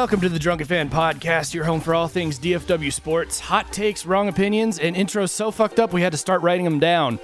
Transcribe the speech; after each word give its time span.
Welcome 0.00 0.22
to 0.22 0.30
the 0.30 0.38
Drunken 0.38 0.66
Fan 0.66 0.88
Podcast, 0.88 1.52
your 1.52 1.64
home 1.64 1.82
for 1.82 1.94
all 1.94 2.08
things 2.08 2.38
DFW 2.38 2.90
sports, 2.90 3.38
hot 3.38 3.70
takes, 3.70 4.06
wrong 4.06 4.30
opinions, 4.30 4.78
and 4.78 4.96
intros 4.96 5.28
so 5.28 5.50
fucked 5.50 5.78
up 5.78 5.92
we 5.92 6.00
had 6.00 6.12
to 6.12 6.16
start 6.16 6.40
writing 6.40 6.64
them 6.64 6.78
down. 6.78 7.20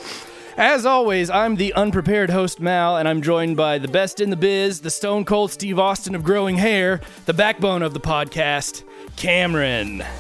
As 0.58 0.84
always, 0.84 1.30
I'm 1.30 1.56
the 1.56 1.72
unprepared 1.72 2.28
host 2.28 2.60
Mal, 2.60 2.98
and 2.98 3.08
I'm 3.08 3.22
joined 3.22 3.56
by 3.56 3.78
the 3.78 3.88
best 3.88 4.20
in 4.20 4.28
the 4.28 4.36
biz, 4.36 4.82
the 4.82 4.90
stone 4.90 5.24
cold 5.24 5.52
Steve 5.52 5.78
Austin 5.78 6.14
of 6.14 6.22
growing 6.22 6.56
hair, 6.56 7.00
the 7.24 7.32
backbone 7.32 7.80
of 7.80 7.94
the 7.94 8.00
podcast, 8.00 8.84
Cameron. 9.16 10.04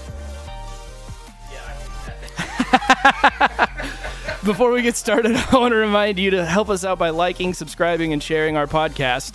Before 4.46 4.72
we 4.72 4.80
get 4.80 4.96
started, 4.96 5.36
I 5.52 5.58
want 5.58 5.72
to 5.72 5.76
remind 5.76 6.18
you 6.18 6.30
to 6.30 6.46
help 6.46 6.70
us 6.70 6.86
out 6.86 6.98
by 6.98 7.10
liking, 7.10 7.52
subscribing, 7.52 8.14
and 8.14 8.22
sharing 8.22 8.56
our 8.56 8.66
podcast 8.66 9.34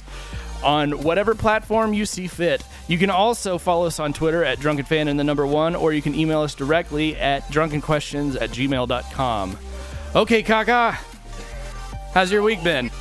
on 0.63 1.01
whatever 1.01 1.35
platform 1.35 1.93
you 1.93 2.05
see 2.05 2.27
fit. 2.27 2.63
You 2.88 2.97
can 2.97 3.09
also 3.09 3.57
follow 3.57 3.85
us 3.88 3.99
on 3.99 4.13
Twitter 4.13 4.43
at 4.43 4.59
drunkenfan 4.59 5.07
and 5.07 5.20
the 5.20 5.23
number 5.23 5.45
one, 5.47 5.75
or 5.75 5.93
you 5.93 6.01
can 6.01 6.13
email 6.15 6.41
us 6.41 6.53
directly 6.55 7.15
at 7.17 7.43
drunkenquestions 7.49 8.40
at 8.40 8.49
gmail.com. 8.51 9.57
Okay, 10.15 10.43
Kaka, 10.43 10.98
how's 12.13 12.32
your 12.32 12.41
week 12.43 12.63
been? 12.63 12.91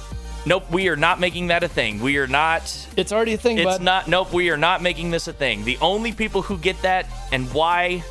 Nope, 0.47 0.71
we 0.71 0.89
are 0.89 0.97
not 0.97 1.21
making 1.21 1.49
that 1.49 1.63
a 1.63 1.69
thing. 1.69 2.01
We 2.01 2.17
are 2.17 2.27
not. 2.27 2.63
It's 2.97 3.13
already 3.13 3.35
a 3.35 3.39
thing, 3.39 3.59
It's 3.59 3.65
bud. 3.67 3.83
not. 3.83 4.09
Nope, 4.09 4.33
we 4.33 4.49
are 4.51 4.57
not 4.57 4.81
making 4.81 5.11
this 5.11 5.29
a 5.29 5.33
thing. 5.35 5.65
The 5.65 5.77
only 5.83 6.13
people 6.13 6.41
who 6.41 6.57
get 6.57 6.81
that 6.83 7.07
and 7.31 7.53
why 7.53 8.03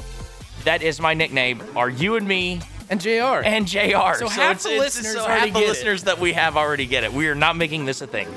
that 0.63 0.83
is 0.83 0.99
my 0.99 1.13
nickname 1.15 1.63
are 1.75 1.89
you 1.89 2.17
and 2.17 2.27
me 2.27 2.61
and 2.89 3.01
JR. 3.01 3.41
and 3.43 3.65
JR. 3.67 4.13
So 4.19 4.27
half 4.27 4.61
the 4.61 4.69
listeners 4.77 5.13
so 5.13 5.25
half 5.25 5.51
the 5.53 5.59
it. 5.59 5.67
listeners 5.67 6.03
that 6.03 6.19
we 6.19 6.33
have 6.33 6.55
already 6.57 6.85
get 6.85 7.03
it. 7.03 7.11
We 7.11 7.27
are 7.29 7.35
not 7.35 7.55
making 7.55 7.85
this 7.85 8.01
a 8.01 8.07
thing. 8.07 8.27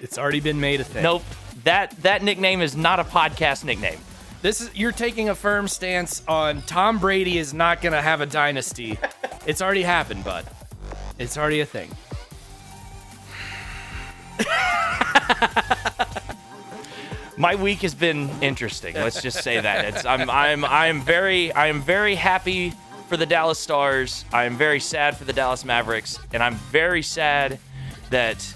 It's 0.00 0.18
already 0.18 0.40
been 0.40 0.60
made 0.60 0.80
a 0.80 0.84
thing. 0.84 1.02
Nope. 1.02 1.22
That 1.64 1.90
that 2.02 2.22
nickname 2.22 2.62
is 2.62 2.76
not 2.76 2.98
a 3.00 3.04
podcast 3.04 3.64
nickname. 3.64 3.98
This 4.42 4.60
is 4.62 4.70
you're 4.74 4.92
taking 4.92 5.28
a 5.28 5.34
firm 5.34 5.68
stance 5.68 6.22
on 6.26 6.62
Tom 6.62 6.98
Brady 6.98 7.36
is 7.36 7.52
not 7.52 7.82
going 7.82 7.92
to 7.92 8.00
have 8.00 8.22
a 8.22 8.26
dynasty. 8.26 8.98
it's 9.46 9.60
already 9.60 9.82
happened, 9.82 10.24
bud. 10.24 10.46
It's 11.18 11.36
already 11.36 11.60
a 11.60 11.66
thing. 11.66 11.90
My 17.36 17.54
week 17.54 17.80
has 17.82 17.94
been 17.94 18.30
interesting. 18.42 18.94
Let's 18.94 19.22
just 19.22 19.42
say 19.42 19.60
that. 19.60 19.84
It's 19.84 20.04
I'm 20.04 20.28
I'm 20.30 20.64
I'm 20.64 21.00
very 21.02 21.54
I'm 21.54 21.82
very 21.82 22.14
happy 22.14 22.72
for 23.08 23.16
the 23.16 23.26
Dallas 23.26 23.58
Stars. 23.58 24.24
I'm 24.32 24.56
very 24.56 24.80
sad 24.80 25.16
for 25.16 25.24
the 25.24 25.32
Dallas 25.32 25.64
Mavericks, 25.64 26.18
and 26.32 26.42
I'm 26.42 26.54
very 26.54 27.02
sad 27.02 27.58
that 28.10 28.54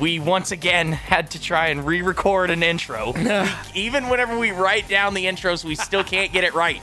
we 0.00 0.18
once 0.18 0.52
again 0.52 0.92
had 0.92 1.30
to 1.32 1.40
try 1.40 1.68
and 1.68 1.86
re-record 1.86 2.50
an 2.50 2.62
intro. 2.62 3.14
Even 3.74 4.08
whenever 4.08 4.38
we 4.38 4.50
write 4.50 4.88
down 4.88 5.14
the 5.14 5.24
intros, 5.26 5.64
we 5.64 5.74
still 5.74 6.04
can't 6.04 6.32
get 6.32 6.44
it 6.44 6.54
right. 6.54 6.82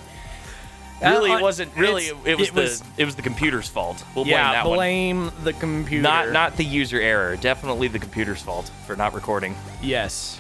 Really, 1.02 1.32
it 1.32 1.42
wasn't. 1.42 1.76
Really, 1.76 2.06
it's- 2.08 2.26
it 2.26 2.38
was 2.38 2.48
it 2.50 2.54
the 2.56 2.62
was- 2.62 2.84
it 2.98 3.06
was 3.06 3.16
the 3.16 3.22
computer's 3.22 3.68
fault. 3.68 4.04
We'll 4.16 4.24
blame 4.24 4.36
yeah, 4.38 4.54
that 4.54 4.66
one. 4.68 4.78
blame 4.78 5.32
the 5.44 5.52
computer. 5.52 6.02
Not 6.02 6.32
not 6.32 6.56
the 6.56 6.64
user 6.64 7.00
error. 7.00 7.36
Definitely 7.36 7.90
the 7.90 8.00
computer's 8.00 8.42
fault 8.42 8.72
for 8.88 8.96
not 8.96 9.14
recording. 9.14 9.56
yes. 9.82 10.40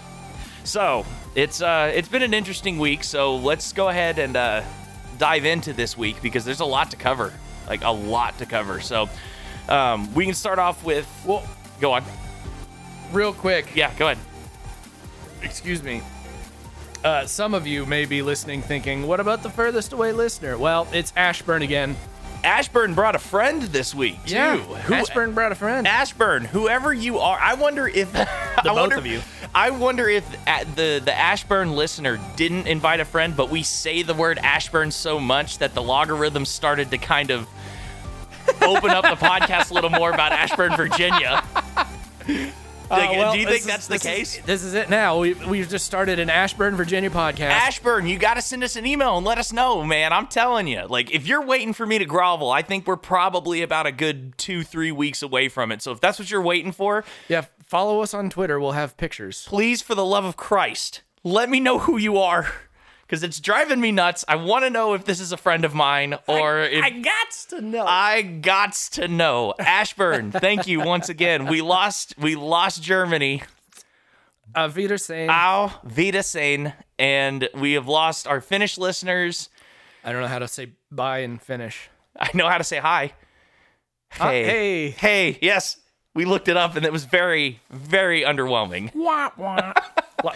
So 0.63 1.05
it's 1.35 1.61
uh, 1.61 1.91
it's 1.93 2.07
been 2.07 2.23
an 2.23 2.33
interesting 2.33 2.79
week. 2.79 3.03
So 3.03 3.35
let's 3.35 3.73
go 3.73 3.89
ahead 3.89 4.17
and 4.19 4.38
uh, 4.38 4.61
dive 5.17 5.43
into 5.43 5.73
this 5.73 5.97
week 5.97 6.21
because 6.21 6.45
there's 6.45 6.61
a 6.61 6.65
lot 6.65 6.91
to 6.91 6.97
cover, 6.97 7.33
like 7.67 7.83
a 7.83 7.91
lot 7.91 8.38
to 8.38 8.45
cover. 8.45 8.79
So 8.79 9.09
um, 9.67 10.13
we 10.13 10.23
can 10.25 10.33
start 10.33 10.59
off 10.59 10.81
with. 10.85 11.05
Well, 11.25 11.43
Go 11.81 11.91
on. 11.91 12.03
Real 13.13 13.34
quick. 13.34 13.75
Yeah, 13.75 13.94
go 13.97 14.07
ahead. 14.09 14.18
Excuse 15.41 15.84
me. 15.84 16.01
Uh, 17.03 17.25
some 17.25 17.53
of 17.53 17.68
you 17.68 17.85
may 17.85 18.06
be 18.06 18.22
listening 18.22 18.62
thinking, 18.62 19.06
what 19.07 19.19
about 19.19 19.44
the 19.44 19.50
furthest 19.50 19.91
away 19.94 20.12
listener? 20.13 20.57
Well, 20.57 20.88
it's 20.94 21.12
Ashburn 21.18 21.62
again. 21.62 21.96
Ashburn 22.46 22.94
brought 22.94 23.16
a 23.16 23.19
friend 23.19 23.62
this 23.62 23.94
week 23.96 24.24
too. 24.25 24.35
Who- 24.38 24.94
Ashburn 24.94 25.34
brought 25.34 25.51
a 25.51 25.56
friend. 25.56 25.88
Ashburn, 25.88 26.44
whoever 26.46 26.94
you 26.94 27.19
are, 27.19 27.38
I 27.40 27.53
wonder 27.53 27.88
if 27.88 28.12
the 28.13 28.28
both 28.66 28.94
of 28.94 29.06
you. 29.06 29.22
I 29.56 29.69
wonder 29.69 30.09
if 30.09 30.25
uh, 30.47 30.63
the 30.75 31.01
the 31.03 31.13
Ashburn 31.13 31.74
listener 31.74 32.19
didn't 32.35 32.68
invite 32.68 33.00
a 33.00 33.06
friend, 33.06 33.35
but 33.35 33.50
we 33.50 33.63
say 33.63 34.01
the 34.01 34.13
word 34.13 34.40
Ashburn 34.40 34.91
so 34.91 35.19
much 35.19 35.59
that 35.59 35.74
the 35.74 35.81
logarithm 35.81 36.45
started 36.45 36.91
to 36.91 36.97
kind 36.97 37.31
of 37.31 37.47
open 38.62 38.90
up 38.90 39.03
the 39.03 39.25
podcast 39.25 39.72
a 39.72 39.74
little 39.74 39.90
more 39.90 40.12
about 40.12 40.31
Ashburn, 40.34 40.75
Virginia. 40.75 41.44
Uh, 42.93 43.11
well, 43.17 43.33
do 43.33 43.39
you 43.39 43.47
think 43.47 43.63
that's 43.63 43.83
is- 43.83 43.87
the 43.87 43.93
this 43.93 44.05
is- 44.05 44.07
case? 44.35 44.45
this 44.45 44.63
is 44.63 44.73
it 44.73 44.89
now. 44.89 45.19
We, 45.19 45.33
we've 45.33 45.67
just 45.69 45.85
started 45.85 46.19
an 46.19 46.29
Ashburn, 46.29 46.75
Virginia 46.75 47.09
podcast. 47.09 47.49
Ashburn, 47.49 48.07
you 48.07 48.17
got 48.17 48.35
to 48.35 48.41
send 48.41 48.63
us 48.63 48.75
an 48.75 48.85
email 48.85 49.17
and 49.17 49.25
let 49.25 49.37
us 49.37 49.51
know, 49.53 49.83
man. 49.83 50.13
I'm 50.13 50.27
telling 50.27 50.67
you, 50.67 50.85
like, 50.87 51.11
if 51.11 51.27
you're 51.27 51.45
waiting 51.45 51.73
for 51.73 51.85
me 51.85 51.97
to 51.99 52.05
grovel, 52.05 52.51
I 52.51 52.61
think 52.61 52.87
we're 52.87 52.95
probably 52.97 53.61
about 53.61 53.85
a 53.85 53.91
good 53.91 54.37
two, 54.37 54.63
three 54.63 54.91
weeks 54.91 55.21
away 55.21 55.49
from 55.49 55.71
it. 55.71 55.81
So 55.81 55.91
if 55.91 55.99
that's 55.99 56.19
what 56.19 56.29
you're 56.31 56.41
waiting 56.41 56.71
for, 56.71 57.03
yeah, 57.27 57.45
follow 57.65 58.01
us 58.01 58.13
on 58.13 58.29
Twitter. 58.29 58.59
We'll 58.59 58.71
have 58.73 58.97
pictures. 58.97 59.45
please, 59.47 59.81
for 59.81 59.95
the 59.95 60.05
love 60.05 60.25
of 60.25 60.37
Christ, 60.37 61.01
let 61.23 61.49
me 61.49 61.59
know 61.59 61.79
who 61.79 61.97
you 61.97 62.17
are. 62.17 62.51
Because 63.13 63.22
it's 63.24 63.40
driving 63.40 63.79
me 63.79 63.91
nuts. 63.91 64.25
I 64.28 64.38
want 64.38 64.66
to 64.66 64.72
know 64.72 64.96
if 64.96 65.06
this 65.06 65.19
is 65.19 65.31
a 65.31 65.38
friend 65.38 65.66
of 65.66 65.75
mine 65.75 66.16
or 66.25 66.62
if 66.62 66.84
I 66.84 66.90
gots 66.90 67.47
to 67.50 67.62
know. 67.62 67.85
I 67.88 68.24
gots 68.41 68.90
to 68.94 69.07
know. 69.07 69.53
Ashburn, 69.59 70.31
thank 70.31 70.66
you 70.66 70.79
once 70.79 71.09
again. 71.09 71.46
We 71.46 71.62
lost 71.62 72.16
we 72.18 72.34
lost 72.34 72.81
Germany. 72.81 73.44
uh, 74.56 74.68
Wiedersehen. 74.75 75.29
Au 75.29 75.72
Wiedersehen. 75.96 76.74
And 76.97 77.47
we 77.53 77.74
have 77.74 77.88
lost 77.88 78.25
our 78.25 78.41
Finnish 78.41 78.79
listeners. 78.79 79.50
I 80.03 80.12
don't 80.12 80.22
know 80.22 80.28
how 80.28 80.40
to 80.40 80.47
say 80.47 80.72
bye 80.90 81.19
in 81.19 81.38
Finnish. 81.38 81.91
I 82.19 82.31
know 82.34 82.50
how 82.50 82.57
to 82.57 82.63
say 82.63 82.80
hi. 82.80 83.13
Uh, 84.19 84.30
Hey. 84.31 84.44
hey. 84.44 84.90
Hey, 84.90 85.40
yes. 85.40 85.78
We 86.16 86.25
looked 86.25 86.47
it 86.47 86.57
up 86.57 86.75
and 86.75 86.84
it 86.84 86.91
was 86.91 87.06
very, 87.06 87.59
very 87.69 88.22
underwhelming. 88.24 88.90
Wah, 88.95 89.30
wah. 89.38 89.74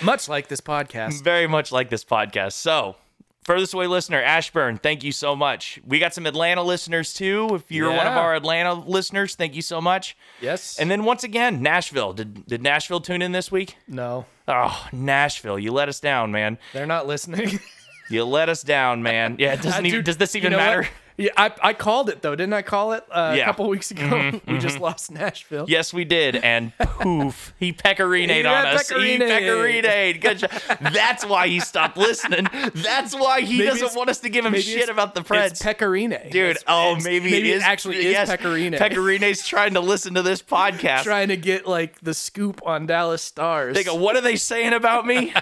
Much 0.01 0.27
like 0.29 0.47
this 0.47 0.61
podcast. 0.61 1.23
Very 1.23 1.47
much 1.47 1.71
like 1.71 1.89
this 1.89 2.03
podcast. 2.03 2.53
So, 2.53 2.95
furthest 3.43 3.73
away 3.73 3.87
listener, 3.87 4.21
Ashburn, 4.21 4.77
thank 4.77 5.03
you 5.03 5.11
so 5.11 5.35
much. 5.35 5.79
We 5.85 5.99
got 5.99 6.13
some 6.13 6.25
Atlanta 6.25 6.61
listeners 6.63 7.13
too. 7.13 7.49
If 7.53 7.71
you're 7.71 7.89
one 7.91 8.05
of 8.07 8.13
our 8.17 8.35
Atlanta 8.35 8.73
listeners, 8.73 9.35
thank 9.35 9.55
you 9.55 9.61
so 9.61 9.79
much. 9.81 10.17
Yes. 10.41 10.77
And 10.79 10.91
then 10.91 11.03
once 11.05 11.23
again, 11.23 11.61
Nashville. 11.61 12.13
Did 12.13 12.45
did 12.45 12.61
Nashville 12.61 12.99
tune 13.01 13.21
in 13.21 13.31
this 13.31 13.51
week? 13.51 13.77
no, 13.87 14.25
Oh, 14.49 14.87
Nashville, 14.93 15.59
you 15.59 15.71
let 15.73 15.89
us 15.89 15.99
down, 15.99 16.31
man. 16.31 16.57
they're 16.73 16.85
not 16.85 17.07
listening. 17.07 17.59
You 18.09 18.23
let 18.23 18.47
us 18.47 18.63
down, 18.63 19.03
man. 19.03 19.35
Yeah, 19.37 19.51
it 19.55 19.61
doesn't 19.61 19.85
even, 19.85 20.01
does 20.05 20.15
this 20.15 20.33
you 20.33 20.39
even 20.39 20.53
matter? 20.53 20.83
what? 20.83 20.89
Yeah, 21.17 21.31
I, 21.35 21.51
I 21.63 21.73
called 21.73 22.09
it 22.09 22.21
though, 22.21 22.35
didn't 22.35 22.53
I 22.53 22.61
call 22.61 22.93
it 22.93 23.03
uh, 23.09 23.33
Yeah. 23.35 23.41
a 23.43 23.45
couple 23.45 23.67
weeks 23.69 23.89
ago? 23.89 24.39
we 24.47 24.59
just 24.59 24.79
lost 24.79 25.09
Nashville. 25.11 25.65
Yes, 25.67 25.91
we 25.91 26.05
did. 26.05 26.35
And 26.35 26.77
poof, 26.77 27.53
he 27.59 27.73
pecorinoed 27.73 28.29
He 28.29 28.45
on 28.45 28.65
us. 28.67 28.87
He 28.89 28.95
pecorinoed. 28.95 29.81
pecorinoed. 29.81 30.21
Good 30.21 30.37
job. 30.39 30.51
That's 30.93 31.25
why 31.25 31.47
he 31.47 31.59
stopped 31.59 31.97
listening. 31.97 32.47
That's 32.75 33.15
why 33.15 33.41
he 33.41 33.57
Maybe 33.57 33.67
doesn't 33.79 33.95
want 33.97 34.09
us 34.11 34.19
to 34.19 34.29
give 34.29 34.45
him 34.45 34.53
shit 34.55 34.75
it's- 34.83 34.89
about 34.89 35.15
the 35.15 35.21
It's 35.21 35.29
Preds. 35.29 35.63
Pekka 35.63 35.87
Rinne. 35.87 36.29
Dude, 36.31 36.51
It's- 36.51 36.63
oh, 36.67 36.95
maybe, 37.03 37.31
maybe 37.31 37.49
it 37.51 37.55
is 37.57 37.63
actually 37.63 38.03
yes, 38.03 38.29
is 38.29 38.35
Pekka 38.35 38.53
Rinne. 38.53 38.77
Pecorine's 38.77 39.45
trying 39.47 39.73
to 39.73 39.79
listen 39.81 40.13
to 40.13 40.21
this 40.21 40.43
podcast. 40.43 41.01
Trying 41.03 41.29
to 41.29 41.37
get 41.37 41.65
like 41.65 41.99
the 42.01 42.13
scoop 42.13 42.61
on 42.63 42.85
Dallas 42.85 43.23
Stars. 43.23 43.75
They 43.75 43.83
go, 43.83 43.95
what 43.95 44.15
are 44.15 44.21
they 44.21 44.35
saying 44.35 44.73
about 44.73 45.07
me? 45.07 45.33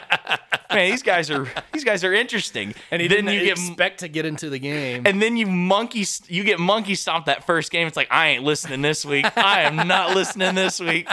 Man, 0.72 0.92
these 0.92 1.04
guys 1.04 1.30
are 1.30 1.48
these 1.74 1.84
guys 1.84 2.04
are 2.04 2.14
interesting. 2.14 2.74
and 2.92 3.02
he 3.02 3.08
then 3.08 3.26
didn't 3.26 3.40
you 3.40 3.46
get 3.46 3.58
expect 3.58 4.00
to 4.00 4.08
get 4.08 4.26
into 4.26 4.50
the 4.50 4.60
game. 4.60 5.04
and 5.06 5.22
then 5.22 5.38
you 5.38 5.46
monkey 5.66 6.06
you 6.28 6.44
get 6.44 6.60
monkey 6.60 6.96
stomped 6.96 7.26
that 7.28 7.46
first 7.46 7.72
game. 7.72 7.88
It's 7.88 7.98
like 7.98 8.12
I 8.12 8.30
ain't 8.30 8.44
listening 8.44 8.82
this 8.82 9.04
week. 9.06 9.26
I 9.38 9.62
am 9.62 9.88
not 9.88 10.16
listening 10.16 10.56
this 10.56 10.80
week. 10.80 11.08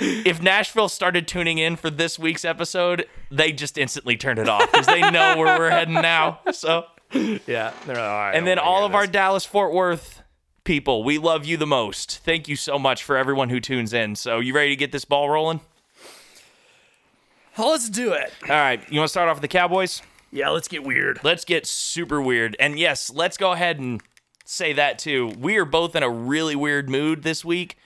If 0.00 0.42
Nashville 0.42 0.88
started 0.88 1.28
tuning 1.28 1.58
in 1.58 1.76
for 1.76 1.88
this 1.88 2.18
week's 2.18 2.44
episode, 2.44 3.06
they 3.30 3.52
just 3.52 3.78
instantly 3.78 4.16
turned 4.16 4.38
it 4.38 4.48
off 4.48 4.70
because 4.70 4.86
they 4.86 5.00
know 5.10 5.36
where 5.36 5.58
we're 5.58 5.70
heading 5.70 5.94
now. 5.94 6.40
So, 6.52 6.86
yeah, 7.12 7.72
they're 7.86 7.96
like, 7.96 7.98
all 7.98 8.18
right. 8.18 8.32
and 8.34 8.46
then 8.46 8.58
all 8.58 8.84
of 8.84 8.94
our 8.94 9.06
Dallas 9.06 9.44
Fort 9.44 9.72
Worth 9.72 10.22
people, 10.64 11.04
we 11.04 11.18
love 11.18 11.44
you 11.46 11.56
the 11.56 11.66
most. 11.66 12.18
Thank 12.18 12.48
you 12.48 12.56
so 12.56 12.78
much 12.78 13.04
for 13.04 13.16
everyone 13.16 13.50
who 13.50 13.60
tunes 13.60 13.92
in. 13.92 14.16
So, 14.16 14.40
you 14.40 14.54
ready 14.54 14.70
to 14.70 14.76
get 14.76 14.92
this 14.92 15.04
ball 15.04 15.30
rolling? 15.30 15.60
Let's 17.56 17.88
do 17.88 18.12
it. 18.12 18.32
All 18.42 18.56
right, 18.56 18.80
you 18.90 18.98
want 18.98 19.08
to 19.08 19.12
start 19.12 19.28
off 19.28 19.36
with 19.36 19.42
the 19.42 19.48
Cowboys? 19.48 20.02
Yeah, 20.34 20.50
let's 20.50 20.66
get 20.66 20.82
weird. 20.82 21.20
Let's 21.22 21.44
get 21.44 21.64
super 21.64 22.20
weird. 22.20 22.56
And 22.58 22.76
yes, 22.76 23.08
let's 23.08 23.36
go 23.36 23.52
ahead 23.52 23.78
and 23.78 24.02
say 24.44 24.72
that 24.72 24.98
too. 24.98 25.32
We 25.38 25.56
are 25.58 25.64
both 25.64 25.94
in 25.94 26.02
a 26.02 26.10
really 26.10 26.56
weird 26.56 26.90
mood 26.90 27.22
this 27.22 27.44
week. 27.44 27.78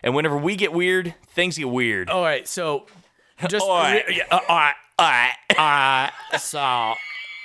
And 0.00 0.14
whenever 0.14 0.38
we 0.38 0.54
get 0.54 0.72
weird, 0.72 1.16
things 1.26 1.58
get 1.58 1.68
weird. 1.68 2.08
All 2.08 2.22
right, 2.22 2.46
so 2.46 2.86
just 3.48 3.64
All 3.68 3.76
right. 3.76 4.04
yeah, 4.08 4.22
uh, 4.30 4.38
all 4.48 4.56
right, 4.56 4.74
all 5.00 5.10
right, 5.10 5.34
all 5.58 5.66
right. 5.66 6.12
So 6.38 6.94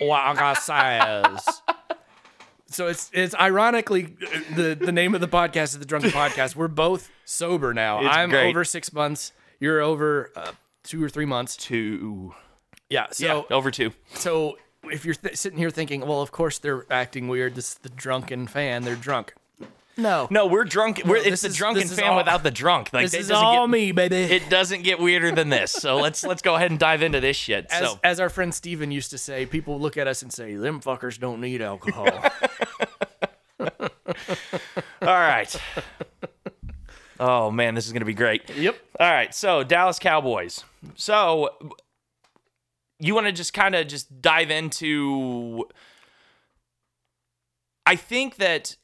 what 0.05 0.19
I 0.19 0.33
gotta 0.35 0.61
say 0.61 1.33
is, 1.33 1.61
so 2.67 2.87
it's 2.87 3.09
it's 3.13 3.33
ironically 3.33 4.15
the 4.55 4.77
the 4.79 4.91
name 4.91 5.15
of 5.15 5.21
the 5.21 5.27
podcast 5.27 5.63
is 5.69 5.79
the 5.79 5.85
Drunken 5.85 6.11
Podcast. 6.11 6.55
We're 6.55 6.67
both 6.67 7.09
sober 7.25 7.73
now. 7.73 8.05
It's 8.05 8.15
I'm 8.15 8.29
great. 8.29 8.47
over 8.47 8.63
six 8.63 8.93
months. 8.93 9.31
You're 9.59 9.81
over 9.81 10.31
uh, 10.35 10.51
two 10.83 11.03
or 11.03 11.09
three 11.09 11.25
months. 11.25 11.57
Two. 11.57 12.35
Yeah. 12.89 13.07
So 13.11 13.45
yeah, 13.49 13.55
over 13.55 13.71
two. 13.71 13.91
so 14.13 14.57
if 14.83 15.05
you're 15.05 15.15
th- 15.15 15.35
sitting 15.37 15.57
here 15.57 15.69
thinking, 15.71 16.01
well, 16.01 16.21
of 16.21 16.31
course 16.31 16.59
they're 16.59 16.85
acting 16.91 17.27
weird. 17.27 17.55
This 17.55 17.71
is 17.73 17.77
the 17.79 17.89
drunken 17.89 18.47
fan. 18.47 18.83
They're 18.83 18.95
drunk. 18.95 19.33
No. 19.97 20.27
No, 20.29 20.45
we're 20.45 20.65
drunk. 20.65 21.01
We're, 21.05 21.15
it's 21.15 21.41
the 21.41 21.47
is- 21.47 21.55
drunken 21.55 21.87
fan 21.87 22.09
all- 22.11 22.17
without 22.17 22.43
the 22.43 22.51
drunk. 22.51 22.91
Like 22.91 23.05
This 23.05 23.13
it 23.13 23.19
is 23.21 23.27
doesn't 23.29 23.45
all 23.45 23.65
get, 23.65 23.71
me, 23.71 23.91
baby. 23.93 24.17
It 24.17 24.49
doesn't 24.49 24.83
get 24.83 24.99
weirder 24.99 25.31
than 25.31 25.47
this. 25.49 25.71
So 25.71 25.95
let's 26.01 26.23
let's 26.25 26.41
go 26.41 26.55
ahead 26.55 26.69
and 26.69 26.79
dive 26.79 27.01
into 27.01 27.19
this 27.21 27.37
shit. 27.37 27.65
as, 27.71 27.79
so 27.91 27.99
as 28.03 28.19
our 28.19 28.29
friend 28.29 28.53
Steven 28.53 28.91
used 28.91 29.09
to 29.11 29.17
say, 29.17 29.45
people 29.45 29.79
look 29.79 29.95
at 29.97 30.07
us 30.07 30.21
and 30.21 30.31
say, 30.33 30.55
them 30.55 30.81
fuckers 30.81 31.17
don't 31.19 31.39
need 31.41 31.61
alcohol. 31.61 32.09
all 33.59 33.79
right. 35.01 35.55
Oh 37.19 37.49
man, 37.51 37.73
this 37.75 37.87
is 37.87 37.93
gonna 37.93 38.05
be 38.05 38.13
great. 38.13 38.49
yep. 38.55 38.77
All 38.99 39.09
right, 39.09 39.33
so 39.33 39.63
Dallas 39.63 39.97
Cowboys. 39.99 40.63
So 40.95 41.57
you 42.99 43.13
want 43.13 43.27
to 43.27 43.31
just 43.31 43.53
kind 43.53 43.75
of 43.75 43.87
just 43.87 44.21
dive 44.21 44.51
into 44.51 45.67
I 47.85 47.95
think 47.95 48.37
that 48.37 48.75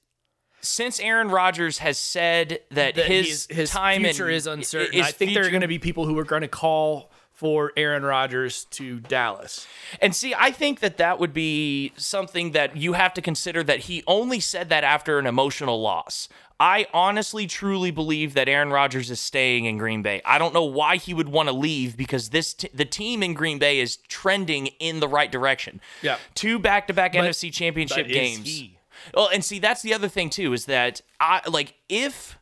since 0.62 1.00
Aaron 1.00 1.30
Rodgers 1.30 1.80
has 1.80 1.98
said 1.98 2.60
that, 2.70 2.96
That 2.96 3.06
his, 3.06 3.48
his, 3.50 3.72
time 3.72 4.04
future 4.04 4.30
in, 4.30 4.36
is 4.36 4.46
uncertain. 4.46 5.02
I 5.02 5.12
think 5.12 5.34
there 5.34 5.46
are 5.46 5.50
going 5.50 5.62
to 5.62 5.68
be 5.68 5.80
people 5.80 6.06
who 6.06 6.18
are 6.20 6.24
going 6.24 6.44
to 6.44 6.48
call 6.48 7.12
for 7.42 7.74
Aaron 7.76 8.04
Rodgers 8.04 8.66
to 8.66 9.00
Dallas. 9.00 9.66
And 10.00 10.16
see, 10.16 10.36
I 10.38 10.52
think 10.52 10.80
that 10.82 10.98
that 10.98 11.18
would 11.18 11.34
be 11.34 11.92
something 11.98 12.52
that 12.52 12.78
you 12.78 12.94
have 12.94 13.16
to 13.16 13.22
consider 13.22 13.64
that 13.64 13.80
he 13.80 14.04
only 14.06 14.40
said 14.40 14.70
that 14.70 14.84
after 14.84 15.18
an 15.18 15.26
emotional 15.26 15.82
loss. 15.82 16.30
I 16.60 16.86
honestly, 16.94 17.48
truly 17.48 17.90
believe 17.90 18.36
that 18.36 18.48
Aaron 18.48 18.70
Rodgers 18.70 19.10
is 19.10 19.20
staying 19.20 19.66
in 19.66 19.80
Green 19.80 20.04
Bay. 20.04 20.22
I 20.24 20.38
don't 20.38 20.54
know 20.54 20.66
why 20.66 20.98
he 20.98 21.16
would 21.16 21.30
want 21.30 21.50
to 21.50 21.56
leave 21.56 21.98
because 21.98 22.30
this 22.30 22.54
t- 22.54 22.70
the 22.76 22.86
team 22.86 23.24
in 23.24 23.34
Green 23.34 23.58
Bay 23.58 23.80
is 23.80 23.96
trending 24.08 24.68
in 24.78 25.00
the 25.00 25.08
right 25.08 25.32
direction. 25.32 25.82
Yeah. 26.04 26.18
two 26.36 26.60
back-to-back 26.60 27.14
NFC 27.14 27.52
Championship 27.52 28.06
but 28.06 28.12
is 28.12 28.16
games. 28.16 28.46
he? 28.46 28.78
Well, 29.16 29.30
and 29.34 29.44
see, 29.44 29.58
that's 29.58 29.82
the 29.82 29.96
other 29.96 30.08
thing 30.08 30.30
too 30.30 30.54
is 30.54 30.66
that 30.66 31.02
I 31.20 31.42
like 31.50 31.74
if 31.90 32.38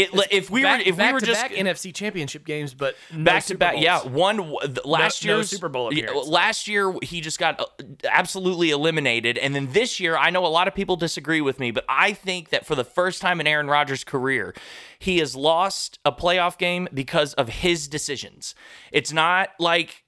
it 0.00 0.28
if 0.30 0.50
we 0.50 0.62
back, 0.62 0.80
were 0.80 0.90
if 0.90 0.96
we 0.96 1.12
were 1.12 1.20
just 1.20 1.40
back 1.40 1.52
NFC 1.52 1.94
Championship 1.94 2.44
games, 2.44 2.74
but 2.74 2.96
no 3.12 3.24
back 3.24 3.44
to 3.46 3.56
back. 3.56 3.74
Yeah, 3.78 4.02
one 4.02 4.54
last 4.84 5.24
no 5.24 5.36
year 5.36 5.44
Super 5.44 5.68
Bowl 5.68 5.88
appearance. 5.88 6.26
Last 6.26 6.68
year 6.68 6.94
he 7.02 7.20
just 7.20 7.38
got 7.38 7.60
uh, 7.60 7.64
absolutely 8.04 8.70
eliminated, 8.70 9.38
and 9.38 9.54
then 9.54 9.72
this 9.72 10.00
year 10.00 10.16
I 10.16 10.30
know 10.30 10.44
a 10.44 10.48
lot 10.48 10.68
of 10.68 10.74
people 10.74 10.96
disagree 10.96 11.40
with 11.40 11.60
me, 11.60 11.70
but 11.70 11.84
I 11.88 12.12
think 12.12 12.50
that 12.50 12.66
for 12.66 12.74
the 12.74 12.84
first 12.84 13.20
time 13.20 13.40
in 13.40 13.46
Aaron 13.46 13.68
Rodgers' 13.68 14.04
career, 14.04 14.54
he 14.98 15.18
has 15.18 15.36
lost 15.36 15.98
a 16.04 16.12
playoff 16.12 16.58
game 16.58 16.88
because 16.92 17.34
of 17.34 17.48
his 17.48 17.88
decisions. 17.88 18.54
It's 18.92 19.12
not 19.12 19.50
like 19.58 20.04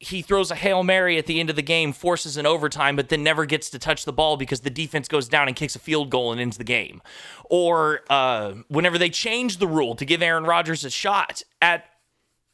he 0.00 0.22
throws 0.22 0.50
a 0.50 0.54
Hail 0.54 0.82
Mary 0.82 1.18
at 1.18 1.26
the 1.26 1.38
end 1.40 1.50
of 1.50 1.56
the 1.56 1.62
game, 1.62 1.92
forces 1.92 2.38
an 2.38 2.46
overtime, 2.46 2.96
but 2.96 3.10
then 3.10 3.22
never 3.22 3.44
gets 3.44 3.68
to 3.68 3.78
touch 3.78 4.06
the 4.06 4.14
ball 4.14 4.38
because 4.38 4.60
the 4.60 4.70
defense 4.70 5.08
goes 5.08 5.28
down 5.28 5.46
and 5.46 5.54
kicks 5.54 5.76
a 5.76 5.78
field 5.78 6.08
goal 6.08 6.32
and 6.32 6.40
ends 6.40 6.56
the 6.56 6.64
game. 6.64 7.02
Or 7.50 8.00
uh, 8.08 8.54
whenever 8.68 8.96
they 8.96 9.10
change 9.10 9.58
the 9.58 9.68
rule 9.68 9.94
to 9.96 10.06
give 10.06 10.22
Aaron 10.22 10.44
Rodgers 10.44 10.86
a 10.86 10.90
shot 10.90 11.42
at 11.60 11.84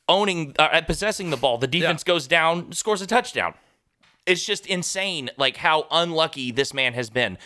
owning, 0.09 0.57
uh, 0.59 0.71
at 0.73 0.89
possessing 0.89 1.31
the 1.31 1.37
ball, 1.37 1.57
the 1.57 1.69
defense 1.69 2.03
goes 2.03 2.27
down, 2.27 2.73
scores 2.73 3.01
a 3.01 3.07
touchdown. 3.07 3.55
It's 4.27 4.45
just 4.45 4.67
insane, 4.67 5.31
like 5.39 5.59
how 5.59 5.87
unlucky 5.93 6.51
this 6.51 6.75
man 6.75 6.95
has 6.95 7.11
been. 7.11 7.39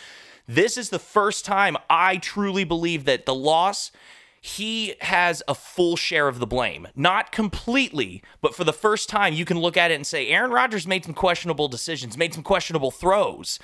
This 0.47 0.77
is 0.77 0.89
the 0.89 0.97
first 0.97 1.45
time 1.45 1.77
I 1.91 2.17
truly 2.17 2.63
believe 2.63 3.05
that 3.05 3.27
the 3.27 3.35
loss 3.35 3.91
he 4.43 4.95
has 5.01 5.43
a 5.47 5.53
full 5.53 5.95
share 5.95 6.27
of 6.27 6.39
the 6.39 6.47
blame. 6.47 6.87
Not 6.95 7.31
completely, 7.31 8.23
but 8.41 8.55
for 8.55 8.63
the 8.63 8.73
first 8.73 9.07
time, 9.07 9.33
you 9.33 9.45
can 9.45 9.59
look 9.59 9.77
at 9.77 9.91
it 9.91 9.95
and 9.95 10.05
say 10.07 10.27
Aaron 10.29 10.49
Rodgers 10.51 10.87
made 10.87 11.05
some 11.05 11.13
questionable 11.13 11.67
decisions, 11.67 12.17
made 12.17 12.33
some 12.33 12.43
questionable 12.43 12.89
throws. 12.91 13.59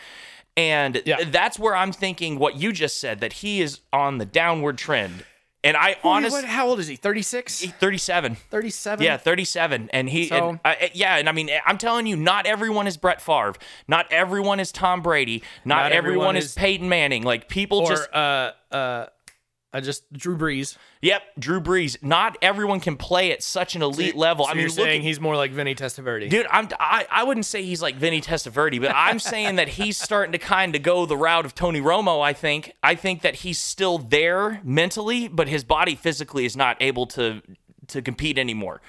And 0.55 1.01
Yeah. 1.05 1.23
that's 1.25 1.57
where 1.59 1.75
I'm 1.75 1.91
thinking 1.91 2.37
what 2.39 2.55
you 2.57 2.71
just 2.71 2.99
said 2.99 3.19
that 3.21 3.33
he 3.33 3.59
is 3.61 3.79
on 3.91 4.19
the 4.19 4.25
downward 4.25 4.77
trend. 4.77 5.25
And 5.63 5.75
I 5.75 5.97
honestly, 6.03 6.43
how 6.45 6.67
old 6.67 6.79
is 6.79 6.87
he? 6.87 6.95
36? 6.95 7.65
37. 7.79 8.35
37? 8.35 9.03
Yeah, 9.03 9.17
37. 9.17 9.89
And 9.91 10.07
he, 10.09 10.27
So- 10.27 10.49
and, 10.49 10.59
uh, 10.63 10.75
yeah, 10.93 11.17
and 11.17 11.27
I 11.27 11.31
mean, 11.31 11.49
I'm 11.65 11.77
telling 11.79 12.05
you, 12.05 12.15
not 12.15 12.45
everyone 12.45 12.85
is 12.87 12.95
Brett 12.97 13.19
Favre. 13.21 13.55
Not 13.87 14.05
everyone 14.11 14.59
is 14.59 14.71
Tom 14.71 15.01
Brady. 15.01 15.43
Not, 15.65 15.77
Not 15.83 15.91
everyone, 15.91 15.95
everyone 16.17 16.35
is, 16.37 16.45
is- 16.45 16.53
Peyton 16.53 16.87
Manning. 16.87 17.23
Like, 17.23 17.49
people 17.49 17.79
Or, 17.79 17.89
just, 17.89 18.13
uh, 18.13 18.51
uh, 18.71 19.07
I 19.77 19.81
just, 19.81 20.11
Drew 20.11 20.35
Brees. 20.35 20.75
yep, 21.03 21.21
Drew 21.37 21.61
Brees. 21.61 22.01
Not 22.01 22.35
everyone 22.41 22.79
can 22.79 22.97
play 22.97 23.31
at 23.31 23.43
such 23.43 23.75
an 23.75 23.83
elite 23.83 24.15
level. 24.15 24.45
So 24.45 24.51
I 24.51 24.53
mean, 24.55 24.61
you're 24.61 24.69
saying 24.69 25.01
at- 25.01 25.05
he's 25.05 25.19
more 25.19 25.35
like 25.35 25.51
Vinny 25.51 25.75
Testaverde. 25.75 26.29
Dude, 26.29 26.47
I'm 26.49 26.67
I, 26.79 27.05
I 27.11 27.23
wouldn't 27.23 27.45
say 27.45 27.61
he's 27.61 27.81
like 27.81 27.95
Vinny 27.95 28.19
Testaverde, 28.19 28.81
but 28.81 28.91
I'm 28.95 29.19
saying 29.19 29.57
that 29.57 29.67
he's 29.67 29.97
starting 29.97 30.31
to 30.31 30.39
kind 30.39 30.75
of 30.75 30.81
go 30.81 31.05
the 31.05 31.15
route 31.15 31.45
of 31.45 31.53
Tony 31.53 31.79
Romo. 31.79 32.23
I 32.23 32.33
think 32.33 32.73
I 32.81 32.95
think 32.95 33.21
that 33.21 33.35
he's 33.35 33.59
still 33.59 33.99
there 33.99 34.61
mentally, 34.63 35.27
but 35.27 35.47
his 35.47 35.63
body 35.63 35.93
physically 35.93 36.45
is 36.45 36.57
not 36.57 36.77
able 36.79 37.05
to 37.07 37.43
to 37.89 38.01
compete 38.01 38.39
anymore. 38.39 38.81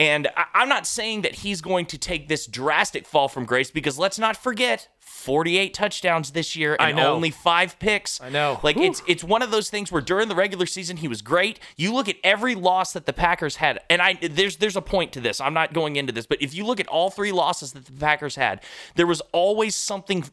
And 0.00 0.26
I, 0.36 0.46
I'm 0.54 0.68
not 0.68 0.86
saying 0.86 1.22
that 1.22 1.36
he's 1.36 1.60
going 1.60 1.86
to 1.86 1.98
take 1.98 2.28
this 2.28 2.46
drastic 2.46 3.06
fall 3.06 3.28
from 3.28 3.44
grace 3.44 3.70
because 3.70 3.98
let's 3.98 4.18
not 4.18 4.36
forget 4.36 4.88
48 5.06 5.72
touchdowns 5.74 6.32
this 6.32 6.56
year 6.56 6.76
I 6.78 6.88
and 6.88 6.96
know. 6.96 7.14
only 7.14 7.30
five 7.30 7.78
picks. 7.78 8.20
I 8.20 8.30
know. 8.30 8.58
Like 8.62 8.76
it's 8.76 9.02
it's 9.06 9.22
one 9.22 9.42
of 9.42 9.50
those 9.50 9.70
things 9.70 9.92
where 9.92 10.02
during 10.02 10.28
the 10.28 10.34
regular 10.34 10.66
season 10.66 10.96
he 10.98 11.08
was 11.08 11.22
great. 11.22 11.60
You 11.76 11.92
look 11.92 12.08
at 12.08 12.16
every 12.24 12.54
loss 12.54 12.92
that 12.92 13.06
the 13.06 13.12
Packers 13.12 13.56
had, 13.56 13.80
and 13.88 14.02
I 14.02 14.14
there's 14.14 14.56
there's 14.56 14.76
a 14.76 14.82
point 14.82 15.12
to 15.12 15.20
this. 15.20 15.40
I'm 15.40 15.54
not 15.54 15.72
going 15.72 15.96
into 15.96 16.12
this, 16.12 16.26
but 16.26 16.42
if 16.42 16.54
you 16.54 16.64
look 16.64 16.80
at 16.80 16.86
all 16.88 17.10
three 17.10 17.32
losses 17.32 17.72
that 17.72 17.84
the 17.84 17.92
Packers 17.92 18.36
had, 18.36 18.62
there 18.96 19.06
was 19.06 19.20
always 19.32 19.74
something 19.74 20.24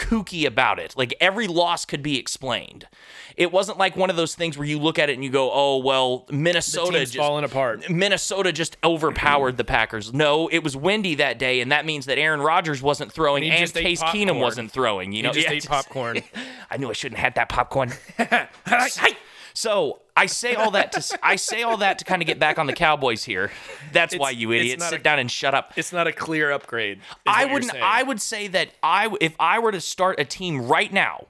kooky 0.00 0.46
about 0.46 0.78
it. 0.78 0.94
Like 0.96 1.14
every 1.20 1.46
loss 1.46 1.84
could 1.84 2.02
be 2.02 2.18
explained. 2.18 2.88
It 3.36 3.52
wasn't 3.52 3.78
like 3.78 3.96
one 3.96 4.10
of 4.10 4.16
those 4.16 4.34
things 4.34 4.56
where 4.58 4.66
you 4.66 4.78
look 4.78 4.98
at 4.98 5.08
it 5.10 5.14
and 5.14 5.22
you 5.22 5.30
go, 5.30 5.50
"Oh 5.52 5.78
well, 5.78 6.26
Minnesota 6.30 7.00
just 7.00 7.16
falling 7.16 7.44
apart. 7.44 7.88
Minnesota 7.90 8.52
just 8.52 8.76
overpowered 8.82 9.56
the 9.56 9.64
Packers." 9.64 10.12
No, 10.12 10.48
it 10.48 10.64
was 10.64 10.76
windy 10.76 11.14
that 11.16 11.38
day, 11.38 11.60
and 11.60 11.70
that 11.70 11.86
means 11.86 12.06
that 12.06 12.18
Aaron 12.18 12.40
Rodgers 12.40 12.82
wasn't 12.82 13.12
throwing 13.12 13.44
and 13.44 13.58
just 13.58 13.76
ate 13.76 13.82
Case 13.84 14.02
Keenum 14.02 14.40
wasn't 14.40 14.70
throwing. 14.72 15.12
You 15.12 15.22
know, 15.22 15.30
He 15.32 15.42
just 15.42 15.48
Yeah, 15.50 15.56
ate 15.56 15.66
popcorn. 15.66 16.22
I 16.70 16.76
knew 16.76 16.90
I 16.90 16.92
shouldn't 16.92 17.18
have 17.18 17.24
had 17.24 17.34
that 17.36 17.48
popcorn. 17.48 17.92
so 19.54 20.00
I 20.20 20.26
say 20.26 20.54
all 20.54 20.70
that 20.72 20.92
to 20.92 21.18
I 21.22 21.36
say 21.36 21.62
all 21.62 21.78
that 21.78 21.98
to 22.00 22.04
kind 22.04 22.22
of 22.22 22.26
get 22.26 22.38
back 22.38 22.58
on 22.58 22.66
the 22.66 22.72
Cowboys 22.72 23.24
here. 23.24 23.50
That's 23.92 24.16
why 24.16 24.30
you 24.30 24.50
it's 24.52 24.60
idiot. 24.62 24.82
Sit 24.82 25.00
a- 25.00 25.02
down 25.02 25.18
and 25.18 25.30
shut 25.30 25.54
up. 25.54 25.72
it's 25.76 25.92
not 25.92 26.06
a 26.06 26.12
clear 26.12 26.50
upgrade. 26.52 27.00
I 27.26 27.46
wouldn't. 27.46 27.74
I 27.74 28.02
would 28.02 28.20
say 28.20 28.46
that 28.48 28.70
I 28.82 29.14
if 29.20 29.34
I 29.40 29.58
were 29.58 29.72
to 29.72 29.80
start 29.80 30.20
a 30.20 30.24
team 30.24 30.66
right 30.66 30.92
now, 30.92 31.26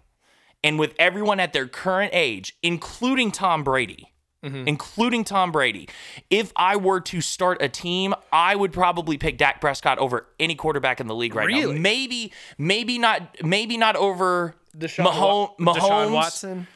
and 0.65 0.79
with 0.79 0.95
everyone 0.99 1.41
at 1.41 1.53
their 1.53 1.67
current 1.69 2.11
age, 2.15 2.57
including 2.63 3.31
Tom 3.31 3.65
Brady. 3.65 4.07
Mm-hmm. 4.43 4.69
Including 4.69 5.23
Tom 5.25 5.53
Brady. 5.53 5.87
If 6.31 6.51
I 6.57 6.77
were 6.77 6.99
to 7.03 7.21
start 7.21 7.61
a 7.61 7.69
team, 7.69 8.15
I 8.33 8.57
would 8.57 8.73
probably 8.73 9.19
pick 9.19 9.37
Dak 9.37 9.61
Prescott 9.61 9.99
over 9.99 10.29
any 10.39 10.55
quarterback 10.55 10.99
in 10.99 11.09
the 11.09 11.15
league 11.15 11.35
right 11.35 11.47
Really? 11.47 11.75
now. 11.75 11.79
Maybe, 11.79 12.33
maybe 12.57 12.97
not, 12.97 13.37
maybe 13.45 13.77
not 13.77 13.97
over 13.97 14.55
Deshaun, 14.75 15.05
Mahone, 15.05 15.49
Wa- 15.59 15.75
Mahomes. 15.75 15.77
Deshaun 15.77 16.13
Watson. 16.13 16.67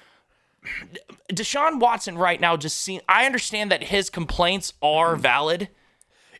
Deshaun 1.33 1.81
Watson 1.81 2.17
right 2.19 2.41
now 2.41 2.57
just 2.57 2.79
seems. 2.79 3.03
I 3.09 3.27
understand 3.27 3.71
that 3.73 3.85
his 3.85 4.11
complaints 4.11 4.73
are 4.83 5.17
valid 5.17 5.69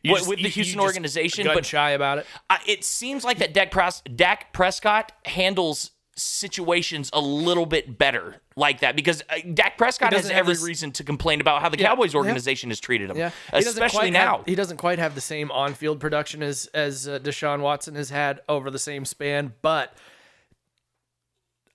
with, 0.03 0.17
just- 0.17 0.29
with 0.29 0.37
the 0.37 0.43
you- 0.43 0.47
you 0.47 0.53
Houston 0.53 0.75
just 0.79 0.85
organization, 0.85 1.47
but 1.53 1.65
shy 1.65 1.91
about 1.91 2.19
it. 2.19 2.25
It 2.67 2.83
seems 2.83 3.23
like 3.23 3.39
that 3.39 3.53
Dak, 3.53 3.71
Pres- 3.71 4.01
Dak 4.15 4.53
Prescott 4.53 5.11
handles 5.25 5.91
situations 6.17 7.09
a 7.11 7.19
little 7.19 7.65
bit 7.65 7.97
better 7.97 8.41
like 8.55 8.79
that 8.79 8.95
because 8.95 9.21
uh, 9.29 9.35
Dak 9.53 9.77
Prescott 9.77 10.13
has 10.13 10.29
every 10.29 10.53
this- 10.53 10.63
reason 10.63 10.91
to 10.93 11.03
complain 11.03 11.41
about 11.41 11.61
how 11.61 11.67
the 11.67 11.75
Cowboys 11.75 12.15
organization 12.15 12.69
has 12.69 12.79
treated 12.79 13.09
him, 13.09 13.17
Yeah, 13.17 13.31
especially 13.51 14.11
now. 14.11 14.37
have- 14.37 14.45
he 14.45 14.55
doesn't 14.55 14.77
quite 14.77 14.97
have 14.97 15.13
the 15.13 15.19
same 15.21 15.51
on-field 15.51 15.99
production 15.99 16.41
as 16.41 16.67
as 16.73 17.07
uh, 17.07 17.19
Deshaun 17.19 17.59
Watson 17.59 17.95
has 17.95 18.09
had 18.11 18.39
over 18.47 18.71
the 18.71 18.79
same 18.79 19.03
span, 19.03 19.53
but 19.61 19.93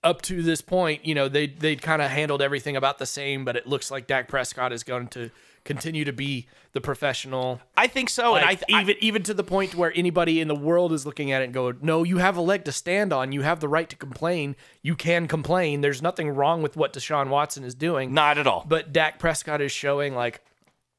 up 0.03 0.21
to 0.23 0.41
this 0.41 0.61
point, 0.61 1.05
you 1.05 1.13
know, 1.15 1.27
they 1.27 1.47
they 1.47 1.75
kind 1.75 2.01
of 2.01 2.09
handled 2.09 2.41
everything 2.41 2.75
about 2.75 2.97
the 2.97 3.05
same. 3.05 3.45
But 3.45 3.55
it 3.55 3.67
looks 3.67 3.91
like 3.91 4.07
Dak 4.07 4.27
Prescott 4.27 4.73
is 4.73 4.83
going 4.83 5.07
to 5.09 5.29
continue 5.63 6.03
to 6.03 6.13
be 6.13 6.47
the 6.73 6.81
professional. 6.81 7.61
I 7.77 7.85
think 7.85 8.09
so, 8.09 8.35
and 8.35 8.43
I, 8.43 8.49
Like, 8.49 8.63
I 8.71 8.81
even 8.81 8.95
even 8.99 9.23
to 9.23 9.33
the 9.33 9.43
point 9.43 9.75
where 9.75 9.91
anybody 9.95 10.39
in 10.39 10.47
the 10.47 10.55
world 10.55 10.91
is 10.91 11.05
looking 11.05 11.31
at 11.31 11.41
it 11.41 11.45
and 11.45 11.53
go, 11.53 11.73
"No, 11.81 12.03
you 12.03 12.17
have 12.17 12.35
a 12.37 12.41
leg 12.41 12.65
to 12.65 12.71
stand 12.71 13.13
on. 13.13 13.31
You 13.31 13.41
have 13.41 13.59
the 13.59 13.67
right 13.67 13.89
to 13.89 13.95
complain. 13.95 14.55
You 14.81 14.95
can 14.95 15.27
complain. 15.27 15.81
There's 15.81 16.01
nothing 16.01 16.29
wrong 16.29 16.61
with 16.61 16.75
what 16.75 16.93
Deshaun 16.93 17.29
Watson 17.29 17.63
is 17.63 17.75
doing." 17.75 18.13
not 18.13 18.37
at 18.37 18.47
all. 18.47 18.65
But 18.67 18.91
Dak 18.91 19.19
Prescott 19.19 19.61
is 19.61 19.71
showing 19.71 20.15
like 20.15 20.41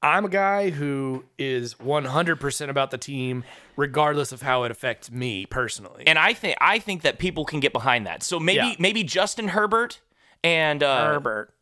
I'm 0.02 0.24
a 0.24 0.28
guy 0.28 0.70
who 0.70 1.24
is 1.38 1.74
100% 1.74 2.68
about 2.68 2.90
the 2.90 2.98
team, 2.98 3.44
regardless 3.76 4.32
of 4.32 4.42
how 4.42 4.64
it 4.64 4.70
affects 4.72 5.10
me 5.10 5.46
personally. 5.46 6.04
and 6.06 6.18
I 6.18 6.34
think 6.34 6.56
I 6.60 6.78
think 6.80 7.02
that 7.02 7.18
people 7.18 7.44
can 7.44 7.60
get 7.60 7.72
behind 7.72 8.06
that. 8.06 8.22
So 8.22 8.40
maybe 8.40 8.56
Yeah. 8.58 8.74
maybe 8.78 9.04
Justin 9.04 9.48
Herbert 9.48 10.00
and 10.42 10.82
uh, 10.82 11.06
Herbert. 11.12 11.54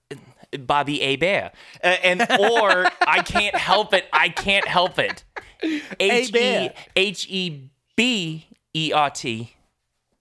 Bobby 0.59 1.01
A 1.03 1.15
Bear, 1.17 1.53
uh, 1.85 1.87
and 2.03 2.23
or 2.23 2.87
I 3.07 3.23
can't 3.23 3.55
help 3.55 3.95
it. 3.95 4.07
I 4.13 4.31
can't 4.31 4.67
help 4.67 4.99
it. 4.99 5.23
H 6.01 6.29
E 6.31 6.33
Bear. 6.33 6.75
H 6.97 7.27
E 7.31 7.71
B 7.95 8.47
E 8.75 8.93
R 8.93 9.11
T 9.11 9.55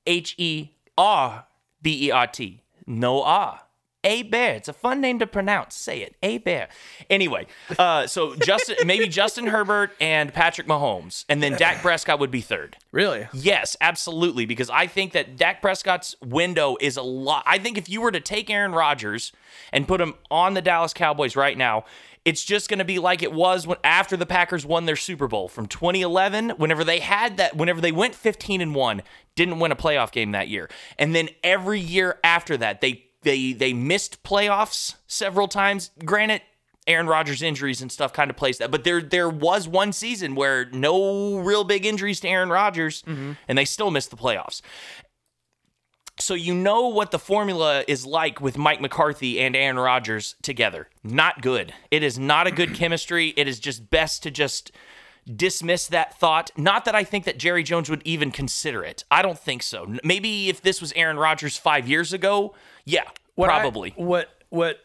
H 0.05 0.35
E 0.37 0.69
R 0.97 1.45
B 1.81 2.07
E 2.07 2.11
R 2.11 2.27
T. 2.27 2.61
No 2.85 3.23
R. 3.23 3.61
A 4.03 4.23
Bear. 4.23 4.55
It's 4.55 4.69
a 4.69 4.73
fun 4.73 5.01
name 5.01 5.19
to 5.19 5.27
pronounce. 5.27 5.75
Say 5.75 6.01
it. 6.01 6.15
A 6.23 6.37
Bear. 6.37 6.69
Anyway, 7.09 7.47
uh, 7.77 8.07
so 8.07 8.35
Justin, 8.35 8.75
maybe 8.85 9.07
Justin 9.07 9.47
Herbert 9.47 9.91
and 9.99 10.33
Patrick 10.33 10.67
Mahomes, 10.67 11.25
and 11.27 11.43
then 11.43 11.53
Dak 11.57 11.81
Prescott 11.81 12.19
would 12.19 12.31
be 12.31 12.41
third. 12.41 12.77
Really? 12.91 13.27
Yes, 13.33 13.75
absolutely. 13.81 14.45
Because 14.45 14.69
I 14.69 14.87
think 14.87 15.11
that 15.13 15.35
Dak 15.35 15.61
Prescott's 15.61 16.15
window 16.23 16.77
is 16.79 16.95
a 16.95 17.01
lot. 17.01 17.43
I 17.45 17.57
think 17.59 17.77
if 17.77 17.89
you 17.89 18.01
were 18.01 18.11
to 18.11 18.21
take 18.21 18.49
Aaron 18.49 18.71
Rodgers 18.71 19.33
and 19.73 19.87
put 19.87 19.99
him 19.99 20.13
on 20.31 20.53
the 20.53 20.61
Dallas 20.61 20.93
Cowboys 20.93 21.35
right 21.35 21.57
now, 21.57 21.83
it's 22.25 22.43
just 22.43 22.69
going 22.69 22.79
to 22.79 22.85
be 22.85 22.99
like 22.99 23.23
it 23.23 23.33
was 23.33 23.65
when 23.65 23.77
after 23.83 24.15
the 24.15 24.25
Packers 24.25 24.65
won 24.65 24.85
their 24.85 24.95
Super 24.95 25.27
Bowl 25.27 25.47
from 25.47 25.67
2011. 25.67 26.51
Whenever 26.51 26.83
they 26.83 26.99
had 26.99 27.37
that, 27.37 27.57
whenever 27.57 27.81
they 27.81 27.91
went 27.91 28.15
15 28.15 28.61
and 28.61 28.75
one, 28.75 29.01
didn't 29.35 29.59
win 29.59 29.71
a 29.71 29.75
playoff 29.75 30.11
game 30.11 30.31
that 30.31 30.47
year, 30.47 30.69
and 30.97 31.15
then 31.15 31.29
every 31.43 31.79
year 31.79 32.19
after 32.23 32.57
that, 32.57 32.81
they 32.81 33.05
they 33.23 33.53
they 33.53 33.73
missed 33.73 34.23
playoffs 34.23 34.95
several 35.07 35.47
times. 35.47 35.91
Granted, 36.05 36.41
Aaron 36.87 37.07
Rodgers 37.07 37.41
injuries 37.41 37.81
and 37.81 37.91
stuff 37.91 38.13
kind 38.13 38.29
of 38.29 38.37
plays 38.37 38.57
that. 38.57 38.71
But 38.71 38.83
there 38.83 39.01
there 39.01 39.29
was 39.29 39.67
one 39.67 39.93
season 39.93 40.35
where 40.35 40.65
no 40.71 41.37
real 41.37 41.63
big 41.63 41.85
injuries 41.85 42.19
to 42.21 42.27
Aaron 42.27 42.49
Rodgers 42.49 43.03
mm-hmm. 43.03 43.33
and 43.47 43.57
they 43.57 43.65
still 43.65 43.91
missed 43.91 44.09
the 44.09 44.17
playoffs. 44.17 44.61
So 46.19 46.33
you 46.33 46.53
know 46.53 46.89
what 46.89 47.11
the 47.11 47.19
formula 47.19 47.85
is 47.87 48.05
like 48.05 48.41
with 48.41 48.57
Mike 48.57 48.81
McCarthy 48.81 49.39
and 49.39 49.55
Aaron 49.55 49.79
Rodgers 49.79 50.35
together. 50.41 50.89
Not 51.01 51.41
good. 51.41 51.73
It 51.91 52.03
is 52.03 52.19
not 52.19 52.45
a 52.45 52.51
good 52.51 52.73
chemistry. 52.75 53.33
It 53.37 53.47
is 53.47 53.59
just 53.59 53.89
best 53.89 54.23
to 54.23 54.31
just 54.31 54.71
dismiss 55.33 55.87
that 55.87 56.19
thought. 56.19 56.51
Not 56.57 56.85
that 56.85 56.95
I 56.95 57.03
think 57.03 57.25
that 57.25 57.37
Jerry 57.37 57.63
Jones 57.63 57.89
would 57.89 58.01
even 58.03 58.31
consider 58.31 58.83
it. 58.83 59.03
I 59.11 59.21
don't 59.21 59.39
think 59.39 59.63
so. 59.63 59.95
Maybe 60.03 60.49
if 60.49 60.61
this 60.61 60.81
was 60.81 60.91
Aaron 60.93 61.17
Rodgers 61.17 61.55
5 61.55 61.87
years 61.87 62.11
ago, 62.13 62.53
yeah, 62.89 63.03
What 63.35 63.49
I- 63.49 63.59
probably. 63.59 63.93
what 63.97 64.29
what 64.49 64.79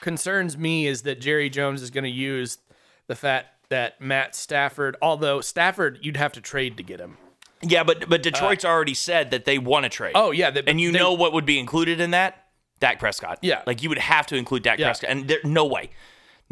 concerns 0.00 0.56
me 0.56 0.86
is 0.86 1.02
that 1.02 1.20
Jerry 1.20 1.50
Jones 1.50 1.82
is 1.82 1.90
going 1.90 2.04
to 2.04 2.10
use 2.10 2.58
the 3.06 3.14
fact 3.14 3.68
that 3.68 4.00
Matt 4.00 4.34
Stafford, 4.34 4.96
although 5.02 5.40
Stafford, 5.40 5.98
you'd 6.02 6.16
have 6.16 6.32
to 6.32 6.40
trade 6.40 6.76
to 6.76 6.82
get 6.82 7.00
him. 7.00 7.16
Yeah, 7.62 7.84
but 7.84 8.08
but 8.08 8.20
uh, 8.20 8.22
Detroit's 8.22 8.64
already 8.64 8.94
said 8.94 9.30
that 9.30 9.44
they 9.44 9.58
want 9.58 9.84
to 9.84 9.88
trade. 9.90 10.12
Oh 10.14 10.30
yeah, 10.30 10.50
and 10.66 10.80
you 10.80 10.92
they- 10.92 10.98
know 10.98 11.12
what 11.12 11.32
would 11.32 11.44
be 11.46 11.58
included 11.58 12.00
in 12.00 12.10
that? 12.12 12.46
Dak 12.80 12.98
Prescott. 12.98 13.38
Yeah. 13.42 13.62
like 13.66 13.82
you 13.82 13.90
would 13.90 13.98
have 13.98 14.26
to 14.28 14.36
include 14.36 14.62
Dak 14.62 14.78
Yeah. 14.78 14.86
Prescott, 14.86 15.10
and 15.10 15.28
there 15.28 15.38
no 15.44 15.66
way, 15.66 15.90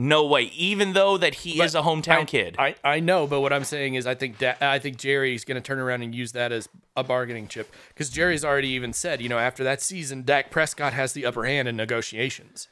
no 0.00 0.25
way. 0.25 0.45
Even 0.55 0.93
though 0.93 1.19
that 1.19 1.35
he 1.35 1.61
is 1.61 1.75
a 1.75 1.83
hometown 1.83 2.21
I, 2.21 2.25
kid. 2.25 2.57
I, 2.59 2.75
I 2.85 3.00
know, 3.00 3.26
but 3.26 3.40
what 3.40 3.52
I'm 3.52 3.64
saying 3.64 3.95
is, 3.97 4.07
I 4.07 4.14
think 4.14 4.38
da- 4.38 4.55
I 4.61 4.78
think 4.78 4.97
Jerry's 4.97 5.45
going 5.45 5.57
to 5.57 5.61
turn 5.61 5.78
around 5.81 6.02
and 6.02 6.14
use 6.14 6.33
that 6.33 6.52
as 6.52 6.69
a 6.97 7.02
bargaining 7.05 7.49
chip 7.49 7.71
because 7.88 8.09
Jerry's 8.09 8.45
already 8.45 8.69
even 8.69 8.93
said, 8.93 9.21
you 9.21 9.28
know, 9.28 9.38
after 9.38 9.64
that 9.64 9.83
season, 9.83 10.23
Dak 10.23 10.50
Prescott 10.50 10.93
has 10.93 11.12
the 11.12 11.26
upper 11.26 11.45
hand 11.45 11.67
in 11.69 11.76
negotiations. 11.76 12.69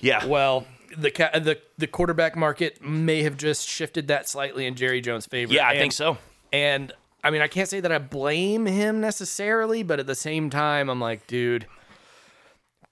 yeah, 0.00 0.24
Well, 0.24 0.66
the 0.96 1.10
ca- 1.10 1.38
the 1.38 1.58
the 1.78 1.86
quarterback 1.86 2.36
market 2.36 2.82
may 2.84 3.22
have 3.24 3.36
just 3.36 3.66
shifted 3.68 4.08
that 4.08 4.28
slightly 4.28 4.66
in 4.66 4.74
Jerry 4.74 5.00
Jones' 5.00 5.26
favor. 5.26 5.52
yeah, 5.52 5.66
I 5.66 5.72
And- 5.72 5.80
think 5.80 5.92
so. 5.92 6.18
And 6.52 6.92
I 7.24 7.30
mean, 7.30 7.40
I 7.40 7.48
can't 7.48 7.68
say 7.68 7.80
that 7.80 7.90
I 7.92 7.98
blame 7.98 8.66
him 8.66 9.00
necessarily, 9.00 9.82
but 9.82 9.98
at 10.00 10.06
the 10.06 10.14
same 10.16 10.50
time, 10.50 10.88
I'm 10.90 11.00
like, 11.00 11.26
dude, 11.26 11.66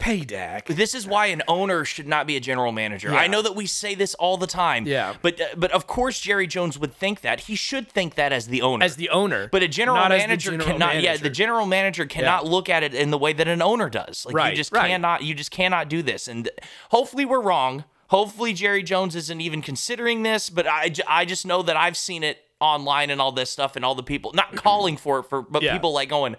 pay 0.00 0.20
Dak. 0.24 0.66
This 0.66 0.94
is 0.94 1.06
why 1.06 1.26
an 1.26 1.42
owner 1.46 1.84
should 1.84 2.08
not 2.08 2.26
be 2.26 2.36
a 2.36 2.40
general 2.40 2.72
manager. 2.72 3.10
Yeah. 3.10 3.18
I 3.18 3.26
know 3.28 3.42
that 3.42 3.54
we 3.54 3.66
say 3.66 3.94
this 3.94 4.14
all 4.14 4.36
the 4.36 4.46
time. 4.48 4.86
Yeah. 4.86 5.14
but 5.22 5.40
uh, 5.40 5.44
but 5.56 5.70
of 5.70 5.86
course 5.86 6.18
Jerry 6.18 6.46
Jones 6.48 6.78
would 6.78 6.92
think 6.92 7.20
that. 7.20 7.40
He 7.40 7.54
should 7.54 7.88
think 7.88 8.16
that 8.16 8.32
as 8.32 8.48
the 8.48 8.62
owner. 8.62 8.84
As 8.84 8.96
the 8.96 9.10
owner, 9.10 9.48
But 9.52 9.62
a 9.62 9.68
general 9.68 9.96
not 9.96 10.08
manager 10.10 10.50
general 10.50 10.66
cannot. 10.66 11.00
Yeah, 11.00 11.16
the 11.16 11.30
general 11.30 11.66
manager 11.66 12.06
cannot 12.06 12.46
look 12.46 12.68
at 12.68 12.82
it 12.82 12.94
in 12.94 13.10
the 13.10 13.18
way 13.18 13.32
that 13.34 13.46
an 13.46 13.62
owner 13.62 13.88
does. 13.88 14.24
Like 14.26 14.34
Right, 14.34 14.50
you 14.50 14.56
just 14.56 14.72
right. 14.72 14.88
cannot. 14.88 15.22
You 15.22 15.34
just 15.34 15.50
cannot 15.52 15.88
do 15.88 16.02
this. 16.02 16.26
And 16.26 16.48
hopefully 16.90 17.24
we're 17.24 17.42
wrong. 17.42 17.84
Hopefully 18.08 18.52
Jerry 18.52 18.82
Jones 18.82 19.14
isn't 19.14 19.40
even 19.40 19.62
considering 19.62 20.22
this. 20.24 20.50
But 20.50 20.66
I 20.66 20.92
I 21.06 21.24
just 21.24 21.46
know 21.46 21.62
that 21.62 21.76
I've 21.76 21.96
seen 21.96 22.24
it 22.24 22.38
online 22.60 23.10
and 23.10 23.20
all 23.20 23.32
this 23.32 23.50
stuff 23.50 23.76
and 23.76 23.84
all 23.84 23.94
the 23.94 24.02
people 24.02 24.32
not 24.34 24.54
calling 24.56 24.96
for 24.96 25.20
it 25.20 25.24
for, 25.24 25.42
but 25.42 25.62
Yeah. 25.62 25.72
people 25.72 25.92
like 25.92 26.08
going. 26.08 26.36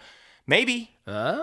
Maybe, 0.47 0.91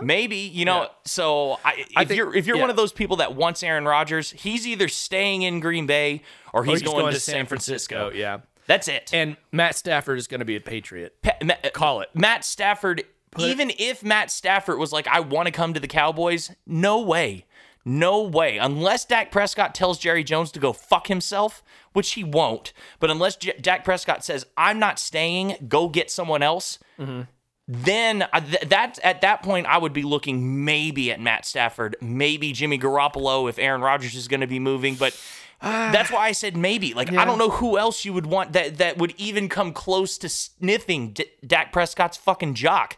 maybe 0.03 0.37
you 0.37 0.65
know. 0.65 0.83
Yeah. 0.83 0.89
So 1.05 1.59
I, 1.65 1.85
if 2.03 2.09
think- 2.09 2.17
you're 2.19 2.35
if 2.35 2.47
you're 2.47 2.57
yeah. 2.57 2.63
one 2.63 2.71
of 2.71 2.77
those 2.77 2.93
people 2.93 3.17
that 3.19 3.35
wants 3.35 3.63
Aaron 3.63 3.85
Rodgers, 3.87 4.31
he's 4.33 4.67
either 4.67 4.89
staying 4.89 5.43
in 5.43 5.61
Green 5.61 5.87
Bay 5.87 6.23
or 6.53 6.65
he's, 6.65 6.83
Or 6.83 6.85
he's 6.85 6.93
going, 6.93 7.13
to 7.15 7.21
San 7.21 7.47
Francisco. 7.47 8.11
Yeah. 8.15 8.39
That's 8.67 8.87
it. 8.89 9.11
And 9.15 9.37
Matt 9.51 9.77
Stafford 9.77 10.19
is 10.19 10.27
going 10.27 10.41
to 10.41 10.45
be 10.45 10.57
a 10.57 10.61
Patriot. 10.61 11.23
Pa- 11.23 11.37
Ma- 11.43 11.55
uh, 11.65 11.71
Call 11.71 12.01
it. 12.03 12.11
Matt 12.13 12.45
Stafford. 12.45 13.03
even 13.39 13.73
if 13.79 14.03
Matt 14.05 14.31
Stafford 14.31 14.79
was 14.79 14.93
like, 14.93 15.07
I 15.09 15.21
want 15.21 15.47
to 15.47 15.53
come 15.53 15.73
to 15.73 15.81
the 15.81 15.89
Cowboys, 15.89 16.51
no 16.67 17.01
way. 17.01 17.47
No 17.85 18.23
way. 18.25 18.59
Unless 18.59 19.07
Dak 19.07 19.31
Prescott 19.31 19.75
tells 19.75 19.99
Jerry 19.99 20.23
Jones 20.23 20.53
to 20.53 20.61
go 20.61 20.75
fuck 20.75 21.07
himself, 21.07 21.63
which 21.95 22.13
he 22.13 22.25
won't, 22.25 22.75
but 23.01 23.11
unless 23.11 23.37
J- 23.37 23.57
Dak 23.59 23.85
Prescott 23.85 24.23
says, 24.23 24.45
I'm 24.59 24.79
not 24.79 24.99
staying, 24.99 25.57
go 25.69 25.89
get 25.89 26.11
someone 26.11 26.43
else, 26.43 26.79
mm-hmm. 26.99 27.23
Then 27.69 28.27
th- 28.33 28.63
that 28.63 28.99
at 29.05 29.21
that 29.21 29.43
point 29.43 29.67
I 29.67 29.77
would 29.77 29.93
be 29.93 30.03
looking 30.03 30.65
maybe 30.65 31.13
at 31.13 31.21
Matt 31.21 31.45
Stafford, 31.45 31.97
maybe 32.01 32.53
Jimmy 32.53 32.79
Garoppolo 32.79 33.49
if 33.49 33.59
Aaron 33.59 33.83
Rodgers 33.83 34.15
is 34.15 34.27
going 34.27 34.41
to 34.41 34.47
be 34.47 34.59
moving, 34.59 34.95
but 34.95 35.21
that's 35.63 36.11
why 36.11 36.27
I 36.27 36.33
said 36.33 36.57
maybe. 36.57 36.95
Like 36.95 37.13
I 37.13 37.27
don't 37.27 37.39
know 37.39 37.51
who 37.51 37.77
else 37.77 38.07
you 38.07 38.15
would 38.15 38.27
want 38.27 38.55
that 38.55 38.79
that 38.79 38.97
would 38.97 39.13
even 39.19 39.51
come 39.51 39.75
close 39.75 40.17
to 40.19 40.29
sniffing 40.31 41.13
D- 41.13 41.27
Dak 41.47 41.71
Prescott's 41.71 42.17
fucking 42.17 42.55
jock. 42.55 42.97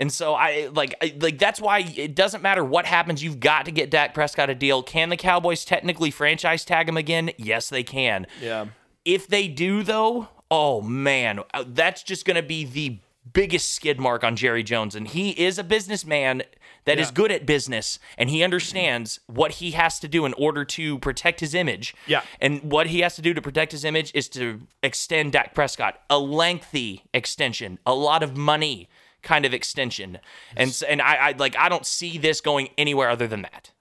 And 0.00 0.12
so 0.12 0.34
I 0.34 0.68
like 0.72 0.94
I, 1.00 1.14
like 1.20 1.38
that's 1.38 1.60
why 1.60 1.80
it 1.80 2.16
doesn't 2.16 2.42
matter 2.42 2.64
what 2.64 2.86
happens. 2.86 3.22
You've 3.22 3.40
got 3.40 3.66
to 3.66 3.70
get 3.70 3.90
Dak 3.90 4.14
Prescott 4.14 4.50
a 4.50 4.54
deal. 4.54 4.82
Can 4.82 5.10
the 5.10 5.16
Cowboys 5.16 5.64
technically 5.64 6.10
franchise 6.10 6.64
tag 6.64 6.88
him 6.88 6.96
again? 6.96 7.30
Yes, 7.36 7.68
they 7.68 7.84
can. 7.84 8.26
Yeah. 8.40 8.66
If 9.04 9.28
they 9.28 9.48
do, 9.48 9.82
though, 9.82 10.28
oh 10.50 10.80
man, 10.80 11.40
uh, 11.54 11.64
that's 11.66 12.02
just 12.02 12.24
going 12.24 12.36
to 12.36 12.42
be 12.42 12.64
the 12.64 12.98
biggest 13.32 13.70
skid 13.74 13.98
mark 14.00 14.22
on 14.24 14.36
Jerry 14.36 14.62
Jones. 14.62 14.94
And 14.94 15.08
he 15.08 15.30
is 15.30 15.58
a 15.58 15.64
businessman 15.64 16.42
that 16.84 16.98
is 16.98 17.08
Yeah. 17.08 17.14
good 17.14 17.32
at 17.32 17.44
business 17.46 17.98
and 18.16 18.30
he 18.30 18.42
understands 18.42 19.20
what 19.26 19.52
he 19.52 19.72
has 19.72 19.98
to 20.00 20.08
do 20.08 20.24
in 20.24 20.32
order 20.34 20.64
to 20.64 20.98
protect 21.00 21.40
his 21.40 21.54
image. 21.54 21.94
Yeah. 22.06 22.22
And 22.40 22.62
what 22.70 22.86
he 22.88 23.00
has 23.00 23.14
to 23.16 23.22
do 23.22 23.34
to 23.34 23.42
protect 23.42 23.72
his 23.72 23.84
image 23.84 24.10
is 24.14 24.28
to 24.30 24.66
extend 24.82 25.32
Dak 25.32 25.54
Prescott 25.54 26.00
a 26.08 26.18
lengthy 26.18 27.04
extension, 27.12 27.78
a 27.84 27.94
lot 27.94 28.22
of 28.22 28.36
money 28.36 28.88
kind 29.22 29.44
of 29.44 29.52
extension. 29.52 30.18
And 30.56 30.80
and 30.88 31.02
I, 31.02 31.14
I 31.16 31.32
like 31.32 31.56
I 31.56 31.68
don't 31.68 31.84
see 31.86 32.18
this 32.18 32.40
going 32.40 32.68
anywhere 32.78 33.10
other 33.10 33.26
than 33.26 33.42
that. 33.42 33.72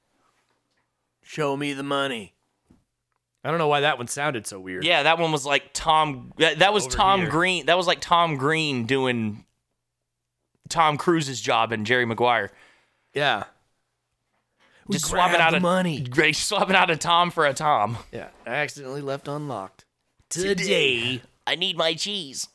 Show 1.22 1.56
me 1.58 1.74
the 1.74 1.84
money. 1.84 2.34
I 3.48 3.50
don't 3.50 3.60
know 3.60 3.70
why 3.70 3.80
that 3.80 3.98
one 3.98 4.08
sounded 4.10 4.46
so 4.46 4.60
weird. 4.60 4.84
Yeah, 4.84 5.04
that 5.04 5.20
one 5.20 5.32
was 5.32 5.46
like 5.46 5.70
Tom. 5.72 6.34
That, 6.38 6.60
that 6.60 6.74
was 6.74 6.86
Over 6.86 6.98
Tom 6.98 7.22
here. 7.22 7.30
Green. 7.30 7.66
That 7.68 7.78
was 7.78 7.88
like 7.88 8.02
Tom 8.02 8.36
Green 8.36 8.86
doing 8.86 9.46
Tom 10.68 10.98
Cruise's 10.98 11.40
job 11.40 11.72
and 11.72 11.86
Jerry 11.86 12.04
Maguire. 12.04 12.52
Yeah. 13.14 13.46
We 14.86 14.96
Just 14.96 15.06
swapping 15.06 15.40
out 15.40 15.52
the 15.52 15.58
a 15.58 15.62
money. 15.62 16.02
Great, 16.02 16.36
swapping 16.36 16.76
out 16.76 16.90
a 16.90 16.98
Tom 16.98 17.32
for 17.32 17.46
a 17.46 17.54
Tom. 17.54 17.98
Yeah. 18.12 18.28
I 18.46 18.56
accidentally 18.56 19.00
left 19.00 19.30
unlocked. 19.30 19.86
Today. 20.28 21.22
I 21.46 21.56
need 21.56 21.78
my 21.78 21.94
cheese. 21.94 22.50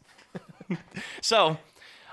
so, 1.23 1.57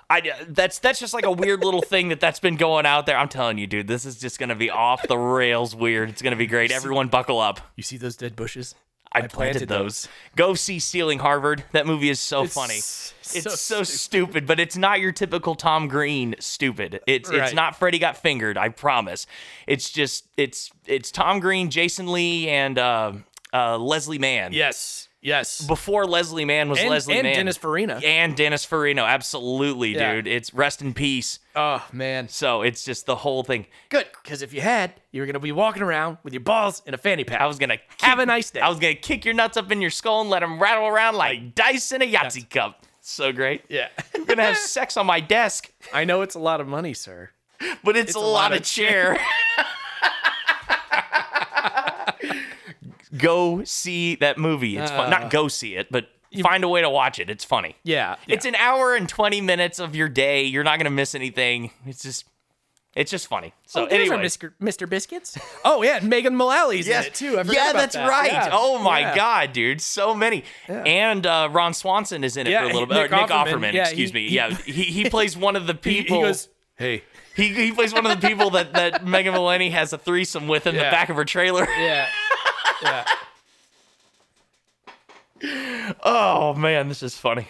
I 0.09 0.21
that's 0.47 0.79
that's 0.79 0.99
just 0.99 1.13
like 1.13 1.25
a 1.25 1.31
weird 1.31 1.63
little 1.63 1.81
thing 1.81 2.09
that 2.09 2.19
that's 2.19 2.39
been 2.39 2.55
going 2.57 2.85
out 2.85 3.05
there. 3.05 3.17
I'm 3.17 3.29
telling 3.29 3.57
you, 3.57 3.67
dude, 3.67 3.87
this 3.87 4.05
is 4.05 4.17
just 4.19 4.39
gonna 4.39 4.55
be 4.55 4.69
off 4.69 5.07
the 5.07 5.17
rails 5.17 5.75
weird. 5.75 6.09
It's 6.09 6.21
gonna 6.21 6.35
be 6.35 6.47
great. 6.47 6.71
Everyone, 6.71 7.07
buckle 7.09 7.39
up. 7.39 7.59
You 7.75 7.83
see 7.83 7.97
those 7.97 8.15
dead 8.15 8.35
bushes? 8.35 8.73
I, 9.11 9.21
planted, 9.25 9.67
those. 9.69 10.07
Go 10.35 10.53
see 10.53 10.77
Stealing 10.77 11.17
Harvard. 11.17 11.63
That 11.71 11.87
movie 11.87 12.11
is 12.11 12.19
so 12.19 12.45
funny. 12.45 12.75
s- 12.77 13.11
It's 13.33 13.59
so, 13.59 13.77
so 13.77 13.83
stupid. 13.83 14.45
but 14.45 14.59
it's 14.59 14.77
not 14.77 14.99
your 14.99 15.11
typical 15.11 15.55
Tom 15.55 15.87
Green 15.87 16.35
stupid. 16.39 16.99
It's 17.07 17.27
it's 17.31 17.53
not 17.53 17.75
Freddy 17.75 17.97
got 17.97 18.17
fingered. 18.17 18.55
I 18.55 18.69
promise. 18.69 19.25
It's 19.65 19.89
just 19.89 20.27
it's 20.37 20.69
it's 20.85 21.09
Tom 21.11 21.39
Green, 21.39 21.71
Jason 21.71 22.11
Lee, 22.11 22.49
and 22.49 22.77
uh, 22.77 23.13
uh, 23.51 23.79
Leslie 23.79 24.19
Mann. 24.19 24.53
Yes. 24.53 25.08
Yes. 25.21 25.61
Before 25.67 26.05
Leslie 26.05 26.45
Mann 26.45 26.69
was 26.69 26.79
And- 26.79 26.89
Leslie 26.89 27.15
and 27.17 27.23
Mann. 27.25 27.35
Dennis 27.35 27.57
Farina. 27.57 27.99
And 28.05 28.37
Dennis 28.37 28.63
Farina. 28.63 29.03
Absolutely, 29.03 29.95
Yeah. 29.95 30.13
dude. 30.15 30.27
It's 30.27 30.53
rest 30.53 30.81
in 30.81 30.93
peace. 30.93 31.39
Oh, 31.55 31.85
man. 31.91 32.29
So 32.29 32.61
it's 32.61 32.83
just 32.85 33.05
the 33.05 33.17
whole 33.17 33.43
thing. 33.43 33.65
Good. 33.89 34.07
Because 34.23 34.41
if 34.41 34.53
you 34.53 34.61
had, 34.61 34.93
you 35.11 35.21
were 35.21 35.25
going 35.25 35.33
to 35.33 35.39
be 35.39 35.51
walking 35.51 35.81
around 35.83 36.19
with 36.23 36.31
your 36.33 36.39
balls 36.41 36.81
in 36.85 36.93
a 36.93 36.97
fanny 36.97 37.23
pack. 37.25 37.41
I 37.41 37.47
was 37.47 37.59
gonna 37.59 37.79
Have 38.01 38.19
a 38.19 38.25
nice 38.25 38.49
day. 38.49 38.61
I 38.61 38.69
was 38.69 38.79
gonna 38.79 38.95
kick 38.95 39.25
your 39.25 39.33
nuts 39.33 39.57
up 39.57 39.69
in 39.71 39.81
your 39.81 39.89
skull 39.91 40.21
and 40.21 40.29
let 40.29 40.39
them 40.39 40.57
rattle 40.61 40.87
around 40.87 41.15
like 41.15 41.53
dice 41.53 41.91
in 41.91 42.01
a 42.01 42.09
Yahtzee 42.11 42.49
cup. 42.49 42.85
So 43.01 43.31
great. 43.33 43.63
yeah. 43.69 43.87
I'm 44.15 44.23
gonna 44.25 44.43
have 44.43 44.57
sex 44.75 44.95
on 44.95 45.05
my 45.05 45.19
desk, 45.19 45.71
I 45.93 46.05
know 46.05 46.21
it's 46.21 46.35
a 46.35 46.39
lot 46.39 46.61
of 46.61 46.67
money, 46.67 46.93
sir. 46.93 47.31
but 47.83 47.97
it's, 47.97 48.15
a, 48.15 48.19
lot, 48.19 48.53
of 48.53 48.63
chair. 48.63 49.19
go 53.19 53.63
see 53.63 54.15
that 54.15 54.37
movie. 54.37 54.77
It's 54.77 54.91
fun. 54.91 55.09
Not 55.09 55.29
go 55.29 55.47
see 55.47 55.75
it, 55.75 55.91
but 55.91 56.09
find 56.41 56.63
a 56.63 56.67
way 56.67 56.81
to 56.81 56.89
watch 56.89 57.19
it. 57.19 57.29
It's 57.29 57.43
funny. 57.43 57.75
Yeah, 57.83 58.15
It's 58.27 58.45
an 58.45 58.55
hour 58.55 58.95
and 58.95 59.07
20 59.09 59.41
minutes 59.41 59.79
of 59.79 59.95
your 59.95 60.09
day. 60.09 60.43
You're 60.45 60.63
not 60.63 60.77
going 60.77 60.85
to 60.85 60.89
miss 60.91 61.13
anything. 61.15 61.71
It's 61.85 62.01
just 62.03 62.25
it's 62.95 63.11
just 63.11 63.27
funny. 63.27 63.53
So 63.67 63.83
Oh, 63.83 63.85
anyway. 63.85 64.17
Mr. 64.17 64.51
Mr. 64.59 64.89
Biscuits. 64.89 65.37
Oh 65.63 65.83
yeah, 65.83 65.99
Megan 66.01 66.35
Mullally's 66.35 66.87
in 66.87 67.03
it 67.03 67.13
too. 67.13 67.33
Yeah, 67.45 67.71
that's 67.71 67.93
that. 67.95 68.09
right. 68.09 68.31
Yeah. 68.31 68.49
Oh 68.51 68.79
my 68.79 68.99
Yeah. 69.01 69.15
god, 69.15 69.53
dude, 69.53 69.79
so 69.79 70.15
many. 70.15 70.43
And 70.67 71.25
uh, 71.25 71.49
Ron 71.51 71.73
Swanson 71.75 72.23
is 72.23 72.35
in 72.35 72.47
it 72.47 72.51
Yeah, 72.51 72.61
for 72.63 72.69
a 72.69 72.73
little 72.73 72.87
bit. 72.87 72.95
Nick 72.95 73.11
or 73.11 73.15
Nick 73.17 73.29
Offerman. 73.29 73.53
Offerman, 73.69 73.73
Yeah, 73.73 73.83
excuse 73.83 74.09
he- 74.09 74.13
me. 74.13 74.27
he- 74.29 74.35
yeah, 74.35 74.49
he, 74.55 74.83
he 74.83 75.09
plays 75.09 75.37
one 75.37 75.55
of 75.55 75.67
the 75.67 75.77
He, 75.83 75.89
he 75.91 76.01
people. 76.01 76.21
goes, 76.23 76.49
hey. 76.77 77.03
he, 77.35 77.49
he 77.53 77.71
plays 77.71 77.93
one 77.93 78.05
of 78.07 78.19
the 78.19 78.27
people 78.27 78.49
that 78.51 78.73
that 78.73 79.05
Megan 79.05 79.33
Mullally 79.33 79.69
has 79.69 79.93
a 79.93 79.97
threesome 79.97 80.47
with 80.47 80.65
in 80.67 80.73
the 80.75 80.81
back 80.81 81.09
of 81.09 81.15
her 81.15 81.25
trailer. 81.25 81.67
Yeah, 81.69 82.07
yeah. 82.81 83.05
Oh 86.03 86.53
man, 86.55 86.89
this 86.89 87.03
is 87.03 87.17
funny. 87.17 87.47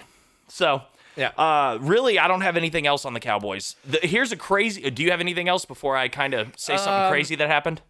So. 0.48 0.82
Yeah. 1.16 1.30
Uh, 1.38 1.78
really, 1.82 2.18
I 2.18 2.30
don't 2.30 2.42
have 2.42 2.56
anything 2.56 2.88
else 2.88 3.04
on 3.04 3.14
the 3.14 3.20
Cowboys. 3.20 3.76
The, 3.84 4.00
here's 4.04 4.32
a 4.32 4.38
crazy. 4.38 4.90
Do 4.90 5.04
you 5.04 5.12
have 5.12 5.20
anything 5.20 5.50
else 5.50 5.66
before 5.66 5.98
I 5.98 6.08
kind 6.08 6.34
of 6.34 6.54
say 6.56 6.78
something 6.78 6.94
Um, 6.94 7.12
crazy 7.12 7.36
that 7.36 7.50
happened? 7.50 7.82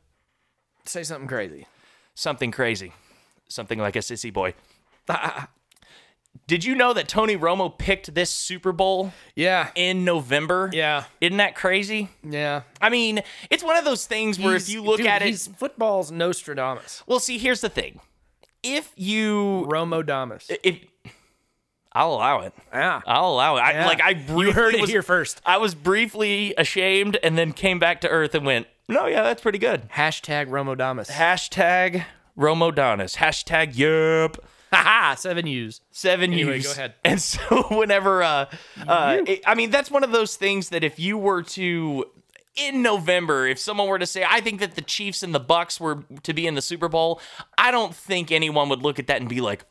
Say 0.86 1.04
something 1.04 1.28
crazy. 1.28 1.68
Something 2.16 2.50
crazy, 2.50 2.92
something 3.48 3.78
like 3.78 3.96
a 3.96 4.00
sissy 4.00 4.34
boy. 4.34 4.56
Did 6.48 6.66
you 6.66 6.74
know 6.74 6.94
that 6.94 7.08
Tony 7.08 7.38
Romo 7.38 7.76
picked 7.78 8.16
this 8.16 8.32
Super 8.32 8.72
Bowl 8.72 9.14
Yeah, 9.36 9.70
in 9.76 10.04
November? 10.04 10.72
yeah, 10.74 11.04
Isn't 11.22 11.38
that 11.38 11.54
crazy? 11.56 12.10
yeah. 12.24 12.62
I 12.82 12.90
mean, 12.90 13.22
it's 13.52 13.64
one 13.64 13.78
of 13.78 13.86
those 13.86 14.08
things 14.08 14.40
where 14.40 14.56
if 14.56 14.68
you 14.68 14.82
look 14.84 14.98
dude, 14.98 15.06
at 15.08 15.22
it, 15.22 15.36
football's 15.58 16.12
Nostradamus. 16.12 17.04
well, 17.06 17.20
see, 17.20 17.38
here's 17.38 17.62
the 17.62 17.70
thing. 17.70 18.00
If 18.64 18.92
you, 18.96 19.68
Romo 19.70 20.04
Damus. 20.06 20.50
if 20.64 20.80
I'll 21.94 22.14
allow 22.14 22.42
it, 22.42 22.54
Yeah. 22.74 23.02
I'll 23.06 23.30
allow 23.32 23.58
it. 23.58 23.62
I, 23.62 23.72
Yeah. 23.74 23.86
like 23.88 24.02
I 24.02 24.14
briefly 24.14 24.46
you 24.48 24.54
heard 24.54 24.74
it 24.76 24.82
was, 24.82 24.90
here 24.90 25.02
first. 25.04 25.42
I 25.46 25.58
was 25.58 25.76
briefly 25.76 26.54
ashamed 26.58 27.18
and 27.24 27.38
then 27.38 27.54
came 27.54 27.78
back 27.80 28.02
to 28.02 28.10
earth 28.10 28.34
and 28.36 28.46
went, 28.46 28.68
no, 28.88 29.06
yeah, 29.06 29.22
that's 29.22 29.42
pretty 29.42 29.60
good. 29.60 29.88
Hashtag 29.90 30.48
Romo 30.48 30.76
Damus. 30.78 31.10
Hashtag 31.12 32.06
Romodonis. 32.38 33.18
Hashtag 33.18 33.76
Yup. 33.78 34.44
Haha, 34.72 35.16
seven 35.16 35.48
U's. 35.48 35.82
seven 35.92 36.34
Anyway, 36.34 36.58
U's. 36.58 36.66
go 36.68 36.72
ahead. 36.74 36.94
And 37.04 37.22
so 37.22 37.64
whenever, 37.70 38.24
uh, 38.24 38.46
uh, 38.88 39.18
it- 39.26 39.42
I 39.46 39.56
mean, 39.56 39.70
that's 39.72 39.90
one 39.92 40.04
of 40.04 40.12
those 40.12 40.36
things 40.36 40.70
that 40.70 40.84
if 40.84 41.00
you 41.00 41.18
were 41.18 41.44
to 41.44 42.06
in 42.56 42.82
November, 42.82 43.48
if 43.48 43.58
someone 43.60 43.88
were 43.88 44.00
to 44.00 44.06
say, 44.08 44.26
I 44.28 44.42
think 44.42 44.60
that 44.60 44.76
the 44.76 44.82
Chiefs 44.82 45.24
and 45.24 45.34
the 45.34 45.40
Bucs 45.40 45.80
were 45.80 46.04
to 46.24 46.34
be 46.34 46.46
in 46.46 46.56
the 46.56 46.62
Super 46.62 46.90
Bowl, 46.90 47.22
I 47.58 47.72
don't 47.72 47.96
think 47.96 48.32
anyone 48.32 48.68
would 48.70 48.82
look 48.82 49.00
at 49.00 49.08
that 49.08 49.22
and 49.22 49.30
be 49.30 49.40
like, 49.40 49.64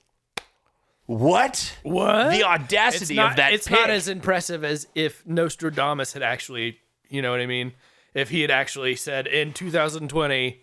"What? 1.07 1.77
What? 1.83 2.31
The 2.31 2.45
audacity 2.45 3.15
not, 3.17 3.31
of 3.33 3.37
that!" 3.37 3.53
it's 3.53 3.69
pick. 3.69 3.79
not 3.79 3.91
as 3.91 4.09
impressive 4.09 4.65
as 4.65 4.87
if 4.95 5.27
Nostradamus 5.27 6.13
had 6.15 6.23
actually, 6.23 6.79
you 7.09 7.21
know 7.21 7.31
what 7.31 7.41
I 7.41 7.47
mean? 7.47 7.73
If 8.15 8.31
he 8.31 8.41
had 8.41 8.51
actually 8.51 8.97
said 8.97 9.27
in 9.27 9.53
2020, 9.53 10.61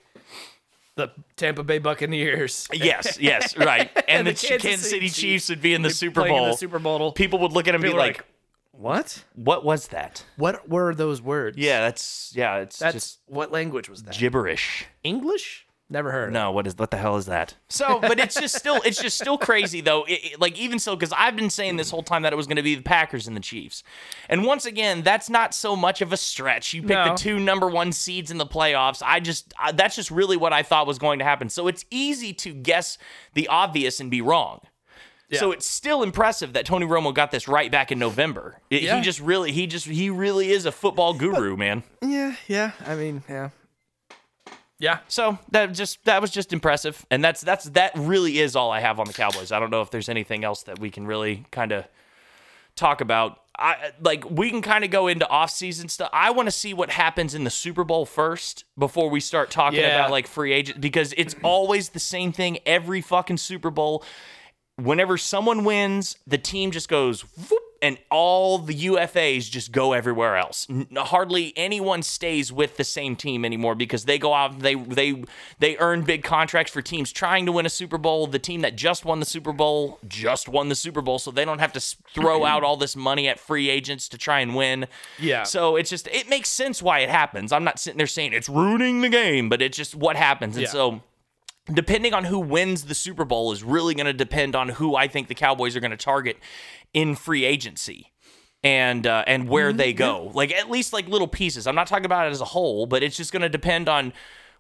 the 0.96 1.12
Tampa 1.36 1.64
Bay 1.64 1.80
Buccaneers 1.80 2.68
Yes, 2.74 3.20
yes, 3.20 3.58
right. 3.58 3.92
And, 4.08 4.26
the 4.28 4.32
the, 4.32 4.38
Kansas 4.48 4.62
Kansas 4.62 4.90
City 4.90 5.08
City 5.08 5.22
Chiefs 5.28 5.50
would 5.50 5.62
be 5.62 5.74
in 5.74 5.82
the 5.82 5.90
Super 5.90 6.28
Bowl. 6.28 6.48
the 6.48 6.58
Super 6.58 6.80
Bowl. 6.80 7.12
People 7.12 7.40
would 7.40 7.52
look 7.52 7.68
at 7.68 7.76
him 7.76 7.84
and 7.84 7.92
be 7.92 7.98
like, 7.98 8.18
like, 8.18 8.26
What? 8.72 9.24
"What 9.36 9.66
was 9.66 9.90
that?" 9.90 10.24
What 10.38 10.68
were 10.70 10.96
those 10.96 11.22
words? 11.22 11.58
Yeah, 11.58 11.82
that's 11.82 12.32
yeah, 12.36 12.58
it's 12.58 12.80
That's 12.80 12.94
just 12.94 13.20
what 13.28 13.52
language 13.52 13.90
was 13.90 14.04
that? 14.04 14.18
gibberish. 14.18 14.86
English? 15.04 15.65
Never 15.88 16.12
heard. 16.12 16.34
No, 16.34 16.52
what 16.52 16.66
is 16.66 16.76
what 16.78 16.90
the 16.90 16.98
hell 16.98 17.16
is 17.16 17.28
that? 17.28 17.54
So, 17.70 18.00
but 18.00 18.20
it's 18.20 18.34
just 18.34 18.56
still 18.56 18.82
it's 18.84 19.00
just 19.00 19.20
still 19.20 19.38
crazy 19.38 19.82
though. 19.82 20.04
It, 20.06 20.34
it- 20.34 20.42
like 20.42 20.58
even 20.60 20.80
so, 20.80 20.96
because 20.96 21.14
I've 21.16 21.36
been 21.36 21.52
saying 21.52 21.78
this 21.78 21.92
whole 21.92 22.02
time 22.02 22.24
that 22.24 22.34
it 22.34 22.36
was 22.36 22.48
going 22.48 22.56
to 22.58 22.64
be 22.64 22.74
the 22.74 22.82
Packers 22.82 23.28
and 23.28 23.36
the 23.38 23.42
Chiefs, 23.42 23.84
and 24.28 24.44
once 24.46 24.66
again, 24.66 25.04
that's 25.04 25.30
not 25.30 25.54
so 25.54 25.76
much 25.76 26.02
of 26.02 26.12
a 26.12 26.18
stretch. 26.18 26.74
You 26.74 26.82
pick 26.82 26.90
No. 26.90 27.10
the 27.10 27.14
two 27.16 27.40
number 27.40 27.68
one 27.68 27.92
seeds 27.92 28.32
in 28.32 28.40
the 28.40 28.48
playoffs. 28.48 29.04
I 29.06 29.20
just 29.20 29.54
I, 29.60 29.74
that's 29.74 29.96
just 29.96 30.10
really 30.10 30.38
what 30.38 30.54
I 30.54 30.64
thought 30.64 30.88
was 30.88 30.98
going 30.98 31.20
to 31.20 31.26
happen. 31.26 31.50
So 31.50 31.68
it's 31.68 31.86
easy 31.92 32.34
to 32.34 32.52
guess 32.54 32.98
the 33.36 33.48
obvious 33.48 34.00
and 34.00 34.10
be 34.10 34.22
wrong. 34.22 34.62
So 35.34 35.52
it's 35.52 35.68
still 35.68 36.02
impressive 36.02 36.54
that 36.54 36.66
Tony 36.66 36.86
Romo 36.86 37.14
got 37.14 37.30
this 37.30 37.48
right 37.48 37.70
back 37.70 37.92
in 37.92 38.00
November. 38.00 38.62
It- 38.70 38.84
Yeah. 38.84 38.96
He 38.96 39.02
just 39.04 39.20
really 39.20 39.52
he 39.52 39.68
just 39.68 39.86
he 39.86 40.10
really 40.10 40.50
is 40.52 40.66
a 40.66 40.72
football 40.72 41.14
guru, 41.14 41.56
man. 41.58 41.84
Yeah, 42.02 42.36
yeah. 42.48 42.72
I 42.88 42.96
mean, 42.96 43.22
yeah. 43.30 43.50
Yeah. 44.80 45.00
So 45.08 45.40
that 45.52 45.72
just 45.74 46.04
that 46.06 46.22
was 46.22 46.32
just 46.32 46.52
impressive, 46.54 47.06
and 47.10 47.24
that's 47.24 47.42
that's 47.42 47.66
that 47.66 47.92
really 47.96 48.40
is 48.40 48.56
all 48.56 48.72
I 48.72 48.82
have 48.82 49.00
on 49.00 49.08
the 49.08 49.14
Cowboys. 49.14 49.52
I 49.52 49.60
don't 49.60 49.70
know 49.70 49.82
if 49.82 49.90
there's 49.90 50.10
anything 50.10 50.44
else 50.44 50.64
that 50.64 50.80
we 50.80 50.90
can 50.90 51.08
really 51.08 51.46
kind 51.52 51.72
of 51.72 51.86
talk 52.76 53.00
about. 53.00 53.40
I 53.58 53.92
like 54.02 54.30
we 54.30 54.50
can 54.50 54.62
kind 54.62 54.84
of 54.84 54.92
go 54.92 55.08
into 55.08 55.26
off-season 55.30 55.88
stuff. 55.88 56.10
I 56.12 56.32
want 56.32 56.48
to 56.48 56.52
see 56.52 56.74
what 56.74 56.90
happens 56.90 57.34
in 57.34 57.46
the 57.46 57.50
Super 57.50 57.86
Bowl 57.86 58.06
first 58.06 58.66
before 58.78 59.10
we 59.10 59.22
start 59.22 59.50
talking 59.50 59.80
Yeah. 59.80 59.96
about 59.96 60.12
like 60.12 60.28
free 60.28 60.52
agent 60.52 60.82
because 60.82 61.14
it's 61.16 61.38
always 61.42 61.90
the 61.90 62.00
same 62.00 62.34
thing 62.34 62.58
every 62.66 63.00
fucking 63.00 63.38
Super 63.38 63.70
Bowl. 63.70 64.04
Whenever 64.76 65.18
someone 65.18 65.64
wins, 65.64 66.18
the 66.28 66.38
team 66.38 66.72
just 66.72 66.90
goes 66.90 67.22
whoop, 67.22 67.64
and 67.86 67.98
all 68.10 68.58
the 68.58 68.74
UFAs 68.74 69.50
just 69.50 69.72
go 69.72 69.94
everywhere 69.94 70.36
else. 70.38 70.66
N- 70.70 70.88
hardly 70.96 71.54
anyone 71.56 72.02
stays 72.02 72.52
with 72.52 72.78
the 72.78 72.84
same 72.84 73.16
team 73.16 73.46
anymore 73.46 73.76
because 73.76 74.06
they 74.06 74.18
go 74.18 74.34
out 74.34 74.60
they 74.60 74.76
they 74.76 75.24
they 75.60 75.78
earn 75.78 76.02
big 76.02 76.24
contracts 76.24 76.72
for 76.72 76.82
teams 76.82 77.12
trying 77.12 77.46
to 77.46 77.52
win 77.52 77.66
a 77.66 77.70
Super 77.70 77.98
Bowl. 77.98 78.28
The 78.28 78.40
team 78.40 78.62
that 78.62 78.76
just 78.76 79.06
won 79.06 79.20
the 79.20 79.26
Super 79.26 79.54
Bowl 79.54 80.00
just 80.08 80.50
won 80.50 80.70
the 80.70 80.76
Super 80.76 81.02
Bowl, 81.02 81.20
so 81.20 81.30
they 81.32 81.46
don't 81.46 81.60
have 81.60 81.74
to 81.74 81.80
throw 81.80 82.44
out 82.52 82.64
all 82.64 82.78
this 82.78 82.96
money 82.96 83.28
at 83.28 83.40
free 83.40 83.70
agents 83.70 84.10
to 84.10 84.18
try 84.18 84.40
and 84.40 84.56
win. 84.56 84.88
Yeah. 85.20 85.44
So 85.44 85.76
it's 85.76 85.90
just 85.90 86.08
it 86.08 86.28
makes 86.30 86.50
sense 86.50 86.82
why 86.82 87.00
it 87.00 87.10
happens. 87.10 87.52
I'm 87.52 87.64
not 87.64 87.80
sitting 87.80 87.98
there 88.00 88.08
saying 88.08 88.34
it's 88.34 88.50
ruining 88.50 89.02
the 89.02 89.10
game, 89.10 89.48
but 89.50 89.62
it's 89.62 89.78
just 89.78 89.94
what 89.96 90.16
happens. 90.16 90.56
And 90.58 90.64
Yeah. 90.64 90.70
so 90.72 91.02
depending 91.74 92.14
on 92.14 92.26
who 92.26 92.38
wins 92.40 92.86
the 92.86 92.94
Super 92.94 93.26
Bowl 93.26 93.52
is 93.52 93.64
really 93.64 93.96
going 93.96 94.06
to 94.06 94.14
depend 94.14 94.56
on 94.56 94.70
who 94.70 94.96
I 94.96 95.08
think 95.08 95.28
the 95.28 95.34
Cowboys 95.36 95.76
are 95.76 95.80
going 95.80 95.90
to 95.92 95.98
target 95.98 96.38
in 96.96 97.14
free 97.14 97.46
agency 97.46 98.12
and 98.64 99.06
uh, 99.06 99.24
and 99.28 99.48
where 99.48 99.70
Mm-hmm. 99.70 99.78
they 99.78 99.94
go. 99.94 100.32
Like 100.34 100.52
at 100.52 100.72
least 100.72 100.94
like 100.94 101.08
little 101.08 101.28
pieces. 101.28 101.68
I'm 101.68 101.76
not 101.76 101.86
talking 101.86 102.06
about 102.06 102.26
it 102.26 102.32
as 102.32 102.42
a 102.42 102.46
whole, 102.46 102.88
but 102.88 103.04
it's 103.04 103.18
just 103.18 103.32
going 103.32 103.44
to 103.44 103.50
depend 103.50 103.88
on 103.88 104.14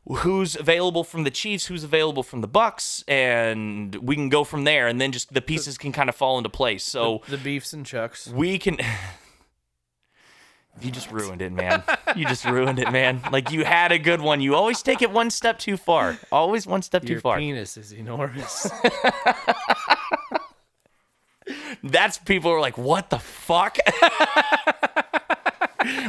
who's 0.08 0.56
available 0.56 1.04
from 1.04 1.24
the 1.24 1.32
Chiefs, 1.32 1.65
who's 1.65 1.84
available 1.84 2.21
from 2.21 2.41
the 2.41 2.48
Bucs, 2.48 3.04
and 3.08 3.95
we 3.95 4.13
can 4.15 4.30
go 4.30 4.43
from 4.43 4.63
there. 4.65 4.86
And 4.88 5.02
then 5.02 5.12
just 5.12 5.34
the 5.34 5.41
pieces 5.41 5.80
can 5.80 5.91
kind 5.91 6.10
of 6.10 6.15
fall 6.15 6.38
into 6.38 6.50
place. 6.50 6.84
So 6.84 7.21
The 7.28 7.38
beefs 7.39 7.74
and 7.74 7.84
chucks. 7.84 8.28
we 8.28 8.60
can. 8.60 8.78
You 10.82 10.91
just 10.91 11.10
ruined 11.10 11.41
it, 11.41 11.54
man. 11.54 11.82
You 12.17 12.26
just 12.26 12.43
ruined 12.43 12.80
it, 12.80 12.91
man. 12.91 13.21
Like 13.32 13.50
you 13.50 13.63
had 13.63 13.93
a 13.93 13.98
good 13.98 14.19
one. 14.19 14.41
You 14.41 14.56
always 14.56 14.82
take 14.84 15.02
it 15.02 15.10
one 15.10 15.30
step 15.32 15.58
too 15.58 15.78
far. 15.78 16.17
Always 16.34 16.67
one 16.67 16.82
step 16.82 17.04
too 17.04 17.13
Your 17.13 17.21
far. 17.21 17.38
penis 17.38 17.78
is 17.78 17.93
enormous. 17.93 18.69
That's 21.84 22.17
people 22.17 22.51
are 22.51 22.60
like, 22.60 22.77
what 22.77 23.10
the 23.10 23.19
fuck? 23.19 23.77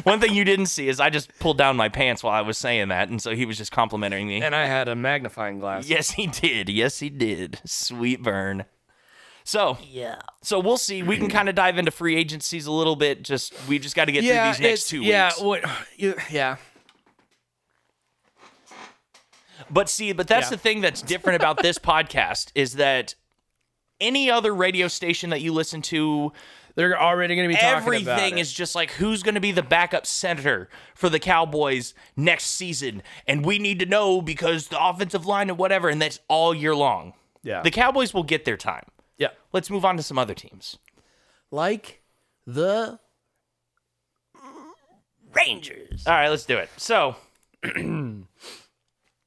One 0.05 0.21
thing 0.21 0.33
you 0.35 0.45
didn't 0.45 0.67
see 0.67 0.89
is 0.89 1.01
I 1.01 1.11
just 1.11 1.39
pulled 1.39 1.59
down 1.59 1.77
my 1.77 1.91
pants 1.91 2.23
while 2.23 2.33
I 2.33 2.41
was 2.41 2.57
saying 2.57 2.89
that, 2.89 3.11
and 3.11 3.21
so 3.21 3.35
he 3.35 3.45
was 3.45 3.59
just 3.59 3.73
complimenting 3.73 4.27
me. 4.27 4.41
and 4.41 4.55
I 4.55 4.65
had 4.67 4.89
a 4.89 4.97
magnifying 4.97 5.59
glass. 5.59 5.87
Yes, 5.89 6.13
he 6.13 6.27
did. 6.27 6.69
Yes, 6.71 7.01
he 7.01 7.11
did. 7.11 7.61
Sweet 7.67 8.23
burn. 8.23 8.65
So 9.45 9.77
yeah. 9.87 10.21
So 10.43 10.59
we'll 10.61 10.79
see. 10.79 11.03
We 11.03 11.19
can 11.19 11.29
kind 11.29 11.49
of 11.51 11.55
dive 11.55 11.77
into 11.77 11.91
free 11.91 12.17
agencies 12.17 12.67
a 12.67 12.73
little 12.73 12.97
bit. 12.97 13.23
Just 13.23 13.53
we 13.69 13.79
just 13.79 13.95
got 13.95 14.07
to 14.07 14.13
get 14.13 14.21
through 14.23 14.31
these 14.31 14.61
next 14.61 14.63
it's- 14.63 14.89
two 14.89 15.03
yeah, 15.03 15.27
weeks. 15.29 15.41
What, 15.41 15.65
you, 15.97 16.15
yeah. 16.31 16.57
But 19.71 19.89
see, 19.89 20.13
but 20.13 20.29
that's 20.29 20.47
Yeah. 20.47 20.51
the 20.51 20.59
thing 20.59 20.81
that's 20.81 21.03
different 21.03 21.37
about 21.37 21.63
this 21.63 21.79
podcast 21.81 22.51
is 22.55 22.75
that 22.75 23.15
any 24.01 24.31
other 24.31 24.55
radio 24.55 24.89
station 24.89 25.31
that 25.31 25.41
you 25.41 25.53
listen 25.53 25.83
to, 25.83 26.33
They're 26.75 27.01
already 27.01 27.35
going 27.37 27.49
to 27.49 27.55
be 27.55 27.59
talking 27.61 27.73
about 27.79 27.83
everything 27.87 28.39
it. 28.39 28.43
is 28.43 28.53
just 28.53 28.75
like 28.75 28.91
who's 28.93 29.23
going 29.23 29.35
to 29.37 29.41
be 29.41 29.53
the 29.53 29.63
backup 29.63 30.07
center 30.07 30.69
for 30.95 31.09
the 31.09 31.19
Cowboys 31.19 31.95
next 32.17 32.45
season, 32.47 33.03
and 33.27 33.45
we 33.47 33.59
need 33.59 33.79
to 33.81 33.87
know 33.87 34.21
because 34.21 34.69
the 34.69 34.83
offensive 34.85 35.25
line 35.27 35.49
and 35.49 35.59
whatever, 35.59 35.89
and 35.89 36.01
that's 36.03 36.21
all 36.29 36.55
year 36.55 36.75
long. 36.75 37.15
Yeah. 37.43 37.63
The 37.63 37.71
Cowboys 37.71 38.13
will 38.13 38.25
get 38.25 38.45
their 38.45 38.57
time. 38.59 38.85
yeah. 39.19 39.29
Let's 39.53 39.71
move 39.71 39.85
on 39.85 39.97
to 39.97 40.03
some 40.03 40.19
other 40.19 40.35
teams. 40.35 40.79
Like 41.51 42.03
the 42.47 42.99
Rangers. 45.33 46.07
All 46.07 46.13
right, 46.15 46.29
let's 46.29 46.45
do 46.45 46.57
it. 46.59 46.69
So 46.77 47.17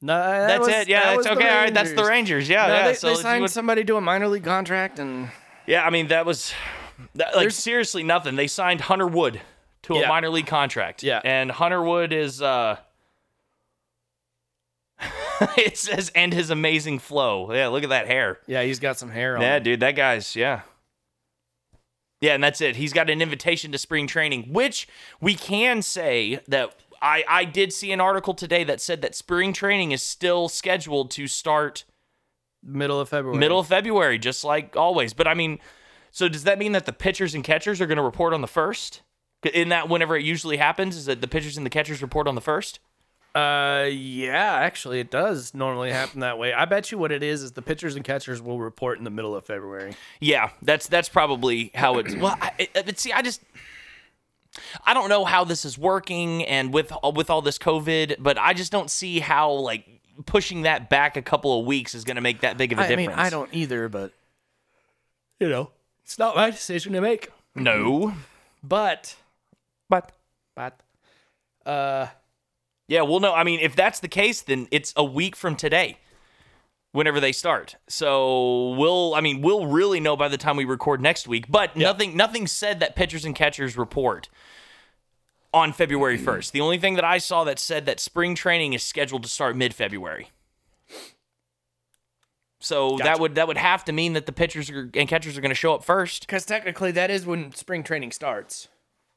No, 0.01 0.13
that 0.17 0.47
that's 0.47 0.59
was- 0.59 0.69
it. 0.69 0.87
Yeah, 0.87 1.15
that 1.15 1.23
that's 1.23 1.27
okay. 1.37 1.49
All 1.49 1.55
right, 1.63 1.73
that's 1.73 1.93
the 1.93 2.05
Rangers. 2.05 2.47
Yeah, 2.47 2.67
No, 2.67 2.73
yeah. 2.73 2.87
they, 2.87 2.93
so 2.93 3.09
they 3.09 3.15
signed 3.21 3.41
would- 3.41 3.51
somebody 3.51 3.83
to 3.83 3.97
a 3.97 4.01
minor 4.01 4.27
league 4.27 4.43
contract, 4.45 4.97
and 4.99 5.29
yeah, 5.67 5.85
I 5.85 5.89
mean 5.89 6.07
that 6.07 6.25
was 6.25 6.53
that, 7.15 7.35
like 7.35 7.51
seriously 7.51 8.03
nothing. 8.03 8.35
They 8.35 8.47
signed 8.47 8.81
Hunter 8.81 9.07
Wood 9.07 9.41
to 9.83 9.95
a 9.95 10.07
minor 10.07 10.29
league 10.29 10.47
contract. 10.47 11.03
Yeah. 11.03 11.21
and 11.23 11.51
Hunter 11.51 11.81
Wood 11.83 12.13
is 12.13 12.41
uh 12.41 12.77
it 15.57 15.77
says 15.77 16.11
and 16.15 16.33
his 16.33 16.49
amazing 16.49 16.99
flow. 16.99 17.53
Yeah, 17.53 17.67
look 17.67 17.83
at 17.83 17.89
that 17.89 18.07
hair. 18.07 18.39
Yeah, 18.47 18.63
he's 18.63 18.79
got 18.79 18.97
some 18.97 19.09
hair 19.09 19.35
on. 19.37 19.41
Yeah, 19.41 19.57
him. 19.57 19.63
dude, 19.63 19.79
that 19.81 19.95
guy's 19.95 20.35
yeah. 20.35 20.61
Yeah, 22.21 22.33
and 22.33 22.43
that's 22.43 22.59
it. 22.59 22.75
He's 22.75 22.91
got 22.91 23.09
an 23.09 23.21
invitation 23.21 23.71
to 23.71 23.77
spring 23.77 24.05
training, 24.05 24.51
which 24.51 24.89
we 25.21 25.35
can 25.35 25.81
say 25.81 26.41
that 26.49 26.75
I 27.01 27.23
I 27.27 27.45
did 27.45 27.73
see 27.73 27.91
an 27.91 28.01
article 28.01 28.33
today 28.33 28.63
that 28.63 28.81
said 28.81 29.01
that 29.01 29.15
spring 29.15 29.53
training 29.53 29.91
is 29.91 30.03
still 30.03 30.49
scheduled 30.49 31.11
to 31.11 31.27
start 31.27 31.85
Middle 32.63 32.99
of 32.99 33.09
February. 33.09 33.37
middle 33.37 33.59
of 33.59 33.67
February, 33.67 34.19
just 34.19 34.43
like 34.43 34.75
always. 34.75 35.13
But 35.13 35.27
I 35.27 35.33
mean, 35.33 35.59
so 36.11 36.27
does 36.27 36.43
that 36.43 36.59
mean 36.59 36.73
that 36.73 36.85
the 36.85 36.93
pitchers 36.93 37.33
and 37.33 37.43
catchers 37.43 37.79
are 37.79 37.85
going 37.85 37.97
to 37.97 38.03
report 38.03 38.33
on 38.33 38.41
the 38.41 38.47
first? 38.47 39.01
In 39.53 39.69
that, 39.69 39.87
whenever 39.87 40.17
it 40.17 40.25
usually 40.25 40.57
happens, 40.57 40.97
is 40.97 41.05
that 41.05 41.21
the 41.21 41.27
pitchers 41.27 41.55
and 41.55 41.65
the 41.65 41.69
catchers 41.69 42.01
report 42.01 42.27
on 42.27 42.35
the 42.35 42.41
first? 42.41 42.79
Uh, 43.33 43.87
yeah, 43.89 44.55
actually, 44.55 44.99
it 44.99 45.09
does 45.09 45.53
normally 45.53 45.91
happen 45.91 46.19
that 46.19 46.37
way. 46.37 46.51
I 46.51 46.65
bet 46.65 46.91
you 46.91 46.97
what 46.97 47.11
it 47.11 47.23
is 47.23 47.43
is 47.43 47.53
the 47.53 47.61
pitchers 47.61 47.95
and 47.95 48.03
catchers 48.03 48.41
will 48.41 48.59
report 48.59 48.97
in 48.97 49.05
the 49.05 49.09
middle 49.09 49.35
of 49.35 49.45
February. 49.45 49.93
Yeah, 50.19 50.49
that's 50.61 50.87
that's 50.87 51.07
probably 51.07 51.71
how 51.73 51.99
it's. 51.99 52.15
Well, 52.15 52.35
I, 52.41 52.67
it, 52.75 52.99
see, 52.99 53.13
I 53.13 53.21
just 53.21 53.41
I 54.85 54.93
don't 54.93 55.09
know 55.09 55.25
how 55.25 55.43
this 55.43 55.65
is 55.65 55.77
working, 55.77 56.43
and 56.45 56.73
with 56.73 56.91
with 57.13 57.29
all 57.29 57.41
this 57.41 57.57
COVID, 57.57 58.17
but 58.19 58.37
I 58.37 58.53
just 58.53 58.71
don't 58.71 58.89
see 58.89 59.19
how 59.19 59.51
like 59.51 59.85
pushing 60.25 60.63
that 60.63 60.89
back 60.89 61.15
a 61.17 61.21
couple 61.21 61.59
of 61.59 61.65
weeks 61.65 61.95
is 61.95 62.03
going 62.03 62.15
to 62.15 62.21
make 62.21 62.41
that 62.41 62.57
big 62.57 62.73
of 62.73 62.79
a 62.79 62.83
I 62.83 62.87
difference. 62.87 63.07
I 63.09 63.11
mean, 63.11 63.19
I 63.19 63.29
don't 63.29 63.49
either, 63.53 63.89
but 63.89 64.11
you 65.39 65.49
know, 65.49 65.71
it's 66.03 66.19
not 66.19 66.35
my 66.35 66.49
decision 66.49 66.93
to 66.93 67.01
make. 67.01 67.31
No, 67.55 68.13
But, 68.63 69.15
but 69.89 70.11
but, 70.55 70.79
uh, 71.65 72.07
yeah, 72.87 73.01
well, 73.03 73.19
no. 73.19 73.33
I 73.33 73.43
mean, 73.43 73.59
if 73.61 73.75
that's 73.75 73.99
the 74.01 74.07
case, 74.07 74.41
then 74.41 74.67
it's 74.71 74.93
a 74.95 75.03
week 75.03 75.35
from 75.35 75.55
today. 75.55 75.97
Whenever 76.91 77.19
they 77.19 77.31
start, 77.31 77.75
so 77.87 78.71
we'll. 78.71 79.13
I 79.13 79.21
mean, 79.21 79.41
we'll 79.41 79.67
really 79.67 79.99
know 79.99 80.17
by 80.17 80.27
the 80.27 80.37
time 80.37 80.57
we 80.57 80.65
record 80.65 81.01
next 81.01 81.27
week. 81.27 81.45
But 81.47 81.75
nothing, 81.75 82.17
nothing 82.17 82.47
said 82.47 82.79
that 82.79 82.95
pitchers 82.95 83.25
and 83.25 83.35
catchers 83.35 83.77
report 83.77 84.27
on 85.53 85.71
February 85.71 86.17
first. 86.17 86.51
The 86.51 86.61
only 86.61 86.79
thing 86.79 86.95
that 86.95 87.03
I 87.05 87.19
saw 87.19 87.43
that 87.43 87.59
said 87.59 87.85
that 87.85 87.99
spring 87.99 88.33
training 88.33 88.73
is 88.73 88.81
scheduled 88.81 89.21
to 89.21 89.29
start 89.29 89.55
mid 89.55 89.75
February. 89.75 90.31
So 92.59 92.97
that 92.97 93.19
would 93.19 93.35
that 93.35 93.47
would 93.47 93.57
have 93.57 93.85
to 93.85 93.91
mean 93.91 94.13
that 94.13 94.25
the 94.25 94.31
pitchers 94.31 94.69
are, 94.69 94.89
and 94.93 95.07
catchers 95.07 95.37
are 95.37 95.41
going 95.41 95.49
to 95.49 95.55
show 95.55 95.73
up 95.75 95.83
first. 95.83 96.21
because 96.25 96.45
technically 96.45 96.91
that 96.91 97.09
is 97.09 97.25
when 97.25 97.53
spring 97.53 97.83
training 97.83 98.11
starts. 98.11 98.67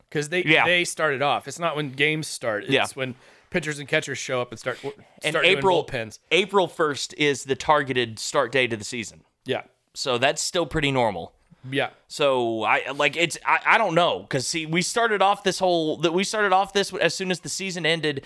Because 0.09 0.29
they 0.29 0.43
Yeah. 0.45 0.65
they 0.67 0.85
started 0.85 1.23
off. 1.23 1.49
It's 1.49 1.59
not 1.59 1.75
when 1.75 1.91
games 1.93 2.29
start. 2.29 2.65
It's 2.65 2.73
Yeah. 2.73 2.87
when 2.95 3.15
pitchers 3.53 3.79
and 3.79 3.87
catchers 3.89 4.19
show 4.19 4.41
up 4.41 4.51
and 4.51 4.59
start 4.59 4.79
start 4.79 4.97
And 5.23 5.37
April 5.37 5.85
bullpens. 5.85 6.19
April 6.31 6.67
first 6.67 7.15
is 7.19 7.45
the 7.45 7.55
targeted 7.55 8.19
start 8.19 8.51
date 8.53 8.73
of 8.73 8.79
the 8.79 8.85
season. 8.85 9.23
Yeah, 9.45 9.63
So 9.95 10.19
that's 10.19 10.41
still 10.41 10.67
pretty 10.67 10.91
normal. 10.91 11.33
yeah. 11.71 11.91
So 12.09 12.63
I 12.65 12.91
like 12.93 13.17
it's 13.17 13.39
I, 13.47 13.61
I 13.67 13.79
don't 13.79 13.95
know 13.95 14.21
because 14.21 14.47
see 14.47 14.67
we 14.67 14.83
started 14.83 15.23
off 15.23 15.43
this 15.45 15.59
whole 15.59 15.97
that 15.99 16.13
we 16.13 16.25
started 16.25 16.53
off 16.53 16.73
this 16.73 16.93
as 16.95 17.15
soon 17.15 17.31
as 17.31 17.41
the 17.41 17.49
season 17.49 17.87
ended 17.87 18.25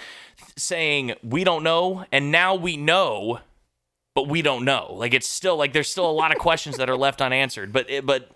saying 0.57 1.15
we 1.23 1.45
don't 1.45 1.62
know 1.62 2.05
and 2.12 2.33
now 2.33 2.55
we 2.55 2.77
know 2.77 3.41
but 4.15 4.29
we 4.29 4.41
don't 4.41 4.65
know 4.65 4.95
like 4.95 5.12
it's 5.12 5.29
still 5.29 5.57
like 5.57 5.73
there's 5.75 5.91
still 5.91 6.11
a 6.11 6.12
lot 6.12 6.33
of 6.33 6.39
questions 6.39 6.79
that 6.79 6.89
are 6.89 6.97
left 6.97 7.21
unanswered 7.21 7.73
but 7.73 7.89
it, 7.91 8.07
but 8.07 8.31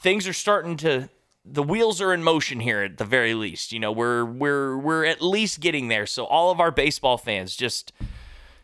things 0.00 0.28
are 0.28 0.34
starting 0.34 0.76
to 0.76 1.08
the 1.48 1.62
wheels 1.62 2.00
are 2.00 2.12
in 2.12 2.22
motion 2.22 2.60
here 2.60 2.82
at 2.82 2.98
the 2.98 3.04
very 3.04 3.34
least 3.34 3.72
you 3.72 3.78
know 3.78 3.92
we're 3.92 4.24
we're 4.24 4.76
we're 4.76 5.04
at 5.04 5.22
least 5.22 5.60
getting 5.60 5.88
there 5.88 6.06
so 6.06 6.24
all 6.24 6.50
of 6.50 6.58
our 6.60 6.70
baseball 6.70 7.16
fans 7.16 7.54
just 7.56 7.92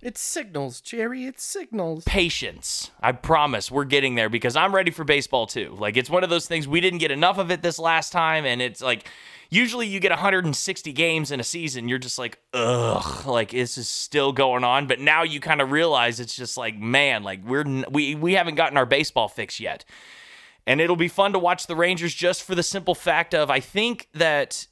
It's 0.00 0.20
signals, 0.20 0.80
Jerry. 0.80 1.26
It's 1.26 1.44
signals. 1.44 2.02
patience. 2.04 2.90
I 3.00 3.12
promise 3.12 3.70
we're 3.70 3.84
getting 3.84 4.16
there 4.16 4.28
because 4.28 4.56
I'm 4.56 4.74
ready 4.74 4.90
for 4.90 5.04
baseball 5.04 5.46
too. 5.46 5.76
Like 5.78 5.96
it's 5.96 6.10
one 6.10 6.24
of 6.24 6.30
those 6.30 6.48
things 6.48 6.66
we 6.66 6.80
didn't 6.80 6.98
get 6.98 7.12
enough 7.12 7.38
of 7.38 7.52
it 7.52 7.62
this 7.62 7.78
last 7.78 8.10
time, 8.10 8.44
and 8.44 8.60
it's 8.60 8.82
like 8.82 9.06
usually 9.48 9.86
you 9.86 10.00
get 10.00 10.10
160 10.10 10.92
games 10.92 11.30
in 11.30 11.38
a 11.38 11.44
season, 11.44 11.88
you're 11.88 12.00
just 12.00 12.18
like, 12.18 12.40
ugh, 12.52 13.26
like 13.26 13.52
this 13.52 13.78
is 13.78 13.86
still 13.88 14.32
going 14.32 14.64
on. 14.64 14.88
But 14.88 14.98
now 14.98 15.22
you 15.22 15.38
kind 15.38 15.60
of 15.60 15.70
realize 15.70 16.18
it's 16.18 16.34
just 16.34 16.56
like, 16.56 16.76
man, 16.76 17.22
like 17.22 17.44
we're 17.44 17.84
we 17.88 18.16
we 18.16 18.32
haven't 18.32 18.56
gotten 18.56 18.76
our 18.76 18.86
baseball 18.86 19.28
fix 19.28 19.60
yet. 19.60 19.84
And 20.66 20.80
it'll 20.80 20.96
be 20.96 21.08
fun 21.08 21.32
to 21.32 21.38
watch 21.38 21.66
the 21.66 21.74
Rangers 21.76 22.14
just 22.14 22.42
for 22.42 22.54
the 22.54 22.62
simple 22.62 22.94
fact 22.94 23.34
of 23.34 23.50
I 23.50 23.60
think 23.60 24.08
that 24.14 24.66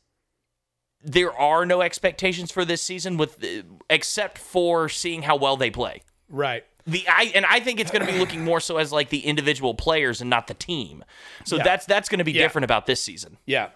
there 1.03 1.33
are 1.33 1.64
no 1.66 1.81
expectations 1.81 2.50
for 2.53 2.64
this 2.64 2.83
season 2.83 3.16
with 3.16 3.44
except 3.88 4.38
for 4.38 4.88
seeing 4.88 5.22
how 5.22 5.35
well 5.37 5.57
they 5.57 5.70
play 5.70 6.03
Right. 6.29 6.64
the 6.87 7.05
I 7.09 7.33
and 7.35 7.46
I 7.46 7.59
think 7.61 7.81
it's 7.81 7.90
going 7.90 8.07
to 8.07 8.12
be 8.12 8.18
looking 8.18 8.44
more 8.44 8.61
so 8.61 8.76
as 8.76 8.92
like 8.92 9.09
the 9.09 9.20
individual 9.26 9.74
players 9.74 10.20
and 10.20 10.29
not 10.31 10.46
the 10.46 10.55
team. 10.55 11.05
So 11.44 11.57
Yeah. 11.57 11.64
that's 11.64 11.87
that's 11.87 12.09
going 12.09 12.18
to 12.18 12.24
be 12.24 12.33
Yeah. 12.33 12.42
different 12.42 12.64
about 12.64 12.87
this 12.87 13.03
season. 13.03 13.38
Yeah. 13.46 13.70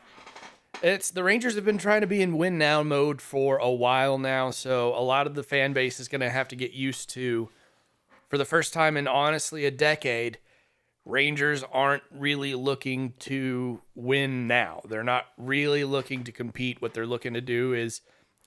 It's 0.83 1.11
the 1.11 1.25
Rangers 1.25 1.55
have 1.55 1.65
been 1.65 1.79
trying 1.79 2.03
to 2.03 2.07
be 2.07 2.21
in 2.21 2.37
win 2.37 2.59
now 2.59 2.83
mode 2.83 3.23
for 3.23 3.57
a 3.57 3.71
while 3.71 4.19
now, 4.19 4.51
so 4.51 4.95
a 4.95 5.01
lot 5.01 5.27
of 5.27 5.35
the 5.35 5.43
fan 5.43 5.73
base 5.73 5.99
is 5.99 6.09
going 6.09 6.21
to 6.21 6.31
have 6.31 6.47
to 6.49 6.57
get 6.57 6.73
used 6.73 7.09
to 7.11 7.49
for 8.29 8.37
the 8.37 8.45
first 8.45 8.73
time 8.75 8.97
in 8.97 9.09
honestly 9.09 9.65
a 9.65 9.71
decade 9.71 10.39
Rangers 11.05 11.63
aren't 11.73 12.03
really 12.11 12.55
looking 12.55 13.13
to 13.21 13.83
win 13.95 14.47
now. 14.47 14.81
They're 14.89 15.05
not 15.05 15.27
really 15.37 15.85
looking 15.85 16.25
to 16.25 16.33
compete. 16.33 16.81
What 16.81 16.95
they're 16.95 17.07
looking 17.07 17.35
to 17.35 17.41
do 17.41 17.75
is 17.75 18.01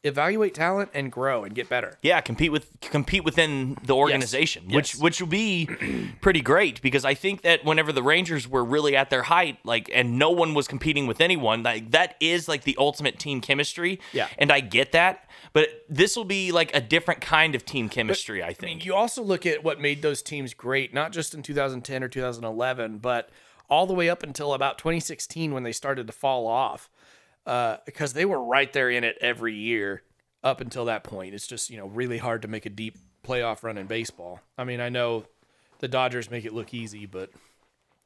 evaluate 0.04 0.54
talent 0.54 0.90
and 0.94 1.12
grow 1.12 1.44
and 1.44 1.54
get 1.56 1.68
better. 1.68 1.98
Yeah, 2.02 2.22
compete 2.22 2.52
with 2.52 2.70
compete 2.82 3.24
within 3.26 3.78
the 3.84 3.96
organization, 3.96 4.66
which 4.70 4.94
Yes. 4.94 5.02
which 5.02 5.20
will 5.20 5.28
be 5.28 5.68
pretty 6.22 6.42
great 6.42 6.82
because 6.82 7.04
I 7.04 7.14
think 7.14 7.42
that 7.42 7.66
whenever 7.66 7.92
the 7.92 8.04
Rangers 8.04 8.48
were 8.48 8.64
really 8.64 8.96
at 8.96 9.10
their 9.10 9.24
height, 9.24 9.58
like 9.64 9.90
and 9.94 10.18
no 10.20 10.30
one 10.30 10.54
was 10.54 10.68
competing 10.68 11.08
with 11.08 11.20
anyone, 11.20 11.64
like 11.64 11.92
that 11.92 12.16
is 12.20 12.48
like 12.48 12.64
the 12.64 12.76
ultimate 12.80 13.20
team 13.20 13.42
chemistry. 13.42 14.00
Yeah. 14.14 14.28
and 14.38 14.52
I 14.52 14.60
get 14.62 14.92
that, 14.94 15.28
but 15.52 15.70
this 15.90 16.16
will 16.16 16.26
be 16.26 16.52
like 16.52 16.74
a 16.76 16.80
different 16.82 17.20
kind 17.22 17.56
of 17.56 17.66
team 17.66 17.90
chemistry. 17.90 18.42
I 18.42 18.46
I 18.46 18.50
mean, 18.50 18.56
think. 18.56 18.86
you 18.86 18.94
also 18.94 19.22
look 19.24 19.46
at 19.46 19.64
what 19.64 19.82
made 19.82 20.02
those 20.04 20.22
teams 20.22 20.54
great, 20.54 20.94
not 20.94 21.12
just 21.12 21.34
in 21.34 21.42
2010 21.44 22.04
or 22.04 22.08
2011, 22.08 23.00
but 23.00 23.30
all 23.70 23.86
the 23.86 23.94
way 23.94 24.10
up 24.10 24.24
until 24.24 24.54
about 24.54 24.78
2016 24.78 25.54
when 25.54 25.64
they 25.64 25.74
started 25.74 26.08
to 26.08 26.14
fall 26.14 26.48
off, 26.48 26.90
uh, 27.48 27.78
because 27.86 28.14
they 28.14 28.26
were 28.26 28.44
right 28.44 28.72
there 28.74 28.90
in 28.92 29.04
it 29.04 29.18
every 29.22 29.56
year 29.56 30.04
up 30.44 30.62
until 30.62 30.86
that 30.86 31.04
point. 31.04 31.34
It's 31.34 31.48
just 31.48 31.72
you 31.72 31.78
know 31.78 31.88
really 31.88 32.20
hard 32.20 32.44
to 32.44 32.48
make 32.48 32.66
a 32.68 32.70
deep 32.70 32.98
playoff 33.26 33.64
run 33.64 33.78
in 33.80 33.88
baseball. 33.88 34.42
I 34.58 34.64
mean, 34.64 34.80
I 34.80 34.90
know 34.90 35.26
the 35.80 35.88
Dodgers 35.88 36.30
make 36.30 36.46
it 36.46 36.54
look 36.54 36.74
easy, 36.74 37.06
but 37.08 37.32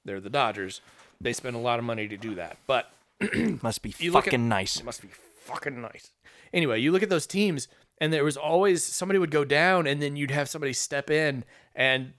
they're 0.06 0.22
the 0.22 0.30
Dodgers. 0.30 0.80
They 1.20 1.34
spend 1.34 1.56
a 1.56 1.60
lot 1.60 1.78
of 1.80 1.86
money 1.86 2.08
to 2.08 2.18
do 2.18 2.36
that, 2.36 2.58
but 2.68 2.92
Must 3.62 3.82
be 3.82 3.92
fucking 3.92 4.34
at- 4.34 4.40
nice. 4.40 4.78
it 4.78 4.84
must 4.86 5.02
be 5.02 5.10
fucking 5.44 5.80
nice. 5.80 6.10
Anyway, 6.54 6.80
you 6.80 6.92
look 6.92 7.04
at 7.04 7.10
those 7.10 7.28
teams, 7.28 7.68
and 8.00 8.12
there 8.12 8.24
was 8.24 8.36
always 8.36 8.84
somebody 8.84 9.20
would 9.20 9.30
go 9.30 9.46
down, 9.46 9.86
and 9.86 10.02
then 10.02 10.16
you'd 10.16 10.32
have 10.32 10.50
somebody 10.50 10.74
step 10.74 11.12
in, 11.12 11.44
and 11.76 12.14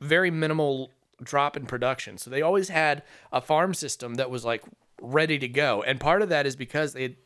very 0.00 0.30
minimal 0.32 0.90
drop 1.22 1.56
in 1.56 1.64
production. 1.66 2.18
So 2.18 2.28
they 2.28 2.42
always 2.42 2.68
had 2.70 3.04
a 3.32 3.40
farm 3.40 3.72
system 3.74 4.14
that 4.14 4.30
was 4.30 4.44
like 4.44 4.64
ready 5.02 5.38
to 5.38 5.48
go, 5.48 5.82
and 5.82 6.00
part 6.00 6.22
of 6.22 6.28
that 6.30 6.46
is 6.46 6.56
because 6.56 6.94
they 6.94 7.16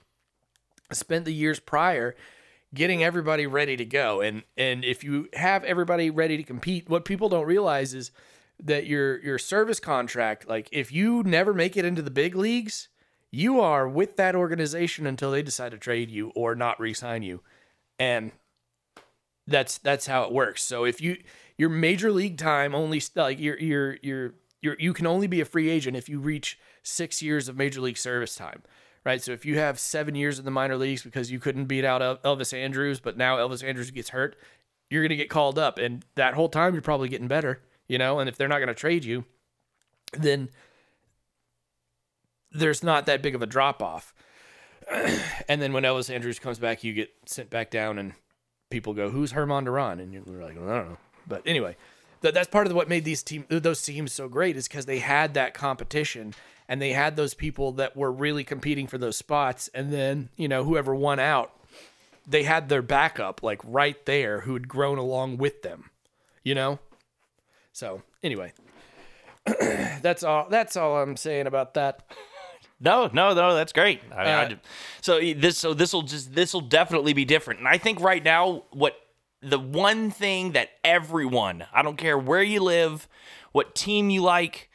spent 0.93 1.25
the 1.25 1.35
years 1.35 1.61
prior 1.61 2.15
getting 2.75 3.03
everybody 3.03 3.47
ready 3.47 3.77
to 3.77 3.85
go. 3.85 4.21
And 4.21 4.43
and 4.57 4.85
if 4.85 5.05
you 5.05 5.29
have 5.35 5.63
everybody 5.65 6.11
ready 6.11 6.37
to 6.37 6.43
compete 6.43 6.89
what 6.89 7.05
people 7.05 7.29
don't 7.29 7.47
realize 7.47 7.95
is 7.95 8.11
that 8.63 8.87
your 8.87 9.23
your 9.23 9.39
service 9.39 9.81
contract 9.81 10.49
like 10.49 10.69
if 10.73 10.91
you 10.91 11.23
never 11.25 11.53
make 11.53 11.77
it 11.77 11.85
into 11.85 12.01
the 12.01 12.11
big 12.11 12.35
leagues 12.35 12.89
you 13.31 13.61
are 13.61 13.87
with 13.87 14.17
that 14.17 14.35
organization 14.35 15.07
until 15.07 15.31
they 15.31 15.43
decide 15.43 15.73
to 15.73 15.79
trade 15.79 16.11
you 16.11 16.31
or 16.35 16.55
not 16.55 16.81
re-sign 16.81 17.23
you. 17.23 17.43
And 17.99 18.33
that's 19.47 19.79
that's 19.79 20.07
how 20.07 20.25
it 20.25 20.33
works. 20.33 20.63
So 20.63 20.85
if 20.85 21.01
you 21.01 21.19
your 21.59 21.69
major 21.69 22.11
league 22.11 22.39
time 22.39 22.75
only 22.75 23.03
like 23.15 23.39
you're 23.39 23.59
you're 23.59 23.99
you're 24.03 24.35
you 24.79 24.93
can 24.93 25.07
only 25.07 25.27
be 25.27 25.41
a 25.41 25.45
free 25.45 25.69
agent 25.69 25.97
if 25.97 26.09
you 26.09 26.19
reach 26.19 26.59
6 26.87 27.23
years 27.23 27.49
of 27.49 27.57
major 27.57 27.81
league 27.81 27.99
service 27.99 28.35
time 28.35 28.63
right 29.05 29.23
so 29.23 29.33
if 29.33 29.45
you 29.45 29.59
have 29.59 29.79
7 29.79 30.15
years 30.15 30.39
in 30.39 30.45
the 30.45 30.51
minor 30.51 30.77
leagues 30.77 31.03
because 31.03 31.31
you 31.31 31.39
couldn't 31.39 31.67
beat 31.67 31.85
out 31.85 32.23
Elvis 32.23 32.53
Andrus 32.53 33.01
but 33.01 33.17
now 33.17 33.37
Elvis 33.37 33.65
Andrus 33.65 33.91
gets 33.91 34.11
hurt 34.11 34.37
you're 34.91 35.03
going 35.03 35.11
to 35.11 35.17
get 35.17 35.31
called 35.31 35.59
up 35.59 35.79
and 35.79 36.05
that 36.15 36.35
whole 36.35 36.49
time 36.49 36.75
you're 36.75 36.83
probably 36.83 37.09
getting 37.09 37.29
better 37.29 37.61
you 37.89 37.99
know 37.99 38.19
and 38.19 38.29
if 38.29 38.37
they're 38.37 38.49
not 38.49 38.59
going 38.59 38.69
to 38.69 38.75
trade 38.75 39.05
you 39.05 39.25
then 40.13 40.49
there's 42.53 42.83
not 42.83 43.07
that 43.07 43.23
big 43.23 43.35
of 43.35 43.43
a 43.43 43.47
drop 43.47 43.83
off. 43.83 44.15
and 45.49 45.61
then 45.61 45.73
when 45.73 45.83
Elvis 45.83 46.13
Andrus 46.13 46.39
comes 46.39 46.59
back, 46.59 46.85
you 46.85 46.93
get 46.93 47.11
sent 47.27 47.51
back 47.51 47.71
down, 47.71 47.99
and 47.99 48.13
people 48.71 48.95
go, 48.95 49.11
"Who's 49.11 49.33
Herman 49.33 49.65
Duran?" 49.65 50.01
And 50.01 50.13
you're 50.13 50.23
like, 50.25 50.57
well, 50.59 50.71
"I 50.71 50.77
don't 50.77 50.91
know." 50.91 50.99
But 51.27 51.43
anyway, 51.45 51.77
that 52.21 52.35
that's 52.35 52.49
part 52.49 52.67
of 52.67 52.73
what 52.75 52.89
made 52.89 53.05
these 53.05 53.23
team 53.23 53.45
those 53.49 53.83
teams 53.83 54.13
so 54.13 54.29
great 54.29 54.57
is 54.57 54.69
because 54.69 54.87
they 54.87 55.01
had 55.01 55.35
that 55.35 55.55
competition 55.55 56.35
and 56.69 56.81
they 56.81 56.93
had 56.93 57.17
those 57.17 57.35
people 57.35 57.73
that 57.73 57.97
were 57.97 58.13
really 58.13 58.45
competing 58.45 58.87
for 58.87 58.99
those 58.99 59.17
spots, 59.17 59.69
and 59.75 59.93
then 59.93 60.29
you 60.37 60.49
know 60.49 60.65
whoever 60.65 60.95
won 60.95 61.19
out 61.19 61.53
they 62.27 62.43
had 62.43 62.69
their 62.69 62.83
backup 62.83 63.43
like 63.43 63.61
right 63.65 64.05
there 64.05 64.41
who 64.41 64.55
had 64.55 64.69
grown 64.69 64.99
along 64.99 65.39
with 65.39 65.63
them, 65.63 65.91
you 66.43 66.55
know. 66.55 66.79
So 67.73 68.03
anyway, 68.23 68.53
that's 69.47 70.23
all. 70.23 70.49
That's 70.51 70.77
all 70.77 70.97
I'm 70.97 71.17
saying 71.17 71.47
about 71.47 71.75
that. 71.75 72.03
No, 72.79 73.09
no, 73.13 73.33
no, 73.33 73.55
that's 73.55 73.73
great. 73.73 74.03
I 74.13 74.25
mean, 74.25 74.35
I 74.35 74.45
Uh, 74.45 74.57
so 75.01 75.19
this, 75.19 75.57
so 75.57 75.73
this 75.73 75.95
will 75.95 76.03
just, 76.03 76.35
this 76.35 76.53
will 76.53 76.61
definitely 76.61 77.15
be 77.15 77.25
different. 77.25 77.61
And 77.61 77.69
I 77.69 77.79
think 77.79 78.01
right 78.01 78.23
now, 78.23 78.65
what 78.71 79.01
the 79.41 79.59
one 79.59 80.11
thing 80.11 80.53
that 80.53 80.71
everyone, 80.85 81.65
I 81.73 81.81
don't 81.81 81.97
care 81.97 82.19
where 82.19 82.43
you 82.43 82.61
live, 82.61 83.09
what 83.53 83.75
team 83.75 84.11
you 84.11 84.23
like, 84.23 84.71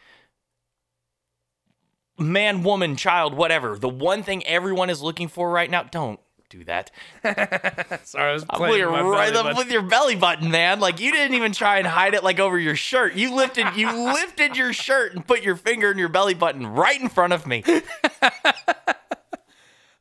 man, 2.21 2.63
woman, 2.63 2.95
child, 2.95 3.34
whatever, 3.34 3.77
the 3.77 3.89
one 3.89 4.23
thing 4.23 4.45
everyone 4.45 4.89
is 4.89 5.01
looking 5.01 5.27
for 5.27 5.49
right 5.49 5.69
now, 5.69 5.84
don't 5.84 6.19
do 6.51 6.63
that. 6.65 6.91
Sorry, 8.03 8.29
I 8.29 8.34
was 8.34 8.43
With 8.43 8.49
playing 8.51 8.77
your, 8.77 8.91
my 8.91 9.01
right 9.01 9.36
up 9.36 9.43
button. 9.43 9.57
with 9.57 9.71
your 9.71 9.81
belly 9.81 10.15
button, 10.15 10.51
man. 10.51 10.79
Like 10.79 10.99
you 10.99 11.12
didn't 11.12 11.36
even 11.36 11.53
try 11.53 11.77
and 11.77 11.88
hide 11.88 12.13
it 12.13 12.23
like 12.23 12.39
over 12.39 12.60
your 12.60 12.75
shirt. 12.75 13.15
You 13.15 13.34
lifted 13.34 13.75
you 13.75 13.91
lifted 14.13 14.55
your 14.57 14.73
shirt 14.73 15.15
and 15.15 15.25
put 15.25 15.41
your 15.41 15.55
finger 15.55 15.91
in 15.91 15.97
your 15.97 16.10
belly 16.10 16.34
button 16.34 16.67
right 16.67 16.99
in 16.99 17.10
front 17.10 17.34
of 17.34 17.47
me. 17.47 17.63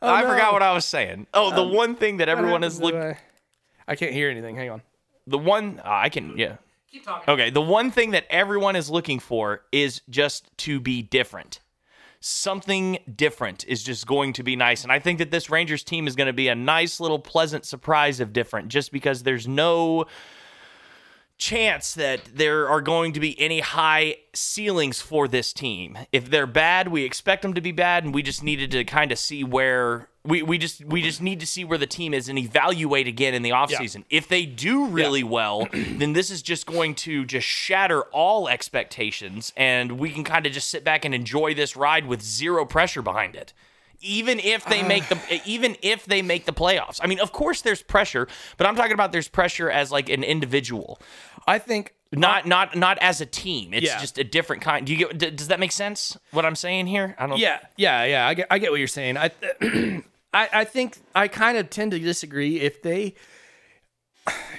I 0.02 0.22
no. 0.22 0.28
forgot 0.28 0.52
what 0.52 0.62
I 0.62 0.72
was 0.72 0.84
saying. 0.84 1.26
Oh, 1.32 1.54
the 1.54 1.62
one 1.62 1.94
thing 1.94 2.18
that 2.18 2.28
everyone 2.28 2.64
is 2.64 2.80
looking 2.80 3.00
happened 3.00 3.18
I 3.86 3.96
can't 3.96 4.12
hear 4.12 4.30
anything. 4.30 4.56
Hang 4.56 4.70
on. 4.70 4.82
the 5.26 5.38
one 5.38 5.80
uh, 5.84 5.88
I 5.88 6.08
can 6.08 6.36
yeah. 6.36 6.56
Keep 6.90 7.04
talking. 7.04 7.32
Okay, 7.32 7.50
the 7.50 7.60
one 7.60 7.90
thing 7.90 8.10
that 8.12 8.24
everyone 8.30 8.74
is 8.74 8.90
looking 8.90 9.20
for 9.20 9.62
is 9.70 10.02
just 10.10 10.56
to 10.58 10.80
be 10.80 11.02
different. 11.02 11.60
Something 12.22 12.98
different 13.16 13.64
is 13.66 13.82
just 13.82 14.06
going 14.06 14.34
to 14.34 14.42
be 14.42 14.54
nice, 14.54 14.82
and 14.82 14.92
I 14.92 14.98
think 14.98 15.18
that 15.20 15.30
this 15.30 15.48
Rangers 15.48 15.82
team 15.82 16.06
is 16.06 16.14
going 16.14 16.26
to 16.26 16.34
be 16.34 16.48
a 16.48 16.54
nice 16.54 17.00
little 17.00 17.18
pleasant 17.18 17.64
surprise 17.64 18.20
of 18.20 18.34
different, 18.34 18.68
just 18.68 18.92
because 18.92 19.22
there's 19.22 19.48
no 19.48 20.04
chance 21.40 21.94
that 21.94 22.20
there 22.34 22.68
are 22.68 22.80
going 22.80 23.12
to 23.14 23.20
be 23.20 23.38
any 23.40 23.60
high 23.60 24.16
ceilings 24.34 25.00
for 25.00 25.26
this 25.26 25.52
team. 25.52 25.98
If 26.12 26.30
they're 26.30 26.46
bad, 26.46 26.88
we 26.88 27.04
expect 27.04 27.42
them 27.42 27.54
to 27.54 27.60
be 27.60 27.72
bad, 27.72 28.04
and 28.04 28.14
we 28.14 28.22
just 28.22 28.42
needed 28.42 28.70
to 28.72 28.84
kind 28.84 29.10
of 29.10 29.18
see 29.18 29.42
where 29.42 30.08
we, 30.24 30.42
we 30.42 30.58
just 30.58 30.84
we 30.84 31.00
just 31.00 31.22
need 31.22 31.40
to 31.40 31.46
see 31.46 31.64
where 31.64 31.78
the 31.78 31.86
team 31.86 32.12
is 32.12 32.28
and 32.28 32.38
evaluate 32.38 33.06
again 33.06 33.32
in 33.32 33.42
the 33.42 33.50
offseason. 33.50 34.04
If 34.10 34.28
they 34.28 34.44
do 34.44 34.86
really 34.86 35.22
well, 35.22 35.66
then 35.72 36.12
this 36.12 36.30
is 36.30 36.42
just 36.42 36.66
going 36.66 36.94
to 36.96 37.24
just 37.24 37.46
shatter 37.46 38.02
all 38.02 38.48
expectations 38.48 39.52
and 39.56 39.92
we 39.92 40.10
can 40.10 40.24
kind 40.24 40.46
of 40.46 40.52
just 40.52 40.68
sit 40.68 40.84
back 40.84 41.04
and 41.04 41.14
enjoy 41.14 41.54
this 41.54 41.74
ride 41.74 42.06
with 42.06 42.22
zero 42.22 42.66
pressure 42.66 43.02
behind 43.02 43.34
it. 43.34 43.52
Even 44.02 44.40
if 44.40 44.64
they 44.64 44.82
make 44.82 45.08
the 45.08 45.18
even 45.46 45.76
if 45.80 46.04
they 46.04 46.20
make 46.20 46.44
the 46.44 46.52
playoffs. 46.52 47.00
I 47.02 47.06
mean, 47.06 47.20
of 47.20 47.32
course 47.32 47.62
there's 47.62 47.82
pressure, 47.82 48.28
but 48.58 48.66
I'm 48.66 48.76
talking 48.76 48.92
about 48.92 49.12
there's 49.12 49.28
pressure 49.28 49.70
as 49.70 49.90
like 49.90 50.10
an 50.10 50.22
individual 50.22 51.00
I 51.46 51.58
think 51.58 51.94
not 52.12 52.46
not 52.46 52.74
not 52.76 52.98
as 53.00 53.20
a 53.20 53.26
team. 53.26 53.72
It's 53.74 53.86
Yeah. 53.86 54.00
just 54.00 54.18
a 54.18 54.24
different 54.24 54.62
kind. 54.62 54.86
Do 54.86 54.92
you 54.92 54.98
get? 55.06 55.18
d- 55.18 55.30
Does 55.30 55.48
that 55.48 55.60
make 55.60 55.72
sense? 55.72 56.16
What 56.32 56.44
I'm 56.44 56.56
saying 56.56 56.86
here? 56.88 57.14
I 57.18 57.26
don't. 57.26 57.38
Yeah, 57.38 57.60
yeah, 57.76 58.04
yeah. 58.04 58.26
I 58.26 58.34
get, 58.34 58.46
I 58.50 58.58
get 58.58 58.70
what 58.70 58.78
you're 58.78 58.88
saying. 58.88 59.16
I, 59.16 59.30
I, 60.32 60.48
I 60.52 60.64
think 60.64 60.98
I 61.14 61.28
kind 61.28 61.56
of 61.58 61.70
tend 61.70 61.92
to 61.92 61.98
disagree. 61.98 62.60
If 62.60 62.82
they, 62.82 63.14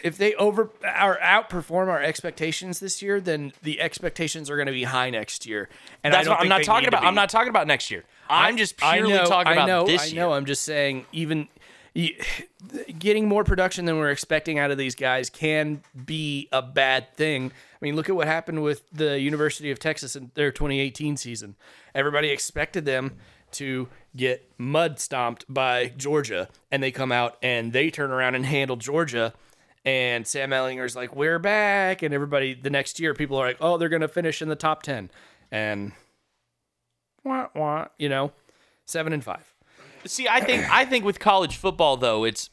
if 0.04 0.17
they 0.17 0.34
over 0.36 0.63
or 0.84 1.20
outperform 1.22 1.88
our 1.88 2.02
expectations 2.02 2.80
this 2.80 3.02
year, 3.02 3.22
then 3.22 3.54
the 3.62 3.80
expectations 3.80 4.50
are 4.50 4.56
going 4.56 4.65
to 4.67 4.74
be 4.74 4.84
high 4.84 5.10
next 5.10 5.46
year. 5.46 5.70
And 6.04 6.13
That's 6.13 6.22
I 6.22 6.24
don't 6.24 6.32
what 6.32 6.36
I'm 6.38 6.41
think 6.44 6.50
not 6.50 6.58
they 6.58 6.63
talking 6.63 6.82
need 6.86 6.91
to 6.91 6.98
about. 6.98 7.08
I'm 7.08 7.13
be. 7.13 7.15
not 7.17 7.30
talking 7.30 7.50
about 7.50 7.67
next 7.67 7.91
year. 7.91 8.04
I'm 8.30 8.58
just 8.58 8.82
I 8.84 8.96
purely 8.98 9.13
know, 9.13 9.26
talking 9.26 9.52
about 9.54 9.63
I 9.63 9.72
know, 9.72 9.86
this 9.86 10.02
I 10.02 10.06
year. 10.06 10.15
know. 10.15 10.34
I'm 10.34 10.46
just 10.46 10.63
saying, 10.63 11.06
even 11.12 11.48
getting 11.94 13.28
more 13.28 13.44
production 13.44 13.86
than 13.86 13.98
we're 13.98 14.12
expecting 14.12 14.60
out 14.60 14.72
of 14.72 14.78
these 14.78 14.96
guys 14.96 15.30
can 15.30 15.84
be 16.06 16.48
a 16.52 16.62
bad 16.62 17.14
thing. 17.16 17.52
I 17.52 17.78
mean, 17.86 17.96
look 17.96 18.08
at 18.08 18.16
what 18.16 18.28
happened 18.28 18.64
with 18.64 18.90
the 18.92 19.20
University 19.20 19.72
of 19.72 19.80
Texas 19.80 20.16
in 20.16 20.32
their 20.36 20.52
2018 20.52 21.18
season. 21.18 21.56
Everybody 21.94 22.30
expected 22.30 22.86
them 22.86 23.18
to 23.54 23.90
get 24.16 24.50
mud 24.58 25.00
stomped 25.00 25.46
by 25.50 25.90
Georgia, 25.98 26.48
and 26.72 26.82
they 26.82 26.92
come 26.92 27.12
out 27.12 27.38
and 27.44 27.74
they 27.74 27.90
turn 27.90 28.12
around 28.12 28.36
and 28.36 28.46
handle 28.46 28.78
Georgia. 28.78 29.34
And 29.84 30.26
Sam 30.26 30.52
Ehlinger's 30.52 30.96
like, 30.96 31.16
"We're 31.16 31.40
back," 31.40 32.04
and 32.04 32.14
everybody 32.14 32.54
the 32.54 32.70
next 32.70 33.00
year, 33.00 33.14
people 33.14 33.38
are 33.38 33.48
like, 33.48 33.58
"Oh, 33.60 33.78
they're 33.78 33.90
gonna 33.90 34.08
finish 34.08 34.42
in 34.42 34.48
the 34.48 34.56
top 34.56 34.84
10," 34.84 35.10
and 35.52 35.92
wah, 37.24 37.50
wah, 37.56 37.88
you 37.98 38.08
know, 38.08 38.32
seven 38.86 39.12
and 39.12 39.24
five. 39.24 39.51
See, 40.06 40.28
I 40.28 40.42
think 40.42 40.70
I 40.72 40.86
think 40.86 41.06
with 41.06 41.20
college 41.20 41.58
football 41.58 41.98
though, 41.98 42.24
it's 42.24 42.50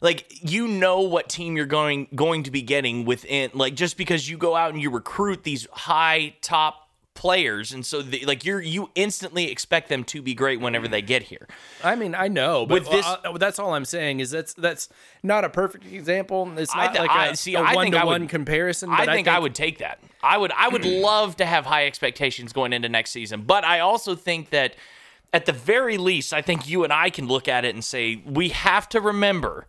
like 0.00 0.26
you 0.52 0.68
know 0.68 1.00
what 1.00 1.28
team 1.28 1.56
you're 1.56 1.66
going 1.66 2.08
going 2.14 2.42
to 2.44 2.50
be 2.50 2.62
getting 2.62 3.04
within 3.04 3.50
like 3.54 3.74
just 3.74 3.96
because 3.96 4.28
you 4.28 4.36
go 4.36 4.54
out 4.54 4.72
and 4.72 4.82
you 4.82 4.90
recruit 4.90 5.44
these 5.44 5.66
high 5.72 6.34
top 6.42 6.80
players 7.14 7.72
and 7.72 7.86
so 7.86 8.02
the, 8.02 8.24
like 8.26 8.44
you're 8.44 8.60
you 8.60 8.90
instantly 8.96 9.48
expect 9.50 9.88
them 9.88 10.02
to 10.02 10.20
be 10.20 10.34
great 10.34 10.60
whenever 10.60 10.88
they 10.88 11.00
get 11.00 11.22
here. 11.22 11.46
I 11.82 11.94
mean, 11.94 12.12
I 12.14 12.26
know, 12.26 12.66
but 12.66 12.82
With 12.82 12.90
this- 12.90 13.06
uh, 13.06 13.38
that's 13.38 13.60
all 13.60 13.72
I'm 13.72 13.84
saying 13.84 14.18
is 14.20 14.32
that's 14.32 14.52
that's 14.54 14.88
not 15.22 15.44
a 15.44 15.48
perfect 15.48 15.86
example. 15.86 16.52
It's 16.58 16.74
I 16.74 16.86
not 16.86 16.92
th- 16.94 17.00
like 17.02 17.10
I- 17.10 17.26
a 17.28 17.36
see, 17.36 17.54
a 17.54 17.60
I 17.60 17.74
one 17.74 17.84
think 17.84 17.94
to 17.94 18.00
I 18.00 18.04
one 18.04 18.22
would- 18.22 18.30
comparison. 18.30 18.90
I 18.90 19.06
But 19.06 19.14
think, 19.14 19.28
I 19.28 19.38
would 19.38 19.54
take 19.54 19.78
that. 19.78 20.00
I 20.24 20.36
would 20.36 20.50
I 20.52 20.68
would 20.68 20.84
love 20.84 21.36
to 21.36 21.46
have 21.46 21.66
high 21.66 21.86
expectations 21.86 22.52
going 22.52 22.72
into 22.72 22.88
next 22.88 23.12
season, 23.12 23.42
but 23.42 23.64
I 23.64 23.78
also 23.80 24.16
think 24.16 24.50
that 24.50 24.74
at 25.34 25.44
the 25.46 25.52
very 25.52 25.98
least, 25.98 26.32
I 26.32 26.40
think 26.40 26.66
you 26.68 26.84
and 26.84 26.92
I 26.92 27.10
can 27.10 27.26
look 27.28 27.48
at 27.48 27.64
it 27.66 27.74
and 27.74 27.84
say 27.84 28.22
we 28.24 28.48
have 28.50 28.88
to 28.90 29.00
remember 29.00 29.66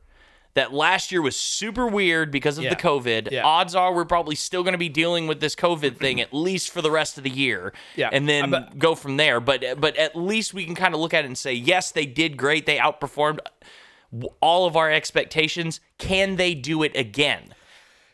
that 0.53 0.71
last 0.73 1.11
year 1.11 1.21
was 1.21 1.35
super 1.35 1.85
weird 1.85 2.31
because 2.31 2.57
of 2.57 2.63
Yeah. 2.63 2.69
the 2.69 2.75
COVID. 2.77 3.29
Yeah. 3.31 3.43
Odds 3.43 3.75
are 3.75 3.93
we're 3.93 4.05
probably 4.05 4.35
still 4.35 4.63
going 4.63 4.71
to 4.71 4.77
be 4.77 4.87
dealing 4.87 5.27
with 5.27 5.41
this 5.41 5.53
COVID 5.55 5.97
thing 6.05 6.21
at 6.21 6.33
least 6.33 6.69
for 6.71 6.81
the 6.81 6.89
rest 6.91 7.17
of 7.17 7.25
the 7.25 7.29
year. 7.29 7.73
Yeah. 7.97 8.09
And 8.13 8.29
then 8.29 8.51
but- 8.51 8.79
go 8.79 8.95
from 8.95 9.17
there. 9.17 9.41
But 9.41 9.81
but 9.81 9.97
at 9.97 10.15
least 10.15 10.53
we 10.53 10.63
can 10.63 10.75
kind 10.75 10.93
of 10.93 11.01
look 11.01 11.13
at 11.13 11.25
it 11.25 11.27
and 11.27 11.37
say, 11.37 11.51
yes, 11.53 11.91
they 11.91 12.05
did 12.05 12.37
great. 12.37 12.65
They 12.65 12.77
outperformed 12.77 13.39
all 14.39 14.65
of 14.65 14.77
our 14.77 14.89
expectations. 14.91 15.81
Can 15.97 16.37
they 16.37 16.53
do 16.55 16.83
it 16.83 16.95
again? 16.95 17.53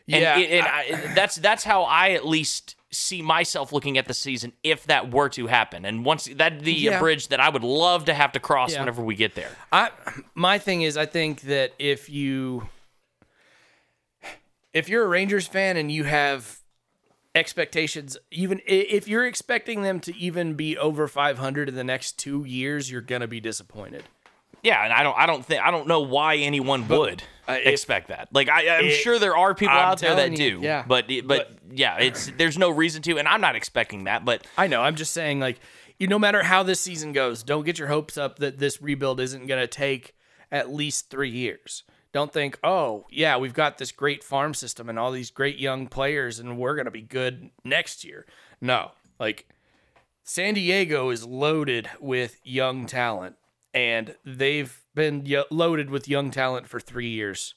And, 0.08 0.20
Yeah, 0.22 0.38
it- 0.38 0.50
and 0.50 0.66
I, 0.66 1.14
that's 1.14 1.36
that's 1.36 1.62
how 1.64 1.82
I 1.84 2.10
at 2.10 2.26
least 2.26 2.74
see 2.92 3.22
myself 3.22 3.72
looking 3.72 3.96
at 3.96 4.06
the 4.06 4.14
season 4.14 4.52
if 4.62 4.84
that 4.86 5.10
were 5.10 5.28
to 5.30 5.46
happen. 5.46 5.84
And 5.86 6.04
once 6.04 6.26
that'd 6.26 6.62
be 6.62 6.72
Yeah. 6.74 6.98
a 6.98 7.00
bridge 7.00 7.28
that 7.28 7.40
I 7.40 7.48
would 7.48 7.64
love 7.64 8.04
to 8.04 8.14
have 8.14 8.32
to 8.32 8.40
cross 8.40 8.72
Yeah. 8.74 8.80
whenever 8.80 9.02
we 9.02 9.14
get 9.14 9.34
there. 9.34 9.50
I 9.72 9.90
my 10.34 10.58
thing 10.58 10.82
is 10.82 10.96
I 10.96 11.06
think 11.06 11.40
that 11.42 11.72
if 11.78 12.08
you 12.10 12.68
if 14.72 14.88
you're 14.88 15.04
a 15.04 15.08
Rangers 15.08 15.46
fan 15.46 15.76
and 15.76 15.90
you 15.90 16.04
have 16.04 16.58
expectations 17.34 18.16
even 18.30 18.60
if 18.66 19.08
you're 19.08 19.26
expecting 19.26 19.80
them 19.82 19.98
to 20.00 20.14
even 20.16 20.52
be 20.54 20.76
over 20.76 21.08
500 21.08 21.68
in 21.70 21.74
the 21.74 21.84
next 21.84 22.18
2 22.18 22.44
years 22.44 22.90
you're 22.90 23.00
going 23.00 23.22
to 23.22 23.26
be 23.28 23.40
disappointed. 23.40 24.04
Yeah, 24.62 24.82
and 24.84 24.92
I 24.92 25.02
don't 25.02 25.16
I 25.18 25.26
don't 25.26 25.44
think 25.44 25.62
I 25.62 25.70
don't 25.70 25.88
know 25.88 26.00
why 26.00 26.36
anyone 26.36 26.86
would 26.88 27.22
uh, 27.48 27.52
expect 27.64 28.08
that. 28.08 28.28
Like 28.32 28.48
I, 28.48 28.78
I'm 28.78 28.84
it- 28.86 28.92
sure 28.92 29.18
there 29.18 29.36
are 29.36 29.54
people 29.54 29.74
I'm 29.76 29.84
out 29.86 29.98
there 29.98 30.14
that 30.14 30.30
you, 30.32 30.36
do. 30.36 30.60
yeah. 30.62 30.84
But, 30.86 31.10
but 31.26 31.58
yeah, 31.70 31.98
it's 31.98 32.30
there's 32.38 32.58
no 32.58 32.70
reason 32.70 33.02
to, 33.02 33.18
and 33.18 33.26
I'm 33.26 33.40
not 33.40 33.56
expecting 33.56 34.04
that. 34.04 34.24
But 34.24 34.46
I 34.56 34.68
know. 34.68 34.80
I'm 34.82 34.94
just 34.94 35.12
saying, 35.12 35.40
like, 35.40 35.58
you 35.98 36.06
no 36.06 36.18
matter 36.18 36.42
how 36.42 36.62
this 36.62 36.80
season 36.80 37.12
goes, 37.12 37.42
don't 37.42 37.64
get 37.64 37.78
your 37.78 37.88
hopes 37.88 38.16
up 38.16 38.38
that 38.38 38.58
this 38.58 38.80
rebuild 38.80 39.18
isn't 39.20 39.46
going 39.46 39.60
to 39.60 39.66
take 39.66 40.14
at 40.50 40.72
least 40.72 41.10
three 41.10 41.30
years. 41.30 41.82
Don't 42.12 42.30
think, 42.30 42.58
oh, 42.62 43.06
yeah, 43.10 43.38
we've 43.38 43.54
got 43.54 43.78
this 43.78 43.90
great 43.90 44.22
farm 44.22 44.52
system 44.52 44.90
and 44.90 44.98
all 44.98 45.10
these 45.12 45.30
great 45.30 45.58
young 45.58 45.86
players, 45.86 46.38
and 46.38 46.58
we're 46.58 46.74
going 46.74 46.84
to 46.84 46.90
be 46.90 47.00
good 47.00 47.48
next 47.64 48.04
year. 48.04 48.26
No, 48.60 48.90
like, 49.18 49.48
San 50.22 50.52
Diego 50.52 51.08
is 51.08 51.24
loaded 51.24 51.88
with 52.00 52.38
young 52.44 52.84
talent, 52.84 53.36
and 53.74 54.14
they've 54.24 54.80
been 54.94 55.24
y- 55.28 55.44
loaded 55.50 55.90
with 55.90 56.08
young 56.08 56.30
talent 56.30 56.68
for 56.68 56.78
three 56.80 57.08
years. 57.10 57.54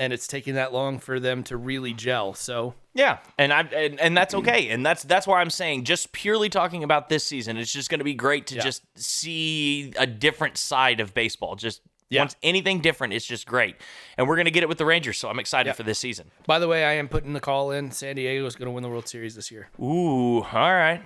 And 0.00 0.12
it's 0.12 0.28
taking 0.28 0.54
that 0.54 0.72
long 0.72 1.00
for 1.00 1.18
them 1.18 1.42
to 1.44 1.56
really 1.56 1.92
gel. 1.92 2.32
So, 2.32 2.74
Yeah, 2.94 3.18
and 3.36 3.52
I 3.52 3.62
and, 3.62 3.98
and 3.98 4.16
that's 4.16 4.32
okay, 4.32 4.68
and 4.68 4.86
that's 4.86 5.02
that's 5.02 5.26
why 5.26 5.40
I'm 5.40 5.50
saying 5.50 5.84
just 5.84 6.12
purely 6.12 6.48
talking 6.48 6.84
about 6.84 7.08
this 7.08 7.24
season, 7.24 7.56
it's 7.56 7.72
just 7.72 7.90
going 7.90 7.98
to 7.98 8.04
be 8.04 8.14
great 8.14 8.46
to 8.48 8.54
Yeah. 8.56 8.62
just 8.62 8.82
see 8.96 9.92
a 9.98 10.06
different 10.06 10.56
side 10.56 11.00
of 11.00 11.14
baseball. 11.14 11.56
Just 11.56 11.80
Yeah. 12.10 12.20
once 12.20 12.36
anything 12.44 12.78
different, 12.80 13.12
it's 13.12 13.26
just 13.26 13.44
great, 13.44 13.74
and 14.16 14.28
we're 14.28 14.36
going 14.36 14.44
to 14.44 14.52
get 14.52 14.62
it 14.62 14.68
with 14.68 14.78
the 14.78 14.84
Rangers. 14.86 15.18
So 15.18 15.28
I'm 15.28 15.40
excited 15.40 15.70
Yeah. 15.70 15.74
for 15.74 15.82
this 15.82 15.98
season. 15.98 16.30
by 16.46 16.60
the 16.60 16.68
way, 16.68 16.84
I 16.84 16.92
am 16.92 17.08
putting 17.08 17.32
the 17.32 17.40
call 17.40 17.72
in. 17.72 17.90
San 17.90 18.14
Diego 18.14 18.46
is 18.46 18.54
going 18.54 18.66
to 18.66 18.70
win 18.72 18.84
the 18.84 18.88
World 18.88 19.08
Series 19.08 19.34
this 19.34 19.50
year. 19.50 19.68
Ooh, 19.80 20.42
all 20.44 20.74
right. 20.74 21.02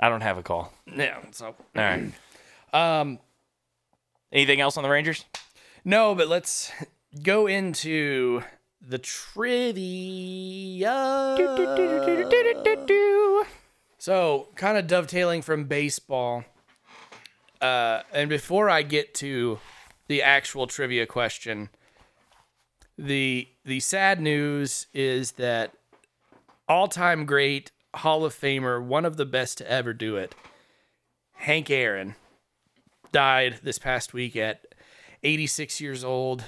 I 0.00 0.08
don't 0.08 0.20
have 0.22 0.38
a 0.38 0.42
call. 0.42 0.72
Yeah. 0.94 1.18
So 1.32 1.46
All 1.46 1.54
right. 1.76 2.12
um 2.72 3.18
Anything 4.32 4.60
else 4.60 4.76
on 4.76 4.82
the 4.82 4.90
Rangers? 4.90 5.24
no, 5.84 6.14
but 6.14 6.28
let's 6.28 6.70
go 7.22 7.46
into 7.46 8.42
the 8.80 8.98
trivia. 8.98 9.76
So, 13.98 14.48
kind 14.54 14.78
of 14.78 14.86
dovetailing 14.86 15.42
from 15.42 15.64
baseball. 15.64 16.44
uh, 17.60 18.02
and 18.12 18.28
before 18.28 18.70
I 18.70 18.82
get 18.82 19.14
to 19.16 19.58
the 20.06 20.22
actual 20.22 20.66
trivia 20.66 21.06
question, 21.06 21.70
the 22.96 23.48
the 23.64 23.80
sad 23.80 24.20
news 24.20 24.86
is 24.92 25.32
that 25.32 25.72
all-time 26.68 27.24
great 27.26 27.72
Hall 27.98 28.24
of 28.24 28.34
Famer, 28.34 28.82
one 28.82 29.04
of 29.04 29.16
the 29.16 29.26
best 29.26 29.58
to 29.58 29.70
ever 29.70 29.92
do 29.92 30.16
it, 30.16 30.34
Hank 31.34 31.70
Aaron, 31.70 32.14
died 33.12 33.60
this 33.62 33.78
past 33.78 34.12
week 34.12 34.36
at 34.36 34.74
86 35.22 35.80
years 35.80 36.04
old. 36.04 36.44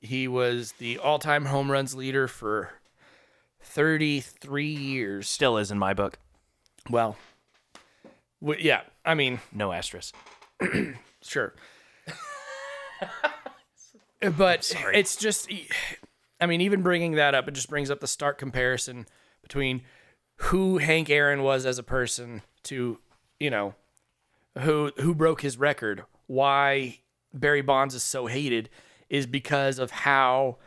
He 0.00 0.28
was 0.28 0.72
the 0.72 0.98
all-time 0.98 1.46
home 1.46 1.70
runs 1.70 1.94
leader 1.94 2.28
for 2.28 2.70
33 3.62 4.66
years. 4.66 5.28
Still 5.28 5.58
is 5.58 5.70
in 5.70 5.78
my 5.78 5.94
book. 5.94 6.18
Well, 6.90 7.16
w- 8.40 8.60
yeah, 8.62 8.82
I 9.04 9.14
mean, 9.14 9.40
No 9.52 9.72
asterisk. 9.72 10.14
sure. 11.22 11.54
but 14.36 14.72
it's 14.92 15.16
just, 15.16 15.50
I 16.40 16.46
mean, 16.46 16.60
even 16.60 16.82
bringing 16.82 17.12
that 17.12 17.34
up, 17.34 17.48
it 17.48 17.54
just 17.54 17.68
brings 17.68 17.90
up 17.90 18.00
the 18.00 18.06
stark 18.06 18.38
comparison 18.38 19.06
between 19.42 19.82
who 20.44 20.78
Hank 20.78 21.08
Aaron 21.08 21.42
was 21.42 21.64
as 21.64 21.78
a 21.78 21.82
person 21.82 22.42
to, 22.64 22.98
you 23.38 23.50
know, 23.50 23.74
who 24.58 24.92
who 24.98 25.14
broke 25.14 25.42
his 25.42 25.56
record. 25.56 26.04
Why 26.26 26.98
Barry 27.32 27.62
Bonds 27.62 27.94
is 27.94 28.02
so 28.02 28.26
hated 28.26 28.68
is 29.08 29.26
because 29.26 29.78
of 29.78 29.90
how 29.90 30.58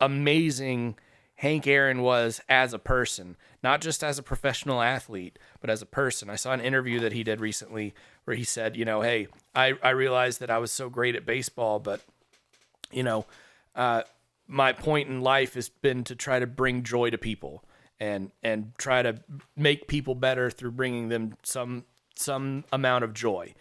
amazing 0.00 0.96
Hank 1.36 1.66
Aaron 1.66 2.02
was 2.02 2.40
as 2.48 2.72
a 2.72 2.78
person, 2.78 3.36
not 3.62 3.80
just 3.80 4.04
as 4.04 4.18
a 4.18 4.22
professional 4.22 4.82
athlete, 4.82 5.38
but 5.60 5.70
as 5.70 5.82
a 5.82 5.86
person. 5.86 6.30
I 6.30 6.36
saw 6.36 6.52
an 6.52 6.60
interview 6.60 7.00
that 7.00 7.12
he 7.12 7.22
did 7.22 7.40
recently 7.40 7.94
where 8.24 8.36
he 8.36 8.44
said, 8.44 8.76
you 8.76 8.84
know, 8.84 9.02
hey, 9.02 9.28
I, 9.54 9.74
I 9.82 9.90
realized 9.90 10.40
that 10.40 10.50
I 10.50 10.58
was 10.58 10.72
so 10.72 10.88
great 10.88 11.16
at 11.16 11.24
baseball, 11.24 11.78
but, 11.78 12.00
you 12.90 13.02
know, 13.02 13.24
uh, 13.74 14.02
my 14.46 14.72
point 14.72 15.08
in 15.08 15.20
life 15.22 15.54
has 15.54 15.68
been 15.68 16.04
to 16.04 16.14
try 16.14 16.38
to 16.38 16.46
bring 16.46 16.82
joy 16.82 17.10
to 17.10 17.18
people 17.18 17.64
and 18.00 18.30
and 18.42 18.72
try 18.78 19.02
to 19.02 19.20
make 19.56 19.88
people 19.88 20.14
better 20.14 20.50
through 20.50 20.72
bringing 20.72 21.08
them 21.08 21.34
some 21.42 21.84
some 22.16 22.64
amount 22.72 23.04
of 23.04 23.12
joy. 23.14 23.54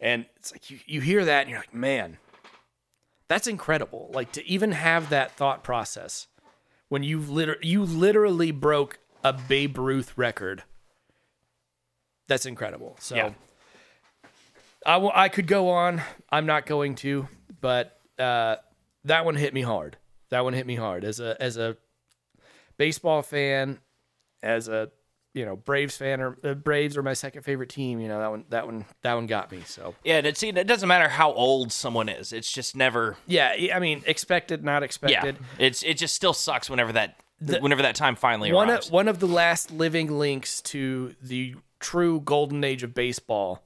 And 0.00 0.26
it's 0.36 0.52
like 0.52 0.70
you, 0.70 0.78
you 0.86 1.00
hear 1.00 1.24
that 1.24 1.42
and 1.42 1.50
you're 1.50 1.60
like, 1.60 1.74
man, 1.74 2.18
that's 3.28 3.46
incredible. 3.46 4.10
Like 4.12 4.32
to 4.32 4.46
even 4.46 4.72
have 4.72 5.10
that 5.10 5.32
thought 5.32 5.62
process 5.62 6.26
when 6.88 7.02
you 7.02 7.20
liter- 7.20 7.58
you 7.62 7.84
literally 7.84 8.50
broke 8.50 8.98
a 9.24 9.32
Babe 9.32 9.78
Ruth 9.78 10.16
record. 10.18 10.64
That's 12.28 12.46
incredible. 12.46 12.96
So 12.98 13.14
Yeah. 13.16 13.32
I 14.84 14.96
will- 14.96 15.12
I 15.14 15.28
could 15.28 15.46
go 15.46 15.70
on. 15.70 16.02
I'm 16.30 16.46
not 16.46 16.66
going 16.66 16.96
to, 16.96 17.28
but 17.60 18.00
uh, 18.18 18.56
that 19.04 19.24
one 19.24 19.36
hit 19.36 19.54
me 19.54 19.62
hard. 19.62 19.96
That 20.30 20.42
one 20.44 20.54
hit 20.54 20.66
me 20.66 20.74
hard 20.74 21.04
as 21.04 21.20
a 21.20 21.40
as 21.40 21.56
a 21.56 21.76
baseball 22.82 23.22
fan, 23.22 23.78
as 24.42 24.66
a 24.66 24.90
you 25.34 25.44
know 25.44 25.54
Braves 25.54 25.96
fan 25.96 26.20
or 26.20 26.36
uh, 26.42 26.54
Braves 26.54 26.96
are 26.96 27.02
my 27.04 27.12
second 27.12 27.42
favorite 27.42 27.68
team. 27.68 28.00
You 28.00 28.08
know 28.08 28.18
that 28.18 28.30
one 28.30 28.44
that 28.48 28.66
one 28.66 28.84
that 29.02 29.14
one 29.14 29.28
got 29.28 29.52
me. 29.52 29.62
So 29.64 29.94
Yeah, 30.02 30.16
and 30.16 30.26
it, 30.26 30.66
doesn't 30.66 30.88
matter 30.88 31.08
how 31.08 31.32
old 31.32 31.70
someone 31.70 32.08
is. 32.08 32.32
It's 32.32 32.50
just 32.50 32.74
never. 32.74 33.16
yeah, 33.28 33.54
I 33.72 33.78
mean 33.78 34.02
expected, 34.04 34.64
not 34.64 34.82
expected. 34.82 35.38
Yeah, 35.40 35.64
it's 35.64 35.84
it 35.84 35.96
just 35.96 36.16
still 36.16 36.32
sucks 36.32 36.68
whenever 36.68 36.92
that 36.94 37.20
whenever 37.60 37.82
that 37.82 37.94
time 37.94 38.16
finally 38.16 38.52
one 38.52 38.68
arrives. 38.68 38.88
of, 38.88 38.92
one 38.92 39.06
of 39.06 39.20
the 39.20 39.28
last 39.28 39.70
living 39.70 40.18
links 40.18 40.60
to 40.62 41.14
the 41.22 41.54
true 41.78 42.20
golden 42.20 42.64
age 42.64 42.82
of 42.82 42.94
baseball 42.94 43.62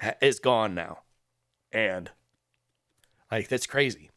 ha- 0.00 0.14
is 0.20 0.40
gone 0.40 0.74
now, 0.74 0.98
and 1.70 2.10
like 3.30 3.46
that's 3.46 3.68
crazy. 3.68 4.10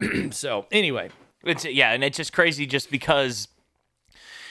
so 0.32 0.66
anyway, 0.72 1.10
It's 1.46 1.64
yeah, 1.64 1.92
and 1.92 2.02
it's 2.04 2.16
just 2.16 2.32
crazy 2.32 2.66
just 2.66 2.90
because 2.90 3.48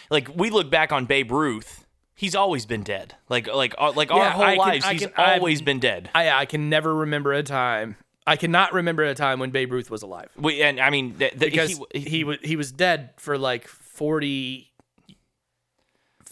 like 0.09 0.29
we 0.35 0.49
look 0.49 0.69
back 0.69 0.91
on 0.91 1.05
Babe 1.05 1.31
Ruth, 1.31 1.85
he's 2.15 2.35
always 2.35 2.65
been 2.65 2.83
dead. 2.83 3.15
Like 3.29 3.47
like 3.47 3.75
uh, 3.77 3.91
like 3.95 4.11
our 4.11 4.19
Yeah, 4.19 4.29
whole 4.31 4.43
I 4.43 4.55
can- 4.55 4.57
lives 4.67 4.85
I 4.85 4.91
he's 4.93 5.01
can- 5.01 5.13
I'm- 5.17 5.39
always 5.39 5.61
been 5.61 5.79
dead. 5.79 6.09
I 6.15 6.29
I 6.29 6.45
can 6.45 6.69
never 6.69 6.93
remember 6.93 7.33
a 7.33 7.43
time. 7.43 7.97
I 8.27 8.37
cannot 8.37 8.73
remember 8.73 9.03
a 9.03 9.13
time 9.13 9.39
when 9.39 9.51
Babe 9.51 9.71
Ruth 9.71 9.91
was 9.91 10.01
alive 10.01 10.29
We 10.35 10.63
and 10.63 10.79
I 10.79 10.89
mean 10.89 11.13
th- 11.15 11.31
th- 11.37 11.39
because 11.51 11.79
he, 11.93 11.99
he 11.99 12.23
was 12.23 12.37
he 12.41 12.55
was 12.55 12.71
dead 12.71 13.11
for 13.17 13.37
like 13.37 13.67
40 13.67 14.71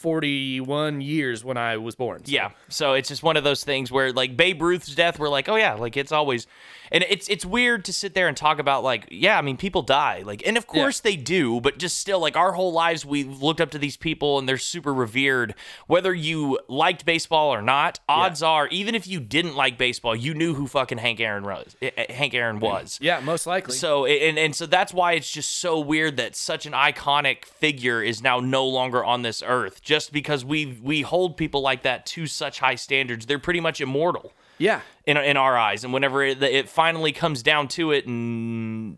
41 0.03 0.99
years 1.01 1.43
when 1.43 1.57
I 1.57 1.77
was 1.77 1.95
born. 1.95 2.25
So. 2.25 2.31
Yeah. 2.31 2.51
So 2.67 2.93
it's 2.93 3.07
just 3.09 3.23
one 3.23 3.37
of 3.37 3.43
those 3.43 3.63
things 3.63 3.91
where 3.91 4.11
like 4.11 4.35
Babe 4.35 4.61
Ruth's 4.61 4.93
death, 4.93 5.17
we're 5.17 5.29
like, 5.29 5.47
oh 5.47 5.55
yeah, 5.55 5.73
like 5.75 5.95
it's 5.95 6.11
always, 6.11 6.45
and 6.91 7.05
it's 7.09 7.29
it's 7.29 7.45
weird 7.45 7.85
to 7.85 7.93
sit 7.93 8.13
there 8.13 8.27
and 8.27 8.35
talk 8.35 8.59
about 8.59 8.83
like, 8.83 9.07
yeah, 9.09 9.37
I 9.37 9.41
mean 9.41 9.55
people 9.57 9.81
die, 9.81 10.21
like, 10.25 10.45
and 10.45 10.57
of 10.57 10.67
course 10.67 10.99
they 10.99 11.15
do, 11.15 11.61
but 11.61 11.77
just 11.77 11.97
still 11.97 12.19
like 12.19 12.35
our 12.35 12.51
whole 12.51 12.73
lives 12.73 13.05
we've 13.05 13.41
looked 13.41 13.61
up 13.61 13.71
to 13.71 13.79
these 13.79 13.95
people 13.95 14.37
and 14.37 14.47
they're 14.47 14.57
super 14.57 14.93
revered, 14.93 15.55
whether 15.87 16.13
you 16.13 16.59
liked 16.67 17.05
baseball 17.05 17.53
or 17.53 17.61
not. 17.61 17.99
Odds 18.09 18.43
are, 18.43 18.67
even 18.67 18.95
if 18.95 19.07
you 19.07 19.21
didn't 19.21 19.55
like 19.55 19.77
baseball, 19.77 20.15
you 20.15 20.33
knew 20.33 20.53
who 20.53 20.67
fucking 20.67 20.97
Hank 20.97 21.21
Aaron 21.21 21.43
was. 21.45 21.77
eh, 21.81 21.91
eh, 21.95 22.11
Hank 22.13 22.33
Aaron 22.33 22.59
was. 22.59 22.99
Yeah, 23.01 23.21
most 23.21 23.47
likely. 23.47 23.73
So 23.75 24.05
and 24.05 24.37
and 24.37 24.53
so 24.53 24.65
that's 24.65 24.93
why 24.93 25.13
it's 25.13 25.31
just 25.31 25.57
so 25.59 25.79
weird 25.79 26.17
that 26.17 26.35
such 26.35 26.65
an 26.65 26.73
iconic 26.73 27.45
figure 27.45 28.03
is 28.03 28.21
now 28.21 28.39
no 28.41 28.67
longer 28.67 29.03
on 29.03 29.21
this 29.21 29.41
earth 29.45 29.81
just 29.81 29.92
because 30.11 30.43
we 30.43 30.79
we 30.81 31.01
hold 31.01 31.37
people 31.37 31.61
like 31.61 31.83
that 31.83 32.05
to 32.07 32.27
such 32.27 32.59
high 32.59 32.75
standards. 32.75 33.25
They're 33.25 33.39
pretty 33.39 33.59
much 33.59 33.81
immortal 33.81 34.33
yeah. 34.57 34.81
in 35.05 35.17
in 35.17 35.37
our 35.37 35.57
eyes. 35.57 35.83
And 35.83 35.93
whenever 35.93 36.23
it, 36.23 36.41
it 36.41 36.69
finally 36.69 37.11
comes 37.11 37.43
down 37.43 37.67
to 37.69 37.91
it 37.91 38.07
and 38.07 38.97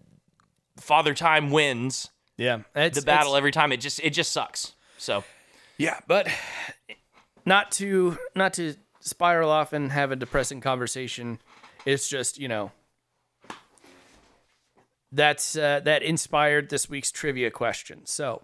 Father 0.77 1.13
Time 1.13 1.51
wins 1.51 2.09
Yeah. 2.37 2.59
The 2.73 3.01
battle 3.05 3.35
every 3.35 3.51
time, 3.51 3.71
it 3.71 3.77
just 3.77 3.99
it 4.03 4.11
just 4.11 4.31
sucks. 4.31 4.73
So 4.97 5.23
Yeah, 5.77 5.99
but 6.07 6.27
not 7.45 7.71
to 7.73 8.17
not 8.35 8.53
to 8.53 8.75
spiral 8.99 9.49
off 9.49 9.73
and 9.73 9.91
have 9.91 10.11
a 10.11 10.15
depressing 10.15 10.61
conversation. 10.61 11.39
It's 11.85 12.07
just 12.07 12.39
you 12.39 12.47
know 12.47 12.71
that's 15.11 15.55
uh, 15.55 15.79
that 15.81 16.03
inspired 16.03 16.69
this 16.69 16.89
week's 16.89 17.11
trivia 17.11 17.51
question. 17.51 18.05
So 18.05 18.43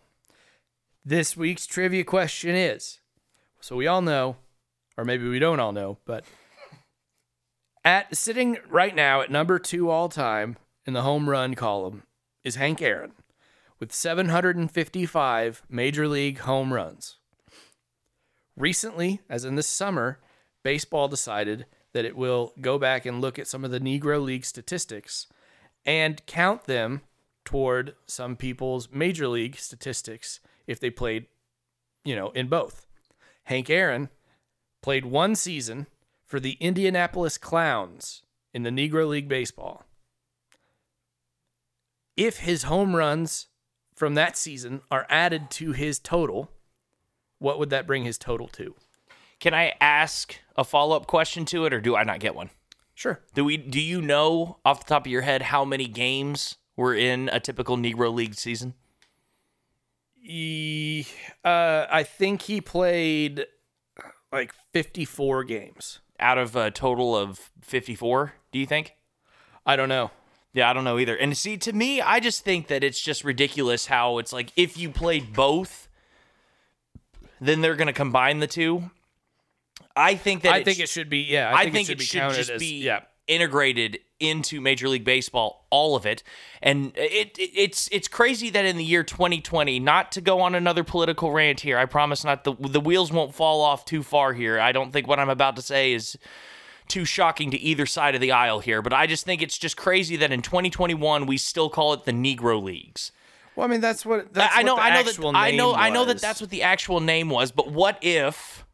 this 1.04 1.36
week's 1.36 1.66
trivia 1.66 2.04
question 2.04 2.56
is: 2.56 3.00
so 3.60 3.76
we 3.76 3.88
all 3.88 4.02
know, 4.02 4.38
or 4.98 5.06
maybe 5.06 5.28
we 5.28 5.40
don't 5.40 5.60
all 5.60 5.72
know, 5.72 5.98
but 6.06 6.26
at 7.84 8.16
sitting 8.16 8.58
right 8.70 8.96
now 8.96 9.22
at 9.22 9.32
number 9.32 9.60
two 9.60 9.90
all 9.90 10.10
time 10.10 10.58
in 10.86 10.94
the 10.94 11.02
home 11.02 11.30
run 11.30 11.56
column 11.56 12.04
is 12.44 12.56
Hank 12.56 12.82
Aaron 12.82 13.14
with 13.80 13.92
755 13.92 15.64
major 15.70 16.08
league 16.08 16.40
home 16.40 16.74
runs. 16.74 17.18
Recently, 18.56 19.22
as 19.30 19.44
in 19.44 19.56
this 19.56 19.68
summer, 19.68 20.20
baseball 20.64 21.08
decided 21.08 21.66
that 21.94 22.06
it 22.06 22.16
will 22.16 22.54
go 22.62 22.78
back 22.78 23.06
and 23.06 23.20
look 23.20 23.40
at 23.40 23.48
some 23.48 23.66
of 23.66 23.72
the 23.72 23.80
Negro 23.80 24.24
League 24.24 24.46
statistics 24.46 25.28
and 25.86 26.26
count 26.26 26.66
them 26.66 27.02
toward 27.44 27.96
some 28.06 28.36
people's 28.36 28.90
major 28.92 29.28
league 29.28 29.58
statistics 29.58 30.40
if 30.72 30.80
they 30.80 30.90
played, 30.90 31.28
you 32.04 32.16
know, 32.16 32.30
in 32.32 32.48
both. 32.48 32.88
Hank 33.44 33.70
Aaron 33.70 34.10
played 34.82 35.06
one 35.06 35.36
season 35.36 35.88
for 36.26 36.40
the 36.40 36.58
Indianapolis 36.60 37.38
Clowns 37.38 38.24
in 38.54 38.64
the 38.64 38.70
Negro 38.70 39.08
League 39.08 39.28
Baseball. 39.28 39.84
If 42.18 42.40
his 42.40 42.64
home 42.64 42.96
runs 42.96 43.48
from 43.96 44.16
that 44.16 44.38
season 44.38 44.82
are 44.90 45.06
added 45.10 45.52
to 45.52 45.72
his 45.72 46.00
total, 46.00 46.52
what 47.40 47.60
would 47.60 47.70
that 47.70 47.88
bring 47.88 48.04
his 48.04 48.18
total 48.18 48.48
to? 48.50 48.76
can 49.42 49.54
I 49.56 49.74
ask 49.82 50.40
a 50.56 50.64
follow 50.64 50.96
up 50.96 51.08
question 51.08 51.44
to 51.46 51.66
it, 51.66 51.74
or 51.74 51.82
do 51.82 51.98
I 51.98 52.04
not 52.04 52.20
get 52.22 52.36
one? 52.36 52.52
Sure. 52.94 53.20
Do 53.34 53.44
we? 53.44 53.58
Do 53.58 53.82
you 53.82 54.02
know 54.02 54.60
off 54.64 54.86
the 54.86 54.90
top 54.90 55.06
of 55.06 55.12
your 55.12 55.24
head 55.24 55.42
how 55.42 55.66
many 55.66 55.88
games 55.88 56.58
were 56.78 56.94
in 56.94 57.30
a 57.34 57.40
typical 57.40 57.76
Negro 57.76 58.14
League 58.14 58.36
season? 58.36 58.76
He, 60.24 61.08
uh, 61.44 61.88
I 61.90 62.04
think 62.04 62.44
he 62.44 62.62
played 62.62 63.46
like 64.32 64.54
54 64.74 65.44
games. 65.44 66.00
out 66.20 66.38
of 66.38 66.56
a 66.56 66.70
total 66.72 67.16
of 67.18 67.50
54 67.64 68.34
do 68.52 68.60
you 68.60 68.66
think 68.68 68.96
I 69.66 69.76
don't 69.76 69.90
know. 69.90 70.12
yeah 70.54 70.70
i 70.70 70.74
don't 70.74 70.84
know 70.84 71.00
either 71.00 71.16
and 71.18 71.36
see 71.36 71.58
to 71.58 71.74
me 71.74 72.00
i 72.02 72.20
just 72.20 72.44
think 72.44 72.68
that 72.68 72.84
it's 72.84 73.02
just 73.02 73.24
ridiculous 73.24 73.88
how 73.88 74.20
it's 74.20 74.32
like 74.32 74.52
if 74.56 74.78
you 74.78 74.90
played 74.90 75.34
both 75.34 75.88
then 77.40 77.62
they're 77.62 77.76
going 77.76 77.88
to 77.88 77.94
combine 77.94 78.40
the 78.40 78.48
two 78.48 78.92
i 79.96 80.14
think 80.16 80.44
that 80.44 80.54
I 80.54 80.58
it 80.60 80.66
think 80.66 80.78
sh- 80.78 80.82
it 80.82 80.90
should 80.90 81.10
be, 81.10 81.22
yeah. 81.24 81.50
I 81.54 81.62
I 81.62 81.64
think, 81.64 81.74
think 81.88 81.90
it 81.90 81.92
should 81.92 81.98
be 82.00 82.06
should 82.30 82.36
just 82.36 82.50
as, 82.52 82.60
be 82.60 82.84
yeah. 82.84 83.02
Integrated 83.28 84.00
into 84.20 84.62
Major 84.62 84.88
League 84.88 85.04
Baseball, 85.04 85.66
all 85.70 85.96
of 85.96 86.06
it. 86.06 86.24
And 86.62 86.92
it, 86.96 87.38
it 87.38 87.50
it's 87.56 87.90
it's 87.92 88.08
crazy 88.08 88.50
that 88.52 88.66
in 88.66 88.78
the 88.78 88.84
year 88.84 89.04
2020, 89.04 89.80
not 89.80 90.12
to 90.14 90.22
go 90.22 90.42
on 90.42 90.56
another 90.56 90.84
political 90.84 91.32
rant 91.32 91.62
here, 91.62 91.78
I 91.78 91.86
promise 91.86 92.24
not 92.24 92.44
the 92.44 92.54
the 92.54 92.80
wheels 92.80 93.12
won't 93.12 93.34
fall 93.34 93.62
off 93.62 93.86
too 93.86 94.04
far 94.04 94.34
here. 94.34 94.60
I 94.60 94.72
don't 94.72 94.92
think 94.92 95.08
what 95.08 95.20
I'm 95.20 95.30
about 95.30 95.56
to 95.56 95.62
say 95.62 95.94
is 95.94 96.18
too 96.88 97.06
shocking 97.06 97.52
to 97.52 97.60
either 97.60 97.86
side 97.86 98.16
of 98.16 98.22
the 98.22 98.32
aisle 98.32 98.60
here, 98.60 98.82
but 98.82 98.94
I 98.94 99.08
just 99.08 99.26
think 99.26 99.42
it's 99.42 99.58
just 99.58 99.78
crazy 99.78 100.18
that 100.18 100.32
in 100.32 100.42
2021 100.42 101.26
we 101.26 101.38
still 101.38 101.70
call 101.70 101.94
it 101.94 102.04
the 102.04 102.12
Negro 102.12 102.62
Leagues. 102.62 103.12
Well, 103.56 103.66
I 103.66 103.70
mean, 103.70 103.82
that's 103.82 104.06
what 104.06 104.34
that's 104.34 104.54
I 104.56 104.64
know, 104.64 104.76
what 104.76 104.82
the 104.82 104.88
I 104.88 104.94
know 104.94 105.04
that 105.04 105.38
I 105.38 105.52
know, 105.52 105.72
name 105.72 105.80
I 105.80 105.90
know 105.90 106.06
that 106.06 106.22
that's 106.22 106.42
what 106.42 106.50
the 106.50 106.64
actual 106.64 107.00
name 107.00 107.30
was. 107.30 107.52
But 107.52 107.72
what 107.72 107.98
if 108.02 108.66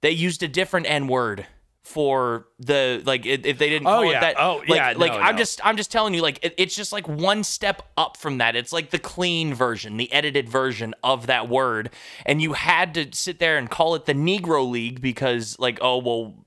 they 0.00 0.10
used 0.10 0.42
a 0.42 0.48
different 0.48 0.88
N 0.88 1.08
word 1.08 1.46
for 1.88 2.46
the 2.58 3.02
like 3.06 3.24
if 3.24 3.42
they 3.58 3.70
didn't 3.70 3.86
Oh, 3.86 3.90
call 3.90 4.04
yeah. 4.04 4.18
it 4.18 4.20
that? 4.20 4.36
Oh, 4.38 4.56
like, 4.68 4.68
yeah, 4.68 4.94
Like 4.96 5.12
no, 5.12 5.18
I'm 5.18 5.34
no. 5.36 5.38
just 5.38 5.64
I'm 5.64 5.76
just 5.78 5.90
telling 5.90 6.12
you, 6.12 6.20
like 6.20 6.38
it, 6.42 6.54
it's 6.58 6.76
just 6.76 6.92
like 6.92 7.08
one 7.08 7.42
step 7.42 7.82
up 7.96 8.16
from 8.18 8.38
that. 8.38 8.56
It's 8.56 8.72
like 8.72 8.90
the 8.90 8.98
clean 8.98 9.54
version, 9.54 9.96
the 9.96 10.12
edited 10.12 10.48
version 10.50 10.94
of 11.02 11.26
that 11.28 11.48
word, 11.48 11.90
and 12.26 12.42
you 12.42 12.52
had 12.52 12.92
to 12.94 13.08
sit 13.12 13.38
there 13.38 13.56
and 13.56 13.70
call 13.70 13.94
it 13.94 14.04
the 14.04 14.12
Negro 14.12 14.68
League 14.70 15.00
because 15.00 15.58
like 15.58 15.78
oh 15.80 15.98
well 15.98 16.44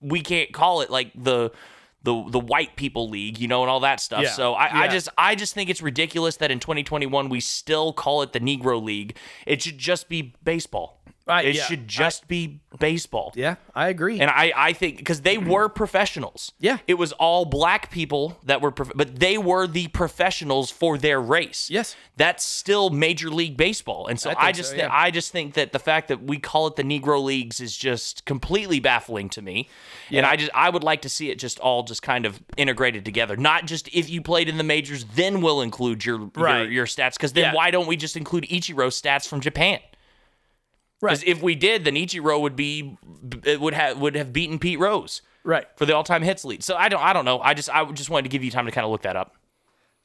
we 0.00 0.20
can't 0.20 0.52
call 0.52 0.82
it 0.82 0.90
like 0.90 1.10
the 1.14 1.50
the 2.02 2.24
the 2.30 2.40
white 2.40 2.76
people 2.76 3.08
league, 3.10 3.38
you 3.38 3.48
know, 3.48 3.62
and 3.62 3.70
all 3.70 3.80
that 3.80 4.00
stuff. 4.00 4.22
Yeah, 4.22 4.30
So 4.30 4.54
I, 4.54 4.82
I 4.84 4.88
just 4.88 5.08
I 5.18 5.34
just 5.34 5.54
think 5.54 5.68
it's 5.70 5.82
ridiculous 5.82 6.36
that 6.36 6.50
in 6.50 6.58
2021 6.60 7.28
we 7.28 7.40
still 7.40 7.92
call 7.92 8.22
it 8.22 8.32
the 8.32 8.40
Negro 8.40 8.82
League. 8.82 9.16
It 9.46 9.62
should 9.62 9.78
just 9.78 10.08
be 10.08 10.34
baseball. 10.44 11.02
Right, 11.30 11.46
it 11.46 11.54
yeah. 11.54 11.62
should 11.64 11.88
just 11.88 12.28
be 12.28 12.60
baseball. 12.78 13.32
Yeah, 13.34 13.56
I 13.74 13.88
agree. 13.88 14.20
And 14.20 14.30
I, 14.30 14.52
I 14.56 14.72
think 14.72 14.98
because 14.98 15.22
they 15.22 15.38
were 15.38 15.68
professionals. 15.68 16.52
Yeah. 16.60 16.78
It 16.86 16.94
was 16.94 17.12
all 17.12 17.44
black 17.44 17.90
people 17.90 18.38
that 18.44 18.60
were, 18.60 18.70
prof- 18.70 18.92
but 18.94 19.18
they 19.20 19.38
were 19.38 19.66
the 19.66 19.88
professionals 19.88 20.70
for 20.70 20.98
their 20.98 21.20
race. 21.20 21.68
Yes. 21.70 21.96
That's 22.16 22.44
still 22.44 22.90
Major 22.90 23.30
League 23.30 23.56
Baseball. 23.56 24.06
And 24.06 24.18
so 24.20 24.30
I 24.30 24.46
I, 24.48 24.52
just, 24.52 24.70
so, 24.70 24.76
yeah. 24.76 24.88
I 24.90 25.10
just 25.10 25.32
think 25.32 25.54
that 25.54 25.72
the 25.72 25.78
fact 25.78 26.08
that 26.08 26.22
we 26.22 26.38
call 26.38 26.66
it 26.66 26.76
the 26.76 26.82
Negro 26.82 27.22
Leagues 27.22 27.60
is 27.60 27.76
just 27.76 28.24
completely 28.24 28.80
baffling 28.80 29.28
to 29.30 29.42
me. 29.42 29.68
And 30.10 30.26
I 30.26 30.36
just, 30.36 30.50
I 30.54 30.68
would 30.70 30.82
like 30.84 31.02
to 31.02 31.08
see 31.08 31.30
it 31.30 31.38
just 31.38 31.58
all 31.60 31.82
just 31.82 32.02
kind 32.02 32.26
of 32.26 32.40
integrated 32.56 33.04
together. 33.04 33.36
Not 33.36 33.66
just 33.66 33.88
if 33.88 34.10
you 34.10 34.20
played 34.22 34.48
in 34.48 34.58
the 34.58 34.64
majors, 34.64 35.04
then 35.14 35.40
we'll 35.40 35.60
include 35.60 36.04
your, 36.04 36.30
Right. 36.34 36.62
your, 36.62 36.70
your 36.70 36.86
stats. 36.86 37.14
Because 37.14 37.32
then 37.32 37.44
Yeah. 37.44 37.54
why 37.54 37.70
don't 37.70 37.86
we 37.86 37.96
just 37.96 38.16
include 38.16 38.44
Ichiro's 38.44 39.00
stats 39.00 39.26
from 39.28 39.40
Japan? 39.40 39.80
Because 41.00 41.22
if 41.24 41.42
we 41.42 41.54
did, 41.54 41.84
then 41.84 41.94
Ichiro 41.94 42.40
would 42.40 42.56
be 42.56 42.96
it 43.44 43.60
would 43.60 43.74
have 43.74 43.98
would 43.98 44.14
have 44.14 44.32
beaten 44.32 44.58
Pete 44.58 44.78
Rose 44.78 45.22
right. 45.44 45.66
for 45.76 45.86
the 45.86 45.94
all 45.94 46.04
time 46.04 46.22
hits 46.22 46.44
lead. 46.44 46.62
So 46.62 46.76
I 46.76 46.88
don't 46.88 47.02
I 47.02 47.12
don't 47.12 47.24
know. 47.24 47.40
I 47.40 47.54
just 47.54 47.70
I 47.70 47.84
just 47.92 48.10
wanted 48.10 48.24
to 48.24 48.28
give 48.28 48.44
you 48.44 48.50
time 48.50 48.66
to 48.66 48.72
kind 48.72 48.84
of 48.84 48.90
look 48.90 49.02
that 49.02 49.16
up. 49.16 49.34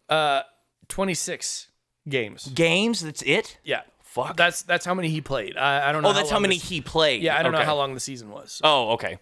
Uh 0.07 0.41
26 0.87 1.67
games. 2.07 2.47
Games, 2.47 3.01
that's 3.01 3.21
it. 3.23 3.57
Yeah. 3.63 3.81
Fuck. 4.03 4.37
That's 4.37 4.61
that's 4.61 4.85
how 4.85 4.93
many 4.93 5.09
he 5.09 5.19
played. 5.19 5.57
I, 5.57 5.89
I 5.89 5.91
don't 5.91 6.01
know. 6.01 6.09
Oh, 6.09 6.13
that's 6.13 6.29
how 6.29 6.39
many 6.39 6.55
this- 6.55 6.69
he 6.69 6.79
played. 6.79 7.21
Yeah, 7.21 7.37
I 7.37 7.43
don't 7.43 7.51
know 7.51 7.63
how 7.63 7.75
long 7.75 7.93
the 7.93 7.99
season 7.99 8.29
was. 8.29 8.61
Oh, 8.63 8.91
okay. 8.91 9.19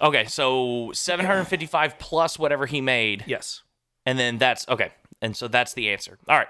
Okay, 0.00 0.26
so 0.26 0.92
755 0.94 1.98
plus 1.98 2.38
whatever 2.38 2.66
he 2.66 2.80
made, 2.80 3.24
Yes. 3.26 3.62
and 4.06 4.16
then 4.16 4.38
that's 4.38 4.66
okay, 4.68 4.92
and 5.20 5.36
so 5.36 5.48
that's 5.48 5.74
the 5.74 5.90
answer. 5.90 6.18
All 6.28 6.36
right, 6.36 6.46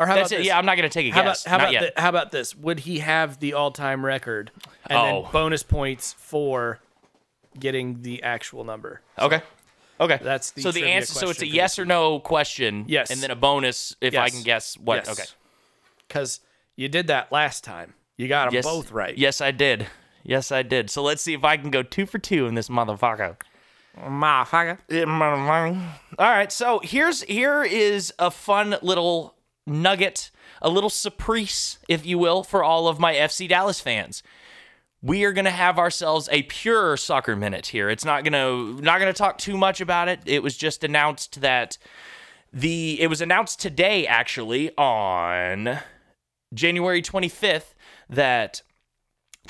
Or 0.00 0.06
how 0.06 0.14
that's 0.16 0.30
about 0.32 0.36
it. 0.36 0.38
this? 0.40 0.46
Yeah, 0.48 0.58
I'm 0.58 0.64
not 0.66 0.76
gonna 0.76 0.88
take 0.88 1.06
a 1.06 1.10
how 1.14 1.22
guess. 1.22 1.42
about 1.44 1.50
how 1.50 1.56
not 1.58 1.62
about 1.64 1.72
yet. 1.72 1.94
thi- 1.94 2.00
how 2.02 2.08
about 2.08 2.30
this? 2.32 2.56
Would 2.56 2.80
he 2.80 2.98
have 3.00 3.38
the 3.38 3.52
all-time 3.52 4.04
record 4.04 4.50
and 4.88 4.98
Oh. 4.98 5.22
then 5.22 5.32
bonus 5.32 5.62
points 5.62 6.14
for 6.18 6.80
getting 7.58 8.02
the 8.02 8.22
actual 8.22 8.64
number? 8.64 9.02
Okay. 9.18 9.42
Okay. 10.00 10.18
That's 10.22 10.52
the 10.52 10.62
so 10.62 10.72
the 10.72 10.80
trivia 10.80 10.94
answer. 10.96 11.12
So 11.14 11.28
it's 11.28 11.38
a 11.40 11.42
question 11.42 11.50
for 11.50 11.54
yes 11.56 11.78
or 11.78 11.84
no 11.84 12.18
question. 12.20 12.86
Yes. 12.88 13.10
And 13.10 13.20
then 13.20 13.30
a 13.30 13.36
bonus 13.36 13.94
if 14.00 14.14
I 14.14 14.24
Yes. 14.24 14.32
can 14.32 14.42
guess 14.42 14.78
what. 14.78 15.06
Yes. 15.06 15.08
Okay. 15.10 15.28
Because 16.08 16.40
you 16.76 16.88
did 16.88 17.08
that 17.08 17.30
last 17.30 17.62
time. 17.62 17.92
You 18.16 18.26
got 18.26 18.46
them 18.46 18.54
Yes. 18.54 18.64
both 18.64 18.90
right. 18.92 19.16
Yes, 19.16 19.40
I 19.42 19.50
did. 19.50 19.86
Yes, 20.22 20.50
I 20.50 20.62
did. 20.62 20.88
So 20.90 21.02
let's 21.02 21.20
see 21.22 21.34
if 21.34 21.44
I 21.44 21.56
can 21.58 21.70
go 21.70 21.82
two 21.82 22.06
for 22.06 22.18
two 22.18 22.46
in 22.46 22.54
this 22.54 22.68
motherfucker. 22.70 23.36
Motherfucker. 23.98 24.78
All 26.18 26.30
right, 26.30 26.50
so 26.52 26.80
here's 26.82 27.22
here 27.22 27.62
is 27.64 28.12
a 28.18 28.30
fun 28.30 28.76
little 28.82 29.34
nugget, 29.70 30.30
a 30.60 30.68
little 30.68 30.90
surprise, 30.90 31.78
if 31.88 32.04
you 32.04 32.18
will, 32.18 32.42
for 32.42 32.62
all 32.62 32.88
of 32.88 32.98
my 32.98 33.14
FC 33.14 33.48
Dallas 33.48 33.80
fans. 33.80 34.22
We 35.02 35.24
are 35.24 35.32
gonna 35.32 35.50
have 35.50 35.78
ourselves 35.78 36.28
a 36.30 36.42
pure 36.42 36.96
soccer 36.98 37.34
minute 37.34 37.68
here. 37.68 37.88
It's 37.88 38.04
not 38.04 38.24
gonna 38.24 38.80
not 38.82 38.98
gonna 38.98 39.14
talk 39.14 39.38
too 39.38 39.56
much 39.56 39.80
about 39.80 40.08
it. 40.08 40.20
It 40.26 40.42
was 40.42 40.56
just 40.56 40.84
announced 40.84 41.40
that 41.40 41.78
the 42.52 43.00
it 43.00 43.06
was 43.06 43.20
announced 43.22 43.60
today 43.60 44.06
actually 44.06 44.76
on 44.76 45.78
January 46.52 47.00
25th 47.00 47.74
that 48.10 48.62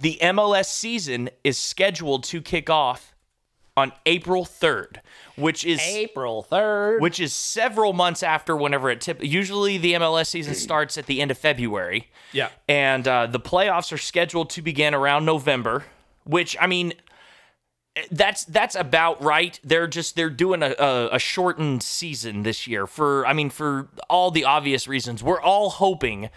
the 0.01 0.19
MLS 0.21 0.67
season 0.67 1.31
is 1.43 1.59
scheduled 1.59 2.25
to 2.25 2.41
kick 2.41 2.71
off 2.71 3.10
on 3.77 3.93
April 4.07 4.45
3rd, 4.45 4.97
which 5.37 5.65
is 5.65 5.81
April 5.81 6.47
3rd. 6.51 7.01
which 7.01 7.21
is 7.21 7.33
several 7.33 7.93
months 7.93 8.23
after 8.23 8.57
whenever 8.57 8.91
it 8.91 9.01
tip. 9.01 9.23
Usually 9.23 9.79
the 9.79 9.95
MLS 9.95 10.27
season 10.27 10.55
starts 10.69 10.99
at 10.99 11.07
the 11.07 11.21
end 11.21 11.31
of 11.31 11.39
February. 11.39 12.09
Yeah. 12.33 12.51
And 12.69 13.07
uh, 13.07 13.27
the 13.27 13.41
playoffs 13.41 13.93
are 13.93 13.99
scheduled 13.99 14.51
to 14.51 14.63
begin 14.63 14.95
around 14.95 15.25
November, 15.25 15.85
which 16.25 16.57
I 16.61 16.67
mean 16.67 16.93
that's 18.11 18.45
that's 18.45 18.77
about 18.77 19.23
right. 19.23 19.59
They're 19.65 19.89
just 19.89 20.17
they're 20.17 20.31
doing 20.31 20.63
a, 20.63 20.75
a, 20.79 21.09
a 21.13 21.19
shortened 21.19 21.83
season 21.83 22.43
this 22.45 22.67
year 22.67 22.87
for 22.87 23.27
I 23.27 23.33
mean 23.33 23.51
for 23.51 23.89
all 24.09 24.31
the 24.31 24.45
obvious 24.45 24.87
reasons. 24.87 25.23
We're 25.23 25.41
all 25.41 25.71
hoping 25.71 26.31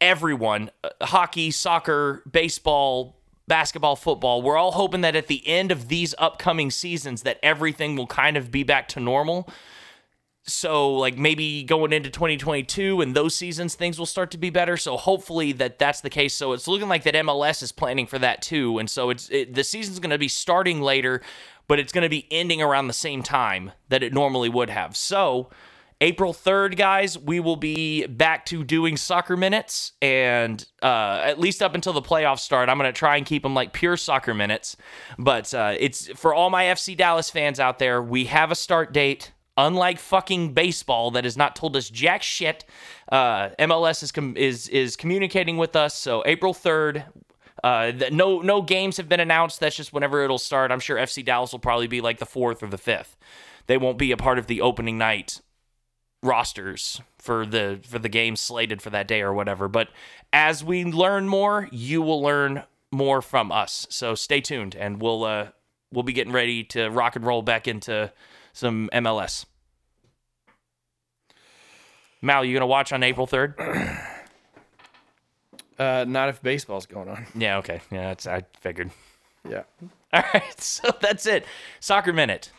everyone 0.00 0.70
uh, 0.84 0.90
hockey, 1.02 1.50
soccer, 1.50 2.22
baseball, 2.30 3.15
basketball, 3.48 3.96
football, 3.96 4.42
we're 4.42 4.56
all 4.56 4.72
hoping 4.72 5.02
that 5.02 5.16
at 5.16 5.28
the 5.28 5.46
end 5.46 5.70
of 5.70 5.88
these 5.88 6.14
upcoming 6.18 6.70
seasons 6.70 7.22
that 7.22 7.38
everything 7.42 7.96
will 7.96 8.06
kind 8.06 8.36
of 8.36 8.50
be 8.50 8.62
back 8.62 8.88
to 8.88 9.00
normal. 9.00 9.48
So 10.48 10.94
like 10.94 11.18
maybe 11.18 11.64
going 11.64 11.92
into 11.92 12.08
2022 12.08 13.00
and 13.00 13.16
those 13.16 13.34
seasons 13.34 13.74
things 13.74 13.98
will 13.98 14.06
start 14.06 14.30
to 14.30 14.38
be 14.38 14.50
better. 14.50 14.76
So 14.76 14.96
hopefully 14.96 15.52
that 15.52 15.78
that's 15.78 16.00
the 16.00 16.10
case. 16.10 16.34
So 16.34 16.52
it's 16.52 16.68
looking 16.68 16.88
like 16.88 17.02
that 17.02 17.14
MLS 17.14 17.62
is 17.62 17.72
planning 17.72 18.06
for 18.06 18.18
that 18.20 18.42
too. 18.42 18.78
And 18.78 18.88
so 18.88 19.10
it's 19.10 19.28
it, 19.30 19.54
the 19.54 19.64
season's 19.64 19.98
going 19.98 20.10
to 20.10 20.18
be 20.18 20.28
starting 20.28 20.80
later, 20.80 21.20
but 21.66 21.80
it's 21.80 21.92
going 21.92 22.02
to 22.02 22.08
be 22.08 22.28
ending 22.30 22.62
around 22.62 22.86
the 22.86 22.92
same 22.92 23.24
time 23.24 23.72
that 23.88 24.04
it 24.04 24.14
normally 24.14 24.48
would 24.48 24.70
have. 24.70 24.96
So 24.96 25.50
April 26.02 26.34
3rd, 26.34 26.76
guys, 26.76 27.18
we 27.18 27.40
will 27.40 27.56
be 27.56 28.06
back 28.06 28.44
to 28.46 28.62
doing 28.64 28.98
soccer 28.98 29.34
minutes. 29.34 29.92
And 30.02 30.62
uh, 30.82 31.22
at 31.24 31.40
least 31.40 31.62
up 31.62 31.74
until 31.74 31.94
the 31.94 32.02
playoffs 32.02 32.40
start, 32.40 32.68
I'm 32.68 32.76
going 32.76 32.92
to 32.92 32.98
try 32.98 33.16
and 33.16 33.24
keep 33.24 33.42
them 33.42 33.54
like 33.54 33.72
pure 33.72 33.96
soccer 33.96 34.34
minutes. 34.34 34.76
But 35.18 35.54
uh, 35.54 35.74
it's 35.78 36.08
for 36.08 36.34
all 36.34 36.50
my 36.50 36.64
FC 36.64 36.96
Dallas 36.96 37.30
fans 37.30 37.58
out 37.58 37.78
there, 37.78 38.02
we 38.02 38.26
have 38.26 38.50
a 38.50 38.54
start 38.54 38.92
date. 38.92 39.32
Unlike 39.58 40.00
fucking 40.00 40.52
baseball 40.52 41.12
that 41.12 41.24
has 41.24 41.38
not 41.38 41.56
told 41.56 41.76
us 41.76 41.88
jack 41.88 42.22
shit, 42.22 42.66
uh, 43.10 43.48
MLS 43.58 44.02
is, 44.02 44.12
com- 44.12 44.36
is 44.36 44.68
is 44.68 44.96
communicating 44.96 45.56
with 45.56 45.74
us. 45.74 45.94
So 45.94 46.22
April 46.26 46.52
3rd, 46.52 47.04
uh, 47.64 47.92
no 48.12 48.42
no 48.42 48.60
games 48.60 48.98
have 48.98 49.08
been 49.08 49.18
announced. 49.18 49.60
That's 49.60 49.74
just 49.74 49.94
whenever 49.94 50.22
it'll 50.22 50.36
start. 50.36 50.70
I'm 50.70 50.78
sure 50.78 50.98
FC 50.98 51.24
Dallas 51.24 51.52
will 51.52 51.58
probably 51.58 51.86
be 51.86 52.02
like 52.02 52.18
the 52.18 52.26
fourth 52.26 52.62
or 52.62 52.66
the 52.66 52.76
fifth. 52.76 53.16
They 53.66 53.78
won't 53.78 53.96
be 53.96 54.12
a 54.12 54.18
part 54.18 54.38
of 54.38 54.46
the 54.46 54.60
opening 54.60 54.98
night 54.98 55.40
rosters 56.26 57.00
for 57.18 57.46
the 57.46 57.80
for 57.82 57.98
the 57.98 58.08
games 58.08 58.40
slated 58.40 58.82
for 58.82 58.90
that 58.90 59.08
day 59.08 59.22
or 59.22 59.32
whatever. 59.32 59.68
But 59.68 59.88
as 60.32 60.62
we 60.62 60.84
learn 60.84 61.28
more, 61.28 61.68
you 61.72 62.02
will 62.02 62.20
learn 62.20 62.64
more 62.90 63.22
from 63.22 63.50
us. 63.52 63.86
So 63.90 64.14
stay 64.14 64.40
tuned, 64.40 64.74
and 64.74 65.00
we'll 65.00 65.24
uh, 65.24 65.48
we'll 65.92 66.02
be 66.02 66.12
getting 66.12 66.32
ready 66.32 66.64
to 66.64 66.88
rock 66.88 67.16
and 67.16 67.24
roll 67.24 67.42
back 67.42 67.66
into 67.68 68.12
some 68.52 68.90
MLS. 68.92 69.46
Mal, 72.22 72.44
you 72.44 72.54
gonna 72.54 72.66
watch 72.66 72.92
on 72.92 73.02
April 73.02 73.26
third? 73.26 73.54
Uh, 75.78 76.06
not 76.08 76.30
if 76.30 76.42
baseball's 76.42 76.86
going 76.86 77.06
on. 77.06 77.26
yeah, 77.34 77.58
okay. 77.58 77.82
Yeah, 77.90 78.04
that's 78.08 78.26
I 78.26 78.44
figured. 78.60 78.90
Yeah. 79.46 79.64
All 80.14 80.22
right, 80.32 80.58
so 80.58 80.88
that's 81.02 81.26
it. 81.26 81.44
Soccer 81.80 82.14
minute. 82.14 82.50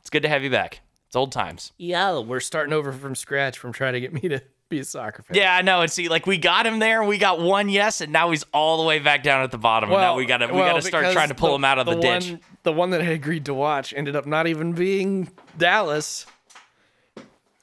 It's 0.00 0.10
good 0.10 0.24
to 0.24 0.28
have 0.28 0.42
you 0.42 0.50
back. 0.50 0.80
It's 1.08 1.16
old 1.16 1.32
times. 1.32 1.72
Yeah, 1.78 2.18
we're 2.18 2.38
starting 2.38 2.74
over 2.74 2.92
from 2.92 3.14
scratch 3.14 3.58
from 3.58 3.72
trying 3.72 3.94
to 3.94 4.00
get 4.00 4.12
me 4.12 4.20
to 4.28 4.42
be 4.68 4.78
a 4.78 4.84
soccer 4.84 5.22
fan. 5.22 5.38
Yeah, 5.38 5.56
I 5.56 5.62
know. 5.62 5.80
And 5.80 5.90
see, 5.90 6.10
like 6.10 6.26
we 6.26 6.36
got 6.36 6.66
him 6.66 6.80
there, 6.80 7.00
and 7.00 7.08
we 7.08 7.16
got 7.16 7.40
one 7.40 7.70
yes, 7.70 8.02
and 8.02 8.12
now 8.12 8.30
he's 8.30 8.44
all 8.52 8.76
the 8.76 8.84
way 8.86 8.98
back 8.98 9.22
down 9.22 9.42
at 9.42 9.50
the 9.50 9.56
bottom. 9.56 9.90
and 9.90 9.98
now 9.98 10.16
we 10.16 10.26
gotta 10.26 10.48
we 10.48 10.52
well, 10.52 10.70
gotta 10.70 10.82
start 10.82 11.10
trying 11.14 11.28
to 11.28 11.34
pull 11.34 11.54
him 11.54 11.64
out 11.64 11.78
of 11.78 11.86
the, 11.86 11.94
ditch. 11.94 12.30
One, 12.30 12.40
the 12.62 12.72
one 12.72 12.90
that 12.90 13.00
I 13.00 13.06
agreed 13.06 13.46
to 13.46 13.54
watch 13.54 13.94
ended 13.96 14.16
up 14.16 14.26
not 14.26 14.46
even 14.46 14.74
being 14.74 15.30
Dallas. 15.56 16.26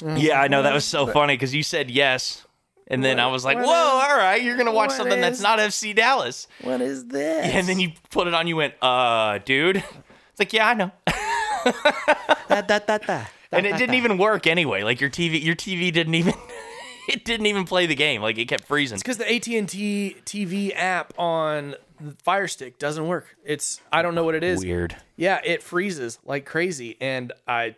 Yeah, 0.04 0.42
I 0.42 0.48
know 0.48 0.64
that 0.64 0.74
was 0.74 0.86
so 0.86 1.06
funny 1.06 1.36
because 1.36 1.54
you 1.54 1.62
said 1.62 1.92
yes, 1.92 2.48
and 2.88 3.04
then 3.04 3.20
I 3.20 3.28
was 3.28 3.46
like, 3.46 3.58
"Whoa, 3.58 3.64
is- 3.64 3.68
all 4.10 4.18
right, 4.18 4.42
you're 4.42 4.58
gonna 4.58 4.74
watch 4.74 4.90
what 4.90 4.98
something 4.98 5.22
that's 5.22 5.40
not 5.40 5.60
FC 5.60 5.96
Dallas." 5.96 6.48
What 6.62 6.82
is 6.82 7.06
this? 7.06 7.46
And 7.54 7.68
then 7.68 7.80
you 7.80 7.92
put 8.10 8.28
it 8.28 8.34
on. 8.34 8.48
You 8.48 8.56
went, 8.56 8.74
"Uh, 8.82 9.38
dude." 9.38 9.84
It's 10.38 10.40
like, 10.42 10.52
yeah, 10.52 10.68
I 10.68 10.74
know. 10.74 10.92
da, 12.50 12.62
da, 12.62 12.80
da, 12.80 12.98
da. 12.98 13.24
And 13.52 13.66
it 13.66 13.78
didn't 13.78 13.96
even 13.96 14.18
work 14.18 14.48
anyway. 14.48 14.84
Like 14.84 15.02
your 15.02 15.10
TV, 15.10 15.42
your 15.44 15.56
TV 15.56 15.92
didn't 15.92 16.16
even. 16.16 16.34
it 17.10 17.26
didn't 17.26 17.46
even 17.46 17.66
play 17.66 17.86
the 17.86 17.96
game. 17.96 18.22
Like 18.22 18.38
it 18.38 18.48
kept 18.48 18.66
freezing. 18.66 18.96
It's 18.96 19.04
because 19.04 19.18
the 19.18 19.32
AT 19.32 19.48
and 19.48 19.70
T 19.70 20.16
TV 20.26 20.72
app 20.76 21.14
on 21.18 21.76
the 22.00 22.12
Fire 22.24 22.48
Stick 22.48 22.80
doesn't 22.80 23.08
work. 23.08 23.36
It's 23.44 23.82
I 23.92 24.02
don't 24.02 24.16
know 24.16 24.24
what 24.24 24.36
it 24.36 24.44
is. 24.44 24.64
Weird. 24.64 24.96
Yeah, 25.16 25.40
it 25.44 25.64
freezes 25.64 26.20
like 26.26 26.46
crazy, 26.46 26.98
and 27.00 27.32
I 27.48 27.76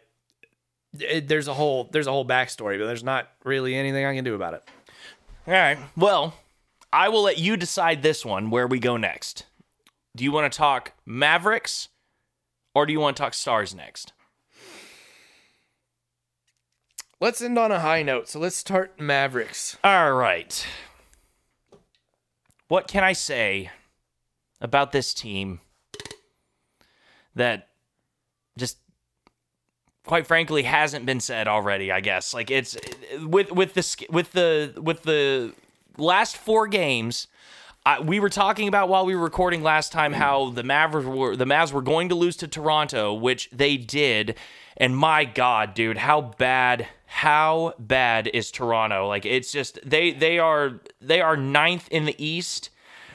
it, 0.99 1.27
there's 1.27 1.47
a 1.47 1.53
whole 1.53 1.89
there's 1.91 2.07
a 2.07 2.11
whole 2.11 2.25
backstory, 2.25 2.79
but 2.79 2.87
there's 2.87 3.03
not 3.03 3.29
really 3.43 3.75
anything 3.75 4.05
I 4.05 4.15
can 4.15 4.23
do 4.23 4.35
about 4.35 4.53
it. 4.53 4.63
All 5.47 5.53
right. 5.53 5.77
Well, 5.95 6.33
I 6.91 7.09
will 7.09 7.23
let 7.23 7.37
you 7.37 7.57
decide 7.57 8.01
this 8.01 8.25
one 8.25 8.49
where 8.49 8.67
we 8.67 8.79
go 8.79 8.97
next. 8.97 9.45
Do 10.15 10.23
you 10.23 10.31
want 10.31 10.51
to 10.51 10.57
talk 10.57 10.93
Mavericks 11.05 11.89
or 12.73 12.85
do 12.85 12.93
you 12.93 12.99
want 12.99 13.17
to 13.17 13.23
talk 13.23 13.33
Stars 13.33 13.75
next? 13.75 14.13
Let's 17.19 17.41
end 17.41 17.57
on 17.57 17.71
a 17.71 17.79
high 17.79 18.03
note. 18.03 18.29
So 18.29 18.39
let's 18.39 18.55
start 18.55 18.99
Mavericks. 18.99 19.77
All 19.83 20.13
right. 20.13 20.65
What 22.67 22.87
can 22.87 23.03
I 23.03 23.13
say 23.13 23.71
about 24.61 24.91
this 24.91 25.13
team 25.13 25.61
that 27.35 27.69
just 28.57 28.77
quite 30.05 30.27
frankly 30.27 30.63
hasn't 30.63 31.05
been 31.05 31.19
said 31.19 31.47
already, 31.47 31.91
I 31.91 32.01
guess. 32.01 32.33
Like 32.33 32.51
it's 32.51 32.77
with 33.21 33.51
with 33.51 33.73
the 33.73 34.05
with 34.09 34.31
the 34.33 34.73
with 34.81 35.03
the 35.03 35.53
last 35.97 36.37
4 36.37 36.67
games 36.67 37.27
I, 37.87 38.01
we 38.01 38.19
were 38.19 38.29
talking 38.29 38.67
about 38.67 38.89
while 38.89 39.05
we 39.05 39.15
were 39.15 39.23
recording 39.23 39.63
last 39.63 39.93
time 39.93 40.11
how 40.11 40.49
the 40.49 40.61
Mavericks 40.61 41.07
were 41.07 41.37
the 41.37 41.45
Mavs 41.45 41.71
were 41.71 41.81
going 41.81 42.09
to 42.09 42.15
lose 42.15 42.35
to 42.37 42.47
Toronto, 42.47 43.13
which 43.13 43.49
they 43.51 43.77
did. 43.77 44.35
And 44.75 44.95
my 44.95 45.23
God, 45.23 45.73
dude, 45.73 45.97
how 45.97 46.19
bad, 46.19 46.87
how 47.07 47.73
bad 47.79 48.27
is 48.27 48.51
Toronto? 48.51 49.07
Like 49.07 49.25
it's 49.25 49.51
just 49.51 49.79
they 49.83 50.11
they 50.11 50.37
are 50.39 50.81
they 51.01 51.21
are 51.21 51.35
ninth 51.35 51.87
in 51.89 52.05
the 52.05 52.15
East, 52.23 52.69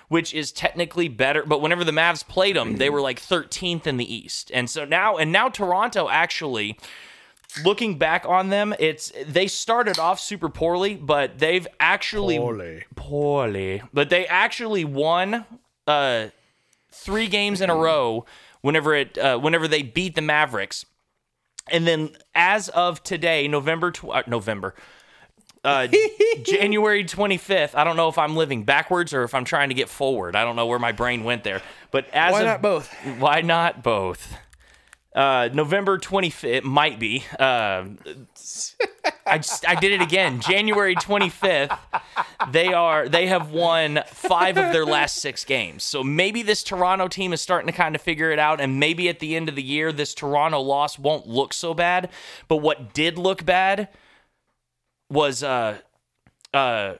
which 0.09 0.35
is 0.35 0.51
technically 0.51 1.09
better. 1.09 1.45
But 1.45 1.61
whenever 1.61 1.85
the 1.85 1.93
Mavs 1.93 2.27
played 2.27 2.57
them, 2.57 2.77
they 2.77 2.91
were 2.91 3.01
like 3.03 3.21
13th 3.21 3.87
in 3.87 3.99
the 3.99 4.15
East. 4.15 4.51
And 4.55 4.69
so 4.69 4.85
now 4.85 5.19
and 5.19 5.31
now 5.31 5.49
Toronto 5.49 6.09
actually 6.09 6.79
looking 7.63 7.99
back 7.99 8.25
on 8.27 8.49
them, 8.49 8.75
it's 8.79 9.13
they 9.27 9.47
started 9.47 9.99
off 9.99 10.19
super 10.19 10.49
poorly, 10.49 10.95
but 10.95 11.39
they've 11.39 11.67
actually 11.79 12.39
Poorly. 12.39 12.85
poorly, 12.97 13.83
but 13.93 14.09
they 14.09 14.27
actually 14.27 14.85
won 14.87 15.45
uh 15.87 16.29
three 16.91 17.27
games 17.27 17.61
in 17.61 17.69
a 17.69 17.75
row 17.77 18.25
whenever 18.63 18.95
it 18.95 19.19
uh, 19.19 19.39
whenever 19.39 19.69
they 19.69 19.83
beat 19.83 20.15
the 20.15 20.23
Mavericks. 20.23 20.87
And 21.71 21.87
then 21.87 22.11
as 22.35 22.69
of 22.69 23.03
today, 23.03 23.49
November 23.49 23.91
tw- 23.91 24.11
uh, 24.11 24.23
November 24.27 24.75
uh, 25.65 25.87
January 26.43 27.05
25th. 27.05 27.75
I 27.75 27.85
don't 27.85 27.97
know 27.97 28.09
if 28.09 28.19
I'm 28.19 28.37
living 28.37 28.65
backwards 28.65 29.15
or 29.15 29.23
if 29.25 29.35
I'm 29.35 29.45
trying 29.45 29.69
to 29.69 29.75
get 29.75 29.89
forward. 29.89 30.37
I 30.37 30.45
don't 30.45 30.57
know 30.57 30.67
where 30.67 30.79
my 30.79 30.93
brain 30.93 31.25
went 31.25 31.45
there. 31.45 31.63
But 31.91 32.09
as 32.13 32.33
Why 32.33 32.41
of, 32.41 32.47
not 32.47 32.63
both? 32.63 32.93
Why 33.19 33.41
not 33.43 33.83
both? 33.83 34.37
Uh, 35.15 35.51
November 35.53 35.99
25th, 35.99 36.45
it 36.45 36.65
might 36.65 36.99
be. 36.99 37.25
Uh, 37.39 37.85
I 39.27 39.39
just, 39.39 39.69
I 39.69 39.75
did 39.75 39.93
it 39.93 40.01
again. 40.01 40.41
January 40.41 40.97
25th, 40.97 41.77
they 42.51 42.73
are 42.73 43.09
they 43.09 43.27
have 43.27 43.51
won 43.51 44.01
five 44.07 44.57
of 44.57 44.73
their 44.73 44.87
last 44.87 45.19
six 45.19 45.45
games. 45.45 45.85
So 45.85 46.03
maybe 46.03 46.43
this 46.43 46.63
Toronto 46.63 47.09
team 47.09 47.33
is 47.33 47.41
starting 47.41 47.67
to 47.67 47.73
kind 47.73 47.95
of 47.95 48.01
figure 48.01 48.31
it 48.31 48.39
out, 48.39 48.61
and 48.61 48.81
maybe 48.81 49.09
at 49.09 49.19
the 49.19 49.37
end 49.37 49.49
of 49.49 49.55
the 49.55 49.63
year, 49.63 49.93
this 49.93 50.15
Toronto 50.15 50.61
loss 50.61 50.99
won't 50.99 51.27
look 51.27 51.53
so 51.53 51.75
bad. 51.75 52.09
But 52.49 52.57
what 52.57 52.95
did 52.95 53.19
look 53.19 53.45
bad 53.45 53.89
was 55.11 55.43
uh 55.43 55.79
uh 56.55 56.95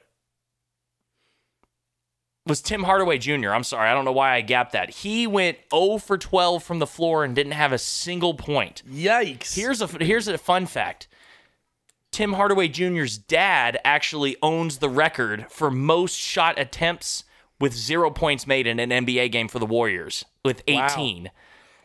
was 2.47 2.61
Tim 2.61 2.83
Hardaway 2.83 3.19
Jr. 3.19 3.51
I'm 3.51 3.65
sorry, 3.65 3.89
I 3.89 3.95
don't 3.95 4.05
know 4.05 4.13
why 4.13 4.35
I 4.35 4.41
gapped 4.41 4.73
that. 4.73 4.91
He 4.91 5.27
went 5.27 5.59
0 5.73 5.99
for 5.99 6.19
12 6.19 6.63
from 6.63 6.79
the 6.79 6.87
floor 6.87 7.25
and 7.25 7.35
didn't 7.35 7.53
have 7.53 7.73
a 7.73 7.79
single 7.79 8.35
point. 8.35 8.83
Yikes! 8.91 9.55
Here's 9.55 9.81
a 9.81 9.87
here's 9.87 10.29
a 10.29 10.39
fun 10.39 10.67
fact. 10.67 11.09
Tim 12.11 12.35
Hardaway 12.35 12.69
Jr.'s 12.69 13.17
dad 13.17 13.81
actually 13.85 14.37
owns 14.43 14.79
the 14.79 14.91
record 14.91 15.47
for 15.49 15.71
most 15.71 16.15
shot 16.17 16.59
attempts 16.59 17.25
with 17.59 17.73
zero 17.73 18.11
points 18.11 18.47
made 18.47 18.67
in 18.67 18.79
an 18.79 18.91
NBA 18.91 19.31
game 19.33 19.49
for 19.49 19.59
the 19.59 19.67
Warriors 19.67 20.25
with 20.45 20.63
18. 20.67 21.31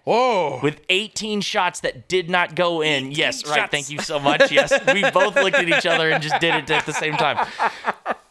Whoa! 0.03 0.60
With 0.64 0.82
18 0.89 1.41
shots 1.41 1.82
that 1.82 2.08
did 2.10 2.30
not 2.30 2.55
go 2.55 2.82
in. 2.82 3.12
Yes, 3.12 3.45
right. 3.47 3.70
Thank 3.70 3.89
you 3.89 3.99
so 3.99 4.20
much. 4.20 4.51
Yes, 4.51 4.74
we 4.93 5.01
both 5.12 5.36
looked 5.36 5.58
at 5.58 5.68
each 5.68 5.86
other 5.86 6.10
and 6.10 6.24
just 6.24 6.39
did 6.39 6.55
it 6.55 6.72
at 6.72 6.86
the 6.86 6.93
same 6.93 7.14
time. 7.14 7.45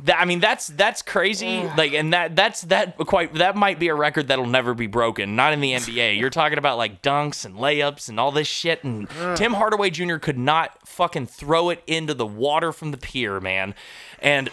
That, 0.00 0.20
I 0.20 0.26
mean, 0.26 0.40
that's 0.40 0.66
that's 0.66 1.00
crazy. 1.00 1.62
Like, 1.76 1.92
and 1.94 2.12
that 2.12 2.36
that's 2.36 2.62
that 2.62 2.98
quite 2.98 3.34
that 3.34 3.56
might 3.56 3.78
be 3.78 3.88
a 3.88 3.94
record 3.94 4.28
that'll 4.28 4.46
never 4.46 4.74
be 4.74 4.86
broken. 4.86 5.36
Not 5.36 5.52
in 5.52 5.60
the 5.60 5.72
NBA. 5.74 6.18
You're 6.18 6.30
talking 6.30 6.58
about 6.58 6.76
like 6.76 7.02
dunks 7.02 7.44
and 7.44 7.56
layups 7.56 8.08
and 8.08 8.20
all 8.20 8.30
this 8.30 8.46
shit. 8.46 8.84
And 8.84 9.08
Tim 9.36 9.54
Hardaway 9.54 9.90
Jr. 9.90 10.16
could 10.16 10.38
not 10.38 10.86
fucking 10.86 11.26
throw 11.28 11.70
it 11.70 11.82
into 11.86 12.12
the 12.14 12.26
water 12.26 12.72
from 12.72 12.90
the 12.90 12.98
pier, 12.98 13.40
man. 13.40 13.74
And 14.20 14.50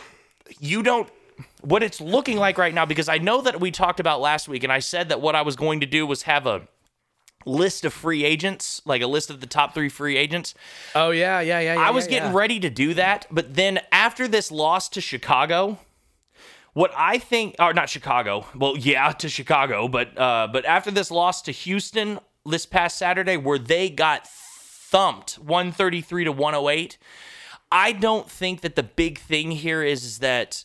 you 0.59 0.83
don't. 0.83 1.09
What 1.61 1.81
it's 1.81 1.99
looking 1.99 2.37
like 2.37 2.57
right 2.57 2.73
now, 2.73 2.85
because 2.85 3.09
I 3.09 3.17
know 3.17 3.41
that 3.41 3.59
we 3.59 3.71
talked 3.71 3.99
about 3.99 4.21
last 4.21 4.47
week, 4.47 4.63
and 4.63 4.71
I 4.71 4.79
said 4.79 5.09
that 5.09 5.19
what 5.19 5.35
I 5.35 5.41
was 5.41 5.55
going 5.55 5.79
to 5.79 5.87
do 5.87 6.05
was 6.05 6.23
have 6.23 6.45
a 6.45 6.67
list 7.45 7.85
of 7.85 7.93
free 7.93 8.23
agents, 8.23 8.81
like 8.85 9.01
a 9.01 9.07
list 9.07 9.29
of 9.29 9.39
the 9.39 9.47
top 9.47 9.73
three 9.73 9.89
free 9.89 10.17
agents. 10.17 10.53
oh 10.95 11.11
yeah, 11.11 11.39
yeah, 11.39 11.59
yeah. 11.59 11.75
yeah 11.75 11.81
I 11.81 11.91
was 11.91 12.05
yeah, 12.05 12.11
getting 12.11 12.31
yeah. 12.31 12.37
ready 12.37 12.59
to 12.59 12.69
do 12.69 12.93
that, 12.95 13.25
but 13.31 13.55
then 13.55 13.79
after 13.91 14.27
this 14.27 14.51
loss 14.51 14.89
to 14.89 15.01
Chicago, 15.01 15.79
what 16.73 16.91
I 16.97 17.19
think, 17.19 17.55
or 17.59 17.73
not 17.73 17.89
Chicago, 17.89 18.47
well, 18.55 18.77
yeah, 18.77 19.11
to 19.11 19.29
Chicago, 19.29 19.87
but 19.87 20.17
uh, 20.17 20.47
but 20.51 20.65
after 20.65 20.91
this 20.91 21.11
loss 21.11 21.41
to 21.43 21.51
Houston 21.51 22.19
this 22.45 22.65
past 22.65 22.97
Saturday, 22.97 23.37
where 23.37 23.59
they 23.59 23.89
got 23.89 24.27
thumped, 24.27 25.35
one 25.35 25.71
thirty 25.71 26.01
three 26.01 26.23
to 26.23 26.31
one 26.31 26.53
hundred 26.53 26.69
eight. 26.69 26.97
I 27.71 27.91
don't 27.91 28.29
think 28.29 28.61
that 28.61 28.75
the 28.75 28.83
big 28.83 29.17
thing 29.17 29.49
here 29.51 29.81
is, 29.81 30.03
is 30.03 30.19
that 30.19 30.63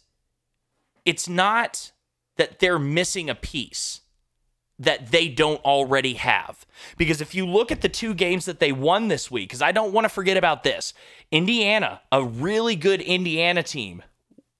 it's 1.07 1.26
not 1.26 1.93
that 2.37 2.59
they're 2.59 2.79
missing 2.79 3.31
a 3.31 3.35
piece 3.35 4.03
that 4.79 5.11
they 5.11 5.29
don't 5.29 5.62
already 5.64 6.14
have. 6.14 6.66
Because 6.97 7.20
if 7.20 7.35
you 7.35 7.47
look 7.47 7.72
at 7.72 7.81
the 7.81 7.89
two 7.89 8.14
games 8.14 8.45
that 8.45 8.61
they 8.61 8.72
won 8.72 9.09
this 9.09 9.31
week, 9.31 9.49
because 9.49 9.62
I 9.62 9.72
don't 9.72 9.93
want 9.93 10.05
to 10.05 10.09
forget 10.09 10.37
about 10.37 10.62
this 10.62 10.95
Indiana, 11.31 12.01
a 12.12 12.24
really 12.24 12.76
good 12.76 13.01
Indiana 13.01 13.62
team, 13.62 14.03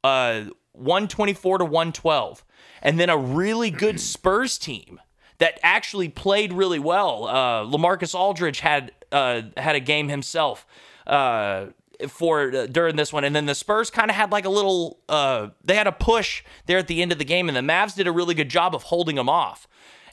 uh, 0.03 0.45
124 0.73 1.59
to 1.59 1.64
112, 1.64 2.45
and 2.83 2.99
then 2.99 3.11
a 3.11 3.16
really 3.16 3.71
good 3.71 4.01
Spurs 4.01 4.59
team 4.59 5.01
that 5.39 5.59
actually 5.62 6.09
played 6.09 6.53
really 6.53 6.81
well. 6.81 7.27
Uh, 7.27 7.64
LaMarcus 7.64 8.14
Aldridge 8.14 8.61
had 8.61 8.93
uh, 9.12 9.43
had 9.57 9.77
a 9.77 9.81
game 9.81 10.09
himself. 10.09 10.66
Uh, 11.07 11.66
for 12.07 12.55
uh, 12.55 12.66
during 12.66 12.95
this 12.95 13.12
one, 13.12 13.25
and 13.25 13.35
then 13.35 13.47
the 13.47 13.55
Spurs 13.57 13.91
kind 13.91 14.09
of 14.09 14.14
had 14.14 14.31
like 14.31 14.45
a 14.45 14.49
little, 14.49 15.01
uh, 15.09 15.49
they 15.64 15.75
had 15.75 15.89
a 15.89 15.93
push 15.93 16.45
there 16.66 16.79
at 16.79 16.87
the 16.87 17.03
end 17.03 17.11
of 17.11 17.19
the 17.19 17.25
game, 17.25 17.49
and 17.49 17.57
the 17.57 17.61
Mavs 17.61 17.97
did 17.97 18.07
a 18.07 18.12
really 18.12 18.35
good 18.35 18.49
job 18.49 18.73
of 18.73 18.85
holding 18.85 19.16
them 19.16 19.29
off. 19.29 19.66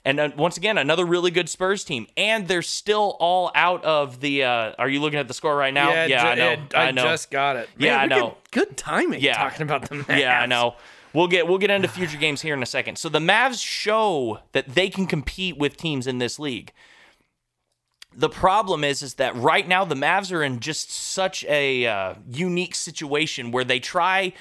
And 0.06 0.20
uh, 0.20 0.30
once 0.36 0.56
again, 0.56 0.78
another 0.78 1.04
really 1.04 1.32
good 1.32 1.48
Spurs 1.48 1.82
team, 1.82 2.06
and 2.16 2.46
they're 2.46 2.62
still 2.62 3.16
all 3.18 3.50
out 3.56 3.84
of 3.84 4.20
the. 4.20 4.44
Uh, 4.44 4.72
are 4.78 4.88
you 4.88 5.00
looking 5.00 5.18
at 5.18 5.26
the 5.26 5.34
score 5.34 5.56
right 5.56 5.74
now? 5.74 5.90
Yeah, 5.90 6.06
yeah 6.06 6.22
ju- 6.22 6.28
I 6.28 6.34
know. 6.36 6.50
it- 6.50 6.74
I, 6.76 6.82
I, 6.82 6.90
know. 6.92 7.02
just 7.02 7.30
got 7.32 7.56
it. 7.56 7.68
Yeah, 7.76 7.98
I 7.98 8.06
know. 8.06 8.36
Good, 8.52 8.68
good 8.68 8.76
timing. 8.76 9.20
Yeah. 9.20 9.36
talking 9.36 9.62
about 9.62 9.88
the 9.88 9.96
Mavs. 9.96 10.20
Yeah, 10.20 10.40
I 10.40 10.46
know. 10.46 10.76
We'll 11.12 11.26
get 11.26 11.48
we'll 11.48 11.58
get 11.58 11.70
into 11.72 11.88
future 11.88 12.18
games 12.18 12.40
here 12.40 12.54
in 12.54 12.62
a 12.62 12.66
second. 12.66 12.98
So 12.98 13.08
the 13.08 13.18
Mavs 13.18 13.60
show 13.64 14.38
that 14.52 14.68
they 14.68 14.88
can 14.88 15.06
compete 15.08 15.58
with 15.58 15.76
teams 15.76 16.06
in 16.06 16.18
this 16.18 16.38
league. 16.38 16.72
The 18.14 18.28
problem 18.28 18.84
is 18.84 19.02
is 19.02 19.14
that 19.14 19.34
right 19.34 19.66
now 19.66 19.84
the 19.84 19.96
Mavs 19.96 20.30
are 20.30 20.44
in 20.44 20.60
just 20.60 20.92
such 20.92 21.44
a 21.46 21.84
uh, 21.84 22.14
unique 22.30 22.76
situation 22.76 23.50
where 23.50 23.64
they 23.64 23.80
try 23.80 24.34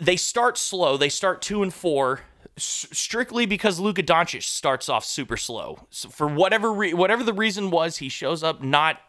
they 0.00 0.16
start 0.16 0.58
slow. 0.58 0.96
They 0.96 1.08
start 1.08 1.40
2 1.40 1.62
and 1.62 1.72
4 1.72 2.20
s- 2.56 2.86
strictly 2.92 3.46
because 3.46 3.78
Luka 3.80 4.02
Doncic 4.02 4.42
starts 4.42 4.88
off 4.88 5.04
super 5.04 5.36
slow. 5.36 5.86
So 5.90 6.08
for 6.08 6.26
whatever 6.26 6.72
re- 6.72 6.94
whatever 6.94 7.22
the 7.22 7.32
reason 7.32 7.70
was, 7.70 7.98
he 7.98 8.08
shows 8.08 8.42
up 8.42 8.62
not 8.62 9.00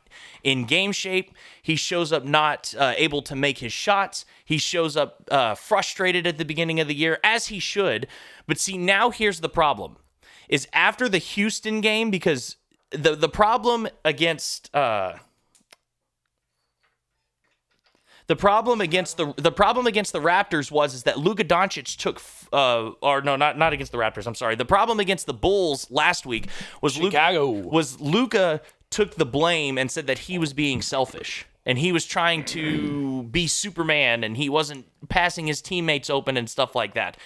in 0.43 0.65
game 0.65 0.91
shape. 0.91 1.33
He 1.61 1.75
shows 1.75 2.11
up 2.11 2.23
not 2.23 2.73
uh, 2.77 2.93
able 2.97 3.21
to 3.23 3.35
make 3.35 3.59
his 3.59 3.73
shots. 3.73 4.25
He 4.45 4.57
shows 4.57 4.95
up 4.97 5.23
uh, 5.29 5.55
frustrated 5.55 6.25
at 6.25 6.37
the 6.37 6.45
beginning 6.45 6.79
of 6.79 6.87
the 6.87 6.95
year, 6.95 7.19
as 7.23 7.47
he 7.47 7.59
should. 7.59 8.07
But 8.47 8.59
see, 8.59 8.77
now 8.77 9.09
here's 9.09 9.41
the 9.41 9.49
problem: 9.49 9.97
is 10.49 10.67
after 10.73 11.09
the 11.09 11.17
Houston 11.17 11.81
game 11.81 12.09
because 12.11 12.57
the 12.91 13.15
the 13.15 13.29
problem 13.29 13.87
against. 14.05 14.73
Uh, 14.75 15.17
the 18.28 18.36
problem 18.36 18.82
against 18.82 19.17
the 19.17 19.34
the 19.38 19.51
problem 19.51 19.88
against 19.88 20.13
the 20.13 20.19
Raptors 20.19 20.71
was 20.71 20.93
is 20.93 21.03
that 21.03 21.17
Luka 21.17 21.43
Doncic 21.43 21.97
took 21.97 22.21
uh 22.53 22.91
or 23.01 23.21
no 23.21 23.36
not 23.36 23.57
not 23.57 23.73
against 23.73 23.91
the 23.91 23.97
Raptors 23.97 24.28
I'm 24.28 24.36
sorry 24.36 24.55
the 24.55 24.65
problem 24.65 24.99
against 24.99 25.25
the 25.25 25.34
Bulls 25.34 25.89
last 25.89 26.25
week 26.25 26.47
was 26.82 26.97
Luka, 26.97 27.11
Chicago. 27.11 27.49
was 27.49 27.99
Luka 27.99 28.61
took 28.89 29.15
the 29.15 29.25
blame 29.25 29.78
and 29.78 29.89
said 29.89 30.07
that 30.07 30.19
he 30.19 30.38
was 30.38 30.53
being 30.53 30.82
selfish 30.82 31.45
and 31.65 31.78
he 31.78 31.91
was 31.91 32.05
trying 32.05 32.45
to 32.45 33.23
be 33.23 33.47
Superman 33.47 34.23
and 34.23 34.38
he 34.38 34.49
wasn't 34.49 34.86
passing 35.09 35.47
his 35.47 35.61
teammates 35.61 36.09
open 36.09 36.37
and 36.37 36.49
stuff 36.49 36.75
like 36.75 36.93
that. 36.95 37.17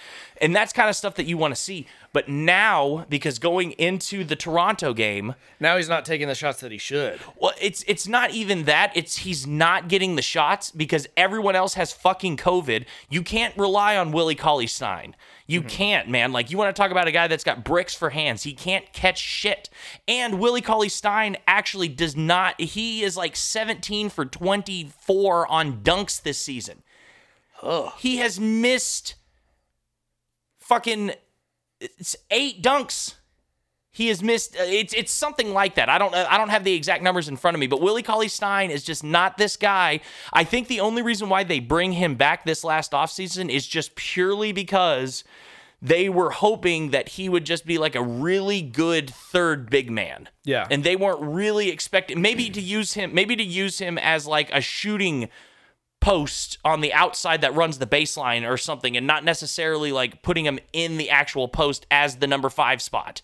And 0.41 0.55
that's 0.55 0.73
kind 0.73 0.89
of 0.89 0.95
stuff 0.95 1.15
that 1.15 1.25
you 1.25 1.37
want 1.37 1.55
to 1.55 1.61
see. 1.61 1.87
But 2.13 2.27
now, 2.27 3.05
because 3.09 3.39
going 3.39 3.71
into 3.73 4.23
the 4.23 4.35
Toronto 4.35 4.93
game, 4.93 5.35
Now 5.59 5.77
he's 5.77 5.87
not 5.87 6.03
taking 6.03 6.27
the 6.27 6.35
shots 6.35 6.59
that 6.59 6.71
he 6.71 6.77
should. 6.77 7.19
well, 7.37 7.53
it's 7.61 7.83
it's 7.87 8.07
not 8.07 8.31
even 8.31 8.65
that. 8.65 8.91
It's 8.95 9.17
he's 9.17 9.47
not 9.47 9.87
getting 9.87 10.15
the 10.15 10.21
shots 10.21 10.71
because 10.71 11.07
everyone 11.15 11.55
else 11.55 11.75
has 11.75 11.93
fucking 11.93 12.37
COVID. 12.37 12.85
You 13.09 13.21
can't 13.21 13.55
rely 13.55 13.95
on 13.95 14.11
Willie 14.11 14.35
Cauley 14.35 14.67
Stein. 14.67 15.15
You 15.47 15.59
mm-hmm. 15.59 15.69
can't, 15.69 16.09
man. 16.09 16.33
Like 16.33 16.51
you 16.51 16.57
want 16.57 16.75
to 16.75 16.79
talk 16.79 16.91
about 16.91 17.07
a 17.07 17.11
guy 17.11 17.27
that's 17.27 17.43
got 17.43 17.63
bricks 17.63 17.93
for 17.93 18.09
hands. 18.09 18.43
He 18.43 18.53
can't 18.53 18.91
catch 18.93 19.19
shit. 19.19 19.69
And 20.07 20.39
Willie 20.39 20.61
Cauley 20.61 20.89
Stein 20.89 21.37
actually 21.47 21.87
does 21.87 22.15
not. 22.15 22.59
He 22.59 23.03
is 23.03 23.15
like 23.15 23.35
17 23.35 24.09
for 24.09 24.25
24 24.25 25.47
on 25.47 25.81
dunks 25.81 26.21
this 26.21 26.39
season. 26.39 26.83
He 27.97 28.17
has 28.17 28.39
missed 28.39 29.15
fucking 30.59 31.11
it's 31.79 32.15
eight 32.29 32.61
dunks. 32.61 33.15
He 33.93 34.07
has 34.07 34.23
missed. 34.23 34.55
uh, 34.55 34.63
It's 34.63 34.93
it's 34.93 35.11
something 35.11 35.51
like 35.53 35.75
that. 35.75 35.89
I 35.89 35.97
don't 35.97 36.13
I 36.15 36.37
don't 36.37 36.49
have 36.49 36.63
the 36.63 36.73
exact 36.73 37.03
numbers 37.03 37.27
in 37.27 37.35
front 37.35 37.55
of 37.55 37.59
me, 37.59 37.67
but 37.67 37.81
Willie 37.81 38.03
Cauley 38.03 38.29
Stein 38.29 38.71
is 38.71 38.83
just 38.83 39.03
not 39.03 39.37
this 39.37 39.57
guy. 39.57 39.99
I 40.31 40.43
think 40.43 40.67
the 40.67 40.79
only 40.79 41.01
reason 41.01 41.27
why 41.29 41.43
they 41.43 41.59
bring 41.59 41.93
him 41.93 42.15
back 42.15 42.45
this 42.45 42.63
last 42.63 42.93
offseason 42.93 43.49
is 43.49 43.67
just 43.67 43.95
purely 43.95 44.53
because 44.53 45.23
they 45.81 46.07
were 46.09 46.29
hoping 46.29 46.91
that 46.91 47.09
he 47.09 47.27
would 47.27 47.43
just 47.43 47.65
be 47.65 47.79
like 47.79 47.95
a 47.95 48.03
really 48.03 48.61
good 48.61 49.09
third 49.09 49.69
big 49.69 49.89
man. 49.89 50.29
Yeah. 50.45 50.67
And 50.69 50.83
they 50.83 50.95
weren't 50.95 51.21
really 51.21 51.69
expecting 51.69 52.21
maybe 52.21 52.49
to 52.51 52.61
use 52.61 52.93
him 52.93 53.13
maybe 53.13 53.35
to 53.35 53.43
use 53.43 53.79
him 53.79 53.97
as 53.97 54.25
like 54.27 54.49
a 54.53 54.61
shooting 54.61 55.27
post 56.01 56.57
on 56.65 56.81
the 56.81 56.91
outside 56.91 57.41
that 57.41 57.55
runs 57.55 57.77
the 57.77 57.87
baseline 57.87 58.47
or 58.47 58.57
something 58.57 58.97
and 58.97 59.07
not 59.07 59.23
necessarily 59.23 59.91
like 59.91 60.21
putting 60.21 60.45
him 60.45 60.59
in 60.73 60.97
the 60.97 61.09
actual 61.09 61.47
post 61.47 61.85
as 61.89 62.17
the 62.17 62.27
number 62.27 62.49
5 62.49 62.81
spot 62.81 63.21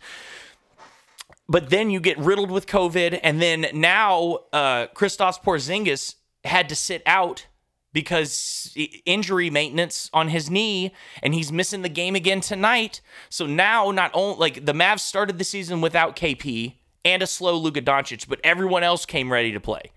but 1.49 1.69
then 1.69 1.89
you 1.89 1.99
get 1.99 2.17
riddled 2.17 2.51
with 2.51 2.67
COVID, 2.67 3.19
and 3.23 3.41
then 3.41 3.67
now 3.73 4.39
uh, 4.51 4.88
Kristaps 4.88 5.41
Porzingis 5.41 6.15
had 6.43 6.69
to 6.69 6.75
sit 6.75 7.01
out 7.05 7.47
because 7.93 8.75
injury 9.05 9.49
maintenance 9.49 10.09
on 10.13 10.30
his 10.30 10.51
knee, 10.51 10.93
and 11.23 11.34
he's 11.34 11.51
missing 11.51 11.82
the 11.82 11.89
game 11.89 12.15
again 12.15 12.41
tonight. 12.41 13.01
So 13.30 13.45
now, 13.45 13.91
not 13.91 14.11
only 14.13 14.38
like 14.38 14.65
the 14.65 14.73
Mavs 14.73 14.99
started 14.99 15.38
the 15.38 15.43
season 15.43 15.82
without 15.82 16.15
KP 16.15 16.73
and 17.05 17.23
a 17.23 17.28
slow 17.28 17.55
Luka 17.55 17.82
Doncic, 17.82 18.28
but 18.28 18.41
everyone 18.43 18.84
else 18.84 19.05
came 19.05 19.32
ready 19.32 19.51
to 19.53 19.59
play. 19.59 19.91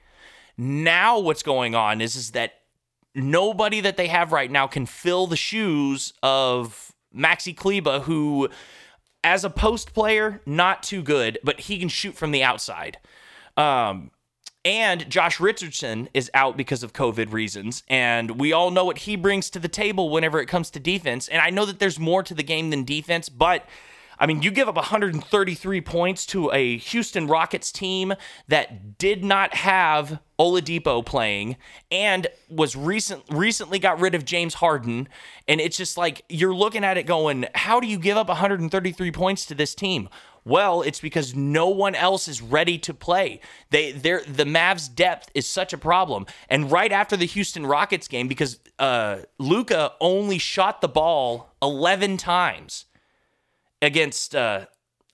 Now, 0.57 1.19
what's 1.19 1.43
going 1.43 1.75
on 1.75 2.01
is 2.01 2.15
is 2.15 2.31
that 2.31 2.60
nobody 3.15 3.81
that 3.81 3.97
they 3.97 4.09
have 4.09 4.33
right 4.33 4.51
now 4.51 4.67
can 4.67 4.87
fill 4.87 5.27
the 5.27 5.37
shoes 5.37 6.13
of 6.23 6.93
Maxi 7.15 7.57
Kleber, 7.57 8.01
who, 8.01 8.49
as 9.25 9.45
a 9.45 9.51
post 9.51 9.93
player, 9.95 10.41
not 10.47 10.83
too 10.83 11.03
good, 11.03 11.39
but 11.43 11.61
he 11.61 11.79
can 11.79 11.89
shoot 11.89 12.15
from 12.15 12.31
the 12.31 12.43
outside. 12.43 12.99
Um, 13.57 14.11
and 14.65 15.09
Josh 15.09 15.41
Richardson 15.41 16.09
is 16.13 16.31
out 16.35 16.57
because 16.57 16.83
of 16.83 16.93
COVID 16.93 17.33
reasons. 17.33 17.83
And 17.89 18.39
we 18.39 18.53
all 18.53 18.71
know 18.71 18.85
what 18.85 18.99
he 18.99 19.17
brings 19.17 19.49
to 19.51 19.59
the 19.59 19.69
table 19.69 20.11
whenever 20.11 20.39
it 20.39 20.47
comes 20.47 20.71
to 20.71 20.81
defense. 20.81 21.29
And 21.29 21.41
I 21.41 21.51
know 21.51 21.65
that 21.65 21.79
there's 21.79 21.99
more 21.99 22.23
to 22.23 22.35
the 22.35 22.43
game 22.43 22.71
than 22.71 22.85
defense, 22.85 23.29
but 23.29 23.67
I 24.21 24.27
mean, 24.27 24.43
you 24.43 24.51
give 24.51 24.69
up 24.69 24.77
133 24.77 25.81
points 25.81 26.27
to 26.27 26.53
a 26.53 26.77
Houston 26.77 27.27
Rockets 27.27 27.73
team 27.73 28.13
that 28.49 28.99
did 28.99 29.25
not 29.25 29.55
have 29.55 30.21
Oladipo 30.39 31.05
playing 31.05 31.57
and 31.91 32.27
was 32.51 32.77
recent 32.77 33.25
recently 33.31 33.79
got 33.79 33.99
rid 33.99 34.15
of 34.15 34.27
James 34.27 34.55
Harden, 34.55 35.09
and 35.49 35.59
it's 35.59 35.79
just 35.79 35.97
like 35.97 36.23
you're 36.29 36.55
looking 36.55 36.85
at 36.85 36.99
it 36.99 37.07
going, 37.07 37.47
how 37.55 37.81
do 37.81 37.87
you 37.87 37.99
give 37.99 38.19
up 38.19 38.29
133 38.29 39.11
points 39.11 39.47
to 39.47 39.55
this 39.55 39.75
team? 39.75 40.11
Well, 40.45 40.83
it's 40.83 41.01
because 41.01 41.35
no 41.35 41.69
one 41.69 41.95
else 41.95 42.29
is 42.29 42.43
ready 42.43 42.79
to 42.79 42.93
play. 42.93 43.41
They 43.71 43.93
they're 43.93 44.23
the 44.27 44.45
Mavs 44.45 44.95
depth 44.95 45.31
is 45.35 45.49
such 45.49 45.73
a 45.73 45.79
problem. 45.79 46.27
And 46.51 46.71
right 46.71 46.93
after 46.93 47.17
the 47.17 47.27
Houston 47.27 47.65
Rockets 47.65 48.09
game 48.09 48.29
because 48.29 48.59
uh 48.79 49.21
Luka 49.39 49.93
only 49.99 50.39
shot 50.39 50.83
the 50.83 50.89
ball 50.89 51.55
11 51.63 52.19
times 52.19 52.87
against 53.83 54.35
uh, 54.35 54.67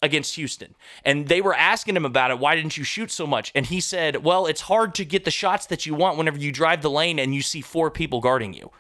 against 0.03 0.35
Houston, 0.37 0.75
and 1.05 1.29
they 1.29 1.41
were 1.41 1.55
asking 1.55 1.97
him 1.97 2.05
about 2.05 2.31
it. 2.31 2.39
Why 2.39 2.55
didn't 2.55 2.77
you 2.77 2.85
shoot 2.85 3.11
so 3.11 3.27
much? 3.27 3.53
And 3.55 3.67
he 3.67 3.81
said, 3.81 4.25
"Well, 4.25 4.47
it's 4.47 4.63
hard 4.63 4.95
to 4.97 5.05
get 5.05 5.25
the 5.25 5.31
shots 5.31 5.67
that 5.67 5.87
you 5.87 5.95
want 5.95 6.19
whenever 6.19 6.39
you 6.39 6.53
drive 6.53 6.83
the 6.83 6.91
lane 6.91 7.19
and 7.19 7.35
you 7.35 7.43
see 7.43 7.61
four 7.61 7.91
people 7.91 8.21
guarding 8.21 8.53
you." 8.53 8.71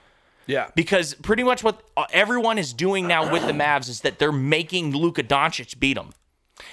Yeah. 0.47 0.71
Because 0.75 1.15
pretty 1.15 1.43
much 1.43 1.63
what 1.65 1.83
uh, 1.97 2.07
everyone 2.13 2.59
is 2.59 2.73
doing 2.73 3.07
now 3.07 3.31
with 3.31 3.47
the 3.47 3.53
Mavs 3.53 3.89
is 3.89 4.03
that 4.03 4.19
they're 4.19 4.33
making 4.33 4.93
Luka 4.93 5.23
Doncic 5.23 5.79
beat 5.79 5.95
them. 5.95 6.13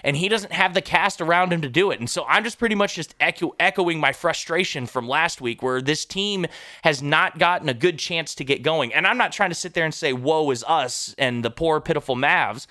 And 0.03 0.15
he 0.15 0.29
doesn't 0.29 0.53
have 0.53 0.73
the 0.73 0.81
cast 0.81 1.19
around 1.19 1.51
him 1.51 1.61
to 1.61 1.69
do 1.69 1.91
it. 1.91 1.99
And 1.99 2.09
so 2.09 2.25
I'm 2.27 2.43
just 2.43 2.57
pretty 2.57 2.75
much 2.75 2.95
just 2.95 3.15
echo- 3.19 3.53
echoing 3.59 3.99
my 3.99 4.13
frustration 4.13 4.85
from 4.85 5.09
last 5.09 5.41
week 5.41 5.61
where 5.61 5.81
this 5.81 6.05
team 6.05 6.45
has 6.83 7.01
not 7.01 7.37
gotten 7.37 7.67
a 7.67 7.73
good 7.73 7.99
chance 7.99 8.33
to 8.35 8.45
get 8.45 8.63
going. 8.63 8.93
And 8.93 9.05
I'm 9.05 9.17
not 9.17 9.33
trying 9.33 9.49
to 9.49 9.55
sit 9.55 9.73
there 9.73 9.83
and 9.83 9.93
say, 9.93 10.13
woe 10.13 10.49
is 10.51 10.63
us 10.65 11.13
and 11.17 11.43
the 11.43 11.51
poor, 11.51 11.81
pitiful 11.81 12.15
Mavs. 12.15 12.65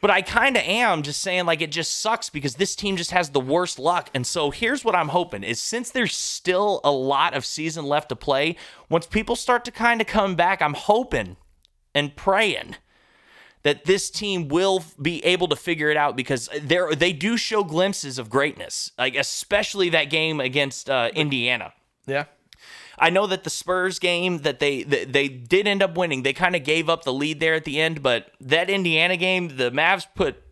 But 0.00 0.10
I 0.10 0.22
kind 0.22 0.56
of 0.56 0.62
am 0.62 1.02
just 1.02 1.20
saying 1.20 1.46
like 1.46 1.60
it 1.60 1.72
just 1.72 2.00
sucks 2.00 2.30
because 2.30 2.54
this 2.54 2.76
team 2.76 2.96
just 2.96 3.10
has 3.10 3.30
the 3.30 3.40
worst 3.40 3.78
luck. 3.78 4.10
And 4.14 4.26
so 4.26 4.50
here's 4.50 4.84
what 4.84 4.94
I'm 4.94 5.08
hoping 5.08 5.42
is 5.42 5.60
since 5.60 5.90
there's 5.90 6.14
still 6.14 6.80
a 6.84 6.92
lot 6.92 7.34
of 7.34 7.44
season 7.44 7.84
left 7.84 8.10
to 8.10 8.16
play, 8.16 8.56
once 8.88 9.06
people 9.06 9.34
start 9.34 9.64
to 9.64 9.72
kind 9.72 10.00
of 10.00 10.06
come 10.06 10.36
back, 10.36 10.62
I'm 10.62 10.74
hoping 10.74 11.36
and 11.94 12.14
praying 12.14 12.76
that 13.64 13.84
this 13.86 14.08
team 14.08 14.48
will 14.48 14.84
be 15.02 15.24
able 15.24 15.48
to 15.48 15.56
figure 15.56 15.90
it 15.90 15.96
out 15.96 16.16
because 16.16 16.48
they 16.62 16.78
they 16.94 17.12
do 17.12 17.36
show 17.36 17.64
glimpses 17.64 18.18
of 18.18 18.30
greatness, 18.30 18.92
like 18.96 19.16
especially 19.16 19.88
that 19.90 20.04
game 20.04 20.40
against 20.40 20.88
uh, 20.88 21.10
Indiana. 21.14 21.72
Yeah. 22.06 22.24
I 23.00 23.10
know 23.10 23.26
that 23.26 23.44
the 23.44 23.50
Spurs 23.50 23.98
game 23.98 24.38
that 24.38 24.58
they 24.58 24.82
they, 24.82 25.04
they 25.04 25.28
did 25.28 25.66
end 25.66 25.82
up 25.82 25.96
winning. 25.96 26.22
They 26.22 26.32
kind 26.32 26.56
of 26.56 26.64
gave 26.64 26.88
up 26.88 27.04
the 27.04 27.12
lead 27.12 27.40
there 27.40 27.54
at 27.54 27.64
the 27.64 27.80
end, 27.80 28.02
but 28.02 28.30
that 28.40 28.70
Indiana 28.70 29.16
game, 29.16 29.56
the 29.56 29.70
Mavs 29.70 30.06
put 30.14 30.42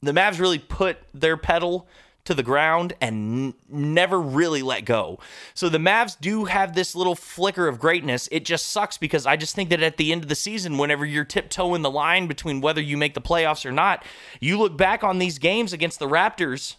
the 0.00 0.12
Mavs 0.12 0.40
really 0.40 0.58
put 0.58 0.98
their 1.14 1.36
pedal 1.36 1.86
to 2.24 2.34
the 2.34 2.42
ground 2.42 2.92
and 3.00 3.48
n- 3.48 3.54
never 3.68 4.20
really 4.20 4.62
let 4.62 4.84
go. 4.84 5.18
So 5.54 5.68
the 5.68 5.78
Mavs 5.78 6.16
do 6.20 6.44
have 6.44 6.74
this 6.74 6.94
little 6.94 7.16
flicker 7.16 7.66
of 7.66 7.80
greatness. 7.80 8.28
It 8.30 8.44
just 8.44 8.68
sucks 8.68 8.96
because 8.96 9.26
I 9.26 9.36
just 9.36 9.54
think 9.56 9.70
that 9.70 9.82
at 9.82 9.96
the 9.96 10.12
end 10.12 10.22
of 10.22 10.28
the 10.28 10.34
season, 10.34 10.78
whenever 10.78 11.04
you're 11.04 11.24
tiptoeing 11.24 11.82
the 11.82 11.90
line 11.90 12.28
between 12.28 12.60
whether 12.60 12.80
you 12.80 12.96
make 12.96 13.14
the 13.14 13.20
playoffs 13.20 13.66
or 13.66 13.72
not, 13.72 14.04
you 14.40 14.58
look 14.58 14.76
back 14.76 15.02
on 15.02 15.18
these 15.18 15.38
games 15.38 15.72
against 15.72 15.98
the 15.98 16.08
Raptors 16.08 16.76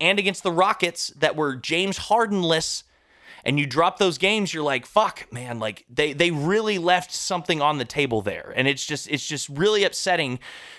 and 0.00 0.18
against 0.18 0.42
the 0.42 0.52
Rockets 0.52 1.08
that 1.08 1.36
were 1.36 1.56
James 1.56 1.98
Hardenless 1.98 2.84
and 3.44 3.58
you 3.58 3.66
drop 3.66 3.98
those 3.98 4.18
games 4.18 4.52
you're 4.52 4.62
like 4.62 4.86
fuck 4.86 5.26
man 5.32 5.58
like 5.58 5.84
they 5.88 6.12
they 6.12 6.30
really 6.30 6.78
left 6.78 7.12
something 7.12 7.62
on 7.62 7.78
the 7.78 7.84
table 7.84 8.22
there. 8.22 8.52
And 8.56 8.66
it's 8.66 8.84
just 8.84 9.08
it's 9.10 9.26
just 9.26 9.48
really 9.48 9.84
upsetting 9.84 10.38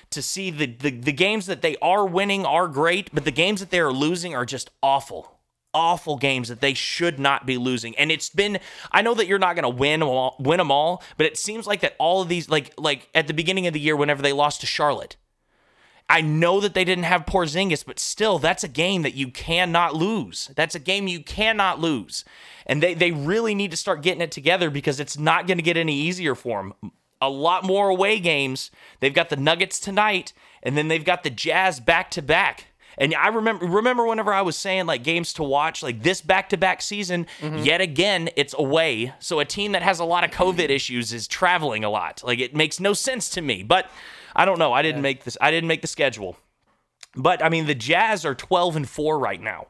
to 0.09 0.21
see 0.21 0.51
the 0.51 0.65
the, 0.65 0.91
the 0.91 1.11
games 1.11 1.45
that 1.45 1.61
they 1.61 1.77
are 1.81 2.05
winning 2.05 2.45
are 2.45 2.67
great 2.67 3.13
but 3.13 3.25
the 3.25 3.31
games 3.31 3.59
that 3.59 3.69
they 3.69 3.79
are 3.79 3.91
losing 3.91 4.35
are 4.35 4.45
just 4.45 4.69
awful. 4.81 5.39
Awful 5.73 6.17
games 6.17 6.49
that 6.49 6.59
they 6.59 6.73
should 6.73 7.17
not 7.17 7.45
be 7.45 7.57
losing. 7.57 7.95
And 7.97 8.11
it's 8.11 8.29
been 8.29 8.59
i 8.91 9.01
know 9.01 9.13
that 9.13 9.27
you're 9.27 9.39
not 9.39 9.55
going 9.55 9.63
to 9.63 9.69
win 9.69 10.03
all, 10.03 10.35
win 10.39 10.57
them 10.57 10.71
all 10.71 11.03
but 11.17 11.25
it 11.25 11.37
seems 11.37 11.65
like 11.65 11.81
that 11.81 11.95
all 11.99 12.21
of 12.21 12.29
these 12.29 12.49
like 12.49 12.73
like 12.77 13.09
at 13.15 13.27
the 13.27 13.33
beginning 13.33 13.67
of 13.67 13.73
the 13.73 13.79
year 13.79 13.95
whenever 13.95 14.21
they 14.21 14.33
lost 14.33 14.61
to 14.61 14.67
charlotte 14.67 15.15
I 16.11 16.19
know 16.19 16.59
that 16.59 16.73
they 16.73 16.83
didn't 16.83 17.05
have 17.05 17.25
Porzingis, 17.25 17.85
but 17.85 17.97
still, 17.97 18.37
that's 18.37 18.65
a 18.65 18.67
game 18.67 19.03
that 19.03 19.13
you 19.13 19.29
cannot 19.29 19.95
lose. 19.95 20.51
That's 20.57 20.75
a 20.75 20.79
game 20.79 21.07
you 21.07 21.23
cannot 21.23 21.79
lose. 21.79 22.25
And 22.65 22.83
they, 22.83 22.93
they 22.93 23.11
really 23.11 23.55
need 23.55 23.71
to 23.71 23.77
start 23.77 24.01
getting 24.01 24.19
it 24.19 24.29
together 24.29 24.69
because 24.69 24.99
it's 24.99 25.17
not 25.17 25.47
going 25.47 25.57
to 25.57 25.63
get 25.63 25.77
any 25.77 25.95
easier 25.95 26.35
for 26.35 26.61
them. 26.61 26.91
A 27.21 27.29
lot 27.29 27.63
more 27.63 27.87
away 27.87 28.19
games. 28.19 28.71
They've 28.99 29.13
got 29.13 29.29
the 29.29 29.37
Nuggets 29.37 29.79
tonight, 29.79 30.33
and 30.61 30.77
then 30.77 30.89
they've 30.89 31.05
got 31.05 31.23
the 31.23 31.29
Jazz 31.29 31.79
back 31.79 32.11
to 32.11 32.21
back. 32.21 32.65
And 32.97 33.15
I 33.15 33.29
remember 33.29 33.65
remember 33.65 34.05
whenever 34.05 34.33
I 34.33 34.41
was 34.41 34.57
saying 34.57 34.87
like 34.87 35.03
games 35.03 35.31
to 35.33 35.43
watch, 35.43 35.81
like 35.81 36.03
this 36.03 36.19
back 36.19 36.49
to 36.49 36.57
back 36.57 36.81
season, 36.81 37.25
mm-hmm. 37.39 37.59
yet 37.59 37.79
again, 37.79 38.29
it's 38.35 38.53
away. 38.57 39.13
So 39.19 39.39
a 39.39 39.45
team 39.45 39.71
that 39.71 39.81
has 39.81 39.99
a 39.99 40.03
lot 40.03 40.25
of 40.25 40.31
COVID 40.31 40.69
issues 40.69 41.13
is 41.13 41.25
traveling 41.25 41.85
a 41.85 41.89
lot. 41.89 42.21
Like 42.21 42.39
it 42.39 42.53
makes 42.53 42.81
no 42.81 42.91
sense 42.91 43.29
to 43.29 43.41
me. 43.41 43.63
But 43.63 43.89
I 44.35 44.45
don't 44.45 44.59
know. 44.59 44.73
I 44.73 44.81
didn't 44.81 45.01
make 45.01 45.23
this. 45.23 45.37
I 45.41 45.51
didn't 45.51 45.67
make 45.67 45.81
the 45.81 45.87
schedule. 45.87 46.37
But 47.15 47.43
I 47.43 47.49
mean, 47.49 47.65
the 47.65 47.75
Jazz 47.75 48.25
are 48.25 48.35
12 48.35 48.75
and 48.75 48.89
4 48.89 49.19
right 49.19 49.41
now. 49.41 49.67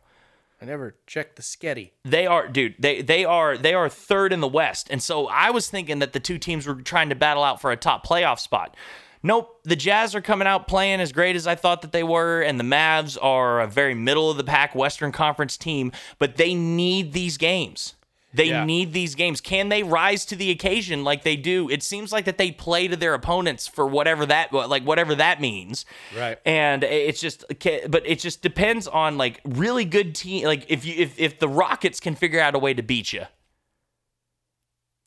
I 0.62 0.66
never 0.66 0.96
checked 1.08 1.38
the 1.38 1.42
sketty. 1.42 1.92
They 2.04 2.28
are, 2.28 2.48
dude. 2.48 2.76
They 2.78 3.02
they 3.02 3.26
are 3.26 3.58
they 3.58 3.74
are 3.74 3.90
third 3.90 4.32
in 4.32 4.42
the 4.42 4.48
West, 4.48 4.90
and 4.92 5.02
so 5.02 5.28
I 5.28 5.50
was 5.50 5.68
thinking 5.68 6.00
that 6.00 6.14
the 6.14 6.20
two 6.20 6.38
teams 6.38 6.68
were 6.68 6.76
trying 6.76 7.10
to 7.10 7.16
battle 7.16 7.44
out 7.44 7.60
for 7.60 7.72
a 7.72 7.78
top 7.78 8.06
playoff 8.06 8.40
spot. 8.40 8.78
Nope, 9.24 9.60
the 9.64 9.76
Jazz 9.76 10.16
are 10.16 10.22
coming 10.22 10.48
out 10.48 10.68
playing 10.68 11.00
as 11.00 11.12
great 11.12 11.36
as 11.36 11.46
I 11.46 11.56
thought 11.56 11.82
that 11.82 11.92
they 11.92 12.04
were, 12.04 12.42
and 12.42 12.60
the 12.60 12.64
Mavs 12.64 13.18
are 13.22 13.62
a 13.62 13.68
very 13.68 13.94
middle 13.94 14.32
of 14.32 14.38
the 14.38 14.44
pack 14.44 14.76
Western 14.76 15.12
Conference 15.12 15.58
team, 15.58 15.92
but 16.18 16.38
they 16.38 16.54
need 16.54 17.14
these 17.14 17.38
games. 17.38 17.96
They 18.34 18.46
Yeah. 18.46 18.64
need 18.64 18.94
these 18.94 19.16
games. 19.16 19.42
Can 19.42 19.68
they 19.70 19.84
rise 19.84 20.24
to 20.26 20.36
the 20.38 20.52
occasion 20.52 21.04
like 21.04 21.24
they 21.24 21.36
do? 21.36 21.70
It 21.70 21.84
seems 21.84 22.14
like 22.14 22.26
that 22.26 22.38
they 22.38 22.52
play 22.52 22.88
to 22.88 22.96
their 22.96 23.14
opponents 23.14 23.68
for 23.68 23.86
whatever 23.86 24.26
that 24.26 24.54
like 24.54 24.84
whatever 24.84 25.16
that 25.16 25.42
means. 25.42 25.86
Right. 26.18 26.40
And 26.46 26.84
it's 26.84 27.20
just 27.20 27.44
but 27.90 28.04
it 28.06 28.20
just 28.20 28.42
depends 28.42 28.88
on 28.88 29.18
like 29.18 29.42
really 29.44 29.84
good 29.84 30.16
team 30.16 30.46
like 30.46 30.66
if 30.70 30.86
you 30.86 30.94
if 30.98 31.20
if 31.20 31.40
the 31.40 31.50
Rockets 31.50 32.00
can 32.00 32.16
figure 32.16 32.40
out 32.40 32.56
a 32.56 32.60
way 32.60 32.74
to 32.74 32.82
beat 32.82 33.12
you 33.12 33.26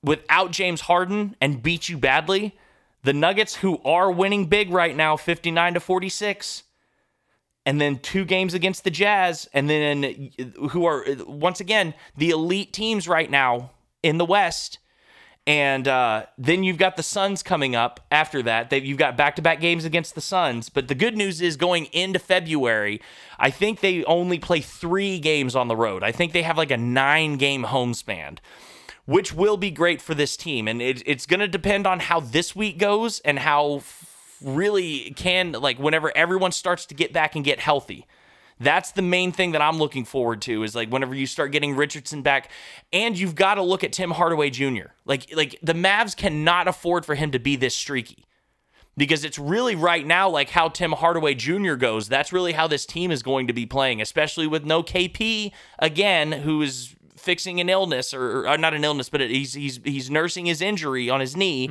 without 0.02 0.50
James 0.50 0.82
Harden 0.82 1.34
and 1.40 1.62
beat 1.62 1.88
you 1.88 1.96
badly, 1.96 2.54
the 3.04 3.12
Nuggets 3.14 3.56
who 3.56 3.78
are 3.84 4.10
winning 4.10 4.46
big 4.46 4.70
right 4.70 4.94
now 4.94 5.16
59 5.16 5.74
to 5.74 5.80
46 5.80 6.63
and 7.66 7.80
then 7.80 7.98
two 7.98 8.24
games 8.24 8.54
against 8.54 8.84
the 8.84 8.90
Jazz, 8.90 9.48
and 9.52 9.68
then 9.68 10.30
who 10.70 10.84
are 10.84 11.04
once 11.26 11.60
again 11.60 11.94
the 12.16 12.30
elite 12.30 12.72
teams 12.72 13.08
right 13.08 13.30
now 13.30 13.70
in 14.02 14.18
the 14.18 14.24
West. 14.24 14.78
And 15.46 15.86
uh, 15.86 16.24
then 16.38 16.64
you've 16.64 16.78
got 16.78 16.96
the 16.96 17.02
Suns 17.02 17.42
coming 17.42 17.76
up 17.76 18.00
after 18.10 18.42
that. 18.44 18.70
That 18.70 18.82
you've 18.82 18.96
got 18.96 19.14
back-to-back 19.14 19.60
games 19.60 19.84
against 19.84 20.14
the 20.14 20.22
Suns. 20.22 20.70
But 20.70 20.88
the 20.88 20.94
good 20.94 21.18
news 21.18 21.42
is 21.42 21.58
going 21.58 21.86
into 21.86 22.18
February, 22.18 23.02
I 23.38 23.50
think 23.50 23.80
they 23.80 24.04
only 24.04 24.38
play 24.38 24.60
three 24.60 25.18
games 25.18 25.54
on 25.54 25.68
the 25.68 25.76
road. 25.76 26.02
I 26.02 26.12
think 26.12 26.32
they 26.32 26.42
have 26.42 26.56
like 26.56 26.70
a 26.70 26.78
nine-game 26.78 27.64
home 27.64 27.94
span 27.94 28.38
which 29.06 29.34
will 29.34 29.58
be 29.58 29.70
great 29.70 30.00
for 30.00 30.14
this 30.14 30.34
team. 30.34 30.66
And 30.66 30.80
it, 30.80 31.02
it's 31.06 31.26
going 31.26 31.40
to 31.40 31.48
depend 31.48 31.86
on 31.86 32.00
how 32.00 32.20
this 32.20 32.56
week 32.56 32.78
goes 32.78 33.20
and 33.20 33.38
how 33.38 33.82
really 34.44 35.12
can, 35.16 35.52
like, 35.52 35.78
whenever 35.78 36.16
everyone 36.16 36.52
starts 36.52 36.86
to 36.86 36.94
get 36.94 37.12
back 37.12 37.34
and 37.34 37.44
get 37.44 37.60
healthy. 37.60 38.06
That's 38.60 38.92
the 38.92 39.02
main 39.02 39.32
thing 39.32 39.52
that 39.52 39.62
I'm 39.62 39.78
looking 39.78 40.04
forward 40.04 40.40
to 40.42 40.62
is 40.62 40.76
like 40.76 40.88
whenever 40.88 41.14
you 41.14 41.26
start 41.26 41.50
getting 41.50 41.74
Richardson 41.74 42.22
back, 42.22 42.50
and 42.92 43.18
you've 43.18 43.34
got 43.34 43.56
to 43.56 43.62
look 43.62 43.82
at 43.82 43.92
Tim 43.92 44.12
Hardaway 44.12 44.50
Jr. 44.50 44.92
Like, 45.04 45.34
like 45.34 45.58
the 45.60 45.72
Mavs 45.74 46.16
cannot 46.16 46.68
afford 46.68 47.04
for 47.04 47.16
him 47.16 47.32
to 47.32 47.40
be 47.40 47.56
this 47.56 47.74
streaky 47.74 48.24
because 48.96 49.24
it's 49.24 49.38
really 49.38 49.74
right 49.74 50.06
now 50.06 50.28
like 50.28 50.50
how 50.50 50.68
Tim 50.68 50.92
Hardaway 50.92 51.34
Jr. 51.34 51.74
goes. 51.74 52.08
That's 52.08 52.32
really 52.32 52.52
how 52.52 52.66
this 52.66 52.86
team 52.86 53.10
is 53.10 53.22
going 53.22 53.48
to 53.48 53.52
be 53.52 53.66
playing, 53.66 54.00
especially 54.00 54.46
with 54.46 54.64
no 54.64 54.82
KP 54.82 55.52
again, 55.78 56.32
who 56.32 56.62
is 56.62 56.94
fixing 57.24 57.60
an 57.60 57.68
illness 57.68 58.14
or, 58.14 58.46
or 58.46 58.58
not 58.58 58.74
an 58.74 58.84
illness, 58.84 59.08
but 59.08 59.20
he's 59.20 59.54
he's 59.54 59.80
he's 59.82 60.10
nursing 60.10 60.46
his 60.46 60.60
injury 60.60 61.10
on 61.10 61.20
his 61.20 61.36
knee, 61.36 61.70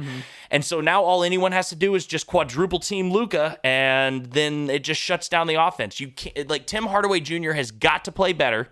and 0.51 0.65
so 0.65 0.81
now 0.81 1.03
all 1.03 1.23
anyone 1.23 1.51
has 1.51 1.69
to 1.69 1.75
do 1.75 1.95
is 1.95 2.05
just 2.05 2.27
quadruple 2.27 2.79
team 2.79 3.11
Luka, 3.11 3.59
and 3.63 4.25
then 4.27 4.69
it 4.69 4.83
just 4.83 4.99
shuts 4.99 5.29
down 5.29 5.47
the 5.47 5.55
offense. 5.55 5.99
You 5.99 6.09
can't 6.09 6.49
like 6.49 6.65
Tim 6.65 6.85
Hardaway 6.87 7.19
Jr. 7.21 7.51
has 7.51 7.71
got 7.71 8.03
to 8.05 8.11
play 8.11 8.33
better, 8.33 8.69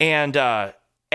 and 0.00 0.36
uh, 0.36 0.72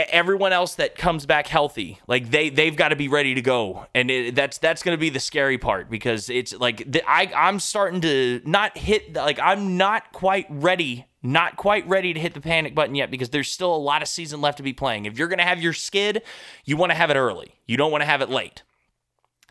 everyone 0.10 0.54
else 0.54 0.76
that 0.76 0.95
comes 0.95 1.26
back 1.26 1.47
healthy, 1.47 2.00
like 2.08 2.32
they 2.32 2.50
they've 2.50 2.76
got 2.76 2.89
to 2.89 2.95
be 2.95 3.08
ready 3.08 3.36
to 3.36 3.41
go, 3.41 3.88
and 3.93 4.10
it, 4.10 4.36
that's 4.36 4.58
that's 4.58 4.84
going 4.84 4.95
to 4.95 5.00
be 5.00 5.10
the 5.10 5.20
scary 5.20 5.58
part 5.58 5.89
because 5.89 6.30
it's 6.30 6.54
like 6.54 6.89
the, 6.91 7.02
I 7.10 7.32
I'm 7.36 7.60
starting 7.60 8.02
to 8.02 8.41
not 8.45 8.78
hit 8.78 9.14
like 9.14 9.39
I'm 9.39 9.78
not 9.78 10.12
quite 10.12 10.47
ready, 10.50 11.08
not 11.22 11.58
quite 11.58 11.88
ready 11.88 12.14
to 12.14 12.20
hit 12.20 12.34
the 12.34 12.41
panic 12.41 12.76
button 12.76 12.95
yet 12.95 13.12
because 13.12 13.30
there's 13.30 13.52
still 13.52 13.76
a 13.76 13.78
lot 13.78 14.02
of 14.02 14.08
season 14.08 14.41
left 14.41 14.58
to 14.58 14.64
be 14.64 14.74
playing. 14.74 15.06
If 15.06 15.18
you're 15.18 15.28
going 15.28 15.39
to 15.39 15.45
have 15.45 15.62
your 15.62 15.74
skid, 15.74 16.22
you 16.66 16.78
want 16.78 16.91
to 16.91 16.95
have 16.95 17.10
it 17.10 17.16
early. 17.16 17.56
You 17.68 17.78
don't 17.78 17.91
want 17.91 18.02
to 18.02 18.08
have 18.08 18.22
it 18.22 18.30
late. 18.30 18.64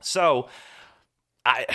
So 0.01 0.49
I 1.44 1.66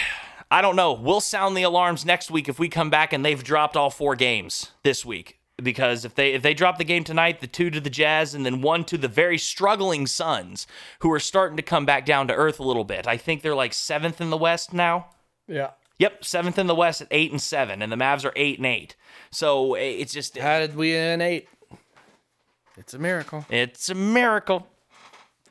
I 0.50 0.62
don't 0.62 0.76
know. 0.76 0.94
We'll 0.94 1.22
sound 1.22 1.58
the 1.58 1.64
alarms 1.64 2.06
next 2.06 2.30
week 2.30 2.48
if 2.48 2.60
we 2.60 2.70
come 2.70 2.90
back 2.90 3.12
and 3.12 3.26
they've 3.26 3.44
dropped 3.44 3.76
all 3.76 3.90
four 3.90 4.16
games 4.16 4.72
this 4.84 5.04
week. 5.04 5.40
Because 5.64 6.06
if 6.06 6.16
they 6.16 6.34
if 6.34 6.42
they 6.42 6.54
drop 6.54 6.78
the 6.78 6.84
game 6.84 7.04
tonight, 7.04 7.40
the 7.40 7.48
two 7.48 7.70
to 7.70 7.80
the 7.80 7.90
Jazz 7.90 8.34
and 8.36 8.46
then 8.46 8.62
one 8.62 8.84
to 8.86 8.98
the 8.98 9.08
very 9.08 9.38
struggling 9.38 10.06
Suns, 10.08 10.68
who 11.00 11.12
are 11.12 11.20
starting 11.20 11.58
to 11.58 11.64
come 11.64 11.86
back 11.86 12.06
down 12.06 12.28
to 12.28 12.34
earth 12.34 12.60
a 12.60 12.64
little 12.64 12.84
bit. 12.84 13.08
I 13.08 13.18
think 13.18 13.42
they're 13.42 13.56
like 13.56 13.74
seventh 13.74 14.20
in 14.22 14.30
the 14.30 14.38
West 14.38 14.74
now. 14.74 15.08
Yeah. 15.48 15.72
Yep, 16.00 16.26
seventh 16.26 16.58
in 16.60 16.68
the 16.68 16.76
West 16.76 17.02
at 17.02 17.08
eight 17.12 17.32
and 17.32 17.42
seven, 17.42 17.82
and 17.82 17.92
the 17.92 17.96
Mavs 17.96 18.26
are 18.26 18.34
eight 18.36 18.58
and 18.58 18.66
eight. 18.66 18.96
So 19.32 19.76
eh, 19.76 19.82
it's 19.82 20.12
just 20.14 20.38
How 20.38 20.60
did 20.60 20.76
we 20.76 20.96
in 20.96 21.22
eight? 21.22 21.48
It's 22.78 22.94
a 22.94 23.00
miracle. 23.00 23.46
it's 23.50 23.90
a 23.90 23.96
miracle. 23.96 24.68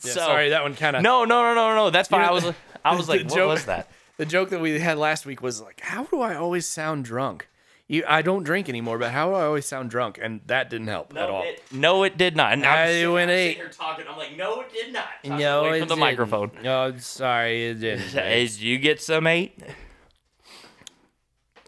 Yeah, 0.04 0.12
so 0.12 0.20
sorry, 0.20 0.50
that 0.50 0.62
one 0.64 0.74
kind 0.74 0.96
of. 0.96 1.02
no, 1.02 1.24
no, 1.24 1.42
no, 1.42 1.54
no, 1.54 1.74
no. 1.76 1.90
That's 1.90 2.08
fine. 2.08 2.22
You 2.22 2.26
I 2.26 2.32
was 2.32 2.54
I 2.84 2.96
was 2.96 3.08
like, 3.08 3.22
what 3.22 3.34
joke- 3.34 3.48
was 3.50 3.64
that? 3.66 3.88
The 4.18 4.26
joke 4.26 4.50
that 4.50 4.60
we 4.60 4.78
had 4.78 4.98
last 4.98 5.24
week 5.24 5.40
was 5.42 5.60
like, 5.62 5.80
how 5.80 6.04
do 6.04 6.20
I 6.20 6.34
always 6.36 6.66
sound 6.66 7.04
drunk? 7.06 7.48
You, 7.92 8.04
I 8.08 8.22
don't 8.22 8.42
drink 8.42 8.70
anymore, 8.70 8.96
but 8.96 9.10
how 9.10 9.28
do 9.28 9.34
I 9.34 9.44
always 9.44 9.66
sound 9.66 9.90
drunk? 9.90 10.18
And 10.22 10.40
that 10.46 10.70
didn't 10.70 10.86
help 10.86 11.14
at 11.14 11.28
all. 11.28 11.42
It, 11.42 11.62
no, 11.70 12.04
it 12.04 12.16
did 12.16 12.34
not. 12.34 12.54
And 12.54 12.64
I 12.64 12.84
I'm 12.84 12.88
sitting- 12.88 13.12
went 13.12 13.30
I'm 13.30 13.36
eight. 13.36 13.48
sitting 13.48 13.62
here 13.64 13.68
talking. 13.70 14.04
I'm 14.08 14.16
like, 14.16 14.34
no, 14.34 14.60
it 14.62 14.72
did 14.72 14.92
not. 14.94 15.04
Talking 15.22 15.38
No, 15.38 15.60
away 15.66 15.80
from 15.80 15.88
the 15.88 15.94
didn't. 15.96 16.00
microphone. 16.00 16.50
Oh, 16.64 16.96
sorry, 16.96 17.66
it 17.66 17.74
didn't. 17.80 18.12
Did 18.14 18.60
you 18.60 18.78
get 18.78 19.02
some 19.02 19.26
eight? 19.26 19.58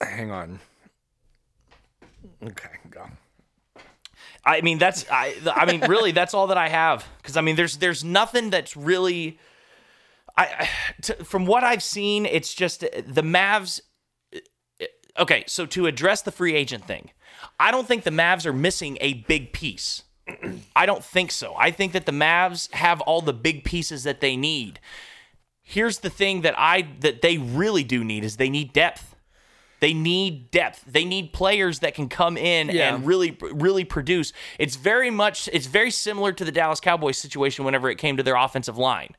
Hang 0.00 0.30
on. 0.30 0.60
Okay, 2.42 2.68
go. 2.90 3.04
I 4.46 4.60
mean, 4.62 4.78
that's 4.78 5.04
I. 5.10 5.34
I 5.46 5.70
mean, 5.70 5.80
really, 5.82 6.12
that's 6.12 6.32
all 6.34 6.46
that 6.48 6.58
I 6.58 6.68
have. 6.68 7.06
Because 7.18 7.36
I 7.36 7.40
mean, 7.42 7.56
there's 7.56 7.76
there's 7.78 8.02
nothing 8.04 8.48
that's 8.50 8.76
really. 8.76 9.38
I, 10.36 10.44
I 10.44 10.68
to, 11.02 11.24
from 11.24 11.46
what 11.46 11.64
I've 11.64 11.82
seen, 11.82 12.26
it's 12.26 12.52
just 12.54 12.80
the 12.80 13.22
Mavs. 13.22 13.80
Okay, 15.18 15.44
so 15.46 15.64
to 15.66 15.86
address 15.86 16.22
the 16.22 16.32
free 16.32 16.54
agent 16.54 16.86
thing, 16.86 17.10
I 17.60 17.70
don't 17.70 17.86
think 17.86 18.04
the 18.04 18.10
Mavs 18.10 18.46
are 18.46 18.52
missing 18.52 18.98
a 19.00 19.14
big 19.14 19.52
piece. 19.52 20.02
I 20.76 20.86
don't 20.86 21.04
think 21.04 21.30
so. 21.30 21.54
I 21.58 21.70
think 21.70 21.92
that 21.92 22.06
the 22.06 22.12
Mavs 22.12 22.72
have 22.72 23.00
all 23.02 23.20
the 23.20 23.32
big 23.32 23.64
pieces 23.64 24.04
that 24.04 24.20
they 24.20 24.36
need. 24.36 24.80
Here's 25.62 25.98
the 26.00 26.10
thing 26.10 26.42
that 26.42 26.54
I 26.58 26.88
that 27.00 27.22
they 27.22 27.38
really 27.38 27.84
do 27.84 28.04
need 28.04 28.24
is 28.24 28.36
they 28.36 28.50
need 28.50 28.72
depth. 28.72 29.14
They 29.80 29.94
need 29.94 30.50
depth. 30.50 30.82
They 30.86 31.04
need 31.04 31.32
players 31.32 31.80
that 31.80 31.94
can 31.94 32.08
come 32.08 32.36
in 32.36 32.68
Yeah. 32.70 32.94
and 32.94 33.06
really 33.06 33.36
really 33.40 33.84
produce. 33.84 34.32
It's 34.58 34.76
very 34.76 35.10
much 35.10 35.48
it's 35.52 35.66
very 35.66 35.90
similar 35.90 36.32
to 36.32 36.44
the 36.44 36.52
Dallas 36.52 36.80
Cowboys 36.80 37.18
situation 37.18 37.64
whenever 37.64 37.88
it 37.90 37.96
came 37.96 38.16
to 38.16 38.22
their 38.22 38.36
offensive 38.36 38.76
line. 38.78 39.14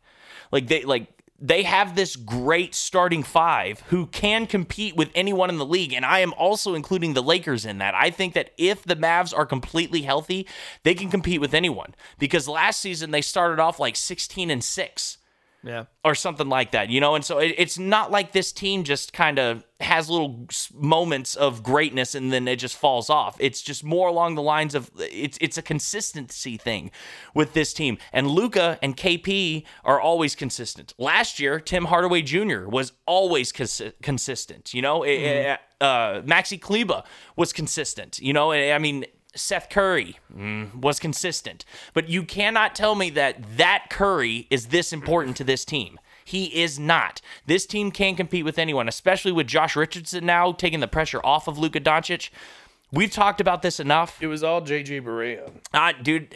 Like 0.51 0.67
they 0.67 0.83
like 0.83 1.07
they 1.39 1.63
have 1.63 1.95
this 1.95 2.15
great 2.15 2.73
starting 2.73 3.23
five 3.23 3.81
who 3.87 4.07
can 4.07 4.47
compete 4.47 4.95
with 4.95 5.09
anyone 5.13 5.49
in 5.49 5.57
the 5.57 5.65
league 5.65 5.93
and 5.93 6.05
I 6.05 6.19
am 6.19 6.33
also 6.33 6.75
including 6.75 7.13
the 7.13 7.23
Lakers 7.23 7.65
in 7.65 7.79
that. 7.79 7.93
I 7.93 8.09
think 8.09 8.33
that 8.33 8.51
if 8.57 8.83
the 8.83 8.95
Mavs 8.95 9.37
are 9.37 9.45
completely 9.45 10.03
healthy, 10.03 10.47
they 10.83 10.93
can 10.93 11.11
compete 11.11 11.41
with 11.41 11.53
anyone 11.53 11.93
because 12.19 12.47
last 12.47 12.79
season 12.79 13.11
they 13.11 13.21
started 13.21 13.59
off 13.59 13.79
like 13.79 13.95
16 13.95 14.49
and 14.49 14.63
6 14.63 15.17
Yeah. 15.65 15.85
or 16.03 16.13
something 16.13 16.47
like 16.47 16.71
that, 16.71 16.89
you 16.89 17.01
know? 17.01 17.15
And 17.15 17.25
so 17.25 17.39
it, 17.39 17.55
it's 17.57 17.79
not 17.79 18.11
like 18.11 18.31
this 18.33 18.51
team 18.51 18.83
just 18.83 19.13
kind 19.13 19.39
of 19.39 19.65
has 19.79 20.09
little 20.09 20.47
moments 20.73 21.35
of 21.35 21.63
greatness 21.63 22.13
and 22.13 22.31
then 22.31 22.47
it 22.47 22.57
just 22.57 22.77
falls 22.77 23.09
off. 23.09 23.35
It's 23.39 23.61
just 23.63 23.83
more 23.83 24.07
along 24.07 24.35
the 24.35 24.43
lines 24.43 24.75
of 24.75 24.91
it's 24.99 25.37
it's 25.41 25.57
a 25.57 25.63
consistency 25.63 26.55
thing 26.57 26.91
with 27.33 27.53
this 27.53 27.73
team. 27.73 27.97
And 28.13 28.27
Luka 28.29 28.77
and 28.83 28.95
KP 28.95 29.63
are 29.83 29.99
always 29.99 30.35
consistent. 30.35 30.93
Last 30.99 31.39
year, 31.39 31.59
Tim 31.59 31.85
Hardaway 31.85 32.21
Jr. 32.21 32.67
was 32.67 32.91
always 33.07 33.51
consi- 33.51 33.93
consistent, 34.03 34.73
you 34.73 34.81
know? 34.83 35.01
Eh, 35.03 35.57
Uh, 35.81 36.21
Maxi 36.21 36.57
Kleber 36.61 37.03
was 37.35 37.51
consistent, 37.51 38.19
you 38.19 38.31
know? 38.33 38.51
I 38.53 38.77
mean, 38.79 39.05
Seth 39.35 39.69
Curry 39.69 40.17
mm, 40.35 40.73
was 40.75 40.99
consistent, 40.99 41.65
but 41.93 42.09
you 42.09 42.23
cannot 42.23 42.75
tell 42.75 42.95
me 42.95 43.09
that 43.11 43.57
that 43.57 43.85
Curry 43.89 44.47
is 44.49 44.67
this 44.67 44.93
important 44.93 45.37
to 45.37 45.43
this 45.43 45.65
team. 45.65 45.99
He 46.23 46.45
is 46.63 46.79
not. 46.79 47.21
This 47.45 47.67
team 47.67 47.91
can 47.91 48.15
compete 48.15 48.45
with 48.45 48.57
anyone, 48.57 48.87
especially 48.87 49.31
with 49.31 49.45
Josh 49.45 49.75
Richardson 49.75 50.25
now 50.25 50.51
taking 50.51 50.79
the 50.79 50.87
pressure 50.87 51.21
off 51.23 51.47
of 51.47 51.59
Luka 51.59 51.79
Doncic. 51.79 52.31
We've 52.91 53.11
talked 53.11 53.41
about 53.41 53.61
this 53.61 53.79
enough. 53.79 54.21
It 54.21 54.27
was 54.27 54.43
all 54.43 54.61
JJ 54.61 55.03
Barea. 55.03 55.51
Uh, 55.73 55.91
dude, 56.01 56.33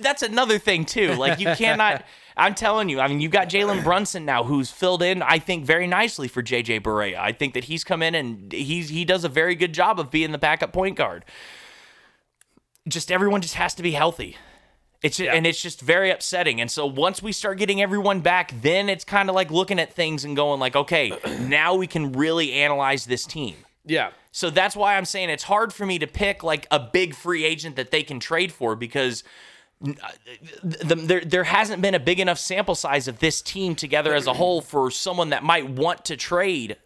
that's 0.00 0.22
another 0.22 0.58
thing 0.58 0.84
too. 0.84 1.14
Like 1.14 1.40
you 1.40 1.46
cannot. 1.56 2.04
I'm 2.36 2.54
telling 2.54 2.88
you. 2.88 3.00
I 3.00 3.08
mean, 3.08 3.20
you've 3.20 3.32
got 3.32 3.48
Jalen 3.48 3.84
Brunson 3.84 4.24
now, 4.24 4.44
who's 4.44 4.70
filled 4.70 5.02
in. 5.02 5.22
I 5.22 5.38
think 5.38 5.64
very 5.64 5.86
nicely 5.86 6.28
for 6.28 6.42
JJ 6.42 6.80
Barea. 6.80 7.18
I 7.18 7.32
think 7.32 7.54
that 7.54 7.64
he's 7.64 7.84
come 7.84 8.02
in 8.02 8.14
and 8.14 8.52
he's 8.52 8.88
he 8.90 9.04
does 9.04 9.24
a 9.24 9.28
very 9.28 9.54
good 9.54 9.72
job 9.72 9.98
of 9.98 10.10
being 10.10 10.32
the 10.32 10.38
backup 10.38 10.72
point 10.72 10.96
guard. 10.96 11.24
Just 12.88 13.12
everyone 13.12 13.40
just 13.42 13.54
has 13.54 13.74
to 13.74 13.82
be 13.82 13.92
healthy. 13.92 14.36
It's 15.02 15.18
and 15.18 15.46
it's 15.46 15.60
just 15.60 15.80
very 15.80 16.10
upsetting. 16.10 16.60
And 16.60 16.70
so 16.70 16.86
once 16.86 17.22
we 17.22 17.32
start 17.32 17.58
getting 17.58 17.82
everyone 17.82 18.20
back, 18.20 18.54
then 18.62 18.88
it's 18.88 19.04
kind 19.04 19.28
of 19.28 19.34
like 19.34 19.50
looking 19.50 19.80
at 19.80 19.92
things 19.92 20.24
and 20.24 20.36
going 20.36 20.60
like, 20.60 20.76
okay, 20.76 21.12
now 21.40 21.74
we 21.74 21.88
can 21.88 22.12
really 22.12 22.52
analyze 22.52 23.06
this 23.06 23.24
team. 23.24 23.56
Yeah. 23.84 24.10
So 24.30 24.48
that's 24.48 24.76
why 24.76 24.96
I'm 24.96 25.04
saying 25.04 25.28
it's 25.28 25.42
hard 25.42 25.72
for 25.72 25.84
me 25.84 25.98
to 25.98 26.06
pick 26.06 26.44
like 26.44 26.68
a 26.70 26.78
big 26.78 27.14
free 27.14 27.44
agent 27.44 27.74
that 27.76 27.90
they 27.90 28.04
can 28.04 28.20
trade 28.20 28.52
for 28.52 28.76
because 28.76 29.24
uh, 29.84 29.90
the, 30.62 30.94
there 30.94 31.20
there 31.20 31.44
hasn't 31.44 31.82
been 31.82 31.94
a 31.96 32.00
big 32.00 32.20
enough 32.20 32.38
sample 32.38 32.76
size 32.76 33.08
of 33.08 33.18
this 33.18 33.42
team 33.42 33.74
together 33.74 34.14
as 34.14 34.28
a 34.28 34.32
whole 34.32 34.60
for 34.60 34.90
someone 34.92 35.30
that 35.30 35.42
might 35.42 35.68
want 35.68 36.04
to 36.04 36.16
trade 36.16 36.76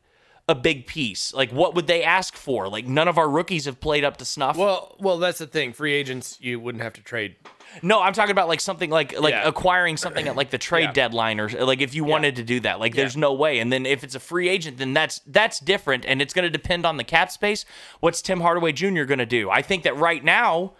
a 0.48 0.54
big 0.54 0.86
piece. 0.86 1.34
Like, 1.34 1.50
what 1.50 1.74
would 1.74 1.86
they 1.88 2.04
ask 2.04 2.34
for? 2.36 2.68
Like, 2.68 2.86
none 2.86 3.08
of 3.08 3.18
our 3.18 3.28
rookies 3.28 3.64
have 3.64 3.80
played 3.80 4.04
up 4.04 4.16
to 4.18 4.24
snuff. 4.24 4.56
Well, 4.56 4.94
well, 5.00 5.18
that's 5.18 5.38
the 5.38 5.46
thing. 5.46 5.72
Free 5.72 5.92
agents, 5.92 6.38
you 6.40 6.60
wouldn't 6.60 6.82
have 6.84 6.92
to 6.94 7.02
trade. 7.02 7.34
no, 7.82 8.00
I'm 8.00 8.12
talking 8.12 8.30
about 8.30 8.46
like 8.46 8.60
something 8.60 8.88
like 8.90 9.18
like 9.20 9.32
Yeah. 9.32 9.46
acquiring 9.48 9.96
something 9.96 10.28
at 10.28 10.36
like 10.36 10.50
the 10.50 10.56
trade 10.58 10.84
Yeah. 10.84 10.92
deadline 10.92 11.40
or 11.40 11.48
like 11.48 11.80
if 11.80 11.94
you 11.96 12.04
wanted 12.04 12.36
to 12.36 12.44
do 12.44 12.60
that. 12.60 12.78
Like, 12.78 12.94
there's 12.94 13.16
no 13.16 13.32
way. 13.32 13.58
And 13.58 13.72
then 13.72 13.84
if 13.86 14.04
it's 14.04 14.14
a 14.14 14.20
free 14.20 14.48
agent, 14.48 14.78
then 14.78 14.94
that's 14.94 15.20
that's 15.26 15.58
different, 15.58 16.04
and 16.06 16.22
it's 16.22 16.32
going 16.32 16.44
to 16.44 16.50
depend 16.50 16.86
on 16.86 16.96
the 16.96 17.04
cap 17.04 17.30
space. 17.32 17.64
What's 18.00 18.22
Tim 18.22 18.40
Hardaway 18.40 18.70
Jr. 18.72 19.02
going 19.02 19.18
to 19.18 19.26
do? 19.26 19.50
I 19.50 19.62
think 19.62 19.82
that 19.82 19.96
right 19.96 20.22
now. 20.24 20.74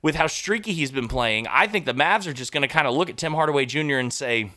With 0.00 0.14
how 0.14 0.28
streaky 0.28 0.74
he's 0.74 0.92
been 0.92 1.08
playing, 1.08 1.48
I 1.48 1.66
think 1.66 1.84
the 1.84 1.92
Mavs 1.92 2.28
are 2.28 2.32
just 2.32 2.52
going 2.52 2.62
to 2.62 2.68
kind 2.68 2.86
of 2.86 2.94
look 2.94 3.10
at 3.10 3.16
Tim 3.16 3.32
Hardaway 3.34 3.66
Jr. 3.66 3.96
and 3.96 4.12
say, 4.12 4.52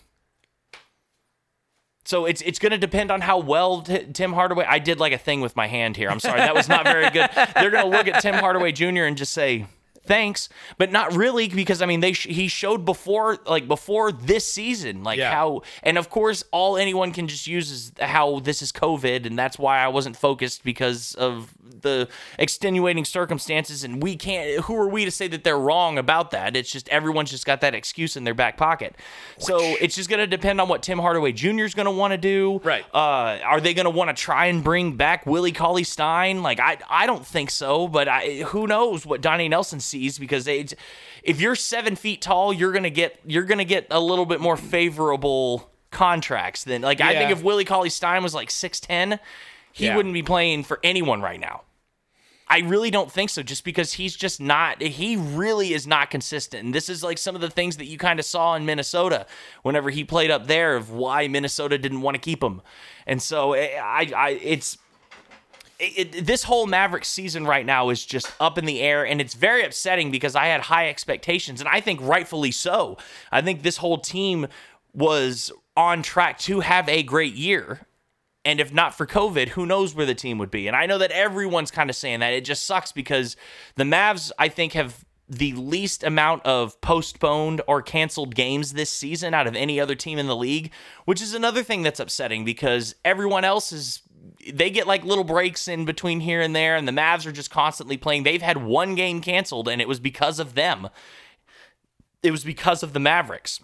So 2.04 2.26
it's 2.26 2.42
it's 2.42 2.60
going 2.60 2.72
to 2.72 2.78
depend 2.78 3.12
on 3.12 3.22
how 3.22 3.38
well 3.38 3.82
t- 3.82 4.06
Tim 4.14 4.34
Hardaway. 4.34 4.66
I 4.68 4.80
did 4.80 5.00
like 5.00 5.14
a 5.14 5.18
thing 5.18 5.42
with 5.42 5.56
my 5.56 5.68
hand 5.68 5.96
here. 5.98 6.10
I'm 6.10 6.20
sorry, 6.20 6.40
that 6.40 6.56
was 6.56 6.68
not 6.68 6.84
very 6.84 7.10
good. 7.12 7.30
They're 7.56 7.70
going 7.70 7.84
to 7.84 7.90
look 7.90 8.08
at 8.08 8.22
Tim 8.22 8.36
Hardaway 8.36 8.72
Jr. 8.72 9.04
and 9.04 9.16
just 9.18 9.34
say 9.34 9.68
thanks, 10.04 10.50
but 10.78 10.92
not 10.92 11.14
really 11.16 11.48
because 11.48 11.82
I 11.82 11.86
mean 11.86 12.00
they 12.00 12.14
sh- 12.14 12.28
he 12.28 12.48
showed 12.48 12.86
before 12.86 13.38
like 13.46 13.68
before 13.68 14.12
this 14.12 14.52
season 14.52 15.04
like 15.04 15.20
Yeah. 15.20 15.32
how 15.34 15.62
and 15.84 15.98
of 15.98 16.10
course 16.10 16.44
all 16.52 16.78
anyone 16.78 17.12
can 17.12 17.28
just 17.28 17.48
use 17.48 17.70
is 17.72 17.92
how 18.00 18.40
this 18.40 18.62
is 18.62 18.72
COVID 18.72 19.26
and 19.26 19.38
that's 19.38 19.60
why 19.60 19.80
I 19.80 19.88
wasn't 19.90 20.18
focused 20.18 20.64
because 20.64 21.14
of 21.16 21.54
the 21.82 22.08
extenuating 22.40 23.06
circumstances 23.06 23.84
and 23.84 24.02
we 24.02 24.16
can't. 24.16 24.62
Who 24.66 24.76
are 24.76 24.88
we 24.88 25.06
to 25.06 25.12
say 25.12 25.28
that 25.28 25.44
they're 25.44 25.58
wrong 25.58 25.98
about 25.98 26.32
that? 26.32 26.56
It's 26.56 26.72
just 26.72 26.90
everyone's 26.90 27.32
just 27.32 27.46
got 27.46 27.62
that 27.62 27.74
excuse 27.76 28.16
in 28.18 28.24
their 28.24 28.34
back 28.34 28.58
pocket. 28.58 28.96
So 29.38 29.58
it's 29.80 29.96
just 29.96 30.10
going 30.10 30.20
to 30.20 30.28
depend 30.28 30.60
on 30.62 30.68
what 30.68 30.84
Tim 30.84 31.00
Hardaway 31.00 31.32
Jr. 31.32 31.64
is 31.64 31.74
going 31.74 31.86
to 31.86 31.92
want 31.92 32.12
to 32.12 32.18
do. 32.18 32.60
Right. 32.64 32.86
Uh, 32.94 33.40
are 33.44 33.62
they 33.62 33.74
going 33.74 33.86
to 33.86 33.90
want 33.92 34.16
to 34.16 34.20
try 34.22 34.48
and 34.48 34.64
bring 34.64 34.96
back 34.96 35.26
Willie 35.26 35.52
Cauley 35.52 35.84
Stein? 35.84 36.42
Like 36.44 36.60
I, 36.60 36.78
I 36.90 37.06
don't 37.06 37.26
think 37.26 37.52
so. 37.52 37.88
But 37.88 38.08
I, 38.08 38.42
who 38.48 38.68
knows 38.68 39.06
what 39.06 39.22
Donnie 39.22 39.50
Nelson 39.50 39.80
sees 39.92 40.18
because 40.18 40.46
they, 40.46 40.66
if 41.24 41.40
you're 41.40 41.56
seven 41.56 41.96
feet 41.96 42.22
tall, 42.22 42.52
you're 42.52 42.72
gonna 42.72 42.90
get 42.90 43.20
you're 43.26 43.44
gonna 43.44 43.66
get 43.66 43.88
a 43.92 44.00
little 44.00 44.26
bit 44.26 44.40
more 44.42 44.58
favorable 44.58 45.70
contracts 45.92 46.64
than 46.64 46.82
like 46.82 47.02
I 47.02 47.14
think 47.14 47.32
if 47.32 47.44
Willie 47.44 47.66
Cauley 47.66 47.90
Stein 47.90 48.24
was 48.24 48.34
like 48.34 48.50
six 48.50 48.80
ten, 48.80 49.20
he 49.72 49.86
Yeah. 49.86 49.96
wouldn't 49.96 50.14
be 50.14 50.24
playing 50.24 50.64
for 50.64 50.80
anyone 50.84 51.22
right 51.22 51.40
now. 51.40 51.62
I 52.48 52.60
really 52.60 52.92
don't 52.92 53.10
think 53.10 53.30
so, 53.30 53.42
just 53.44 53.64
because 53.64 53.94
he's 53.94 54.14
just 54.14 54.42
not, 54.42 54.82
he 54.82 55.16
really 55.16 55.74
is 55.74 55.88
not 55.88 56.10
consistent. 56.12 56.66
And 56.66 56.76
this 56.76 56.90
is 56.90 57.02
like 57.02 57.18
some 57.18 57.34
of 57.34 57.40
the 57.40 57.50
things 57.50 57.78
that 57.78 57.86
you 57.86 57.98
kind 57.98 58.20
of 58.20 58.26
saw 58.26 58.56
in 58.56 58.66
Minnesota 58.66 59.26
whenever 59.64 59.90
he 59.90 60.04
played 60.04 60.30
up 60.30 60.48
there 60.48 60.76
of 60.76 60.90
why 60.92 61.30
Minnesota 61.30 61.78
didn't 61.78 62.02
want 62.02 62.16
to 62.16 62.20
keep 62.20 62.44
him. 62.44 62.62
And 63.08 63.22
so 63.22 63.54
eh, 63.54 63.80
I, 63.82 64.12
I, 64.14 64.30
it's, 64.32 64.78
it, 65.82 66.26
this 66.26 66.44
whole 66.44 66.68
Mavericks 66.68 67.08
season 67.08 67.46
right 67.46 67.66
now 67.66 67.90
is 67.90 68.06
just 68.06 68.32
up 68.40 68.58
in 68.58 68.66
the 68.66 68.82
air, 68.82 69.06
and 69.06 69.20
it's 69.20 69.34
very 69.34 69.64
upsetting 69.64 70.12
because 70.12 70.36
I 70.36 70.46
had 70.46 70.62
high 70.62 70.90
expectations, 70.90 71.60
and 71.60 71.68
I 71.68 71.82
think 71.82 72.00
rightfully 72.02 72.52
so. 72.52 72.98
I 73.32 73.42
think 73.42 73.64
this 73.64 73.78
whole 73.78 73.98
team 73.98 74.48
was 74.94 75.52
on 75.76 76.04
track 76.04 76.38
to 76.40 76.60
have 76.60 76.88
a 76.88 77.02
great 77.02 77.34
year. 77.34 77.88
And 78.44 78.60
if 78.60 78.74
not 78.74 78.96
for 78.96 79.06
COVID, 79.06 79.50
who 79.50 79.66
knows 79.66 79.94
where 79.94 80.06
the 80.06 80.16
team 80.16 80.38
would 80.40 80.52
be? 80.52 80.68
And 80.68 80.76
I 80.76 80.88
know 80.88 80.98
that 80.98 81.12
everyone's 81.12 81.72
kind 81.72 81.90
of 81.90 81.96
saying 81.96 82.22
that. 82.22 82.34
It 82.34 82.44
just 82.44 82.66
sucks 82.66 82.92
because 82.92 83.36
the 83.76 83.84
Mavs, 83.84 84.32
I 84.40 84.50
think, 84.50 84.74
have 84.74 85.06
the 85.30 85.54
least 85.54 86.04
amount 86.04 86.46
of 86.46 86.80
postponed 86.82 87.62
or 87.68 87.82
canceled 87.82 88.36
games 88.36 88.74
this 88.74 88.90
season 88.90 89.34
out 89.34 89.48
of 89.48 89.56
any 89.56 89.80
other 89.80 89.96
team 89.96 90.18
in 90.18 90.28
the 90.28 90.36
league, 90.36 90.72
which 91.06 91.22
is 91.22 91.34
another 91.34 91.64
thing 91.64 91.84
that's 91.84 92.00
upsetting 92.00 92.44
because 92.44 92.96
everyone 93.06 93.46
else 93.46 93.72
is 93.72 94.02
they 94.52 94.70
get 94.70 94.88
like 94.88 95.04
little 95.04 95.24
breaks 95.24 95.68
in 95.68 95.86
between 95.86 96.20
here 96.20 96.42
and 96.42 96.56
there 96.56 96.76
and 96.76 96.88
the 96.88 96.92
Mavs 96.92 97.26
are 97.26 97.32
just 97.32 97.52
constantly 97.52 97.98
playing. 97.98 98.24
They've 98.24 98.42
had 98.42 98.58
one 98.58 98.96
game 98.96 99.22
canceled 99.22 99.68
and 99.68 99.82
it 99.82 99.88
was 99.88 100.00
because 100.00 100.40
of 100.40 100.56
them. 100.56 100.90
It 102.24 102.32
was 102.32 102.44
because 102.44 102.84
of 102.84 102.94
the 102.94 103.00
Mavericks 103.00 103.60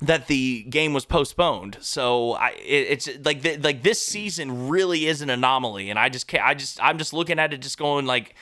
that 0.00 0.26
the 0.26 0.64
game 0.64 0.92
was 0.92 1.04
postponed. 1.04 1.78
So 1.80 2.32
I, 2.32 2.50
it, 2.50 3.06
it's 3.06 3.08
like 3.24 3.42
th- 3.42 3.62
like 3.62 3.82
this 3.82 4.02
season 4.02 4.68
really 4.68 5.06
is 5.06 5.22
an 5.22 5.30
anomaly, 5.30 5.90
and 5.90 5.98
I 5.98 6.08
just 6.08 6.26
can't. 6.26 6.44
I 6.44 6.54
just 6.54 6.82
I'm 6.82 6.98
just 6.98 7.12
looking 7.12 7.38
at 7.38 7.52
it, 7.52 7.58
just 7.58 7.78
going 7.78 8.06
like 8.06 8.34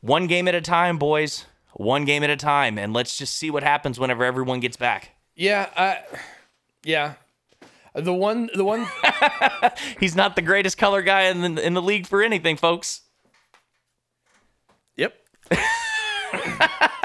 one 0.00 0.26
game 0.26 0.48
at 0.48 0.54
a 0.54 0.60
time, 0.60 0.98
boys. 0.98 1.46
One 1.74 2.04
game 2.04 2.24
at 2.24 2.30
a 2.30 2.36
time, 2.36 2.78
and 2.78 2.92
let's 2.92 3.16
just 3.16 3.36
see 3.36 3.50
what 3.50 3.62
happens 3.62 4.00
whenever 4.00 4.24
everyone 4.24 4.58
gets 4.58 4.76
back. 4.76 5.10
Yeah, 5.36 5.68
I, 5.76 5.98
yeah. 6.82 7.14
The 8.00 8.12
one, 8.12 8.48
the 8.54 8.64
one, 8.64 8.86
He's 10.00 10.14
not 10.14 10.36
the 10.36 10.42
greatest 10.42 10.78
color 10.78 11.02
guy 11.02 11.22
in 11.22 11.54
the 11.54 11.66
in 11.66 11.74
the 11.74 11.82
league 11.82 12.06
for 12.06 12.22
anything, 12.22 12.56
folks. 12.56 13.02
Yep. 14.96 15.14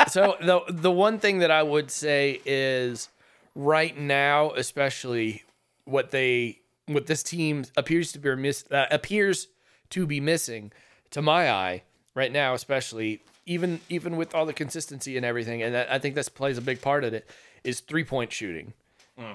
so 0.08 0.36
the 0.42 0.62
the 0.70 0.92
one 0.92 1.20
thing 1.20 1.40
that 1.40 1.52
I 1.52 1.64
would 1.64 1.92
say 1.92 2.42
is 2.46 3.10
right 3.56 3.98
now, 3.98 4.52
especially 4.52 5.44
what 5.86 6.12
they 6.12 6.60
what 6.88 7.08
this 7.08 7.24
team 7.24 7.66
appears 7.78 8.12
to 8.14 8.20
be 8.20 8.36
miss 8.36 8.66
uh, 8.72 8.86
appears 8.92 9.48
to 9.92 10.06
be 10.06 10.20
missing 10.20 10.72
to 11.12 11.22
my 11.22 11.50
eye 11.50 11.84
right 12.16 12.32
now, 12.32 12.54
especially 12.54 13.22
even 13.46 13.80
even 13.90 14.18
with 14.18 14.34
all 14.36 14.46
the 14.46 14.54
consistency 14.54 15.18
and 15.18 15.26
everything, 15.26 15.62
and 15.62 15.74
that, 15.76 15.92
I 15.92 16.00
think 16.00 16.16
this 16.16 16.30
plays 16.30 16.58
a 16.58 16.62
big 16.62 16.82
part 16.82 17.04
of 17.04 17.14
it 17.14 17.30
is 17.64 17.80
three 17.80 18.04
point 18.04 18.32
shooting. 18.32 18.74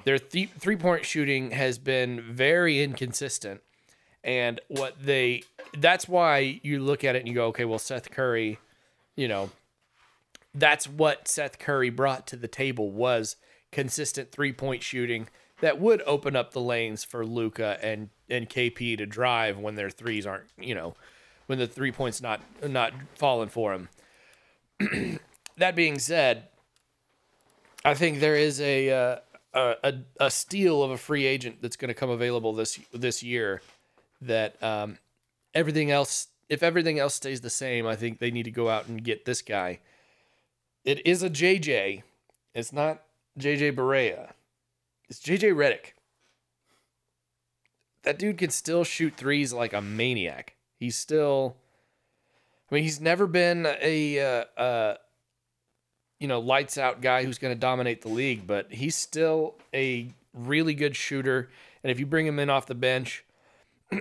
Their 0.05 0.19
th- 0.19 0.51
three 0.59 0.77
point 0.77 1.05
shooting 1.05 1.53
has 1.53 1.79
been 1.79 2.21
very 2.21 2.83
inconsistent. 2.83 3.61
And 4.25 4.61
what 4.69 4.97
they 5.01 5.43
that's 5.77 6.09
why 6.09 6.61
you 6.63 6.81
look 6.81 7.05
at 7.05 7.15
it 7.17 7.21
and 7.21 7.29
you 7.29 7.35
go, 7.35 7.47
okay, 7.47 7.65
well, 7.65 7.79
Seth 7.79 8.11
Curry, 8.11 8.59
you 9.17 9.29
know, 9.29 9.51
that's 10.55 10.89
what 10.89 11.29
Seth 11.29 11.59
Curry 11.59 11.91
brought 11.91 12.27
to 12.29 12.37
the 12.37 12.49
table 12.49 12.91
was 12.91 13.37
consistent 13.71 14.33
three 14.33 14.53
point 14.53 14.83
shooting 14.83 15.29
that 15.61 15.81
would 15.81 16.03
open 16.07 16.37
up 16.37 16.53
the 16.53 16.61
lanes 16.61 17.05
for 17.05 17.25
Luka 17.25 17.79
and 17.83 18.11
and 18.29 18.49
KP 18.49 18.99
to 18.99 19.07
drive 19.07 19.59
when 19.59 19.77
their 19.77 19.91
threes 19.91 20.27
aren't, 20.27 20.49
you 20.59 20.75
know, 20.75 20.95
when 21.47 21.59
the 21.59 21.67
three 21.67 21.93
points 21.93 22.21
not 22.21 22.41
not 22.67 22.93
falling 23.15 23.49
for 23.49 23.73
them. 23.73 25.21
that 25.57 25.75
being 25.77 25.99
said, 25.99 26.49
I 27.85 27.95
think 27.95 28.21
there 28.21 28.37
is 28.37 28.61
a 28.61 28.91
uh, 28.91 29.17
a, 29.55 29.75
a 29.83 29.95
a 30.21 30.31
steal 30.31 30.83
of 30.83 30.91
a 30.91 30.99
free 30.99 31.25
agent 31.27 31.63
that's 31.63 31.77
going 31.77 31.89
to 31.89 31.95
come 31.95 32.11
available 32.11 32.53
this 32.53 32.79
this 32.93 33.23
year. 33.23 33.63
That 34.21 34.61
um, 34.63 34.99
everything 35.55 35.91
else, 35.91 36.29
if 36.49 36.63
everything 36.63 36.99
else 36.99 37.15
stays 37.15 37.41
the 37.41 37.51
same, 37.51 37.87
I 37.87 37.97
think 37.97 38.19
they 38.19 38.31
need 38.31 38.45
to 38.45 38.51
go 38.51 38.69
out 38.69 38.87
and 38.87 39.03
get 39.03 39.25
this 39.25 39.43
guy. 39.43 39.79
It 40.85 41.07
is 41.07 41.23
a 41.23 41.31
JJ. 41.31 42.03
It's 42.55 42.73
not 42.73 43.03
JJ 43.39 43.77
Barea. 43.77 44.33
It's 45.09 45.21
JJ 45.21 45.55
Redick. 45.55 45.93
That 48.03 48.19
dude 48.19 48.39
can 48.39 48.51
still 48.51 48.85
shoot 48.85 49.15
threes 49.17 49.53
like 49.53 49.73
a 49.73 49.83
maniac. 49.83 50.55
He's 50.79 50.97
still. 50.97 51.57
I 52.71 52.75
mean, 52.75 52.85
he's 52.85 53.01
never 53.01 53.27
been 53.27 53.67
a 53.81 54.21
uh, 54.21 54.45
uh, 54.61 54.97
you 56.19 56.29
know 56.29 56.41
lights 56.41 56.77
out 56.79 57.01
guy 57.01 57.25
who's 57.25 57.39
going 57.39 57.55
to 57.55 57.59
dominate 57.61 58.03
the 58.03 58.09
league, 58.09 58.47
but 58.47 58.73
he's 58.73 58.95
still 58.97 59.55
a 59.75 60.13
really 60.35 60.75
good 60.75 60.97
shooter. 60.97 61.49
And 61.83 61.91
if 61.91 61.99
you 62.01 62.07
bring 62.07 62.27
him 62.27 62.39
in 62.39 62.51
off 62.51 62.67
the 62.67 62.75
bench, 62.75 63.25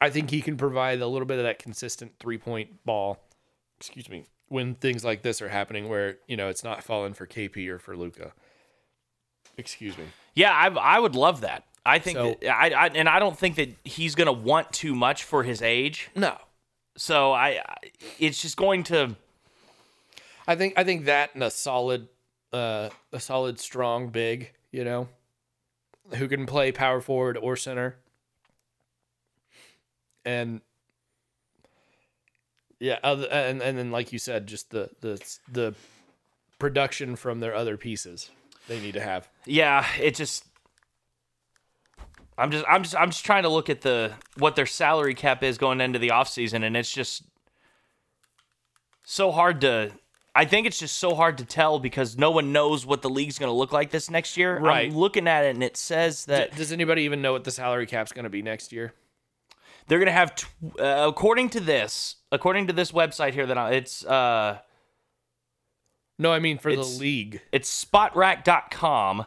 I 0.00 0.10
think 0.10 0.30
he 0.30 0.40
can 0.40 0.56
provide 0.56 1.00
a 1.00 1.06
little 1.06 1.26
bit 1.26 1.38
of 1.38 1.44
that 1.44 1.58
consistent 1.58 2.12
three 2.20 2.38
point 2.38 2.84
ball. 2.84 3.18
Excuse 3.78 4.08
me. 4.08 4.24
When 4.48 4.74
things 4.74 5.04
like 5.04 5.22
this 5.22 5.42
are 5.42 5.48
happening, 5.48 5.88
where 5.88 6.16
you 6.26 6.36
know 6.36 6.48
it's 6.48 6.64
not 6.64 6.82
falling 6.82 7.14
for 7.14 7.26
KP 7.26 7.68
or 7.68 7.78
for 7.78 7.96
Luka. 7.96 8.32
Excuse 9.56 9.98
me. 9.98 10.04
Yeah, 10.34 10.52
I, 10.52 10.68
I 10.68 10.98
would 11.00 11.14
love 11.14 11.40
that. 11.42 11.64
I 11.84 11.98
think 11.98 12.16
So- 12.18 12.36
that, 12.40 12.48
I, 12.50 12.70
I 12.70 12.86
and 12.88 13.08
I 13.08 13.18
don't 13.18 13.36
think 13.38 13.56
that 13.56 13.70
he's 13.84 14.14
gonna 14.14 14.32
want 14.32 14.72
too 14.72 14.94
much 14.94 15.24
for 15.24 15.42
his 15.42 15.60
age. 15.62 16.08
No, 16.14 16.36
So 16.96 17.32
I, 17.32 17.60
I 17.66 17.76
it's 18.18 18.40
just 18.40 18.56
going 18.56 18.84
to. 18.84 19.16
I 20.48 20.56
think 20.56 20.74
I 20.78 20.82
think 20.82 21.04
that 21.04 21.34
and 21.34 21.44
a 21.44 21.50
solid, 21.50 22.08
uh, 22.54 22.88
a 23.12 23.20
solid 23.20 23.60
strong 23.60 24.08
big, 24.08 24.52
you 24.72 24.82
know, 24.82 25.08
who 26.14 26.26
can 26.26 26.46
play 26.46 26.72
power 26.72 27.02
forward 27.02 27.36
or 27.36 27.54
center, 27.54 27.96
and 30.24 30.62
yeah, 32.80 32.98
other 33.04 33.28
and 33.30 33.60
and 33.60 33.76
then 33.76 33.90
like 33.90 34.10
you 34.10 34.18
said, 34.18 34.46
just 34.46 34.70
the 34.70 34.88
the 35.02 35.22
the 35.52 35.74
production 36.58 37.14
from 37.14 37.40
their 37.40 37.54
other 37.54 37.76
pieces 37.76 38.30
they 38.68 38.80
need 38.80 38.94
to 38.94 39.02
have. 39.02 39.28
Yeah, 39.44 39.86
it 40.00 40.14
just. 40.14 40.46
I'm 42.38 42.52
just 42.52 42.64
I'm 42.68 42.84
just 42.84 42.96
I'm 42.96 43.10
just 43.10 43.24
trying 43.24 43.42
to 43.42 43.48
look 43.50 43.68
at 43.68 43.82
the 43.82 44.12
what 44.38 44.56
their 44.56 44.64
salary 44.64 45.14
cap 45.14 45.42
is 45.42 45.58
going 45.58 45.80
into 45.80 45.98
the 45.98 46.10
offseason 46.10 46.62
and 46.64 46.76
it's 46.76 46.92
just 46.92 47.24
so 49.02 49.32
hard 49.32 49.60
to 49.62 49.90
I 50.38 50.44
think 50.44 50.66
it's 50.68 50.78
just 50.78 50.98
so 50.98 51.14
hard 51.16 51.38
to 51.38 51.44
tell 51.44 51.80
because 51.80 52.16
no 52.16 52.30
one 52.30 52.52
knows 52.52 52.86
what 52.86 53.02
the 53.02 53.10
league's 53.10 53.38
going 53.40 53.50
to 53.50 53.56
look 53.56 53.72
like 53.72 53.90
this 53.90 54.08
next 54.08 54.36
year. 54.36 54.56
Right. 54.58 54.88
I'm 54.90 54.96
looking 54.96 55.26
at 55.26 55.44
it 55.44 55.50
and 55.56 55.64
it 55.64 55.76
says 55.76 56.26
that 56.26 56.54
Does 56.54 56.70
anybody 56.70 57.02
even 57.02 57.20
know 57.20 57.32
what 57.32 57.42
the 57.42 57.50
salary 57.50 57.86
cap's 57.86 58.12
going 58.12 58.22
to 58.22 58.30
be 58.30 58.42
next 58.42 58.72
year? 58.72 58.94
they're 59.88 59.98
gonna 59.98 60.12
have, 60.12 60.34
tw- 60.34 60.46
uh, 60.78 61.06
according 61.08 61.48
to 61.48 61.60
this, 61.60 62.16
according 62.30 62.66
to 62.66 62.72
this 62.74 62.92
website 62.92 63.32
here 63.32 63.46
that 63.46 63.56
I, 63.56 63.70
it's 63.72 64.04
uh, 64.04 64.58
No, 66.18 66.30
I 66.30 66.38
mean 66.40 66.58
for 66.58 66.70
the 66.70 66.80
It's- 66.80 66.98
league. 67.00 67.40
it's 67.52 67.84
spotrac.com 67.84 69.24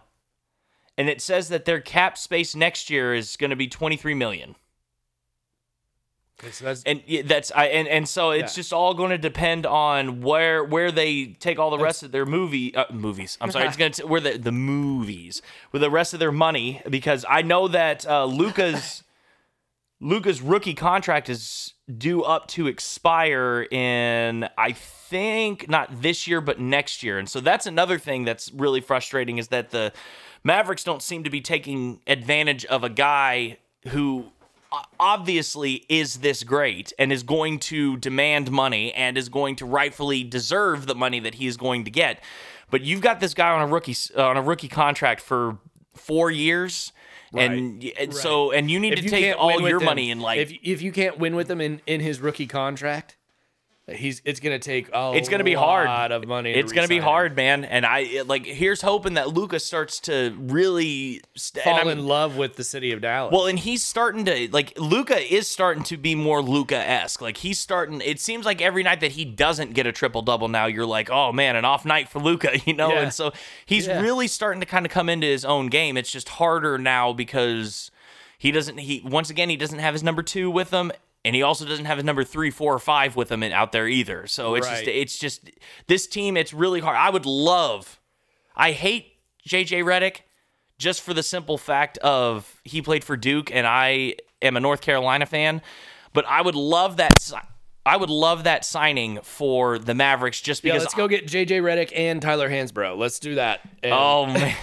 and 0.97 1.09
it 1.09 1.19
says 1.19 1.49
that 1.49 1.65
their 1.65 1.81
cap 1.81 2.17
space 2.17 2.55
next 2.55 2.89
year 2.91 3.13
is 3.13 3.35
going 3.37 3.49
to 3.49 3.55
be 3.55 3.67
23 3.67 4.13
million 4.13 4.55
Okay, 6.41 6.51
so 6.51 6.65
that's 6.65 6.81
and 6.83 7.03
that's 7.25 7.51
I 7.51 7.65
and, 7.67 7.87
and 7.87 8.09
so 8.09 8.31
it's 8.31 8.53
Yeah. 8.53 8.61
just 8.61 8.73
all 8.73 8.95
going 8.95 9.11
to 9.11 9.17
depend 9.19 9.67
on 9.67 10.21
where 10.21 10.63
where 10.63 10.91
they 10.91 11.27
take 11.27 11.59
all 11.59 11.69
the 11.69 11.77
rest 11.77 12.01
of 12.01 12.11
their 12.11 12.25
movie 12.25 12.73
uh, 12.75 12.85
movies. 12.91 13.37
I'm 13.39 13.51
sorry, 13.51 13.67
it's 13.67 13.77
going 13.77 13.91
to 13.93 14.07
where 14.07 14.21
the 14.21 14.37
the 14.39 14.51
movies 14.51 15.41
with 15.71 15.81
the 15.83 15.91
rest 15.91 16.13
of 16.13 16.19
their 16.19 16.31
money 16.31 16.81
because 16.89 17.25
I 17.29 17.43
know 17.43 17.67
that 17.67 18.07
uh, 18.07 18.25
Luka's 18.25 19.03
Luka's 19.99 20.41
rookie 20.41 20.73
contract 20.73 21.29
is 21.29 21.73
due 21.95 22.23
up 22.23 22.47
to 22.47 22.65
expire 22.65 23.67
in 23.69 24.49
I 24.57 24.71
think 24.71 25.69
not 25.69 26.01
this 26.01 26.25
year 26.25 26.41
but 26.41 26.59
next 26.59 27.03
year. 27.03 27.19
And 27.19 27.29
so 27.29 27.39
that's 27.39 27.67
another 27.67 27.99
thing 27.99 28.25
that's 28.25 28.51
really 28.51 28.81
frustrating 28.81 29.37
is 29.37 29.49
that 29.49 29.69
the 29.69 29.93
Mavericks 30.43 30.83
don't 30.83 31.03
seem 31.03 31.23
to 31.23 31.29
be 31.29 31.39
taking 31.41 32.01
advantage 32.07 32.65
of 32.65 32.83
a 32.83 32.89
guy 32.89 33.59
who 33.89 34.31
obviously 34.99 35.85
is 35.89 36.17
this 36.17 36.43
great 36.43 36.93
and 36.97 37.11
is 37.11 37.23
going 37.23 37.59
to 37.59 37.97
demand 37.97 38.51
money 38.51 38.93
and 38.93 39.17
is 39.17 39.29
going 39.29 39.55
to 39.57 39.65
rightfully 39.65 40.23
deserve 40.23 40.87
the 40.87 40.95
money 40.95 41.19
that 41.19 41.35
he 41.35 41.47
is 41.47 41.57
going 41.57 41.83
to 41.85 41.91
get. 41.91 42.21
But 42.69 42.81
you've 42.81 43.01
got 43.01 43.19
this 43.19 43.33
guy 43.33 43.49
on 43.51 43.61
a 43.61 43.67
rookie 43.67 43.91
s- 43.91 44.11
on 44.11 44.37
a 44.37 44.41
rookie 44.41 44.67
contract 44.69 45.21
for 45.21 45.57
4 45.95 46.31
years 46.31 46.93
and, 47.33 47.83
and 47.99 48.13
so 48.13 48.51
and 48.51 48.69
you 48.71 48.79
need 48.79 48.95
to 48.97 49.01
take 49.09 49.35
all 49.37 49.59
your 49.69 49.79
him- 49.79 49.85
money 49.85 50.11
and 50.11 50.21
like 50.21 50.39
if 50.39 50.51
if 50.63 50.81
you 50.81 50.91
can't 50.91 51.17
win 51.17 51.35
with 51.35 51.49
him 51.51 51.59
in 51.61 51.81
in 51.87 51.99
his 52.01 52.19
rookie 52.21 52.47
contract, 52.47 53.17
he's 53.91 54.21
it's 54.25 54.39
gonna 54.39 54.59
take 54.59 54.89
a 54.93 55.13
it's 55.15 55.29
gonna 55.29 55.43
be 55.43 55.53
hard. 55.53 55.87
lot 55.87 56.11
of 56.11 56.27
money. 56.27 56.53
to 56.53 56.59
It's 56.59 56.71
gonna 56.71 56.87
be 56.87 56.97
him. 56.97 57.03
hard, 57.03 57.35
man. 57.35 57.63
And 57.65 57.85
I 57.85 57.99
it- 57.99 58.27
like 58.27 58.45
here's 58.45 58.81
hoping 58.81 59.13
that 59.15 59.29
Luka 59.33 59.59
starts 59.59 59.99
to 60.01 60.35
really 60.39 61.21
st- 61.35 61.63
Fall 61.63 61.75
I'm- 61.75 61.87
in 61.87 62.05
love 62.05 62.37
with 62.37 62.55
the 62.55 62.63
city 62.63 62.91
of 62.91 63.01
Dallas. 63.01 63.31
Well, 63.33 63.45
and 63.47 63.59
he's 63.59 63.83
starting 63.83 64.25
to 64.25 64.49
like 64.51 64.73
Luka 64.79 65.19
is 65.33 65.47
starting 65.49 65.83
to 65.85 65.97
be 65.97 66.15
more 66.15 66.41
Luka 66.41 66.77
esque. 66.77 67.21
Like 67.21 67.37
he's 67.37 67.59
starting. 67.59 68.01
It 68.01 68.19
seems 68.19 68.45
like 68.45 68.61
every 68.61 68.83
night 68.83 68.99
that 69.01 69.11
he 69.13 69.25
doesn't 69.25 69.73
get 69.73 69.85
a 69.87 69.91
triple 69.91 70.21
double 70.21 70.47
now, 70.47 70.65
you're 70.65 70.85
like, 70.85 71.09
oh 71.09 71.31
man, 71.31 71.55
an 71.55 71.65
off 71.65 71.85
night 71.85 72.09
for 72.09 72.19
Luka, 72.19 72.59
you 72.65 72.73
know. 72.73 72.89
Yeah. 72.91 73.01
And 73.01 73.13
so 73.13 73.31
he's 73.65 73.87
Yeah. 73.87 74.01
really 74.01 74.27
starting 74.27 74.59
to 74.61 74.65
kind 74.65 74.85
of 74.85 74.91
come 74.91 75.09
into 75.09 75.27
his 75.27 75.45
own 75.45 75.67
game. 75.67 75.97
It's 75.97 76.11
just 76.11 76.29
harder 76.29 76.77
now 76.77 77.13
because 77.13 77.91
he 78.37 78.51
doesn't. 78.51 78.77
He 78.79 79.01
once 79.05 79.29
again 79.29 79.49
he 79.49 79.55
doesn't 79.55 79.79
have 79.79 79.93
his 79.93 80.03
number 80.03 80.23
two 80.23 80.49
with 80.49 80.71
him. 80.71 80.91
And 81.23 81.35
he 81.35 81.43
also 81.43 81.65
doesn't 81.65 81.85
have 81.85 81.97
his 81.99 82.05
number 82.05 82.23
three, 82.23 82.49
four, 82.49 82.73
or 82.73 82.79
five 82.79 83.15
with 83.15 83.31
him 83.31 83.43
in- 83.43 83.51
out 83.51 83.71
there 83.71 83.87
either. 83.87 84.25
So 84.27 84.55
it's 84.55 84.67
just 84.67 84.87
it's 84.87 85.17
just 85.19 85.49
this 85.87 86.07
team. 86.07 86.35
It's 86.35 86.53
really 86.53 86.79
hard. 86.79 86.97
I 86.97 87.09
would 87.11 87.25
love. 87.27 87.99
I 88.55 88.71
hate 88.71 89.13
JJ 89.47 89.83
Redick 89.83 90.21
just 90.79 91.01
for 91.01 91.13
the 91.13 91.21
simple 91.23 91.57
fact 91.59 91.97
of 91.99 92.59
he 92.63 92.81
played 92.81 93.03
for 93.03 93.15
Duke 93.15 93.51
and 93.53 93.67
I 93.67 94.15
am 94.41 94.57
a 94.57 94.59
North 94.59 94.81
Carolina 94.81 95.27
fan, 95.27 95.61
but 96.13 96.25
I 96.27 96.41
would 96.41 96.55
love 96.55 96.97
that. 96.97 97.13
I 97.85 97.97
would 97.97 98.09
love 98.09 98.43
that 98.45 98.65
signing 98.65 99.19
for 99.23 99.77
the 99.79 99.93
Mavericks 99.95 100.41
just 100.41 100.63
yeah, 100.63 100.73
because 100.73 100.83
let's 100.85 100.93
go 100.95 101.07
get 101.07 101.25
JJ 101.27 101.61
Redick 101.61 101.91
and 101.95 102.19
Tyler 102.21 102.49
Hansbrough. 102.49 102.97
Let's 102.97 103.19
do 103.19 103.35
that. 103.35 103.61
And- 103.83 103.93
Oh 103.93 104.25
man. 104.25 104.55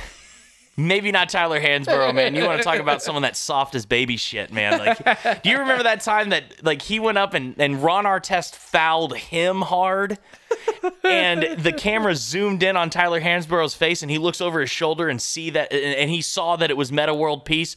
Maybe 0.78 1.10
not 1.10 1.28
Tyler 1.28 1.60
Hansbrough, 1.60 2.14
man. 2.14 2.36
You 2.36 2.44
want 2.44 2.58
to 2.58 2.62
talk 2.64 2.78
about 2.78 3.02
someone 3.02 3.22
that's 3.24 3.40
soft 3.40 3.74
as 3.74 3.84
baby 3.84 4.16
shit, 4.16 4.52
man. 4.52 4.78
Like, 4.78 5.42
do 5.42 5.50
you 5.50 5.58
remember 5.58 5.82
that 5.82 6.02
time 6.02 6.28
that 6.28 6.64
like 6.64 6.82
he 6.82 7.00
went 7.00 7.18
up 7.18 7.34
and, 7.34 7.60
and 7.60 7.82
Ron 7.82 8.04
Artest 8.04 8.54
fouled 8.54 9.16
him 9.16 9.62
hard? 9.62 10.18
And 11.02 11.60
the 11.60 11.72
camera 11.72 12.14
zoomed 12.14 12.62
in 12.62 12.76
on 12.76 12.90
Tyler 12.90 13.20
Hansbrough's 13.20 13.74
face 13.74 14.02
and 14.02 14.10
he 14.10 14.18
looks 14.18 14.40
over 14.40 14.60
his 14.60 14.70
shoulder 14.70 15.08
and 15.08 15.20
see 15.20 15.50
that 15.50 15.72
and 15.72 15.94
and 15.96 16.10
he 16.10 16.22
saw 16.22 16.54
that 16.56 16.70
it 16.70 16.76
was 16.76 16.92
Meta 16.92 17.12
World 17.12 17.44
Peace. 17.44 17.74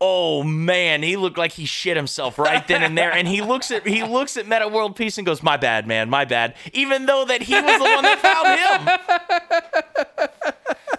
Oh 0.00 0.42
man, 0.42 1.02
he 1.04 1.16
looked 1.16 1.38
like 1.38 1.52
he 1.52 1.66
shit 1.66 1.96
himself 1.96 2.38
right 2.38 2.66
then 2.66 2.82
and 2.82 2.98
there. 2.98 3.12
And 3.12 3.28
he 3.28 3.42
looks 3.42 3.70
at 3.70 3.86
he 3.86 4.02
looks 4.02 4.36
at 4.36 4.48
Meta 4.48 4.66
World 4.66 4.96
Peace 4.96 5.18
and 5.18 5.26
goes, 5.26 5.42
"My 5.42 5.56
bad, 5.56 5.86
man, 5.86 6.10
my 6.10 6.24
bad." 6.24 6.56
Even 6.72 7.06
though 7.06 7.24
that 7.26 7.42
he 7.42 7.54
was 7.54 7.78
the 7.78 7.84
one 7.84 8.02
that 8.02 8.18
fouled 8.18 10.06
him. 10.06 10.06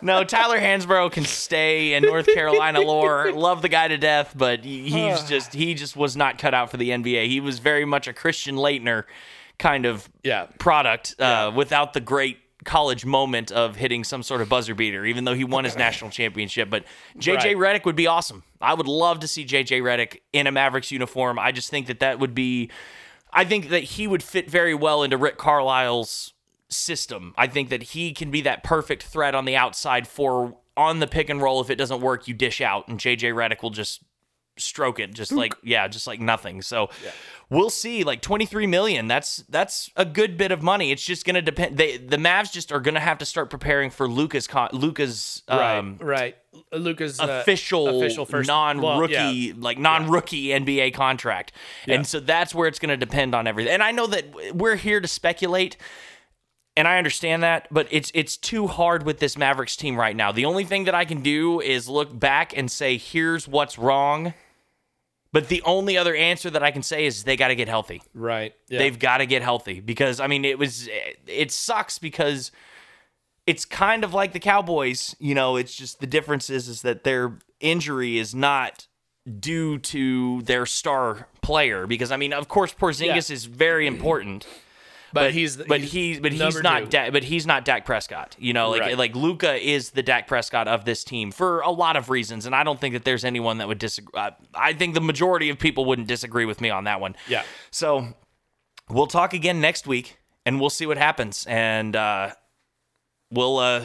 No, 0.05 0.23
Tyler 0.23 0.59
Hansbrough 0.59 1.11
can 1.11 1.25
stay 1.25 1.93
in 1.93 2.03
North 2.03 2.27
Carolina 2.27 2.79
lore. 2.81 3.31
Love 3.31 3.61
the 3.61 3.69
guy 3.69 3.87
to 3.87 3.97
death, 3.97 4.33
but 4.37 4.63
he- 4.63 4.89
he's 4.89 5.23
just 5.23 5.53
he 5.53 5.73
just 5.73 5.95
was 5.97 6.15
not 6.15 6.37
cut 6.37 6.53
out 6.53 6.69
for 6.71 6.77
the 6.77 6.91
NBA. 6.91 7.27
He 7.27 7.39
was 7.39 7.59
very 7.59 7.85
much 7.85 8.07
a 8.07 8.13
Christian 8.13 8.55
Laettner 8.55 9.03
kind 9.57 9.85
of 9.85 10.07
Yeah. 10.23 10.45
product 10.59 11.15
uh, 11.19 11.51
without 11.55 11.93
the 11.93 12.01
great 12.01 12.37
college 12.65 13.05
moment 13.05 13.51
of 13.51 13.75
hitting 13.75 14.03
some 14.03 14.23
sort 14.23 14.41
of 14.41 14.49
buzzer 14.49 14.73
beater, 14.75 15.05
even 15.05 15.23
though 15.23 15.33
he 15.33 15.43
won 15.43 15.63
his 15.65 15.75
national 15.75 16.09
championship. 16.11 16.69
But 16.69 16.83
JJ 17.17 17.55
Redick 17.55 17.85
would 17.85 17.95
be 17.95 18.07
awesome. 18.07 18.43
I 18.61 18.73
would 18.73 18.87
love 18.87 19.19
to 19.21 19.27
see 19.27 19.43
JJ 19.45 19.81
Redick 19.81 20.19
in 20.33 20.47
a 20.47 20.51
Mavericks 20.51 20.91
uniform. 20.91 21.37
I 21.39 21.51
just 21.51 21.69
think 21.69 21.87
that 21.87 21.99
that 21.99 22.19
would 22.19 22.33
be. 22.35 22.69
I 23.33 23.43
think 23.43 23.69
that 23.69 23.83
he 23.83 24.07
would 24.07 24.23
fit 24.23 24.49
very 24.49 24.73
well 24.73 25.03
into 25.03 25.17
Rick 25.17 25.37
Carlisle's 25.37 26.33
system. 26.69 27.33
I 27.37 27.47
think 27.47 27.69
that 27.69 27.83
he 27.83 28.13
can 28.13 28.31
be 28.31 28.41
that 28.41 28.63
perfect 28.63 29.03
threat 29.03 29.35
on 29.35 29.45
the 29.45 29.55
outside 29.55 30.07
for 30.07 30.57
on 30.77 30.99
the 30.99 31.07
pick 31.07 31.29
and 31.29 31.41
roll. 31.41 31.61
If 31.61 31.69
it 31.69 31.75
doesn't 31.75 32.01
work, 32.01 32.27
you 32.27 32.33
dish 32.33 32.61
out, 32.61 32.87
and 32.87 32.99
JJ 32.99 33.33
Redick 33.33 33.61
will 33.61 33.69
just 33.69 34.03
stroke 34.57 34.99
it, 34.99 35.13
just 35.13 35.31
like 35.31 35.53
yeah, 35.63 35.87
just 35.87 36.07
like 36.07 36.19
nothing. 36.19 36.61
So 36.61 36.89
we'll 37.49 37.69
see. 37.69 38.03
Like 38.03 38.21
twenty 38.21 38.45
three 38.45 38.67
million. 38.67 39.07
That's 39.07 39.37
that's 39.49 39.89
a 39.95 40.05
good 40.05 40.37
bit 40.37 40.51
of 40.51 40.61
money. 40.61 40.91
It's 40.91 41.03
just 41.03 41.25
gonna 41.25 41.41
depend. 41.41 41.77
They 41.77 41.97
the 41.97 42.17
Mavs 42.17 42.51
just 42.51 42.71
are 42.71 42.79
gonna 42.79 42.99
have 42.99 43.17
to 43.19 43.25
start 43.25 43.49
preparing 43.49 43.89
for 43.89 44.07
Luka's 44.07 44.47
con- 44.47 44.69
Luka's 44.73 45.43
um, 45.47 45.97
right, 45.99 46.01
right. 46.01 46.35
Luka's 46.71 47.19
uh, 47.19 47.41
official, 47.41 48.01
official 48.01 48.25
first 48.25 48.47
non-rookie, 48.47 49.13
well, 49.13 49.33
yeah. 49.33 49.53
like 49.57 49.77
non-rookie 49.77 50.47
NBA 50.47 50.93
contract, 50.93 51.51
and 51.85 52.07
so 52.07 52.19
that's 52.19 52.55
where 52.55 52.67
it's 52.67 52.79
going 52.79 52.89
to 52.89 52.97
depend 52.97 53.35
on 53.35 53.45
everything. 53.45 53.73
And 53.73 53.83
I 53.83 53.91
know 53.91 54.07
that 54.07 54.55
we're 54.55 54.77
here 54.77 55.01
to 55.01 55.07
speculate, 55.07 55.75
and 56.77 56.87
I 56.87 56.97
understand 56.97 57.43
that, 57.43 57.67
but 57.71 57.87
it's 57.91 58.11
it's 58.13 58.37
too 58.37 58.67
hard 58.67 59.03
with 59.03 59.19
this 59.19 59.37
Mavericks 59.37 59.75
team 59.75 59.95
right 59.97 60.15
now. 60.15 60.31
The 60.31 60.45
only 60.45 60.63
thing 60.65 60.83
that 60.85 60.95
I 60.95 61.05
can 61.05 61.21
do 61.21 61.61
is 61.61 61.87
look 61.87 62.17
back 62.17 62.55
and 62.55 62.69
say, 62.69 62.97
"Here's 62.97 63.47
what's 63.47 63.77
wrong." 63.77 64.33
But 65.31 65.49
the 65.49 65.61
only 65.63 65.97
other 65.97 66.15
answer 66.15 66.49
that 66.49 66.63
I 66.63 66.71
can 66.71 66.81
say 66.81 67.05
is 67.05 67.25
they 67.25 67.35
got 67.35 67.49
to 67.49 67.55
get 67.55 67.67
healthy. 67.67 68.01
Right. 68.13 68.53
Yeah. 68.69 68.79
They've 68.79 68.97
got 68.97 69.17
to 69.17 69.25
get 69.25 69.41
healthy 69.41 69.81
because 69.81 70.21
I 70.21 70.27
mean 70.27 70.45
it 70.45 70.57
was 70.57 70.87
it 71.27 71.51
sucks 71.51 71.99
because 71.99 72.51
it's 73.45 73.65
kind 73.65 74.03
of 74.05 74.13
like 74.13 74.31
the 74.31 74.39
Cowboys, 74.39 75.13
you 75.19 75.35
know, 75.35 75.57
it's 75.57 75.75
just 75.75 75.99
the 75.99 76.07
difference 76.07 76.49
is 76.49 76.69
is 76.69 76.83
that 76.83 77.03
their 77.03 77.37
injury 77.59 78.17
is 78.17 78.33
not 78.33 78.87
due 79.39 79.77
to 79.79 80.41
their 80.43 80.65
star 80.65 81.27
player 81.41 81.85
because 81.85 82.11
I 82.13 82.17
mean 82.17 82.31
of 82.31 82.47
course 82.47 82.73
Porzingis 82.73 83.29
Yeah. 83.29 83.33
is 83.35 83.45
very 83.45 83.87
important 83.87 84.47
but, 85.15 85.33
he's 85.33 85.57
but 85.57 85.81
he's 85.81 86.19
but 86.19 86.31
he's 86.31 86.61
not 86.61 86.83
two. 86.83 86.85
da- 86.89 87.09
but 87.09 87.23
he's 87.23 87.47
not 87.47 87.65
Dak 87.65 87.85
Prescott. 87.85 88.35
You 88.39 88.53
know, 88.53 88.69
like 88.69 88.81
Right. 88.81 88.97
like 88.97 89.15
Luka 89.15 89.55
is 89.55 89.89
the 89.91 90.03
Dak 90.03 90.27
Prescott 90.27 90.67
of 90.67 90.85
this 90.85 91.03
team 91.03 91.31
for 91.31 91.61
a 91.61 91.71
lot 91.71 91.95
of 91.95 92.09
reasons, 92.09 92.45
and 92.45 92.53
I 92.55 92.63
don't 92.63 92.79
think 92.79 92.93
that 92.93 93.03
there's 93.05 93.25
anyone 93.25 93.57
that 93.57 93.67
would 93.67 93.79
disagree. 93.79 94.11
Uh, 94.19 94.31
I 94.53 94.73
think 94.73 94.93
the 94.93 95.01
majority 95.01 95.49
of 95.49 95.57
people 95.57 95.85
wouldn't 95.85 96.07
disagree 96.07 96.45
with 96.45 96.61
me 96.61 96.69
on 96.69 96.83
that 96.83 96.99
one. 97.01 97.15
Yeah. 97.27 97.43
So 97.71 98.09
we'll 98.89 99.07
talk 99.07 99.33
again 99.33 99.59
next 99.61 99.87
week, 99.87 100.17
and 100.45 100.59
we'll 100.59 100.69
see 100.69 100.85
what 100.85 100.97
happens, 100.97 101.45
and 101.47 101.95
uh, 101.95 102.31
we'll 103.31 103.57
uh, 103.57 103.81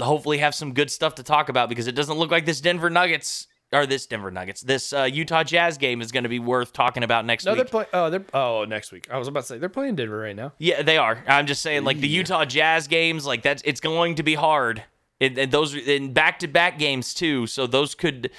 hopefully 0.00 0.38
have 0.38 0.54
some 0.54 0.72
good 0.74 0.90
stuff 0.90 1.14
to 1.16 1.22
talk 1.22 1.48
about 1.48 1.68
because 1.68 1.86
it 1.86 1.92
doesn't 1.94 2.16
look 2.18 2.30
like 2.30 2.46
this 2.46 2.60
Denver 2.60 2.90
Nuggets. 2.90 3.46
Or 3.74 3.86
this 3.86 4.06
Denver 4.06 4.30
Nuggets, 4.30 4.60
this 4.60 4.92
uh, 4.92 5.02
Utah 5.02 5.42
Jazz 5.42 5.76
game 5.78 6.00
is 6.00 6.12
going 6.12 6.22
to 6.22 6.28
be 6.28 6.38
worth 6.38 6.72
talking 6.72 7.02
about 7.02 7.24
next 7.26 7.44
No, 7.44 7.52
week. 7.52 7.56
they're 7.58 7.64
playing. 7.64 7.88
Oh, 7.92 8.08
they're 8.10 8.24
oh 8.32 8.64
next 8.66 8.92
week. 8.92 9.08
I 9.10 9.18
was 9.18 9.28
about 9.28 9.40
to 9.40 9.46
say 9.46 9.58
they're 9.58 9.68
playing 9.68 9.96
Denver 9.96 10.18
right 10.18 10.36
now. 10.36 10.52
Yeah, 10.58 10.82
they 10.82 10.96
are. 10.96 11.22
I'm 11.26 11.46
just 11.46 11.60
saying, 11.60 11.84
like 11.84 11.98
the 11.98 12.08
Utah 12.08 12.44
Jazz 12.44 12.86
games, 12.86 13.26
like 13.26 13.42
that's 13.42 13.62
it's 13.64 13.80
going 13.80 14.14
to 14.14 14.22
be 14.22 14.34
hard. 14.34 14.84
And, 15.20 15.36
and 15.38 15.52
those 15.52 15.74
in 15.74 16.12
back 16.12 16.38
to 16.40 16.48
back 16.48 16.78
games 16.78 17.14
too. 17.14 17.46
So 17.46 17.66
those 17.66 17.94
could 17.94 18.30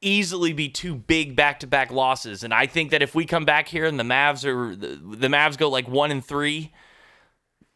easily 0.00 0.52
be 0.52 0.68
two 0.68 0.94
big 0.94 1.34
back 1.34 1.60
to 1.60 1.66
back 1.66 1.90
losses. 1.90 2.44
And 2.44 2.52
I 2.52 2.66
think 2.66 2.90
that 2.90 3.02
if 3.02 3.14
we 3.14 3.24
come 3.24 3.44
back 3.44 3.68
here 3.68 3.86
and 3.86 3.98
the 3.98 4.04
Mavs 4.04 4.44
are 4.44 4.76
the, 4.76 4.96
the 4.96 5.28
Mavs 5.28 5.56
go 5.56 5.70
like 5.70 5.88
one 5.88 6.10
and 6.10 6.24
three, 6.24 6.72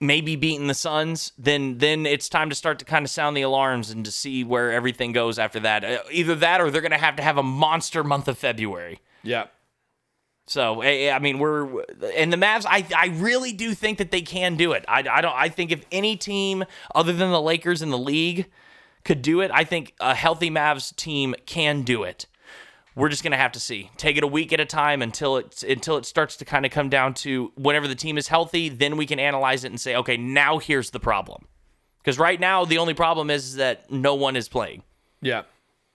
maybe 0.00 0.36
beating 0.36 0.66
the 0.66 0.74
Suns, 0.74 1.32
then 1.38 1.78
then 1.78 2.06
it's 2.06 2.28
time 2.28 2.48
to 2.50 2.54
start 2.54 2.78
to 2.78 2.84
kind 2.84 3.04
of 3.04 3.10
sound 3.10 3.36
the 3.36 3.42
alarms 3.42 3.90
and 3.90 4.04
to 4.04 4.10
see 4.10 4.44
where 4.44 4.72
everything 4.72 5.12
goes 5.12 5.38
after 5.38 5.60
that. 5.60 5.84
Uh, 5.84 5.98
Either 6.10 6.34
that 6.36 6.60
or 6.60 6.70
they're 6.70 6.80
going 6.80 6.92
to 6.92 6.98
have 6.98 7.16
to 7.16 7.22
have 7.22 7.38
a 7.38 7.42
monster 7.42 8.04
month 8.04 8.28
of 8.28 8.38
February. 8.38 9.00
Yeah. 9.22 9.46
So 10.46 10.82
I 10.82 11.10
I 11.14 11.18
mean, 11.18 11.38
we're 11.38 11.82
and 12.16 12.32
the 12.32 12.36
Mavs. 12.36 12.64
I 12.66 12.86
I 12.96 13.08
really 13.08 13.52
do 13.52 13.74
think 13.74 13.98
that 13.98 14.10
they 14.10 14.22
can 14.22 14.56
do 14.56 14.72
it. 14.72 14.84
I, 14.88 15.00
I 15.00 15.20
don't. 15.20 15.34
I 15.34 15.48
think 15.48 15.72
if 15.72 15.84
any 15.92 16.16
team 16.16 16.64
other 16.94 17.12
than 17.12 17.30
the 17.30 17.42
Lakers 17.42 17.82
in 17.82 17.90
the 17.90 17.98
league 17.98 18.46
could 19.04 19.20
do 19.22 19.40
it, 19.40 19.50
I 19.52 19.64
think 19.64 19.94
a 20.00 20.14
healthy 20.14 20.50
Mavs 20.50 20.94
team 20.96 21.34
can 21.44 21.82
do 21.82 22.02
it. 22.02 22.26
We're 22.98 23.08
just 23.08 23.22
gonna 23.22 23.36
have 23.36 23.52
to 23.52 23.60
see. 23.60 23.90
Take 23.96 24.16
it 24.16 24.24
a 24.24 24.26
week 24.26 24.52
at 24.52 24.58
a 24.58 24.64
time 24.64 25.02
until 25.02 25.36
it 25.36 25.62
until 25.62 25.96
it 25.96 26.04
starts 26.04 26.36
to 26.36 26.44
kind 26.44 26.66
of 26.66 26.72
come 26.72 26.88
down 26.88 27.14
to 27.14 27.52
whenever 27.54 27.86
the 27.86 27.94
team 27.94 28.18
is 28.18 28.26
healthy. 28.26 28.68
Then 28.68 28.96
we 28.96 29.06
can 29.06 29.20
analyze 29.20 29.62
it 29.64 29.68
and 29.68 29.80
say, 29.80 29.94
okay, 29.94 30.16
now 30.16 30.58
here's 30.58 30.90
the 30.90 30.98
problem. 30.98 31.46
Because 31.98 32.18
right 32.18 32.40
now 32.40 32.64
the 32.64 32.78
only 32.78 32.94
problem 32.94 33.30
is 33.30 33.54
that 33.56 33.90
no 33.90 34.16
one 34.16 34.34
is 34.34 34.48
playing. 34.48 34.82
Yeah. 35.22 35.42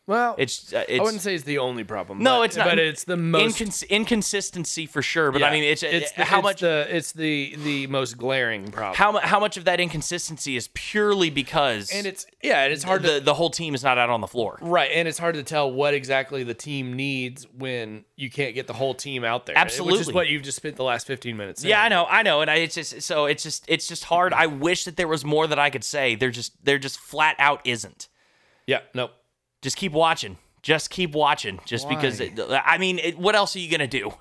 Well, 0.06 0.36
It's 0.38 0.74
uh, 0.74 0.84
it's 0.90 1.00
I 1.00 1.04
wouldn't 1.04 1.22
say 1.22 1.34
it's 1.34 1.46
the 1.46 1.60
only 1.60 1.86
problem. 1.86 2.20
no, 2.20 2.40
but- 2.40 2.44
it's 2.44 2.58
not. 2.58 2.66
But 2.68 2.78
it's 2.80 3.06
the 3.06 3.16
most. 3.16 3.58
incons- 3.60 3.88
inconsistency 3.90 4.86
for 4.86 5.02
sure. 5.02 5.32
But 5.32 5.40
yeah. 5.42 5.48
I 5.48 5.52
mean, 5.52 5.64
it's, 5.64 5.82
it's 5.82 5.94
it's 5.94 6.12
the, 6.12 6.26
how 6.26 6.40
it's 6.40 6.44
much 6.44 6.60
the 6.60 6.88
it's 6.90 7.14
the 7.14 7.56
the 7.64 7.88
most 7.88 8.18
glaring 8.18 8.70
problem. 8.70 8.96
how 8.96 9.18
how 9.20 9.40
much 9.40 9.56
of 9.56 9.64
that 9.64 9.80
inconsistency 9.80 10.58
is 10.58 10.68
purely 10.74 11.30
because 11.30 11.90
and 11.92 12.06
it's 12.06 12.26
yeah, 12.42 12.64
and 12.64 12.74
it's 12.74 12.84
hard 12.84 13.04
the 13.04 13.20
to 13.20 13.24
the 13.24 13.34
whole 13.34 13.50
team 13.50 13.74
is 13.76 13.82
not 13.84 13.98
out 13.98 14.10
on 14.10 14.20
the 14.20 14.28
floor. 14.28 14.58
right, 14.62 14.92
and 14.94 15.08
it's 15.08 15.18
hard 15.18 15.36
to 15.36 15.44
tell 15.44 15.72
what 15.72 15.94
exactly 15.94 16.44
the 16.44 16.54
team 16.54 16.94
needs 16.94 17.48
when 17.58 18.04
you 18.18 18.30
can't 18.30 18.56
get 18.56 18.68
the 18.68 18.74
whole 18.74 18.94
team 18.94 19.24
out 19.24 19.46
there. 19.46 19.56
which 19.56 19.72
is 19.74 19.80
Absolutely. 19.80 20.14
what 20.14 20.28
you've 20.28 20.44
just 20.44 20.58
spent 20.58 20.76
the 20.76 20.84
last 20.84 21.08
fifteen 21.08 21.38
minutes. 21.38 21.62
Saying. 21.62 21.70
Yeah, 21.70 21.82
I 21.82 21.88
know, 21.88 22.06
I 22.10 22.24
know, 22.24 22.42
and 22.42 22.52
I, 22.52 22.56
it's 22.56 22.76
just 22.76 23.02
so 23.04 23.26
it's 23.26 23.44
just 23.44 23.64
it's 23.70 23.88
just 23.88 24.04
hard. 24.04 24.34
I 24.34 24.48
wish 24.48 24.84
that 24.84 24.98
there 24.98 25.08
was 25.08 25.24
more 25.24 25.48
that 25.48 25.60
I 25.60 25.70
could 25.70 25.86
say. 25.86 26.16
There 26.16 26.30
just 26.30 26.66
there 26.66 26.78
just 26.78 27.00
flat 27.00 27.38
out 27.40 27.62
isn't. 27.64 28.10
Yeah. 28.68 28.80
Nope. 28.94 29.12
Just 29.64 29.78
keep 29.78 29.94
watching. 29.94 30.38
Just 30.62 30.90
keep 30.92 31.14
watching. 31.14 31.60
Just 31.66 31.90
because 31.90 32.20
it, 32.20 32.40
I 32.52 32.78
mean, 32.78 33.00
it, 33.00 33.18
what 33.18 33.34
else 33.34 33.56
are 33.56 33.60
you 33.60 33.72
gonna 33.72 33.88
do? 33.88 34.14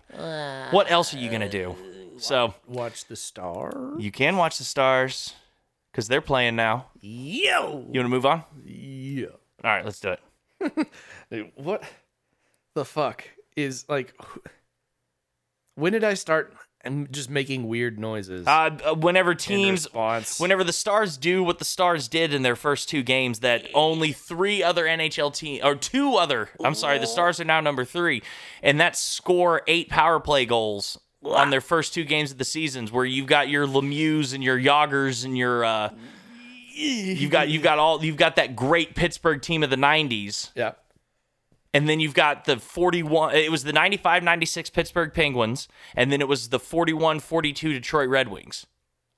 What 0.70 0.90
else 0.90 1.12
are 1.12 1.18
you 1.18 1.28
gonna 1.30 1.48
do? 1.50 1.76
So 2.16 2.54
Watch 2.66 3.06
the 3.06 3.16
star. 3.16 3.72
you 3.98 4.10
can 4.12 4.36
watch 4.36 4.58
the 4.58 4.64
stars 4.64 5.34
because 5.90 6.08
they're 6.08 6.20
playing 6.20 6.54
now. 6.56 6.86
Yo. 7.00 7.84
You 7.90 8.00
want 8.00 8.04
to 8.04 8.08
move 8.08 8.26
on? 8.26 8.44
Yeah. 8.64 9.26
All 9.64 9.70
right, 9.70 9.84
let's 9.84 9.98
do 10.00 10.10
it. 10.60 10.88
Dude, 11.30 11.50
what 11.56 11.82
the 12.74 12.84
fuck 12.84 13.24
is 13.56 13.84
like? 13.88 14.14
When 15.74 15.92
did 15.92 16.04
I 16.04 16.14
start? 16.14 16.54
I'm 16.84 17.06
just 17.12 17.30
making 17.30 17.68
weird 17.68 17.98
noises. 17.98 18.46
Uh, 18.46 18.70
uh, 18.84 18.94
whenever 18.94 19.34
teams, 19.34 19.86
whenever 20.40 20.64
the 20.64 20.72
Stars 20.72 21.16
do 21.16 21.42
what 21.44 21.58
the 21.60 21.64
Stars 21.64 22.08
did 22.08 22.34
in 22.34 22.42
their 22.42 22.56
first 22.56 22.88
two 22.88 23.02
games, 23.02 23.38
that 23.40 23.68
only 23.72 24.12
three 24.12 24.62
other 24.62 24.84
NHL 24.84 25.32
team 25.34 25.60
or 25.64 25.76
two 25.76 26.16
other, 26.16 26.48
I'm 26.64 26.74
sorry, 26.74 26.98
the 26.98 27.06
Stars 27.06 27.38
are 27.40 27.44
now 27.44 27.60
number 27.60 27.84
three, 27.84 28.22
and 28.62 28.80
that 28.80 28.96
score 28.96 29.62
eight 29.68 29.90
power 29.90 30.18
play 30.18 30.44
goals 30.44 30.98
on 31.24 31.50
their 31.50 31.60
first 31.60 31.94
two 31.94 32.02
games 32.04 32.32
of 32.32 32.38
the 32.38 32.44
seasons, 32.44 32.90
where 32.90 33.04
you've 33.04 33.28
got 33.28 33.48
your 33.48 33.64
Lemieux 33.66 34.34
and 34.34 34.42
your 34.42 34.58
Jagrs 34.58 35.24
and 35.24 35.38
your, 35.38 35.64
uh, 35.64 35.90
you've 36.74 37.30
got 37.30 37.48
you've 37.48 37.62
got 37.62 37.78
all 37.78 38.04
you've 38.04 38.16
got 38.16 38.36
that 38.36 38.56
great 38.56 38.96
Pittsburgh 38.96 39.40
team 39.40 39.62
of 39.62 39.70
the 39.70 39.76
'90s, 39.76 40.50
yeah. 40.56 40.72
And 41.74 41.88
then 41.88 42.00
you've 42.00 42.14
got 42.14 42.44
the 42.44 42.58
41 42.58 43.34
it 43.34 43.50
was 43.50 43.64
the 43.64 43.72
95-96 43.72 44.72
Pittsburgh 44.72 45.12
Penguins 45.12 45.68
and 45.94 46.12
then 46.12 46.20
it 46.20 46.28
was 46.28 46.48
the 46.48 46.58
41-42 46.58 47.54
Detroit 47.54 48.08
Red 48.08 48.28
Wings. 48.28 48.66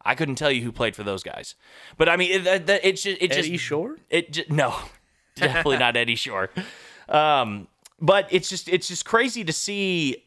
I 0.04 0.14
couldn't 0.14 0.34
tell 0.34 0.50
you 0.50 0.62
who 0.62 0.70
played 0.70 0.94
for 0.94 1.02
those 1.02 1.22
guys. 1.22 1.54
But 1.96 2.08
I 2.08 2.16
mean 2.16 2.30
it, 2.46 2.68
it's 2.84 3.02
just 3.02 3.22
it 3.22 3.32
just 3.32 3.48
Eddie 3.48 3.56
Shore. 3.56 3.98
it 4.10 4.32
just, 4.32 4.50
no. 4.50 4.74
Definitely 5.36 5.78
not 5.78 5.96
Eddie 5.96 6.16
Shore. 6.16 6.50
Um 7.08 7.68
but 8.00 8.28
it's 8.30 8.48
just 8.48 8.68
it's 8.68 8.88
just 8.88 9.04
crazy 9.04 9.44
to 9.44 9.52
see 9.52 10.24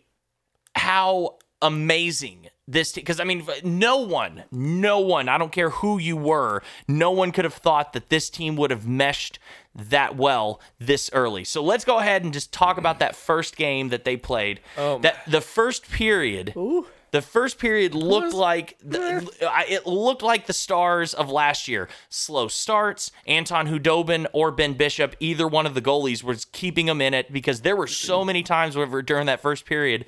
how 0.75 1.37
amazing 1.61 2.47
this 2.67 2.91
because 2.91 3.19
I 3.19 3.23
mean 3.23 3.45
no 3.63 3.97
one 3.97 4.43
no 4.51 4.99
one 4.99 5.29
I 5.29 5.37
don't 5.37 5.51
care 5.51 5.69
who 5.69 5.97
you 5.97 6.17
were 6.17 6.61
no 6.87 7.11
one 7.11 7.31
could 7.31 7.45
have 7.45 7.53
thought 7.53 7.93
that 7.93 8.09
this 8.09 8.29
team 8.29 8.55
would 8.57 8.71
have 8.71 8.87
meshed 8.87 9.39
that 9.77 10.15
well 10.17 10.59
this 10.79 11.09
early 11.13 11.43
so 11.43 11.63
let's 11.63 11.85
go 11.85 11.99
ahead 11.99 12.23
and 12.23 12.33
just 12.33 12.51
talk 12.51 12.77
about 12.77 12.99
that 12.99 13.15
first 13.15 13.55
game 13.55 13.89
that 13.89 14.03
they 14.03 14.17
played 14.17 14.59
Oh, 14.77 14.97
that 14.99 15.21
the 15.27 15.39
first 15.41 15.89
period 15.89 16.53
Ooh. 16.57 16.87
the 17.11 17.21
first 17.21 17.59
period 17.59 17.93
looked 17.93 18.33
like 18.33 18.75
the, 18.83 19.29
it 19.69 19.85
looked 19.85 20.23
like 20.23 20.45
the 20.47 20.53
stars 20.53 21.13
of 21.13 21.29
last 21.31 21.67
year. 21.67 21.87
Slow 22.09 22.47
starts. 22.49 23.11
Anton 23.25 23.67
Khudobin 23.67 24.25
or 24.33 24.51
Ben 24.51 24.73
Bishop, 24.73 25.15
either 25.19 25.47
one 25.47 25.65
of 25.65 25.73
the 25.73 25.81
goalies 25.81 26.21
was 26.23 26.43
keeping 26.45 26.87
them 26.87 26.99
in 27.01 27.13
it 27.13 27.31
because 27.31 27.61
there 27.61 27.75
were 27.77 27.87
so 27.87 28.25
many 28.25 28.43
times 28.43 28.75
during 29.05 29.25
that 29.27 29.41
first 29.41 29.65
period 29.65 30.05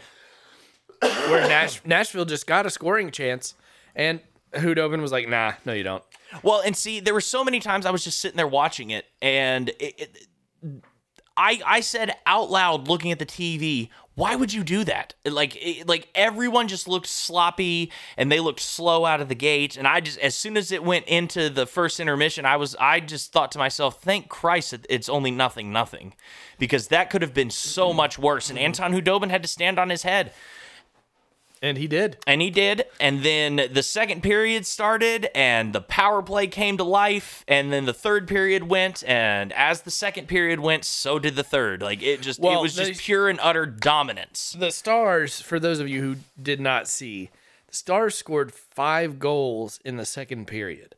where 1.00 1.48
Nash- 1.48 1.82
Nashville 1.86 2.26
just 2.26 2.46
got 2.48 2.66
a 2.66 2.70
scoring 2.70 3.12
chance, 3.12 3.54
and 3.96 4.20
Khudobin 4.54 5.02
was 5.02 5.12
like, 5.12 5.30
"Nah, 5.30 5.54
no, 5.66 5.74
you 5.74 5.84
don't." 5.84 6.04
Well, 6.44 6.62
and 6.66 6.76
see, 6.76 7.00
there 7.00 7.14
were 7.14 7.22
so 7.22 7.44
many 7.44 7.60
times 7.60 7.86
I 7.86 7.92
was 7.92 8.04
just 8.04 8.20
sitting 8.20 8.38
there 8.38 8.48
watching 8.48 8.90
it, 8.92 9.06
and 9.22 9.70
it, 9.70 10.00
it, 10.00 10.28
I 11.40 11.62
I 11.66 11.80
said 11.80 12.16
out 12.26 12.52
loud, 12.52 12.88
looking 12.88 13.12
at 13.12 13.20
the 13.20 13.26
TV, 13.26 13.90
"Why 14.16 14.36
would 14.36 14.52
you 14.52 14.64
do 14.64 14.84
that?" 14.84 15.14
Like 15.26 15.56
it, 15.56 15.88
like 15.88 16.10
everyone 16.14 16.68
just 16.68 16.88
looked 16.88 17.08
sloppy, 17.08 17.92
and 18.18 18.32
they 18.32 18.42
looked 18.42 18.60
slow 18.60 19.06
out 19.06 19.22
of 19.22 19.30
the 19.30 19.36
gate. 19.36 19.78
And 19.78 19.88
I 19.88 20.02
just, 20.02 20.20
as 20.20 20.36
soon 20.36 20.58
as 20.58 20.72
it 20.72 20.84
went 20.84 21.06
into 21.08 21.50
the 21.50 21.66
first 21.66 22.00
intermission, 22.00 22.46
I 22.46 22.58
was 22.58 22.76
I 22.80 23.00
just 23.00 23.32
thought 23.32 23.52
to 23.54 23.58
myself, 23.58 24.02
"Thank 24.02 24.28
Christ, 24.28 24.76
it's 24.90 25.10
only 25.10 25.32
nothing, 25.32 25.72
nothing," 25.72 26.14
because 26.58 26.90
that 26.90 27.10
could 27.10 27.22
have 27.22 27.34
been 27.34 27.50
so 27.50 27.94
much 27.94 28.20
worse. 28.20 28.50
And 28.50 28.60
Anton 28.60 28.94
Khudobin 28.94 29.30
had 29.30 29.42
to 29.42 29.48
stand 29.50 29.80
on 29.80 29.90
his 29.90 30.04
head. 30.04 30.34
And 31.62 31.78
he 31.78 31.88
did. 31.88 32.18
And 32.26 32.42
he 32.42 32.50
did. 32.50 32.86
And 33.02 33.22
then 33.22 33.62
the 33.72 33.84
second 33.84 34.24
period 34.24 34.66
started, 34.66 35.30
and 35.36 35.74
the 35.74 35.82
power 35.82 36.22
play 36.24 36.48
came 36.48 36.78
to 36.78 36.86
life. 36.86 37.44
And 37.50 37.72
then 37.72 37.86
the 37.86 37.94
third 37.94 38.30
period 38.30 38.64
went, 38.70 39.04
and 39.06 39.52
as 39.54 39.82
the 39.82 39.92
second 39.92 40.28
period 40.28 40.62
went, 40.62 40.86
so 40.86 41.20
did 41.20 41.36
the 41.36 41.44
third. 41.44 41.82
Like 41.82 42.02
it 42.02 42.22
just, 42.22 42.40
it 42.40 42.46
Well, 42.46 42.62
was 42.62 42.76
just 42.76 43.02
pure 43.02 43.28
and 43.28 43.40
utter 43.42 43.66
dominance. 43.66 44.56
The 44.58 44.72
Stars, 44.72 45.42
for 45.42 45.60
those 45.60 45.80
of 45.80 45.90
you 45.90 46.02
who 46.02 46.16
did 46.42 46.62
not 46.62 46.88
see, 46.88 47.30
the 47.68 47.76
Stars 47.76 48.16
scored 48.16 48.54
five 48.54 49.20
goals 49.20 49.82
in 49.84 49.98
the 49.98 50.06
second 50.06 50.48
period. 50.48 50.96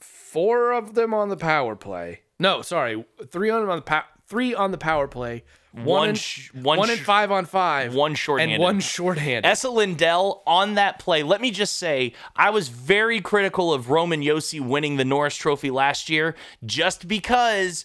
Four 0.00 0.72
of 0.72 0.94
them 0.94 1.14
on 1.14 1.28
the 1.30 1.36
power 1.36 1.76
play. 1.76 2.20
No, 2.38 2.60
sorry, 2.60 3.04
three 3.30 3.48
on 3.48 3.66
the 3.66 3.80
pow- 3.80 4.04
three 4.26 4.54
on 4.54 4.70
the 4.70 4.78
power 4.78 5.08
play. 5.08 5.44
One, 5.74 5.84
One 5.86 6.08
and, 6.10 6.18
sh- 6.18 6.54
one 6.54 6.78
one 6.78 6.90
and 6.90 7.00
five 7.00 7.32
on 7.32 7.46
five. 7.46 7.96
one 7.96 8.14
shorthanded. 8.14 8.54
and 8.54 8.62
one 8.62 8.78
shorthanded. 8.78 9.44
Esa 9.44 9.68
Lindell 9.68 10.44
on 10.46 10.74
that 10.74 11.00
play. 11.00 11.24
Let 11.24 11.40
me 11.40 11.50
just 11.50 11.76
say, 11.78 12.12
I 12.36 12.50
was 12.50 12.68
very 12.68 13.20
critical 13.20 13.74
of 13.74 13.90
Roman 13.90 14.22
Josi 14.22 14.60
winning 14.60 14.98
the 14.98 15.04
Norris 15.04 15.34
Trophy 15.34 15.72
last 15.72 16.08
year 16.08 16.36
just 16.64 17.08
because 17.08 17.84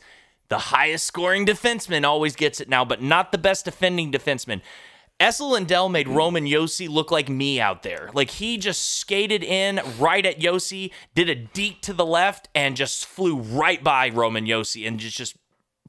the 0.50 0.60
highest 0.60 1.08
scoring 1.08 1.48
defenseman 1.48 2.04
always 2.06 2.36
gets 2.36 2.62
it 2.62 2.70
now, 2.70 2.86
but 2.86 3.02
not 3.02 3.32
the 3.32 3.40
best 3.40 3.66
defending 3.66 4.12
defenseman. 4.12 4.62
Esa 5.20 5.44
Lindell 5.44 5.90
made 5.90 6.06
mm. 6.06 6.16
Roman 6.16 6.46
Josi 6.46 6.88
look 6.88 7.10
like 7.10 7.28
me 7.28 7.60
out 7.60 7.82
there. 7.82 8.12
Like 8.14 8.30
he 8.30 8.60
just 8.60 8.98
skated 8.98 9.44
in 9.44 9.82
right 9.98 10.26
at 10.28 10.40
Josi, 10.40 10.92
did 11.16 11.28
a 11.28 11.36
deep 11.36 11.82
to 11.82 11.94
the 11.94 12.06
left, 12.06 12.50
and 12.54 12.76
just 12.76 13.08
flew 13.08 13.38
right 13.38 13.84
by 13.84 14.10
Roman 14.10 14.46
Josi 14.46 14.88
and 14.88 15.00
just 15.00 15.18
just 15.18 15.36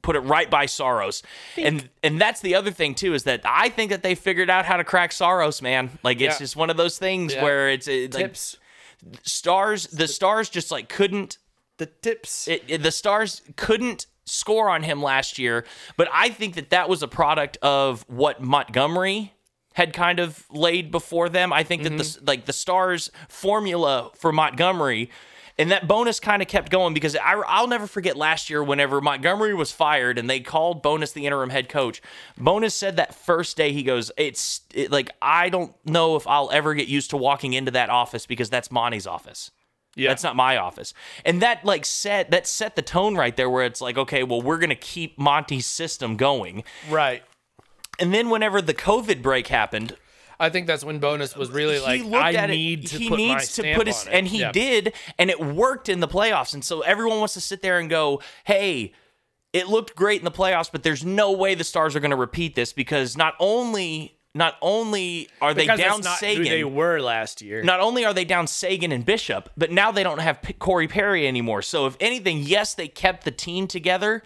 put 0.01 0.15
it 0.15 0.21
right 0.21 0.49
by 0.49 0.65
Saros. 0.65 1.23
And 1.57 1.89
and 2.03 2.19
that's 2.19 2.41
the 2.41 2.55
other 2.55 2.71
thing 2.71 2.95
too 2.95 3.13
is 3.13 3.23
that 3.23 3.41
I 3.45 3.69
think 3.69 3.91
that 3.91 4.03
they 4.03 4.15
figured 4.15 4.49
out 4.49 4.65
how 4.65 4.77
to 4.77 4.83
crack 4.83 5.11
Saros, 5.11 5.61
man. 5.61 5.99
Like 6.03 6.21
it's 6.21 6.35
Yeah. 6.35 6.39
just 6.39 6.55
one 6.55 6.69
of 6.69 6.77
those 6.77 6.97
things 6.97 7.33
Yeah. 7.33 7.43
where 7.43 7.69
it's 7.69 7.87
like 7.87 8.11
tips. 8.11 8.57
stars 9.23 9.87
the 9.87 10.07
stars 10.07 10.49
just 10.49 10.71
like 10.71 10.89
couldn't 10.89 11.37
The 11.77 11.85
tips. 11.87 12.47
it, 12.47 12.63
it- 12.67 12.83
the 12.83 12.91
stars 12.91 13.41
couldn't 13.55 14.05
score 14.25 14.69
on 14.69 14.83
him 14.83 15.01
last 15.01 15.37
year, 15.39 15.65
but 15.97 16.07
I 16.13 16.29
think 16.29 16.55
that 16.55 16.69
that 16.69 16.87
was 16.87 17.01
a 17.03 17.07
product 17.07 17.57
of 17.61 18.05
what 18.07 18.41
Montgomery 18.41 19.33
had 19.73 19.93
kind 19.93 20.19
of 20.19 20.45
laid 20.51 20.91
before 20.91 21.27
them. 21.29 21.51
I 21.53 21.63
think 21.63 21.83
that 21.83 21.97
the 21.97 22.03
mm-hmm. 22.03 22.25
like 22.25 22.45
the 22.45 22.53
stars 22.53 23.09
formula 23.29 24.11
for 24.15 24.31
Montgomery 24.31 25.09
and 25.61 25.69
that 25.69 25.87
bonus 25.87 26.19
kind 26.19 26.41
of 26.41 26.47
kept 26.47 26.71
going 26.71 26.95
because 26.95 27.15
I, 27.15 27.33
I'll 27.47 27.67
never 27.67 27.85
forget 27.85 28.17
last 28.17 28.49
year 28.49 28.63
whenever 28.63 28.99
Montgomery 28.99 29.53
was 29.53 29.71
fired 29.71 30.17
and 30.17 30.27
they 30.27 30.39
called 30.39 30.81
Bowness 30.81 31.11
the 31.11 31.27
interim 31.27 31.51
head 31.51 31.69
coach. 31.69 32.01
Bowness 32.35 32.73
said 32.73 32.95
that 32.95 33.13
first 33.13 33.57
day 33.57 33.71
he 33.71 33.83
goes, 33.83 34.11
"It's 34.17 34.61
it, 34.73 34.91
like 34.91 35.11
I 35.21 35.49
don't 35.49 35.73
know 35.85 36.15
if 36.15 36.25
I'll 36.25 36.49
ever 36.51 36.73
get 36.73 36.87
used 36.87 37.11
to 37.11 37.17
walking 37.17 37.53
into 37.53 37.69
that 37.71 37.91
office 37.91 38.25
because 38.25 38.49
that's 38.49 38.71
Monty's 38.71 39.05
office." 39.05 39.51
Yeah. 39.95 40.09
That's 40.09 40.23
not 40.23 40.35
my 40.35 40.57
office. 40.57 40.95
And 41.25 41.43
that 41.43 41.63
like 41.63 41.85
set 41.85 42.31
that 42.31 42.47
set 42.47 42.75
the 42.75 42.81
tone 42.81 43.15
right 43.15 43.37
there 43.37 43.49
where 43.49 43.65
it's 43.65 43.81
like, 43.81 43.99
okay, 43.99 44.23
well, 44.23 44.41
we're 44.41 44.57
gonna 44.57 44.73
keep 44.73 45.19
Monty's 45.19 45.67
system 45.67 46.17
going. 46.17 46.63
right. 46.89 47.21
And 47.99 48.11
then 48.11 48.31
whenever 48.31 48.63
the 48.63 48.73
COVID 48.73 49.21
break 49.21 49.47
happened, 49.49 49.95
I 50.41 50.49
think 50.49 50.67
that's 50.67 50.83
when 50.83 50.99
Bowness 50.99 51.35
was 51.37 51.49
really 51.51 51.79
like, 51.79 52.01
he 52.01 52.07
looked 52.07 52.23
I 52.23 52.33
at 52.33 52.49
need 52.49 52.85
it. 52.85 52.87
to 52.89 52.97
he 52.97 53.09
put 53.09 53.19
my 53.19 53.25
needs 53.35 53.47
to 53.55 53.61
stamp 53.61 53.77
put 53.77 53.87
his, 53.87 54.05
on 54.07 54.11
it. 54.13 54.15
and 54.17 54.27
he 54.27 54.39
Yeah. 54.39 54.51
did, 54.51 54.93
and 55.17 55.29
it 55.29 55.39
worked 55.39 55.87
in 55.87 55.99
the 55.99 56.07
playoffs. 56.07 56.53
And 56.53 56.63
so 56.65 56.81
everyone 56.81 57.19
wants 57.19 57.35
to 57.35 57.41
sit 57.41 57.61
there 57.61 57.77
and 57.79 57.89
go, 57.89 58.21
"Hey, 58.45 58.93
it 59.53 59.67
looked 59.67 59.95
great 59.95 60.19
in 60.19 60.25
the 60.25 60.31
playoffs, 60.31 60.69
but 60.71 60.83
there's 60.83 61.05
no 61.05 61.31
way 61.31 61.55
the 61.55 61.63
Stars 61.63 61.95
are 61.95 61.99
going 61.99 62.11
to 62.11 62.17
repeat 62.17 62.55
this 62.55 62.73
because 62.73 63.15
not 63.17 63.35
only 63.39 64.17
not 64.33 64.55
only 64.61 65.27
are 65.41 65.53
they 65.53 65.63
Because 65.63 65.77
down 65.79 65.99
not 65.99 66.17
Seguin, 66.17 66.37
who 66.45 66.49
they 66.49 66.63
were 66.63 67.01
last 67.01 67.41
year. 67.41 67.61
not 67.63 67.81
only 67.81 68.05
are 68.05 68.13
they 68.13 68.23
down 68.23 68.47
Seguin 68.47 68.93
and 68.93 69.05
Bishop, 69.05 69.49
but 69.57 69.71
now 69.71 69.91
they 69.91 70.03
don't 70.03 70.19
have 70.21 70.41
P- 70.41 70.53
Corey 70.53 70.87
Perry 70.87 71.27
anymore. 71.27 71.61
So 71.61 71.85
if 71.85 71.97
anything, 71.99 72.37
yes, 72.39 72.73
they 72.73 72.87
kept 72.87 73.25
the 73.25 73.31
team 73.31 73.67
together, 73.67 74.23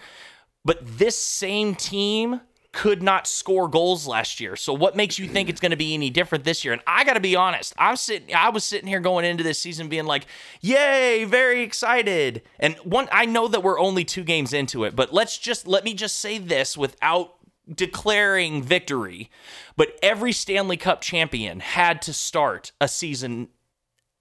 but 0.63 0.77
this 0.99 1.19
same 1.19 1.73
team 1.73 2.41
could 2.75 3.01
not 3.01 3.25
score 3.25 3.69
goals 3.69 4.05
last 4.05 4.41
year. 4.41 4.57
So 4.57 4.73
what 4.73 4.97
makes 4.97 5.17
you 5.17 5.29
think 5.29 5.47
it's 5.47 5.61
going 5.61 5.71
to 5.71 5.77
be 5.77 5.93
any 5.93 6.09
different 6.09 6.43
this 6.43 6.65
year? 6.65 6.73
And 6.73 6.81
I 6.85 7.05
got 7.05 7.13
to 7.13 7.21
be 7.21 7.33
honest, 7.33 7.73
I'm 7.77 7.95
sitting 7.95 8.35
I 8.35 8.49
was 8.49 8.65
sitting 8.65 8.87
here 8.87 8.99
going 8.99 9.23
into 9.23 9.45
this 9.45 9.57
season 9.59 9.87
being 9.87 10.05
like, 10.05 10.27
"Yay, 10.59 11.23
very 11.23 11.63
excited." 11.63 12.41
And 12.59 12.75
one 12.83 13.07
I 13.13 13.25
know 13.25 13.47
that 13.47 13.63
we're 13.63 13.79
only 13.79 14.03
2 14.03 14.25
games 14.25 14.51
into 14.51 14.83
it, 14.83 14.93
but 14.93 15.13
let's 15.13 15.37
just 15.37 15.65
let 15.67 15.85
me 15.85 15.93
just 15.93 16.19
say 16.19 16.37
this 16.37 16.77
without 16.77 17.35
declaring 17.73 18.61
victory. 18.61 19.31
But 19.77 19.97
every 20.03 20.33
Stanley 20.33 20.77
Cup 20.77 20.99
champion 20.99 21.61
had 21.61 22.01
to 22.03 22.13
start 22.13 22.73
a 22.81 22.89
season 22.89 23.47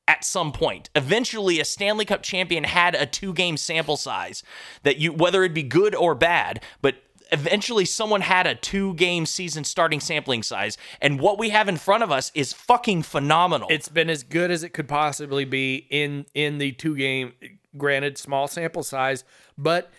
at 0.07 0.25
some 0.25 0.53
point. 0.53 0.91
Eventually, 0.95 1.59
a 1.59 1.65
Stanley 1.65 2.05
Cup 2.05 2.23
champion 2.23 2.63
had 2.63 2.95
a 2.95 3.05
two 3.05 3.33
game 3.33 3.57
sample 3.57 3.97
size 3.97 4.45
that 4.85 4.99
you, 4.99 5.13
whether 5.13 5.43
it 5.43 5.55
be 5.55 5.65
good 5.65 5.97
or 5.97 6.15
bad, 6.15 6.63
but 6.81 6.97
eventually 7.35 7.85
someone 7.85 8.23
had 8.23 8.47
a 8.47 8.55
two 8.55 8.95
game 8.95 9.27
season 9.27 9.65
starting 9.65 10.01
sampling 10.01 10.43
size. 10.43 10.79
And 11.03 11.21
what 11.21 11.39
we 11.39 11.51
have 11.51 11.69
in 11.69 11.77
front 11.77 12.03
of 12.03 12.11
us 12.11 12.31
is 12.35 12.53
fucking 12.53 13.03
phenomenal. 13.03 13.69
It's 13.71 13.89
been 13.89 14.09
as 14.09 14.23
good 14.23 14.51
as 14.51 14.63
it 14.63 14.71
could 14.71 14.89
possibly 14.89 15.45
be 15.45 15.87
in 15.91 16.27
in 16.35 16.59
the 16.59 16.73
two 16.73 16.97
game. 16.97 17.33
Granted, 17.77 18.17
small 18.17 18.47
sample 18.47 18.85
size, 18.85 19.25
but 19.59 19.91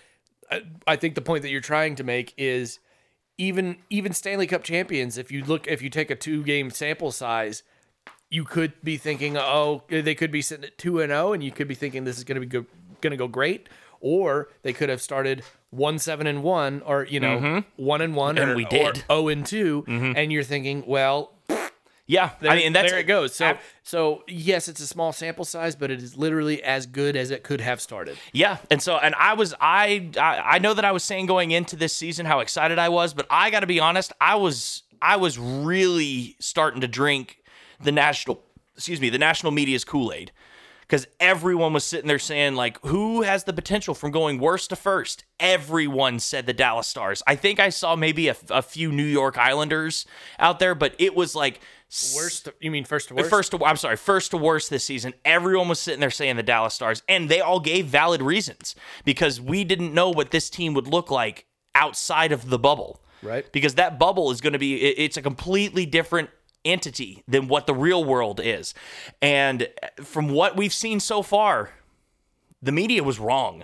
I, 0.88 0.96
think 0.96 1.16
the 1.16 1.22
point 1.22 1.42
that 1.42 1.50
you're 1.50 1.60
trying 1.60 1.96
to 1.96 2.06
make 2.06 2.34
is 2.38 2.80
even 3.38 3.78
even 3.90 4.14
Stanley 4.14 4.48
Cup 4.48 4.64
champions. 4.64 5.18
If 5.18 5.30
you 5.30 5.44
look, 5.44 5.68
if 5.68 5.82
you 5.82 5.90
take 5.90 6.10
a 6.10 6.16
two 6.16 6.44
game 6.44 6.70
sample 6.70 7.12
size, 7.12 7.64
you 8.30 8.46
could 8.46 8.74
be 8.82 8.96
thinking, 8.96 9.38
oh, 9.38 9.84
they 9.90 10.16
could 10.16 10.32
be 10.32 10.42
sitting 10.42 10.66
at 10.66 10.78
two 10.78 11.02
and 11.02 11.10
zero, 11.10 11.34
and 11.34 11.44
you 11.44 11.52
could 11.52 11.68
be 11.68 11.76
thinking 11.76 12.06
this 12.06 12.18
is 12.18 12.24
going 12.24 12.40
to 12.40 12.48
be 12.48 12.48
go, 12.48 12.66
going 13.02 13.12
to 13.12 13.18
go 13.18 13.28
great, 13.28 13.68
or 14.00 14.50
they 14.62 14.72
could 14.72 14.90
have 14.90 15.02
started 15.02 15.44
one 15.76 16.00
seven 16.00 16.28
and 16.28 16.44
one, 16.44 16.82
or 16.86 17.04
you 17.04 17.20
know 17.20 17.38
mm-hmm. 17.38 17.84
one 17.84 18.02
and 18.02 18.16
one, 18.16 18.38
And 18.38 18.52
or, 18.52 18.56
we 18.56 18.66
did. 18.66 19.04
zero 19.08 19.28
and 19.28 19.46
2 19.46 19.84
mm-hmm. 19.88 20.14
and 20.16 20.32
you're 20.32 20.44
thinking, 20.44 20.84
well, 20.88 21.34
yeah, 22.08 22.32
there, 22.40 22.52
I 22.52 22.58
mean 22.58 22.74
that's 22.74 22.92
there 22.92 23.00
it 23.00 23.06
goes. 23.06 23.34
So 23.36 23.48
I- 23.48 23.60
so 23.84 24.24
yes, 24.28 24.68
it's 24.68 24.80
a 24.80 24.88
small 24.88 25.12
sample 25.12 25.46
size, 25.46 25.76
but 25.76 25.90
it 25.92 26.02
is 26.02 26.16
literally 26.16 26.64
as 26.64 26.86
good 26.86 27.16
as 27.16 27.32
it 27.32 27.44
could 27.44 27.62
have 27.62 27.82
started. 27.82 28.18
Yeah, 28.32 28.58
and 28.70 28.82
so 28.82 28.98
and 28.98 29.16
I 29.16 29.34
was 29.34 29.56
I 29.60 30.12
I, 30.18 30.56
I 30.56 30.60
know 30.60 30.74
that 30.74 30.86
I 30.86 30.92
was 30.92 31.04
saying 31.04 31.26
going 31.26 31.52
into 31.52 31.76
this 31.76 31.94
season 31.94 32.26
how 32.26 32.40
excited 32.40 32.78
I 32.78 32.90
was, 32.90 33.14
but 33.14 33.26
I 33.30 33.50
got 33.50 33.62
to 33.62 33.68
be 33.68 33.80
honest, 33.80 34.14
I 34.22 34.36
was 34.36 34.84
I 35.02 35.18
was 35.18 35.40
really 35.40 36.36
starting 36.40 36.82
to 36.82 36.88
drink 36.88 37.40
the 37.82 37.92
national 37.92 38.42
excuse 38.76 39.02
me 39.02 39.10
the 39.10 39.18
national 39.18 39.52
media's 39.52 39.84
Kool 39.84 40.14
Aid 40.14 40.32
because 40.88 41.08
everyone 41.20 41.74
was 41.74 41.84
sitting 41.84 42.08
there 42.08 42.20
saying 42.20 42.56
like 42.56 42.80
who 42.86 43.22
has 43.24 43.44
the 43.44 43.54
potential 43.54 43.94
from 43.94 44.12
going 44.12 44.40
worst 44.40 44.70
to 44.70 44.76
first 44.76 45.26
everyone 45.40 46.20
said 46.20 46.46
the 46.46 46.54
dallas 46.54 46.88
stars 46.88 47.22
i 47.28 47.36
think 47.36 47.60
i 47.60 47.70
saw 47.70 47.96
maybe 47.96 48.28
a, 48.28 48.36
a 48.50 48.62
few 48.62 48.92
new 48.92 49.04
york 49.04 49.38
islanders 49.38 50.06
out 50.40 50.60
there 50.60 50.76
but 50.76 50.96
it 51.00 51.16
was 51.16 51.36
like 51.36 51.60
Worst, 52.16 52.50
you 52.60 52.72
mean 52.72 52.84
first 52.84 53.08
to 53.10 53.16
worst? 53.16 53.30
First 53.30 53.52
to 53.52 53.64
I'm 53.64 53.78
sorry, 53.78 53.96
first 53.96 54.32
to 54.32 54.38
worst 54.38 54.70
this 54.70 54.84
season. 54.84 55.14
Everyone 55.24 55.70
was 55.70 55.80
sitting 55.80 56.00
there 56.02 56.10
saying 56.10 56.36
the 56.36 56.44
Dallas 56.44 56.74
Stars, 56.74 57.04
and 57.08 57.30
they 57.30 57.40
all 57.40 57.60
gave 57.60 57.86
valid 57.86 58.22
reasons 58.22 58.76
because 59.06 59.40
we 59.40 59.64
didn't 59.64 59.94
know 59.94 60.10
what 60.10 60.32
this 60.32 60.50
team 60.50 60.74
would 60.74 60.88
look 60.88 61.10
like 61.10 61.46
outside 61.74 62.32
of 62.32 62.50
the 62.50 62.58
bubble. 62.60 63.02
Right. 63.22 63.50
Because 63.52 63.76
that 63.76 63.98
bubble 63.98 64.32
is 64.32 64.42
going 64.42 64.54
to 64.54 64.60
be 64.60 64.82
it- 64.82 64.96
it's 64.98 65.16
a 65.16 65.22
completely 65.22 65.86
different 65.86 66.30
entity 66.66 67.24
than 67.28 67.48
what 67.48 67.68
the 67.68 67.74
real 67.74 68.04
world 68.04 68.42
is. 68.44 68.74
And 69.22 69.68
from 70.02 70.30
what 70.30 70.58
we've 70.58 70.74
seen 70.74 71.00
so 71.00 71.22
far, 71.22 71.72
the 72.62 72.72
media 72.72 73.04
was 73.04 73.20
wrong. 73.20 73.64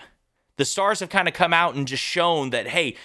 The 0.57 0.65
Stars 0.65 0.99
have 0.99 1.10
kind 1.10 1.28
of 1.28 1.34
come 1.34 1.53
out 1.53 1.76
and 1.76 1.88
just 1.88 2.03
shown 2.03 2.52
that 2.52 2.68
hey, 2.68 2.95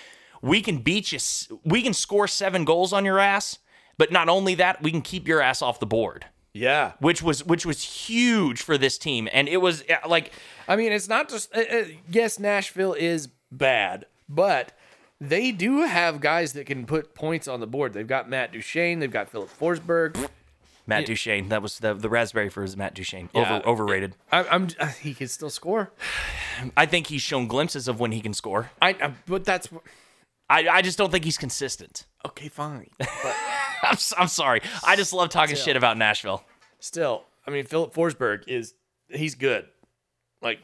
we 0.42 0.60
can 0.60 0.78
beat 0.78 1.12
you 1.12 1.18
we 1.64 1.82
can 1.82 1.94
score 1.94 2.28
7 2.28 2.64
goals 2.64 2.92
on 2.92 3.04
your 3.04 3.18
ass, 3.18 3.58
but 3.98 4.12
not 4.12 4.28
only 4.28 4.54
that, 4.56 4.82
we 4.82 4.90
can 4.90 5.02
keep 5.02 5.26
your 5.26 5.40
ass 5.40 5.62
off 5.62 5.80
the 5.80 5.86
board 5.86 6.26
yeah. 6.52 6.92
which 7.00 7.22
was 7.22 7.44
which 7.44 7.66
was 7.66 7.82
huge 7.82 8.62
for 8.62 8.78
this 8.78 8.96
team 8.96 9.28
and 9.30 9.46
it 9.46 9.58
was 9.58 9.82
uh, 9.90 10.08
like 10.08 10.32
I 10.68 10.76
mean, 10.76 10.92
it's 10.92 11.08
not 11.08 11.28
just. 11.28 11.54
Uh, 11.54 11.60
uh, 11.60 11.84
yes, 12.10 12.38
Nashville 12.38 12.94
is 12.94 13.28
bad, 13.50 14.06
but 14.28 14.75
they 15.20 15.52
do 15.52 15.82
have 15.82 16.20
guys 16.20 16.52
that 16.54 16.66
can 16.66 16.86
put 16.86 17.14
points 17.14 17.48
on 17.48 17.60
the 17.60 17.66
board. 17.66 17.92
They've 17.92 18.06
got 18.06 18.28
Matt 18.28 18.52
Duchene. 18.52 18.98
They've 18.98 19.10
got 19.10 19.28
Filip 19.28 19.48
Forsberg. 19.48 20.28
Matt 20.88 21.06
Duchene 21.06 21.48
that 21.48 21.62
was 21.62 21.80
the 21.80 21.94
the 21.94 22.08
raspberry 22.08 22.48
for 22.48 22.62
his 22.62 22.76
Matt 22.76 22.94
Duchene 22.94 23.28
Yeah. 23.34 23.56
over 23.56 23.68
overrated 23.68 24.14
I, 24.30 24.44
I'm. 24.44 24.68
Uh, 24.78 24.86
he 24.86 25.14
can 25.14 25.26
still 25.26 25.50
score. 25.50 25.90
I 26.76 26.86
think 26.86 27.08
he's 27.08 27.22
shown 27.22 27.48
glimpses 27.48 27.88
of 27.88 27.98
when 27.98 28.12
he 28.12 28.20
can 28.20 28.32
score 28.32 28.70
I. 28.80 28.90
I 28.90 29.12
but 29.26 29.44
that's 29.44 29.68
I, 30.48 30.68
I 30.68 30.82
just 30.82 30.96
don't 30.96 31.10
think 31.10 31.24
he's 31.24 31.38
consistent 31.38 32.06
okay. 32.24 32.48
Fine. 32.48 32.90
But 32.98 33.34
I'm, 33.82 33.96
I'm 34.16 34.28
sorry 34.28 34.62
I 34.86 34.94
just 34.94 35.12
love 35.12 35.28
talking 35.30 35.56
shit 35.56 35.76
about 35.76 35.98
Nashville 35.98 36.44
still, 36.78 37.24
I 37.46 37.50
mean, 37.50 37.64
Filip 37.64 37.92
Forsberg 37.92 38.44
is 38.46 38.74
he's 39.08 39.34
good. 39.34 39.66
Like, 40.42 40.58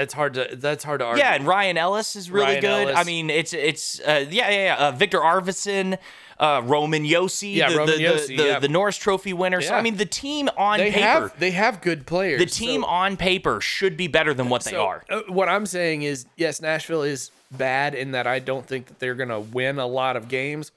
it's 0.00 0.14
hard 0.14 0.34
to 0.34 0.48
that's 0.56 0.84
hard 0.84 1.00
to 1.00 1.06
argue. 1.06 1.22
yeah 1.22 1.34
and 1.34 1.46
Ryan 1.46 1.76
Ellis 1.76 2.16
is 2.16 2.30
really 2.30 2.46
Ryan 2.46 2.60
good 2.60 2.88
Ellis. 2.88 2.96
I 2.96 3.04
mean 3.04 3.30
it's 3.30 3.52
it's 3.52 4.00
uh, 4.00 4.24
yeah 4.30 4.50
yeah, 4.50 4.64
yeah. 4.64 4.76
Uh, 4.88 4.92
Viktor 4.92 5.18
Arvidsson 5.18 5.98
uh, 6.38 6.62
Roman 6.64 7.04
Josi 7.04 7.54
Yeah, 7.56 7.70
the, 7.70 7.76
Roman 7.76 7.98
the, 7.98 8.04
Josi, 8.04 8.26
the, 8.28 8.36
the, 8.36 8.44
yeah. 8.44 8.58
the 8.58 8.68
Norris 8.68 8.96
Trophy 8.96 9.32
winner 9.32 9.60
so 9.60 9.72
Yeah. 9.72 9.78
I 9.78 9.82
mean 9.82 9.96
the 9.96 10.06
team 10.06 10.48
on 10.56 10.78
they 10.78 10.90
paper 10.90 11.04
have 11.06 11.38
they 11.38 11.50
have 11.50 11.80
good 11.82 12.06
players. 12.06 12.40
the 12.40 12.46
team 12.46 12.80
so- 12.82 12.86
on 12.88 13.16
paper 13.16 13.60
should 13.60 13.96
be 13.96 14.06
better 14.08 14.32
than 14.34 14.48
what 14.48 14.64
they 14.64 14.74
are 14.76 15.04
uh, 15.10 15.20
what 15.28 15.48
I'm 15.48 15.66
saying 15.66 16.02
is, 16.02 16.26
yes, 16.36 16.60
Nashville 16.60 17.02
is 17.02 17.30
bad 17.50 17.94
in 17.94 18.12
that 18.12 18.26
I 18.26 18.38
don't 18.38 18.66
think 18.66 18.86
that 18.86 18.98
they're 19.00 19.14
gonna 19.14 19.40
win 19.40 19.78
a 19.78 19.86
lot 19.86 20.16
of 20.16 20.28
games, 20.28 20.72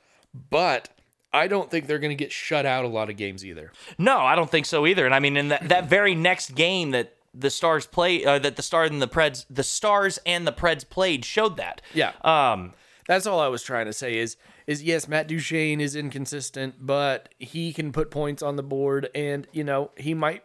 but 0.50 0.90
I 1.32 1.48
don't 1.48 1.70
think 1.72 1.88
they're 1.88 2.00
gonna 2.00 2.14
get 2.16 2.32
shut 2.32 2.66
out 2.66 2.84
a 2.86 2.88
lot 2.88 3.10
of 3.10 3.18
games 3.18 3.46
either. 3.46 3.72
No, 3.98 4.18
I 4.20 4.36
don't 4.36 4.50
think 4.50 4.66
so 4.66 4.86
either. 4.86 5.06
And 5.06 5.16
I 5.16 5.20
mean, 5.20 5.38
in 5.38 5.48
that, 5.50 5.70
that 5.70 5.86
very 5.90 6.14
next 6.16 6.56
game 6.56 6.92
that 6.92 7.16
the 7.34 7.50
Stars 7.50 7.86
play, 7.86 8.24
uh, 8.24 8.40
that 8.40 8.56
the 8.56 8.62
Stars 8.62 8.90
and 8.90 9.02
the 9.02 9.08
Preds, 9.08 9.46
the 9.50 9.64
Stars 9.64 10.20
and 10.26 10.46
the 10.46 10.54
Preds 10.54 10.88
played, 10.88 11.26
showed 11.26 11.58
that. 11.58 11.82
Yeah. 11.94 12.14
Um. 12.24 12.74
That's 13.06 13.28
all 13.28 13.42
I 13.42 13.50
was 13.50 13.64
trying 13.64 13.86
to 13.88 13.94
say 13.94 14.18
is 14.18 14.38
is 14.66 14.82
yes, 14.82 15.08
Matt 15.08 15.28
Duchene 15.28 15.82
is 15.82 15.96
inconsistent, 15.96 16.76
but 16.80 17.30
he 17.38 17.74
can 17.74 17.92
put 17.92 18.12
points 18.12 18.42
on 18.42 18.56
the 18.56 18.64
board 18.64 19.10
and 19.14 19.46
you 19.52 19.64
know, 19.64 19.92
he 19.98 20.14
might 20.14 20.44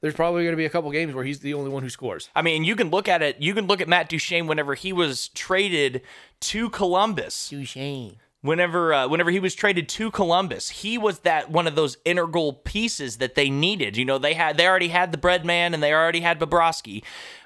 there's 0.00 0.14
probably 0.14 0.42
going 0.42 0.52
to 0.52 0.56
be 0.56 0.64
a 0.64 0.70
couple 0.70 0.90
games 0.90 1.14
where 1.14 1.24
he's 1.24 1.40
the 1.40 1.54
only 1.54 1.70
one 1.70 1.82
who 1.82 1.90
scores. 1.90 2.28
I 2.34 2.42
mean, 2.42 2.64
you 2.64 2.76
can 2.76 2.90
look 2.90 3.08
at 3.08 3.22
it. 3.22 3.40
You 3.40 3.54
can 3.54 3.66
look 3.66 3.80
at 3.80 3.88
Matt 3.88 4.08
Duchene 4.08 4.46
whenever 4.46 4.74
he 4.74 4.92
was 4.92 5.28
traded 5.28 6.02
to 6.40 6.70
Columbus. 6.70 7.48
Duchene. 7.48 8.16
Whenever, 8.46 8.94
uh, 8.94 9.08
whenever 9.08 9.30
he 9.30 9.40
was 9.40 9.54
traded 9.54 9.88
to 9.90 10.10
Columbus, 10.10 10.70
he 10.70 10.96
was 10.96 11.20
that 11.20 11.50
one 11.50 11.66
of 11.66 11.74
those 11.74 11.96
integral 12.04 12.52
pieces 12.52 13.18
that 13.18 13.34
they 13.34 13.50
needed. 13.50 13.96
You 13.96 14.04
know, 14.04 14.18
they 14.18 14.34
had 14.34 14.56
they 14.56 14.66
already 14.66 14.88
had 14.88 15.12
the 15.12 15.18
bread 15.18 15.44
man 15.44 15.74
and 15.74 15.82
they 15.82 15.92
already 15.92 16.20
had 16.20 16.38
Bobrovsky, 16.38 17.02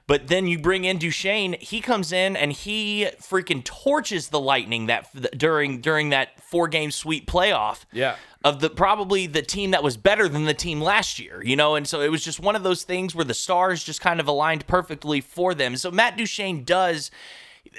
but 0.06 0.28
then 0.28 0.46
you 0.46 0.58
bring 0.58 0.84
in 0.84 0.98
Duchene. 0.98 1.56
He 1.60 1.80
comes 1.80 2.12
in 2.12 2.36
and 2.36 2.52
he 2.52 3.08
freaking 3.20 3.64
torches 3.64 4.28
the 4.28 4.40
Lightning 4.40 4.86
that 4.86 5.36
during 5.38 5.80
during 5.80 6.10
that 6.10 6.40
four 6.42 6.68
game 6.68 6.90
sweep 6.90 7.30
playoff 7.30 7.84
Yeah. 7.92 8.16
of 8.44 8.60
the 8.60 8.68
probably 8.70 9.26
the 9.26 9.42
team 9.42 9.70
that 9.70 9.82
was 9.82 9.96
better 9.96 10.28
than 10.28 10.44
the 10.44 10.54
team 10.54 10.80
last 10.80 11.18
year, 11.18 11.42
you 11.44 11.56
know, 11.56 11.76
and 11.76 11.86
so 11.88 12.00
it 12.00 12.10
was 12.10 12.24
just 12.24 12.40
one 12.40 12.56
of 12.56 12.62
those 12.62 12.82
things 12.82 13.14
where 13.14 13.24
the 13.24 13.34
stars 13.34 13.84
just 13.84 14.00
kind 14.00 14.20
of 14.20 14.26
aligned 14.28 14.66
perfectly 14.66 15.20
for 15.20 15.54
them. 15.54 15.76
So 15.76 15.90
Matt 15.90 16.16
Duchene 16.16 16.64
does 16.64 17.10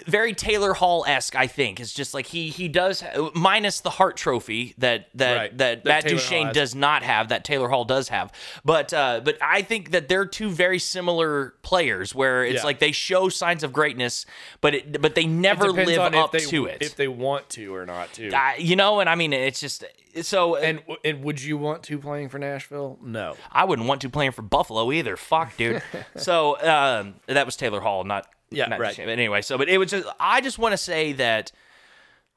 very 0.07 0.33
Taylor 0.33 0.73
Hall 0.73 1.03
esque, 1.07 1.35
I 1.35 1.47
think. 1.47 1.79
It's 1.79 1.93
just 1.93 2.13
like 2.13 2.25
he 2.25 2.49
he 2.49 2.67
does 2.67 3.03
minus 3.35 3.81
the 3.81 3.89
Hart 3.89 4.17
Trophy 4.17 4.73
that 4.77 5.07
that 5.15 5.35
Right. 5.35 5.57
that, 5.57 5.83
That 5.83 5.89
Matt 5.89 6.03
Taylor 6.03 6.15
Hall 6.17 6.23
Duchene 6.29 6.53
does 6.53 6.73
not 6.75 7.03
have 7.03 7.27
that 7.29 7.43
Taylor 7.43 7.67
Hall 7.69 7.83
does 7.85 8.09
have. 8.09 8.31
But 8.63 8.93
uh, 8.93 9.21
but 9.23 9.37
I 9.41 9.61
think 9.61 9.91
that 9.91 10.07
they're 10.07 10.25
two 10.25 10.49
very 10.49 10.79
similar 10.79 11.55
players 11.61 12.15
where 12.15 12.43
it's 12.45 12.55
Yeah. 12.61 12.63
like 12.63 12.79
they 12.79 12.91
show 12.91 13.29
signs 13.29 13.63
of 13.63 13.73
greatness, 13.73 14.25
but 14.61 14.73
it 14.75 15.01
but 15.01 15.15
they 15.15 15.25
never 15.25 15.69
live 15.71 15.99
up 16.15 16.31
they, 16.31 16.39
to 16.39 16.65
it. 16.65 16.77
if 16.81 16.95
they 16.95 17.07
want 17.07 17.49
to 17.51 17.75
or 17.75 17.85
not 17.85 18.13
to. 18.13 18.31
I- 18.33 18.55
you 18.57 18.75
know, 18.75 18.99
and 19.01 19.09
I 19.09 19.15
mean, 19.15 19.33
it's 19.33 19.59
just 19.59 19.83
so. 20.21 20.55
and 20.55 20.81
and 21.03 21.23
would 21.23 21.41
you 21.41 21.57
want 21.57 21.83
to 21.83 21.99
playing 21.99 22.29
for 22.29 22.39
Nashville? 22.39 22.97
No. 23.03 23.35
I 23.51 23.65
wouldn't 23.65 23.87
want 23.87 24.01
to 24.01 24.09
playing 24.09 24.31
for 24.31 24.41
Buffalo 24.41 24.91
either. 24.91 25.17
Fuck, 25.17 25.57
dude. 25.57 25.81
so 26.15 26.59
um, 26.61 27.15
that 27.27 27.45
was 27.45 27.55
Taylor 27.55 27.81
Hall, 27.81 28.03
not 28.03 28.27
Yeah, 28.51 28.67
not 28.67 28.79
right. 28.79 28.95
But 28.95 29.09
anyway, 29.09 29.41
so 29.41 29.57
but 29.57 29.69
it 29.69 29.77
was 29.77 29.91
just 29.91 30.07
I 30.19 30.41
just 30.41 30.59
want 30.59 30.73
to 30.73 30.77
say 30.77 31.13
that. 31.13 31.51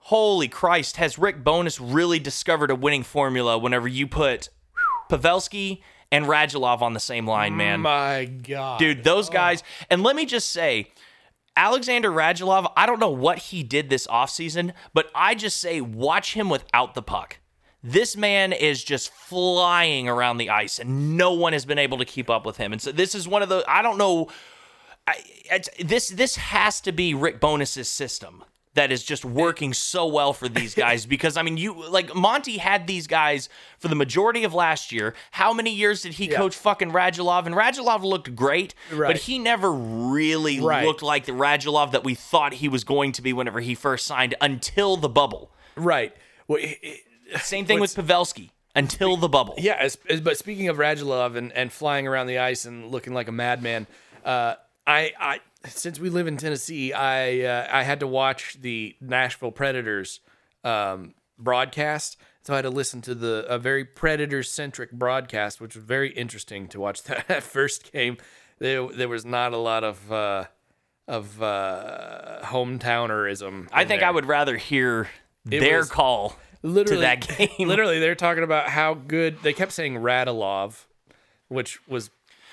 Holy 0.08 0.48
Christ, 0.48 0.98
has 0.98 1.18
Rick 1.18 1.42
Bowness 1.42 1.80
really 1.80 2.18
discovered 2.18 2.70
a 2.70 2.74
winning 2.74 3.04
formula 3.04 3.56
whenever 3.56 3.88
you 3.88 4.06
put 4.06 4.50
Pavelski 5.08 5.80
and 6.12 6.26
Radulov 6.26 6.82
on 6.82 6.92
the 6.92 7.00
same 7.00 7.26
line, 7.26 7.56
man? 7.56 7.80
My 7.80 8.26
God, 8.26 8.78
Dude, 8.78 9.02
those 9.02 9.30
oh. 9.30 9.32
guys. 9.32 9.62
And 9.90 10.02
let 10.02 10.14
me 10.14 10.26
just 10.26 10.50
say, 10.50 10.90
Alexander 11.56 12.10
Radulov, 12.10 12.72
I 12.76 12.86
don't 12.86 13.00
know 13.00 13.10
what 13.10 13.38
he 13.38 13.62
did 13.62 13.90
this 13.90 14.06
offseason, 14.06 14.72
but 14.92 15.10
I 15.14 15.34
just 15.34 15.58
say 15.60 15.80
watch 15.80 16.34
him 16.34 16.48
without 16.48 16.94
the 16.94 17.02
puck. 17.02 17.38
This 17.82 18.16
man 18.16 18.52
is 18.52 18.82
just 18.82 19.12
flying 19.12 20.08
around 20.08 20.38
the 20.38 20.50
ice, 20.50 20.78
and 20.78 21.16
no 21.16 21.32
one 21.32 21.52
has 21.52 21.66
been 21.66 21.78
able 21.78 21.98
to 21.98 22.04
keep 22.04 22.30
up 22.30 22.46
with 22.46 22.56
him. 22.56 22.72
And 22.72 22.80
so 22.80 22.92
this 22.92 23.14
is 23.14 23.28
one 23.28 23.42
of 23.42 23.48
the 23.48 23.64
I 23.68 23.82
don't 23.82 23.98
know. 23.98 24.28
I, 25.06 25.60
this 25.84 26.08
this 26.08 26.36
has 26.36 26.80
to 26.82 26.92
be 26.92 27.14
Rick 27.14 27.40
Bowness's 27.40 27.88
system. 27.88 28.42
that 28.74 28.90
is 28.90 29.04
just 29.04 29.24
working 29.24 29.72
so 29.72 30.04
well 30.06 30.32
for 30.32 30.48
these 30.48 30.74
guys 30.84 31.06
because 31.06 31.36
I 31.36 31.42
mean 31.42 31.56
you 31.56 31.88
like 31.88 32.12
Monty 32.14 32.56
had 32.58 32.86
these 32.88 33.06
guys 33.06 33.48
for 33.78 33.86
the 33.88 33.94
majority 33.94 34.42
of 34.44 34.52
last 34.54 34.90
year. 34.90 35.14
How 35.30 35.52
many 35.52 35.72
years 35.72 36.02
did 36.02 36.14
he 36.14 36.28
Yeah. 36.30 36.38
coach 36.38 36.56
fucking 36.56 36.90
Radulov? 36.90 37.46
And 37.46 37.54
Radulov 37.54 38.02
looked 38.02 38.34
great, 38.34 38.74
Right. 38.90 39.06
but 39.12 39.18
he 39.18 39.38
never 39.38 39.70
really 39.72 40.58
Right. 40.60 40.84
looked 40.84 41.02
like 41.02 41.26
the 41.26 41.32
Radulov 41.32 41.92
that 41.92 42.02
we 42.02 42.14
thought 42.16 42.54
he 42.54 42.68
was 42.68 42.82
going 42.82 43.12
to 43.12 43.22
be 43.22 43.32
whenever 43.32 43.60
he 43.60 43.74
first 43.76 44.06
signed 44.06 44.34
until 44.40 44.96
the 44.96 45.08
bubble. 45.08 45.52
Right. 45.76 46.12
Well, 46.48 46.58
it- 46.60 46.78
it- 46.82 47.40
Same 47.42 47.66
thing 47.66 47.78
with 47.80 47.94
Pavelski 47.94 48.50
until 48.74 49.16
the 49.16 49.28
bubble. 49.28 49.54
Yeah, 49.58 49.88
but 50.22 50.36
speaking 50.36 50.68
of 50.68 50.78
Radulov 50.78 51.36
and, 51.36 51.52
and 51.52 51.72
flying 51.72 52.08
around 52.08 52.26
the 52.26 52.38
ice 52.38 52.64
and 52.64 52.90
looking 52.90 53.14
like 53.14 53.28
a 53.28 53.32
madman, 53.32 53.86
uh, 54.24 54.54
I, 54.86 55.12
I 55.18 55.40
since 55.66 55.98
we 55.98 56.10
live 56.10 56.26
in 56.26 56.36
Tennessee, 56.36 56.92
I 56.92 57.40
uh, 57.40 57.68
I 57.70 57.82
had 57.84 58.00
to 58.00 58.06
watch 58.06 58.58
the 58.60 58.96
Nashville 59.00 59.52
Predators 59.52 60.20
um, 60.62 61.14
broadcast, 61.38 62.18
so 62.42 62.52
I 62.52 62.56
had 62.56 62.62
to 62.62 62.70
listen 62.70 63.00
to 63.02 63.14
the 63.14 63.46
a 63.48 63.58
very 63.58 63.84
Predators 63.84 64.50
centric 64.50 64.92
broadcast, 64.92 65.60
which 65.60 65.74
was 65.74 65.84
very 65.84 66.10
interesting 66.10 66.68
to 66.68 66.80
watch 66.80 67.02
that 67.04 67.42
first 67.42 67.92
game. 67.92 68.18
There 68.58 68.86
there 68.88 69.08
was 69.08 69.24
not 69.24 69.52
a 69.52 69.58
lot 69.58 69.84
of 69.84 70.12
uh, 70.12 70.44
of 71.08 71.42
uh, 71.42 72.40
hometownerism. 72.42 73.68
I 73.72 73.84
think 73.84 74.00
there. 74.00 74.08
I 74.08 74.12
would 74.12 74.26
rather 74.26 74.56
hear 74.56 75.08
their 75.44 75.78
was 75.78 75.90
call 75.90 76.36
literally 76.62 76.96
to 76.96 77.00
that 77.00 77.38
game. 77.58 77.68
Literally, 77.68 78.00
they're 78.00 78.14
talking 78.14 78.44
about 78.44 78.68
how 78.68 78.94
good 78.94 79.42
they 79.42 79.52
kept 79.52 79.72
saying 79.72 79.96
Radulov, 79.96 80.84
which 81.48 81.86
was 81.88 82.10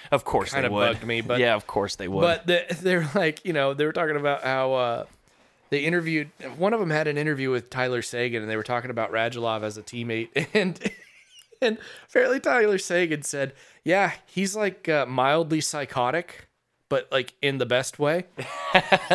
Of 0.09 0.23
course 0.25 0.53
Kinda 0.53 0.69
they 0.69 0.73
would. 0.73 0.93
bugged 0.93 1.05
me, 1.05 1.21
but- 1.21 1.39
yeah, 1.39 1.55
of 1.55 1.67
course 1.67 1.95
they 1.95 2.07
would. 2.07 2.21
But 2.21 2.47
they, 2.47 2.65
they're 2.81 3.09
like, 3.13 3.45
you 3.45 3.53
know, 3.53 3.73
they 3.73 3.85
were 3.85 3.93
talking 3.93 4.15
about 4.15 4.43
how 4.43 4.73
uh, 4.73 5.05
they 5.69 5.79
interviewed. 5.79 6.29
One 6.57 6.73
of 6.73 6.79
them 6.79 6.89
had 6.89 7.07
an 7.07 7.17
interview 7.17 7.51
with 7.51 7.69
Tyler 7.69 8.01
Seguin, 8.01 8.41
and 8.41 8.49
they 8.49 8.57
were 8.57 8.63
talking 8.63 8.89
about 8.91 9.11
Radulov 9.11 9.63
as 9.63 9.77
a 9.77 9.83
teammate, 9.83 10.29
and 10.53 10.79
and 11.61 11.77
apparently 12.09 12.39
Tyler 12.39 12.77
Seguin 12.77 13.21
said, 13.23 13.53
"Yeah, 13.83 14.13
he's 14.25 14.55
like 14.55 14.89
uh, 14.89 15.05
mildly 15.05 15.61
psychotic, 15.61 16.47
but 16.89 17.07
like 17.11 17.33
in 17.41 17.57
the 17.57 17.65
best 17.65 17.99
way." 17.99 18.25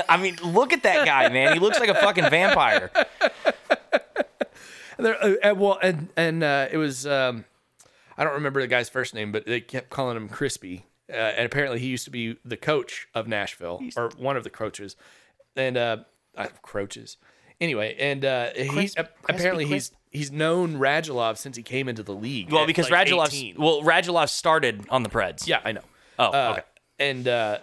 I 0.09 0.17
mean, 0.17 0.37
look 0.43 0.73
at 0.73 0.83
that 0.85 1.05
guy, 1.05 1.29
man. 1.29 1.53
He 1.55 1.59
looks 1.59 1.79
like 1.81 1.89
a 1.91 1.95
fucking 1.95 2.31
vampire. 2.31 2.91
And 4.99 5.05
they're, 5.05 5.23
uh, 5.23 5.35
and, 5.43 5.61
well, 5.61 5.79
and 5.83 6.09
and 6.17 6.43
uh, 6.43 6.69
it 6.73 6.79
was 6.79 7.07
um, 7.07 7.45
I 8.19 8.25
don't 8.25 8.35
remember 8.35 8.61
the 8.61 8.67
guy's 8.67 8.89
first 8.89 9.15
name, 9.15 9.33
but 9.33 9.47
they 9.47 9.61
kept 9.61 9.91
calling 9.91 10.17
him 10.17 10.29
Crispy. 10.29 10.85
Uh, 11.09 11.17
and 11.17 11.47
apparently, 11.47 11.79
he 11.79 11.87
used 11.87 12.05
to 12.05 12.11
be 12.11 12.37
the 12.45 12.57
coach 12.57 13.07
of 13.15 13.29
Nashville, 13.29 13.81
or 13.97 14.11
one 14.17 14.37
of 14.37 14.45
the 14.45 14.51
coaches, 14.51 14.97
and 15.55 15.77
uh, 15.77 15.99
uh 16.37 16.49
coaches. 16.63 17.17
Anyway, 17.61 17.97
and 17.99 18.25
uh, 18.25 18.51
he's 18.55 18.95
Crisp- 18.95 19.09
apparently 19.29 19.65
Crispy 19.65 19.75
he's 19.75 19.93
he's 20.11 20.33
known 20.33 20.79
Radulov 20.79 21.37
since 21.37 21.57
he 21.57 21.63
came 21.63 21.89
into 21.89 22.03
the 22.03 22.15
league. 22.15 22.51
Well, 22.51 22.67
because 22.67 22.91
like, 22.91 23.07
Radulov, 23.07 23.57
well, 23.57 23.83
Radulov 23.83 24.29
started 24.31 24.85
on 24.91 25.03
the 25.03 25.09
Preds. 25.09 25.47
Yeah, 25.47 25.61
I 25.65 25.73
know. 25.73 25.83
Oh, 26.19 26.25
Uh, 26.27 26.51
okay. 26.53 26.63
And 26.99 27.29
uh, 27.29 27.59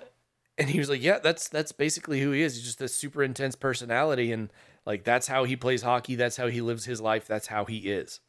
and 0.57 0.69
he 0.69 0.79
was 0.79 0.89
like, 0.89 1.01
yeah, 1.01 1.19
that's 1.19 1.49
that's 1.49 1.71
basically 1.71 2.21
who 2.21 2.31
he 2.31 2.41
is. 2.41 2.55
He's 2.55 2.63
just 2.63 2.81
a 2.81 2.87
super 2.87 3.23
intense 3.23 3.55
personality, 3.55 4.31
and 4.31 4.51
like 4.85 5.03
that's 5.03 5.27
how 5.27 5.43
he 5.43 5.55
plays 5.55 5.81
hockey. 5.81 6.15
That's 6.15 6.37
how 6.37 6.47
he 6.47 6.61
lives 6.61 6.85
his 6.85 7.01
life. 7.01 7.27
That's 7.27 7.47
how 7.47 7.65
he 7.65 7.77
is. 7.79 8.19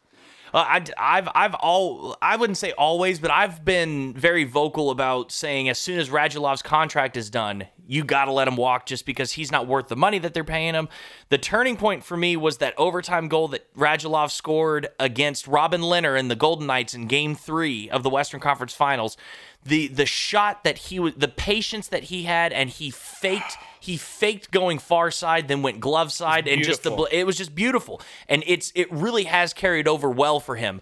Uh, 0.54 0.58
I, 0.58 0.84
I've, 0.96 1.28
I've 1.34 1.54
all, 1.54 2.16
I 2.22 2.36
wouldn't 2.36 2.58
say 2.58 2.70
always, 2.78 3.18
but 3.18 3.32
I've 3.32 3.64
been 3.64 4.14
very 4.14 4.44
vocal 4.44 4.90
about 4.92 5.32
saying 5.32 5.68
as 5.68 5.80
soon 5.80 5.98
as 5.98 6.10
Radulov's 6.10 6.62
contract 6.62 7.16
is 7.16 7.28
done, 7.28 7.66
you 7.86 8.04
got 8.04 8.24
to 8.24 8.32
let 8.32 8.48
him 8.48 8.56
walk 8.56 8.86
just 8.86 9.04
because 9.04 9.32
he's 9.32 9.52
not 9.52 9.66
worth 9.66 9.88
the 9.88 9.96
money 9.96 10.18
that 10.18 10.32
they're 10.34 10.44
paying 10.44 10.74
him. 10.74 10.88
The 11.28 11.38
turning 11.38 11.76
point 11.76 12.02
for 12.04 12.16
me 12.16 12.36
was 12.36 12.58
that 12.58 12.74
overtime 12.78 13.28
goal 13.28 13.48
that 13.48 13.72
Radulov 13.74 14.30
scored 14.30 14.88
against 14.98 15.46
Robin 15.46 15.80
Lehner 15.82 16.18
and 16.18 16.30
the 16.30 16.36
Golden 16.36 16.66
Knights 16.66 16.94
in 16.94 17.06
Game 17.06 17.34
Three 17.34 17.90
of 17.90 18.02
the 18.02 18.10
Western 18.10 18.40
Conference 18.40 18.74
Finals. 18.74 19.16
The 19.64 19.88
the 19.88 20.06
shot 20.06 20.64
that 20.64 20.76
he 20.78 20.98
was, 21.00 21.14
the 21.14 21.28
patience 21.28 21.88
that 21.88 22.04
he 22.04 22.24
had, 22.24 22.52
and 22.52 22.70
he 22.70 22.90
faked. 22.90 23.56
He 23.80 23.96
faked 23.98 24.50
going 24.50 24.78
far 24.78 25.10
side, 25.10 25.48
then 25.48 25.60
went 25.60 25.80
glove 25.80 26.10
side, 26.10 26.48
and 26.48 26.62
just 26.62 26.82
the 26.84 26.90
bl- 26.90 27.06
it 27.12 27.24
was 27.24 27.36
just 27.36 27.54
beautiful 27.54 28.00
and 28.28 28.42
it's 28.46 28.72
it 28.74 28.90
really 28.90 29.24
has 29.24 29.52
carried 29.52 29.86
over 29.86 30.08
well 30.10 30.40
for 30.40 30.56
him 30.56 30.80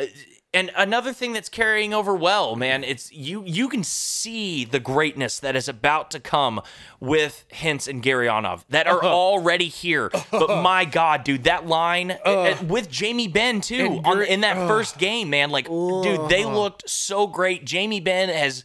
Uh, 0.00 0.06
and 0.54 0.70
another 0.76 1.12
thing 1.12 1.32
that's 1.32 1.48
carrying 1.48 1.94
over 1.94 2.14
well 2.14 2.56
man 2.56 2.84
it's 2.84 3.12
you 3.12 3.42
you 3.44 3.68
can 3.68 3.82
see 3.82 4.64
the 4.64 4.80
greatness 4.80 5.38
that 5.40 5.56
is 5.56 5.68
about 5.68 6.10
to 6.10 6.20
come 6.20 6.60
with 7.00 7.44
Hintz 7.52 7.88
and 7.88 8.02
Gurianov 8.02 8.64
that 8.68 8.86
are 8.86 8.98
uh-huh. 8.98 9.14
already 9.14 9.68
here. 9.68 10.10
But 10.30 10.50
uh-huh. 10.50 10.62
my 10.62 10.84
god 10.84 11.24
dude 11.24 11.44
that 11.44 11.66
line 11.66 12.12
uh, 12.12 12.16
uh. 12.24 12.56
uh 12.60 12.64
with 12.64 12.90
Jamie 12.90 13.28
Benn 13.28 13.60
too 13.60 14.00
on 14.04 14.16
Gar- 14.16 14.22
in 14.22 14.42
that 14.42 14.56
first 14.68 14.98
game 14.98 15.30
man 15.30 15.50
like 15.50 15.66
dude 15.66 16.28
they 16.28 16.44
uh-huh. 16.44 16.58
looked 16.58 16.88
so 16.88 17.26
great. 17.26 17.64
Jamie 17.64 18.00
Benn 18.00 18.28
has 18.28 18.64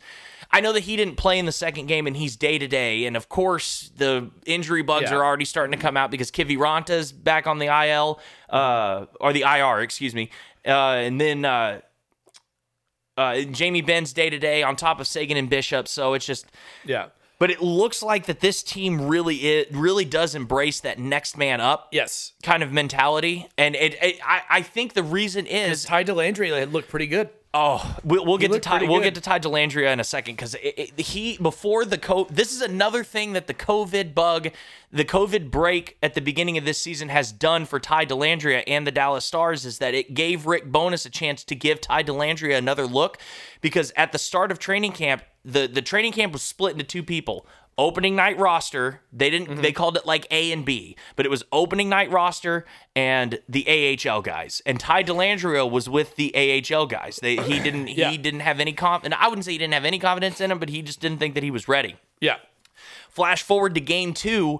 I 0.52 0.62
know 0.62 0.72
that 0.74 0.82
he 0.82 0.96
didn't 0.96 1.16
play 1.16 1.40
in 1.40 1.46
the 1.46 1.52
second 1.52 1.88
game 1.88 2.08
and 2.08 2.16
he's 2.16 2.36
day 2.36 2.58
to 2.58 2.68
day. 2.68 3.06
And 3.06 3.18
of 3.18 3.28
course, 3.28 3.92
the 3.98 4.32
injury 4.46 4.82
bugs 4.82 5.12
Yeah. 5.12 5.18
are 5.18 5.26
already 5.26 5.46
starting 5.46 5.78
to 5.78 5.82
come 5.82 5.98
out 5.98 6.10
because 6.10 6.32
Kiviranta's 6.32 7.12
back 7.12 7.48
on 7.48 7.60
the 7.60 7.68
IL, 7.68 8.20
uh, 8.50 9.06
or 9.20 9.34
the 9.34 9.42
IR, 9.42 9.82
excuse 9.82 10.16
me. 10.16 10.30
Uh, 10.68 10.96
and 10.96 11.20
then 11.22 11.46
uh, 11.46 11.80
uh, 13.16 13.42
Jamie 13.42 13.82
Benn's 13.82 14.14
day 14.14 14.30
to 14.30 14.38
day 14.38 14.64
on 14.64 14.76
top 14.76 15.00
of 15.00 15.08
Seguin 15.08 15.38
and 15.38 15.50
Bishop. 15.50 15.88
So 15.88 16.14
it's 16.14 16.26
just, 16.26 16.46
Yeah. 16.86 17.08
but 17.40 17.50
it 17.50 17.62
looks 17.62 18.04
like 18.04 18.26
that 18.28 18.42
this 18.42 18.62
team 18.64 19.08
really 19.08 19.36
it 19.38 19.70
really 19.72 20.06
does 20.06 20.36
embrace 20.36 20.80
that 20.82 21.00
next 21.00 21.38
man 21.38 21.62
up 21.62 21.90
Yes. 21.92 22.34
kind 22.44 22.62
of 22.62 22.72
mentality. 22.72 23.48
And 23.58 23.76
it, 23.76 23.96
it 24.04 24.20
I, 24.24 24.42
I 24.50 24.62
think 24.62 24.94
the 24.94 25.04
reason 25.04 25.46
is 25.48 25.84
Ty 25.86 26.04
Dellandrea 26.04 26.72
looked 26.72 26.90
pretty 26.90 27.08
good. 27.08 27.30
Oh, 27.60 27.98
we'll, 28.04 28.24
we'll 28.24 28.38
get 28.38 28.52
to 28.52 28.60
Ty, 28.60 28.84
we'll 28.84 29.00
good. 29.00 29.06
get 29.06 29.16
to 29.16 29.22
Ty 29.22 29.40
Dellandrea 29.40 29.92
in 29.92 30.00
a 30.00 30.04
second 30.04 30.36
because 30.36 30.56
he 30.96 31.40
before 31.42 31.86
the 31.86 31.98
co. 31.98 32.26
This 32.26 32.54
is 32.54 32.62
another 32.62 33.04
thing 33.04 33.34
that 33.34 33.48
the 33.48 33.54
COVID 33.56 34.14
bug, 34.14 34.50
the 34.92 35.04
COVID 35.04 35.50
break 35.50 35.98
at 36.04 36.14
the 36.14 36.22
beginning 36.22 36.60
of 36.60 36.66
this 36.66 36.78
season 36.78 37.10
has 37.10 37.32
done 37.32 37.66
for 37.66 37.80
Ty 37.80 38.06
Dellandrea 38.06 38.64
and 38.68 38.86
the 38.86 38.92
Dallas 38.92 39.26
Stars 39.26 39.66
is 39.66 39.80
that 39.80 39.96
it 39.96 40.14
gave 40.14 40.46
Rick 40.46 40.72
Bowness 40.72 41.08
a 41.08 41.10
chance 41.10 41.44
to 41.46 41.56
give 41.56 41.82
Ty 41.82 42.04
Dellandrea 42.04 42.56
another 42.56 42.86
look 42.86 43.18
because 43.60 43.92
at 43.96 44.12
the 44.12 44.20
start 44.20 44.52
of 44.52 44.60
training 44.60 44.92
camp, 44.92 45.24
the 45.44 45.66
the 45.66 45.82
training 45.82 46.12
camp 46.12 46.34
was 46.34 46.44
split 46.44 46.74
into 46.74 46.84
two 46.84 47.02
people. 47.02 47.48
Opening 47.80 48.16
night 48.16 48.40
roster, 48.40 49.02
they 49.14 49.30
didn't 49.30 49.50
Mm-hmm. 49.50 49.62
they 49.62 49.72
called 49.72 49.98
it 49.98 50.06
like 50.06 50.26
A 50.32 50.52
and 50.52 50.66
B, 50.66 50.96
but 51.16 51.26
it 51.28 51.30
was 51.30 51.44
opening 51.52 51.90
night 51.90 52.10
roster 52.10 52.66
and 52.96 53.40
the 53.48 53.98
AHL 54.10 54.22
guys. 54.24 54.62
And 54.66 54.80
Ty 54.80 55.04
Dellandrea 55.04 55.70
was 55.70 55.88
with 55.88 56.16
the 56.16 56.34
AHL 56.36 56.88
guys. 56.88 57.20
They 57.22 57.36
he 57.36 57.60
didn't 57.60 57.90
Yeah. 57.90 58.10
he 58.10 58.18
didn't 58.18 58.40
have 58.40 58.60
any 58.60 58.74
comp 58.74 59.04
and 59.04 59.14
I 59.14 59.28
wouldn't 59.28 59.46
say 59.46 59.52
he 59.52 59.58
didn't 59.60 59.76
have 59.76 59.86
any 59.86 60.00
confidence 60.00 60.42
in 60.42 60.50
him, 60.50 60.58
but 60.58 60.70
he 60.70 60.82
just 60.82 61.00
didn't 61.00 61.20
think 61.20 61.36
that 61.36 61.44
he 61.44 61.52
was 61.52 61.68
ready. 61.68 61.98
Yeah. 62.20 62.38
Flash 63.10 63.44
forward 63.44 63.76
to 63.76 63.82
game 63.82 64.14
two. 64.14 64.60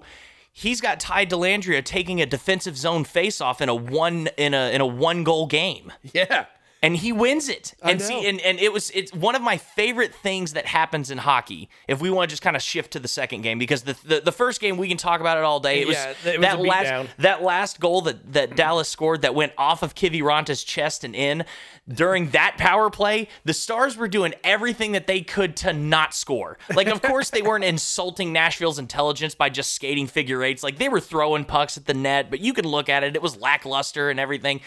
He's 0.52 0.80
got 0.80 0.98
Ty 1.00 1.26
Dellandrea 1.26 1.84
taking 1.84 2.20
a 2.20 2.26
defensive 2.26 2.76
zone 2.76 3.04
faceoff 3.04 3.60
in 3.60 3.68
a 3.68 3.74
one 3.74 4.28
in 4.36 4.54
a 4.54 4.70
in 4.72 4.80
a 4.80 4.86
one 4.86 5.24
goal 5.24 5.46
game 5.46 5.92
Yeah. 6.12 6.46
And 6.82 6.96
he 6.96 7.12
wins 7.12 7.48
it. 7.48 7.74
and 7.82 8.00
see, 8.00 8.28
and, 8.28 8.40
and 8.40 8.58
it 8.60 8.72
was 8.72 8.90
it's 8.90 9.12
one 9.12 9.34
of 9.34 9.42
my 9.42 9.56
favorite 9.56 10.14
things 10.14 10.52
that 10.52 10.66
happens 10.66 11.10
in 11.10 11.18
hockey. 11.18 11.68
If 11.88 12.00
we 12.00 12.10
want 12.10 12.28
to 12.30 12.32
just 12.32 12.42
kind 12.42 12.54
of 12.54 12.62
shift 12.62 12.92
to 12.92 13.00
the 13.00 13.08
second 13.08 13.42
game, 13.42 13.58
because 13.58 13.82
the 13.82 13.96
the, 14.04 14.20
the 14.20 14.32
first 14.32 14.60
game 14.60 14.76
we 14.76 14.88
can 14.88 14.96
talk 14.96 15.20
about 15.20 15.38
it 15.38 15.44
all 15.44 15.58
day. 15.60 15.80
It 15.82 15.88
was, 15.88 15.96
Yeah, 15.96 16.10
it 16.10 16.38
was 16.38 16.40
that 16.40 16.60
last 16.60 16.86
that 17.18 17.42
last 17.42 17.80
goal 17.80 18.02
that 18.02 18.32
that 18.32 18.56
Dallas 18.56 18.88
scored 18.88 19.22
that 19.22 19.34
went 19.34 19.52
off 19.58 19.82
of 19.82 19.94
Kiviranta's 19.94 20.62
chest 20.62 21.02
and 21.02 21.16
in 21.16 21.44
during 21.88 22.30
that 22.30 22.56
power 22.58 22.90
play. 22.90 23.28
The 23.44 23.54
Stars 23.54 23.96
were 23.96 24.08
doing 24.08 24.34
everything 24.44 24.92
that 24.92 25.06
they 25.06 25.22
could 25.22 25.56
to 25.58 25.72
not 25.72 26.14
score. 26.14 26.58
Like, 26.74 26.86
of 26.88 27.00
course, 27.02 27.30
they 27.30 27.42
weren't 27.42 27.64
insulting 27.78 28.32
Nashville's 28.32 28.78
intelligence 28.78 29.34
by 29.34 29.48
just 29.48 29.72
skating 29.72 30.06
figure 30.06 30.42
eights. 30.42 30.62
Like 30.62 30.78
they 30.78 30.88
were 30.88 31.00
throwing 31.00 31.44
pucks 31.44 31.76
at 31.76 31.86
the 31.86 31.94
net, 31.94 32.30
but 32.30 32.40
you 32.40 32.52
can 32.52 32.66
look 32.66 32.88
at 32.88 33.02
it; 33.04 33.16
it 33.16 33.22
was 33.22 33.36
lackluster 33.36 34.10
and 34.10 34.20
everything. 34.20 34.60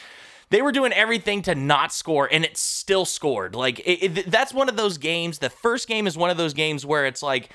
They 0.51 0.61
were 0.61 0.73
doing 0.73 0.91
everything 0.91 1.41
to 1.43 1.55
not 1.55 1.93
score, 1.93 2.27
and 2.31 2.43
it 2.43 2.57
still 2.57 3.05
scored. 3.05 3.55
Like 3.55 3.79
it, 3.79 4.17
it, 4.17 4.31
that's 4.31 4.53
one 4.53 4.67
of 4.67 4.75
those 4.75 4.97
games. 4.97 5.39
The 5.39 5.49
first 5.49 5.87
game 5.87 6.07
is 6.07 6.17
one 6.17 6.29
of 6.29 6.35
those 6.35 6.53
games 6.53 6.85
where 6.85 7.05
it's 7.05 7.23
like, 7.23 7.49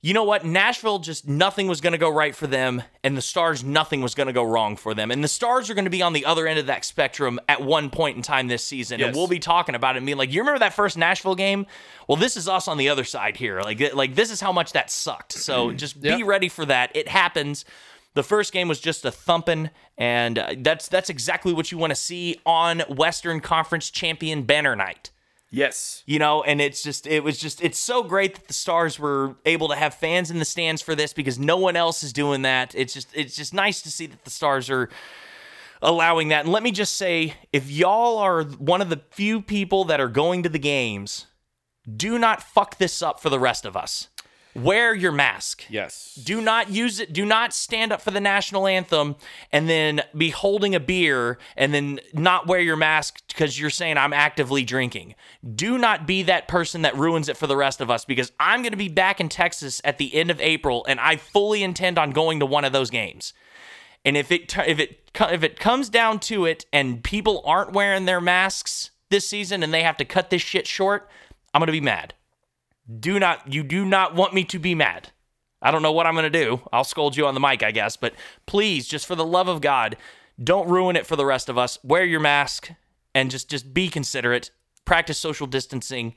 you 0.00 0.14
know 0.14 0.24
what? 0.24 0.42
Nashville 0.44 0.98
just 0.98 1.28
nothing 1.28 1.66
was 1.66 1.82
going 1.82 1.92
to 1.92 1.98
go 1.98 2.08
right 2.08 2.34
for 2.34 2.46
them, 2.46 2.82
and 3.02 3.14
the 3.14 3.22
Stars 3.22 3.62
nothing 3.62 4.00
was 4.00 4.14
going 4.14 4.26
to 4.26 4.32
go 4.32 4.42
wrong 4.42 4.76
for 4.76 4.94
them. 4.94 5.10
And 5.10 5.22
the 5.22 5.28
Stars 5.28 5.68
are 5.68 5.74
going 5.74 5.84
to 5.84 5.90
be 5.90 6.00
on 6.00 6.14
the 6.14 6.24
other 6.24 6.46
end 6.46 6.58
of 6.58 6.66
that 6.66 6.86
spectrum 6.86 7.38
at 7.46 7.62
one 7.62 7.90
point 7.90 8.16
in 8.16 8.22
time 8.22 8.48
this 8.48 8.66
season, 8.66 9.00
and 9.02 9.14
we'll 9.14 9.28
be 9.28 9.38
talking 9.38 9.74
about 9.74 9.96
it 9.96 9.98
and 9.98 10.06
being 10.06 10.18
like, 10.18 10.32
you 10.32 10.40
remember 10.40 10.60
that 10.60 10.72
first 10.72 10.96
Nashville 10.96 11.34
game? 11.34 11.66
Well, 12.08 12.16
this 12.16 12.38
is 12.38 12.48
us 12.48 12.68
on 12.68 12.78
the 12.78 12.88
other 12.88 13.04
side 13.04 13.36
here. 13.36 13.60
Like, 13.60 13.94
like 13.94 14.14
this 14.14 14.30
is 14.30 14.40
how 14.40 14.52
much 14.52 14.72
that 14.72 14.90
sucked. 14.90 15.32
So 15.32 15.72
just 15.84 16.00
be 16.00 16.22
ready 16.22 16.48
for 16.48 16.64
that. 16.64 16.94
It 16.94 17.08
happens. 17.08 17.66
The 18.14 18.22
first 18.22 18.52
game 18.52 18.68
was 18.68 18.80
just 18.80 19.04
a 19.04 19.10
thumping, 19.10 19.70
and 19.98 20.38
uh, 20.38 20.54
that's 20.58 20.88
that's 20.88 21.10
exactly 21.10 21.52
what 21.52 21.72
you 21.72 21.78
want 21.78 21.90
to 21.90 21.96
see 21.96 22.40
on 22.46 22.80
Western 22.88 23.40
Conference 23.40 23.90
Champion 23.90 24.42
banner 24.42 24.76
night. 24.76 25.10
Yes. 25.54 26.02
you 26.04 26.18
know 26.18 26.42
and 26.42 26.60
it's 26.60 26.82
just 26.82 27.06
it 27.06 27.22
was 27.22 27.38
just 27.38 27.62
it's 27.62 27.78
so 27.78 28.02
great 28.02 28.34
that 28.34 28.48
the 28.48 28.54
stars 28.54 28.98
were 28.98 29.36
able 29.44 29.68
to 29.68 29.76
have 29.76 29.94
fans 29.94 30.30
in 30.30 30.40
the 30.40 30.44
stands 30.44 30.82
for 30.82 30.96
this 30.96 31.12
because 31.12 31.38
no 31.38 31.56
one 31.56 31.76
else 31.76 32.02
is 32.02 32.12
doing 32.12 32.42
that 32.42 32.74
it's 32.74 32.92
just 32.92 33.08
it's 33.14 33.36
just 33.36 33.54
nice 33.54 33.80
to 33.82 33.90
see 33.90 34.06
that 34.06 34.24
the 34.24 34.30
stars 34.30 34.68
are 34.68 34.88
allowing 35.80 36.28
that 36.28 36.44
and 36.44 36.52
let 36.52 36.64
me 36.64 36.72
just 36.72 36.96
say 36.96 37.34
if 37.52 37.70
y'all 37.70 38.18
are 38.18 38.42
one 38.42 38.82
of 38.82 38.88
the 38.88 39.00
few 39.12 39.40
people 39.40 39.84
that 39.84 40.00
are 40.00 40.08
going 40.08 40.42
to 40.42 40.48
the 40.48 40.58
games 40.58 41.26
do 41.96 42.18
not 42.18 42.42
fuck 42.42 42.78
this 42.78 43.00
up 43.00 43.20
for 43.20 43.30
the 43.30 43.38
rest 43.38 43.64
of 43.64 43.76
us 43.76 44.08
wear 44.54 44.94
your 44.94 45.12
mask 45.12 45.64
Yes. 45.68 46.14
do 46.14 46.40
not 46.40 46.70
use 46.70 47.00
it. 47.00 47.12
Do 47.12 47.24
not 47.24 47.52
stand 47.52 47.92
up 47.92 48.00
for 48.00 48.10
the 48.10 48.20
national 48.20 48.66
anthem 48.66 49.16
and 49.52 49.68
then 49.68 50.02
be 50.16 50.30
holding 50.30 50.74
a 50.74 50.80
beer 50.80 51.38
and 51.56 51.74
then 51.74 52.00
not 52.12 52.46
wear 52.46 52.60
your 52.60 52.76
mask 52.76 53.20
because 53.28 53.58
you're 53.58 53.70
saying 53.70 53.98
I'm 53.98 54.12
actively 54.12 54.64
drinking. 54.64 55.14
Do 55.54 55.76
not 55.78 56.06
be 56.06 56.22
that 56.24 56.48
person 56.48 56.82
that 56.82 56.96
ruins 56.96 57.28
it 57.28 57.36
for 57.36 57.46
the 57.46 57.56
rest 57.56 57.80
of 57.80 57.90
us 57.90 58.04
because 58.04 58.32
I'm 58.38 58.62
going 58.62 58.72
to 58.72 58.78
be 58.78 58.88
back 58.88 59.20
in 59.20 59.28
Texas 59.28 59.80
at 59.84 59.98
the 59.98 60.14
end 60.14 60.30
of 60.30 60.40
April 60.40 60.84
and 60.88 61.00
I 61.00 61.16
fully 61.16 61.62
intend 61.62 61.98
on 61.98 62.10
going 62.12 62.40
to 62.40 62.46
one 62.46 62.64
of 62.64 62.72
those 62.72 62.90
games. 62.90 63.34
And 64.04 64.16
if 64.16 64.30
it 64.30 64.56
if 64.58 64.78
it 64.78 65.10
if 65.20 65.42
it 65.42 65.58
comes 65.58 65.88
down 65.88 66.20
to 66.20 66.44
it 66.44 66.66
and 66.72 67.02
people 67.02 67.42
aren't 67.44 67.72
wearing 67.72 68.04
their 68.04 68.20
masks 68.20 68.90
this 69.10 69.28
season 69.28 69.62
and 69.62 69.72
they 69.72 69.82
have 69.82 69.96
to 69.96 70.04
cut 70.04 70.30
this 70.30 70.42
shit 70.42 70.66
short, 70.66 71.08
I'm 71.52 71.60
going 71.60 71.66
to 71.66 71.72
be 71.72 71.80
mad. 71.80 72.14
Do 73.00 73.18
not 73.18 73.52
you 73.52 73.62
do 73.62 73.84
not 73.84 74.14
want 74.14 74.34
me 74.34 74.44
to 74.44 74.58
be 74.58 74.74
mad. 74.74 75.10
I 75.62 75.70
don't 75.70 75.82
know 75.82 75.92
what 75.92 76.06
I'm 76.06 76.14
going 76.14 76.30
to 76.30 76.44
do. 76.44 76.60
I'll 76.72 76.84
scold 76.84 77.16
you 77.16 77.26
on 77.26 77.34
the 77.34 77.40
mic, 77.40 77.62
I 77.62 77.70
guess, 77.70 77.96
but 77.96 78.14
please 78.44 78.86
just 78.86 79.06
for 79.06 79.14
the 79.14 79.24
love 79.24 79.48
of 79.48 79.62
God, 79.62 79.96
don't 80.42 80.68
ruin 80.68 80.94
it 80.94 81.06
for 81.06 81.16
the 81.16 81.24
rest 81.24 81.48
of 81.48 81.56
us. 81.56 81.78
Wear 81.82 82.04
your 82.04 82.20
mask 82.20 82.70
and 83.14 83.30
just 83.30 83.48
just 83.48 83.72
be 83.72 83.88
considerate. 83.88 84.50
Practice 84.84 85.18
social 85.18 85.46
distancing. 85.46 86.14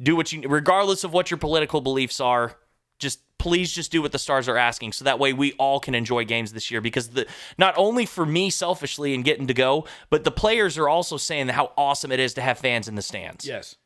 Do 0.00 0.16
what 0.16 0.32
you 0.32 0.48
regardless 0.48 1.04
of 1.04 1.12
what 1.12 1.30
your 1.30 1.38
political 1.38 1.80
beliefs 1.80 2.20
are. 2.20 2.56
Just 2.98 3.20
please 3.38 3.72
just 3.72 3.92
do 3.92 4.00
what 4.00 4.12
the 4.12 4.18
stars 4.18 4.48
are 4.48 4.56
asking 4.56 4.92
so 4.92 5.04
that 5.04 5.18
way 5.18 5.34
we 5.34 5.52
all 5.52 5.78
can 5.78 5.94
enjoy 5.94 6.24
games 6.24 6.54
this 6.54 6.70
year 6.70 6.80
because 6.80 7.08
the 7.08 7.26
not 7.58 7.74
only 7.76 8.06
for 8.06 8.24
me 8.24 8.48
selfishly 8.48 9.14
and 9.14 9.22
getting 9.22 9.46
to 9.46 9.54
go, 9.54 9.86
but 10.08 10.24
the 10.24 10.30
players 10.30 10.78
are 10.78 10.88
also 10.88 11.18
saying 11.18 11.48
how 11.48 11.72
awesome 11.76 12.10
it 12.10 12.18
is 12.18 12.32
to 12.34 12.40
have 12.40 12.58
fans 12.58 12.88
in 12.88 12.94
the 12.94 13.02
stands. 13.02 13.46
Yes. 13.46 13.76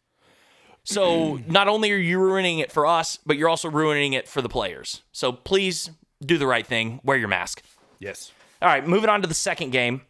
So 0.85 1.41
not 1.47 1.69
only 1.69 1.93
are 1.93 1.97
you 1.97 2.19
ruining 2.19 2.59
it 2.59 2.73
for 2.73 2.87
us, 2.87 3.19
but 3.25 3.37
you're 3.37 3.49
also 3.49 3.69
ruining 3.71 4.13
it 4.15 4.27
for 4.27 4.43
the 4.43 4.49
players. 4.49 5.03
So 5.13 5.31
please 5.33 5.91
do 6.25 6.39
the 6.39 6.47
right 6.47 6.67
thing. 6.67 7.01
Wear 7.05 7.17
your 7.17 7.29
mask. 7.29 7.63
Yes. 7.99 8.33
All 8.63 8.69
right, 8.69 8.87
moving 8.87 9.09
on 9.11 9.23
to 9.23 9.29
the 9.29 9.35
second 9.35 9.71
game. 9.71 10.03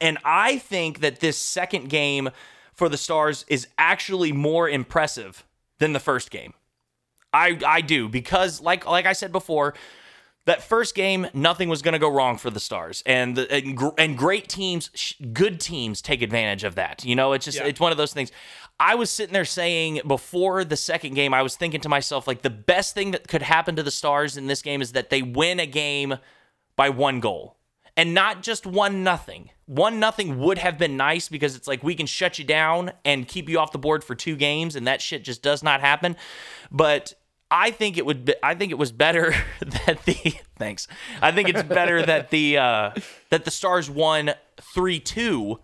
And 0.00 0.18
I 0.24 0.58
think 0.58 1.00
that 1.00 1.20
this 1.20 1.36
second 1.36 1.88
game 1.88 2.30
for 2.72 2.88
the 2.88 2.96
Stars 2.96 3.44
is 3.48 3.68
actually 3.78 4.32
more 4.32 4.68
impressive 4.68 5.44
than 5.78 5.92
the 5.92 6.00
first 6.00 6.30
game. 6.30 6.54
I 7.32 7.58
I 7.66 7.80
do 7.80 8.08
because 8.08 8.60
like 8.60 8.86
like 8.86 9.06
I 9.06 9.12
said 9.12 9.30
before, 9.32 9.74
that 10.46 10.62
first 10.62 10.94
game 10.94 11.26
nothing 11.34 11.68
was 11.68 11.82
going 11.82 11.92
to 11.94 11.98
go 11.98 12.08
wrong 12.08 12.36
for 12.38 12.50
the 12.50 12.60
Stars, 12.60 13.02
and 13.06 13.36
the, 13.36 13.50
and, 13.52 13.76
gr- 13.76 13.88
and 13.98 14.16
great 14.18 14.48
teams, 14.48 14.90
sh- 14.94 15.14
good 15.32 15.60
teams 15.60 16.00
take 16.02 16.22
advantage 16.22 16.64
of 16.64 16.74
that. 16.76 17.04
You 17.04 17.14
know, 17.16 17.32
it's 17.32 17.44
just 17.44 17.58
Yeah. 17.58 17.66
it's 17.66 17.80
one 17.80 17.92
of 17.92 17.98
those 17.98 18.12
things. 18.12 18.30
I 18.80 18.96
was 18.96 19.10
sitting 19.10 19.32
there 19.32 19.44
saying 19.44 20.00
before 20.06 20.64
the 20.64 20.76
second 20.76 21.14
game, 21.14 21.32
I 21.32 21.42
was 21.42 21.56
thinking 21.56 21.80
to 21.82 21.88
myself 21.88 22.26
like 22.26 22.42
the 22.42 22.50
best 22.50 22.94
thing 22.94 23.12
that 23.12 23.28
could 23.28 23.42
happen 23.42 23.76
to 23.76 23.82
the 23.82 23.90
Stars 23.90 24.36
in 24.36 24.46
this 24.46 24.62
game 24.62 24.82
is 24.82 24.92
that 24.92 25.10
they 25.10 25.22
win 25.22 25.60
a 25.60 25.66
game 25.66 26.18
by 26.76 26.90
one 26.90 27.20
goal 27.20 27.56
and 27.96 28.14
not 28.14 28.42
just 28.42 28.66
one 28.66 29.04
nothing. 29.04 29.50
One 29.66 30.00
nothing 30.00 30.38
would 30.40 30.58
have 30.58 30.78
been 30.78 30.96
nice 30.96 31.28
because 31.28 31.56
it's 31.56 31.68
like 31.68 31.82
we 31.82 31.94
can 31.94 32.06
shut 32.06 32.38
you 32.38 32.44
down 32.44 32.92
and 33.04 33.26
keep 33.26 33.48
you 33.48 33.58
off 33.58 33.72
the 33.72 33.78
board 33.78 34.04
for 34.04 34.14
two 34.14 34.36
games, 34.36 34.76
and 34.76 34.86
that 34.86 35.00
shit 35.00 35.24
just 35.24 35.42
does 35.42 35.62
not 35.62 35.80
happen. 35.80 36.16
But 36.70 37.14
I 37.50 37.70
think 37.70 37.96
it 37.96 38.04
would. 38.04 38.26
Be, 38.26 38.34
I 38.42 38.54
think 38.54 38.72
it 38.72 38.78
was 38.78 38.92
better 38.92 39.34
that 39.60 40.04
the 40.04 40.34
thanks. 40.58 40.86
I 41.22 41.32
think 41.32 41.48
it's 41.48 41.62
better 41.62 42.04
that 42.04 42.30
the 42.30 42.58
uh, 42.58 42.90
that 43.30 43.44
the 43.44 43.50
Stars 43.50 43.88
won 43.88 44.34
three 44.74 45.00
two 45.00 45.60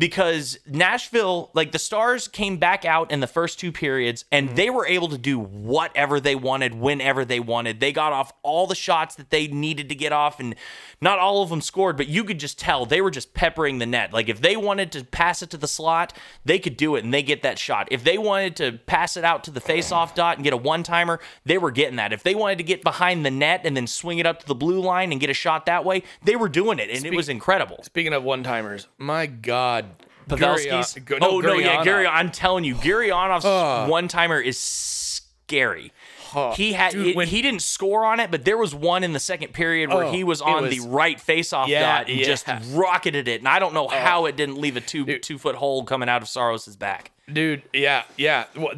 because 0.00 0.58
Nashville, 0.66 1.50
like 1.52 1.72
the 1.72 1.78
Stars 1.78 2.26
came 2.26 2.56
back 2.56 2.86
out 2.86 3.10
in 3.10 3.20
the 3.20 3.26
first 3.26 3.60
two 3.60 3.70
periods 3.70 4.24
and 4.32 4.46
mm-hmm. 4.46 4.56
they 4.56 4.70
were 4.70 4.86
able 4.86 5.08
to 5.08 5.18
do 5.18 5.38
whatever 5.38 6.18
they 6.18 6.34
wanted 6.34 6.74
whenever 6.74 7.22
they 7.26 7.38
wanted. 7.38 7.80
They 7.80 7.92
got 7.92 8.14
off 8.14 8.32
all 8.42 8.66
the 8.66 8.74
shots 8.74 9.14
that 9.16 9.28
they 9.28 9.46
needed 9.46 9.90
to 9.90 9.94
get 9.94 10.10
off, 10.10 10.40
and 10.40 10.54
not 11.02 11.18
all 11.18 11.42
of 11.42 11.50
them 11.50 11.60
scored, 11.60 11.98
but 11.98 12.08
you 12.08 12.24
could 12.24 12.40
just 12.40 12.58
tell 12.58 12.86
they 12.86 13.02
were 13.02 13.10
just 13.10 13.34
peppering 13.34 13.78
the 13.78 13.84
net. 13.84 14.10
Like 14.10 14.30
if 14.30 14.40
they 14.40 14.56
wanted 14.56 14.90
to 14.92 15.04
pass 15.04 15.42
it 15.42 15.50
to 15.50 15.58
the 15.58 15.68
slot, 15.68 16.16
they 16.46 16.58
could 16.58 16.78
do 16.78 16.96
it 16.96 17.04
and 17.04 17.12
they 17.12 17.22
get 17.22 17.42
that 17.42 17.58
shot. 17.58 17.88
If 17.90 18.02
they 18.02 18.16
wanted 18.16 18.56
to 18.56 18.72
pass 18.86 19.18
it 19.18 19.24
out 19.24 19.44
to 19.44 19.50
the 19.50 19.60
face-off 19.60 20.14
dot 20.14 20.38
and 20.38 20.44
get 20.44 20.54
a 20.54 20.56
one-timer, 20.56 21.20
they 21.44 21.58
were 21.58 21.70
getting 21.70 21.96
that. 21.96 22.14
If 22.14 22.22
they 22.22 22.34
wanted 22.34 22.56
to 22.56 22.64
get 22.64 22.82
behind 22.82 23.26
the 23.26 23.30
net 23.30 23.60
and 23.64 23.76
then 23.76 23.86
swing 23.86 24.18
it 24.18 24.24
up 24.24 24.40
to 24.40 24.46
the 24.46 24.54
blue 24.54 24.80
line 24.80 25.12
and 25.12 25.20
get 25.20 25.28
a 25.28 25.34
shot 25.34 25.66
that 25.66 25.84
way, 25.84 26.04
they 26.24 26.36
were 26.36 26.48
doing 26.48 26.78
it, 26.78 26.88
and 26.88 27.04
it 27.04 27.14
was 27.14 27.28
incredible. 27.28 27.82
Speaking 27.82 28.14
of 28.14 28.24
one 28.24 28.42
timers, 28.42 28.88
my 28.96 29.26
God. 29.26 29.89
Pavelski's. 30.38 30.94
Gurion- 30.94 31.04
Gu- 31.04 31.18
oh 31.20 31.40
no, 31.40 31.54
yeah, 31.54 31.76
Gurianov. 31.78 31.84
Gary. 31.84 32.06
I'm 32.06 32.30
telling 32.30 32.64
you, 32.64 32.74
Gurianov's 32.74 33.44
Uh. 33.44 33.86
one 33.88 34.08
timer 34.08 34.40
is 34.40 34.58
scary. 34.58 35.92
Huh. 36.30 36.52
He 36.52 36.74
had 36.74 36.92
Dude, 36.92 37.16
when- 37.16 37.26
he 37.26 37.42
didn't 37.42 37.62
score 37.62 38.04
on 38.04 38.20
it, 38.20 38.30
but 38.30 38.44
there 38.44 38.56
was 38.56 38.72
one 38.72 39.02
in 39.02 39.12
the 39.12 39.18
second 39.18 39.52
period 39.52 39.90
where 39.92 40.04
Oh, 40.04 40.12
he 40.12 40.22
was 40.22 40.40
on 40.40 40.62
was- 40.62 40.70
the 40.70 40.88
right 40.88 41.20
face-off 41.20 41.68
Yeah, 41.68 41.80
dot 41.98 42.08
and 42.08 42.20
just 42.22 42.46
rocketed 42.70 43.26
it, 43.26 43.40
and 43.40 43.48
I 43.48 43.58
don't 43.58 43.74
know 43.74 43.88
how 43.88 44.26
it 44.26 44.36
didn't 44.36 44.58
leave 44.60 44.76
a 44.76 44.80
two 44.80 45.04
Dude. 45.04 45.22
two 45.24 45.38
foot 45.38 45.56
hole 45.56 45.82
coming 45.82 46.08
out 46.08 46.22
of 46.22 46.28
Saros's 46.28 46.76
back. 46.76 47.10
Dude, 47.32 47.62
yeah, 47.72 48.04
yeah. 48.16 48.44
Well, 48.56 48.74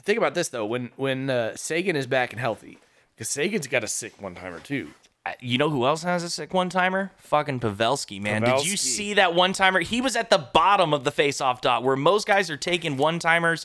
think 0.00 0.16
about 0.18 0.34
this 0.34 0.48
though. 0.50 0.64
When 0.66 0.90
when 0.96 1.28
uh, 1.28 1.56
Seguin 1.56 1.96
is 1.96 2.06
back 2.06 2.32
and 2.32 2.38
healthy, 2.40 2.78
because 3.16 3.28
Seguin's 3.28 3.66
got 3.66 3.82
a 3.82 3.88
sick 3.88 4.20
one 4.22 4.36
timer 4.36 4.60
too. 4.60 4.90
You 5.40 5.56
know 5.56 5.70
who 5.70 5.86
else 5.86 6.02
has 6.02 6.24
a 6.24 6.30
sick 6.30 6.52
one 6.52 6.68
timer? 6.68 7.12
Fucking 7.18 7.60
Pavelski, 7.60 8.20
man. 8.20 8.42
Did 8.42 8.66
you 8.66 8.76
see 8.76 9.14
that 9.14 9.34
one 9.34 9.52
timer? 9.52 9.78
He 9.78 10.00
was 10.00 10.16
at 10.16 10.30
the 10.30 10.38
bottom 10.38 10.92
of 10.92 11.04
the 11.04 11.12
face-off 11.12 11.60
dot, 11.60 11.84
where 11.84 11.94
most 11.94 12.26
guys 12.26 12.50
are 12.50 12.56
taking 12.56 12.96
one 12.96 13.20
timers 13.20 13.64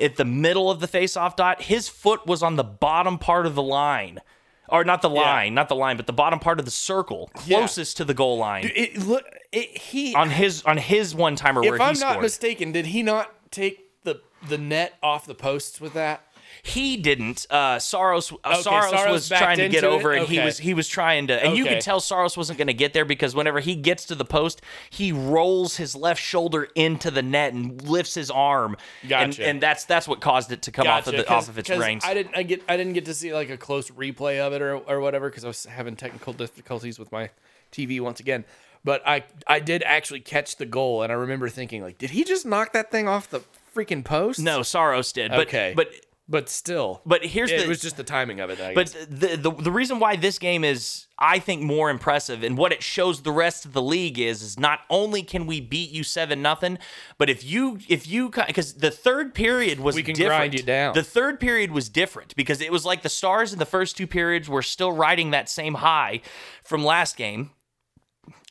at 0.00 0.16
the 0.16 0.24
middle 0.24 0.68
of 0.68 0.80
the 0.80 0.88
face-off 0.88 1.36
dot. 1.36 1.62
His 1.62 1.88
foot 1.88 2.26
was 2.26 2.42
on 2.42 2.56
the 2.56 2.64
bottom 2.64 3.18
part 3.18 3.46
of 3.46 3.54
the 3.54 3.62
line, 3.62 4.20
or 4.68 4.82
not 4.82 5.00
the 5.00 5.08
line, 5.08 5.54
not 5.54 5.68
the 5.68 5.76
line, 5.76 5.96
but 5.96 6.08
the 6.08 6.12
bottom 6.12 6.40
part 6.40 6.58
of 6.58 6.64
the 6.64 6.72
circle, 6.72 7.30
closest 7.34 7.96
to 7.98 8.04
the 8.04 8.14
goal 8.14 8.36
line. 8.36 8.68
It 8.74 8.98
look, 8.98 9.24
it, 9.52 9.78
he. 9.78 10.12
on 10.12 10.30
his 10.30 10.64
on 10.64 10.76
his 10.76 11.14
one 11.14 11.36
timer 11.36 11.60
where 11.60 11.76
if 11.76 11.80
I'm 11.80 11.94
scored. 11.94 12.14
not 12.14 12.22
mistaken, 12.22 12.72
did 12.72 12.86
he 12.86 13.04
not 13.04 13.52
take 13.52 14.02
the 14.02 14.22
the 14.48 14.58
net 14.58 14.94
off 15.04 15.24
the 15.24 15.36
posts 15.36 15.80
with 15.80 15.92
that? 15.92 16.25
He 16.62 16.96
didn't. 16.96 17.46
Uh, 17.50 17.78
Saros, 17.78 18.32
uh, 18.32 18.36
Okay, 18.46 18.62
Saros, 18.62 18.90
Saros 18.90 19.10
was 19.12 19.28
trying 19.28 19.58
to 19.58 19.68
get 19.68 19.84
into 19.84 19.90
it? 19.90 19.94
over, 19.96 20.12
and 20.12 20.26
he 20.28 20.40
was 20.40 20.58
he 20.58 20.74
was 20.74 20.88
trying 20.88 21.26
to, 21.28 21.42
and 21.44 21.56
you 21.56 21.64
Okay. 21.64 21.74
could 21.74 21.82
tell 21.82 22.00
Saros 22.00 22.36
wasn't 22.36 22.58
going 22.58 22.66
to 22.68 22.74
get 22.74 22.92
there 22.92 23.04
because 23.04 23.34
whenever 23.34 23.60
he 23.60 23.74
gets 23.74 24.04
to 24.06 24.14
the 24.14 24.24
post, 24.24 24.62
he 24.90 25.12
rolls 25.12 25.76
his 25.76 25.94
left 25.94 26.22
shoulder 26.22 26.68
into 26.74 27.10
the 27.10 27.22
net 27.22 27.52
and 27.52 27.80
lifts 27.88 28.14
his 28.14 28.30
arm, 28.30 28.76
and, 29.02 29.08
Gotcha. 29.08 29.46
and 29.46 29.60
that's 29.60 29.84
that's 29.84 30.08
what 30.08 30.20
caused 30.20 30.52
it 30.52 30.62
to 30.62 30.72
come 30.72 30.86
off 30.86 31.06
of 31.06 31.16
the, 31.16 31.28
off 31.28 31.48
of 31.48 31.58
its 31.58 31.70
reins. 31.70 32.02
I 32.04 32.14
didn't. 32.14 32.36
I 32.36 32.42
get. 32.42 32.62
I 32.68 32.76
didn't 32.76 32.94
get 32.94 33.04
to 33.06 33.14
see 33.14 33.32
like 33.34 33.50
a 33.50 33.56
close 33.56 33.90
replay 33.90 34.38
of 34.40 34.52
it 34.52 34.62
or 34.62 34.76
or 34.76 35.00
whatever 35.00 35.28
because 35.30 35.44
I 35.44 35.48
was 35.48 35.64
having 35.64 35.96
technical 35.96 36.32
difficulties 36.32 36.98
with 36.98 37.12
my 37.12 37.30
TV 37.72 38.00
once 38.00 38.20
again. 38.20 38.44
But 38.84 39.02
I 39.06 39.24
I 39.46 39.58
did 39.60 39.82
actually 39.82 40.20
catch 40.20 40.56
the 40.56 40.66
goal, 40.66 41.02
and 41.02 41.10
I 41.10 41.16
remember 41.16 41.48
thinking 41.48 41.82
like, 41.82 41.98
did 41.98 42.10
he 42.10 42.22
just 42.24 42.46
knock 42.46 42.72
that 42.72 42.90
thing 42.90 43.08
off 43.08 43.28
the 43.28 43.40
freaking 43.74 44.04
post? 44.04 44.38
no, 44.38 44.62
Saros 44.62 45.12
did, 45.12 45.30
but 45.32 45.48
Okay. 45.48 45.72
but 45.76 45.90
but 46.28 46.48
still. 46.48 47.02
but 47.06 47.24
here's 47.24 47.50
it 47.50 47.62
the 47.62 47.68
was 47.68 47.80
just 47.80 47.96
the 47.96 48.04
timing 48.04 48.40
of 48.40 48.50
it. 48.50 48.60
I 48.60 48.74
But 48.74 48.92
guess. 48.92 49.06
the, 49.08 49.36
the 49.36 49.50
the 49.50 49.70
reason 49.70 49.98
why 49.98 50.16
this 50.16 50.38
game 50.38 50.64
is, 50.64 51.06
I 51.18 51.38
think, 51.38 51.62
more 51.62 51.88
impressive, 51.90 52.42
and 52.42 52.58
what 52.58 52.72
it 52.72 52.82
shows 52.82 53.22
the 53.22 53.30
rest 53.32 53.64
of 53.64 53.72
the 53.72 53.82
league 53.82 54.18
is, 54.18 54.42
is 54.42 54.58
not 54.58 54.80
only 54.90 55.22
can 55.22 55.46
we 55.46 55.60
beat 55.60 55.90
you 55.90 56.02
seven 56.02 56.42
nothing, 56.42 56.78
but 57.18 57.30
if 57.30 57.44
you 57.44 57.78
if 57.88 58.06
you 58.08 58.30
because 58.30 58.74
the 58.74 58.90
third 58.90 59.34
period 59.34 59.78
was 59.80 59.94
We 59.94 60.02
can 60.02 60.14
different. 60.14 60.38
grind 60.38 60.54
you 60.54 60.62
down. 60.62 60.94
The 60.94 61.02
third 61.04 61.38
period 61.38 61.70
was 61.70 61.88
different 61.88 62.34
because 62.36 62.60
it 62.60 62.72
was 62.72 62.84
like 62.84 63.02
the 63.02 63.08
Stars 63.08 63.52
in 63.52 63.58
the 63.58 63.64
first 63.66 63.96
two 63.96 64.06
periods 64.06 64.48
were 64.48 64.62
still 64.62 64.92
riding 64.92 65.30
that 65.30 65.48
same 65.48 65.74
high 65.74 66.20
from 66.64 66.84
last 66.84 67.16
game. 67.16 67.50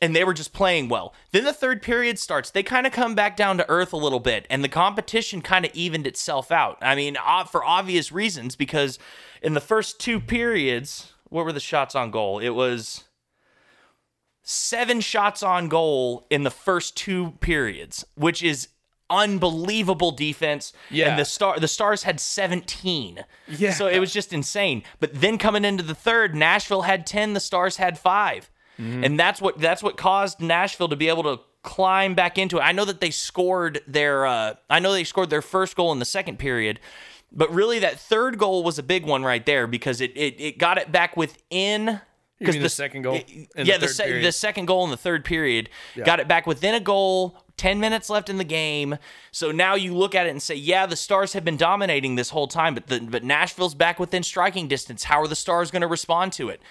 And 0.01 0.13
they 0.13 0.25
were 0.25 0.33
just 0.33 0.51
playing 0.51 0.89
well. 0.89 1.13
Then 1.31 1.45
the 1.45 1.53
third 1.53 1.81
period 1.81 2.19
starts. 2.19 2.51
They 2.51 2.63
kind 2.63 2.85
of 2.85 2.91
come 2.91 3.15
back 3.15 3.37
down 3.37 3.57
to 3.57 3.69
earth 3.69 3.93
a 3.93 3.97
little 3.97 4.19
bit, 4.19 4.45
and 4.49 4.61
the 4.61 4.69
competition 4.69 5.41
kind 5.41 5.63
of 5.63 5.71
evened 5.73 6.05
itself 6.05 6.51
out. 6.51 6.77
I 6.81 6.95
mean, 6.95 7.15
for 7.49 7.63
obvious 7.63 8.11
reasons, 8.11 8.57
because 8.57 8.99
in 9.41 9.53
the 9.53 9.61
first 9.61 9.99
two 9.99 10.19
periods, 10.19 11.13
what 11.29 11.45
were 11.45 11.53
the 11.53 11.61
shots 11.61 11.95
on 11.95 12.11
goal? 12.11 12.39
It 12.39 12.49
was 12.49 13.05
seven 14.43 14.99
shots 14.99 15.41
on 15.41 15.69
goal 15.69 16.27
in 16.29 16.43
the 16.43 16.51
first 16.51 16.97
two 16.97 17.31
periods, 17.39 18.05
which 18.15 18.43
is 18.43 18.67
unbelievable 19.09 20.11
defense. 20.11 20.73
Yeah. 20.89 21.09
And 21.09 21.19
the 21.19 21.25
star 21.25 21.59
the 21.59 21.67
stars 21.67 22.03
had 22.03 22.19
17. 22.19 23.23
Yeah. 23.47 23.71
So 23.71 23.87
it 23.87 23.99
was 23.99 24.11
just 24.11 24.33
insane. 24.33 24.83
But 24.99 25.11
then 25.13 25.37
coming 25.37 25.63
into 25.63 25.83
the 25.83 25.95
third, 25.95 26.35
Nashville 26.35 26.83
had 26.83 27.07
10, 27.07 27.33
the 27.33 27.39
stars 27.39 27.77
had 27.77 27.97
5. 27.97 28.51
Mm-hmm. 28.79 29.03
And 29.03 29.19
that's 29.19 29.41
what 29.41 29.57
that's 29.59 29.81
what 29.83 29.97
caused 29.97 30.39
Nashville 30.41 30.89
to 30.89 30.95
be 30.95 31.07
able 31.09 31.23
to 31.23 31.39
climb 31.63 32.13
back 32.15 32.37
into 32.37 32.57
it. 32.57 32.61
I 32.61 32.71
know 32.71 32.85
that 32.85 33.01
they 33.01 33.09
scored 33.11 33.81
their 33.87 34.25
uh, 34.25 34.55
I 34.69 34.79
know 34.79 34.91
they 34.93 35.03
scored 35.03 35.29
their 35.29 35.41
first 35.41 35.75
goal 35.75 35.91
in 35.91 35.99
the 35.99 36.05
second 36.05 36.37
period, 36.39 36.79
but 37.31 37.51
really 37.53 37.79
that 37.79 37.99
third 37.99 38.37
goal 38.37 38.63
was 38.63 38.77
a 38.77 38.83
big 38.83 39.05
one 39.05 39.23
right 39.23 39.45
there 39.45 39.65
because 39.67 40.01
it 40.01 40.11
it, 40.15 40.39
it 40.39 40.57
got 40.57 40.77
it 40.77 40.91
back 40.91 41.15
within 41.17 42.01
You 42.39 42.47
mean 42.53 42.61
the 42.63 42.69
second 42.69 43.01
goal 43.03 43.15
it- 43.15 43.49
yeah, 43.55 43.77
the 43.77 43.87
the, 43.87 43.93
se- 43.93 44.21
the 44.21 44.31
second 44.31 44.65
goal 44.67 44.83
in 44.83 44.91
the 44.91 44.97
third 44.97 45.25
period 45.25 45.69
got 46.05 46.19
it 46.19 46.27
back 46.27 46.45
within 46.45 46.75
a 46.75 46.79
goal. 46.79 47.37
10 47.57 47.79
minutes 47.79 48.09
left 48.09 48.29
in 48.29 48.37
the 48.37 48.43
game. 48.43 48.97
So 49.31 49.49
now 49.49 49.75
you 49.75 49.95
look 49.95 50.13
at 50.13 50.27
it 50.27 50.31
and 50.31 50.41
say, 50.43 50.55
yeah, 50.55 50.85
the 50.85 50.97
Stars 50.97 51.31
have 51.31 51.45
been 51.45 51.55
dominating 51.55 52.15
this 52.15 52.29
whole 52.31 52.49
time, 52.49 52.73
but 52.73 52.87
the, 52.87 52.99
but 52.99 53.23
Nashville's 53.23 53.73
back 53.73 53.97
within 53.97 54.23
striking 54.23 54.67
distance. 54.67 55.05
How 55.05 55.21
are 55.21 55.27
the 55.29 55.37
Stars 55.37 55.71
going 55.71 55.81
to 55.81 55.87
respond 55.87 56.33
to 56.33 56.49
it? 56.49 56.61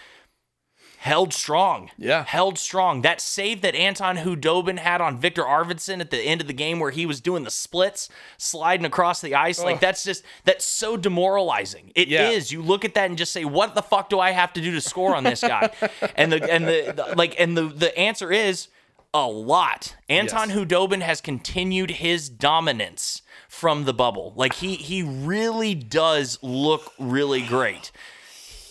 Held 1.05 1.35
strong. 1.35 1.91
Yeah. 1.99 2.25
Held 2.25 2.59
strong. 2.59 3.03
That 3.03 3.21
save 3.21 3.61
that 3.61 3.75
Anton 3.75 4.17
Khudobin 4.17 4.79
had 4.79 5.03
on 5.03 5.19
Viktor 5.21 5.43
Arvidsson 5.43 6.01
at 6.01 6.11
the 6.11 6.19
end 6.19 6.41
of 6.41 6.47
the 6.47 6.55
game 6.55 6.81
where 6.81 6.93
he 6.93 7.05
was 7.05 7.21
doing 7.21 7.45
the 7.45 7.51
splits, 7.51 8.09
sliding 8.39 8.87
across 8.87 9.21
the 9.21 9.35
ice, 9.35 9.63
like 9.63 9.81
that's 9.81 10.03
just 10.03 10.25
that's 10.45 10.65
so 10.65 10.97
demoralizing. 10.97 11.93
It 11.95 12.09
is. 12.11 12.51
Yeah. 12.51 12.59
You 12.59 12.65
look 12.65 12.87
at 12.87 12.95
that 12.95 13.11
and 13.11 13.19
just 13.19 13.33
say, 13.33 13.45
"What 13.45 13.75
the 13.75 13.83
fuck 13.83 14.09
do 14.09 14.19
I 14.19 14.31
have 14.31 14.55
to 14.55 14.63
do 14.63 14.73
to 14.73 14.81
score 14.81 15.15
on 15.15 15.25
this 15.25 15.43
guy?" 15.43 15.69
and 16.17 16.33
the 16.33 16.51
and 16.51 16.67
the, 16.67 16.95
the- 16.97 17.15
like 17.17 17.39
and 17.39 17.55
the 17.55 17.65
the 17.65 17.97
answer 17.99 18.33
is 18.33 18.69
a 19.13 19.27
lot. 19.29 19.97
Anton 20.09 20.49
Yes. 20.49 20.57
Khudobin 20.59 21.03
has 21.03 21.21
continued 21.21 21.91
his 21.91 22.31
dominance 22.31 23.21
from 23.47 23.85
the 23.85 23.93
bubble. 23.93 24.33
Like 24.37 24.55
he 24.55 24.77
he 24.77 25.03
really 25.03 25.75
does 25.75 26.39
look 26.43 26.95
really 26.99 27.43
great. 27.43 27.93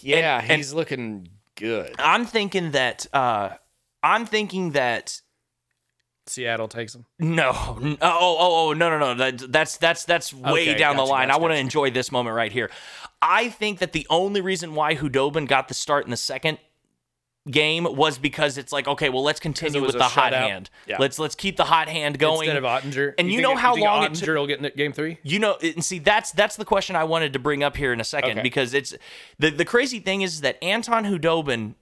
Yeah, 0.02 0.40
and- 0.42 0.52
he's 0.58 0.74
looking 0.74 1.30
good. 1.56 1.96
I'm 2.00 2.26
thinking 2.26 2.72
that 2.72 3.06
uh 3.14 3.52
I'm 4.02 4.26
thinking 4.26 4.72
that 4.72 5.22
Seattle 6.26 6.68
takes 6.70 6.94
them. 6.94 7.06
no, 7.20 7.52
oh, 7.54 7.98
oh, 8.02 8.70
oh, 8.70 8.74
no, 8.74 8.90
no, 8.90 8.98
no. 8.98 9.14
That, 9.16 9.52
that's 9.52 9.78
that's 9.78 10.06
that's 10.06 10.34
way 10.34 10.70
Okay, 10.70 10.76
down 10.76 10.96
the 10.96 11.04
line. 11.04 11.28
gotcha, 11.28 11.38
I 11.38 11.42
want 11.42 11.52
to 11.52 11.56
gotcha. 11.56 11.62
enjoy 11.62 11.92
this 11.92 12.12
moment 12.12 12.36
right 12.36 12.52
here. 12.52 12.70
I 13.22 13.50
think 13.50 13.80
that 13.80 13.92
the 13.92 14.08
only 14.10 14.40
reason 14.42 14.74
why 14.76 14.96
Khudobin 14.96 15.48
got 15.48 15.68
the 15.68 15.74
start 15.74 16.06
in 16.06 16.12
the 16.12 16.18
second 16.18 16.60
game 17.52 17.84
was 17.84 18.18
because 18.18 18.58
it's 18.58 18.72
like, 18.72 18.88
okay, 18.88 19.10
well, 19.10 19.24
let's 19.24 19.40
continue 19.40 19.82
with 19.82 19.94
the 19.98 20.04
hot 20.04 20.32
shutout. 20.32 20.48
hand. 20.48 20.70
Yeah. 20.88 20.96
Let's 21.00 21.20
let's 21.20 21.36
keep 21.36 21.58
the 21.58 21.66
hot 21.66 21.90
hand 21.90 22.18
going. 22.20 22.50
Instead 22.50 22.58
of 22.58 22.64
Oettinger. 22.64 23.14
And 23.18 23.28
you 23.30 23.34
think 23.40 23.44
know 23.44 23.52
it- 23.54 23.58
how 23.60 23.74
think 23.76 23.86
long 23.86 24.04
it 24.06 24.12
Oettinger 24.14 24.26
took- 24.26 24.36
will 24.36 24.48
get 24.48 24.64
in 24.64 24.72
game 24.78 24.94
three? 24.94 25.18
You 25.24 25.40
know, 25.40 25.58
and 25.62 25.84
see 25.84 26.00
that's 26.00 26.32
that's 26.32 26.56
the 26.56 26.66
question 26.66 26.96
I 26.96 27.04
wanted 27.04 27.34
to 27.34 27.40
bring 27.40 27.62
up 27.64 27.76
here 27.76 27.92
in 27.92 28.00
a 28.00 28.06
second 28.06 28.32
Okay. 28.32 28.42
because 28.44 28.74
it's 28.74 28.94
the 29.40 29.50
the 29.50 29.66
crazy 29.66 30.00
thing 30.00 30.22
is 30.22 30.42
that 30.42 30.58
Anton 30.64 31.04
Khudobin 31.06 31.76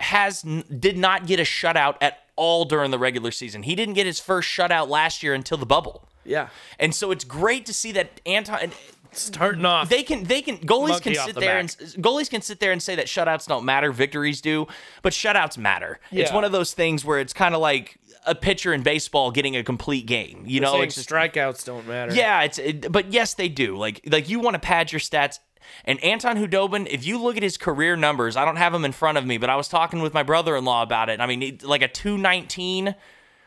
has 0.00 0.42
did 0.42 0.98
not 0.98 1.26
get 1.26 1.38
a 1.38 1.44
shutout 1.44 1.96
at 2.00 2.18
all 2.36 2.64
during 2.64 2.90
the 2.90 2.98
regular 2.98 3.30
season. 3.30 3.62
He 3.62 3.74
didn't 3.74 3.94
get 3.94 4.06
his 4.06 4.18
first 4.20 4.48
shutout 4.48 4.88
last 4.88 5.22
year 5.22 5.34
until 5.34 5.56
the 5.56 5.66
bubble. 5.66 6.08
Yeah. 6.24 6.48
And 6.80 6.94
so 6.94 7.10
it's 7.10 7.22
great 7.24 7.64
to 7.66 7.74
see 7.74 7.92
that 7.92 8.20
Anton 8.26 8.72
Starting 9.16 9.64
off. 9.64 9.88
they 9.88 10.02
can 10.02 10.24
they 10.24 10.42
can 10.42 10.58
goalies 10.58 11.00
can 11.00 11.14
sit 11.14 11.34
the 11.34 11.40
there 11.40 11.62
back. 11.62 11.76
and 11.80 12.04
goalies 12.04 12.28
can 12.30 12.42
sit 12.42 12.60
there 12.60 12.72
and 12.72 12.82
say 12.82 12.94
that 12.96 13.06
shutouts 13.06 13.46
don't 13.46 13.64
matter, 13.64 13.92
victories 13.92 14.40
do, 14.40 14.66
but 15.02 15.12
shutouts 15.12 15.56
matter. 15.58 16.00
It's 16.10 16.32
one 16.32 16.44
of 16.44 16.52
those 16.52 16.72
things 16.74 17.04
where 17.04 17.20
it's 17.20 17.32
kind 17.32 17.54
of 17.54 17.60
like 17.60 17.98
a 18.26 18.34
pitcher 18.34 18.72
in 18.72 18.82
baseball 18.82 19.30
getting 19.30 19.56
a 19.56 19.62
complete 19.62 20.06
game. 20.06 20.44
You 20.46 20.60
know, 20.60 20.72
saying 20.72 20.84
it's 20.84 20.94
just 20.96 21.08
strikeouts 21.08 21.64
don't 21.64 21.86
matter. 21.86 22.14
yeah, 22.14 22.42
it's 22.42 22.58
it, 22.58 22.90
but 22.90 23.12
yes, 23.12 23.34
they 23.34 23.48
do. 23.48 23.76
Like 23.76 24.00
like 24.10 24.28
you 24.28 24.40
want 24.40 24.54
to 24.54 24.60
pad 24.60 24.92
your 24.92 25.00
stats. 25.00 25.38
And 25.86 26.02
Anton 26.04 26.36
Khudobin, 26.36 26.86
if 26.90 27.06
you 27.06 27.18
look 27.18 27.38
at 27.38 27.42
his 27.42 27.56
career 27.56 27.96
numbers, 27.96 28.36
I 28.36 28.44
don't 28.44 28.56
have 28.56 28.74
them 28.74 28.84
in 28.84 28.92
front 28.92 29.16
of 29.16 29.24
me, 29.24 29.38
but 29.38 29.48
I 29.48 29.56
was 29.56 29.66
talking 29.66 30.02
with 30.02 30.12
my 30.12 30.22
brother-in-law 30.22 30.82
about 30.82 31.08
it. 31.08 31.20
I 31.20 31.26
mean, 31.26 31.58
like 31.62 31.80
a 31.80 31.88
219 31.88 32.94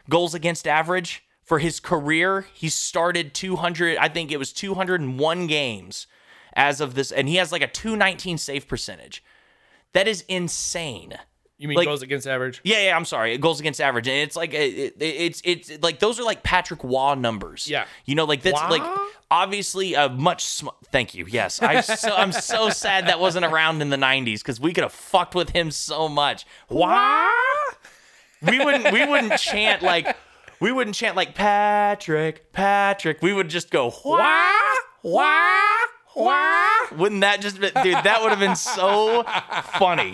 goals 0.09 0.33
against 0.33 0.67
average 0.67 1.23
for 1.47 1.59
his 1.59 1.79
career. 1.79 2.45
He 2.53 2.69
started 2.69 3.33
200, 3.33 3.97
I 3.97 4.09
think 4.09 4.31
it 4.31 4.37
was 4.37 4.53
201 4.53 5.47
games 5.47 6.05
as 6.53 6.81
of 6.81 6.93
this 6.93 7.11
and 7.11 7.27
he 7.29 7.37
has 7.37 7.51
like 7.51 7.61
a 7.61 7.67
219 7.67 8.37
save 8.37 8.67
percentage. 8.67 9.23
That 9.93 10.07
is 10.07 10.23
insane. 10.27 11.13
You 11.57 11.67
mean 11.67 11.77
Like- 11.77 11.87
goals 11.87 12.01
against 12.03 12.27
average? 12.27 12.59
Yeah, 12.63 12.83
yeah, 12.83 12.95
I'm 12.95 13.05
sorry. 13.05 13.33
It 13.33 13.41
goes 13.41 13.59
against 13.59 13.81
average, 13.81 14.07
and 14.07 14.17
it's 14.17 14.35
like 14.35 14.53
it, 14.53 14.77
it, 14.77 14.95
it's 15.01 15.41
it's 15.43 15.71
like 15.81 15.97
those 15.97 16.19
are 16.19 16.23
like 16.23 16.43
Patrick 16.43 16.83
Roy 16.83 17.15
numbers. 17.15 17.67
Yeah. 17.67 17.85
you 18.05 18.13
know, 18.13 18.25
like 18.25 18.43
that's 18.43 18.61
Waugh? 18.61 18.69
like 18.69 18.99
obviously 19.31 19.95
a 19.95 20.07
much. 20.07 20.43
Sm- 20.45 20.67
Thank 20.91 21.15
you. 21.15 21.25
Yes, 21.27 21.59
I 21.59 21.81
so, 21.81 22.15
I'm 22.15 22.31
so 22.31 22.69
sad 22.83 23.07
that 23.07 23.19
wasn't 23.19 23.43
around 23.45 23.81
in 23.81 23.89
the 23.89 23.97
'90s 23.97 24.37
because 24.39 24.59
we 24.59 24.71
could 24.71 24.83
have 24.83 24.93
fucked 24.93 25.33
with 25.33 25.49
him 25.49 25.71
so 25.71 26.07
much. 26.07 26.45
Waugh? 26.69 27.27
We 28.43 28.63
wouldn't 28.63 28.91
we 28.93 29.03
wouldn't 29.07 29.39
chant 29.39 29.81
like 29.81 30.15
we 30.59 30.71
wouldn't 30.71 30.95
chant 30.95 31.15
like 31.15 31.35
Patrick 31.35 32.51
Patrick. 32.53 33.21
We 33.21 33.33
would 33.33 33.49
just 33.49 33.69
go 33.71 33.93
wah, 34.03 34.51
wah, 35.03 35.59
wah. 36.15 36.67
Wouldn't 36.97 37.21
that 37.21 37.41
just 37.41 37.59
be, 37.59 37.69
dude? 37.83 38.03
That 38.03 38.19
would 38.21 38.29
have 38.29 38.39
been 38.39 38.55
so 38.55 39.23
funny 39.77 40.13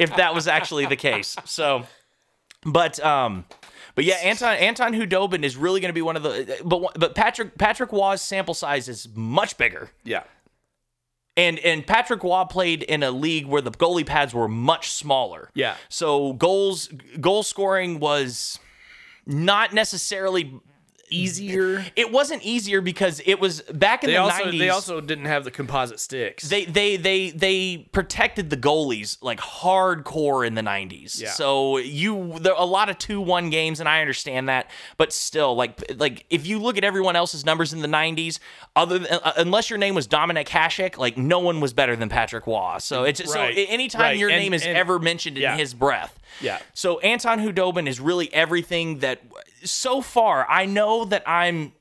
if 0.00 0.14
that 0.16 0.34
was 0.34 0.46
actually 0.48 0.86
the 0.86 0.96
case. 0.96 1.36
So, 1.44 1.84
but 2.64 2.98
um, 3.04 3.44
but 3.94 4.04
yeah, 4.04 4.14
Anton 4.16 4.56
Anton 4.56 4.92
Khudobin 4.94 5.42
is 5.44 5.56
really 5.56 5.80
going 5.80 5.90
to 5.90 5.94
be 5.94 6.02
one 6.02 6.16
of 6.16 6.22
the. 6.22 6.58
But 6.64 6.98
but 6.98 7.14
Patrick 7.14 7.58
Patrick 7.58 7.92
Roy's 7.92 8.22
sample 8.22 8.54
size 8.54 8.88
is 8.88 9.08
much 9.14 9.58
bigger, 9.58 9.90
Yeah. 10.04 10.22
and 11.36 11.58
and 11.58 11.86
Patrick 11.86 12.22
Roy 12.22 12.44
played 12.44 12.82
in 12.84 13.02
a 13.02 13.10
league 13.10 13.46
where 13.46 13.60
the 13.60 13.70
goalie 13.72 14.06
pads 14.06 14.32
were 14.32 14.48
much 14.48 14.90
smaller. 14.90 15.50
Yeah. 15.54 15.76
So 15.88 16.32
goals 16.34 16.88
goal 17.20 17.42
scoring 17.42 17.98
was 18.00 18.58
not 19.26 19.72
necessarily 19.72 20.60
Easier. 21.12 21.84
it 21.96 22.10
wasn't 22.10 22.42
easier 22.42 22.80
because 22.80 23.20
it 23.26 23.38
was 23.40 23.62
back 23.62 24.02
in 24.04 24.08
They 24.10 24.14
the 24.14 24.20
also 24.22 24.44
90s 24.44 24.58
they 24.58 24.68
also 24.70 25.00
didn't 25.00 25.26
have 25.26 25.44
the 25.44 25.50
composite 25.50 26.00
sticks. 26.00 26.48
they 26.48 26.64
they 26.64 26.96
they 26.96 27.30
they 27.30 27.88
protected 27.92 28.50
the 28.50 28.56
goalies 28.56 29.18
like 29.22 29.40
hardcore 29.40 30.46
in 30.46 30.54
the 30.54 30.62
90s. 30.62 31.20
Yeah. 31.20 31.30
So 31.30 31.78
you 31.78 32.36
there 32.40 32.54
a 32.56 32.64
lot 32.64 32.88
of 32.88 32.98
2-1 32.98 33.50
games 33.50 33.80
and 33.80 33.88
I 33.88 34.00
understand 34.00 34.48
that, 34.48 34.70
but 34.96 35.12
still 35.12 35.54
like 35.54 35.82
like 35.96 36.24
if 36.30 36.46
you 36.46 36.58
look 36.58 36.76
at 36.78 36.84
everyone 36.84 37.16
else's 37.16 37.44
numbers 37.44 37.72
in 37.72 37.80
the 37.80 37.88
90s 37.88 38.38
other 38.76 38.98
than, 38.98 39.12
uh, 39.22 39.32
unless 39.36 39.70
your 39.70 39.78
name 39.78 39.94
was 39.94 40.06
Dominik 40.08 40.48
Hasek, 40.48 40.96
like 40.98 41.16
no 41.16 41.38
one 41.38 41.60
was 41.60 41.72
better 41.72 41.96
than 41.96 42.08
Patrick 42.08 42.46
Roy. 42.46 42.76
So 42.78 43.04
it's 43.04 43.22
so 43.32 43.40
anytime 43.40 44.00
Right. 44.02 44.16
your 44.18 44.30
And- 44.30 44.40
name 44.40 44.54
is 44.54 44.64
and- 44.64 44.76
ever 44.76 44.98
mentioned 44.98 45.38
in 45.38 45.58
his 45.58 45.74
breath. 45.74 46.18
Yeah. 46.40 46.58
So 46.74 46.98
Anton 47.00 47.40
Khudobin 47.40 47.86
is 47.86 48.00
really 48.00 48.32
everything 48.32 48.98
that 49.00 49.20
so 49.64 50.00
far 50.00 50.48
I 50.48 50.66
know 50.66 51.04
that 51.04 51.22
I'm 51.26 51.72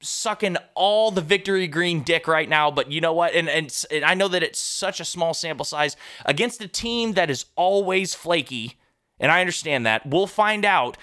sucking 0.00 0.56
all 0.74 1.10
the 1.12 1.20
victory 1.20 1.68
green 1.68 2.02
dick 2.02 2.26
right 2.26 2.48
now 2.48 2.70
but 2.70 2.90
you 2.90 3.00
know 3.00 3.12
what? 3.12 3.34
And, 3.34 3.48
and 3.48 3.84
and 3.90 4.04
I 4.04 4.14
know 4.14 4.28
that 4.28 4.42
it's 4.42 4.58
such 4.58 5.00
a 5.00 5.04
small 5.04 5.34
sample 5.34 5.64
size. 5.64 5.96
Against 6.24 6.60
a 6.60 6.68
team 6.68 7.12
that 7.12 7.30
is 7.30 7.46
always 7.56 8.14
flaky 8.14 8.76
and 9.20 9.30
I 9.30 9.40
understand 9.40 9.86
that 9.86 10.06
we'll 10.06 10.26
find 10.26 10.64
out 10.64 10.96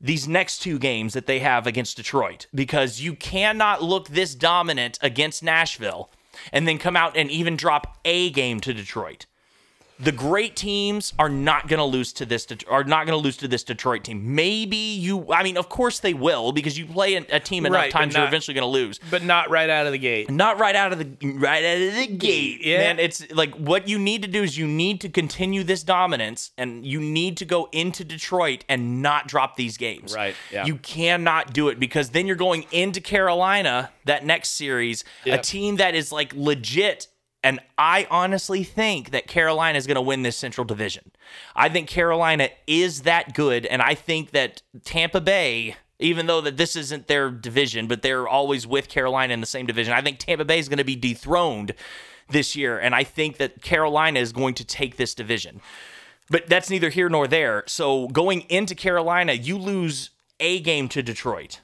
these 0.00 0.28
next 0.28 0.58
two 0.58 0.78
games 0.78 1.14
that 1.14 1.26
they 1.26 1.38
have 1.38 1.66
against 1.66 1.96
Detroit 1.96 2.46
because 2.54 3.00
you 3.00 3.14
cannot 3.14 3.82
look 3.82 4.08
this 4.08 4.34
dominant 4.34 4.98
against 5.00 5.42
Nashville 5.42 6.10
and 6.52 6.68
then 6.68 6.78
come 6.78 6.96
out 6.96 7.16
and 7.16 7.30
even 7.30 7.56
drop 7.56 7.98
a 8.04 8.30
game 8.30 8.60
to 8.60 8.74
Detroit 8.74 9.26
the 9.98 10.12
great 10.12 10.56
teams 10.56 11.12
are 11.18 11.28
not 11.28 11.68
going 11.68 11.78
to 11.78 11.84
lose 11.84 12.12
to 12.14 12.26
this 12.26 12.46
are 12.68 12.84
not 12.84 13.06
going 13.06 13.18
to 13.18 13.22
lose 13.22 13.36
to 13.38 13.48
this 13.48 13.64
Detroit 13.64 14.04
team. 14.04 14.34
Maybe 14.34 14.76
you 14.76 15.32
I 15.32 15.42
mean 15.42 15.56
of 15.56 15.68
course 15.68 16.00
they 16.00 16.14
will 16.14 16.52
because 16.52 16.78
you 16.78 16.86
play 16.86 17.14
a, 17.14 17.40
team 17.40 17.64
enough 17.64 17.76
Right, 17.76 17.90
times 17.90 18.14
you're 18.14 18.26
eventually 18.26 18.54
going 18.54 18.62
to 18.62 18.68
lose. 18.68 18.98
but 19.10 19.22
not 19.22 19.50
right 19.50 19.70
out 19.70 19.86
of 19.86 19.92
the 19.92 19.98
gate. 19.98 20.30
Not 20.30 20.58
right 20.58 20.76
out 20.76 20.92
of 20.92 20.98
the 20.98 21.34
right 21.38 21.64
out 21.64 21.88
of 21.88 21.94
the 21.94 22.06
gate. 22.16 22.64
Yeah. 22.64 22.78
Man, 22.78 22.98
it's 22.98 23.30
like 23.32 23.54
what 23.54 23.88
you 23.88 23.98
need 23.98 24.22
to 24.22 24.28
do 24.28 24.42
is 24.42 24.58
you 24.58 24.66
need 24.66 25.00
to 25.00 25.08
continue 25.08 25.64
this 25.64 25.82
dominance 25.82 26.50
and 26.58 26.84
you 26.84 27.00
need 27.00 27.36
to 27.38 27.44
go 27.44 27.68
into 27.72 28.04
Detroit 28.04 28.64
and 28.68 29.02
not 29.02 29.28
drop 29.28 29.56
these 29.56 29.76
games. 29.76 30.14
Right, 30.14 30.34
yeah. 30.52 30.66
You 30.66 30.76
cannot 30.76 31.52
do 31.52 31.68
it 31.68 31.78
because 31.80 32.10
then 32.10 32.26
you're 32.26 32.36
going 32.36 32.66
into 32.70 33.00
Carolina 33.00 33.90
that 34.04 34.24
next 34.24 34.50
series, 34.50 35.04
a 35.24 35.38
team 35.38 35.76
that 35.76 35.94
is 35.94 36.12
like 36.12 36.32
legit 36.34 37.08
and 37.46 37.60
I 37.78 38.08
honestly 38.10 38.64
think 38.64 39.10
that 39.10 39.28
Carolina 39.28 39.78
is 39.78 39.86
going 39.86 39.94
to 39.94 40.00
win 40.00 40.22
this 40.22 40.36
Central 40.36 40.64
Division. 40.64 41.12
I 41.54 41.68
think 41.68 41.88
Carolina 41.88 42.48
is 42.66 43.02
that 43.02 43.34
good, 43.34 43.66
and 43.66 43.80
I 43.80 43.94
think 43.94 44.32
that 44.32 44.62
Tampa 44.84 45.20
Bay, 45.20 45.76
even 46.00 46.26
though 46.26 46.40
that 46.40 46.56
this 46.56 46.74
isn't 46.74 47.06
their 47.06 47.30
division, 47.30 47.86
but 47.86 48.02
they're 48.02 48.26
always 48.26 48.66
with 48.66 48.88
Carolina 48.88 49.32
in 49.32 49.38
the 49.38 49.46
same 49.46 49.64
division, 49.64 49.92
I 49.92 50.02
think 50.02 50.18
Tampa 50.18 50.44
Bay 50.44 50.58
is 50.58 50.68
going 50.68 50.78
to 50.78 50.84
be 50.84 50.96
dethroned 50.96 51.72
this 52.28 52.56
year, 52.56 52.80
and 52.80 52.96
I 52.96 53.04
think 53.04 53.36
that 53.36 53.62
Carolina 53.62 54.18
is 54.18 54.32
going 54.32 54.54
to 54.54 54.64
take 54.64 54.96
this 54.96 55.14
division. 55.14 55.60
But 56.28 56.48
that's 56.48 56.68
neither 56.68 56.90
here 56.90 57.08
nor 57.08 57.28
there. 57.28 57.62
So 57.68 58.08
going 58.08 58.40
into 58.48 58.74
Carolina, 58.74 59.34
you 59.34 59.56
lose 59.56 60.10
a 60.40 60.58
game 60.58 60.88
to 60.88 61.00
Detroit. 61.00 61.60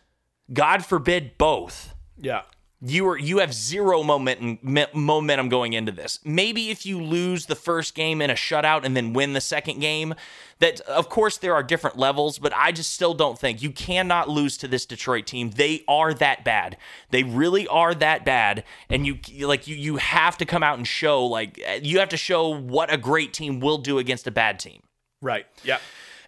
God 0.52 0.84
forbid 0.84 1.36
both 1.38 1.96
Yeah. 2.16 2.42
You 2.84 3.08
are 3.10 3.18
you 3.18 3.38
have 3.38 3.54
zero 3.54 4.02
momentum 4.02 4.58
me- 4.60 4.86
momentum 4.92 5.48
going 5.48 5.72
into 5.72 5.92
this. 5.92 6.18
Maybe 6.24 6.70
if 6.70 6.84
you 6.84 7.00
lose 7.00 7.46
the 7.46 7.54
first 7.54 7.94
game 7.94 8.20
in 8.20 8.28
a 8.28 8.34
shutout 8.34 8.84
and 8.84 8.96
then 8.96 9.12
win 9.12 9.34
the 9.34 9.40
second 9.40 9.78
game, 9.78 10.14
that 10.58 10.80
of 10.80 11.08
course 11.08 11.38
there 11.38 11.54
are 11.54 11.62
different 11.62 11.96
levels, 11.96 12.40
but 12.40 12.52
I 12.56 12.72
just 12.72 12.92
still 12.92 13.14
don't 13.14 13.38
think 13.38 13.62
you 13.62 13.70
cannot 13.70 14.28
lose 14.28 14.56
to 14.58 14.68
this 14.68 14.84
Detroit 14.84 15.26
team. 15.26 15.50
They 15.50 15.84
are 15.86 16.12
that 16.14 16.44
bad. 16.44 16.76
They 17.10 17.22
really 17.22 17.68
are 17.68 17.94
that 17.94 18.24
bad, 18.24 18.64
and 18.90 19.06
you 19.06 19.46
like 19.46 19.68
you 19.68 19.76
you 19.76 19.96
have 19.98 20.36
to 20.38 20.44
come 20.44 20.64
out 20.64 20.76
and 20.76 20.86
show 20.86 21.24
like 21.24 21.62
you 21.82 22.00
have 22.00 22.08
to 22.08 22.16
show 22.16 22.48
what 22.48 22.92
a 22.92 22.96
great 22.96 23.32
team 23.32 23.60
will 23.60 23.78
do 23.78 23.98
against 23.98 24.26
a 24.26 24.32
bad 24.32 24.58
team. 24.58 24.82
Right. 25.20 25.46
Yeah. 25.62 25.78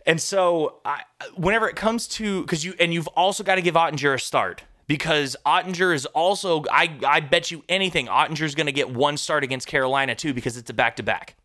And 0.06 0.20
so, 0.20 0.80
I, 0.84 1.02
whenever 1.34 1.68
it 1.68 1.76
comes 1.76 2.06
to 2.08 2.42
because 2.42 2.64
you 2.64 2.74
and 2.78 2.94
you've 2.94 3.08
also 3.08 3.42
got 3.42 3.56
to 3.56 3.62
give 3.62 3.74
Oettinger 3.74 4.14
a 4.14 4.20
start 4.20 4.62
because 4.86 5.36
Oettinger 5.46 5.94
is 5.94 6.06
also 6.06 6.64
I 6.70 6.98
I 7.06 7.20
bet 7.20 7.50
you 7.50 7.64
anything 7.68 8.06
Oettinger's 8.06 8.54
going 8.54 8.66
to 8.66 8.72
get 8.72 8.90
one 8.90 9.16
start 9.16 9.44
against 9.44 9.66
Carolina 9.66 10.14
too 10.14 10.34
because 10.34 10.56
it's 10.56 10.70
a 10.70 10.74
back 10.74 10.96
to 10.96 11.02
back. 11.02 11.36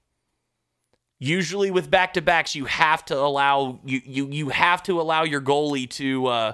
Usually 1.20 1.70
with 1.70 1.92
back 1.92 2.14
to 2.14 2.22
backs, 2.22 2.56
you 2.56 2.66
have 2.66 3.04
to 3.06 3.18
allow 3.18 3.80
you 3.86 4.02
you 4.06 4.28
you 4.30 4.50
have 4.50 4.84
to 4.84 5.02
allow 5.02 5.24
your 5.24 5.42
goalie 5.42 5.90
to. 5.92 6.28
Uh, 6.28 6.54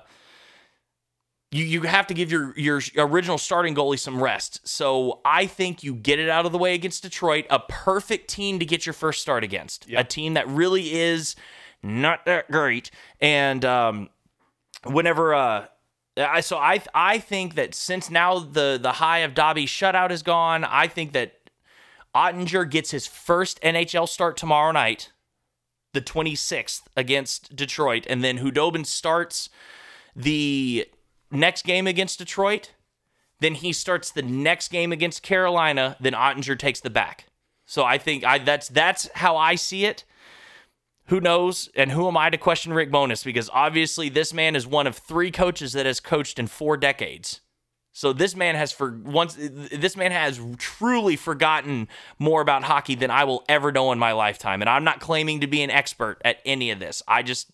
you, 1.52 1.64
you 1.64 1.82
have 1.84 2.08
to 2.08 2.14
give 2.14 2.32
your, 2.32 2.54
your 2.58 2.82
original 2.98 3.38
starting 3.38 3.76
goalie 3.76 4.00
some 4.00 4.22
rest. 4.22 4.68
So 4.68 5.22
I 5.24 5.46
think 5.46 5.84
you 5.84 5.96
get 5.96 6.20
it 6.20 6.28
out 6.28 6.46
of 6.46 6.52
the 6.52 6.58
way 6.58 6.74
against 6.74 7.04
Detroit, 7.04 7.46
a 7.50 7.60
perfect 7.60 8.30
team 8.30 8.60
to 8.60 8.66
get 8.66 8.86
your 8.86 8.92
first 8.92 9.22
start 9.22 9.44
against. 9.44 9.88
Yep. 9.88 10.02
A 10.02 10.04
team 10.04 10.34
that 10.34 10.50
really 10.50 10.94
is 10.94 11.36
not 11.82 12.26
that 12.26 12.52
great. 12.52 12.92
And 13.22 13.64
um, 13.64 14.10
whenever 14.84 15.34
uh, 15.34 15.68
I 16.18 16.42
so 16.42 16.58
I 16.58 16.82
I 16.94 17.18
think 17.20 17.56
that 17.56 17.76
since 17.76 18.10
now 18.10 18.40
the 18.40 18.80
the 18.82 18.94
high 18.94 19.20
of 19.20 19.34
Dobby's 19.34 19.70
shutout 19.70 20.12
is 20.12 20.24
gone, 20.24 20.64
I 20.64 20.88
think 20.88 21.12
that 21.14 21.50
Oettinger 22.16 22.70
gets 22.70 22.92
his 22.92 23.06
first 23.06 23.62
NHL 23.62 24.08
start 24.08 24.38
tomorrow 24.38 24.72
night, 24.72 25.12
the 25.94 26.02
26th 26.02 26.84
against 26.96 27.56
Detroit, 27.56 28.06
and 28.10 28.24
then 28.24 28.40
Khudobin 28.40 28.86
starts 28.86 29.50
the 30.16 30.88
next 31.30 31.66
game 31.66 31.88
against 31.88 32.20
Detroit. 32.20 32.72
Then 33.42 33.56
he 33.56 33.74
starts 33.74 34.12
the 34.12 34.22
next 34.22 34.70
game 34.70 34.94
against 34.94 35.22
Carolina. 35.22 35.98
Then 36.00 36.14
Oettinger 36.14 36.58
takes 36.58 36.80
the 36.80 36.90
back. 36.90 37.26
So 37.66 37.84
I 37.84 37.98
think 37.98 38.24
I 38.24 38.38
that's 38.38 38.70
that's 38.70 39.10
how 39.16 39.36
I 39.36 39.56
see 39.56 39.86
it. 39.86 40.06
Who 41.08 41.20
knows? 41.20 41.70
And 41.76 41.92
who 41.92 42.08
am 42.08 42.18
I 42.18 42.30
to 42.30 42.38
question 42.38 42.74
Rick 42.74 42.92
Bowness? 42.92 43.24
Because 43.24 43.50
obviously 43.54 44.10
this 44.10 44.34
man 44.34 44.56
is 44.56 44.66
one 44.66 44.88
of 44.88 44.98
three 44.98 45.32
coaches 45.32 45.74
that 45.74 45.86
has 45.86 46.00
coached 46.00 46.40
in 46.40 46.48
four 46.48 46.78
decades. 46.78 47.42
So 47.92 48.12
this 48.12 48.36
man 48.36 48.56
has 48.56 48.74
for 48.74 49.00
once 49.06 49.38
this 49.40 49.96
man 49.96 50.12
has 50.12 50.42
truly 50.58 51.16
forgotten 51.16 51.88
more 52.20 52.42
about 52.42 52.64
hockey 52.64 52.96
than 52.96 53.10
I 53.10 53.24
will 53.24 53.46
ever 53.48 53.72
know 53.72 53.94
in 53.94 54.00
my 54.00 54.12
lifetime. 54.12 54.62
And 54.62 54.70
I'm 54.70 54.84
not 54.84 55.00
claiming 55.00 55.40
to 55.42 55.48
be 55.48 55.62
an 55.62 55.70
expert 55.70 56.22
at 56.26 56.40
any 56.46 56.72
of 56.72 56.80
this. 56.80 57.02
I 57.08 57.24
just 57.24 57.52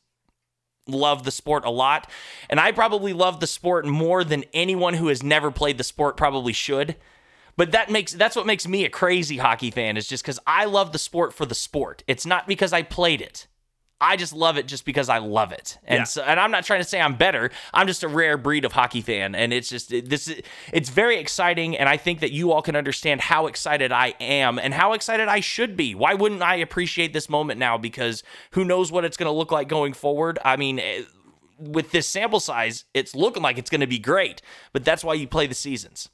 love 0.88 1.24
the 1.24 1.32
sport 1.32 1.64
a 1.64 1.70
lot. 1.70 2.10
And 2.50 2.60
I 2.60 2.72
probably 2.72 3.14
love 3.14 3.40
the 3.40 3.46
sport 3.46 3.86
more 3.86 4.24
than 4.24 4.46
anyone 4.52 4.96
who 4.96 5.10
has 5.10 5.22
never 5.22 5.52
played 5.52 5.78
the 5.78 5.84
sport 5.84 6.18
probably 6.18 6.54
should. 6.54 6.96
But 7.58 7.72
that 7.72 7.90
makes 7.90 8.14
that's 8.14 8.36
what 8.36 8.46
makes 8.46 8.68
me 8.68 8.86
a 8.86 8.90
crazy 8.90 9.38
hockey 9.38 9.72
fan 9.72 9.98
is 9.98 10.08
just 10.08 10.24
cuz 10.24 10.40
I 10.48 10.66
love 10.66 10.92
the 10.92 11.00
sport 11.00 11.34
for 11.34 11.46
the 11.46 11.56
sport. 11.56 12.04
It's 12.08 12.26
not 12.26 12.48
because 12.48 12.74
I 12.74 12.82
played 12.82 13.22
it. 13.22 13.48
I 14.04 14.16
just 14.16 14.34
love 14.34 14.58
it 14.58 14.68
just 14.68 14.84
because 14.84 15.10
I 15.10 15.20
love 15.20 15.52
it. 15.52 15.78
And 15.84 16.00
Yeah. 16.00 16.04
so 16.06 16.24
and 16.24 16.40
I'm 16.40 16.50
not 16.50 16.64
trying 16.64 16.80
to 16.80 16.88
say 16.88 17.00
I'm 17.00 17.16
better. 17.16 17.52
I'm 17.72 17.86
just 17.86 18.02
a 18.02 18.08
rare 18.08 18.36
breed 18.36 18.66
of 18.66 18.72
hockey 18.72 19.02
fan 19.02 19.36
and 19.36 19.54
it's 19.54 19.70
just 19.70 19.92
it, 19.94 20.10
this 20.10 20.28
is- 20.28 20.42
it's 20.74 20.90
very 20.90 21.18
exciting 21.18 21.78
and 21.78 21.88
I 21.88 21.98
think 21.98 22.20
that 22.22 22.32
you 22.32 22.52
all 22.52 22.64
can 22.64 22.76
understand 22.76 23.22
how 23.22 23.46
excited 23.46 23.92
I 23.92 24.16
am 24.20 24.58
and 24.58 24.74
how 24.74 24.94
excited 24.94 25.28
I 25.28 25.40
should 25.40 25.78
be. 25.78 25.94
Why 25.94 26.16
wouldn't 26.16 26.42
I 26.42 26.56
appreciate 26.56 27.14
this 27.14 27.30
moment 27.30 27.60
now 27.60 27.78
because 27.78 28.24
who 28.52 28.66
knows 28.66 28.92
what 28.92 29.06
it's 29.06 29.18
going 29.18 29.32
to 29.32 29.38
look 29.38 29.52
like 29.52 29.68
going 29.68 29.94
forward? 29.94 30.40
I 30.44 30.56
mean, 30.56 30.80
eh, 30.80 31.04
with 31.60 31.92
this 31.92 32.08
sample 32.08 32.40
size, 32.40 32.86
it's 32.96 33.14
looking 33.14 33.44
like 33.44 33.60
it's 33.60 33.70
going 33.70 33.82
to 33.82 33.88
be 33.88 34.00
great, 34.00 34.42
but 34.74 34.84
that's 34.84 35.04
why 35.04 35.14
you 35.14 35.28
play 35.28 35.46
the 35.46 35.54
seasons. 35.54 36.10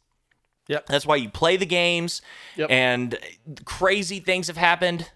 Yep. 0.68 0.86
That's 0.88 1.06
why 1.06 1.16
you 1.18 1.30
play 1.30 1.58
the 1.58 1.66
games, 1.66 2.22
Yep. 2.56 2.70
and 2.72 3.18
crazy 3.66 4.20
things 4.20 4.48
have 4.48 4.58
happened. 4.58 5.10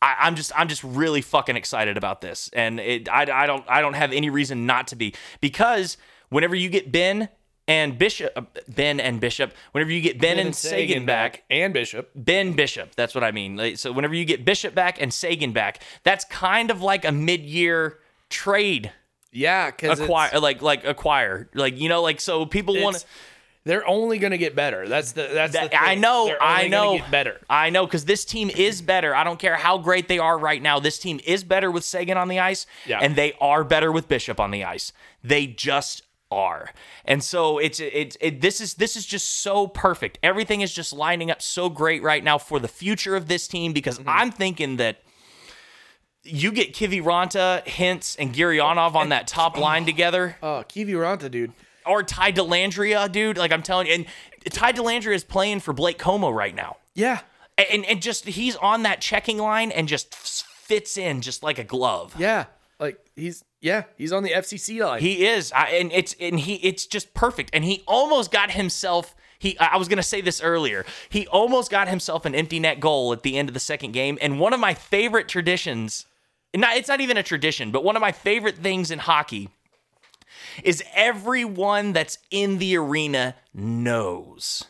I, 0.00 0.16
I'm 0.20 0.34
just 0.34 0.50
I'm 0.58 0.68
just 0.68 0.82
really 0.82 1.20
fucking 1.20 1.56
excited 1.56 1.96
about 1.96 2.20
this, 2.20 2.50
and 2.52 2.80
it, 2.80 3.08
I, 3.08 3.22
I 3.42 3.46
don't 3.46 3.64
I 3.68 3.80
don't 3.80 3.94
have 3.94 4.12
any 4.12 4.30
reason 4.30 4.66
not 4.66 4.88
to 4.88 4.96
be 4.96 5.14
because 5.40 5.96
whenever 6.28 6.56
you 6.56 6.68
get 6.68 6.90
Benn 6.90 7.28
and 7.68 7.96
Bishop, 7.96 8.32
uh, 8.34 8.42
Benn 8.66 8.98
and 8.98 9.20
Bishop, 9.20 9.54
whenever 9.70 9.92
you 9.92 10.00
get 10.00 10.18
Benn, 10.20 10.38
and 10.40 10.56
Seguin, 10.56 11.06
back, 11.06 11.44
and 11.48 11.72
Bishop. 11.72 12.10
Ben 12.16 12.54
Bishop. 12.54 12.96
That's 12.96 13.14
what 13.14 13.22
I 13.22 13.30
mean. 13.30 13.56
Like, 13.56 13.78
so 13.78 13.92
whenever 13.92 14.14
you 14.14 14.24
get 14.24 14.44
Bishop 14.44 14.74
back 14.74 15.00
and 15.00 15.14
Seguin 15.14 15.52
back, 15.52 15.80
that's 16.02 16.24
kind 16.24 16.72
of 16.72 16.82
like 16.82 17.04
a 17.04 17.12
mid-year 17.12 18.00
trade 18.28 18.90
Yeah, 19.30 19.70
because 19.70 20.00
acquire, 20.00 20.40
like 20.40 20.60
like 20.62 20.84
acquire, 20.84 21.48
like 21.54 21.78
you 21.78 21.88
know, 21.88 22.02
like 22.02 22.20
so 22.20 22.44
people 22.44 22.80
want 22.82 22.96
to. 22.96 23.06
They're 23.64 23.86
only 23.86 24.18
gonna 24.18 24.38
get 24.38 24.56
better. 24.56 24.88
That's 24.88 25.12
the 25.12 25.28
that's 25.32 25.52
the 25.52 25.60
That- 25.60 25.70
thing. 25.70 25.78
I 25.80 25.94
know, 25.94 26.26
They're 26.26 26.42
only 26.42 26.54
I 26.64 26.68
know. 26.68 26.98
get 26.98 27.10
better. 27.10 27.40
I 27.48 27.70
know, 27.70 27.86
because 27.86 28.04
this 28.06 28.24
team 28.24 28.50
is 28.50 28.82
better. 28.82 29.14
I 29.14 29.22
don't 29.22 29.38
care 29.38 29.54
how 29.56 29.78
great 29.78 30.08
they 30.08 30.18
are 30.18 30.36
right 30.36 30.60
now. 30.60 30.80
This 30.80 30.98
team 30.98 31.20
is 31.24 31.44
better 31.44 31.70
with 31.70 31.84
Seguin 31.84 32.16
on 32.16 32.26
the 32.28 32.40
ice, 32.40 32.66
Yeah. 32.86 32.98
and 33.00 33.14
they 33.14 33.34
are 33.40 33.62
better 33.62 33.92
with 33.92 34.08
Bishop 34.08 34.40
on 34.40 34.50
the 34.50 34.64
ice. 34.64 34.92
They 35.22 35.46
just 35.46 36.02
are, 36.32 36.72
and 37.04 37.22
so 37.22 37.58
it's 37.58 37.78
it's 37.78 38.16
it, 38.20 38.40
this 38.40 38.60
is 38.60 38.74
this 38.74 38.96
is 38.96 39.06
just 39.06 39.28
so 39.42 39.68
perfect. 39.68 40.18
Everything 40.24 40.60
is 40.60 40.72
just 40.74 40.92
lining 40.92 41.30
up 41.30 41.40
so 41.40 41.68
great 41.68 42.02
right 42.02 42.24
now 42.24 42.38
for 42.38 42.58
the 42.58 42.68
future 42.68 43.14
of 43.14 43.28
this 43.28 43.46
team 43.46 43.72
because 43.72 43.98
Mm-hmm. 44.00 44.08
I'm 44.08 44.30
thinking 44.32 44.76
that. 44.78 44.98
You 46.24 46.52
get 46.52 46.72
Kiviranta, 46.72 47.64
Hintz, 47.66 48.14
and 48.16 48.32
Gurianov 48.32 48.94
on 48.94 49.08
that 49.08 49.26
top 49.26 49.58
line 49.58 49.84
together 49.84 50.36
Oh, 50.40 50.62
Kiviranta, 50.68 51.28
dude. 51.28 51.52
Or 51.86 52.02
Ty 52.02 52.32
Dellandrea, 52.32 53.10
dude. 53.10 53.36
Like 53.38 53.52
I'm 53.52 53.62
telling 53.62 53.86
you, 53.86 53.94
and 53.94 54.06
Ty 54.50 54.72
Dellandrea 54.72 55.14
is 55.14 55.24
playing 55.24 55.60
for 55.60 55.72
Blake 55.72 55.98
Comeau 55.98 56.34
right 56.34 56.54
now, 56.54 56.76
Yeah, 56.94 57.20
and 57.70 57.84
and 57.84 58.00
just 58.02 58.24
he's 58.26 58.56
on 58.56 58.82
that 58.84 59.00
checking 59.00 59.38
line 59.38 59.70
and 59.70 59.88
just 59.88 60.14
fits 60.14 60.96
in 60.96 61.20
just 61.20 61.42
like 61.42 61.58
a 61.58 61.64
glove. 61.64 62.14
yeah. 62.18 62.46
Like 62.80 62.98
he's 63.14 63.44
yeah, 63.60 63.84
he's 63.96 64.12
on 64.12 64.24
the 64.24 64.30
FCC 64.30 64.84
line. 64.84 65.00
He 65.00 65.24
is, 65.24 65.52
I, 65.52 65.66
and 65.68 65.92
it's 65.92 66.16
and 66.18 66.40
he 66.40 66.54
it's 66.56 66.84
just 66.84 67.14
perfect. 67.14 67.50
And 67.52 67.64
he 67.64 67.84
almost 67.86 68.32
got 68.32 68.50
himself. 68.50 69.14
He 69.38 69.56
I 69.58 69.76
was 69.76 69.86
gonna 69.86 70.02
say 70.02 70.20
this 70.20 70.40
earlier. 70.42 70.84
He 71.08 71.28
almost 71.28 71.70
got 71.70 71.86
himself 71.86 72.24
an 72.24 72.34
empty 72.34 72.58
net 72.58 72.80
goal 72.80 73.12
at 73.12 73.22
the 73.22 73.38
end 73.38 73.48
of 73.48 73.54
the 73.54 73.60
second 73.60 73.92
game. 73.92 74.18
And 74.20 74.40
one 74.40 74.52
of 74.52 74.58
my 74.58 74.74
favorite 74.74 75.28
traditions, 75.28 76.06
not 76.56 76.76
it's 76.76 76.88
not 76.88 77.00
even 77.00 77.16
a 77.16 77.22
tradition, 77.22 77.70
but 77.70 77.84
one 77.84 77.94
of 77.94 78.00
my 78.00 78.10
favorite 78.10 78.56
things 78.56 78.90
in 78.90 78.98
hockey 78.98 79.48
is 80.62 80.82
everyone 80.94 81.92
that's 81.92 82.18
in 82.30 82.58
the 82.58 82.76
arena 82.76 83.34
knows. 83.54 84.64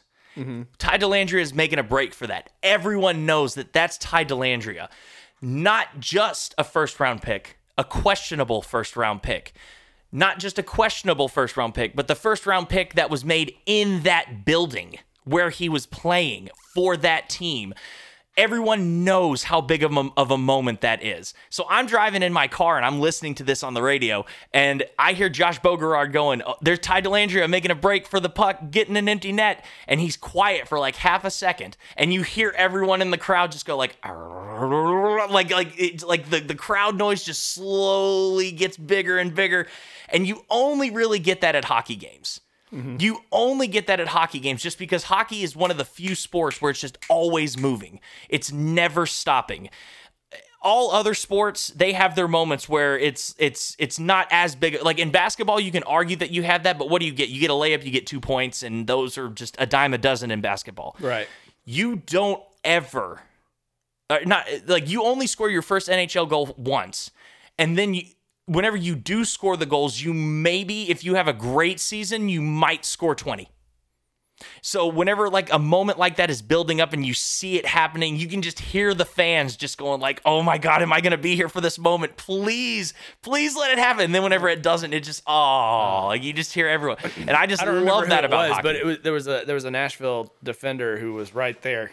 Ty 0.79 0.99
Dellandrea 0.99 1.41
is 1.43 1.53
making 1.53 1.79
a 1.79 1.83
break 1.83 2.15
for 2.15 2.27
that. 2.27 2.51
Everyone 2.63 3.27
knows 3.27 3.55
that 3.55 3.73
that's 3.73 3.99
Ty 3.99 4.25
Dellandrea. 4.25 4.89
Not 5.43 6.01
just 6.01 6.55
a 6.57 6.65
first 6.65 6.99
round 7.01 7.21
pick, 7.21 7.59
a 7.77 7.85
questionable 7.85 8.63
first 8.63 8.97
round 8.97 9.23
pick. 9.23 9.53
Not 10.11 10.39
just 10.39 10.59
a 10.59 10.63
questionable 10.63 11.29
first 11.29 11.57
round 11.57 11.75
pick, 11.75 11.97
but 11.97 12.07
the 12.09 12.15
first 12.15 12.47
round 12.47 12.69
pick 12.69 12.95
that 12.95 13.11
was 13.11 13.25
made 13.25 13.55
in 13.67 14.03
that 14.03 14.45
building 14.45 14.99
where 15.25 15.51
he 15.51 15.69
was 15.69 15.87
playing 15.87 16.49
for 16.75 16.97
that 16.97 17.29
team. 17.29 17.75
Everyone 18.37 19.05
knows 19.05 19.43
how 19.43 19.61
big 19.61 19.83
of 19.83 19.95
a, 19.95 20.09
of 20.17 20.31
a 20.31 20.39
moment 20.39 20.81
that 20.81 21.05
is. 21.05 21.35
So 21.51 21.67
I'm 21.69 21.87
driving 21.87 22.23
in 22.23 22.33
my 22.33 22.49
car 22.49 22.79
and 22.79 22.87
I'm 22.87 22.99
listening 22.99 23.35
to 23.37 23.45
this 23.45 23.63
on 23.63 23.75
the 23.75 23.83
radio, 23.83 24.25
and 24.55 24.85
I 24.99 25.13
hear 25.13 25.29
Josh 25.29 25.61
Bogorad 25.61 26.13
going, 26.13 26.43
oh, 26.47 26.55
"There's 26.63 26.79
Ty 26.79 27.03
Dellandrea 27.03 27.49
making 27.51 27.71
a 27.71 27.75
break 27.75 28.07
for 28.07 28.21
the 28.21 28.31
puck, 28.31 28.71
getting 28.71 28.97
an 28.97 29.07
empty 29.09 29.33
net," 29.33 29.65
and 29.87 30.01
he's 30.01 30.17
quiet 30.17 30.67
for 30.67 30.79
like 30.79 30.97
half 30.97 31.25
a 31.25 31.31
second, 31.31 31.77
and 31.97 32.13
you 32.13 32.23
hear 32.23 32.55
everyone 32.57 33.03
in 33.03 33.11
the 33.11 33.19
crowd 33.19 33.53
just 33.53 33.67
go 33.67 33.77
like, 33.77 33.97
like 34.05 35.51
like 35.51 35.75
it's 35.77 36.03
like 36.03 36.31
the 36.31 36.41
the 36.41 36.55
crowd 36.55 36.97
noise 36.97 37.23
just 37.23 37.53
slowly 37.53 38.51
gets 38.51 38.79
bigger 38.79 39.19
and 39.19 39.35
bigger, 39.35 39.67
and 40.09 40.27
you 40.27 40.45
only 40.49 40.91
really 40.91 41.19
get 41.19 41.43
that 41.43 41.55
at 41.55 41.67
hockey 41.67 41.97
games. 41.97 42.41
You 42.73 43.21
only 43.31 43.67
get 43.67 43.87
that 43.89 44.01
at 44.01 44.09
hockey 44.09 44.39
games 44.41 44.63
just 44.63 44.79
because 44.79 45.05
hockey 45.05 45.43
is 45.43 45.55
one 45.55 45.71
of 45.71 45.77
the 45.77 45.85
few 45.85 46.15
sports 46.15 46.63
where 46.63 46.71
it's 46.71 46.81
just 46.81 46.97
always 47.11 47.59
moving. 47.59 48.01
It's 48.31 48.51
never 48.51 49.05
stopping. 49.05 49.69
All 50.63 50.91
other 50.91 51.13
sports, 51.13 51.69
they 51.69 51.93
have 51.93 52.15
their 52.15 52.29
moments 52.29 52.69
where 52.69 52.99
it's 52.99 53.35
it's 53.37 53.77
it's 53.79 53.99
not 53.99 54.27
as 54.31 54.55
big. 54.55 54.81
Like 54.83 54.99
in 54.99 55.11
basketball, 55.11 55.61
you 55.61 55.71
can 55.73 55.83
argue 55.83 56.17
that 56.17 56.31
you 56.31 56.45
have 56.45 56.63
that, 56.63 56.79
but 56.79 56.89
what 56.89 57.01
do 57.01 57.07
you 57.07 57.13
get? 57.13 57.29
You 57.29 57.41
get 57.41 57.51
a 57.51 57.55
layup, 57.55 57.85
you 57.85 57.91
get 57.91 58.07
two 58.07 58.21
points, 58.21 58.63
and 58.63 58.87
those 58.87 59.19
are 59.19 59.29
just 59.29 59.55
a 59.59 59.67
dime 59.67 59.93
a 59.93 59.99
dozen 59.99 60.31
in 60.31 60.41
basketball. 60.41 60.97
right. 61.01 61.29
You 61.65 61.97
don't 61.97 62.43
ever, 62.65 63.21
uh, 64.09 64.19
not 64.25 64.47
like 64.67 64.89
you 64.89 65.05
only 65.05 65.27
score 65.27 65.51
your 65.51 65.63
first 65.63 65.89
NHL 65.89 66.29
goal 66.29 66.55
once, 66.57 67.11
and 67.59 67.77
then 67.77 67.95
you 67.95 68.05
whenever 68.47 68.77
you 68.77 68.95
do 68.95 69.25
score 69.25 69.57
the 69.57 69.67
goals, 69.67 70.01
you 70.01 70.13
maybe, 70.13 70.91
if 70.91 71.05
you 71.05 71.15
have 71.15 71.29
a 71.29 71.33
great 71.33 71.81
season, 71.81 72.29
you 72.29 72.43
might 72.43 72.85
score 72.85 73.15
20. 73.15 73.49
So 74.61 74.89
whenever 74.89 75.31
like 75.31 75.53
a 75.53 75.59
moment 75.59 75.99
like 75.99 76.17
that 76.17 76.29
is 76.29 76.43
building 76.43 76.81
up 76.81 76.93
and 76.93 77.07
you 77.07 77.15
see 77.15 77.59
it 77.59 77.67
happening, 77.67 78.17
you 78.17 78.27
can 78.27 78.43
just 78.43 78.59
hear 78.59 78.93
the 78.93 79.05
fans 79.05 79.57
just 79.57 79.79
going 79.79 80.01
like, 80.01 80.21
"Oh 80.25 80.43
my 80.43 80.59
god, 80.59 80.83
am 80.83 80.93
I 80.93 81.01
going 81.01 81.13
to 81.13 81.19
be 81.19 81.37
here 81.37 81.49
for 81.49 81.61
this 81.61 81.79
moment? 81.79 82.17
Please, 82.17 82.93
please 83.23 83.55
let 83.57 83.71
it 83.71 83.79
happen." 83.79 84.05
And 84.07 84.15
then 84.15 84.25
whenever 84.25 84.49
it 84.49 84.61
doesn't, 84.61 84.93
it 84.93 85.05
just 85.05 85.23
oh, 85.29 86.07
like 86.09 86.25
you 86.25 86.33
just 86.33 86.53
hear 86.53 86.69
everyone. 86.69 86.97
And 87.19 87.31
I 87.31 87.47
just 87.47 87.63
I 87.63 87.71
love 87.71 88.09
that 88.09 88.25
about 88.25 88.49
was, 88.49 88.57
hockey. 88.57 88.63
but 88.69 88.77
it 88.77 88.85
was 88.85 88.99
there 89.05 89.13
was 89.13 89.29
a 89.29 89.45
there 89.47 89.55
was 89.55 89.65
a 89.65 89.71
Nashville 89.71 90.35
defender 90.43 90.99
who 90.99 91.13
was 91.13 91.35
right 91.35 91.61
there, 91.63 91.93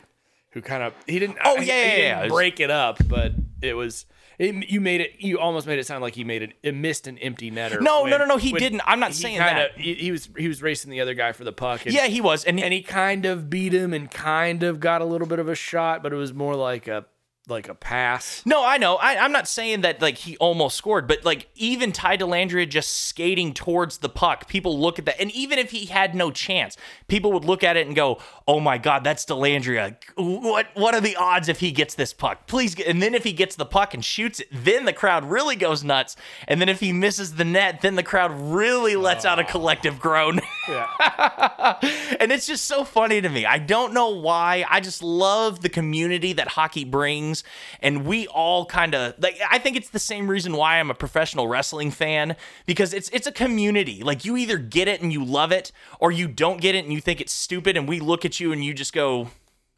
who 0.52 0.62
kind 0.62 0.82
of 0.82 0.94
he 1.06 1.20
didn't. 1.20 1.38
Oh, 1.44 1.60
he- 1.60 1.68
yeah, 1.68 1.74
he 1.74 1.80
yeah, 1.90 1.96
didn't 1.96 2.24
yeah. 2.24 2.28
Break 2.30 2.60
it 2.60 2.72
up, 2.72 2.98
but 3.08 3.34
it 3.62 3.76
was. 3.76 4.06
It, 4.40 4.70
you 4.70 4.80
made 4.80 5.02
it. 5.02 5.16
You 5.20 5.38
almost 5.38 5.68
made 5.68 5.80
it 5.80 5.86
sound 5.86 6.02
like 6.02 6.16
he 6.16 6.24
made 6.24 6.42
it. 6.42 6.54
It 6.64 6.74
missed 6.74 7.08
an 7.08 7.18
empty 7.18 7.52
netter. 7.52 7.82
No, 7.82 8.04
when- 8.04 8.12
no, 8.12 8.18
no, 8.18 8.26
no, 8.26 8.38
he 8.38 8.54
didn't. 8.54 8.82
I'm 8.86 9.02
not 9.02 9.14
saying 9.14 9.38
kinda- 9.38 9.70
that. 9.76 9.78
He, 9.78 9.96
he 9.96 10.12
was 10.12 10.30
he 10.38 10.48
was 10.48 10.62
racing 10.62 10.90
the 10.92 11.02
other 11.02 11.14
guy 11.14 11.34
for 11.34 11.44
the 11.44 11.52
puck. 11.52 11.86
And, 11.86 11.94
yeah, 11.94 12.08
he 12.08 12.22
was, 12.22 12.46
and, 12.46 12.58
and 12.60 12.74
he 12.74 12.82
kind 12.82 13.26
of 13.26 13.50
beat 13.50 13.74
him 13.74 13.94
and 13.94 14.10
kind 14.10 14.64
of 14.64 14.80
got 14.80 15.02
a 15.02 15.06
little 15.06 15.28
bit 15.28 15.40
of 15.40 15.50
a 15.50 15.56
shot, 15.56 16.02
but 16.02 16.14
it 16.14 16.16
was 16.16 16.34
more 16.34 16.56
like 16.56 16.88
a 16.88 17.06
like 17.50 17.68
a 17.68 17.74
pass. 17.74 18.44
No, 18.46 18.64
I 18.64 18.78
know. 18.78 18.96
I, 18.98 19.18
I'm 19.18 19.32
not 19.32 19.48
saying 19.48 19.82
that 19.82 20.02
like 20.02 20.18
he 20.20 20.38
almost 20.38 20.78
scored, 20.78 21.08
but 21.08 21.26
like 21.26 21.48
even 21.56 21.92
Ty 21.92 22.18
Dellandrea 22.18 22.70
just 22.70 22.92
skating 23.08 23.54
towards 23.54 23.98
the 23.98 24.10
puck, 24.10 24.48
people 24.48 24.80
look 24.80 25.00
at 25.00 25.06
that, 25.06 25.20
and 25.20 25.32
even 25.32 25.60
if 25.60 25.72
he 25.72 25.86
had 25.88 26.16
no 26.16 26.32
chance, 26.32 26.78
people 27.08 27.32
would 27.34 27.46
look 27.46 27.64
at 27.64 27.76
it 27.76 27.88
and 27.88 27.96
go, 27.96 28.20
"Oh 28.50 28.60
my 28.60 28.80
God, 28.80 29.04
that's 29.04 29.26
Dellandrea. 29.26 29.96
What 30.16 30.70
what 30.74 30.96
are 30.96 31.02
the 31.02 31.16
odds 31.16 31.50
if 31.50 31.60
he 31.60 31.72
gets 31.72 31.94
this 31.94 32.14
puck? 32.14 32.48
Please." 32.48 32.74
Get, 32.74 32.88
and 32.88 33.00
then 33.00 33.14
if 33.14 33.24
he 33.24 33.32
gets 33.32 33.56
the 33.56 33.66
puck 33.66 33.94
and 33.94 34.04
shoots 34.04 34.40
it, 34.40 34.48
then 34.52 34.86
the 34.86 34.94
crowd 34.94 35.24
really 35.24 35.56
goes 35.56 35.84
nuts. 35.84 36.16
And 36.48 36.60
then 36.60 36.68
if 36.68 36.80
he 36.80 36.92
misses 36.92 37.36
the 37.36 37.46
net, 37.46 37.82
then 37.82 37.94
the 37.94 38.02
crowd 38.02 38.32
really 38.32 38.96
lets 38.96 39.24
out 39.24 39.38
a 39.38 39.44
oh. 39.44 39.46
collective 39.46 40.00
groan. 40.00 40.42
Yeah. 40.68 41.78
and 42.20 42.32
it's 42.32 42.48
just 42.48 42.66
so 42.66 42.84
funny 42.84 43.22
to 43.22 43.30
me. 43.30 43.46
I 43.46 43.60
don't 43.60 43.94
know 43.94 44.10
why. 44.10 44.66
I 44.68 44.80
just 44.80 45.04
love 45.04 45.62
the 45.62 45.70
community 45.70 46.34
that 46.34 46.48
hockey 46.48 46.86
brings, 46.86 47.44
and 47.82 48.06
we 48.06 48.26
all 48.28 48.66
kind 48.66 48.96
of 48.96 49.14
like. 49.20 49.40
I 49.48 49.60
think 49.60 49.78
it's 49.78 49.90
the 49.90 50.00
same 50.00 50.28
reason 50.28 50.54
why 50.54 50.80
I'm 50.80 50.90
a 50.90 50.96
professional 50.96 51.48
wrestling 51.48 51.92
fan 51.92 52.36
because 52.66 52.94
it's 52.96 53.10
it's 53.10 53.28
a 53.28 53.32
community. 53.32 54.02
Like 54.02 54.26
you 54.26 54.38
either 54.38 54.58
get 54.58 54.88
it 54.88 55.02
and 55.02 55.14
you 55.14 55.24
love 55.24 55.52
it, 55.52 55.72
or 56.00 56.12
you 56.12 56.28
don't 56.28 56.60
get 56.60 56.74
it 56.74 56.84
and 56.84 56.92
you 56.92 57.02
think 57.02 57.22
it's 57.22 57.34
stupid, 57.34 57.78
and 57.78 57.88
we 57.88 58.00
look 58.00 58.26
at 58.26 58.39
you 58.40 58.52
and 58.52 58.64
you 58.64 58.74
just 58.74 58.94
go. 58.94 59.30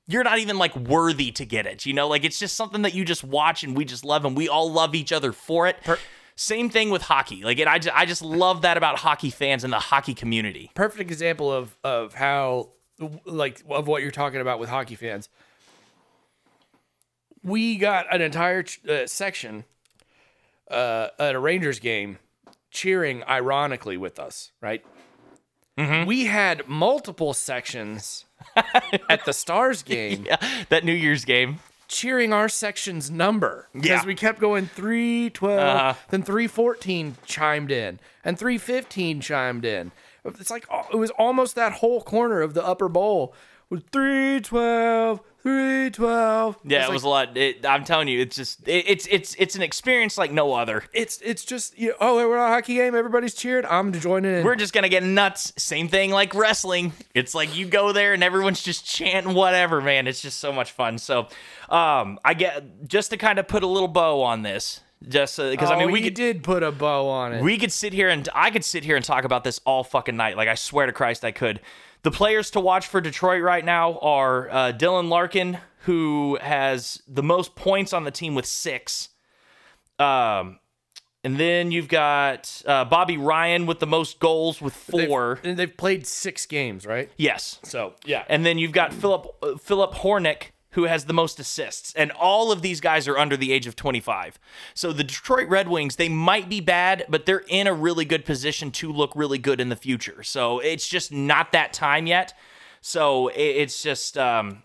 You're 0.08 0.24
not 0.24 0.40
even 0.40 0.58
like 0.58 0.76
worthy 0.76 1.32
to 1.32 1.46
get 1.46 1.66
it, 1.66 1.86
you 1.86 1.94
know? 1.94 2.08
Like 2.08 2.26
it's 2.26 2.40
just 2.40 2.56
something 2.56 2.82
that 2.82 2.94
you 2.94 3.06
just 3.06 3.24
watch 3.24 3.64
and 3.64 3.78
we 3.78 3.86
just 3.86 4.04
love 4.04 4.26
and 4.26 4.36
we 4.36 4.50
all 4.50 4.72
love 4.72 4.96
each 4.96 5.12
other 5.12 5.32
for 5.32 5.68
it. 5.68 5.78
Same 6.36 6.70
thing 6.70 6.90
with 6.90 7.04
hockey. 7.04 7.44
Like 7.44 7.60
it, 7.60 7.68
I 7.68 7.78
just, 7.78 7.96
I 7.96 8.06
just 8.06 8.22
love 8.22 8.64
that 8.64 8.76
about 8.76 9.00
hockey 9.00 9.30
fans 9.30 9.64
and 9.64 9.72
the 9.72 9.80
hockey 9.80 10.14
community. 10.14 10.72
perfect 10.74 11.12
example 11.12 11.52
of 11.52 11.78
of 11.84 12.14
how 12.14 12.72
like 13.26 13.62
of 13.70 13.88
what 13.88 14.02
you're 14.02 14.12
talking 14.12 14.42
about 14.42 14.60
with 14.60 14.70
hockey 14.70 14.96
fans. 14.96 15.30
We 17.44 17.78
got 17.78 18.14
an 18.14 18.22
entire 18.22 18.66
uh, 18.88 19.08
section 19.08 19.66
uh, 20.70 21.10
at 21.20 21.36
a 21.36 21.40
Rangers 21.40 21.80
game 21.80 22.20
cheering 22.70 23.24
ironically 23.28 23.98
with 23.98 24.20
us, 24.20 24.52
right? 24.62 24.84
We 25.78 26.26
had 26.26 26.68
multiple 26.68 27.34
sections 27.34 28.26
at 29.10 29.26
the 29.26 29.34
Stars 29.34 29.82
game 29.84 30.26
Yeah, 30.26 30.38
that 30.70 30.84
New 30.84 30.94
Year's 30.94 31.26
game. 31.26 31.60
cheering 31.88 32.32
our 32.34 32.48
section's 32.50 33.10
number 33.12 33.68
because 33.74 33.88
Yeah. 33.90 34.06
we 34.06 34.16
kept 34.16 34.40
going 34.40 34.68
312 34.68 35.60
Uh-huh. 35.60 35.94
then 36.10 36.24
314 36.24 37.16
chimed 37.26 37.72
in 37.72 38.00
and 38.24 38.38
315 38.38 39.22
chimed 39.22 39.66
in 39.66 39.92
it's 40.24 40.52
like 40.52 40.66
oh, 40.72 40.86
it 40.94 40.98
was 40.98 41.10
almost 41.12 41.56
that 41.56 41.74
whole 41.74 42.02
corner 42.02 42.42
of 42.42 42.54
the 42.54 42.64
upper 42.66 42.88
bowl 42.88 43.34
was 43.72 43.82
312 43.92 45.22
312 45.42 46.58
Yeah, 46.66 46.80
It's 46.82 46.90
it 46.90 46.94
was 46.94 47.04
like- 47.04 47.28
a 47.28 47.30
lot. 47.32 47.38
It, 47.38 47.66
I'm 47.66 47.84
telling 47.84 48.08
you, 48.08 48.20
it's 48.22 48.36
just 48.36 48.68
it, 48.68 48.86
it's 48.88 49.08
it's 49.10 49.36
it's 49.40 49.56
an 49.56 49.62
experience 49.64 50.18
like 50.18 50.32
no 50.32 50.54
other. 50.54 50.84
it's 50.94 51.20
it's 51.22 51.44
just 51.44 51.78
you 51.80 51.90
know, 51.90 51.96
oh 52.00 52.16
we're 52.28 52.38
at 52.38 52.46
a 52.46 52.54
hockey 52.54 52.76
game 52.76 52.94
everybody's 52.96 53.34
cheered 53.34 53.66
i'm 53.66 53.92
joining 53.94 54.36
in 54.36 54.44
We're 54.44 54.56
just 54.56 54.74
gonna 54.74 54.90
get 54.90 55.04
nuts. 55.04 55.52
Same 55.58 55.88
thing 55.88 56.12
like 56.12 56.36
wrestling. 56.36 56.94
It's 57.16 57.34
like 57.34 57.56
you 57.56 57.66
go 57.66 57.92
there 57.92 58.14
and 58.14 58.24
everyone's 58.24 58.62
just 58.62 58.86
chanting 58.86 59.34
whatever, 59.34 59.82
man. 59.82 60.06
It's 60.08 60.22
just 60.22 60.40
so 60.40 60.52
much 60.54 60.72
fun. 60.72 60.98
So, 60.98 61.28
um, 61.70 62.20
I 62.24 62.34
get 62.36 62.88
just 62.88 63.10
to 63.12 63.18
kind 63.18 63.40
of 63.40 63.48
put 63.48 63.64
a 63.64 63.68
little 63.68 63.88
bow 63.88 64.22
on 64.22 64.44
this, 64.44 64.82
just 65.08 65.38
because 65.38 65.72
I 65.72 65.78
mean 65.80 65.90
Oh, 65.90 65.92
we 65.94 66.02
could 66.04 66.14
did 66.14 66.44
put 66.44 66.62
a 66.64 66.72
bow 66.72 67.08
on 67.08 67.34
it 67.34 67.42
we 67.44 67.58
could 67.58 67.72
sit 67.72 67.94
here 67.94 68.10
and 68.10 68.28
I 68.36 68.52
could 68.52 68.64
sit 68.64 68.84
here 68.84 68.96
and 68.96 69.04
talk 69.04 69.24
about 69.24 69.44
this 69.44 69.60
all 69.66 69.84
fucking 69.84 70.16
night. 70.16 70.38
Like 70.38 70.48
I 70.50 70.56
swear 70.56 70.86
to 70.86 70.94
Christ, 70.94 71.26
I 71.26 71.32
could. 71.32 71.62
The 72.04 72.12
players 72.12 72.50
to 72.52 72.60
watch 72.60 72.88
for 72.88 73.00
Detroit 73.02 73.44
right 73.44 73.64
now 73.64 74.00
are 74.00 74.50
uh, 74.50 74.72
Dylan 74.74 75.10
Larkin, 75.10 75.60
who 75.84 76.38
has 76.42 77.02
the 77.08 77.24
most 77.24 77.56
points 77.56 77.94
on 77.94 78.04
the 78.06 78.12
team 78.12 78.34
with 78.36 78.46
six. 78.46 79.10
Um, 80.00 80.60
and 81.24 81.38
then 81.38 81.72
you've 81.72 81.88
got 81.88 82.64
uh, 82.66 82.86
Bobby 82.86 83.18
Ryan 83.18 83.68
with 83.68 83.80
the 83.80 83.86
most 83.86 84.20
goals 84.20 84.60
with 84.62 84.88
They've- 84.88 85.08
4 85.08 85.40
and 85.44 85.58
they've 85.58 85.78
played 85.78 86.08
six 86.08 86.48
games 86.48 86.88
right 86.88 87.12
yes. 87.18 87.60
so 87.62 87.94
yeah 88.04 88.24
And 88.28 88.44
then 88.44 88.58
you've 88.58 88.72
got 88.72 88.92
Filip 88.94 89.28
uh, 89.44 89.58
Filip 89.58 89.92
Hronek, 89.94 90.46
who 90.72 90.84
has 90.84 91.06
the 91.06 91.14
most 91.14 91.40
assists, 91.40 91.94
and 91.96 92.12
all 92.12 92.52
of 92.52 92.62
these 92.62 92.80
guys 92.80 93.08
are 93.08 93.18
under 93.18 93.36
the 93.36 93.52
age 93.52 93.68
of 93.68 93.76
25. 93.76 94.40
So 94.74 94.94
the 94.94 95.04
Detroit 95.04 95.50
Red 95.50 95.68
Wings, 95.68 95.98
they 95.98 96.10
might 96.10 96.50
be 96.50 96.62
bad, 96.62 97.06
but 97.10 97.26
they're 97.26 97.44
in 97.48 97.68
a 97.68 97.74
really 97.74 98.06
good 98.06 98.26
position 98.26 98.72
to 98.72 98.92
look 98.92 99.12
really 99.16 99.38
good 99.38 99.60
in 99.60 99.70
the 99.70 99.76
future. 99.76 100.24
So 100.24 100.60
it's 100.60 100.88
just 100.88 101.12
not 101.12 101.52
that 101.52 101.74
time 101.74 102.08
yet. 102.08 102.34
So 102.82 103.30
it's 103.36 103.84
just 103.84 104.18
um, 104.18 104.64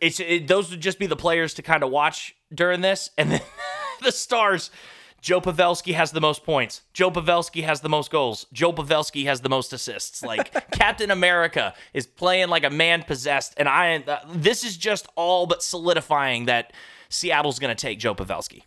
it's 0.00 0.20
it, 0.20 0.48
those 0.48 0.70
would 0.70 0.80
just 0.80 0.98
be 0.98 1.06
the 1.06 1.16
players 1.16 1.54
to 1.54 1.62
kind 1.62 1.82
of 1.82 1.90
watch 1.90 2.34
during 2.54 2.80
this, 2.80 3.10
and 3.18 3.30
then 3.30 3.40
the 4.02 4.12
stars. 4.12 4.70
Joe 5.20 5.40
Pavelski 5.40 5.94
has 5.94 6.12
the 6.12 6.20
most 6.20 6.44
points. 6.44 6.82
Joe 6.92 7.10
Pavelski 7.10 7.64
has 7.64 7.80
the 7.80 7.88
most 7.88 8.10
goals. 8.10 8.46
Joe 8.52 8.72
Pavelski 8.72 9.24
has 9.24 9.40
the 9.40 9.48
most 9.48 9.72
assists. 9.72 10.22
Like 10.22 10.70
Captain 10.70 11.10
America 11.10 11.74
is 11.92 12.06
playing 12.06 12.48
like 12.48 12.64
a 12.64 12.70
man 12.70 13.02
possessed, 13.02 13.54
and 13.56 13.68
I. 13.68 13.96
Uh, 13.96 14.20
this 14.32 14.64
is 14.64 14.76
just 14.76 15.08
all 15.16 15.46
but 15.46 15.62
solidifying 15.62 16.46
that 16.46 16.72
Seattle's 17.08 17.58
going 17.58 17.74
to 17.74 17.80
take 17.80 17.98
Joe 17.98 18.14
Pavelski 18.14 18.62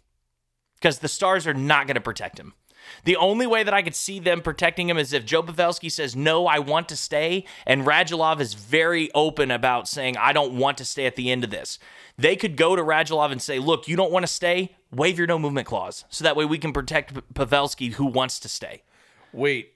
because 0.75 0.99
the 0.99 1.07
Stars 1.07 1.47
are 1.47 1.53
not 1.53 1.87
going 1.87 1.95
to 1.95 2.01
protect 2.01 2.39
him. 2.39 2.53
The 3.03 3.15
only 3.15 3.47
way 3.47 3.63
that 3.63 3.73
I 3.73 3.81
could 3.81 3.95
see 3.95 4.19
them 4.19 4.41
protecting 4.41 4.89
him 4.89 4.97
is 4.97 5.13
if 5.13 5.25
Joe 5.25 5.43
Pavelski 5.43 5.91
says, 5.91 6.15
No, 6.15 6.47
I 6.47 6.59
want 6.59 6.89
to 6.89 6.95
stay. 6.95 7.45
And 7.65 7.85
Radulov 7.85 8.39
is 8.39 8.53
very 8.53 9.09
open 9.13 9.51
about 9.51 9.87
saying, 9.87 10.17
I 10.17 10.33
don't 10.33 10.53
want 10.57 10.77
to 10.79 10.85
stay 10.85 11.05
at 11.05 11.15
the 11.15 11.31
end 11.31 11.43
of 11.43 11.49
this. 11.49 11.79
They 12.17 12.35
could 12.35 12.57
go 12.57 12.75
to 12.75 12.81
Radulov 12.83 13.31
and 13.31 13.41
say, 13.41 13.59
Look, 13.59 13.87
you 13.87 13.95
don't 13.95 14.11
want 14.11 14.23
to 14.23 14.31
stay? 14.31 14.75
Waive 14.91 15.17
your 15.17 15.27
no 15.27 15.39
movement 15.39 15.67
clause. 15.67 16.05
So 16.09 16.23
that 16.23 16.35
way 16.35 16.45
we 16.45 16.57
can 16.57 16.73
protect 16.73 17.13
Pavelski 17.33 17.93
who 17.93 18.05
wants 18.05 18.39
to 18.41 18.49
stay. 18.49 18.83
wait 19.33 19.73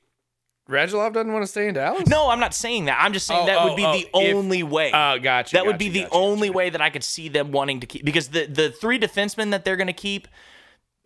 Radulov 0.67 1.13
doesn't 1.13 1.31
want 1.31 1.43
to 1.43 1.47
stay 1.47 1.67
in 1.67 1.75
Dallas 1.75 2.07
No, 2.09 2.27
I'm 2.31 2.39
not 2.39 2.55
saying 2.55 2.85
that. 2.85 2.97
I'm 2.99 3.13
just 3.13 3.27
saying 3.27 3.43
Oh, 3.43 3.45
that 3.45 3.57
oh, 3.59 3.67
would 3.67 3.75
be 3.75 3.85
oh, 3.85 3.91
the 3.93 3.99
if- 4.29 4.35
only 4.35 4.63
way. 4.63 4.89
Oh, 4.91 5.19
gotcha. 5.19 5.53
that 5.55 5.65
would 5.67 5.77
be 5.77 5.89
gotcha, 5.89 5.93
the 5.93 6.03
gotcha, 6.05 6.15
only 6.15 6.49
way 6.49 6.71
that 6.71 6.81
I 6.81 6.89
could 6.89 7.03
see 7.03 7.29
them 7.29 7.51
wanting 7.51 7.81
to 7.81 7.85
keep 7.87 8.03
because 8.03 8.29
the 8.29 8.47
the 8.47 8.71
three 8.71 8.97
defensemen 8.99 9.51
that 9.51 9.63
they're 9.63 9.75
going 9.75 9.85
to 9.85 9.93
keep 9.93 10.27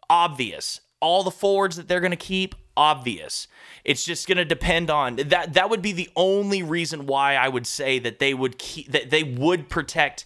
obvious. 0.10 0.80
All 1.02 1.24
the 1.24 1.32
forwards 1.32 1.76
that 1.78 1.88
they're 1.88 2.00
going 2.00 2.12
to 2.12 2.18
keep 2.18 2.56
obvious. 2.76 3.48
It's 3.84 4.06
just 4.06 4.28
going 4.28 4.38
to 4.38 4.46
depend 4.46 4.90
on 4.90 5.18
that 5.18 5.54
that 5.54 5.70
would 5.70 5.82
be 5.82 5.92
the 5.92 6.10
only 6.16 6.64
reason 6.64 7.06
why 7.06 7.36
I 7.36 7.50
would 7.50 7.68
say 7.68 8.00
that 8.00 8.20
they 8.20 8.34
would 8.34 8.58
keep 8.58 8.92
that 8.92 9.10
they 9.10 9.24
would 9.24 9.70
protect 9.70 10.26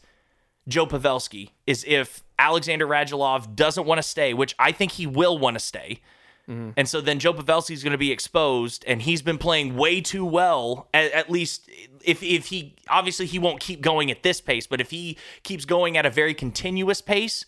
Joe 0.67 0.85
Pavelski 0.85 1.49
is 1.67 1.83
if 1.87 2.23
Alexander 2.39 2.87
Radulov 2.87 3.55
doesn't 3.55 3.85
want 3.85 3.99
to 3.99 4.03
stay, 4.03 4.33
which 4.33 4.55
I 4.59 4.71
think 4.71 4.93
he 4.93 5.07
will 5.07 5.37
want 5.37 5.55
to 5.55 5.59
stay. 5.59 6.01
Mm-hmm. 6.49 6.71
And 6.75 6.89
so 6.89 6.99
then 6.99 7.19
Joe 7.19 7.33
Pavelski 7.33 7.71
is 7.71 7.83
going 7.83 7.93
to 7.93 7.97
be 7.97 8.11
exposed, 8.11 8.83
and 8.85 9.01
he's 9.01 9.21
been 9.21 9.37
playing 9.37 9.77
way 9.77 10.01
too 10.01 10.25
well. 10.25 10.89
At, 10.93 11.11
at 11.13 11.29
least, 11.29 11.69
if 12.03 12.21
if 12.21 12.47
he 12.47 12.75
obviously 12.89 13.25
he 13.25 13.39
won't 13.39 13.61
keep 13.61 13.81
going 13.81 14.11
at 14.11 14.23
this 14.23 14.41
pace, 14.41 14.67
but 14.67 14.81
if 14.81 14.91
he 14.91 15.17
keeps 15.43 15.63
going 15.65 15.97
at 15.97 16.05
a 16.05 16.09
very 16.09 16.33
continuous 16.33 17.01
pace, 17.01 17.45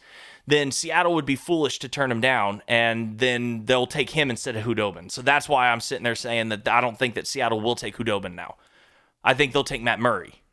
then 0.47 0.71
Seattle 0.71 1.13
would 1.15 1.25
be 1.25 1.35
foolish 1.35 1.79
to 1.79 1.89
turn 1.89 2.11
him 2.11 2.21
down, 2.21 2.61
and 2.67 3.17
then 3.17 3.65
they'll 3.65 3.87
take 3.87 4.11
him 4.11 4.29
instead 4.29 4.55
of 4.55 4.63
Khudobin. 4.63 5.11
So 5.11 5.21
that's 5.21 5.49
why 5.49 5.69
I'm 5.69 5.79
sitting 5.79 6.03
there 6.03 6.15
saying 6.15 6.49
that 6.49 6.67
I 6.67 6.81
don't 6.81 6.99
think 6.99 7.15
that 7.15 7.27
Seattle 7.27 7.61
will 7.61 7.75
take 7.75 7.97
Khudobin 7.97 8.35
now. 8.35 8.55
I 9.23 9.33
think 9.33 9.53
they'll 9.53 9.63
take 9.63 9.81
Matt 9.81 9.99
Murray 9.99 10.43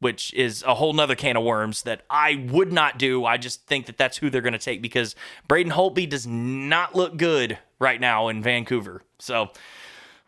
which 0.00 0.32
is 0.34 0.62
a 0.62 0.74
whole 0.74 0.92
nother 0.92 1.16
can 1.16 1.36
of 1.36 1.42
worms 1.42 1.82
that 1.82 2.02
I 2.08 2.46
would 2.50 2.72
not 2.72 2.98
do. 2.98 3.24
I 3.24 3.36
just 3.36 3.66
think 3.66 3.86
that 3.86 3.98
that's 3.98 4.16
who 4.18 4.30
they're 4.30 4.42
going 4.42 4.52
to 4.52 4.58
take 4.58 4.80
because 4.80 5.14
Braden 5.48 5.72
Holtby 5.72 6.08
does 6.08 6.26
not 6.26 6.94
look 6.94 7.16
good 7.16 7.58
right 7.78 8.00
now 8.00 8.28
in 8.28 8.42
Vancouver. 8.42 9.02
So, 9.18 9.50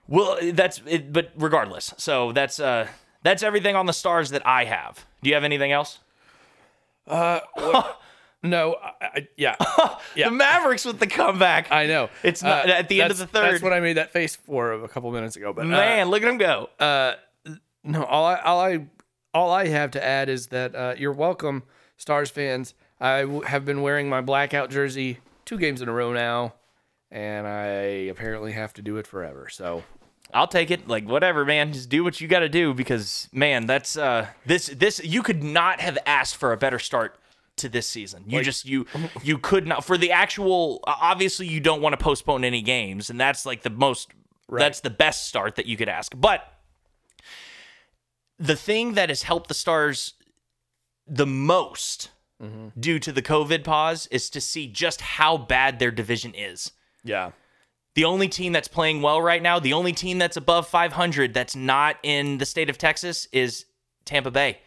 well, 0.08 0.38
that's 0.52 0.82
it, 0.86 1.12
but 1.12 1.30
regardless. 1.36 1.94
So 1.98 2.32
that's 2.32 2.58
uh 2.58 2.88
that's 3.22 3.42
everything 3.42 3.76
on 3.76 3.86
the 3.86 3.92
stars 3.92 4.30
that 4.30 4.46
I 4.46 4.64
have. 4.64 5.04
Do 5.22 5.28
you 5.28 5.34
have 5.34 5.44
anything 5.44 5.72
else? 5.72 6.00
No, 8.42 8.76
I, 8.82 8.92
I, 9.02 9.28
yeah, 9.36 9.56
yeah. 10.16 10.28
The 10.28 10.34
Mavericks 10.34 10.84
with 10.86 10.98
the 10.98 11.06
comeback. 11.06 11.70
I 11.70 11.86
know. 11.86 12.08
It's 12.22 12.42
not- 12.42 12.68
at 12.70 12.88
the 12.88 13.02
end 13.02 13.10
of 13.10 13.18
the 13.18 13.26
third. 13.26 13.52
That's 13.52 13.62
what 13.62 13.72
I 13.74 13.80
made 13.80 13.96
that 13.98 14.12
face 14.12 14.34
for 14.36 14.72
a 14.72 14.88
couple 14.88 15.10
minutes 15.12 15.36
ago. 15.36 15.52
But 15.52 15.66
uh, 15.66 15.68
Man, 15.68 16.08
look 16.08 16.22
at 16.22 16.28
him 16.28 16.38
go. 16.38 16.70
uh, 16.78 17.14
No, 17.84 18.04
all 18.04 18.24
I 18.24 18.36
all 18.40 18.60
I 18.60 18.86
all 19.34 19.50
I 19.52 19.66
have 19.68 19.90
to 19.92 20.04
add 20.04 20.28
is 20.28 20.46
that 20.48 20.74
uh, 20.74 20.94
you're 20.96 21.12
welcome, 21.12 21.64
Stars 21.98 22.30
fans. 22.30 22.74
I 22.98 23.20
w- 23.22 23.42
have 23.42 23.64
been 23.64 23.82
wearing 23.82 24.08
my 24.08 24.20
blackout 24.22 24.70
jersey 24.70 25.18
two 25.44 25.58
games 25.58 25.80
in 25.82 25.88
a 25.88 25.92
row 25.92 26.12
now, 26.12 26.54
and 27.10 27.46
I 27.46 28.08
apparently 28.10 28.52
have 28.52 28.72
to 28.74 28.82
do 28.82 28.96
it 28.96 29.06
forever. 29.06 29.48
So 29.50 29.84
I'll 30.32 30.46
take 30.48 30.70
it. 30.70 30.88
Like 30.88 31.06
whatever, 31.06 31.44
man. 31.44 31.72
Just 31.74 31.88
do 31.90 32.02
what 32.04 32.20
you 32.20 32.28
got 32.28 32.40
to 32.40 32.48
do 32.48 32.72
because 32.74 33.28
man, 33.32 33.66
that's 33.66 33.96
uh 33.98 34.28
this 34.46 34.66
this 34.68 35.00
you 35.04 35.22
could 35.22 35.42
not 35.42 35.80
have 35.80 35.98
asked 36.06 36.36
for 36.36 36.52
a 36.52 36.56
better 36.56 36.78
start 36.78 37.16
to 37.56 37.68
this 37.68 37.86
season. 37.86 38.24
You 38.26 38.42
just 38.42 38.64
you 38.64 38.86
you 39.22 39.38
could 39.38 39.66
not 39.66 39.84
for 39.84 39.98
the 39.98 40.12
actual 40.12 40.80
obviously 40.84 41.46
you 41.46 41.60
don't 41.60 41.82
want 41.82 41.92
to 41.92 42.02
postpone 42.02 42.44
any 42.44 42.62
games 42.62 43.10
and 43.10 43.20
that's 43.20 43.44
like 43.46 43.62
the 43.62 43.70
most 43.70 44.10
that's 44.48 44.80
the 44.80 44.90
best 44.90 45.28
start 45.28 45.56
that 45.56 45.66
you 45.66 45.76
could 45.76 45.88
ask. 45.88 46.12
But 46.16 46.42
the 48.38 48.56
thing 48.56 48.94
that 48.94 49.10
has 49.10 49.22
helped 49.22 49.48
the 49.48 49.54
Stars 49.54 50.14
the 51.06 51.26
most 51.26 52.10
mm-hmm. 52.42 52.68
due 52.78 52.98
to 52.98 53.12
the 53.12 53.22
COVID 53.22 53.64
pause 53.64 54.06
is 54.10 54.30
to 54.30 54.40
see 54.40 54.66
just 54.66 55.00
how 55.00 55.36
bad 55.36 55.78
their 55.78 55.90
division 55.90 56.34
is. 56.34 56.72
yeah, 57.04 57.32
The 57.94 58.04
only 58.04 58.28
team 58.28 58.52
that's 58.52 58.68
playing 58.68 59.02
well 59.02 59.20
right 59.20 59.42
now, 59.42 59.58
the 59.58 59.72
only 59.72 59.92
team 59.92 60.18
that's 60.18 60.36
above 60.36 60.68
500 60.68 61.34
that's 61.34 61.56
not 61.56 61.96
in 62.02 62.38
the 62.38 62.46
state 62.46 62.70
of 62.70 62.78
Texas 62.78 63.26
is 63.32 63.66
Tampa 64.04 64.30
Bay. 64.30 64.60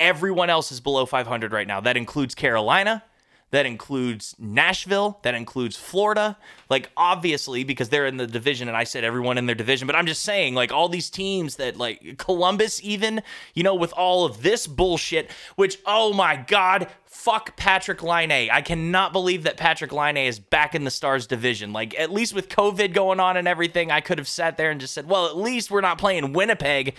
Everyone 0.00 0.50
else 0.50 0.72
is 0.72 0.80
below 0.80 1.06
500 1.06 1.52
right 1.52 1.66
now. 1.66 1.80
That 1.80 1.96
includes 1.96 2.34
Carolina, 2.34 3.04
that 3.50 3.66
includes 3.66 4.34
Nashville, 4.38 5.18
that 5.22 5.34
includes 5.34 5.76
Florida. 5.76 6.36
Like 6.68 6.90
obviously 6.96 7.64
because 7.64 7.88
they're 7.88 8.06
in 8.06 8.16
the 8.16 8.26
division 8.26 8.68
and 8.68 8.76
I 8.76 8.84
said 8.84 9.04
everyone 9.04 9.38
in 9.38 9.46
their 9.46 9.54
division, 9.54 9.86
but 9.86 9.96
I'm 9.96 10.06
just 10.06 10.22
saying 10.22 10.54
like 10.54 10.72
all 10.72 10.88
these 10.88 11.10
teams 11.10 11.56
that 11.56 11.76
like 11.76 12.16
Columbus 12.18 12.80
even, 12.82 13.22
you 13.54 13.62
know, 13.62 13.74
with 13.74 13.92
all 13.92 14.24
of 14.24 14.42
this 14.42 14.66
bullshit, 14.66 15.30
which 15.56 15.78
oh 15.84 16.12
my 16.12 16.36
god, 16.36 16.88
fuck 17.04 17.56
Patrik 17.56 18.02
Laine. 18.02 18.50
I 18.50 18.62
cannot 18.62 19.12
believe 19.12 19.42
that 19.42 19.56
Patrik 19.56 19.92
Laine 19.92 20.26
is 20.28 20.38
back 20.38 20.74
in 20.74 20.84
the 20.84 20.90
Stars 20.90 21.26
division. 21.26 21.72
Like 21.72 21.98
at 21.98 22.12
least 22.12 22.32
with 22.32 22.48
COVID 22.48 22.92
going 22.92 23.20
on 23.20 23.36
and 23.36 23.48
everything, 23.48 23.90
I 23.90 24.00
could 24.00 24.18
have 24.18 24.28
sat 24.28 24.56
there 24.56 24.70
and 24.70 24.80
just 24.80 24.94
said, 24.94 25.08
"Well, 25.08 25.26
at 25.26 25.36
least 25.36 25.70
we're 25.70 25.80
not 25.80 25.98
playing 25.98 26.32
Winnipeg." 26.32 26.94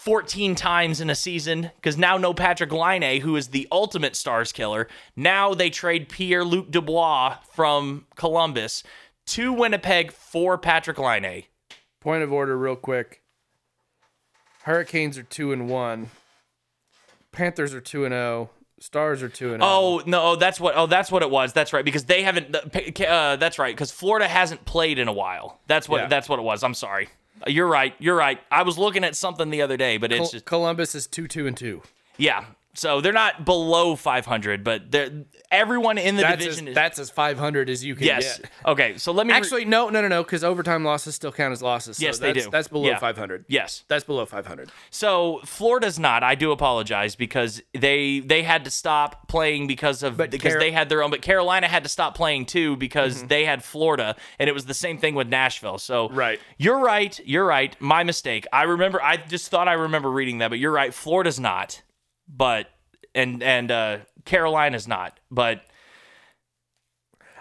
14 0.00 0.54
times 0.54 1.02
in 1.02 1.10
a 1.10 1.14
season 1.14 1.70
because 1.76 1.98
now 1.98 2.16
no 2.16 2.32
Patrik 2.32 2.72
Laine, 2.72 3.20
who 3.20 3.36
is 3.36 3.48
the 3.48 3.68
ultimate 3.70 4.16
stars 4.16 4.50
killer. 4.50 4.88
Now 5.14 5.52
they 5.52 5.68
trade 5.68 6.08
Pierre 6.08 6.42
Luc 6.42 6.70
Dubois 6.70 7.36
from 7.52 8.06
Columbus 8.16 8.82
to 9.26 9.52
Winnipeg 9.52 10.10
for 10.10 10.56
Patrik 10.56 10.96
Laine. 10.98 11.44
point 12.00 12.22
of 12.22 12.32
order, 12.32 12.56
real 12.56 12.76
quick. 12.76 13.20
Hurricanes 14.62 15.18
are 15.18 15.22
two 15.22 15.52
and 15.52 15.68
one. 15.68 16.08
Panthers 17.30 17.74
are 17.74 17.80
two 17.82 18.06
and 18.06 18.12
zero. 18.12 18.48
Stars 18.78 19.22
are 19.22 19.28
two 19.28 19.52
and 19.52 19.62
zero. 19.62 19.70
Oh 19.70 20.02
no, 20.06 20.34
that's 20.34 20.58
what. 20.58 20.74
Oh, 20.78 20.86
that's 20.86 21.12
what 21.12 21.22
it 21.22 21.30
was. 21.30 21.52
That's 21.52 21.74
right 21.74 21.84
because 21.84 22.06
they 22.06 22.22
haven't. 22.22 22.56
Uh, 22.56 23.36
that's 23.36 23.58
right 23.58 23.76
because 23.76 23.90
Florida 23.90 24.26
hasn't 24.26 24.64
played 24.64 24.98
in 24.98 25.08
a 25.08 25.12
while. 25.12 25.60
That's 25.66 25.90
what. 25.90 26.02
Yeah. 26.02 26.08
That's 26.08 26.26
what 26.26 26.38
it 26.38 26.42
was. 26.42 26.62
I'm 26.64 26.72
sorry. 26.72 27.10
You're 27.46 27.66
right. 27.66 27.94
You're 27.98 28.16
right. 28.16 28.38
I 28.50 28.62
was 28.62 28.76
looking 28.78 29.04
at 29.04 29.16
something 29.16 29.50
the 29.50 29.62
other 29.62 29.76
day, 29.76 29.96
but 29.96 30.12
it's 30.12 30.18
Col- 30.20 30.28
just 30.30 30.44
Columbus 30.44 30.94
is 30.94 31.06
two 31.06 31.26
two 31.28 31.46
and 31.46 31.56
two. 31.56 31.82
yeah. 32.16 32.44
So 32.74 33.00
they're 33.00 33.12
not 33.12 33.44
below 33.44 33.96
500, 33.96 34.62
but 34.62 34.90
they're 34.92 35.10
everyone 35.50 35.98
in 35.98 36.14
the 36.14 36.22
That's 36.22 36.34
as, 36.40 36.44
division 36.44 36.68
is 36.68 36.74
that's 36.76 36.98
as 37.00 37.10
five 37.10 37.36
hundred 37.36 37.68
as 37.68 37.84
you 37.84 37.96
can 37.96 38.06
yes. 38.06 38.38
get. 38.38 38.50
Okay, 38.64 38.96
so 38.96 39.10
let 39.10 39.26
me 39.26 39.32
re- 39.32 39.36
Actually, 39.38 39.64
no, 39.64 39.88
no, 39.88 40.00
no, 40.00 40.06
no, 40.06 40.22
because 40.22 40.44
overtime 40.44 40.84
losses 40.84 41.16
still 41.16 41.32
count 41.32 41.50
as 41.50 41.60
losses. 41.62 41.96
So 41.96 42.04
Yes, 42.04 42.20
they 42.20 42.32
that's, 42.32 42.44
do. 42.44 42.50
That's 42.52 42.68
below 42.68 42.88
Yeah. 42.88 42.98
500. 43.00 43.44
yes. 43.48 43.82
That's 43.88 44.04
below 44.04 44.24
500. 44.24 44.70
So 44.90 45.40
Florida's 45.44 45.98
not. 45.98 46.22
I 46.22 46.36
do 46.36 46.52
apologize 46.52 47.16
because 47.16 47.60
they 47.76 48.20
they 48.20 48.42
had 48.44 48.64
to 48.64 48.70
stop 48.70 49.26
playing 49.26 49.66
because 49.66 50.04
of 50.04 50.16
But 50.16 50.30
because 50.30 50.52
Car- 50.52 50.60
they 50.60 50.70
had 50.70 50.88
their 50.88 51.02
own. 51.02 51.10
But 51.10 51.22
Carolina 51.22 51.66
had 51.66 51.82
to 51.82 51.88
stop 51.88 52.14
playing 52.14 52.46
too 52.46 52.76
because 52.76 53.18
Mm-hmm. 53.18 53.26
they 53.26 53.44
had 53.44 53.64
Florida, 53.64 54.14
and 54.38 54.48
it 54.48 54.52
was 54.52 54.66
the 54.66 54.74
same 54.74 54.96
thing 54.98 55.16
with 55.16 55.26
Nashville. 55.28 55.78
So 55.78 56.08
Right. 56.10 56.38
you're 56.56 56.78
right. 56.78 57.18
You're 57.24 57.44
right. 57.46 57.74
My 57.80 58.04
mistake. 58.04 58.46
I 58.52 58.62
remember. 58.62 59.02
I 59.02 59.16
just 59.16 59.48
thought 59.50 59.66
I 59.66 59.72
remember 59.72 60.08
reading 60.10 60.38
that, 60.38 60.50
but 60.50 60.60
you're 60.60 60.70
right. 60.70 60.94
Florida's 60.94 61.40
not, 61.40 61.82
but 62.34 62.68
and 63.14 63.42
and 63.42 63.70
uh, 63.70 63.98
Carolina's 64.24 64.86
not, 64.88 65.18
but 65.30 65.62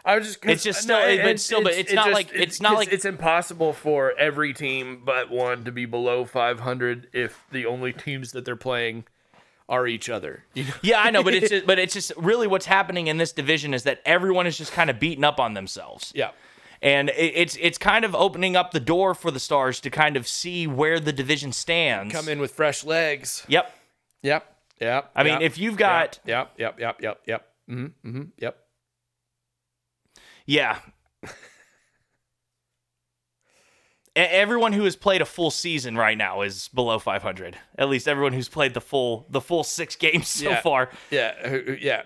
I 0.06 0.18
was 0.18 0.28
just 0.28 0.46
It's 0.46 0.64
just 0.64 0.82
still- 0.82 0.98
but 1.24 1.40
still, 1.40 1.62
but 1.62 1.74
it's 1.74 1.92
not 1.94 2.12
like- 2.12 2.32
it's 2.34 2.62
not 2.62 2.76
like- 2.76 2.92
it's 2.94 3.06
impossible 3.06 3.74
for 3.74 4.14
every 4.18 4.54
team 4.54 5.02
but 5.06 5.30
one 5.30 5.66
to 5.66 5.72
be 5.72 5.86
below 5.86 6.26
500 6.26 7.08
if 7.14 7.44
the 7.52 7.66
only 7.66 7.92
teams 7.94 8.32
that 8.32 8.46
they're 8.46 8.56
playing 8.56 9.04
are 9.68 9.86
each 9.86 10.10
other. 10.10 10.46
You 10.56 10.64
know? 10.64 10.74
Yeah, 10.82 11.02
I 11.02 11.12
know, 11.12 11.22
but 11.22 11.36
it's 11.36 11.50
just, 11.52 11.66
but 11.68 11.78
it's 11.78 11.94
just 11.94 12.12
really 12.18 12.48
what's 12.48 12.66
happening 12.66 13.08
in 13.08 13.18
this 13.18 13.32
division 13.34 13.74
is 13.74 13.84
that 13.84 14.02
everyone 14.06 14.48
is 14.48 14.58
just 14.58 14.72
kind 14.72 14.90
of 14.90 15.00
beating 15.00 15.24
up 15.24 15.40
on 15.40 15.54
themselves. 15.54 16.12
Yeah. 16.16 16.32
And 16.82 17.10
it, 17.10 17.34
it's 17.36 17.58
it's 17.60 17.78
kind 17.78 18.06
of 18.06 18.16
opening 18.16 18.56
up 18.56 18.72
the 18.72 18.80
door 18.80 19.14
for 19.14 19.32
the 19.32 19.40
Stars 19.40 19.82
to 19.82 19.90
kind 19.90 20.16
of 20.16 20.28
see 20.28 20.66
where 20.66 21.00
the 21.00 21.12
division 21.12 21.52
stands. 21.52 22.14
Come 22.16 22.30
in 22.30 22.40
with 22.40 22.52
fresh 22.52 22.86
legs. 22.86 23.44
Yep. 23.50 23.72
Yep. 24.24 24.56
Yep. 24.80 25.12
I 25.16 25.24
mean, 25.24 25.42
if 25.42 25.58
you've 25.58 25.78
got 25.78 26.20
Yep. 26.26 26.54
Yep. 26.58 26.80
Yep. 26.80 27.02
Yep. 27.02 27.20
Yep. 27.28 27.48
Mm-hmm. 27.70 28.10
Mm-hmm. 28.10 28.24
Yep. 28.38 28.58
yeah. 30.46 30.80
Everyone 34.16 34.74
who 34.74 34.84
has 34.84 34.96
played 34.96 35.22
a 35.22 35.26
full 35.26 35.52
season 35.52 35.96
right 35.96 36.18
now 36.18 36.42
is 36.42 36.68
below 36.70 37.00
500. 37.00 37.58
At 37.78 37.88
least 37.90 38.08
everyone 38.08 38.34
who's 38.34 38.50
played 38.50 38.74
the 38.74 38.82
full 38.82 39.26
the 39.30 39.40
full 39.40 39.64
6 39.64 39.96
games 39.98 40.28
so 40.28 40.50
Yeah. 40.50 40.62
far. 40.62 40.90
Yeah. 41.12 41.58
Yeah. 41.80 42.02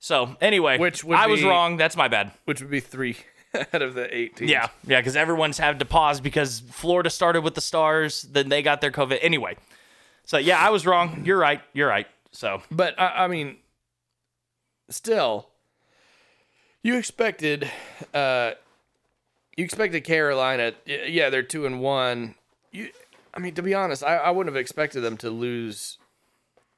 So, 0.00 0.36
anyway, 0.40 0.78
Which 0.78 1.02
would 1.04 1.18
I 1.18 1.26
was 1.26 1.42
wrong. 1.42 1.76
That's 1.76 1.96
my 1.96 2.08
bad. 2.08 2.30
Which 2.44 2.60
would 2.60 2.70
be 2.70 2.80
three 2.80 3.16
out 3.72 3.82
of 3.82 3.94
the 3.94 4.14
eight 4.16 4.36
teams. 4.36 4.50
Yeah, 4.50 4.68
yeah, 4.86 5.00
because 5.00 5.16
everyone's 5.16 5.58
had 5.58 5.80
to 5.80 5.84
pause 5.84 6.20
because 6.20 6.60
Florida 6.60 7.10
started 7.10 7.42
with 7.42 7.54
the 7.56 7.60
Stars, 7.60 8.22
then 8.22 8.48
they 8.48 8.62
got 8.62 8.80
their 8.80 8.92
COVID. 8.92 9.18
Anyway, 9.22 9.56
so 10.28 10.36
yeah, 10.36 10.58
I 10.60 10.68
was 10.68 10.84
wrong. 10.84 11.22
You're 11.24 11.38
right. 11.38 11.62
You're 11.72 11.88
right. 11.88 12.06
So 12.32 12.60
But 12.70 13.00
I, 13.00 13.24
I 13.24 13.28
mean, 13.28 13.56
still, 14.90 15.48
you 16.82 16.96
expected, 16.96 17.70
uh, 18.14 18.52
you 19.56 19.64
expected 19.64 20.04
Carolina. 20.04 20.72
Yeah, 20.86 21.30
they're 21.30 21.42
two 21.42 21.66
and 21.66 21.80
one. 21.80 22.34
You, 22.70 22.90
I 23.34 23.40
mean, 23.40 23.54
to 23.54 23.62
be 23.62 23.74
honest, 23.74 24.04
I, 24.04 24.16
I 24.16 24.30
wouldn't 24.30 24.54
have 24.54 24.60
expected 24.60 25.00
them 25.00 25.16
to 25.18 25.30
lose. 25.30 25.98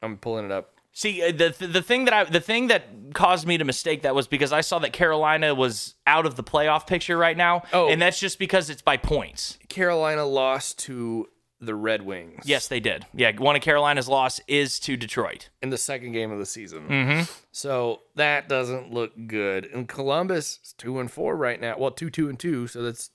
I'm 0.02 0.16
pulling 0.16 0.46
it 0.46 0.52
up. 0.52 0.74
see 0.92 1.22
uh, 1.22 1.32
the 1.32 1.54
the 1.66 1.82
thing 1.82 2.04
that 2.06 2.14
I 2.14 2.24
the 2.24 2.40
thing 2.40 2.68
that 2.68 2.84
caused 3.12 3.46
me 3.46 3.58
to 3.58 3.64
mistake 3.64 4.02
that 4.02 4.14
was 4.14 4.26
because 4.26 4.52
I 4.52 4.60
saw 4.62 4.78
that 4.78 4.92
Carolina 4.92 5.54
was 5.54 5.94
out 6.06 6.24
of 6.26 6.36
the 6.36 6.42
playoff 6.44 6.86
picture 6.86 7.18
right 7.18 7.36
now, 7.36 7.64
Oh. 7.72 7.88
and 7.88 8.00
that's 8.00 8.18
just 8.18 8.38
because 8.38 8.70
it's 8.70 8.82
by 8.82 8.96
points. 8.96 9.58
Carolina 9.68 10.24
lost 10.24 10.78
to 10.86 11.28
the 11.60 11.74
Red 11.74 12.02
Wings. 12.02 12.44
Yes, 12.46 12.68
they 12.68 12.80
did. 12.80 13.06
Yeah, 13.12 13.32
one 13.36 13.54
of 13.54 13.62
Carolina's 13.62 14.08
loss 14.08 14.40
is 14.48 14.80
to 14.80 14.96
Detroit. 14.96 15.50
in 15.62 15.70
the 15.70 15.76
second 15.78 16.12
game 16.12 16.30
of 16.32 16.38
the 16.38 16.46
season. 16.46 16.88
Mm-hmm. 16.88 17.32
So 17.52 18.00
that 18.16 18.48
doesn't 18.48 18.92
look 18.92 19.12
good. 19.26 19.66
And 19.66 19.86
Columbus 19.86 20.60
is 20.64 20.74
two 20.76 20.98
and 20.98 21.10
four 21.10 21.36
right 21.36 21.60
now. 21.60 21.76
Well, 21.78 21.90
two, 21.90 22.10
two 22.10 22.28
and 22.28 22.38
two. 22.38 22.66
So 22.66 22.82
that's 22.82 23.10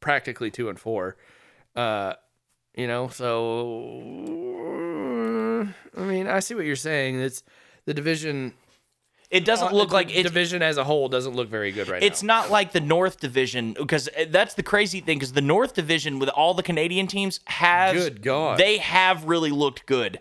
practically 0.00 0.50
two 0.50 0.68
and 0.68 0.78
four. 0.78 1.16
Uh, 1.74 2.14
you 2.74 2.86
know, 2.86 3.08
so 3.08 3.98
I 5.96 6.00
mean, 6.00 6.26
I 6.26 6.40
see 6.40 6.54
what 6.54 6.64
you're 6.66 6.76
saying. 6.76 7.20
It's 7.20 7.42
the 7.86 7.94
division. 7.94 8.54
It 9.30 9.44
doesn't 9.44 9.72
uh, 9.72 9.74
look 9.74 9.92
like 9.92 10.08
division 10.08 10.62
as 10.62 10.78
a 10.78 10.84
whole 10.84 11.08
doesn't 11.08 11.34
look 11.34 11.48
very 11.48 11.70
good 11.70 11.88
right 11.88 12.00
now. 12.00 12.06
It's 12.06 12.22
now. 12.22 12.40
not 12.40 12.50
like 12.50 12.72
the 12.72 12.80
North 12.80 13.20
Division 13.20 13.74
because 13.74 14.08
uh, 14.08 14.24
that's 14.30 14.54
the 14.54 14.62
crazy 14.62 15.00
thing 15.00 15.18
because 15.18 15.34
the 15.34 15.42
North 15.42 15.74
Division 15.74 16.18
with 16.18 16.30
all 16.30 16.54
the 16.54 16.62
Canadian 16.62 17.06
teams 17.06 17.40
have 17.46 17.94
Good 17.94 18.22
God. 18.22 18.58
they 18.58 18.78
have 18.78 19.24
really 19.24 19.50
looked 19.50 19.84
good. 19.84 20.18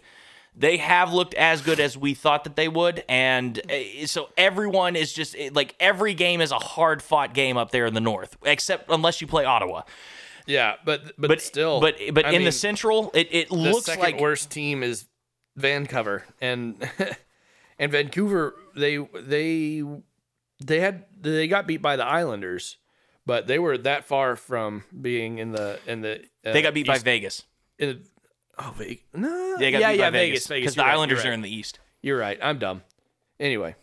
They 0.59 0.77
have 0.77 1.13
looked 1.13 1.35
as 1.35 1.61
good 1.61 1.79
as 1.79 1.95
we 1.95 2.15
thought 2.15 2.43
that 2.45 2.55
they 2.55 2.67
would, 2.67 3.03
and 3.07 3.61
uh, 3.71 4.07
so 4.07 4.29
everyone 4.35 4.95
is 4.95 5.13
just 5.13 5.35
uh, 5.37 5.51
like 5.53 5.75
every 5.79 6.15
game 6.15 6.41
is 6.41 6.51
a 6.51 6.57
hard 6.57 7.01
fought 7.01 7.33
game 7.33 7.57
up 7.57 7.71
there 7.71 7.85
in 7.85 7.93
the 7.93 8.01
North, 8.01 8.35
except 8.43 8.89
unless 8.89 9.21
you 9.21 9.27
play 9.27 9.45
Ottawa. 9.45 9.83
Yeah, 10.47 10.75
but 10.83 11.13
but, 11.17 11.27
But 11.27 11.41
still, 11.41 11.79
but 11.79 11.97
but 12.11 12.25
I 12.25 12.31
in 12.31 12.43
the 12.43 12.51
Central, 12.51 13.11
it, 13.13 13.27
it 13.31 13.49
the 13.49 13.55
looks 13.55 13.87
like 13.97 14.19
worst 14.19 14.49
team 14.49 14.81
is 14.81 15.05
Vancouver 15.55 16.23
and 16.41 16.75
and 17.79 17.91
Vancouver 17.91 18.55
they 18.75 18.97
they 18.97 19.83
they 20.63 20.79
had 20.79 21.05
they 21.19 21.47
got 21.47 21.67
beat 21.67 21.81
by 21.81 21.95
the 21.95 22.05
Islanders, 22.05 22.77
but 23.25 23.47
they 23.47 23.59
were 23.59 23.77
that 23.79 24.05
far 24.05 24.35
from 24.35 24.83
being 25.01 25.37
in 25.39 25.51
the 25.51 25.79
in 25.85 26.01
the 26.01 26.21
uh, 26.45 26.53
they 26.53 26.61
got 26.61 26.73
beat 26.73 26.87
by 26.87 26.97
Vegas. 26.97 27.43
in 27.79 27.89
the- 27.89 28.01
oh 28.59 28.73
Vegas 28.77 29.03
no 29.13 29.55
They 29.57 29.69
got 29.71 29.81
yeah 29.81 29.91
beat 29.91 29.99
yeah 29.99 30.05
by 30.09 30.17
Vegas 30.17 30.47
because 30.47 30.75
the 30.75 30.81
right, 30.81 30.91
Islanders 30.93 31.23
you're 31.23 31.33
in 31.33 31.41
the 31.41 31.53
East. 31.53 31.79
You're 32.01 32.17
right. 32.17 32.39
I'm 32.41 32.57
dumb. 32.59 32.83
Anyway, 33.39 33.75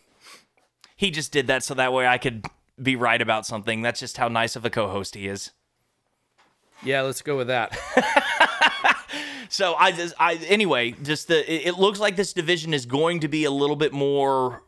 He 0.97 1.11
just 1.11 1.31
did 1.31 1.47
that 1.47 1.63
so 1.63 1.73
that 1.75 1.93
way 1.93 2.05
I 2.07 2.17
could 2.17 2.45
be 2.81 2.95
right 2.97 3.21
about 3.21 3.45
something. 3.45 3.81
That's 3.81 3.99
just 4.01 4.17
how 4.17 4.27
nice 4.27 4.55
of 4.57 4.65
a 4.65 4.69
co-host 4.69 5.15
he 5.15 5.27
is. 5.27 5.51
yeah, 6.83 7.01
let's 7.01 7.21
go 7.21 7.37
with 7.37 7.47
that. 7.47 7.77
so 9.49 9.75
I 9.75 9.91
just 9.91 10.13
I 10.19 10.35
anyway, 10.47 10.91
just 11.03 11.27
the 11.27 11.39
it, 11.53 11.67
it 11.67 11.77
looks 11.79 11.99
like 11.99 12.15
this 12.15 12.33
division 12.33 12.73
is 12.73 12.85
going 12.85 13.19
to 13.21 13.27
be 13.27 13.43
a 13.45 13.51
little 13.51 13.75
bit 13.75 13.93
more. 13.93 14.63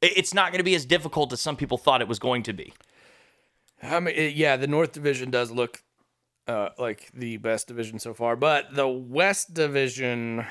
it- 0.00 0.16
It's 0.16 0.34
not 0.34 0.52
going 0.52 0.58
to 0.58 0.64
be 0.64 0.74
as 0.74 0.84
difficult 0.86 1.32
as 1.32 1.40
some 1.40 1.56
people 1.56 1.78
thought 1.78 2.00
it 2.00 2.08
was 2.08 2.18
going 2.18 2.42
to 2.44 2.52
be. 2.52 2.72
I 3.82 4.00
mean, 4.00 4.14
it- 4.16 4.34
yeah, 4.34 4.56
the 4.56 4.66
North 4.66 4.92
Division 4.92 5.30
does 5.30 5.50
look 5.50 5.82
uh, 6.48 6.70
like 6.78 7.10
the 7.14 7.36
best 7.38 7.68
division 7.68 7.98
so 7.98 8.14
far, 8.14 8.36
but 8.36 8.74
the 8.74 8.88
West 8.88 9.54
Division, 9.54 10.44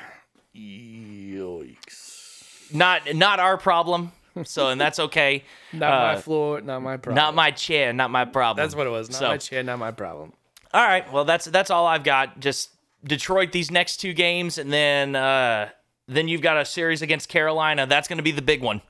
yikes! 0.54 2.72
Not 2.74 3.14
not 3.14 3.40
our 3.40 3.56
problem. 3.58 4.12
So 4.44 4.68
and 4.70 4.80
that's 4.80 4.98
okay. 4.98 5.44
Not 5.74 5.92
Uh, 5.92 6.14
my 6.14 6.20
floor, 6.20 6.60
not 6.62 6.80
my 6.80 6.96
problem. 6.96 7.16
Not 7.22 7.34
my 7.34 7.50
chair, 7.50 7.92
not 7.92 8.10
my 8.10 8.24
problem. 8.24 8.64
That's 8.64 8.74
what 8.74 8.86
it 8.86 8.90
was. 8.90 9.10
Not 9.10 9.18
So- 9.18 9.28
my 9.28 9.36
chair, 9.36 9.62
not 9.62 9.78
my 9.78 9.90
problem. 9.90 10.32
All 10.72 10.82
right. 10.82 11.10
Well, 11.12 11.26
that's 11.26 11.44
that's 11.44 11.70
all 11.70 11.86
I've 11.86 12.02
got. 12.02 12.40
Just 12.40 12.70
Detroit 13.04 13.52
these 13.52 13.70
next 13.70 13.96
two 13.96 14.12
games, 14.12 14.58
and 14.58 14.72
then 14.72 15.16
uh, 15.16 15.70
then 16.08 16.28
you've 16.28 16.42
got 16.42 16.56
a 16.56 16.64
series 16.64 17.02
against 17.02 17.28
Carolina. 17.28 17.86
That's 17.86 18.08
going 18.08 18.18
to 18.18 18.22
be 18.22 18.30
the 18.30 18.42
big 18.42 18.62
one. 18.62 18.82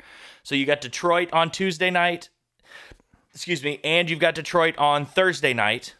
So 0.42 0.54
you 0.54 0.66
got 0.66 0.80
Detroit 0.80 1.32
on 1.32 1.50
Tuesday 1.50 1.90
night. 1.90 2.28
Excuse 3.34 3.62
me, 3.62 3.80
and 3.82 4.10
you've 4.10 4.18
got 4.18 4.34
Detroit 4.34 4.76
on 4.76 5.06
Thursday 5.06 5.54
night, 5.54 5.94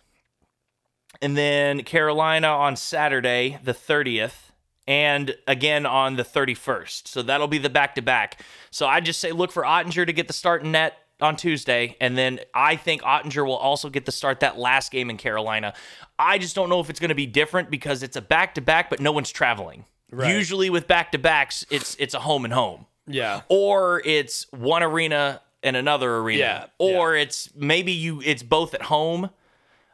and 1.23 1.37
then 1.37 1.83
Carolina 1.85 2.49
on 2.49 2.77
Saturday, 2.77 3.59
the 3.65 3.73
thirtieth, 3.73 4.53
and 4.87 5.35
again 5.47 5.87
on 5.87 6.17
the 6.17 6.25
thirty-first. 6.25 7.09
So 7.09 7.23
that'll 7.23 7.49
be 7.49 7.59
the 7.59 7.71
back-to-back. 7.71 8.43
So 8.71 8.87
I 8.87 9.01
just 9.01 9.21
say 9.21 9.33
look 9.33 9.53
for 9.53 9.63
Ottinger 9.63 10.05
to 10.05 10.13
get 10.13 10.27
the 10.27 10.35
start 10.35 10.63
in 10.63 10.73
net 10.73 10.99
on 11.23 11.37
Tuesday, 11.37 11.97
and 12.01 12.17
then 12.19 12.41
I 12.55 12.77
think 12.77 13.03
Ottinger 13.03 13.47
will 13.47 13.57
also 13.57 13.89
get 13.89 14.05
the 14.05 14.13
start 14.13 14.41
that 14.41 14.59
last 14.59 14.91
game 14.93 15.09
in 15.11 15.17
Carolina. 15.17 15.73
I 16.19 16.39
just 16.39 16.55
don't 16.55 16.69
know 16.69 16.81
if 16.81 16.91
it's 16.91 17.01
going 17.01 17.09
to 17.11 17.15
be 17.15 17.27
different 17.27 17.71
because 17.71 18.03
it's 18.03 18.17
a 18.17 18.21
back 18.23 18.55
to 18.57 18.61
back, 18.61 18.91
but 18.91 19.01
no 19.01 19.13
one's 19.13 19.31
traveling. 19.31 19.85
Usually 20.13 20.69
with 20.69 20.87
back 20.87 21.13
to 21.13 21.19
backs, 21.19 21.65
it's 21.71 21.97
it's 21.99 22.13
a 22.13 22.19
home 22.19 22.45
and 22.45 22.53
home, 22.53 22.85
Yeah. 23.07 23.41
or 23.49 24.03
it's 24.05 24.47
one 24.51 24.83
arena 24.83 25.41
and 25.63 25.75
another 25.75 26.17
arena, 26.19 26.39
Yeah, 26.41 26.67
or 26.79 27.17
it's 27.17 27.49
maybe 27.55 27.93
you 27.93 28.21
it's 28.23 28.43
both 28.43 28.75
at 28.75 28.83
home 28.83 29.31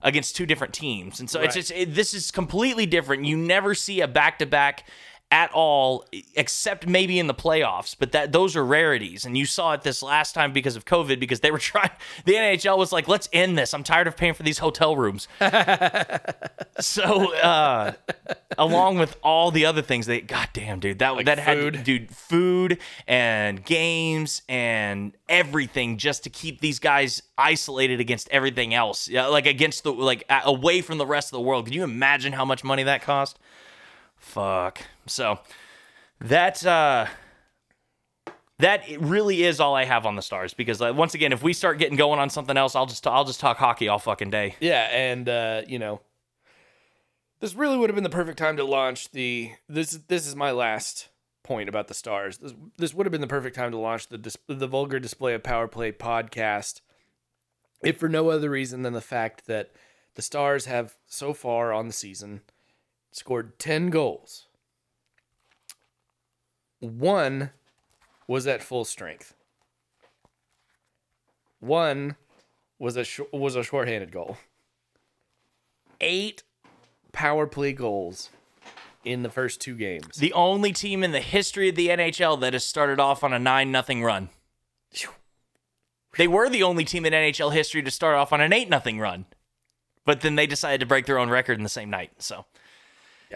against 0.03 0.35
two 0.35 0.47
different 0.47 0.75
teams, 0.75 1.21
and 1.21 1.29
so 1.31 1.41
it's 1.41 1.55
just 1.55 1.71
it, 1.71 1.95
this 1.95 2.15
is 2.15 2.31
completely 2.33 2.85
different. 2.87 3.27
You 3.27 3.37
never 3.37 3.75
see 3.77 4.01
a 4.01 4.09
back 4.09 4.39
to 4.41 4.47
back 4.47 4.89
at 5.31 5.53
all 5.53 6.07
except 6.35 6.87
maybe 6.87 7.19
in 7.19 7.27
the 7.27 7.35
playoffs 7.35 7.95
but 7.99 8.13
that 8.13 8.33
those 8.33 8.57
are 8.57 8.65
rarities. 8.65 9.27
And 9.27 9.37
you 9.37 9.45
saw 9.45 9.75
it 9.75 9.83
this 9.83 10.03
last 10.03 10.35
time 10.35 10.53
because 10.53 10.75
of 10.75 10.87
covid 10.87 11.21
because 11.21 11.41
they 11.41 11.51
were 11.51 11.59
trying 11.73 11.91
the 12.25 12.35
nhl 12.35 12.79
was 12.79 12.93
like 12.93 13.09
let's 13.09 13.29
end 13.33 13.59
this. 13.59 13.75
I'm 13.75 13.83
tired 13.85 14.07
of 14.07 14.17
paying 14.17 14.35
for 14.35 14.43
these 14.43 14.59
hotel 14.59 14.97
rooms. 14.97 15.29
So 16.81 17.35
uh 17.35 17.93
along 18.57 18.99
with 18.99 19.17
all 19.23 19.51
the 19.51 19.67
other 19.67 19.83
things 19.83 20.07
they 20.07 20.21
goddamn 20.21 20.79
dude 20.79 21.01
that 21.01 21.25
that 21.25 21.39
had 21.41 21.59
food. 21.59 21.85
dude 21.85 22.11
food 22.15 22.79
and 23.09 23.65
games 23.65 24.43
and 24.49 25.13
everything 25.29 25.99
just 25.99 26.23
to 26.25 26.31
keep 26.31 26.61
these 26.61 26.79
guys 26.79 27.21
isolated 27.37 27.99
against 27.99 28.29
everything 28.31 28.75
else. 28.75 29.09
Yeah 29.09 29.27
like 29.27 29.47
against 29.47 29.83
the 29.83 29.93
like 29.93 30.25
away 30.45 30.81
from 30.81 30.99
the 30.99 31.07
rest 31.07 31.29
of 31.29 31.33
the 31.33 31.41
world. 31.41 31.65
Can 31.67 31.75
you 31.75 31.83
imagine 31.83 32.33
how 32.33 32.45
much 32.45 32.63
money 32.63 32.85
that 32.85 33.03
cost? 33.03 33.39
Fuck 34.17 34.83
so 35.09 35.41
that 36.21 36.65
uh 36.65 37.07
that 38.59 38.83
really 38.99 39.45
is 39.45 39.61
all 39.61 39.75
I 39.75 39.85
have 39.85 40.05
on 40.05 40.17
the 40.17 40.23
stars 40.23 40.53
because 40.53 40.83
uh, 40.83 40.93
once 40.95 41.15
again, 41.15 41.33
if 41.33 41.43
we 41.43 41.53
start 41.53 41.79
getting 41.79 41.97
going 41.97 42.19
on 42.19 42.29
something 42.29 42.57
else, 42.57 42.75
I'll 42.75 42.87
just 42.87 43.07
I'll 43.07 43.25
just 43.25 43.41
talk 43.41 43.57
hockey 43.57 43.89
all 43.89 43.99
fucking 43.99 44.31
day. 44.31 44.57
Yeah, 44.61 44.89
and 44.91 45.29
uh, 45.29 45.63
you 45.67 45.79
know, 45.79 46.01
this 47.41 47.55
really 47.55 47.77
would 47.77 47.89
have 47.89 47.95
been 47.95 48.05
the 48.05 48.11
perfect 48.11 48.39
time 48.39 48.57
to 48.57 48.65
launch 48.65 49.11
the. 49.13 49.53
This 49.69 49.93
this 50.09 50.27
is 50.27 50.35
my 50.35 50.51
last 50.51 51.09
point 51.45 51.69
about 51.69 51.87
the 51.87 51.95
stars. 51.95 52.39
This 52.39 52.53
this 52.77 52.95
would 52.95 53.07
have 53.07 53.13
been 53.13 53.21
the 53.21 53.29
perfect 53.29 53.55
time 53.55 53.71
to 53.71 53.79
launch 53.79 54.09
the 54.09 54.19
dis- 54.19 54.37
the 54.49 54.67
vulgar 54.67 54.99
display 54.99 55.35
of 55.35 55.45
power 55.45 55.69
play 55.69 55.93
podcast, 55.93 56.81
if 57.83 57.99
for 57.99 58.09
no 58.09 58.31
other 58.31 58.51
reason 58.51 58.83
than 58.83 58.93
the 58.93 59.01
fact 59.01 59.47
that 59.47 59.71
the 60.17 60.23
stars 60.23 60.65
have 60.67 60.95
so 61.07 61.33
far 61.33 61.73
on 61.73 61.87
the 61.87 61.93
season 61.93 62.41
scored 63.13 63.57
ten 63.61 63.89
goals. 63.89 64.48
One 66.81 67.51
was 68.27 68.47
at 68.47 68.63
full 68.63 68.85
strength. 68.85 69.35
One 71.61 72.17
was 72.79 72.97
a 72.97 73.05
sh- 73.05 73.21
was 73.33 73.57
a 73.57 73.65
shorthanded 73.65 74.13
goal. 74.13 74.39
Eight 76.01 76.45
power 77.13 77.47
play 77.47 77.73
goals 77.73 78.31
in 79.05 79.23
the 79.23 79.31
first 79.31 79.61
two 79.61 79.75
games. 79.75 80.17
The 80.17 80.33
only 80.33 80.73
team 80.73 81.03
in 81.03 81.11
the 81.11 81.21
history 81.21 81.71
of 81.71 81.75
the 81.75 81.89
NHL 81.89 82.41
that 82.41 82.53
has 82.53 82.65
started 82.65 83.01
off 83.01 83.25
on 83.25 83.33
a 83.33 83.39
nine 83.39 83.73
nothing 83.73 84.05
run. 84.05 84.29
They 86.17 86.29
were 86.29 86.49
the 86.49 86.63
only 86.63 86.85
team 86.85 87.05
in 87.05 87.13
NHL 87.13 87.53
history 87.53 87.83
to 87.83 87.91
start 87.91 88.17
off 88.17 88.33
on 88.33 88.41
an 88.41 88.53
eight 88.53 88.69
nothing 88.69 89.01
run, 89.01 89.27
but 90.05 90.21
then 90.21 90.37
they 90.37 90.47
decided 90.47 90.81
to 90.81 90.87
break 90.87 91.07
their 91.07 91.19
own 91.19 91.31
record 91.31 91.59
in 91.59 91.65
the 91.65 91.69
same 91.69 91.91
night. 91.91 92.11
So. 92.19 92.45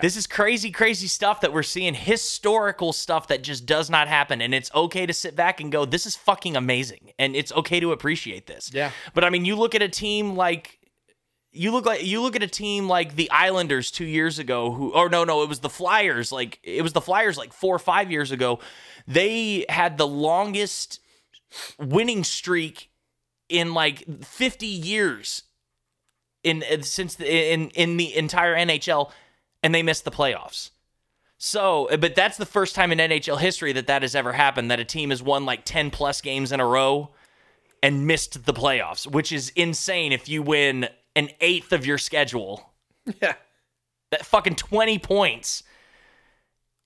This 0.01 0.17
is 0.17 0.27
crazy, 0.27 0.71
crazy 0.71 1.07
stuff 1.07 1.43
that 1.43 1.53
we're 1.53 1.63
seeing. 1.63 1.95
Historical 1.95 2.93
stuff 2.93 3.29
that 3.29 3.43
just 3.43 3.67
does 3.67 3.91
not 3.91 4.09
happen. 4.09 4.41
And 4.41 4.55
it's 4.55 4.73
okay 4.75 5.05
to 5.05 5.13
sit 5.13 5.37
back 5.37 5.61
and 5.61 5.71
go, 5.71 5.85
this 5.85 6.07
is 6.07 6.17
fucking 6.17 6.57
amazing. 6.57 7.13
And 7.19 7.37
it's 7.37 7.53
okay 7.53 7.81
to 7.81 7.93
appreciate 7.93 8.47
this. 8.47 8.71
Yeah. 8.73 8.91
But 9.15 9.25
I 9.25 9.31
mean, 9.31 9.45
you 9.45 9.57
look 9.57 9.75
at 9.75 9.83
a 9.83 9.89
team 9.89 10.35
like 10.35 10.79
you 11.55 11.71
look 11.71 11.85
like 11.85 12.05
you 12.05 12.23
look 12.23 12.35
at 12.35 12.43
a 12.43 12.49
team 12.49 12.89
like 12.89 13.15
the 13.15 13.31
Islanders 13.31 13.91
two 13.91 14.07
years 14.07 14.39
ago, 14.39 14.73
who 14.73 14.93
or 14.93 15.11
no, 15.11 15.25
no, 15.25 15.43
it 15.43 15.49
was 15.49 15.61
the 15.61 15.69
Flyers. 15.69 16.33
Like 16.33 16.59
it 16.63 16.83
was 16.83 16.95
the 16.95 17.01
Flyers 17.01 17.37
like 17.37 17.53
four 17.53 17.75
or 17.75 17.79
five 17.79 18.11
years 18.11 18.33
ago. 18.33 18.59
They 19.07 19.67
had 19.69 19.99
the 19.99 20.07
longest 20.07 21.01
winning 21.79 22.25
streak 22.25 22.89
in 23.51 23.75
like 23.75 24.25
50 24.25 24.67
years 24.67 25.43
in 26.43 26.65
since 26.83 27.17
the, 27.17 27.53
in 27.53 27.69
in 27.71 27.99
the 27.99 28.17
entire 28.17 28.57
NHL, 28.57 29.11
and 29.63 29.75
they 29.75 29.83
missed 29.83 30.05
the 30.05 30.11
playoffs. 30.11 30.71
So, 31.39 31.89
but 31.99 32.15
that's 32.15 32.37
the 32.37 32.47
first 32.47 32.75
time 32.75 32.93
in 32.93 32.99
NHL 32.99 33.41
history 33.41 33.73
that 33.73 33.89
that 33.89 34.03
has 34.03 34.15
ever 34.15 34.33
happened. 34.33 34.71
That 34.71 34.79
a 34.79 34.85
team 34.85 35.11
has 35.11 35.23
won 35.23 35.45
like 35.45 35.65
10 35.65 35.91
plus 35.91 36.21
games 36.21 36.53
in 36.53 36.61
a 36.61 36.67
row 36.67 37.11
and 37.83 38.07
missed 38.07 38.47
the 38.47 38.53
playoffs, 38.53 39.07
which 39.07 39.33
is 39.33 39.51
insane 39.57 40.13
if 40.13 40.29
you 40.29 40.41
win 40.43 40.89
an 41.17 41.31
eighth 41.41 41.73
of 41.73 41.87
your 41.87 41.99
schedule. 41.99 42.69
Yeah. 43.21 43.35
That 44.13 44.25
fucking 44.25 44.55
20 44.55 45.01
points 45.01 45.65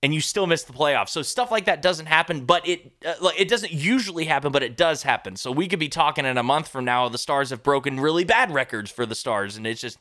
and 0.01 0.13
you 0.13 0.21
still 0.21 0.47
miss 0.47 0.63
the 0.63 0.73
playoffs. 0.73 1.09
So 1.09 1.21
stuff 1.21 1.51
like 1.51 1.65
that 1.65 1.81
doesn't 1.81 2.05
happen, 2.05 2.45
but 2.45 2.67
it 2.67 2.91
uh, 3.05 3.13
like 3.21 3.39
it 3.39 3.47
doesn't 3.47 3.71
usually 3.71 4.25
happen, 4.25 4.51
but 4.51 4.63
it 4.63 4.77
does 4.77 5.03
happen. 5.03 5.35
So 5.35 5.51
we 5.51 5.67
could 5.67 5.79
be 5.79 5.89
talking 5.89 6.25
in 6.25 6.37
a 6.37 6.43
month 6.43 6.69
from 6.69 6.85
now 6.85 7.09
the 7.09 7.17
Stars 7.17 7.49
have 7.49 7.63
broken 7.63 7.99
really 7.99 8.23
bad 8.23 8.51
records 8.51 8.89
for 8.89 9.05
the 9.05 9.15
Stars 9.15 9.57
and 9.57 9.67
it's 9.67 9.81
just 9.81 9.97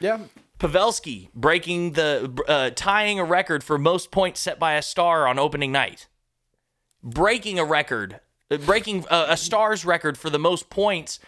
Yeah. 0.00 0.18
Pavelski 0.58 1.28
breaking 1.34 1.92
the 1.92 2.42
uh, 2.46 2.70
tying 2.74 3.18
a 3.18 3.24
record 3.24 3.64
for 3.64 3.78
most 3.78 4.10
points 4.10 4.40
set 4.40 4.58
by 4.58 4.74
a 4.74 4.82
star 4.82 5.26
on 5.26 5.38
opening 5.38 5.72
night. 5.72 6.06
Breaking 7.02 7.58
a 7.58 7.64
record, 7.64 8.20
uh, 8.50 8.58
breaking 8.58 9.06
uh, 9.08 9.26
a 9.30 9.36
Stars 9.36 9.86
record 9.86 10.18
for 10.18 10.28
the 10.28 10.38
most 10.38 10.68
points 10.68 11.18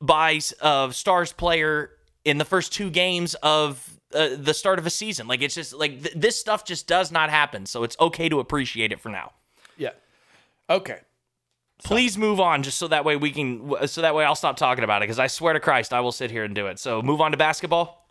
by 0.00 0.40
a 0.60 0.88
Stars 0.92 1.32
player 1.32 1.90
in 2.24 2.38
the 2.38 2.44
first 2.44 2.72
two 2.72 2.90
games 2.90 3.34
of 3.36 4.00
uh, 4.12 4.30
the 4.36 4.54
start 4.54 4.80
of 4.80 4.86
a 4.86 4.90
season. 4.90 5.28
Like 5.28 5.40
it's 5.40 5.54
just 5.54 5.72
like 5.72 6.02
th- 6.02 6.14
this 6.16 6.38
stuff 6.38 6.64
just 6.64 6.88
does 6.88 7.12
not 7.12 7.30
happen. 7.30 7.64
So 7.64 7.84
it's 7.84 7.96
okay 8.00 8.28
to 8.28 8.40
appreciate 8.40 8.90
it 8.90 9.00
for 9.00 9.08
now. 9.08 9.32
Yeah. 9.76 9.90
Okay. 10.68 10.98
Please 11.84 12.18
move 12.18 12.40
on, 12.40 12.62
just 12.62 12.78
so 12.78 12.88
that 12.88 13.04
way 13.04 13.16
we 13.16 13.30
can, 13.30 13.86
so 13.86 14.02
that 14.02 14.14
way 14.14 14.24
I'll 14.24 14.34
stop 14.34 14.56
talking 14.56 14.82
about 14.84 15.02
it. 15.02 15.04
Because 15.04 15.18
I 15.18 15.28
swear 15.28 15.52
to 15.52 15.60
Christ, 15.60 15.92
I 15.92 16.00
will 16.00 16.12
sit 16.12 16.30
here 16.30 16.44
and 16.44 16.54
do 16.54 16.66
it. 16.66 16.78
So 16.78 17.02
move 17.02 17.20
on 17.20 17.30
to 17.30 17.36
basketball. 17.36 18.06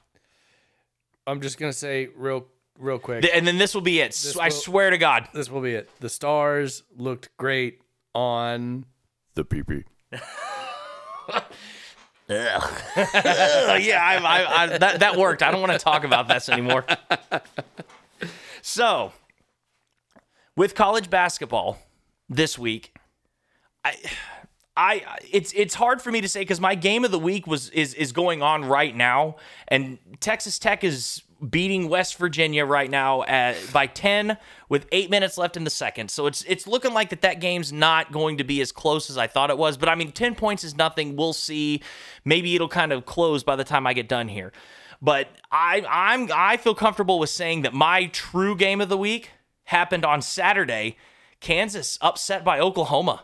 I'm 1.25 1.41
just 1.41 1.57
gonna 1.57 1.73
say 1.73 2.07
real 2.15 2.47
real 2.79 2.99
quick. 2.99 3.23
Th- 3.23 3.33
and 3.35 3.45
then 3.45 3.57
this 3.57 3.73
will 3.73 3.81
be 3.81 3.99
it. 3.99 4.35
I 4.39 4.45
will- 4.45 4.51
swear 4.51 4.89
to 4.89 4.97
God. 4.97 5.27
this 5.33 5.49
will 5.49 5.61
be 5.61 5.75
it. 5.75 5.89
The 5.99 6.09
stars 6.09 6.83
looked 6.95 7.35
great 7.37 7.81
on 8.15 8.85
the 9.35 9.43
PP. 9.43 9.83
yeah, 12.29 12.59
I, 14.01 14.17
I, 14.17 14.63
I, 14.63 14.77
that 14.77 14.99
that 14.99 15.15
worked. 15.17 15.43
I 15.43 15.51
don't 15.51 15.61
want 15.61 15.73
to 15.73 15.79
talk 15.79 16.03
about 16.03 16.27
this 16.27 16.49
anymore. 16.49 16.85
So, 18.69 19.13
with 20.57 20.75
college 20.75 21.09
basketball 21.09 21.77
this 22.27 22.59
week, 22.59 22.93
I, 23.87 25.01
I, 25.05 25.17
it's 25.31 25.53
it's 25.53 25.73
hard 25.73 26.01
for 26.01 26.11
me 26.11 26.21
to 26.21 26.29
say 26.29 26.41
because 26.41 26.61
my 26.61 26.75
game 26.75 27.03
of 27.03 27.11
the 27.11 27.19
week 27.19 27.47
was 27.47 27.69
is 27.69 27.93
is 27.93 28.11
going 28.11 28.41
on 28.41 28.65
right 28.65 28.95
now, 28.95 29.37
and 29.67 29.97
Texas 30.19 30.59
Tech 30.59 30.83
is 30.83 31.23
beating 31.49 31.87
West 31.89 32.17
Virginia 32.17 32.65
right 32.65 32.89
now 32.89 33.23
at, 33.23 33.55
by 33.71 33.85
10 33.85 34.37
with 34.69 34.87
8 34.91 35.11
minutes 35.11 35.37
left 35.37 35.55
in 35.55 35.63
the 35.63 35.69
second. 35.69 36.09
So 36.09 36.25
it's 36.25 36.43
it's 36.43 36.67
looking 36.67 36.93
like 36.93 37.09
that 37.09 37.21
that 37.21 37.39
game's 37.39 37.71
not 37.71 38.11
going 38.11 38.37
to 38.37 38.43
be 38.43 38.61
as 38.61 38.71
close 38.71 39.09
as 39.09 39.17
I 39.17 39.27
thought 39.27 39.49
it 39.49 39.57
was, 39.57 39.77
but 39.77 39.89
I 39.89 39.95
mean 39.95 40.11
10 40.11 40.35
points 40.35 40.63
is 40.63 40.75
nothing. 40.75 41.15
We'll 41.15 41.33
see. 41.33 41.81
Maybe 42.25 42.55
it'll 42.55 42.67
kind 42.67 42.91
of 42.91 43.05
close 43.05 43.43
by 43.43 43.55
the 43.55 43.63
time 43.63 43.87
I 43.87 43.93
get 43.93 44.07
done 44.07 44.27
here. 44.27 44.51
But 45.01 45.29
I 45.51 45.85
I'm 45.89 46.29
I 46.33 46.57
feel 46.57 46.75
comfortable 46.75 47.19
with 47.19 47.29
saying 47.29 47.63
that 47.63 47.73
my 47.73 48.07
true 48.07 48.55
game 48.55 48.81
of 48.81 48.89
the 48.89 48.97
week 48.97 49.31
happened 49.65 50.05
on 50.05 50.21
Saturday. 50.21 50.97
Kansas 51.39 51.99
upset 52.01 52.43
by 52.43 52.59
Oklahoma. 52.59 53.23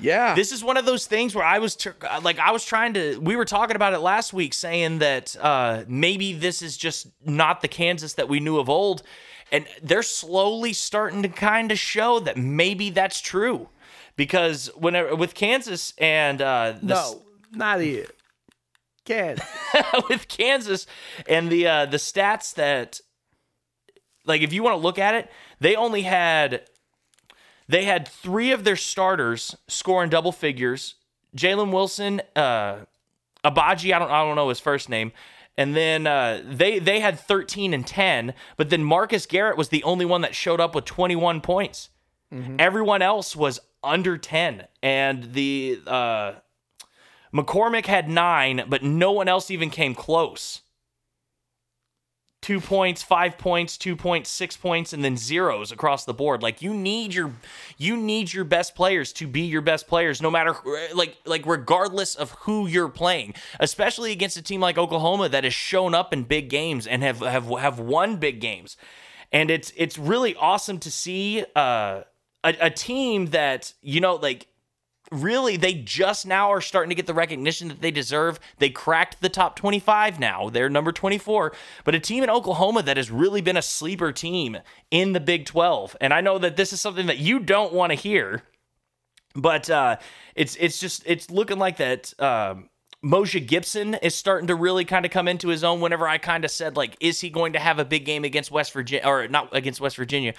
Yeah. 0.00 0.34
This 0.34 0.52
is 0.52 0.62
one 0.62 0.76
of 0.76 0.86
those 0.86 1.06
things 1.06 1.34
where 1.34 1.44
I 1.44 1.58
was 1.58 1.74
tr- 1.74 1.90
like, 2.22 2.38
I 2.38 2.52
was 2.52 2.64
trying 2.64 2.94
to. 2.94 3.18
We 3.18 3.36
were 3.36 3.44
talking 3.44 3.76
about 3.76 3.94
it 3.94 3.98
last 3.98 4.32
week, 4.32 4.54
saying 4.54 5.00
that 5.00 5.36
uh, 5.40 5.84
maybe 5.88 6.32
this 6.32 6.62
is 6.62 6.76
just 6.76 7.08
not 7.24 7.62
the 7.62 7.68
Kansas 7.68 8.14
that 8.14 8.28
we 8.28 8.38
knew 8.38 8.58
of 8.58 8.68
old, 8.68 9.02
and 9.50 9.66
they're 9.82 10.02
slowly 10.02 10.72
starting 10.72 11.22
to 11.22 11.28
kind 11.28 11.72
of 11.72 11.78
show 11.78 12.20
that 12.20 12.36
maybe 12.36 12.90
that's 12.90 13.20
true, 13.20 13.68
because 14.16 14.70
whenever 14.76 15.16
with 15.16 15.34
Kansas 15.34 15.94
and 15.98 16.40
uh, 16.40 16.74
the, 16.80 16.94
no, 16.94 17.22
not 17.52 17.80
it. 17.80 18.14
Kansas. 19.04 19.44
with 20.08 20.28
Kansas 20.28 20.86
and 21.28 21.50
the 21.50 21.66
uh, 21.66 21.86
the 21.86 21.96
stats 21.96 22.54
that, 22.54 23.00
like, 24.26 24.42
if 24.42 24.52
you 24.52 24.62
want 24.62 24.74
to 24.74 24.82
look 24.82 24.98
at 24.98 25.14
it, 25.14 25.30
they 25.58 25.74
only 25.74 26.02
had 26.02 26.68
they 27.68 27.84
had 27.84 28.08
three 28.08 28.50
of 28.52 28.64
their 28.64 28.76
starters 28.76 29.56
scoring 29.66 30.10
double 30.10 30.32
figures. 30.32 30.94
Jalen 31.36 31.72
Wilson, 31.72 32.22
uh, 32.34 32.78
Agbaji, 33.44 33.92
I 33.92 33.98
don't, 33.98 34.10
I 34.10 34.24
don't 34.24 34.36
know 34.36 34.48
his 34.48 34.60
first 34.60 34.88
name. 34.88 35.12
And 35.56 35.74
then 35.74 36.06
uh, 36.06 36.40
they 36.44 36.78
they 36.78 37.00
had 37.00 37.18
13 37.18 37.74
and 37.74 37.84
10, 37.84 38.32
but 38.56 38.70
then 38.70 38.84
Marcus 38.84 39.26
Garrett 39.26 39.58
was 39.58 39.70
the 39.70 39.82
only 39.82 40.04
one 40.04 40.20
that 40.20 40.34
showed 40.34 40.60
up 40.60 40.74
with 40.74 40.84
21 40.84 41.40
points. 41.40 41.90
Everyone 42.60 43.02
else 43.02 43.34
was 43.34 43.58
under 43.82 44.16
10, 44.18 44.66
and 44.82 45.32
the 45.32 45.80
uh, 45.86 46.34
McCormack 47.34 47.86
had 47.86 48.08
nine, 48.08 48.64
but 48.68 48.82
no 48.84 49.12
one 49.12 49.28
else 49.28 49.50
even 49.50 49.70
came 49.70 49.94
close 49.94 50.60
two 52.40 52.60
points, 52.60 53.02
five 53.02 53.36
points, 53.36 53.76
two 53.76 53.96
points, 53.96 54.30
six 54.30 54.56
points, 54.56 54.92
and 54.92 55.04
then 55.04 55.16
zeros 55.16 55.72
across 55.72 56.04
the 56.04 56.14
board. 56.14 56.42
Like 56.42 56.62
you 56.62 56.72
need 56.72 57.14
your 57.14 57.32
you 57.76 57.96
need 57.96 58.32
your 58.32 58.44
best 58.44 58.74
players 58.74 59.12
to 59.14 59.26
be 59.26 59.42
your 59.42 59.62
best 59.62 59.86
players, 59.88 60.22
no 60.22 60.30
matter 60.30 60.54
like 60.94 61.16
like 61.24 61.46
regardless 61.46 62.14
of 62.14 62.32
who 62.40 62.66
you're 62.66 62.88
playing. 62.88 63.34
Especially 63.60 64.12
against 64.12 64.36
a 64.36 64.42
team 64.42 64.60
like 64.60 64.78
Oklahoma 64.78 65.28
that 65.28 65.44
has 65.44 65.54
shown 65.54 65.94
up 65.94 66.12
in 66.12 66.24
big 66.24 66.48
games 66.48 66.86
and 66.86 67.02
have 67.02 67.20
have 67.20 67.46
have 67.46 67.78
won 67.78 68.16
big 68.16 68.40
games. 68.40 68.76
And 69.32 69.50
it's 69.50 69.72
it's 69.76 69.98
really 69.98 70.34
awesome 70.36 70.78
to 70.80 70.90
see 70.90 71.44
uh, 71.54 72.02
a, 72.44 72.56
a 72.60 72.70
team 72.70 73.26
that 73.26 73.74
you 73.82 74.00
know 74.00 74.16
like 74.16 74.47
really 75.10 75.56
they 75.56 75.74
just 75.74 76.26
now 76.26 76.50
are 76.50 76.60
starting 76.60 76.90
to 76.90 76.94
get 76.94 77.06
the 77.06 77.14
recognition 77.14 77.68
that 77.68 77.80
they 77.80 77.90
deserve. 77.90 78.38
They 78.58 78.70
cracked 78.70 79.20
the 79.20 79.28
top 79.28 79.56
25 79.56 80.18
now. 80.18 80.48
They're 80.50 80.68
number 80.68 80.92
24. 80.92 81.52
But 81.84 81.94
a 81.94 82.00
team 82.00 82.22
in 82.22 82.30
Oklahoma 82.30 82.82
that 82.82 82.96
has 82.96 83.10
really 83.10 83.40
been 83.40 83.56
a 83.56 83.62
sleeper 83.62 84.12
team 84.12 84.58
in 84.90 85.12
the 85.12 85.20
Big 85.20 85.46
12. 85.46 85.96
And 86.00 86.12
I 86.12 86.20
know 86.20 86.38
that 86.38 86.56
this 86.56 86.72
is 86.72 86.80
something 86.80 87.06
that 87.06 87.18
you 87.18 87.38
don't 87.38 87.72
want 87.72 87.90
to 87.90 87.94
hear. 87.94 88.42
But 89.34 89.70
uh, 89.70 89.96
it's 90.34 90.56
it's 90.56 90.80
just 90.80 91.02
it's 91.06 91.30
looking 91.30 91.58
like 91.58 91.76
that 91.76 92.18
um 92.20 92.70
Umoja 93.04 93.46
Gibson 93.46 93.94
is 93.94 94.14
starting 94.14 94.48
to 94.48 94.56
really 94.56 94.84
kind 94.84 95.04
of 95.04 95.12
come 95.12 95.28
into 95.28 95.48
his 95.48 95.62
own. 95.62 95.80
Whenever 95.80 96.08
I 96.08 96.18
kind 96.18 96.44
of 96.44 96.50
said 96.50 96.76
like, 96.76 96.96
is 97.00 97.20
he 97.20 97.30
going 97.30 97.52
to 97.52 97.58
have 97.58 97.78
a 97.78 97.84
big 97.84 98.04
game 98.04 98.24
against 98.24 98.50
West 98.50 98.72
Virginia 98.72 99.06
or 99.06 99.28
not 99.28 99.54
against 99.54 99.80
West 99.80 99.96
Virginia, 99.96 100.34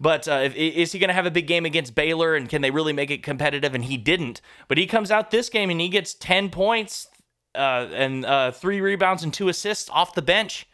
but 0.00 0.26
uh, 0.26 0.48
is 0.54 0.92
he 0.92 0.98
going 0.98 1.08
to 1.08 1.14
have 1.14 1.26
a 1.26 1.30
big 1.30 1.46
game 1.46 1.66
against 1.66 1.94
Baylor 1.94 2.34
and 2.34 2.48
can 2.48 2.62
they 2.62 2.70
really 2.70 2.94
make 2.94 3.10
it 3.10 3.22
competitive? 3.22 3.74
And 3.74 3.84
he 3.84 3.98
didn't. 3.98 4.40
But 4.66 4.78
he 4.78 4.86
comes 4.86 5.10
out 5.10 5.30
this 5.30 5.50
game 5.50 5.68
and 5.68 5.78
he 5.78 5.90
gets 5.90 6.14
10 6.14 6.48
points 6.48 7.08
uh, 7.54 7.88
and 7.92 8.24
uh, 8.24 8.50
three 8.52 8.80
rebounds 8.80 9.22
and 9.22 9.32
two 9.32 9.48
assists 9.48 9.90
off 9.90 10.14
the 10.14 10.22
bench. 10.22 10.66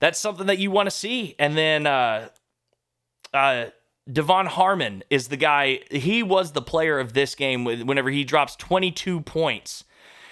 That's 0.00 0.18
something 0.18 0.46
that 0.46 0.58
you 0.58 0.70
want 0.70 0.86
to 0.86 0.90
see. 0.90 1.34
And 1.38 1.56
then 1.56 1.86
uh, 1.86 2.28
uh, 3.34 3.66
De'Vion 4.08 4.46
Harmon 4.46 5.04
is 5.10 5.28
the 5.28 5.36
guy. 5.36 5.80
He 5.90 6.22
was 6.22 6.52
the 6.52 6.62
player 6.62 6.98
of 6.98 7.12
this 7.12 7.34
game 7.34 7.64
whenever 7.64 8.10
he 8.10 8.24
drops 8.24 8.56
22 8.56 9.20
points. 9.20 9.84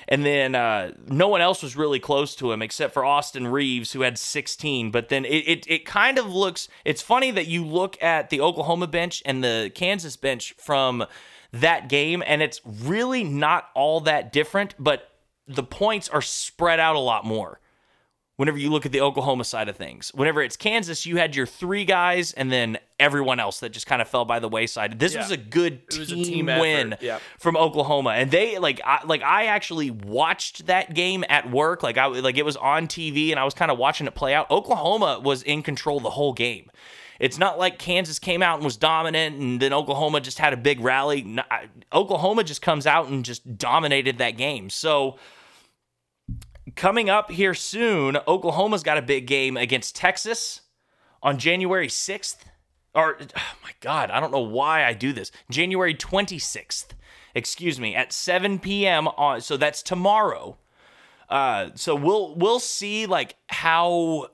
And 0.09 0.25
then 0.25 0.55
uh, 0.55 0.93
no 1.07 1.29
one 1.29 1.41
else 1.41 1.63
was 1.63 1.77
really 1.77 2.01
close 2.01 2.35
to 2.37 2.53
him 2.53 2.63
except 2.63 2.95
for 2.95 3.05
Austin 3.05 3.47
Reaves, 3.47 3.93
who 3.93 4.03
had 4.03 4.19
16. 4.19 4.91
But 4.91 5.09
then 5.09 5.25
it, 5.25 5.45
it, 5.47 5.67
it 5.69 5.85
kind 5.87 6.19
of 6.19 6.33
looks, 6.33 6.69
it's 6.85 7.03
funny 7.03 7.31
that 7.31 7.47
you 7.47 7.65
look 7.65 8.01
at 8.03 8.31
the 8.31 8.41
Oklahoma 8.41 8.87
bench 8.87 9.23
and 9.25 9.43
the 9.43 9.71
Kansas 9.75 10.17
bench 10.17 10.55
from 10.59 11.05
that 11.53 11.89
game, 11.89 12.23
and 12.27 12.43
it's 12.43 12.61
really 12.65 13.25
not 13.25 13.69
all 13.75 14.01
that 14.01 14.33
different, 14.33 14.75
but 14.79 15.11
the 15.47 15.63
points 15.63 16.09
are 16.09 16.23
spread 16.23 16.81
out 16.81 16.97
a 16.97 17.01
lot 17.01 17.25
more 17.25 17.61
whenever 18.37 18.59
you 18.59 18.71
look 18.71 18.87
at 18.87 18.93
the 18.93 19.01
Oklahoma 19.01 19.45
side 19.45 19.69
of 19.69 19.77
things. 19.77 20.11
Whenever 20.15 20.43
it's 20.43 20.57
Kansas, 20.57 21.05
you 21.07 21.19
had 21.19 21.37
your 21.37 21.47
three 21.47 21.85
guys 21.85 22.33
and 22.33 22.51
then 22.51 22.79
everyone 22.99 23.39
else 23.39 23.61
that 23.61 23.71
just 23.71 23.87
kind 23.87 24.01
of 24.01 24.09
fell 24.09 24.25
by 24.25 24.39
the 24.39 24.49
wayside. 24.49 24.99
This 24.99 25.13
Yeah. 25.15 25.21
was 25.21 25.31
a 25.31 25.37
good 25.37 25.83
was 25.89 26.11
a 26.11 26.15
team, 26.15 26.25
team 26.25 26.47
win 26.47 26.97
Yeah. 27.01 27.19
from 27.39 27.57
Oklahoma, 27.57 28.11
and 28.11 28.31
they 28.31 28.59
like 28.59 28.81
I, 28.85 29.01
like 29.05 29.23
I 29.23 29.47
actually 29.47 29.91
watched 29.91 30.67
that 30.67 30.95
game 30.95 31.25
at 31.29 31.51
work. 31.51 31.83
Like 31.83 31.99
I 31.99 32.07
like 32.07 32.39
it 32.39 32.45
was 32.45 32.57
on 32.57 32.87
TV, 32.89 33.31
and 33.33 33.39
I 33.39 33.45
was 33.45 33.55
kind 33.55 33.71
of 33.71 33.79
watching 33.79 34.07
it 34.07 34.15
play 34.15 34.35
out. 34.35 34.51
Oklahoma 34.51 35.21
was 35.23 35.43
in 35.43 35.63
control 35.63 36.01
the 36.01 36.11
whole 36.11 36.33
game. 36.33 36.71
It's 37.21 37.39
not 37.39 37.57
like 37.59 37.79
Kansas 37.79 38.19
came 38.19 38.43
out 38.43 38.57
and 38.57 38.65
was 38.65 38.77
dominant, 38.77 39.37
and 39.37 39.61
then 39.61 39.73
Oklahoma 39.73 40.21
just 40.21 40.39
had 40.41 40.53
a 40.53 40.57
big 40.57 40.81
rally. 40.81 41.39
Oklahoma 41.93 42.43
just 42.45 42.63
comes 42.63 42.87
out 42.87 43.09
and 43.09 43.25
just 43.25 43.59
dominated 43.59 44.19
that 44.19 44.33
game. 44.37 44.71
So 44.71 45.19
coming 46.77 47.11
up 47.11 47.31
here 47.31 47.55
soon, 47.55 48.17
Oklahoma's 48.29 48.83
got 48.83 48.99
a 48.99 49.03
big 49.03 49.27
game 49.27 49.57
against 49.57 49.97
Texas 49.97 50.63
on 51.23 51.39
January 51.39 51.89
6th. 51.89 52.39
Or, 52.95 53.17
oh 53.21 53.57
my 53.63 53.71
God, 53.81 54.11
I 54.11 54.21
don't 54.21 54.33
know 54.33 54.41
why 54.41 54.85
I 54.85 54.93
do 54.93 55.13
this. 55.13 55.31
January 55.51 55.95
26th, 55.95 56.89
excuse 57.35 57.81
me, 57.81 57.95
at 57.95 58.13
7 58.13 58.59
p.m. 58.59 59.09
on, 59.09 59.41
so 59.41 59.57
that's 59.57 59.83
tomorrow. 59.83 60.59
Uh, 61.29 61.71
so 61.75 61.95
we'll 61.95 62.35
we'll 62.35 62.61
see 62.61 63.07
like 63.07 63.37
how 63.47 64.27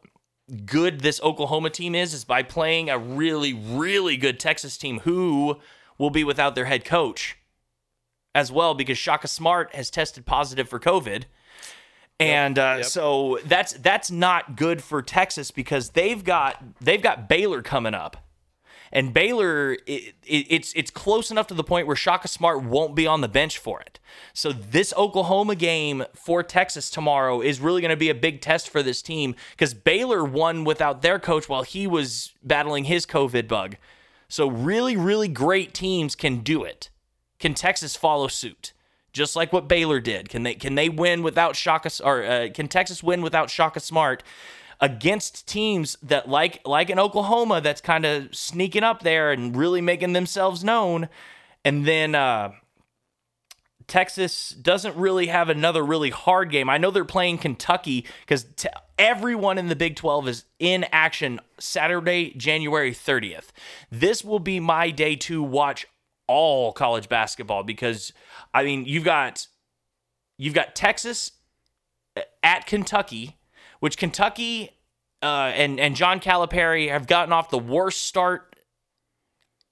good 0.66 0.98
this 0.98 1.20
Oklahoma 1.22 1.70
team 1.70 1.94
is 1.94 2.12
is 2.12 2.24
by 2.24 2.42
playing 2.42 2.90
a 2.90 2.98
really 2.98 3.52
really 3.52 4.16
good 4.16 4.40
Texas 4.40 4.76
team 4.76 4.98
who 5.00 5.60
will 5.96 6.10
be 6.10 6.24
without 6.24 6.56
their 6.56 6.64
head 6.64 6.84
coach 6.84 7.36
as 8.34 8.50
well 8.50 8.74
because 8.74 8.98
Shaka 8.98 9.28
Smart 9.28 9.72
has 9.76 9.90
tested 9.90 10.26
positive 10.26 10.68
for 10.68 10.80
COVID. 10.80 11.24
And 12.20 12.59
uh, 12.59 12.74
Yep. 12.78 12.85
so 12.86 13.39
that's 13.45 13.74
that's 13.74 14.11
not 14.11 14.57
good 14.57 14.82
for 14.82 15.03
Texas 15.03 15.51
because 15.51 15.90
they've 15.90 16.23
got 16.24 16.62
they've 16.81 17.03
got 17.03 17.28
Baylor 17.28 17.62
coming 17.62 17.95
up, 17.95 18.16
and 18.90 19.15
Baylor 19.15 19.74
it, 19.86 20.16
it, 20.27 20.47
it's 20.51 20.73
it's 20.74 20.90
close 20.90 21.31
enough 21.31 21.47
to 21.47 21.55
the 21.55 21.62
point 21.62 21.86
where 21.86 21.95
Shaka 21.95 22.27
Smart 22.27 22.65
won't 22.65 22.97
be 22.97 23.07
on 23.07 23.20
the 23.20 23.28
bench 23.28 23.59
for 23.59 23.81
it. 23.81 24.01
So 24.32 24.51
this 24.51 24.93
Oklahoma 24.97 25.55
game 25.55 26.05
for 26.12 26.43
Texas 26.43 26.90
tomorrow 26.90 27.40
is 27.40 27.61
really 27.61 27.81
going 27.81 27.90
to 27.90 27.97
be 27.97 28.11
a 28.11 28.15
big 28.16 28.40
test 28.40 28.69
for 28.69 28.82
this 28.82 29.01
team 29.01 29.36
because 29.53 29.73
Baylor 29.73 30.24
won 30.24 30.65
without 30.65 31.03
their 31.03 31.20
coach 31.20 31.49
while 31.49 31.62
he 31.62 31.86
was 31.86 32.32
battling 32.43 32.85
his 32.85 33.07
COVID 33.07 33.47
bug. 33.47 33.77
So 34.28 34.49
really 34.51 34.97
really 34.97 35.28
great 35.28 35.73
teams 35.73 36.16
can 36.16 36.40
do 36.40 36.65
it. 36.65 36.90
Can 37.39 37.55
Texas 37.55 37.95
follow 37.95 38.27
suit? 38.27 38.73
Just 39.12 39.36
like 39.36 39.52
what 39.52 39.68
Baylor 39.68 40.01
did. 40.01 40.28
Can 40.28 40.43
they 40.43 40.55
can 40.55 40.74
they 40.74 40.89
win 40.89 41.22
without 41.22 41.56
Shaka 41.56 41.90
or 42.05 42.24
uh, 42.24 42.48
can 42.52 42.68
Texas 42.68 43.02
win 43.02 43.22
without 43.22 43.51
Shaka 43.51 43.80
Smart 43.80 44.22
against 44.80 45.48
teams 45.48 45.97
that 46.02 46.28
like 46.28 46.60
like 46.64 46.90
in 46.90 46.98
Oklahoma 46.98 47.60
that's 47.60 47.80
kind 47.80 48.05
of 48.05 48.35
sneaking 48.35 48.85
up 48.85 49.02
there 49.02 49.32
and 49.32 49.56
really 49.56 49.80
making 49.80 50.12
themselves 50.12 50.62
known 50.62 51.09
and 51.64 51.85
then 51.85 52.14
uh 52.14 52.52
Texas 53.89 54.51
doesn't 54.51 54.94
really 54.97 55.28
have 55.28 55.48
another 55.48 55.82
really 55.82 56.10
hard 56.10 56.51
game. 56.51 56.68
I 56.68 56.76
know 56.76 56.90
they're 56.90 57.06
playing 57.06 57.39
Kentucky 57.39 58.05
because 58.20 58.47
everyone 58.98 59.56
in 59.56 59.68
the 59.68 59.76
Big 59.76 59.97
12 59.97 60.28
is 60.28 60.44
in 60.59 60.85
action 60.93 61.40
Saturday, 61.59 62.35
January 62.36 62.93
30th. 62.93 63.47
This 63.90 64.22
will 64.22 64.40
be 64.40 64.60
my 64.60 64.90
day 64.90 65.16
to 65.16 65.43
watch 65.43 65.86
all 66.28 66.72
college 66.72 67.09
basketball 67.09 67.64
because 67.64 68.12
I 68.55 68.62
mean, 68.62 68.84
you've 68.84 69.05
got 69.05 69.46
you've 70.36 70.55
got 70.55 70.74
Texas 70.76 71.32
at 72.42 72.66
Kentucky, 72.66 73.36
which 73.80 73.96
Kentucky 73.96 74.70
uh, 75.22 75.52
and 75.55 75.80
and 75.80 75.96
John 75.96 76.20
Calipari 76.20 76.90
have 76.90 77.06
gotten 77.06 77.32
off 77.32 77.50
the 77.50 77.59
worst 77.59 78.02
start 78.02 78.55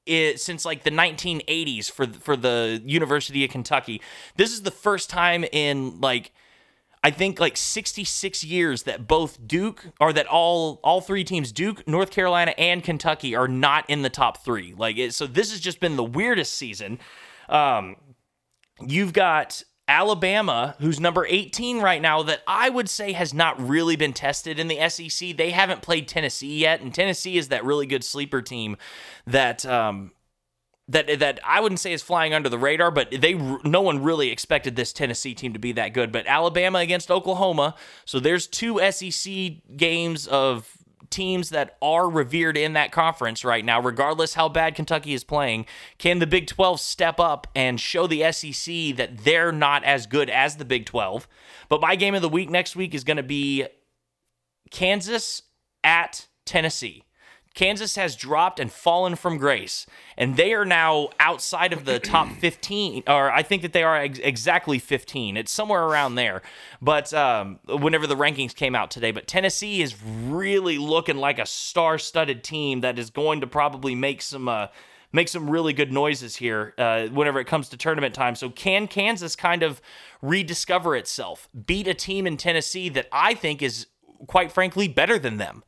it, 0.06 0.40
since 0.40 0.64
like 0.64 0.84
the 0.84 0.90
1980s 0.90 1.90
for 1.90 2.06
for 2.06 2.36
the 2.36 2.82
University 2.84 3.44
of 3.44 3.50
Kentucky. 3.50 4.00
This 4.36 4.52
is 4.52 4.62
the 4.62 4.70
first 4.70 5.10
time 5.10 5.44
in 5.52 6.00
like 6.00 6.32
I 7.06 7.12
think 7.12 7.38
like 7.38 7.56
66 7.56 8.42
years 8.42 8.82
that 8.82 9.06
both 9.06 9.46
Duke 9.46 9.92
or 10.00 10.12
that 10.12 10.26
all 10.26 10.80
all 10.82 11.00
three 11.00 11.22
teams 11.22 11.52
Duke, 11.52 11.86
North 11.86 12.10
Carolina 12.10 12.52
and 12.58 12.82
Kentucky 12.82 13.36
are 13.36 13.46
not 13.46 13.88
in 13.88 14.02
the 14.02 14.10
top 14.10 14.44
3. 14.44 14.74
Like 14.76 14.98
it, 14.98 15.14
so 15.14 15.28
this 15.28 15.52
has 15.52 15.60
just 15.60 15.78
been 15.78 15.94
the 15.94 16.02
weirdest 16.02 16.54
season. 16.54 16.98
Um 17.48 17.94
you've 18.84 19.12
got 19.12 19.62
Alabama, 19.86 20.74
who's 20.80 20.98
number 20.98 21.24
18 21.24 21.80
right 21.80 22.02
now, 22.02 22.24
that 22.24 22.42
I 22.44 22.70
would 22.70 22.88
say 22.88 23.12
has 23.12 23.32
not 23.32 23.64
really 23.64 23.94
been 23.94 24.12
tested 24.12 24.58
in 24.58 24.66
the 24.66 24.88
SEC. 24.88 25.36
They 25.36 25.52
haven't 25.52 25.82
played 25.82 26.08
Tennessee 26.08 26.58
yet, 26.58 26.80
and 26.80 26.92
Tennessee 26.92 27.38
is 27.38 27.50
that 27.50 27.64
really 27.64 27.86
good 27.86 28.02
sleeper 28.02 28.42
team 28.42 28.76
that 29.28 29.64
um, 29.64 30.10
that 30.88 31.18
that 31.18 31.40
I 31.44 31.60
wouldn't 31.60 31.80
say 31.80 31.92
is 31.92 32.02
flying 32.02 32.32
under 32.32 32.48
the 32.48 32.58
radar, 32.58 32.90
but 32.90 33.10
they 33.10 33.34
no 33.34 33.80
one 33.80 34.02
really 34.02 34.30
expected 34.30 34.76
this 34.76 34.92
Tennessee 34.92 35.34
team 35.34 35.52
to 35.52 35.58
be 35.58 35.72
that 35.72 35.92
good. 35.92 36.12
But 36.12 36.26
Alabama 36.26 36.78
against 36.78 37.10
Oklahoma, 37.10 37.74
so 38.04 38.20
there's 38.20 38.46
two 38.46 38.80
SEC 38.90 39.76
games 39.76 40.26
of 40.26 40.76
teams 41.10 41.50
that 41.50 41.76
are 41.80 42.08
revered 42.08 42.56
in 42.56 42.74
that 42.74 42.92
conference 42.92 43.44
right 43.44 43.64
now, 43.64 43.80
regardless 43.80 44.34
how 44.34 44.48
bad 44.48 44.74
Kentucky 44.74 45.14
is 45.14 45.24
playing. 45.24 45.66
Can 45.98 46.18
the 46.18 46.26
Big 46.26 46.46
12 46.46 46.80
step 46.80 47.20
up 47.20 47.46
and 47.54 47.80
show 47.80 48.06
the 48.06 48.30
SEC 48.32 48.96
that 48.96 49.18
they're 49.18 49.52
not 49.52 49.84
as 49.84 50.06
good 50.06 50.30
as 50.30 50.56
the 50.56 50.64
Big 50.64 50.86
12? 50.86 51.28
But 51.68 51.80
my 51.80 51.96
game 51.96 52.14
of 52.14 52.22
the 52.22 52.28
week 52.28 52.50
next 52.50 52.76
week 52.76 52.94
is 52.94 53.04
going 53.04 53.16
to 53.16 53.22
be 53.22 53.66
Kansas 54.70 55.42
at 55.82 56.26
Tennessee. 56.44 57.05
Kansas 57.56 57.96
has 57.96 58.14
dropped 58.14 58.60
and 58.60 58.70
fallen 58.70 59.16
from 59.16 59.38
grace, 59.38 59.86
and 60.18 60.36
they 60.36 60.52
are 60.52 60.66
now 60.66 61.08
outside 61.18 61.72
of 61.72 61.86
the 61.86 61.98
top 61.98 62.28
15, 62.28 63.04
or 63.08 63.32
I 63.32 63.42
think 63.42 63.62
that 63.62 63.72
they 63.72 63.82
are 63.82 63.96
ex- 63.96 64.18
exactly 64.18 64.78
15. 64.78 65.38
It's 65.38 65.50
somewhere 65.50 65.82
around 65.82 66.16
there. 66.16 66.42
But 66.82 67.12
um, 67.14 67.58
whenever 67.66 68.06
the 68.06 68.14
rankings 68.14 68.54
came 68.54 68.74
out 68.74 68.90
today, 68.90 69.10
but 69.10 69.26
Tennessee 69.26 69.80
is 69.80 69.96
really 70.04 70.76
looking 70.76 71.16
like 71.16 71.38
a 71.38 71.46
star-studded 71.46 72.44
team 72.44 72.82
that 72.82 72.98
is 72.98 73.08
going 73.08 73.40
to 73.40 73.48
probably 73.48 73.96
make 73.96 74.22
some. 74.22 74.48
Uh, 74.48 74.68
make 75.12 75.28
some 75.28 75.48
really 75.48 75.72
good 75.72 75.90
noises 75.90 76.36
here 76.36 76.74
uh, 76.76 77.06
whenever 77.06 77.40
it 77.40 77.46
comes 77.46 77.70
to 77.70 77.76
tournament 77.76 78.12
time. 78.12 78.34
So, 78.34 78.50
can 78.50 78.86
Kansas 78.86 79.34
kind 79.34 79.62
of 79.62 79.80
rediscover 80.20 80.94
itself, 80.94 81.48
beat 81.64 81.88
a 81.88 81.94
team 81.94 82.26
in 82.26 82.36
Tennessee 82.36 82.90
that 82.90 83.08
I 83.10 83.32
think 83.32 83.62
is, 83.62 83.86
quite 84.26 84.52
frankly, 84.52 84.88
better 84.88 85.18
than 85.18 85.38
them? 85.38 85.62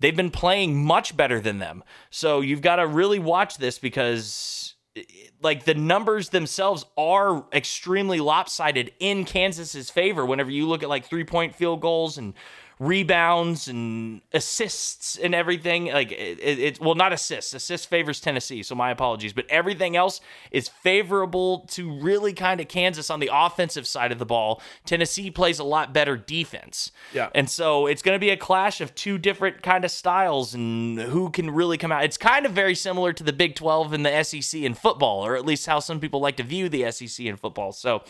They've 0.00 0.16
been 0.16 0.30
playing 0.30 0.84
much 0.84 1.16
better 1.16 1.40
than 1.40 1.58
them. 1.58 1.84
So 2.10 2.40
you've 2.40 2.62
got 2.62 2.76
to 2.76 2.86
really 2.86 3.18
watch 3.18 3.58
this 3.58 3.78
because 3.78 4.74
like 5.42 5.64
the 5.64 5.74
numbers 5.74 6.28
themselves 6.28 6.84
are 6.96 7.44
extremely 7.52 8.20
lopsided 8.20 8.92
in 9.00 9.24
Kansas's 9.24 9.90
favor 9.90 10.24
whenever 10.24 10.50
you 10.50 10.68
look 10.68 10.82
at 10.82 10.88
like 10.88 11.04
three-point 11.06 11.54
field 11.54 11.80
goals 11.80 12.16
and 12.16 12.34
rebounds 12.78 13.68
and 13.68 14.20
assists 14.32 15.16
and 15.16 15.34
everything. 15.34 15.86
Like 15.86 16.10
it, 16.12 16.38
it, 16.40 16.80
well, 16.80 16.94
not 16.94 17.12
assists. 17.12 17.54
Assist 17.54 17.88
favors 17.88 18.20
Tennessee, 18.20 18.62
so 18.62 18.74
my 18.74 18.90
apologies. 18.90 19.32
But 19.32 19.46
everything 19.48 19.96
else 19.96 20.20
is 20.50 20.68
favorable 20.68 21.60
to 21.72 22.00
really 22.00 22.32
kind 22.32 22.60
of 22.60 22.68
Kansas 22.68 23.10
on 23.10 23.20
the 23.20 23.30
offensive 23.32 23.86
side 23.86 24.12
of 24.12 24.18
the 24.18 24.26
ball. 24.26 24.60
Tennessee 24.84 25.30
plays 25.30 25.58
a 25.58 25.64
lot 25.64 25.94
better 25.94 26.16
defense. 26.16 26.90
Yeah. 27.12 27.30
And 27.34 27.48
so 27.48 27.86
it's 27.86 28.02
going 28.02 28.16
to 28.16 28.20
be 28.20 28.30
a 28.30 28.36
clash 28.36 28.80
of 28.80 28.94
two 28.94 29.18
different 29.18 29.62
kind 29.62 29.84
of 29.84 29.90
styles 29.90 30.54
and 30.54 30.98
who 30.98 31.30
can 31.30 31.50
really 31.50 31.78
come 31.78 31.92
out. 31.92 32.04
It's 32.04 32.18
kind 32.18 32.44
of 32.46 32.52
very 32.52 32.74
similar 32.74 33.12
to 33.12 33.22
the 33.22 33.32
Big 33.32 33.54
12 33.54 33.92
and 33.92 34.04
the 34.04 34.22
SEC 34.22 34.60
in 34.60 34.74
football, 34.74 35.24
or 35.24 35.36
at 35.36 35.46
least 35.46 35.66
how 35.66 35.78
some 35.78 36.00
people 36.00 36.20
like 36.20 36.36
to 36.36 36.42
view 36.42 36.68
the 36.68 36.90
SEC 36.90 37.24
in 37.24 37.36
football. 37.36 37.72
So 37.72 38.02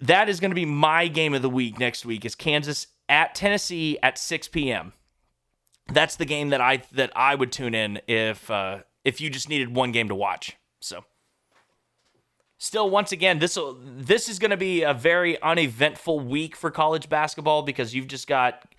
that 0.00 0.28
is 0.28 0.40
going 0.40 0.50
to 0.50 0.54
be 0.54 0.64
my 0.64 1.08
game 1.08 1.34
of 1.34 1.42
the 1.42 1.50
week 1.50 1.78
next 1.78 2.04
week 2.06 2.24
is 2.24 2.34
Kansas 2.34 2.86
at 3.10 3.34
Tennessee 3.34 3.98
at 4.02 4.16
6 4.16 4.48
p.m. 4.48 4.94
That's 5.92 6.16
the 6.16 6.24
game 6.24 6.50
that 6.50 6.60
I 6.60 6.82
that 6.92 7.12
I 7.16 7.34
would 7.34 7.52
tune 7.52 7.74
in 7.74 8.00
if 8.06 8.50
uh, 8.50 8.78
if 9.04 9.20
you 9.20 9.28
just 9.28 9.48
needed 9.48 9.74
one 9.74 9.92
game 9.92 10.08
to 10.08 10.14
watch. 10.14 10.56
So 10.80 11.04
still 12.58 12.88
once 12.88 13.10
again 13.10 13.38
this 13.40 13.58
this 13.82 14.28
is 14.28 14.38
going 14.38 14.50
to 14.50 14.56
be 14.56 14.82
a 14.82 14.94
very 14.94 15.40
uneventful 15.42 16.20
week 16.20 16.54
for 16.54 16.70
college 16.70 17.08
basketball 17.08 17.62
because 17.62 17.94
you've 17.94 18.06
just 18.06 18.28
got 18.28 18.72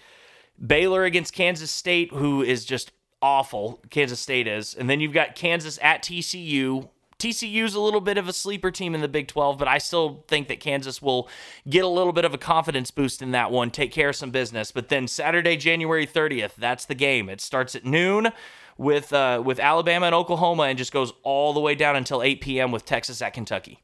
Baylor 0.66 1.04
against 1.04 1.34
Kansas 1.34 1.72
State 1.72 2.14
who 2.14 2.42
is 2.42 2.64
just 2.64 2.92
awful 3.24 3.82
Kansas 3.90 4.20
State 4.20 4.48
is 4.48 4.76
and 4.76 4.90
then 4.90 5.00
you've 5.00 5.14
got 5.14 5.36
Kansas 5.36 5.80
at 5.82 6.04
TCU 6.04 6.90
TCU's 7.22 7.76
a 7.76 7.80
little 7.80 8.02
bit 8.02 8.18
of 8.18 8.28
a 8.28 8.34
sleeper 8.34 8.72
team 8.72 8.96
in 8.96 9.02
the 9.02 9.08
Big 9.08 9.28
12, 9.28 9.60
but 9.60 9.68
I 9.68 9.78
still 9.78 10.26
think 10.28 10.48
that 10.48 10.60
Kansas 10.60 11.04
will 11.04 11.30
get 11.70 11.84
a 11.84 11.88
little 11.88 12.14
bit 12.14 12.26
of 12.26 12.34
a 12.34 12.38
confidence 12.38 12.90
boost 12.90 13.22
in 13.22 13.30
that 13.32 13.52
one, 13.52 13.70
take 13.70 13.92
care 13.92 14.10
of 14.10 14.16
some 14.16 14.32
business. 14.32 14.72
But 14.72 14.90
then 14.90 15.08
Saturday, 15.08 15.56
January 15.56 16.08
30th, 16.08 16.56
that's 16.56 16.86
the 16.86 16.96
game. 16.96 17.30
It 17.30 17.40
starts 17.40 17.76
at 17.76 17.86
noon 17.86 18.30
with 18.76 19.14
uh, 19.14 19.44
with 19.46 19.60
Alabama 19.60 20.08
and 20.08 20.16
Oklahoma 20.16 20.64
and 20.64 20.78
just 20.80 20.92
goes 20.92 21.14
all 21.22 21.54
the 21.54 21.60
way 21.60 21.76
down 21.76 21.96
until 21.96 22.24
8 22.24 22.42
p.m. 22.42 22.72
with 22.72 22.86
Texas 22.86 23.22
at 23.22 23.34
Kentucky. 23.34 23.84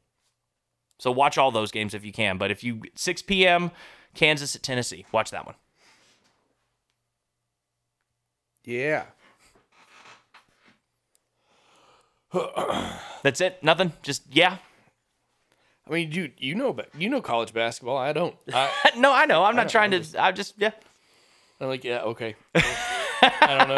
So 0.97 1.11
watch 1.11 1.37
all 1.37 1.51
those 1.51 1.71
games 1.71 1.93
if 1.93 2.03
you 2.03 2.11
can. 2.11 2.39
But 2.39 2.49
if 2.49 2.63
you 2.63 2.81
6 2.95 3.21
p.m. 3.21 3.69
Kansas 4.15 4.55
at 4.55 4.63
Tennessee, 4.63 5.05
watch 5.11 5.29
that 5.29 5.45
one. 5.45 5.55
Yeah. 8.65 9.05
That's 13.23 13.41
it. 13.41 13.61
Nothing. 13.63 13.93
Just 14.01 14.23
yeah. 14.29 14.57
I 15.87 15.91
mean, 15.91 16.11
you 16.11 16.31
you 16.37 16.55
know, 16.55 16.73
ba- 16.73 16.87
you 16.97 17.09
know 17.09 17.21
college 17.21 17.53
basketball. 17.53 17.97
I 17.97 18.13
don't. 18.13 18.35
I, 18.53 18.69
no, 18.97 19.13
I 19.13 19.25
know. 19.25 19.43
I'm 19.43 19.55
not 19.55 19.69
trying 19.69 19.91
to. 19.91 20.03
I'm 20.21 20.35
just 20.35 20.55
yeah. 20.57 20.71
I'm 21.59 21.67
like, 21.67 21.83
yeah, 21.83 22.01
okay. 22.01 22.35
I 22.55 23.57
don't 23.57 23.69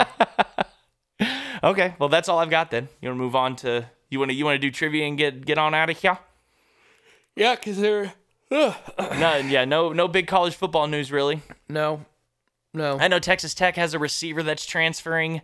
know. 1.19 1.27
Okay. 1.63 1.93
Well, 1.99 2.09
that's 2.09 2.27
all 2.29 2.39
I've 2.39 2.49
got 2.49 2.71
then. 2.71 2.89
You 3.01 3.09
want 3.09 3.19
to 3.19 3.23
move 3.23 3.35
on 3.35 3.55
to 3.57 3.85
you 4.09 4.19
want 4.19 4.31
to 4.31 4.35
you 4.35 4.45
want 4.45 4.55
to 4.55 4.59
do 4.59 4.71
trivia 4.71 5.05
and 5.05 5.17
get 5.17 5.45
get 5.45 5.57
on 5.57 5.73
out 5.73 5.89
of 5.89 5.97
here? 5.97 6.17
Yeah, 7.35 7.55
because 7.55 7.77
they're. 7.77 8.13
No, 8.51 8.75
yeah, 8.97 9.65
no 9.65 9.93
no 9.93 10.07
big 10.07 10.25
college 10.25 10.55
football 10.55 10.87
news 10.87 11.11
really. 11.11 11.41
no, 11.67 12.03
no. 12.73 12.97
I 12.99 13.07
know 13.07 13.19
Texas 13.19 13.53
Tech 13.53 13.75
has 13.75 13.93
a 13.93 13.99
receiver 13.99 14.41
that's 14.41 14.65
transferring. 14.65 15.41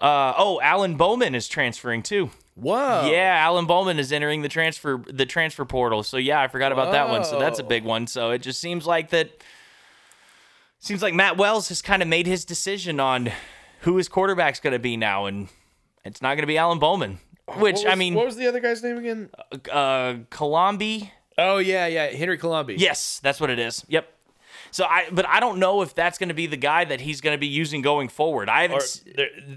Uh, 0.00 0.32
oh, 0.36 0.60
Alan 0.60 0.96
Bowman 0.96 1.34
is 1.34 1.48
transferring 1.48 2.02
too. 2.02 2.30
Whoa. 2.54 3.08
Yeah, 3.10 3.36
Alan 3.38 3.66
Bowman 3.66 3.98
is 3.98 4.12
entering 4.12 4.42
the 4.42 4.48
transfer 4.48 5.02
the 5.06 5.26
transfer 5.26 5.64
portal. 5.64 6.02
So 6.02 6.16
yeah, 6.16 6.40
I 6.40 6.48
forgot 6.48 6.72
about 6.72 6.92
that 6.92 7.08
one. 7.08 7.24
So 7.24 7.38
that's 7.38 7.58
a 7.58 7.64
big 7.64 7.84
one. 7.84 8.06
So 8.06 8.30
it 8.30 8.40
just 8.42 8.60
seems 8.60 8.86
like 8.86 9.10
that 9.10 9.30
seems 10.80 11.02
like 11.02 11.14
Matt 11.14 11.36
Wells 11.36 11.68
has 11.68 11.82
kind 11.82 12.02
of 12.02 12.08
made 12.08 12.26
his 12.26 12.44
decision 12.44 12.98
on 13.00 13.30
who 13.82 13.96
his 13.96 14.08
quarterback's 14.08 14.58
going 14.60 14.72
to 14.72 14.78
be 14.80 14.96
now 14.96 15.26
and 15.26 15.48
it's 16.04 16.20
not 16.20 16.30
going 16.30 16.42
to 16.42 16.46
be 16.48 16.58
Alan 16.58 16.78
Bowman. 16.78 17.20
Which 17.56 17.76
What 17.76 17.88
I 17.88 17.94
mean 17.94 18.14
what 18.14 18.26
was 18.26 18.36
the 18.36 18.46
other 18.48 18.60
guy's 18.60 18.82
name 18.82 18.98
again? 18.98 19.30
uh 19.70 20.16
Colombi. 20.30 21.12
Oh 21.38 21.58
yeah, 21.58 21.86
yeah, 21.86 22.06
Henry 22.08 22.38
Colombi. 22.38 22.74
Yes, 22.76 23.20
that's 23.22 23.40
what 23.40 23.50
it 23.50 23.58
is. 23.60 23.84
Yep. 23.88 24.12
So 24.70 24.84
I 24.84 25.08
but 25.10 25.26
I 25.26 25.40
don't 25.40 25.58
know 25.58 25.82
if 25.82 25.94
that's 25.94 26.18
going 26.18 26.28
to 26.28 26.34
be 26.34 26.46
the 26.46 26.56
guy 26.56 26.84
that 26.84 27.00
he's 27.00 27.20
going 27.20 27.34
to 27.34 27.40
be 27.40 27.46
using 27.46 27.82
going 27.82 28.08
forward. 28.08 28.48
I 28.48 28.62
haven't 28.62 28.76
s- 28.82 29.02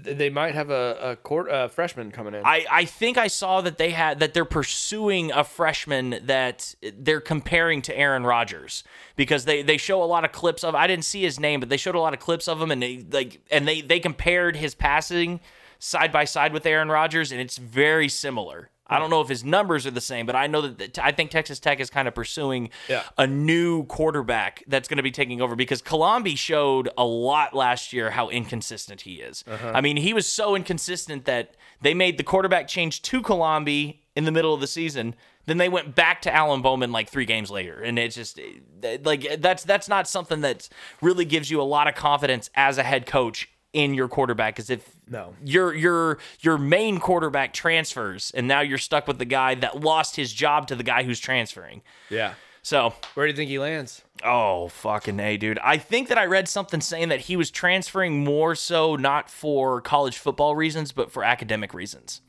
they're- 0.04 0.30
might 0.30 0.54
have 0.54 0.70
a 0.70 0.98
a 1.02 1.16
court, 1.16 1.50
uh, 1.50 1.68
freshman 1.68 2.10
coming 2.10 2.34
in. 2.34 2.42
I, 2.44 2.64
I 2.70 2.84
think 2.84 3.18
I 3.18 3.26
saw 3.28 3.60
that 3.60 3.78
they 3.78 3.90
had 3.90 4.20
that 4.20 4.34
they're 4.34 4.44
pursuing 4.44 5.30
a 5.32 5.44
freshman 5.44 6.20
that 6.24 6.74
they're 6.98 7.20
comparing 7.20 7.82
to 7.82 7.96
Aaron 7.96 8.24
Rodgers 8.24 8.84
because 9.16 9.44
they, 9.44 9.62
they 9.62 9.76
show 9.76 10.02
a 10.02 10.06
lot 10.06 10.24
of 10.24 10.32
clips 10.32 10.64
of 10.64 10.74
I 10.74 10.86
didn't 10.86 11.04
see 11.04 11.22
his 11.22 11.38
name 11.38 11.60
but 11.60 11.68
they 11.68 11.76
showed 11.76 11.94
a 11.94 12.00
lot 12.00 12.14
of 12.14 12.20
clips 12.20 12.48
of 12.48 12.60
him 12.60 12.70
and 12.70 12.82
they 12.82 13.04
like 13.10 13.40
and 13.50 13.68
they 13.68 13.80
they 13.82 14.00
compared 14.00 14.56
his 14.56 14.74
passing 14.74 15.40
side 15.78 16.12
by 16.12 16.24
side 16.24 16.52
with 16.52 16.64
Aaron 16.66 16.88
Rodgers 16.88 17.30
and 17.32 17.40
it's 17.40 17.58
very 17.58 18.08
similar. 18.08 18.70
I 18.86 18.98
don't 18.98 19.10
know 19.10 19.20
if 19.20 19.28
his 19.28 19.44
numbers 19.44 19.86
are 19.86 19.90
the 19.90 20.00
same, 20.00 20.26
but 20.26 20.36
I 20.36 20.46
know 20.48 20.60
that 20.62 20.78
that- 20.78 20.98
I 20.98 21.12
think 21.12 21.30
Texas 21.30 21.58
Tech 21.60 21.80
is 21.80 21.88
kind 21.88 22.06
of 22.08 22.14
pursuing 22.14 22.70
Yeah. 22.88 23.04
a 23.16 23.26
new 23.26 23.84
quarterback 23.84 24.62
that's 24.66 24.88
going 24.88 24.96
to 24.98 25.02
be 25.02 25.10
taking 25.12 25.40
over 25.40 25.56
because 25.56 25.80
Colombi 25.80 26.34
showed 26.36 26.88
a 26.98 27.04
lot 27.04 27.54
last 27.54 27.92
year 27.92 28.10
how 28.10 28.28
inconsistent 28.28 29.02
he 29.02 29.14
is. 29.14 29.44
I 29.48 29.80
mean, 29.80 29.96
he 29.96 30.12
was 30.12 30.26
so 30.26 30.54
inconsistent 30.54 31.24
that 31.24 31.54
they 31.80 31.94
made 31.94 32.18
the 32.18 32.24
quarterback 32.24 32.68
change 32.68 33.02
to 33.02 33.22
Colombi 33.22 34.02
in 34.14 34.24
the 34.24 34.32
middle 34.32 34.52
of 34.52 34.60
the 34.60 34.66
season. 34.66 35.14
Then 35.46 35.56
they 35.58 35.68
went 35.68 35.94
back 35.96 36.22
to 36.22 36.32
Alan 36.32 36.62
Bowman 36.62 36.92
like 36.92 37.08
three 37.08 37.24
games 37.24 37.50
later, 37.50 37.80
and 37.82 37.98
it's 37.98 38.14
just 38.14 38.38
eh, 38.82 38.98
like 39.04 39.40
that's 39.40 39.64
that's 39.64 39.88
not 39.88 40.06
something 40.06 40.40
that 40.42 40.68
really 41.00 41.24
gives 41.24 41.50
you 41.50 41.60
a 41.60 41.64
lot 41.64 41.88
of 41.88 41.94
confidence 41.96 42.48
as 42.54 42.78
a 42.78 42.84
head 42.84 43.06
coach 43.06 43.48
in 43.72 43.94
your 43.94 44.08
quarterback. 44.08 44.54
Because 44.56 44.70
if 44.70 44.88
No. 45.08 45.34
your 45.44 45.74
your 45.74 46.18
your 46.40 46.58
main 46.58 46.98
quarterback 47.00 47.52
transfers, 47.52 48.30
and 48.34 48.46
now 48.48 48.60
you're 48.60 48.78
stuck 48.78 49.06
with 49.08 49.18
the 49.18 49.24
guy 49.24 49.54
that 49.56 49.80
lost 49.80 50.16
his 50.16 50.32
job 50.32 50.66
to 50.68 50.74
the 50.74 50.82
guy 50.84 51.02
who's 51.04 51.20
transferring. 51.20 51.82
yeah. 52.10 52.34
So 52.64 52.94
Where 53.14 53.26
do 53.26 53.32
you 53.32 53.36
think 53.36 53.50
he 53.50 53.58
lands? 53.58 54.02
Oh, 54.24 54.68
fucking 54.68 55.18
A, 55.18 55.36
dude. 55.36 55.58
I 55.64 55.78
think 55.78 56.06
that 56.08 56.16
I 56.18 56.26
read 56.26 56.46
something 56.46 56.80
saying 56.80 57.08
that 57.08 57.22
he 57.22 57.36
was 57.36 57.50
transferring 57.50 58.22
more 58.22 58.54
so 58.54 58.94
not 58.94 59.28
for 59.28 59.80
college 59.80 60.16
football 60.16 60.54
reasons, 60.54 60.92
but 60.92 61.10
for 61.10 61.24
academic 61.24 61.74
reasons. 61.74 62.20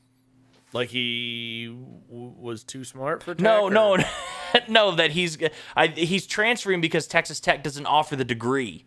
Like 0.72 0.90
he 0.90 1.68
w- 1.68 2.34
was 2.36 2.64
too 2.64 2.84
smart 2.84 3.22
for 3.22 3.36
Tech? 3.36 3.44
No, 3.44 3.66
or- 3.66 3.70
no, 3.70 3.98
no, 4.68 4.96
that 4.96 5.12
he's 5.12 5.38
I, 5.76 5.86
he's 5.86 6.26
transferring 6.26 6.82
because 6.82 7.06
Texas 7.06 7.40
Tech 7.40 7.62
doesn't 7.62 7.86
offer 7.86 8.16
the 8.16 8.26
degree 8.26 8.86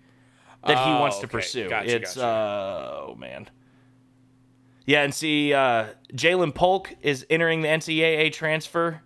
that 0.66 0.76
he 0.86 0.90
Oh, 0.92 1.00
wants 1.00 1.18
to 1.18 1.26
okay. 1.26 1.32
pursue. 1.32 1.68
Gotcha, 1.68 1.96
it's 1.96 2.16
gotcha. 2.16 2.26
uh 2.26 3.04
oh 3.08 3.14
man. 3.16 3.48
Yeah, 4.84 5.02
and 5.02 5.12
see, 5.12 5.52
uh, 5.52 5.86
Jalen 6.12 6.54
Polk 6.54 6.94
is 7.02 7.26
entering 7.28 7.62
the 7.62 7.68
NCAA 7.68 8.32
transfer 8.32 9.02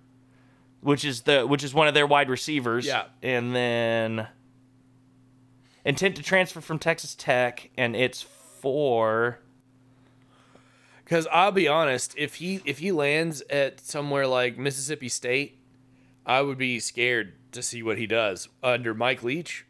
which 0.82 1.04
is 1.04 1.22
the 1.22 1.46
which 1.46 1.62
is 1.62 1.74
one 1.74 1.88
of 1.88 1.94
their 1.94 2.06
wide 2.06 2.30
receivers. 2.30 2.86
Yeah. 2.86 3.04
And 3.22 3.54
then 3.54 4.28
intent 5.84 6.16
to 6.16 6.22
transfer 6.22 6.60
from 6.62 6.78
Texas 6.78 7.14
Tech, 7.14 7.70
and 7.76 7.94
it's 7.94 8.22
for 8.22 9.40
Because 11.04 11.26
I'll 11.30 11.52
be 11.52 11.68
honest, 11.68 12.14
if 12.16 12.36
he 12.36 12.60
if 12.64 12.78
he 12.78 12.92
lands 12.92 13.42
at 13.50 13.80
somewhere 13.80 14.26
like 14.26 14.56
Mississippi 14.56 15.08
State, 15.10 15.58
I 16.24 16.40
would 16.42 16.56
be 16.58 16.80
scared 16.80 17.34
to 17.52 17.62
see 17.62 17.82
what 17.82 17.98
he 17.98 18.06
does 18.06 18.48
under 18.62 18.94
Mike 18.94 19.22
Leach. 19.22 19.66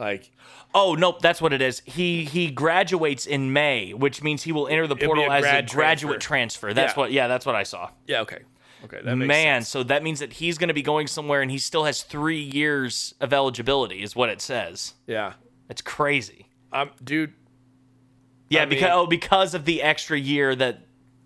Like 0.00 0.30
Oh 0.74 0.94
nope, 0.94 1.20
that's 1.20 1.40
what 1.42 1.52
it 1.52 1.60
is. 1.60 1.82
He 1.84 2.24
he 2.24 2.50
graduates 2.50 3.26
in 3.26 3.52
May, 3.52 3.92
which 3.92 4.22
means 4.22 4.42
he 4.42 4.50
will 4.52 4.66
enter 4.66 4.86
the 4.86 4.96
portal 4.96 5.24
a 5.24 5.30
as 5.30 5.42
grad 5.42 5.70
a 5.70 5.74
graduate 5.74 6.20
transfer. 6.20 6.72
That's 6.72 6.94
Yeah. 6.94 6.98
what 7.00 7.12
yeah, 7.12 7.28
that's 7.28 7.44
what 7.44 7.54
I 7.54 7.64
saw. 7.64 7.90
yeah, 8.06 8.20
okay, 8.22 8.38
okay, 8.84 9.00
that 9.04 9.14
makes 9.16 9.28
Man, 9.28 9.62
so 9.62 9.82
that 9.82 10.02
means 10.02 10.20
that 10.20 10.32
he's 10.32 10.56
going 10.58 10.68
to 10.68 10.74
be 10.74 10.82
going 10.82 11.06
somewhere 11.06 11.42
and 11.42 11.50
he 11.50 11.58
still 11.58 11.84
has 11.84 12.02
3 12.02 12.38
years 12.40 13.14
of 13.20 13.32
eligibility 13.34 14.02
is 14.02 14.16
what 14.16 14.30
it 14.30 14.40
says. 14.40 14.94
Yeah, 15.06 15.34
It's 15.68 15.82
crazy. 15.82 16.46
um, 16.72 16.90
dude. 17.04 17.34
Yeah, 18.48 18.62
I 18.62 18.64
mean- 18.64 18.70
because 18.70 18.90
oh 18.92 19.06
because 19.06 19.54
of 19.54 19.64
the 19.66 19.82
extra 19.82 20.18
year 20.18 20.54
that 20.56 20.78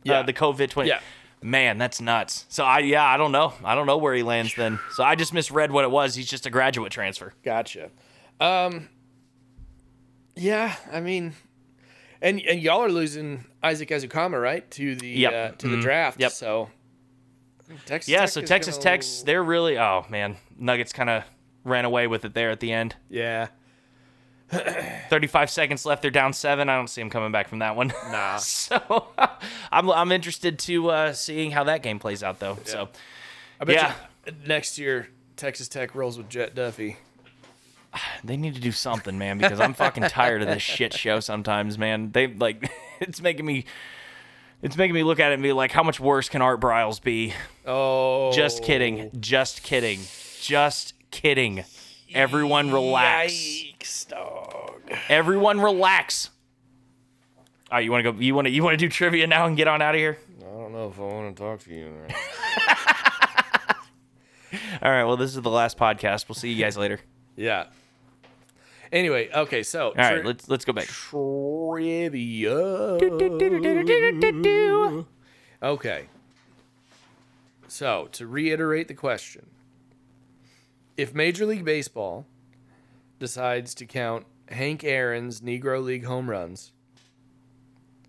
Yeah. 0.03 0.21
uh, 0.21 0.23
the 0.25 0.33
COVID 0.33 0.69
20 0.71 0.89
Yeah. 0.89 1.01
Man, 1.43 1.77
that's 1.77 2.01
nuts. 2.01 2.47
So 2.49 2.65
I 2.65 2.79
yeah, 2.81 3.05
I 3.05 3.17
don't 3.19 3.31
know. 3.33 3.53
I 3.63 3.75
don't 3.75 3.87
know 3.87 3.99
where 3.99 4.15
he 4.15 4.23
lands 4.23 4.55
then. 4.55 4.79
So 4.95 5.05
I 5.05 5.15
just 5.15 5.33
misread 5.35 5.71
what 5.71 5.85
it 5.85 5.91
was. 5.91 6.15
He's 6.15 6.29
just 6.29 6.47
a 6.47 6.51
graduate 6.51 6.91
transfer. 6.91 7.35
Gotcha. 7.45 7.91
Um. 8.41 8.89
Yeah, 10.37 10.75
I 10.93 11.01
mean, 11.01 11.35
and 12.21 12.41
and 12.41 12.61
y'all 12.61 12.83
are 12.83 12.89
losing 12.91 13.45
Isaac 13.63 13.89
Azukama 13.91 14.41
right 14.43 14.69
to 14.73 14.97
the 14.97 15.09
Yep. 15.09 15.33
uh, 15.33 15.57
to 15.59 15.69
the 15.69 15.77
Mhm. 15.77 15.83
draft. 15.83 16.21
Yep. 16.21 16.33
So 16.33 16.71
Texas. 17.87 18.09
Yeah, 18.09 18.21
Tech 18.21 18.29
so 18.31 18.41
Texas 18.43 18.75
gonna- 18.75 18.83
Tech's 18.85 19.23
they're 19.23 19.43
really 19.45 19.79
oh 19.79 20.05
man, 20.09 20.37
Nuggets 20.59 20.93
kind 20.93 21.09
of 21.09 21.23
ran 21.63 21.85
away 21.85 22.07
with 22.09 22.25
it 22.25 22.35
there 22.35 22.51
at 22.51 22.61
the 22.61 22.73
end. 22.73 22.97
Yeah. 23.09 23.49
35 24.51 25.51
seconds 25.51 25.87
left. 25.87 26.03
They're 26.03 26.11
down 26.11 26.33
7. 26.33 26.69
I 26.69 26.77
don't 26.77 26.89
see 26.89 27.01
them 27.01 27.11
coming 27.11 27.33
back 27.33 27.49
from 27.49 27.61
that 27.61 27.75
one. 27.77 27.93
Nah. 28.11 28.37
so 28.39 29.09
I'm 29.73 29.89
I'm 29.91 30.13
interested 30.13 30.59
to 30.61 30.91
uh 30.91 31.13
seeing 31.13 31.53
how 31.53 31.65
that 31.65 31.83
game 31.83 31.99
plays 31.99 32.23
out 32.23 32.41
though. 32.41 32.59
So 32.65 32.89
I 33.61 33.65
bet 33.65 33.77
Yeah. 33.77 33.95
you 34.27 34.33
next 34.47 34.79
year 34.79 35.09
Texas 35.37 35.69
Tech 35.69 35.95
rolls 35.95 36.19
with 36.19 36.29
Jet 36.29 36.55
Duffy. 36.55 36.97
They 38.25 38.37
need 38.37 38.55
to 38.55 38.61
do 38.61 38.73
something, 38.73 39.19
man, 39.19 39.39
because 39.39 39.61
I'm 39.61 39.75
fucking 39.75 40.05
tired 40.05 40.43
of 40.43 40.49
this 40.49 40.63
shit 40.63 40.95
show 40.95 41.21
sometimes, 41.21 41.77
man. 41.79 42.11
They 42.13 42.27
like 42.27 42.71
it's 43.01 43.21
making 43.21 43.45
me 43.45 43.67
it's 44.63 44.77
making 44.77 44.95
me 44.95 45.03
look 45.03 45.21
at 45.21 45.31
it 45.31 45.35
and 45.35 45.43
be 45.43 45.53
like, 45.53 45.73
how 45.73 45.83
much 45.83 46.01
worse 46.01 46.29
can 46.31 46.41
Art 46.41 46.59
Briles 46.61 47.03
be? 47.03 47.35
Oh. 47.67 48.33
Just 48.33 48.63
kidding. 48.63 49.01
Oh. 49.03 49.11
Just 49.21 49.63
kidding. 49.63 50.01
Just 50.41 50.95
kidding. 51.11 51.65
Everyone 52.15 52.71
relax. 52.71 53.33
Yikes, 53.33 54.09
dog. 54.09 54.81
Everyone 55.09 55.61
relax. 55.61 56.31
All 57.71 57.77
right, 57.79 57.85
you 57.85 57.91
want 57.91 58.05
to 58.05 58.13
go 58.13 58.19
you 58.19 58.35
want 58.35 58.47
to 58.47 58.51
you 58.51 58.63
want 58.63 58.73
to 58.73 58.77
do 58.79 58.89
trivia 58.89 59.27
now 59.27 59.47
and 59.47 59.57
get 59.57 59.69
on 59.69 59.83
out 59.83 59.95
of 59.95 59.99
here? 59.99 60.17
I 60.41 60.45
don't 60.45 60.73
know 60.73 60.89
if 60.89 60.99
I 60.99 61.03
want 61.03 61.37
to 61.37 61.43
talk 61.43 61.61
to 61.65 61.75
you. 61.75 61.93
All 64.83 64.91
right, 64.91 65.05
well, 65.05 65.17
this 65.17 65.35
is 65.35 65.43
the 65.43 65.51
last 65.51 65.77
podcast. 65.77 66.29
We'll 66.29 66.37
see 66.37 66.53
you 66.53 66.63
guys 66.63 66.77
later. 66.77 67.01
yeah. 67.37 67.67
Anyway, 68.95 69.29
okay, 69.35 69.65
so 69.65 69.89
All 69.89 69.95
right, 69.97 70.25
let's 70.25 70.49
let's 70.49 70.65
go 70.65 70.73
back. 70.73 70.87
trivia. 70.87 72.55
Okay. 75.61 76.07
So, 77.67 78.09
to 78.13 78.29
reiterate 78.29 78.87
the 78.87 78.95
question, 78.95 79.51
if 80.97 81.13
Major 81.13 81.45
League 81.45 81.65
Baseball 81.65 82.25
decides 83.19 83.75
to 83.75 83.85
count 83.85 84.27
Hank 84.49 84.85
Aaron's 84.85 85.41
Negro 85.41 85.83
League 85.83 86.05
home 86.05 86.31
runs, 86.31 86.71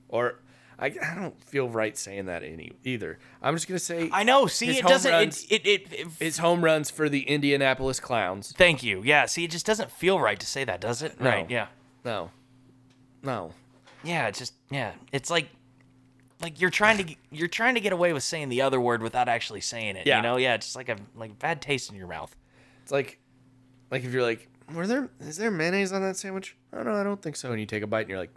or 0.07 0.39
I, 0.77 0.87
I 0.87 1.15
don't 1.15 1.41
feel 1.43 1.69
right 1.69 1.97
saying 1.97 2.25
that 2.25 2.43
any 2.43 2.73
either. 2.83 3.17
I'm 3.41 3.55
just 3.55 3.67
gonna 3.67 3.79
say 3.79 4.09
I 4.11 4.23
know. 4.23 4.45
See, 4.47 4.65
His 4.67 4.77
it 4.77 4.81
home 4.83 4.91
doesn't. 4.91 5.11
runs- 5.11 5.45
It, 5.49 5.65
it, 5.65 5.67
it, 5.67 5.93
it, 5.93 6.07
his 6.19 6.37
home 6.39 6.63
runs 6.63 6.89
for 6.91 7.07
the 7.09 7.21
Indianapolis 7.21 7.99
Clowns. 7.99 8.51
Thank 8.57 8.83
you. 8.83 9.01
Yeah. 9.03 9.25
See, 9.25 9.43
it 9.45 9.51
just 9.51 9.65
doesn't 9.65 9.91
feel 9.91 10.19
right 10.19 10.39
to 10.39 10.45
say 10.45 10.63
that, 10.65 10.81
does 10.81 11.01
it? 11.01 11.19
No. 11.21 11.29
Right. 11.29 11.49
Yeah. 11.49 11.67
No, 12.03 12.31
no. 13.23 13.51
Yeah. 14.03 14.27
It's 14.27 14.39
just 14.39 14.53
yeah. 14.69 14.91
It's 15.11 15.29
like 15.29 15.47
like 16.41 16.59
you're 16.59 16.69
trying 16.69 16.97
to 16.97 17.03
g- 17.05 17.17
you're 17.31 17.47
trying 17.47 17.75
to 17.75 17.81
get 17.81 17.93
away 17.93 18.11
with 18.13 18.23
saying 18.23 18.49
the 18.49 18.61
other 18.61 18.79
word 18.81 19.01
without 19.01 19.29
actually 19.29 19.61
saying 19.61 19.95
it. 19.95 20.05
Yeah. 20.05 20.17
You 20.17 20.23
know. 20.23 20.37
Yeah. 20.37 20.55
It's 20.55 20.67
just 20.67 20.75
like 20.75 20.89
a 20.89 20.97
like 21.15 21.39
bad 21.39 21.61
taste 21.61 21.89
in 21.89 21.95
your 21.95 22.07
mouth. 22.07 22.35
It's 22.83 22.91
like, 22.91 23.19
like 23.89 24.03
if 24.03 24.11
you're 24.13 24.21
like, 24.23 24.47
were 24.73 24.85
there 24.85 25.09
is 25.21 25.37
there 25.37 25.49
mayonnaise 25.51 25.91
on 25.93 26.01
that 26.01 26.17
sandwich? 26.17 26.55
Oh 26.73 26.83
no, 26.83 26.93
I 26.93 27.03
don't 27.03 27.21
think 27.21 27.35
so. 27.37 27.51
And 27.51 27.59
you 27.59 27.65
take 27.65 27.81
a 27.83 27.87
bite 27.87 28.01
and 28.01 28.09
you're 28.09 28.19
like, 28.19 28.33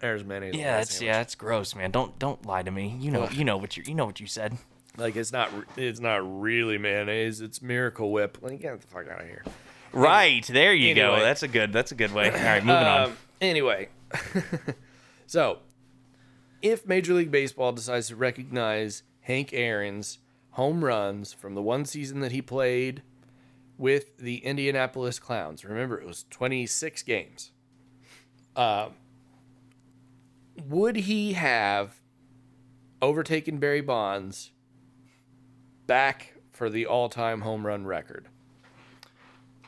there's 0.00 0.24
mayonnaise. 0.24 0.54
on 0.54 0.60
Yeah. 0.60 0.80
It's 0.80 1.00
yeah. 1.00 1.20
It's 1.20 1.34
gross, 1.34 1.74
man. 1.74 1.90
Don't 1.90 2.18
don't 2.18 2.44
lie 2.46 2.62
to 2.62 2.70
me. 2.70 2.96
You 3.00 3.10
know 3.10 3.22
Ugh. 3.24 3.32
you 3.34 3.44
know 3.44 3.56
what 3.56 3.76
you 3.76 3.82
you 3.86 3.94
know 3.94 4.06
what 4.06 4.20
you 4.20 4.26
said. 4.26 4.58
Like 4.96 5.16
it's 5.16 5.32
not 5.32 5.50
it's 5.76 6.00
not 6.00 6.20
really 6.40 6.78
mayonnaise. 6.78 7.40
It's 7.40 7.62
Miracle 7.62 8.10
Whip. 8.10 8.38
Like 8.40 8.60
get 8.60 8.80
the 8.80 8.86
fuck 8.86 9.08
out 9.08 9.20
of 9.20 9.26
here. 9.26 9.44
Right. 9.92 10.44
There 10.46 10.74
you 10.74 10.94
go. 10.94 11.18
That's 11.20 11.42
a 11.42 11.48
good. 11.48 11.72
That's 11.72 11.92
a 11.92 11.94
good 11.94 12.12
way. 12.12 12.30
All 12.30 12.36
right. 12.36 12.64
Moving 12.64 12.86
on. 12.86 13.02
Um, 13.02 13.16
Anyway, 13.40 13.88
so 15.26 15.60
if 16.60 16.86
Major 16.86 17.14
League 17.14 17.30
Baseball 17.30 17.72
decides 17.72 18.08
to 18.08 18.16
recognize 18.16 19.04
Hank 19.20 19.52
Aaron's 19.52 20.18
home 20.50 20.84
runs 20.84 21.32
from 21.32 21.54
the 21.54 21.62
one 21.62 21.84
season 21.84 22.18
that 22.20 22.32
he 22.32 22.42
played 22.42 23.02
with 23.76 24.16
the 24.18 24.38
Indianapolis 24.38 25.20
Clowns, 25.20 25.64
remember 25.64 26.00
it 26.00 26.06
was 26.06 26.24
26 26.30 27.02
games. 27.04 27.52
Uh, 28.56 28.88
would 30.66 30.96
he 30.96 31.34
have 31.34 32.00
overtaken 33.00 33.58
Barry 33.58 33.80
Bonds 33.80 34.52
back 35.86 36.34
for 36.50 36.68
the 36.68 36.86
all-time 36.86 37.42
home 37.42 37.66
run 37.66 37.86
record? 37.86 38.28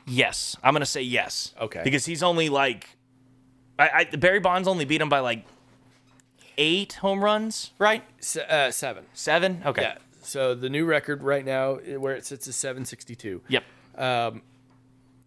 Yes, 0.06 0.56
I'm 0.62 0.74
gonna 0.74 0.86
say 0.86 1.02
yes. 1.02 1.54
Okay. 1.60 1.82
Because 1.84 2.04
he's 2.06 2.22
only 2.22 2.48
like, 2.48 2.88
I, 3.78 4.06
I 4.12 4.16
Barry 4.16 4.40
Bonds 4.40 4.66
only 4.66 4.84
beat 4.84 5.00
him 5.00 5.08
by 5.08 5.20
like 5.20 5.44
eight 6.58 6.94
home 6.94 7.22
runs, 7.22 7.72
right? 7.78 8.02
Se- 8.20 8.46
uh, 8.48 8.70
seven. 8.70 9.04
Seven. 9.12 9.62
Okay. 9.64 9.82
Yeah. 9.82 9.98
So 10.22 10.54
the 10.54 10.68
new 10.68 10.84
record 10.84 11.22
right 11.22 11.44
now, 11.44 11.74
where 11.74 12.14
it 12.14 12.26
sits, 12.26 12.46
is 12.46 12.56
762. 12.56 13.42
Yep. 13.48 13.64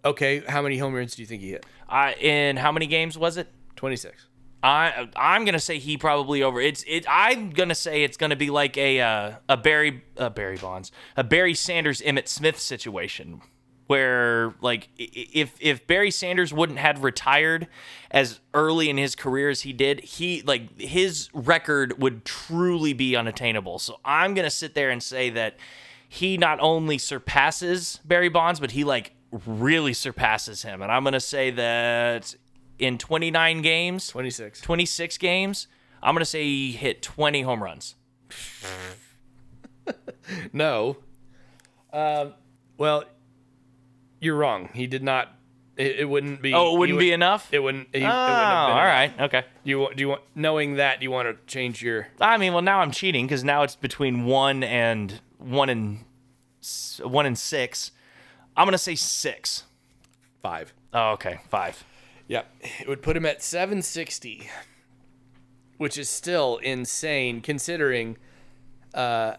Okay, 0.05 0.43
how 0.47 0.61
many 0.61 0.77
home 0.77 0.93
runs 0.93 1.15
do 1.15 1.21
you 1.21 1.25
think 1.25 1.41
he 1.41 1.51
hit? 1.51 1.65
I 1.87 2.13
in 2.13 2.57
how 2.57 2.71
many 2.71 2.87
games 2.87 3.17
was 3.17 3.37
it? 3.37 3.47
26. 3.77 4.27
I 4.63 5.09
I'm 5.17 5.43
gonna 5.43 5.59
say 5.59 5.77
he 5.77 5.97
probably 5.97 6.41
over. 6.41 6.61
It's 6.61 6.83
it. 6.87 7.05
I'm 7.09 7.49
gonna 7.49 7.75
say 7.75 8.03
it's 8.03 8.15
gonna 8.15 8.37
be 8.37 8.49
like 8.49 8.77
a 8.77 9.01
uh, 9.01 9.31
a 9.49 9.57
Barry 9.57 10.03
uh, 10.17 10.29
Barry 10.29 10.57
Bonds 10.57 10.91
a 11.17 11.23
Barry 11.23 11.53
Sanders 11.53 12.01
Emmitt 12.01 12.29
Smith 12.29 12.59
situation 12.59 13.41
where 13.87 14.55
like 14.61 14.87
if 14.97 15.53
if 15.59 15.85
Barry 15.85 16.11
Sanders 16.11 16.53
wouldn't 16.53 16.79
had 16.79 17.03
retired 17.03 17.67
as 18.09 18.39
early 18.53 18.89
in 18.89 18.97
his 18.97 19.15
career 19.15 19.49
as 19.49 19.61
he 19.61 19.73
did, 19.73 19.99
he 19.99 20.41
like 20.43 20.79
his 20.79 21.29
record 21.33 22.01
would 22.01 22.23
truly 22.23 22.93
be 22.93 23.17
unattainable. 23.17 23.79
So 23.79 23.99
I'm 24.05 24.33
gonna 24.33 24.49
sit 24.49 24.75
there 24.75 24.89
and 24.89 25.03
say 25.03 25.29
that 25.31 25.57
he 26.07 26.37
not 26.37 26.59
only 26.61 26.97
surpasses 26.97 27.99
Barry 28.05 28.29
Bonds, 28.29 28.61
but 28.61 28.71
he 28.71 28.85
like 28.85 29.13
really 29.45 29.93
surpasses 29.93 30.63
him. 30.63 30.81
And 30.81 30.89
I'm 30.89 31.03
gonna 31.03 31.19
say 31.19 31.51
that 31.51 32.33
in 32.79 32.97
29 32.97 33.61
games, 33.61 34.07
26. 34.07 34.61
26 34.61 35.17
games, 35.17 35.67
I'm 36.01 36.13
gonna 36.15 36.25
say 36.25 36.43
he 36.43 36.71
hit 36.73 37.01
20 37.01 37.41
home 37.41 37.63
runs. 37.63 37.95
No. 40.53 40.97
Um, 41.91 42.33
well, 42.77 43.03
you're 44.19 44.35
wrong. 44.35 44.69
He 44.73 44.87
did 44.87 45.03
not. 45.03 45.29
It, 45.75 45.99
it 46.01 46.05
wouldn't 46.09 46.41
be. 46.41 46.53
Oh, 46.53 46.75
it 46.75 46.79
wouldn't 46.79 46.95
would- 46.95 47.01
be 47.01 47.11
enough. 47.11 47.49
It 47.53 47.59
wouldn't. 47.59 47.89
He, 47.93 48.03
oh, 48.03 48.05
it 48.05 48.09
wouldn't 48.09 48.09
been 48.09 48.77
all 48.77 48.85
enough. 48.87 49.19
okay. 49.21 49.41
Do 49.65 49.69
you? 49.69 49.89
Do 49.95 50.01
you 50.01 50.09
want? 50.09 50.21
Knowing 50.35 50.75
that, 50.75 50.99
do 50.99 51.03
you 51.03 51.11
want 51.11 51.27
to 51.27 51.37
change 51.53 51.81
your? 51.83 52.07
I 52.21 52.37
mean, 52.37 52.53
well, 52.53 52.61
now 52.61 52.79
I'm 52.79 52.91
cheating 52.91 53.25
because 53.25 53.43
now 53.43 53.63
it's 53.63 53.75
between 53.75 54.25
one 54.25 54.63
and 54.63 55.19
one 55.39 55.69
and 55.69 55.99
one 57.01 57.25
and 57.25 57.37
six. 57.37 57.91
I'm 58.55 58.65
gonna 58.65 58.77
say 58.77 58.95
six. 58.95 59.63
Five. 60.41 60.73
Oh, 60.93 61.11
okay, 61.13 61.39
five. 61.49 61.83
Yep. 62.27 62.47
It 62.81 62.87
would 62.87 63.01
put 63.01 63.17
him 63.17 63.25
at 63.25 63.43
760, 63.43 64.49
which 65.77 65.97
is 65.97 66.09
still 66.09 66.57
insane 66.57 67.41
considering 67.41 68.17
uh, 68.93 69.35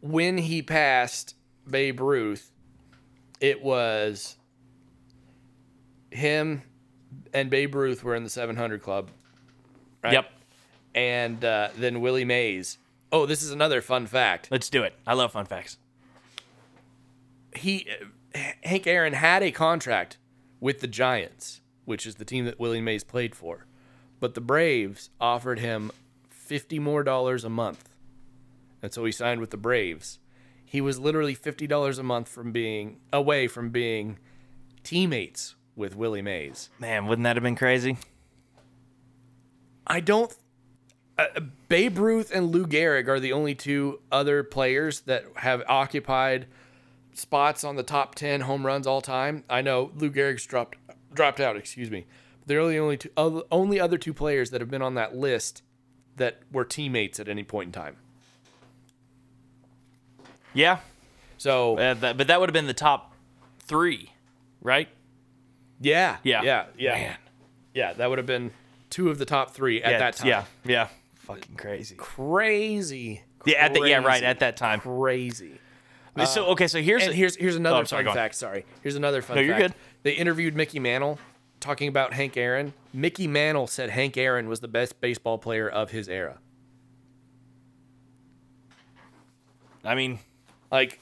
when 0.00 0.38
he 0.38 0.62
passed 0.62 1.34
Babe 1.68 2.00
Ruth, 2.00 2.52
it 3.40 3.62
was 3.62 4.36
him 6.10 6.62
and 7.34 7.50
Babe 7.50 7.74
Ruth 7.74 8.04
were 8.04 8.14
in 8.14 8.24
the 8.24 8.30
700 8.30 8.82
club. 8.82 9.10
Right? 10.02 10.14
Yep. 10.14 10.30
And 10.94 11.44
uh, 11.44 11.68
then 11.76 12.00
Willie 12.00 12.24
Mays 12.24 12.78
Oh, 13.10 13.26
this 13.26 13.42
is 13.42 13.50
another 13.50 13.80
fun 13.80 14.06
fact. 14.06 14.48
Let's 14.50 14.68
do 14.68 14.82
it. 14.82 14.94
I 15.06 15.14
love 15.14 15.32
fun 15.32 15.46
facts. 15.46 15.78
He 17.54 17.88
Hank 18.62 18.86
Aaron 18.86 19.14
had 19.14 19.42
a 19.42 19.50
contract 19.50 20.18
with 20.60 20.80
the 20.80 20.86
Giants, 20.86 21.60
which 21.88 22.06
is 22.06 22.16
the 22.16 22.24
team 22.24 22.44
that 22.44 22.60
Willie 22.60 22.82
Mays 22.82 23.02
played 23.02 23.34
for. 23.34 23.66
But 24.20 24.34
the 24.34 24.40
Braves 24.42 25.08
offered 25.18 25.58
him 25.58 25.90
50 26.28 26.78
more 26.78 27.02
dollars 27.02 27.44
a 27.44 27.48
month. 27.48 27.94
And 28.82 28.92
so 28.92 29.04
he 29.06 29.12
signed 29.12 29.40
with 29.40 29.50
the 29.50 29.56
Braves. 29.56 30.18
He 30.64 30.82
was 30.82 30.98
literally 30.98 31.34
$50 31.34 31.98
a 31.98 32.02
month 32.02 32.28
from 32.28 32.52
being 32.52 33.00
away 33.10 33.48
from 33.48 33.70
being 33.70 34.18
teammates 34.84 35.54
with 35.74 35.96
Willie 35.96 36.20
Mays. 36.20 36.68
Man, 36.78 37.06
wouldn't 37.06 37.24
that 37.24 37.36
have 37.36 37.42
been 37.42 37.56
crazy? 37.56 37.96
I 39.86 40.00
don't. 40.00 40.34
Uh, 41.16 41.40
Babe 41.68 41.98
Ruth 41.98 42.30
and 42.32 42.52
Lou 42.52 42.66
Gehrig 42.66 43.08
are 43.08 43.18
the 43.18 43.32
only 43.32 43.54
two 43.54 44.00
other 44.12 44.42
players 44.42 45.00
that 45.00 45.24
have 45.36 45.62
occupied 45.66 46.46
spots 47.14 47.64
on 47.64 47.76
the 47.76 47.82
top 47.82 48.14
ten 48.14 48.42
home 48.42 48.66
runs 48.66 48.86
all 48.86 49.00
time. 49.00 49.44
I 49.48 49.62
know 49.62 49.90
Lou 49.96 50.10
Gehrig's 50.10 50.44
dropped 50.46 50.76
dropped 51.14 51.40
out. 51.40 51.56
Excuse 51.56 51.90
me. 51.90 52.06
They're 52.46 52.66
the 52.66 52.78
only 52.78 52.96
two, 52.96 53.10
uh, 53.16 53.40
only 53.50 53.78
other 53.78 53.98
two 53.98 54.14
players 54.14 54.50
that 54.50 54.60
have 54.60 54.70
been 54.70 54.80
on 54.82 54.94
that 54.94 55.14
list 55.14 55.62
that 56.16 56.40
were 56.50 56.64
teammates 56.64 57.20
at 57.20 57.28
any 57.28 57.44
point 57.44 57.66
in 57.68 57.72
time. 57.72 57.96
Yeah, 60.54 60.78
So 61.36 61.76
uh, 61.78 61.94
that, 61.94 62.16
but 62.16 62.26
that 62.26 62.40
would 62.40 62.48
have 62.48 62.54
been 62.54 62.66
the 62.66 62.74
top 62.74 63.14
three, 63.60 64.12
right? 64.62 64.88
yeah, 65.80 66.16
Yeah. 66.24 66.42
yeah, 66.42 66.64
yeah, 66.76 66.92
Man. 66.94 67.16
yeah. 67.74 67.92
That 67.92 68.08
would 68.08 68.18
have 68.18 68.26
been 68.26 68.50
two 68.90 69.10
of 69.10 69.18
the 69.18 69.24
top 69.26 69.54
three 69.54 69.82
at 69.82 69.92
yeah, 69.92 69.98
that 69.98 70.16
time. 70.16 70.28
Yeah, 70.28 70.44
yeah. 70.64 70.88
Fucking 71.26 71.56
crazy. 71.56 71.94
crazy. 71.96 73.22
Yeah, 73.44 73.58
at 73.58 73.74
the, 73.74 73.80
yeah, 73.82 73.98
right 73.98 74.22
at 74.22 74.40
that 74.40 74.56
time. 74.56 74.80
Crazy. 74.80 75.60
so 76.26 76.46
okay, 76.46 76.66
so 76.66 76.80
here's 76.80 77.04
And 77.04 77.14
here's 77.14 77.36
here's 77.36 77.54
another 77.54 77.80
Oh, 77.80 77.84
sorry, 77.84 78.04
fun 78.06 78.14
fact. 78.14 78.34
Sorry, 78.34 78.64
here's 78.82 78.96
another 78.96 79.22
fun 79.22 79.36
No, 79.36 79.42
you're 79.42 79.56
fact. 79.56 79.74
good. 79.74 79.74
They 80.02 80.12
interviewed 80.12 80.54
Mickey 80.54 80.78
Mantle 80.78 81.18
talking 81.60 81.88
about 81.88 82.12
Hank 82.12 82.36
Aaron. 82.36 82.72
Mickey 82.92 83.26
Mantle 83.26 83.66
said 83.66 83.90
Hank 83.90 84.16
Aaron 84.16 84.48
was 84.48 84.60
the 84.60 84.68
best 84.68 85.00
baseball 85.00 85.38
player 85.38 85.68
of 85.68 85.90
his 85.90 86.08
era. 86.08 86.38
I 89.84 89.94
mean, 89.94 90.18
Like 90.70 91.00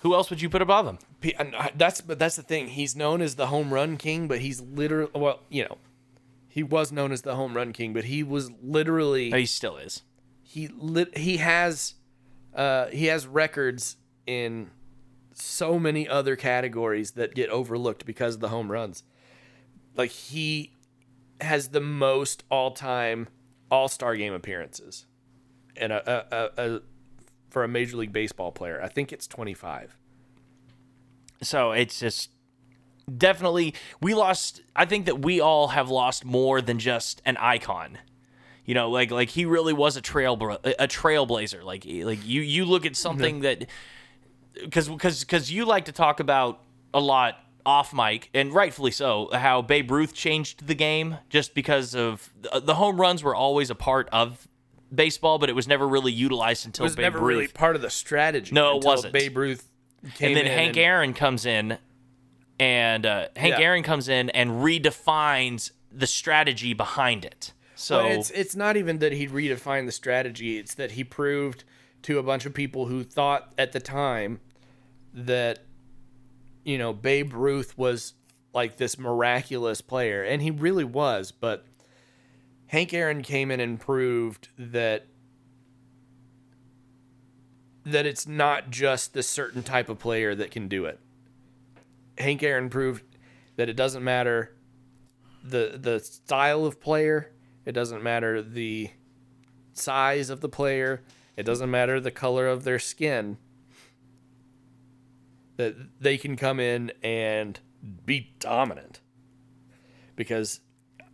who 0.00 0.14
else 0.14 0.28
would 0.28 0.42
you 0.42 0.50
put 0.50 0.60
above 0.62 0.86
him? 0.86 0.98
I- 1.38 1.72
that's 1.74 2.00
but 2.02 2.18
that's 2.18 2.36
the 2.36 2.42
thing. 2.42 2.68
He's 2.68 2.94
known 2.94 3.22
as 3.22 3.36
the 3.36 3.46
home 3.46 3.72
run 3.72 3.96
king, 3.96 4.28
but 4.28 4.40
he's 4.40 4.60
literally 4.60 5.10
well, 5.14 5.40
you 5.48 5.64
know, 5.64 5.78
he 6.48 6.62
was 6.62 6.92
known 6.92 7.10
as 7.12 7.22
the 7.22 7.34
home 7.34 7.54
run 7.54 7.72
king, 7.72 7.92
but 7.92 8.04
he 8.04 8.22
was 8.22 8.50
literally 8.62 9.32
Oh, 9.32 9.36
he 9.38 9.46
still 9.46 9.76
is. 9.76 10.02
he 10.42 10.68
lit, 10.68 11.16
he 11.16 11.38
has 11.38 11.94
uh 12.54 12.86
he 12.88 13.06
has 13.06 13.26
records 13.26 13.96
in 14.26 14.70
so 15.34 15.78
many 15.78 16.08
other 16.08 16.36
categories 16.36 17.12
that 17.12 17.34
get 17.34 17.50
overlooked 17.50 18.06
because 18.06 18.36
of 18.36 18.40
the 18.40 18.48
home 18.48 18.70
runs. 18.70 19.02
Like 19.96 20.10
he 20.10 20.72
has 21.40 21.68
the 21.68 21.80
most 21.80 22.44
all-time 22.50 23.28
All-Star 23.70 24.16
game 24.16 24.32
appearances. 24.32 25.06
And 25.76 25.92
a, 25.92 26.08
a, 26.08 26.36
a, 26.36 26.76
a 26.76 26.80
for 27.50 27.64
a 27.64 27.68
Major 27.68 27.96
League 27.96 28.12
Baseball 28.12 28.52
player, 28.52 28.80
I 28.82 28.88
think 28.88 29.12
it's 29.12 29.26
25. 29.26 29.96
So 31.42 31.72
it's 31.72 32.00
just 32.00 32.30
definitely 33.16 33.74
we 34.00 34.14
lost. 34.14 34.62
I 34.74 34.84
think 34.84 35.06
that 35.06 35.20
we 35.20 35.40
all 35.40 35.68
have 35.68 35.90
lost 35.90 36.24
more 36.24 36.60
than 36.60 36.78
just 36.78 37.22
an 37.24 37.36
icon. 37.38 37.98
You 38.64 38.74
know, 38.74 38.90
like 38.90 39.10
like 39.10 39.30
he 39.30 39.44
really 39.44 39.72
was 39.72 39.96
a 39.96 40.00
trail 40.00 40.34
a 40.34 40.88
trailblazer. 40.88 41.62
Like 41.62 41.84
like 41.86 42.26
you 42.26 42.40
you 42.40 42.64
look 42.64 42.86
at 42.86 42.96
something 42.96 43.40
that 43.40 43.66
because 44.62 44.88
because 44.88 45.20
because 45.24 45.50
you 45.52 45.64
like 45.64 45.84
to 45.86 45.92
talk 45.92 46.20
about 46.20 46.60
a 46.92 47.00
lot 47.00 47.38
off 47.66 47.94
mic 47.94 48.28
and 48.34 48.52
rightfully 48.52 48.90
so 48.90 49.30
how 49.32 49.62
Babe 49.62 49.90
Ruth 49.90 50.12
changed 50.14 50.66
the 50.66 50.74
game 50.74 51.16
just 51.30 51.54
because 51.54 51.94
of 51.94 52.30
the, 52.42 52.60
the 52.60 52.74
home 52.74 53.00
runs 53.00 53.22
were 53.22 53.34
always 53.34 53.70
a 53.70 53.74
part 53.74 54.08
of 54.12 54.46
baseball, 54.94 55.38
but 55.38 55.48
it 55.48 55.54
was 55.54 55.66
never 55.66 55.88
really 55.88 56.12
utilized 56.12 56.66
until 56.66 56.84
It 56.84 56.88
was 56.88 56.96
Babe 56.96 57.02
never 57.04 57.18
Ruth. 57.20 57.28
really 57.28 57.48
part 57.48 57.74
of 57.74 57.82
the 57.82 57.90
strategy. 57.90 58.54
No, 58.54 58.76
it 58.76 58.84
wasn't. 58.84 59.12
Babe 59.14 59.36
Ruth 59.36 59.68
came 60.14 60.28
and 60.28 60.36
then 60.36 60.46
in 60.46 60.52
Hank 60.52 60.68
and- 60.76 60.78
Aaron 60.78 61.14
comes 61.14 61.46
in, 61.46 61.78
and 62.60 63.06
uh, 63.06 63.28
Hank 63.34 63.54
Yeah. 63.58 63.64
Aaron 63.64 63.82
comes 63.82 64.08
in 64.08 64.30
and 64.30 64.50
redefines 64.62 65.70
the 65.90 66.06
strategy 66.06 66.74
behind 66.74 67.24
it. 67.24 67.52
So 67.76 68.02
But 68.02 68.12
it's 68.12 68.30
it's 68.30 68.54
not 68.54 68.76
even 68.76 68.98
that 68.98 69.12
he 69.12 69.26
redefined 69.26 69.86
the 69.86 69.92
strategy. 69.92 70.58
It's 70.58 70.74
that 70.74 70.92
he 70.92 71.02
proved 71.02 71.64
to 72.04 72.18
a 72.18 72.22
bunch 72.22 72.46
of 72.46 72.54
people 72.54 72.86
who 72.86 73.02
thought 73.02 73.52
at 73.58 73.72
the 73.72 73.80
time 73.80 74.40
that 75.12 75.60
you 76.64 76.78
know 76.78 76.92
Babe 76.92 77.32
Ruth 77.32 77.76
was 77.76 78.14
like 78.52 78.76
this 78.76 78.98
miraculous 78.98 79.80
player, 79.80 80.22
and 80.22 80.40
he 80.40 80.50
really 80.50 80.84
was. 80.84 81.32
But 81.32 81.66
Hank 82.66 82.94
Aaron 82.94 83.22
came 83.22 83.50
in 83.50 83.60
and 83.60 83.80
proved 83.80 84.48
that 84.58 85.06
that 87.84 88.06
it's 88.06 88.26
not 88.26 88.70
just 88.70 89.12
this 89.12 89.28
certain 89.28 89.62
type 89.62 89.88
of 89.88 89.98
player 89.98 90.34
that 90.34 90.50
can 90.50 90.68
do 90.68 90.86
it. 90.86 90.98
Hank 92.16 92.42
Aaron 92.42 92.70
proved 92.70 93.02
that 93.56 93.68
it 93.68 93.74
doesn't 93.74 94.04
matter 94.04 94.56
the 95.42 95.78
the 95.80 96.00
style 96.00 96.64
of 96.66 96.80
player. 96.80 97.32
It 97.64 97.72
doesn't 97.72 98.02
matter 98.02 98.42
the 98.42 98.90
size 99.72 100.30
of 100.30 100.40
the 100.40 100.48
player. 100.48 101.02
It 101.36 101.44
doesn't 101.44 101.70
matter 101.70 102.00
the 102.00 102.10
color 102.10 102.46
of 102.46 102.64
their 102.64 102.78
skin. 102.78 103.38
That 105.56 105.74
they 106.00 106.18
can 106.18 106.36
come 106.36 106.58
in 106.58 106.92
and 107.02 107.58
be 108.04 108.34
dominant. 108.38 109.00
Because 110.16 110.60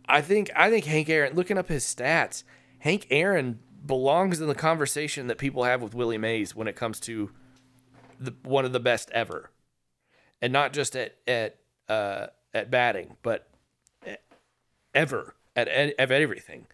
I 0.07 0.21
think 0.21 0.49
I 0.55 0.69
think 0.69 0.85
Hank 0.85 1.09
Aaron 1.09 1.35
looking 1.35 1.57
up 1.57 1.69
his 1.69 1.83
stats, 1.83 2.43
Hank 2.79 3.07
Aaron 3.09 3.59
belongs 3.85 4.39
in 4.41 4.47
the 4.47 4.55
conversation 4.55 5.27
that 5.27 5.37
people 5.37 5.63
have 5.63 5.81
with 5.81 5.95
Willie 5.95 6.17
Mays 6.17 6.55
when 6.55 6.67
it 6.67 6.75
comes 6.75 6.99
to 7.01 7.31
the 8.19 8.33
one 8.43 8.65
of 8.65 8.73
the 8.73 8.79
best 8.79 9.09
ever. 9.11 9.51
And 10.41 10.51
not 10.51 10.73
just 10.73 10.95
at 10.95 11.17
at 11.27 11.57
uh, 11.87 12.27
at 12.53 12.71
batting, 12.71 13.17
but 13.21 13.47
ever 14.93 15.35
at, 15.55 15.67
at, 15.67 15.93
at 15.97 16.11
everything. 16.11 16.67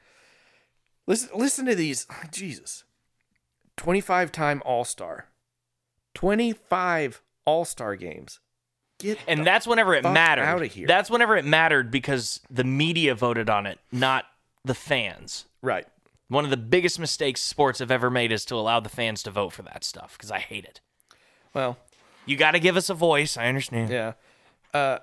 Listen, 1.05 1.29
listen 1.37 1.65
to 1.65 1.75
these. 1.75 2.07
Jesus, 2.31 2.83
twenty-five 3.77 4.31
time 4.31 4.61
All 4.65 4.83
Star, 4.83 5.27
twenty-five 6.13 7.21
All 7.45 7.65
Star 7.65 7.95
games. 7.95 8.39
Get 8.99 9.19
and 9.27 9.45
that's 9.45 9.67
whenever 9.67 9.93
it 9.93 10.03
mattered. 10.03 10.43
outta 10.43 10.65
here. 10.65 10.87
That's 10.87 11.09
whenever 11.09 11.37
it 11.37 11.45
mattered 11.45 11.91
because 11.91 12.41
the 12.49 12.63
media 12.63 13.13
voted 13.15 13.49
on 13.49 13.65
it, 13.67 13.79
not 13.91 14.25
the 14.65 14.73
fans. 14.73 15.45
right. 15.61 15.87
One 16.29 16.43
of 16.43 16.49
the 16.49 16.57
biggest 16.57 16.99
mistakes 16.99 17.41
sports 17.41 17.79
have 17.79 17.89
ever 17.89 18.09
made 18.09 18.33
is 18.33 18.43
to 18.45 18.55
allow 18.55 18.81
the 18.81 18.89
fans 18.89 19.23
to 19.23 19.31
vote 19.31 19.53
for 19.53 19.61
that 19.61 19.85
stuff 19.85 20.17
because 20.17 20.29
I 20.29 20.39
hate 20.39 20.65
it. 20.65 20.81
Well, 21.53 21.77
You 22.25 22.35
got 22.35 22.51
to 22.51 22.59
give 22.59 22.75
us 22.75 22.89
a 22.89 22.93
voice. 22.93 23.37
I 23.37 23.47
understand. 23.47 23.89
yeah. 23.91 24.13
Uh, 24.73 24.97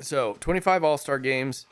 so 0.00 0.36
twenty-five 0.40 0.82
All 0.82 0.98
Star 0.98 1.18
games. 1.18 1.66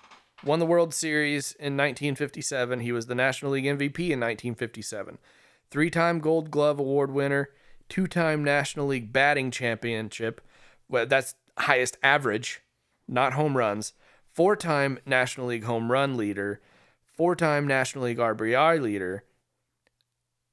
Won 0.45 0.61
the 0.61 0.67
World 0.67 0.95
Series 0.95 1.51
in 1.53 1.77
1957. 1.77 2.79
He 2.79 2.93
was 2.93 3.07
the 3.07 3.15
National 3.17 3.51
League 3.53 3.65
MVP 3.65 3.99
in 4.11 4.21
1957. 4.21 5.19
Three-time 5.71 6.21
Gold 6.21 6.51
Glove 6.51 6.79
Award 6.79 7.11
winner. 7.11 7.51
Two-time 7.89 8.45
National 8.45 8.87
League 8.87 9.13
batting 9.13 9.51
championship. 9.51 10.41
Well, 10.89 11.07
that's 11.07 11.35
highest 11.57 11.97
average, 12.03 12.63
not 13.07 13.35
home 13.35 13.57
runs. 13.57 13.93
Four-time 14.33 14.99
National 15.07 15.49
League 15.49 15.65
home 15.65 15.91
run 15.91 16.17
leader. 16.17 16.61
Four-time 17.17 17.67
National 17.67 18.05
League 18.05 18.19
RBI 18.19 18.81
leader. 18.81 19.25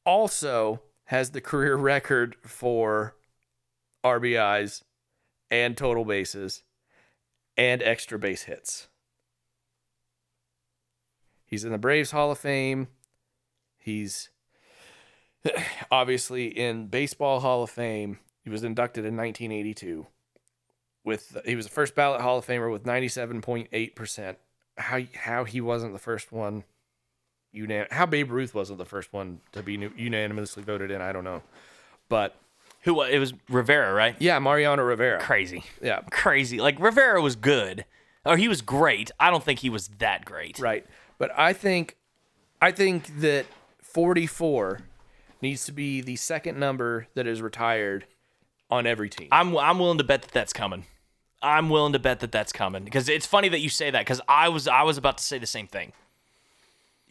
Also 0.06 0.82
has 1.06 1.32
the 1.32 1.42
career 1.42 1.76
record 1.76 2.36
for 2.44 3.16
RBIs 4.04 4.84
and 5.52 5.78
total 5.78 6.06
bases 6.06 6.64
and 7.58 7.82
extra 7.84 8.18
base 8.18 8.44
hits. 8.44 8.88
He's 11.46 11.64
in 11.64 11.72
the 11.72 11.78
Braves 11.78 12.12
Hall 12.12 12.32
of 12.32 12.40
Fame. 12.40 12.88
He's 13.78 14.30
obviously 15.92 16.48
in 16.48 16.88
Baseball 16.88 17.40
Hall 17.40 17.64
of 17.64 17.70
Fame. 17.70 18.20
He 18.44 18.50
was 18.50 18.64
inducted 18.64 19.06
in 19.06 19.18
1982. 19.18 20.08
With 21.04 21.38
he 21.46 21.56
was 21.56 21.68
the 21.68 21.72
first 21.72 21.96
ballot 21.96 22.22
Hall 22.22 22.38
of 22.40 22.46
Famer 22.46 22.72
with 22.72 22.84
97.8%. 22.84 24.36
How 24.78 25.02
how 25.16 25.44
he 25.44 25.62
wasn't 25.62 25.94
the 25.94 26.00
first 26.00 26.32
one 26.32 26.64
unan- 27.56 27.92
how 27.92 28.06
Babe 28.06 28.32
Ruth 28.32 28.54
wasn't 28.54 28.80
the 28.80 28.86
first 28.86 29.14
one 29.14 29.40
to 29.52 29.64
be 29.64 29.74
unanimously 29.96 30.64
voted 30.64 30.92
in, 30.92 31.02
I 31.02 31.12
don't 31.12 31.24
know. 31.24 31.42
But 32.10 32.36
Who? 32.82 33.02
It 33.04 33.20
was 33.20 33.34
Rivera, 33.50 33.94
right? 33.94 34.16
yeah, 34.20 34.38
Mariano 34.40 34.84
Rivera. 34.84 35.20
Crazy. 35.20 35.64
Yeah, 35.82 36.02
Crazy. 36.12 36.60
Like 36.60 36.80
Rivera 36.80 37.22
was 37.22 37.36
good. 37.36 37.86
Or 38.26 38.38
he 38.38 38.48
was 38.48 38.62
great. 38.62 39.12
I 39.20 39.30
don't 39.30 39.44
think 39.44 39.60
he 39.60 39.70
was 39.70 39.90
that 40.00 40.26
great. 40.26 40.58
Right. 40.60 40.86
But 41.20 41.32
I 41.38 41.54
think 41.54 41.98
I 42.62 42.72
think 42.72 43.20
that 43.22 43.46
44 43.82 44.82
needs 45.42 45.66
to 45.66 45.72
be 45.72 46.02
the 46.02 46.16
second 46.16 46.60
number 46.60 47.08
that 47.14 47.28
is 47.28 47.42
retired 47.42 48.06
on 48.72 48.88
every 48.88 49.10
team. 49.10 49.28
I'm 49.32 49.58
I'm 49.58 49.80
willing 49.80 49.98
to 50.00 50.04
bet 50.04 50.22
that 50.24 50.32
that's 50.32 50.54
coming. 50.54 50.86
I'm 51.42 51.70
willing 51.70 51.94
to 51.94 52.00
bet 52.00 52.22
that 52.22 52.32
that's 52.32 52.52
coming 52.52 52.84
because 52.84 53.08
it's 53.08 53.26
funny 53.26 53.50
that 53.50 53.60
you 53.60 53.70
say 53.70 53.92
that 53.92 54.00
because 54.00 54.22
I 54.28 54.50
was 54.50 54.68
I 54.68 54.84
was 54.84 54.98
about 54.98 55.18
to 55.20 55.24
say 55.24 55.38
the 55.38 55.46
same 55.48 55.68
thing. 55.68 55.94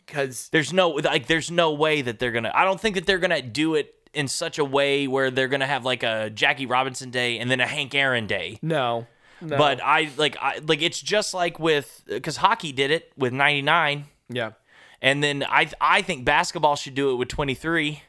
Because 0.07 0.49
There's 0.51 0.73
no 0.73 0.91
like 0.91 1.29
there's 1.29 1.51
no 1.51 1.73
way 1.73 2.03
that 2.03 2.19
they're 2.19 2.33
gonna. 2.33 2.53
I 2.55 2.65
don't 2.65 2.81
think 2.81 2.95
that 2.97 3.07
they're 3.07 3.19
gonna 3.19 3.41
do 3.41 3.75
it 3.75 3.95
in 4.13 4.29
such 4.29 4.59
a 4.59 4.65
way 4.65 5.07
where 5.07 5.31
they're 5.31 5.49
gonna 5.49 5.67
have 5.67 5.85
like 5.85 6.03
a 6.03 6.31
Jackie 6.31 6.67
Robinson 6.67 7.11
day 7.11 7.39
and 7.39 7.51
then 7.51 7.61
a 7.61 7.67
Hank 7.67 7.95
Aaron 7.95 8.27
day. 8.27 8.59
no, 8.61 9.07
no. 9.41 9.57
But 9.57 9.81
I 9.83 10.11
like 10.17 10.37
I 10.41 10.59
like 10.59 10.83
it's 10.83 11.01
just 11.01 11.33
like 11.33 11.59
with 11.59 12.03
because 12.07 12.37
hockey 12.37 12.73
did 12.73 12.91
it 12.91 13.13
with 13.17 13.33
99, 13.33 14.05
yeah, 14.29 14.53
and 15.01 15.23
then 15.23 15.43
I 15.49 15.71
I 15.81 16.03
think 16.03 16.25
basketball 16.25 16.77
should 16.77 16.95
do 16.95 17.13
it 17.13 17.15
with 17.15 17.29
23. 17.29 18.03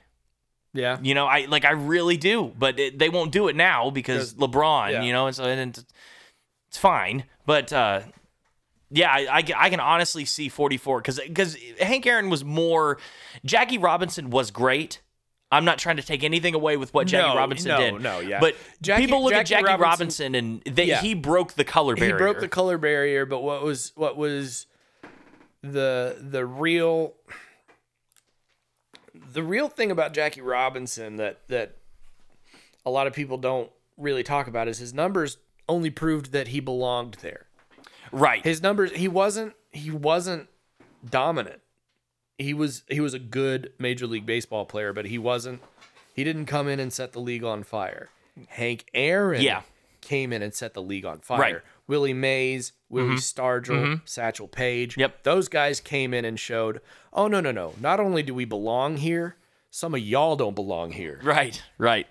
Yeah, 0.75 0.97
You 1.01 1.13
know, 1.15 1.25
I 1.25 1.45
like 1.45 1.65
I 1.65 1.71
really 1.71 2.17
do, 2.17 2.51
but 2.57 2.79
it, 2.79 2.99
they 2.99 3.09
won't 3.09 3.31
do 3.31 3.47
it 3.47 3.55
now 3.55 3.89
because 3.89 4.33
LeBron. 4.35 4.91
yeah. 4.91 5.01
You 5.03 5.11
know, 5.13 5.27
and 5.27 5.35
so 5.35 5.43
and 5.45 5.75
it's, 5.77 5.85
fine. 6.77 7.23
But 7.45 7.71
uh, 7.73 8.01
yeah, 8.91 9.09
I, 9.11 9.37
I, 9.39 9.43
I 9.57 9.69
can 9.69 9.79
honestly 9.79 10.25
see 10.25 10.49
44 10.49 10.99
because 10.99 11.19
because 11.19 11.57
Hank 11.79 12.05
Aaron 12.05 12.29
was 12.29 12.43
more. 12.43 12.97
Jackie 13.45 13.77
Robinson 13.77 14.29
was 14.29 14.51
great. 14.51 15.01
I'm 15.51 15.63
not 15.63 15.77
trying 15.77 15.97
to 15.97 16.03
take 16.03 16.23
anything 16.23 16.53
away 16.55 16.75
with 16.75 16.93
what 16.93 17.07
Jackie 17.07 17.29
No, 17.29 17.35
Robinson 17.37 17.69
no, 17.69 17.77
did. 17.77 17.93
no, 17.93 17.99
no, 17.99 18.19
yeah. 18.19 18.39
But 18.41 18.55
Jackie- 18.81 19.05
people 19.05 19.23
look 19.23 19.31
at 19.33 19.45
Jackie 19.45 19.63
Jackie 19.67 19.81
Robinson- 19.81 20.33
Robinson, 20.33 20.35
and 20.35 20.75
they, 20.75 20.85
Yeah. 20.85 21.01
he 21.01 21.13
broke 21.13 21.53
the 21.53 21.63
color 21.63 21.95
barrier. 21.95 22.15
he 22.15 22.17
broke 22.17 22.39
the 22.41 22.47
color 22.49 22.77
barrier. 22.77 23.25
But 23.25 23.41
what 23.41 23.63
was 23.63 23.91
what 23.95 24.17
was 24.17 24.65
the 25.61 26.17
the 26.19 26.45
real 26.45 27.13
the 29.35 29.43
real 29.43 29.67
thing 29.69 29.91
about 29.91 30.13
Jackie 30.13 30.41
Robinson 30.41 31.17
that 31.17 31.47
that 31.49 31.75
a 32.85 32.89
lot 32.89 33.05
of 33.07 33.13
people 33.13 33.37
don't 33.37 33.69
really 33.97 34.23
talk 34.23 34.47
about 34.47 34.67
is 34.67 34.77
his 34.79 34.93
numbers 34.93 35.37
only 35.69 35.89
proved 35.89 36.31
that 36.31 36.49
he 36.49 36.59
belonged 36.59 37.17
there. 37.21 37.45
right. 38.11 38.43
His 38.43 38.61
numbers 38.61 38.91
he 38.93 39.07
wasn't 39.07 39.53
he 39.71 39.91
wasn't 39.91 40.47
dominant. 41.07 41.61
He 42.37 42.53
was 42.53 42.83
he 42.89 42.99
was 42.99 43.13
a 43.13 43.19
good 43.19 43.71
major 43.79 44.07
league 44.07 44.25
baseball 44.25 44.65
player, 44.65 44.91
but 44.93 45.05
he 45.05 45.17
wasn't 45.17 45.61
he 46.15 46.23
didn't 46.23 46.45
come 46.45 46.67
in 46.67 46.79
and 46.79 46.91
set 46.91 47.11
the 47.13 47.19
league 47.21 47.43
on 47.43 47.63
fire. 47.63 48.09
Hank 48.49 48.85
Aaron 48.93 49.41
Yeah. 49.41 49.61
came 50.01 50.33
in 50.33 50.41
and 50.41 50.53
set 50.53 50.73
the 50.73 50.81
league 50.81 51.05
on 51.05 51.19
fire. 51.19 51.39
Right. 51.39 51.55
Willie 51.87 52.13
Mays, 52.13 52.73
Willie 52.89 53.15
Stargell, 53.17 54.01
Satchel 54.05 54.47
Paige. 54.47 54.93
Mm-hmm. 54.93 55.01
Yep. 55.01 55.23
Those 55.23 55.47
guys 55.49 55.79
came 55.79 56.13
in 56.15 56.25
and 56.25 56.39
showed, 56.39 56.81
oh 57.15 57.27
no, 57.27 57.39
no, 57.41 57.51
no. 57.51 57.73
Not 57.79 57.99
only 57.99 58.21
do 58.21 58.33
we 58.35 58.45
belong 58.45 58.97
here, 58.97 59.37
some 59.71 59.93
of 59.95 59.99
y'all 60.01 60.35
don't 60.35 60.53
belong 60.55 60.91
here. 60.91 61.19
Right, 61.23 61.61
right. 61.77 62.05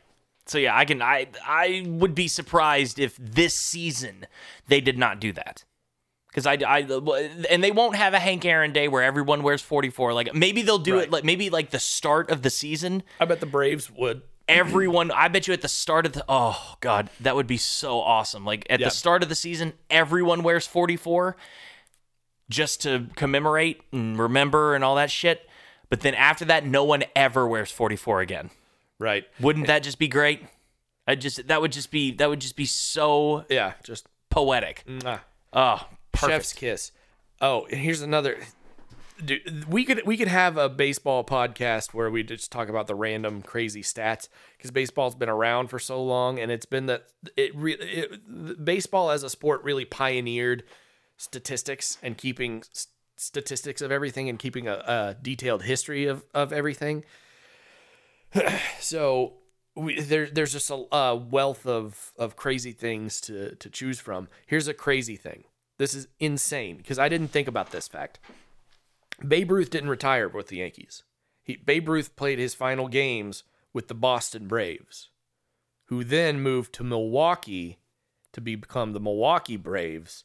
So 0.47 0.59
yeah, 0.59 0.77
I 0.77 0.85
can 0.85 1.01
I 1.01 1.29
I 1.47 1.85
would 1.87 2.15
be 2.15 2.27
surprised 2.29 2.99
if 2.99 3.17
this 3.19 3.55
season 3.55 4.27
they 4.69 4.81
did 4.81 4.99
not 4.99 5.21
do 5.21 5.33
that. 5.33 5.65
Cuz 6.35 6.47
I, 6.47 6.55
I 6.67 6.81
and 7.49 7.63
they 7.63 7.71
won't 7.71 7.95
have 7.97 8.13
a 8.13 8.19
Hank 8.19 8.45
Aaron 8.45 8.73
day 8.73 8.89
where 8.89 9.03
everyone 9.05 9.43
wears 9.45 9.63
44 9.63 10.13
like 10.13 10.35
maybe 10.35 10.63
they'll 10.63 10.79
do 10.79 10.95
Right. 10.97 11.05
it 11.05 11.11
like 11.13 11.23
maybe 11.25 11.49
like 11.49 11.71
the 11.71 11.79
start 11.79 12.29
of 12.31 12.43
the 12.43 12.51
season 12.51 13.05
I 13.21 13.25
bet 13.25 13.39
the 13.41 13.47
Braves 13.47 13.89
would. 13.93 14.23
everyone 14.49 15.11
I 15.13 15.29
bet 15.29 15.47
you 15.47 15.55
at 15.55 15.63
the 15.63 15.69
start 15.69 16.07
of 16.07 16.13
the 16.13 16.25
oh 16.29 16.75
god 16.81 17.09
that 17.21 17.37
would 17.37 17.47
be 17.47 17.57
so 17.57 18.01
awesome 18.01 18.45
like 18.45 18.67
at 18.69 18.81
Yeah. 18.81 18.89
the 18.89 18.91
start 18.91 19.23
of 19.23 19.29
the 19.29 19.35
season 19.37 19.75
everyone 19.89 20.43
wears 20.43 20.67
44 20.67 21.37
just 22.51 22.83
to 22.83 23.07
commemorate 23.17 23.81
and 23.93 24.19
remember 24.19 24.75
and 24.75 24.85
all 24.85 24.95
that 24.97 25.11
shit 25.11 25.49
but 25.89 26.01
then 26.01 26.15
after 26.15 26.45
that 26.45 26.65
no 26.67 26.85
one 26.85 27.05
ever 27.17 27.47
wears 27.47 27.71
44 27.71 28.21
again 28.21 28.51
Right. 28.99 29.25
wouldn't 29.41 29.67
that 29.67 29.83
just 29.83 29.99
be 29.99 30.09
great? 30.09 30.43
I 31.07 31.15
just 31.17 31.49
that 31.49 31.61
would 31.61 31.73
just 31.73 31.91
be 31.91 32.13
that 32.13 32.29
would 32.31 32.41
just 32.41 32.57
be 32.57 32.65
so 32.65 33.45
Yeah. 33.51 33.73
Just 33.83 34.07
poetic. 34.31 34.85
mwah. 34.87 35.21
Oh, 35.53 35.87
perfect. 36.13 36.33
Chef's 36.33 36.53
kiss. 36.53 36.93
Oh, 37.41 37.67
and 37.71 37.81
here's 37.81 38.01
another. 38.03 38.39
Dude, 39.23 39.67
we 39.69 39.85
could 39.85 40.07
we 40.07 40.17
could 40.17 40.29
have 40.29 40.57
a 40.57 40.69
baseball 40.69 41.23
podcast 41.25 41.93
where 41.93 42.11
we 42.11 42.23
just 42.23 42.51
talk 42.51 42.69
about 42.69 42.87
the 42.87 42.95
random 42.95 43.43
crazy 43.43 43.83
stats 43.83 44.29
because 44.57 44.71
baseball's 44.71 45.15
been 45.15 45.29
around 45.29 45.69
for 45.69 45.79
so 45.79 46.03
long, 46.03 46.39
and 46.39 46.51
it's 46.51 46.67
been 46.67 46.87
that 46.87 47.05
it 47.37 47.55
really 47.55 47.85
it, 47.87 48.65
baseball 48.65 49.11
as 49.11 49.23
a 49.23 49.29
sport 49.31 49.63
really 49.63 49.85
pioneered 49.85 50.63
statistics 51.17 51.99
and 52.03 52.17
keeping 52.19 52.63
s- 52.75 52.89
statistics 53.17 53.81
of 53.81 53.93
everything 53.93 54.29
and 54.29 54.39
keeping 54.39 54.67
a, 54.69 54.75
a 54.87 55.17
detailed 55.21 55.63
history 55.63 56.07
of 56.07 56.25
of 56.35 56.53
everything. 56.53 57.05
so 58.81 59.35
we, 59.77 60.01
there, 60.01 60.27
there's 60.27 60.53
just 60.53 60.71
a, 60.71 60.85
a 60.95 61.17
wealth 61.17 61.67
of, 61.67 62.13
of 62.19 62.37
crazy 62.37 62.73
things 62.73 63.21
to, 63.23 63.55
to 63.57 63.71
choose 63.71 63.99
from. 64.01 64.29
Here's 64.47 64.69
a 64.69 64.75
crazy 64.75 65.17
thing. 65.17 65.45
This 65.79 65.95
is 65.95 66.07
insane 66.21 66.77
because 66.77 66.99
I 66.99 67.09
didn't 67.09 67.29
think 67.29 67.49
about 67.49 67.71
this 67.71 67.89
fact. 67.89 68.21
Babe 69.27 69.51
Ruth 69.51 69.71
didn't 69.71 69.91
retire 69.91 70.29
with 70.29 70.49
the 70.49 70.59
Yankees. 70.59 71.03
He, 71.43 71.57
Babe 71.57 71.89
Ruth 71.89 72.17
played 72.17 72.39
his 72.39 72.55
final 72.55 72.89
games 72.89 73.43
with 73.73 73.89
the 73.89 73.95
Boston 73.95 74.47
Braves, 74.47 75.11
who 75.87 76.05
then 76.05 76.41
moved 76.41 76.73
to 76.75 76.85
Milwaukee 76.85 77.79
to 78.33 78.41
become 78.41 78.93
the 78.93 79.01
Milwaukee 79.01 79.57
Braves 79.57 80.25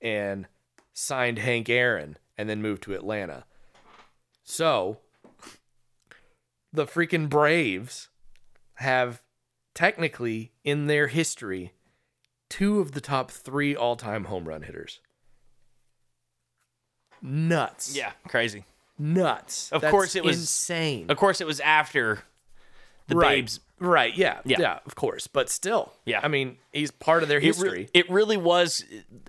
and 0.00 0.46
signed 0.92 1.38
Hank 1.38 1.68
Aaron 1.68 2.18
and 2.36 2.48
then 2.48 2.62
moved 2.62 2.82
to 2.84 2.94
Atlanta. 2.94 3.44
So, 4.44 4.98
the 6.72 6.86
freaking 6.86 7.28
Braves 7.28 8.08
have 8.76 9.22
technically 9.74 10.52
in 10.64 10.86
their 10.86 11.08
history 11.08 11.72
two 12.48 12.80
of 12.80 12.92
the 12.92 13.00
top 13.00 13.30
three 13.30 13.74
all 13.76 13.96
time 13.96 14.24
home 14.24 14.48
run 14.48 14.62
hitters. 14.62 15.00
Nuts. 17.20 17.96
Yeah, 17.96 18.12
crazy. 18.28 18.64
Nuts. 18.98 19.70
Of 19.72 19.82
That's 19.82 19.90
course 19.90 20.16
it 20.16 20.24
was- 20.24 20.38
insane. 20.38 21.10
Of 21.10 21.16
course, 21.16 21.40
it 21.40 21.46
was 21.46 21.60
after 21.60 22.20
the 23.08 23.16
right. 23.16 23.28
Babes. 23.36 23.60
Right. 23.80 24.16
Yeah, 24.16 24.40
Yeah. 24.44 24.56
yeah. 24.60 24.78
of 24.86 24.94
course. 24.94 25.26
But 25.26 25.48
still. 25.50 25.92
Yeah. 26.04 26.20
I 26.22 26.28
mean, 26.28 26.58
he's 26.72 26.90
part 26.90 27.22
of 27.22 27.28
their 27.28 27.38
It, 27.38 27.42
re- 27.42 27.46
history. 27.46 27.88
it 27.94 28.10
really 28.10 28.36
was. 28.36 28.84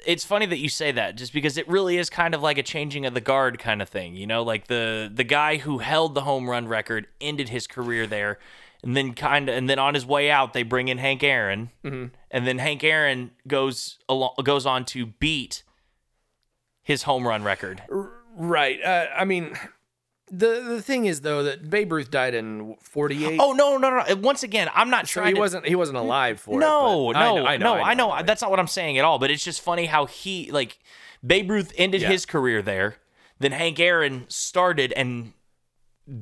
It's 0.05 0.23
funny 0.25 0.45
that 0.47 0.57
you 0.59 0.69
say 0.69 0.91
that, 0.91 1.15
just 1.17 1.33
because 1.33 1.57
it 1.57 1.67
really 1.67 1.97
is 1.97 2.09
kind 2.09 2.33
of 2.33 2.41
like 2.41 2.57
a 2.57 2.63
changing 2.63 3.05
of 3.05 3.13
the 3.13 3.21
guard 3.21 3.59
kind 3.59 3.81
of 3.81 3.89
thing. 3.89 4.15
You 4.15 4.25
know, 4.27 4.41
like 4.43 4.67
the 4.67 5.11
the 5.13 5.23
guy 5.23 5.57
who 5.57 5.77
held 5.79 6.15
the 6.15 6.21
home 6.21 6.49
run 6.49 6.67
record 6.67 7.07
ended 7.21 7.49
his 7.49 7.67
career 7.67 8.07
there, 8.07 8.39
and 8.83 8.95
then 8.97 9.13
kind 9.13 9.49
of, 9.49 9.55
and 9.55 9.69
then 9.69 9.77
on 9.79 9.93
his 9.93 10.05
way 10.05 10.31
out, 10.31 10.53
they 10.53 10.63
bring 10.63 10.87
in 10.87 10.97
Hank 10.97 11.23
Aaron, 11.23 11.69
Mm-hmm. 11.83 12.13
and 12.31 12.47
then 12.47 12.57
Hank 12.59 12.83
Aaron 12.83 13.31
goes 13.47 13.99
along, 14.09 14.33
goes 14.43 14.65
on 14.65 14.85
to 14.85 15.05
beat 15.05 15.63
his 16.81 17.03
home 17.03 17.27
run 17.27 17.43
record. 17.43 17.83
right. 18.35 18.81
Uh, 18.83 19.07
I 19.15 19.25
mean, 19.25 19.53
the 20.31 20.63
the 20.67 20.81
thing 20.81 21.05
is 21.05 21.21
though 21.21 21.43
that 21.43 21.69
Babe 21.69 21.91
Ruth 21.91 22.11
died 22.11 22.33
in 22.33 22.75
48. 22.81 23.39
Oh 23.41 23.53
no, 23.53 23.77
no, 23.77 23.89
no! 24.07 24.15
Once 24.17 24.43
again, 24.43 24.69
I'm 24.73 24.89
not 24.89 25.07
so 25.07 25.21
trying. 25.21 25.27
he 25.29 25.33
to, 25.35 25.39
wasn't 25.39 25.65
he 25.67 25.75
wasn't 25.75 25.97
alive 25.97 26.39
for 26.39 26.59
No, 26.59 27.11
it. 27.11 27.13
no, 27.13 27.19
I 27.19 27.23
know, 27.23 27.35
no, 27.35 27.45
I 27.45 27.93
know, 27.93 28.11
I 28.11 28.17
know. 28.19 28.23
That's 28.25 28.41
not 28.41 28.51
what 28.51 28.59
I'm 28.59 28.67
saying 28.67 28.97
at 28.97 29.05
all. 29.05 29.19
But 29.19 29.31
it's 29.31 29.43
just 29.43 29.61
funny 29.61 29.85
how 29.85 30.05
he 30.05 30.51
like 30.51 30.79
Babe 31.25 31.49
Ruth 31.49 31.73
ended 31.77 32.01
Yeah. 32.01 32.09
his 32.09 32.25
career 32.25 32.61
there. 32.61 32.97
Then 33.39 33.51
Hank 33.53 33.79
Aaron 33.79 34.25
started 34.27 34.91
and 34.93 35.33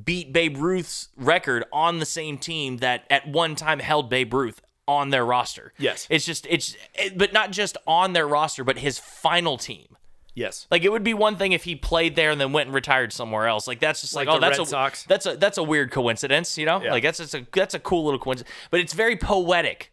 beat 0.04 0.32
Babe 0.32 0.56
Ruth's 0.58 1.08
record 1.16 1.64
on 1.72 1.98
the 1.98 2.06
same 2.06 2.38
team 2.38 2.78
that 2.78 3.04
at 3.10 3.26
one 3.26 3.54
time 3.56 3.78
held 3.80 4.08
Babe 4.10 4.32
Ruth 4.34 4.60
on 4.86 5.10
their 5.10 5.24
roster. 5.24 5.72
Yes. 5.78 6.06
it's 6.10 6.24
just 6.24 6.46
it's 6.48 6.76
it, 6.94 7.18
but 7.18 7.32
not 7.32 7.50
just 7.50 7.76
on 7.86 8.12
their 8.12 8.26
roster, 8.26 8.64
but 8.64 8.78
his 8.78 8.98
final 8.98 9.58
team. 9.58 9.96
Yes. 10.38 10.66
Like 10.70 10.84
it 10.84 10.90
would 10.92 11.02
be 11.04 11.14
one 11.14 11.36
thing 11.36 11.52
if 11.52 11.64
he 11.64 11.74
played 11.74 12.14
there 12.16 12.30
and 12.30 12.40
then 12.40 12.52
went 12.52 12.68
and 12.68 12.74
retired 12.74 13.12
somewhere 13.12 13.46
else. 13.48 13.66
Like 13.66 13.80
that's 13.80 14.00
just 14.00 14.14
like, 14.14 14.28
Like 14.28 14.36
oh 14.36 14.40
the 14.40 14.46
that's 14.46 14.58
Red 14.58 14.66
a 14.66 14.70
Sox? 14.70 15.02
that's 15.04 15.26
a 15.26 15.36
that's 15.36 15.58
a 15.58 15.62
weird 15.62 15.90
coincidence, 15.90 16.56
you 16.56 16.64
know? 16.66 16.80
Yeah. 16.82 16.92
Like 16.92 17.02
that's 17.02 17.18
just 17.18 17.34
a 17.34 17.46
that's 17.52 17.74
a 17.74 17.78
cool 17.80 18.04
little 18.04 18.20
coincidence. 18.20 18.54
But 18.70 18.80
it's 18.80 18.92
very 18.92 19.16
poetic 19.16 19.92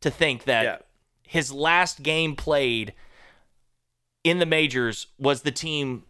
to 0.00 0.10
think 0.10 0.44
that 0.44 0.64
Yeah. 0.64 0.76
his 1.22 1.52
last 1.52 2.02
game 2.02 2.34
played 2.36 2.92
in 4.24 4.38
the 4.40 4.46
majors 4.46 5.06
was 5.18 5.42
the 5.42 5.52
team 5.52 6.02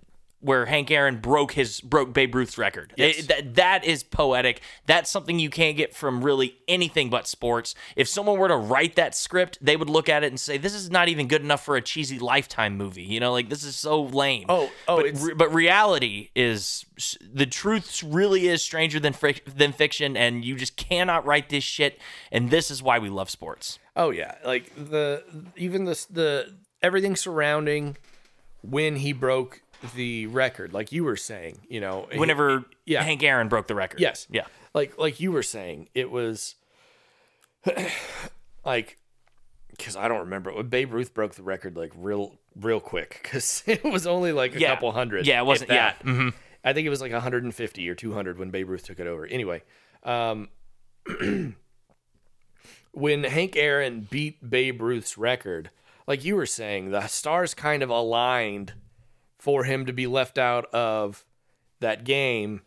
where 0.47 0.67
Hank 0.67 0.91
Aaron 0.91 1.19
broke 1.19 1.53
his 1.53 1.81
broke 1.81 2.13
Babe 2.13 2.35
Ruth's 2.35 2.57
record. 2.57 2.95
Yes. 2.97 3.19
It- 3.19 3.29
that 3.29 3.55
that 3.57 3.85
is 3.85 4.03
poetic. 4.03 4.61
That's 4.87 5.11
something 5.11 5.39
you 5.39 5.51
can't 5.51 5.77
get 5.77 5.95
from 5.95 6.23
really 6.25 6.57
anything 6.69 7.11
but 7.11 7.27
sports. 7.27 7.75
If 7.97 8.09
someone 8.09 8.39
were 8.39 8.49
to 8.49 8.57
write 8.57 8.97
that 8.97 9.15
script, 9.15 9.59
they 9.61 9.77
would 9.77 9.91
look 9.91 10.09
at 10.09 10.23
it 10.25 10.29
and 10.29 10.39
say, 10.41 10.57
"This 10.57 10.73
is 10.75 10.91
not 10.91 11.09
even 11.09 11.27
good 11.29 11.43
enough 11.43 11.65
for 11.65 11.77
a 11.77 11.83
cheesy 11.83 12.19
Lifetime 12.19 12.77
movie." 12.77 13.03
You 13.03 13.21
know, 13.21 13.33
like 13.33 13.49
this 13.49 13.65
is 13.65 13.77
so 13.77 14.03
lame. 14.03 14.47
Oh, 14.49 14.71
oh, 14.89 15.03
but, 15.03 15.21
re- 15.21 15.35
but 15.35 15.53
reality 15.53 16.31
is 16.35 16.87
the 17.23 17.47
truth 17.47 18.03
really 18.03 18.47
is 18.47 18.63
stranger 18.63 19.01
than 19.01 19.13
fric- 19.13 19.45
than 19.57 19.73
fiction, 19.73 20.17
and 20.17 20.45
you 20.45 20.55
just 20.57 20.77
cannot 20.77 21.27
write 21.27 21.49
this 21.49 21.65
shit. 21.65 22.01
And 22.31 22.51
this 22.51 22.71
is 22.71 22.83
why 22.83 22.99
we 22.99 23.09
love 23.11 23.29
sports. 23.31 23.79
Oh 23.97 24.11
yeah, 24.11 24.37
like 24.45 24.73
the 24.77 25.25
even 25.57 25.85
the 25.87 26.07
the 26.11 26.55
everything 26.83 27.17
surrounding 27.17 27.97
when 28.63 28.97
he 28.97 29.13
broke 29.13 29.61
the 29.95 30.27
record, 30.29 30.73
like 30.73 30.93
you 30.93 31.05
were 31.05 31.17
saying, 31.17 31.59
you 31.69 31.81
know, 31.81 32.09
he- 32.11 32.19
Whenever 32.19 32.65
yeah. 32.85 33.03
Hank 33.03 33.23
Aaron 33.23 33.49
broke 33.49 33.67
the 33.67 33.75
record. 33.75 34.01
Yes. 34.01 34.27
Yeah. 34.31 34.47
like 34.75 34.99
like 34.99 35.21
you 35.21 35.33
were 35.33 35.43
saying, 35.43 35.89
it 35.95 36.11
was 36.11 36.55
like 38.65 38.99
because 39.71 39.97
I 39.97 40.09
don't 40.09 40.21
remember 40.21 40.53
when 40.53 40.69
Babe 40.69 40.93
Ruth 40.93 41.13
broke 41.13 41.35
the 41.35 41.43
record 41.43 41.77
like 41.77 41.93
real 41.97 42.39
real 42.59 42.81
quick 42.81 43.21
because 43.23 43.63
it 43.67 43.85
was 43.85 44.07
only 44.07 44.33
like 44.33 44.55
a 44.57 44.61
Yeah. 44.61 44.75
couple 44.75 44.93
hundred. 44.93 45.27
Yeah, 45.27 45.41
it 45.41 45.47
wasn't- 45.47 45.71
yeah. 45.71 45.93
that. 46.03 46.33
I 46.65 46.73
think 46.73 46.85
it 46.87 46.91
was 46.91 47.01
like 47.01 47.13
150 47.13 47.89
or 47.89 47.95
200 47.95 48.39
when 48.39 48.51
Babe 48.51 48.69
Ruth 48.69 48.85
took 48.85 48.99
it 48.99 49.07
over. 49.07 49.25
Anyway, 49.25 49.63
um, 50.03 50.49
when 52.93 53.23
Hank 53.25 53.57
Aaron 53.57 54.07
beat 54.11 54.49
Babe 54.51 54.81
Ruth's 54.81 55.17
record, 55.17 55.71
like 56.09 56.25
you 56.25 56.35
were 56.35 56.47
saying, 56.47 56.91
the 56.91 57.07
stars 57.07 57.55
kind 57.55 57.83
of 57.85 57.91
aligned 57.91 58.75
for 59.47 59.63
him 59.63 59.87
to 59.87 59.93
be 59.93 60.09
left 60.09 60.39
out 60.39 60.65
of 60.75 61.25
that 61.79 62.03
game, 62.03 62.63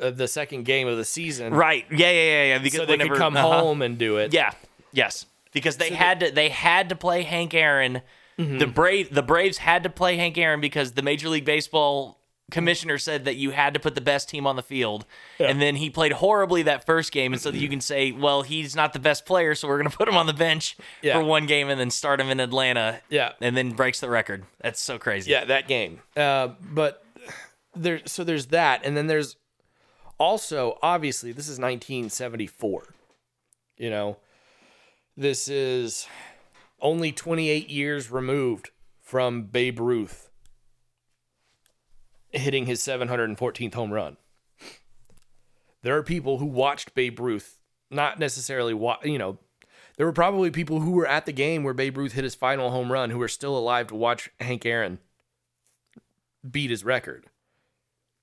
uh, 0.00 0.08
the 0.08 0.26
second 0.26 0.64
game 0.64 0.88
of 0.88 0.96
the 0.96 1.04
season, 1.04 1.52
Right. 1.52 1.84
Yeah, 1.90 2.10
yeah, 2.10 2.12
yeah, 2.12 2.44
yeah. 2.44 2.58
Because 2.60 2.78
so 2.78 2.86
they 2.86 2.94
whenever, 2.94 3.10
could 3.10 3.18
come 3.18 3.36
uh-huh. 3.36 3.60
home 3.60 3.82
and 3.82 3.98
do 3.98 4.16
it. 4.16 4.32
Yeah. 4.32 4.52
Yes. 4.90 5.26
Because 5.52 5.76
they 5.76 5.90
had 5.90 6.20
to 6.20 6.30
they 6.30 6.48
had 6.48 6.88
to 6.88 6.96
play 6.96 7.24
Hank 7.24 7.52
Aaron. 7.52 8.00
The 8.38 8.66
Brave 8.66 9.14
the 9.14 9.22
Braves 9.22 9.58
had 9.58 9.82
to 9.82 9.90
play 9.90 10.16
Hank 10.16 10.38
Aaron 10.38 10.62
because 10.62 10.92
the 10.92 11.02
Major 11.02 11.28
League 11.28 11.44
Baseball 11.44 12.18
commissioner 12.54 12.96
said 12.96 13.24
that 13.26 13.34
you 13.36 13.50
had 13.50 13.74
to 13.74 13.80
put 13.80 13.94
the 13.94 14.00
best 14.00 14.28
team 14.28 14.46
on 14.46 14.54
the 14.56 14.62
field. 14.62 15.04
And 15.38 15.60
then 15.60 15.76
he 15.76 15.90
played 15.90 16.12
horribly 16.12 16.62
that 16.62 16.86
first 16.86 17.12
game 17.12 17.32
and 17.32 17.42
so 17.42 17.50
that 17.50 17.58
you 17.58 17.68
can 17.68 17.80
say, 17.80 18.12
well, 18.12 18.42
he's 18.42 18.74
not 18.76 18.92
the 18.92 18.98
best 19.00 19.26
player, 19.26 19.54
so 19.54 19.66
we're 19.68 19.78
going 19.78 19.90
to 19.90 19.96
put 19.96 20.08
him 20.08 20.16
on 20.16 20.26
the 20.26 20.32
bench 20.32 20.76
Yeah. 21.02 21.18
for 21.18 21.24
one 21.24 21.46
game 21.46 21.68
and 21.68 21.78
then 21.78 21.90
start 21.90 22.20
him 22.20 22.30
in 22.30 22.38
Atlanta. 22.40 23.00
Yeah. 23.10 23.32
And 23.40 23.56
then 23.56 23.72
breaks 23.72 23.98
the 24.00 24.08
record. 24.08 24.44
That's 24.60 24.80
so 24.80 24.98
crazy. 24.98 25.30
Yeah, 25.32 25.44
that 25.46 25.66
game. 25.68 26.00
Uh, 26.16 26.48
but 26.60 27.04
there, 27.74 28.00
so 28.06 28.22
there's 28.24 28.46
that, 28.46 28.82
and 28.84 28.96
then 28.96 29.08
there's 29.08 29.36
also 30.18 30.78
obviously 30.80 31.32
this 31.32 31.46
is 31.48 31.58
1974. 31.58 32.84
You 33.76 33.90
know, 33.90 34.16
this 35.16 35.48
is 35.48 36.06
only 36.80 37.10
28 37.10 37.68
years 37.68 38.10
removed 38.12 38.70
from 39.00 39.42
Babe 39.42 39.80
Ruth 39.80 40.30
hitting 42.36 42.66
his 42.66 42.80
714th 42.80 43.74
home 43.74 43.92
run. 43.92 44.16
There 45.82 45.96
are 45.96 46.02
people 46.02 46.38
who 46.38 46.46
watched 46.46 46.94
Babe 46.94 47.20
Ruth, 47.20 47.60
not 47.90 48.18
necessarily, 48.18 48.72
wa- 48.74 48.98
you 49.04 49.18
know, 49.18 49.38
there 49.96 50.06
were 50.06 50.12
probably 50.12 50.50
people 50.50 50.80
who 50.80 50.92
were 50.92 51.06
at 51.06 51.26
the 51.26 51.32
game 51.32 51.62
where 51.62 51.74
Babe 51.74 51.96
Ruth 51.96 52.12
hit 52.12 52.24
his 52.24 52.34
final 52.34 52.70
home 52.70 52.90
run 52.90 53.10
who 53.10 53.22
are 53.22 53.28
still 53.28 53.56
alive 53.56 53.88
to 53.88 53.94
watch 53.94 54.30
Hank 54.40 54.66
Aaron 54.66 54.98
beat 56.48 56.70
his 56.70 56.84
record, 56.84 57.26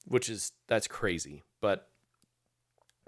which 0.05 0.29
is 0.29 0.51
that's 0.67 0.87
crazy. 0.87 1.43
But 1.61 1.87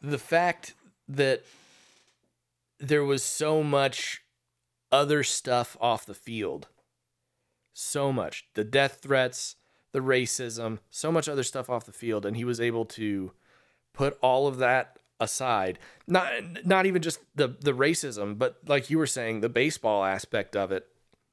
the 0.00 0.18
fact 0.18 0.74
that 1.08 1.44
there 2.78 3.04
was 3.04 3.22
so 3.22 3.62
much 3.62 4.22
other 4.92 5.22
stuff 5.22 5.76
off 5.80 6.04
the 6.06 6.14
field, 6.14 6.68
so 7.76 8.10
much. 8.10 8.46
The 8.54 8.64
death 8.64 9.00
threats, 9.02 9.56
the 9.92 10.00
racism, 10.00 10.78
so 10.90 11.12
much 11.12 11.28
other 11.28 11.42
stuff 11.42 11.68
off 11.68 11.84
the 11.84 11.92
field, 11.92 12.24
and 12.24 12.36
he 12.36 12.44
was 12.44 12.60
able 12.60 12.86
to 12.86 13.32
put 13.92 14.18
all 14.22 14.46
of 14.46 14.58
that 14.58 14.98
aside. 15.20 15.78
Not 16.06 16.32
not 16.64 16.86
even 16.86 17.02
just 17.02 17.20
the 17.34 17.48
the 17.48 17.72
racism 17.72 18.38
but 18.38 18.58
like 18.66 18.90
you 18.90 18.98
were 18.98 19.06
saying 19.06 19.40
the 19.40 19.48
baseball 19.48 20.04
aspect 20.04 20.56
of 20.56 20.72
it. 20.72 20.86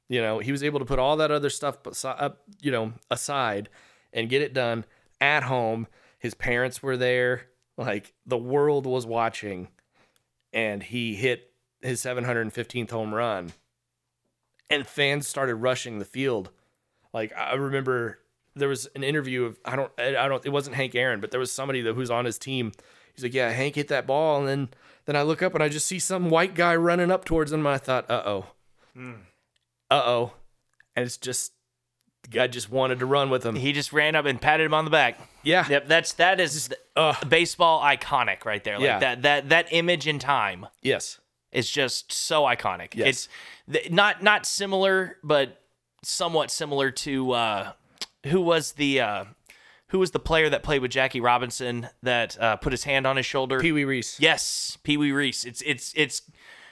You 0.08 0.20
know 0.20 0.38
he 0.38 0.52
was 0.52 0.62
able 0.62 0.78
to 0.78 0.84
put 0.84 0.98
all 0.98 1.16
that 1.16 1.30
other 1.30 1.50
stuff 1.50 1.78
you 2.60 2.70
know 2.70 2.92
aside 3.10 3.68
and 4.12 4.28
get 4.28 4.42
it 4.42 4.54
done 4.54 4.84
at 5.20 5.44
home. 5.44 5.86
His 6.18 6.34
parents 6.34 6.82
were 6.82 6.96
there. 6.96 7.46
Like 7.76 8.12
the 8.26 8.38
world 8.38 8.86
was 8.86 9.06
watching. 9.06 9.68
And 10.52 10.84
he 10.84 11.16
hit 11.16 11.52
his 11.82 12.00
715th 12.00 12.90
home 12.90 13.12
run 13.12 13.52
and 14.74 14.86
fans 14.86 15.26
started 15.26 15.54
rushing 15.56 15.98
the 15.98 16.04
field 16.04 16.50
like 17.12 17.32
i 17.36 17.54
remember 17.54 18.18
there 18.56 18.68
was 18.68 18.86
an 18.94 19.02
interview 19.02 19.44
of 19.44 19.58
i 19.64 19.74
don't 19.76 19.90
i 19.98 20.28
don't 20.28 20.44
it 20.46 20.50
wasn't 20.50 20.74
hank 20.76 20.94
aaron 20.94 21.20
but 21.20 21.30
there 21.30 21.40
was 21.40 21.50
somebody 21.52 21.80
that 21.80 21.94
who's 21.94 22.10
on 22.10 22.24
his 22.24 22.38
team 22.38 22.72
he's 23.14 23.22
like 23.24 23.34
yeah 23.34 23.50
hank 23.50 23.74
hit 23.74 23.88
that 23.88 24.06
ball 24.06 24.38
and 24.38 24.48
then 24.48 24.68
then 25.06 25.16
i 25.16 25.22
look 25.22 25.42
up 25.42 25.54
and 25.54 25.62
i 25.62 25.68
just 25.68 25.86
see 25.86 25.98
some 25.98 26.30
white 26.30 26.54
guy 26.54 26.74
running 26.76 27.10
up 27.10 27.24
towards 27.24 27.52
him 27.52 27.60
and 27.60 27.68
i 27.68 27.78
thought 27.78 28.08
uh-oh 28.10 28.46
hmm. 28.94 29.12
uh-oh 29.90 30.32
and 30.96 31.04
it's 31.04 31.16
just 31.16 31.52
the 32.22 32.28
guy 32.30 32.46
just 32.46 32.70
wanted 32.70 32.98
to 33.00 33.06
run 33.06 33.28
with 33.28 33.44
him 33.44 33.54
He 33.54 33.72
just 33.72 33.92
ran 33.92 34.14
up 34.14 34.24
and 34.24 34.40
patted 34.40 34.64
him 34.64 34.72
on 34.72 34.86
the 34.86 34.90
back. 34.90 35.18
yeah 35.42 35.66
Yep, 35.68 35.88
that's 35.88 36.12
that 36.14 36.40
is 36.40 36.70
Ugh. 36.96 37.16
baseball 37.28 37.82
iconic 37.82 38.46
right 38.46 38.64
there. 38.64 38.78
Like 38.78 38.84
Yeah. 38.86 38.98
that 39.00 39.22
that 39.22 39.48
that 39.50 39.66
image 39.72 40.06
in 40.06 40.18
time. 40.18 40.66
yes 40.80 41.20
is 41.54 41.70
just 41.70 42.12
so 42.12 42.42
iconic. 42.42 42.94
Yes. 42.94 43.08
It's 43.08 43.28
th- 43.72 43.90
not 43.90 44.22
not 44.22 44.44
similar, 44.46 45.16
but 45.22 45.60
somewhat 46.02 46.50
similar 46.50 46.90
to 46.90 47.32
uh, 47.32 47.72
who 48.26 48.40
was 48.40 48.72
the 48.72 49.00
uh, 49.00 49.24
who 49.88 49.98
was 49.98 50.10
the 50.10 50.18
player 50.18 50.50
that 50.50 50.62
played 50.62 50.82
with 50.82 50.90
Jackie 50.90 51.20
Robinson 51.20 51.88
that 52.02 52.36
uh, 52.40 52.56
put 52.56 52.72
his 52.72 52.84
hand 52.84 53.06
on 53.06 53.16
his 53.16 53.26
shoulder. 53.26 53.60
pee-wee 53.60 53.84
reese 53.84 54.18
yes, 54.20 54.76
Pee 54.82 54.96
Wee 54.96 55.12
Reese. 55.12 55.44
It's 55.44 55.62
it's 55.62 55.92
it's 55.96 56.22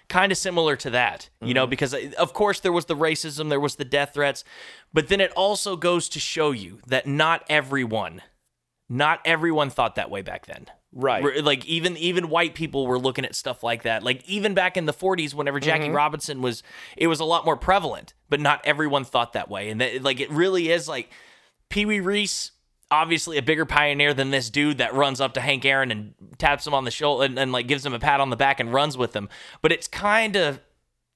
kind 0.09 0.31
of 0.33 0.36
similar 0.36 0.77
to 0.77 0.91
that, 0.91 1.31
you 1.41 1.47
Mm-hmm. 1.47 1.55
know, 1.55 1.67
because 1.67 1.94
uh, 1.94 2.11
of 2.19 2.35
course 2.35 2.61
there 2.61 2.73
was 2.73 2.85
the 2.86 2.97
racism, 2.97 3.49
there 3.49 3.61
was 3.61 3.77
the 3.77 3.85
death 3.85 4.12
threats, 4.15 4.44
but 4.93 5.09
then 5.09 5.20
it 5.20 5.33
also 5.36 5.77
goes 5.77 6.09
to 6.11 6.20
show 6.20 6.51
you 6.51 6.81
that 6.86 7.07
not 7.07 7.44
everyone, 7.49 8.20
not 8.93 9.21
everyone 9.25 9.71
thought 9.71 9.95
that 9.95 10.11
way 10.11 10.21
back 10.21 10.45
then. 10.45 10.67
Right. 10.93 11.43
Like 11.43 11.65
even 11.65 11.97
even 11.97 12.29
white 12.29 12.55
people 12.55 12.87
were 12.87 12.99
looking 12.99 13.25
at 13.25 13.35
stuff 13.35 13.62
like 13.62 13.85
that. 13.85 14.03
Like 14.03 14.23
even 14.29 14.53
back 14.53 14.77
in 14.77 14.85
the 14.85 14.93
40s, 14.93 15.33
whenever 15.33 15.59
Jackie 15.59 15.85
Mm-hmm. 15.85 15.95
Robinson 15.97 16.43
was, 16.43 16.62
it 16.99 17.07
was 17.07 17.19
a 17.19 17.25
lot 17.25 17.47
more 17.47 17.57
prevalent, 17.57 18.12
but 18.29 18.39
not 18.41 18.61
everyone 18.65 19.05
thought 19.05 19.33
that 19.33 19.49
way. 19.49 19.71
And 19.71 19.81
that, 19.81 20.03
like 20.03 20.21
it 20.21 20.31
really 20.31 20.71
is 20.71 20.89
like 20.89 21.11
Pee 21.71 21.87
Wee 21.87 22.01
Reese, 22.01 22.51
obviously 22.91 23.39
a 23.39 23.43
bigger 23.43 23.65
pioneer 23.65 24.12
than 24.12 24.31
this 24.31 24.51
dude 24.51 24.77
that 24.79 24.93
runs 24.93 25.23
up 25.23 25.33
to 25.35 25.41
Hank 25.41 25.65
Aaron 25.65 25.91
and 25.91 26.12
taps 26.37 26.67
him 26.67 26.75
on 26.75 26.85
the 26.85 26.91
shoulder 26.91 27.25
and, 27.25 27.39
and 27.39 27.51
like 27.51 27.67
gives 27.67 27.87
him 27.87 27.95
a 27.95 27.99
pat 27.99 28.21
on 28.21 28.29
the 28.29 28.37
back 28.37 28.61
and 28.61 28.75
runs 28.75 28.99
with 28.99 29.17
him. 29.17 29.31
But 29.62 29.73
it's 29.73 29.89
kind 29.89 30.37
of 30.37 30.61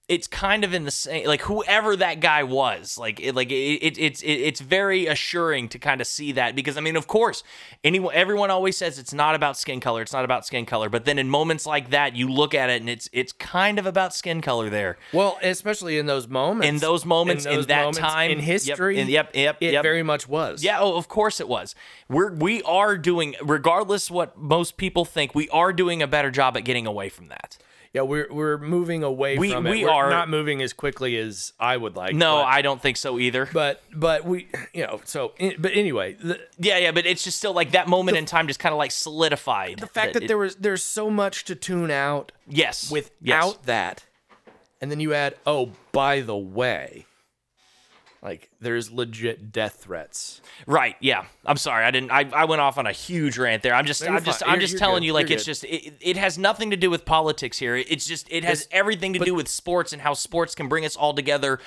it's 0.09 0.27
kind 0.27 0.63
of 0.65 0.73
in 0.73 0.85
the 0.85 0.91
same 0.91 1.27
like 1.27 1.43
whoever 1.43 1.97
that 1.97 2.21
guy 2.21 2.43
was 2.43 2.97
like 2.97 3.19
it 3.21 3.35
like 3.35 3.51
it, 3.51 3.55
it 3.55 3.99
it's 3.99 4.23
it, 4.23 4.35
it's 4.35 4.61
very 4.61 5.07
assuring 5.07 5.69
to 5.69 5.79
kind 5.79 6.01
of 6.01 6.07
see 6.07 6.33
that 6.33 6.55
because 6.55 6.77
i 6.77 6.81
mean 6.81 6.97
of 6.97 7.07
course 7.07 7.43
anyone 7.83 8.15
everyone 8.15 8.51
always 8.51 8.77
says 8.77 8.99
it's 8.99 9.13
not 9.13 9.35
about 9.35 9.57
skin 9.57 9.81
color 9.81 10.03
it's 10.03 10.13
not 10.13 10.25
about 10.25 10.47
skin 10.47 10.65
color 10.67 10.89
but 10.89 11.05
then 11.05 11.19
in 11.19 11.29
moments 11.29 11.67
like 11.67 11.91
that 11.91 12.15
you 12.15 12.29
look 12.29 12.55
at 12.55 12.71
it 12.71 12.81
and 12.81 12.91
it's 12.91 13.09
it's 13.13 13.33
kind 13.33 13.79
of 13.79 13.87
about 13.87 14.15
skin 14.15 14.41
color 14.41 14.71
there 14.71 14.97
well 15.13 15.39
especially 15.43 15.99
in 15.99 16.07
those 16.07 16.29
moments 16.29 16.69
in 16.69 16.79
those 16.79 17.05
moments 17.05 17.45
in, 17.45 17.55
those 17.55 17.67
that 17.67 17.81
moments 17.81 17.99
time 17.99 18.31
in 18.31 18.39
yep, 18.39 18.47
history 18.47 18.99
in- 18.99 19.09
yep 19.09 19.31
yep 19.35 19.57
it 19.61 19.73
yep. 19.73 19.83
very 19.83 20.03
much 20.03 20.29
was 20.29 20.63
Yeah, 20.63 20.79
oh, 20.81 20.97
of 20.97 21.09
course 21.09 21.41
it 21.41 21.49
was. 21.49 21.75
We're 22.09 22.33
we 22.35 22.63
are 22.63 22.99
doing, 22.99 23.35
regardless 23.43 24.11
what 24.11 24.37
most 24.39 24.77
people 24.77 25.05
think, 25.05 25.35
we 25.35 25.49
are 25.51 25.73
doing 25.73 26.03
a 26.03 26.07
better 26.07 26.31
job 26.31 26.57
at 26.57 26.65
getting 26.65 26.87
away 26.87 27.09
from 27.09 27.29
that. 27.29 27.59
Yeah 27.97 28.03
we're 28.03 28.29
we're 28.31 28.59
moving 28.59 29.03
away 29.03 29.39
We- 29.39 29.53
from 29.53 29.67
it 29.67 29.71
we 29.71 29.85
We're 29.85 29.91
are- 29.91 30.11
not 30.11 30.29
moving 30.29 30.61
as 30.61 30.73
quickly 30.75 31.17
as 31.17 31.55
i 31.59 31.77
would 31.77 31.97
like 31.97 32.15
No, 32.15 32.37
but- 32.37 32.45
I 32.45 32.61
don't 32.63 32.81
think 32.81 32.99
so 32.99 33.19
either. 33.19 33.49
but 33.53 33.83
but 33.95 34.25
we 34.27 34.49
you 34.75 34.87
know 34.87 35.01
so 35.05 35.33
but 35.59 35.73
anyway 35.73 36.13
the, 36.23 36.39
yeah, 36.59 36.77
yeah, 36.79 36.93
but 36.93 37.07
it's 37.07 37.25
just 37.25 37.39
still 37.39 37.55
like 37.55 37.71
that 37.73 37.89
moment 37.89 38.19
in 38.19 38.27
time 38.27 38.47
just 38.49 38.61
kind 38.61 38.73
of 38.75 38.79
like 38.79 38.91
solidified. 38.91 39.79
the 39.79 39.87
fact 39.87 40.13
that 40.13 40.25
it- 40.25 40.27
there 40.29 40.37
was 40.39 40.57
there's 40.57 40.83
so 40.83 41.09
much 41.11 41.45
to 41.47 41.55
tune 41.55 41.91
out 41.91 42.33
yes 42.47 42.91
without 42.91 43.13
yes. 43.23 43.57
that 43.65 44.05
and 44.83 44.91
then 44.91 45.01
you 45.01 45.15
add 45.15 45.35
oh 45.47 45.71
by 45.93 46.21
the 46.21 46.37
way 46.37 47.07
like 48.27 48.51
there's 48.61 48.91
legit 48.91 49.53
death 49.53 49.77
threats 49.83 50.41
right, 50.67 50.97
yeah. 51.01 51.25
I'm 51.45 51.57
sorry, 51.57 51.85
I 51.85 51.91
didn't. 51.93 52.11
I, 52.11 52.29
I 52.35 52.45
went 52.47 52.61
off 52.61 52.77
on 52.77 52.87
a 52.87 52.93
huge 52.93 53.39
rant 53.39 53.63
there. 53.63 53.73
I'm 53.73 53.87
just 53.87 54.03
No, 54.05 54.09
I'm 54.09 54.25
just 54.25 54.41
fine. 54.41 54.49
I'm 54.49 54.55
You're- 54.57 54.61
just 54.63 54.73
you're 54.73 54.81
telling 54.81 55.01
good. 55.03 55.07
you 55.07 55.13
like 55.13 55.29
You're 55.29 55.37
it's 55.37 55.45
good. 55.45 55.51
just 55.53 55.65
it, 55.65 55.95
it 56.01 56.17
has 56.17 56.37
nothing 56.37 56.71
to 56.71 56.77
do 56.77 56.91
with 56.91 57.05
politics 57.05 57.57
here. 57.59 57.77
It's 57.77 58.05
just 58.05 58.27
it 58.31 58.43
has 58.45 58.61
This- 58.61 58.69
everything 58.73 59.13
to 59.13 59.21
do 59.21 59.35
with 59.35 59.47
sports 59.49 59.93
and 59.93 60.03
how 60.03 60.13
sports 60.15 60.55
can 60.57 60.69
bring 60.69 60.85
us 60.85 60.97
all 60.97 61.15
together. 61.15 61.61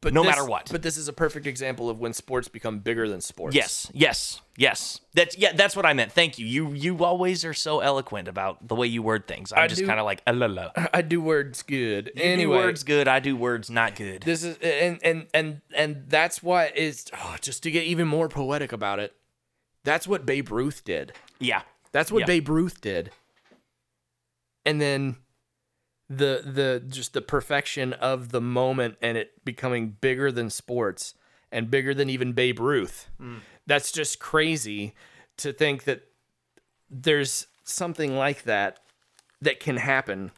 But 0.00 0.14
No 0.14 0.22
this- 0.22 0.30
matter 0.30 0.44
what. 0.44 0.68
but 0.70 0.82
this 0.82 0.96
is 0.96 1.08
a 1.08 1.12
perfect 1.12 1.46
example 1.46 1.90
of 1.90 1.98
when 1.98 2.12
sports 2.12 2.46
become 2.48 2.78
bigger 2.78 3.08
than 3.08 3.20
sports 3.20 3.56
Yes, 3.56 3.90
yes, 3.92 4.40
yes. 4.56 5.00
That's 5.14 5.36
yeah. 5.36 5.52
That's 5.52 5.74
what 5.74 5.84
I 5.86 5.92
meant. 5.92 6.12
Thank 6.12 6.38
you. 6.38 6.46
You 6.46 6.72
you 6.72 7.04
always 7.04 7.44
are 7.44 7.54
so 7.54 7.80
eloquent 7.80 8.28
about 8.28 8.68
the 8.68 8.74
way 8.76 8.86
you 8.86 9.02
word 9.02 9.26
things. 9.26 9.52
I'm 9.52 9.64
I 9.64 9.66
just 9.66 9.84
kind 9.84 9.98
of 9.98 10.04
like, 10.06 10.22
"Uh, 10.26 10.32
la, 10.34 10.46
la. 10.46 10.70
i 10.94 11.02
do 11.02 11.20
words 11.20 11.62
good 11.62 12.12
You 12.14 12.22
anyway 12.22 12.58
do 12.58 12.64
words 12.64 12.84
good. 12.84 13.08
I 13.08 13.18
do 13.18 13.36
words 13.36 13.68
not 13.70 13.96
good. 13.96 14.22
this 14.22 14.44
is 14.44 14.56
and 14.58 15.00
and 15.02 15.26
and 15.34 15.60
and 15.74 16.04
that's 16.08 16.42
what 16.42 16.76
is 16.76 17.06
oh, 17.14 17.36
just 17.40 17.62
to 17.64 17.70
get 17.72 17.84
even 17.84 18.06
more 18.06 18.28
poetic 18.28 18.70
about 18.72 19.00
it 19.00 19.14
that's 19.84 20.06
what 20.06 20.24
babe 20.26 20.50
ruth 20.52 20.84
did 20.84 21.12
yeah, 21.40 21.62
that's 21.92 22.12
what 22.12 22.20
Yeah. 22.20 22.26
babe 22.26 22.48
ruth 22.48 22.80
did 22.80 23.10
and 24.64 24.80
then 24.80 25.16
the 26.08 26.42
the 26.44 26.82
just 26.88 27.12
the 27.12 27.20
perfection 27.20 27.92
of 27.94 28.30
the 28.30 28.40
moment 28.40 28.96
and 29.02 29.18
it 29.18 29.44
becoming 29.44 29.96
bigger 30.00 30.32
than 30.32 30.50
sports 30.50 31.14
and 31.52 31.70
bigger 31.70 31.94
than 31.94 32.08
even 32.10 32.32
Babe 32.32 32.60
Ruth. 32.60 33.08
Mm. 33.20 33.40
That's 33.66 33.92
just 33.92 34.18
crazy 34.18 34.94
to 35.38 35.52
think 35.52 35.84
that 35.84 36.08
there's 36.90 37.46
something 37.64 38.16
like 38.16 38.44
that 38.44 38.80
that 39.42 39.60
can 39.60 39.76
happen 39.76 40.32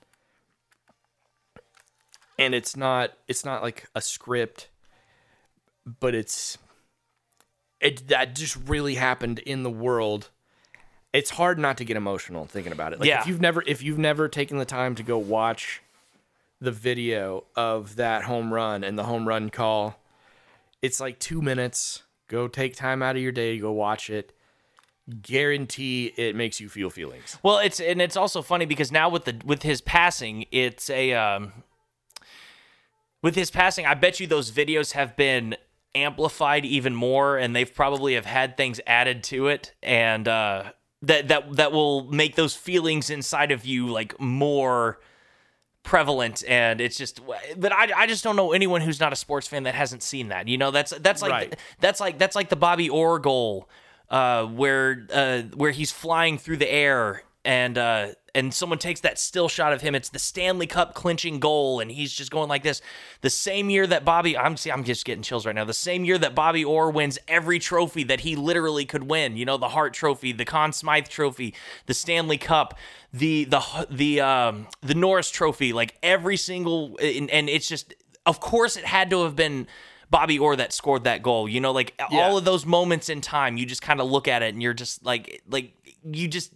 and 2.39 2.55
it's 2.55 2.76
not 2.76 3.12
it's 3.28 3.44
not 3.44 3.62
like 3.62 3.89
a 3.94 4.00
script 4.00 4.68
but 6.00 6.15
it's 6.15 6.58
it 7.81 8.08
that 8.08 8.34
just 8.34 8.57
really 8.68 8.97
happened 8.97 9.39
in 9.40 9.62
the 9.62 9.70
world 9.70 10.31
it's 11.13 11.31
hard 11.31 11.59
not 11.59 11.77
to 11.79 11.85
get 11.85 11.97
emotional 11.97 12.45
thinking 12.47 12.73
about 12.73 12.93
it 12.93 13.01
like 13.01 13.09
Yeah. 13.09 13.21
if 13.21 13.27
you've 13.27 13.41
never 13.41 13.63
if 13.67 13.83
you've 13.83 13.99
never 13.99 14.29
taken 14.29 14.59
the 14.59 14.65
time 14.65 14.95
to 14.95 15.03
go 15.03 15.19
watch 15.19 15.83
the 16.61 16.71
video 16.71 17.45
of 17.57 17.97
that 17.97 18.25
home 18.25 18.53
run 18.53 18.85
and 18.85 18.99
the 18.99 19.05
home 19.05 19.27
run 19.27 19.51
call 19.51 19.99
it's 20.83 21.01
like 21.01 21.19
2 21.19 21.41
minutes 21.43 22.03
go 22.29 22.47
take 22.49 22.77
time 22.77 23.03
out 23.03 23.17
of 23.17 23.23
your 23.23 23.33
day 23.33 23.55
to 23.55 23.61
go 23.61 23.73
watch 23.73 24.09
it 24.11 24.33
guarantee 25.23 26.13
it 26.17 26.37
makes 26.37 26.61
you 26.61 26.69
feel 26.69 26.91
feelings 26.91 27.37
Well, 27.43 27.59
it's 27.59 27.81
and 27.81 28.01
it's 28.01 28.17
also 28.17 28.43
funny 28.43 28.65
because 28.67 28.93
now 28.93 29.09
with 29.09 29.25
the 29.25 29.37
with 29.45 29.63
his 29.63 29.81
passing, 29.81 30.45
it's 30.53 30.89
a 30.89 31.13
um, 31.15 31.53
with 33.23 33.35
his 33.35 33.51
passing. 33.51 33.87
I 33.87 33.95
bet 33.95 34.21
you 34.21 34.27
those 34.29 34.53
videos 34.53 34.93
have 34.93 35.17
been 35.17 35.57
amplified 35.97 36.65
even 36.65 36.95
more, 36.95 37.37
and 37.37 37.57
they've 37.57 37.75
probably 37.75 38.15
have 38.15 38.27
had 38.27 38.57
things 38.57 38.81
added 38.87 39.25
to 39.25 39.49
it, 39.49 39.75
and 39.83 40.29
uh, 40.29 40.73
that 41.03 41.29
that 41.29 41.57
that 41.57 41.73
will 41.73 42.05
make 42.05 42.35
those 42.37 42.55
feelings 42.55 43.11
inside 43.11 43.51
of 43.53 43.65
you 43.65 43.87
like 43.89 44.20
more 44.20 44.99
prevalent 45.83 46.45
and 46.47 46.79
it's 46.81 46.99
just 46.99 47.20
but 47.57 47.73
I, 47.73 47.91
I 47.97 48.07
just 48.07 48.23
don't 48.23 48.37
know 48.37 48.53
anyone 48.53 48.83
who's 48.83 49.01
not 49.01 49.12
a 49.15 49.17
sports 49.17 49.47
fan 49.47 49.62
that 49.62 49.75
hasn't 49.75 50.03
seen 50.03 50.29
that 50.29 50.47
you 50.47 50.59
know 50.59 50.70
that's 50.70 50.91
that's 50.99 51.23
like 51.23 51.33
Right. 51.33 51.57
that's 51.81 52.01
like 52.01 52.19
that's 52.19 52.37
like 52.37 52.51
the 52.51 52.57
Bobby 52.57 52.91
Orr 52.91 53.19
goal 53.19 53.69
uh, 54.11 54.45
where 54.45 55.07
uh, 55.12 55.43
where 55.55 55.70
he's 55.70 55.91
flying 55.91 56.37
through 56.37 56.59
the 56.59 56.70
air 56.70 57.23
and 57.47 57.79
uh, 57.79 58.09
and 58.34 58.52
someone 58.55 58.78
takes 58.78 59.00
that 59.00 59.18
still 59.18 59.49
shot 59.49 59.73
of 59.73 59.81
him. 59.83 59.94
It's 59.94 60.09
the 60.09 60.18
Stanley 60.18 60.67
Cup 60.67 60.94
clinching 60.94 61.41
goal, 61.41 61.81
and 61.81 61.91
he's 61.91 62.12
just 62.12 62.31
going 62.31 62.49
like 62.49 62.62
this. 62.62 62.81
The 63.20 63.31
same 63.31 63.70
year 63.70 63.86
that 63.86 64.05
Bobby, 64.05 64.36
I'm 64.36 64.57
see, 64.57 64.70
I'm 64.70 64.84
just 64.84 65.05
getting 65.05 65.23
chills 65.23 65.47
right 65.47 65.55
now. 65.55 65.65
The 65.65 65.75
same 65.75 66.05
year 66.05 66.18
that 66.18 66.34
Bobby 66.34 66.65
Orr 66.65 66.91
wins 66.91 67.18
every 67.28 67.59
trophy 67.59 68.05
that 68.05 68.20
he 68.20 68.36
literally 68.36 68.84
could 68.84 69.05
win. 69.05 69.36
You 69.36 69.44
know, 69.44 69.57
the 69.57 69.68
Hart 69.70 69.92
Trophy, 69.94 70.33
the 70.33 70.44
Conn 70.44 70.73
Smythe 70.73 71.09
Trophy, 71.09 71.55
the 71.86 71.94
Stanley 71.94 72.39
Cup, 72.39 72.78
the 73.12 73.44
the 73.44 73.86
the 73.91 74.20
um 74.20 74.67
the 74.83 74.94
Norris 74.94 75.31
Trophy, 75.31 75.73
like 75.73 75.97
every 76.02 76.36
single, 76.36 76.97
and, 77.02 77.31
and 77.31 77.49
it's 77.49 77.68
just, 77.68 77.94
of 78.26 78.41
course, 78.41 78.76
it 78.76 78.84
had 78.84 79.10
to 79.10 79.23
have 79.25 79.36
been. 79.36 79.67
Bobby 80.10 80.41
Orr 80.41 80.57
that 80.57 80.73
scored 80.73 81.05
that 81.05 81.23
goal. 81.23 81.49
You 81.49 81.60
know, 81.60 81.70
like 81.70 81.94
Yeah. 82.10 82.23
all 82.23 82.36
of 82.36 82.44
those 82.44 82.67
moments 82.67 83.09
in 83.09 83.20
time, 83.20 83.57
you 83.57 83.65
just 83.65 83.81
kind 83.81 84.00
of 84.00 84.10
look 84.10 84.26
at 84.26 84.42
it 84.42 84.52
and 84.52 84.60
you're 84.60 84.75
just 84.75 85.05
like, 85.05 85.41
like 85.49 85.73
you 86.05 86.26
just, 86.26 86.50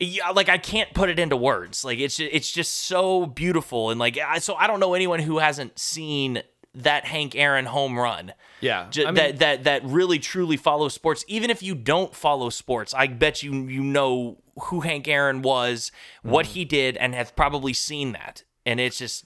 yeah, 0.00 0.30
like 0.30 0.48
I 0.48 0.58
can't 0.58 0.92
put 0.94 1.08
it 1.08 1.18
into 1.18 1.36
words. 1.36 1.84
Like 1.84 1.98
it's 1.98 2.16
ju- 2.16 2.28
it's 2.30 2.50
just 2.50 2.74
so 2.74 3.26
beautiful 3.26 3.90
and 3.90 3.98
like 3.98 4.16
I, 4.18 4.38
so 4.38 4.54
I 4.54 4.66
don't 4.66 4.80
know 4.80 4.94
anyone 4.94 5.20
who 5.20 5.38
hasn't 5.38 5.78
seen 5.78 6.42
that 6.74 7.04
Hank 7.06 7.34
Aaron 7.34 7.64
home 7.66 7.98
run. 7.98 8.32
yeah 8.60 8.86
Ju- 8.90 9.02
I 9.02 9.06
mean, 9.06 9.14
that 9.16 9.38
that 9.40 9.64
that 9.64 9.84
really 9.84 10.18
truly 10.18 10.56
follows 10.56 10.94
sports. 10.94 11.24
Even 11.26 11.50
if 11.50 11.62
you 11.62 11.74
don't 11.74 12.14
follow 12.14 12.50
sports, 12.50 12.94
I 12.94 13.06
bet 13.08 13.42
you 13.42 13.52
you 13.66 13.82
know 13.82 14.38
who 14.64 14.80
Hank 14.80 15.08
Aaron 15.08 15.42
was, 15.42 15.90
what 16.22 16.46
Mm-hmm. 16.46 16.54
he 16.54 16.64
did, 16.64 16.96
and 16.96 17.14
have 17.14 17.34
probably 17.34 17.72
seen 17.72 18.12
that. 18.12 18.44
And 18.66 18.78
it's 18.80 18.98
just 18.98 19.24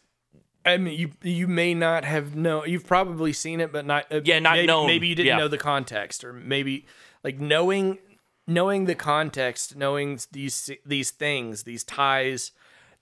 I 0.64 0.76
mean, 0.76 0.98
you 0.98 1.10
you 1.22 1.48
may 1.48 1.74
not 1.74 2.04
have 2.04 2.36
know. 2.36 2.64
You've 2.64 2.86
probably 2.86 3.32
seen 3.32 3.60
it, 3.60 3.72
but 3.72 3.84
not. 3.84 4.06
Uh, 4.12 4.20
Yeah, 4.24 4.38
not 4.38 4.54
maybe, 4.54 4.66
known. 4.68 4.86
Maybe 4.86 5.08
you 5.08 5.14
didn't 5.16 5.26
Yeah. 5.26 5.38
know 5.38 5.48
the 5.48 5.58
context, 5.58 6.22
or 6.24 6.32
maybe 6.32 6.86
like 7.24 7.40
knowing 7.40 7.98
knowing 8.46 8.84
the 8.86 8.94
context, 8.94 9.76
knowing 9.76 10.18
these 10.32 10.70
these 10.84 11.10
things, 11.10 11.62
these 11.62 11.84
ties, 11.84 12.52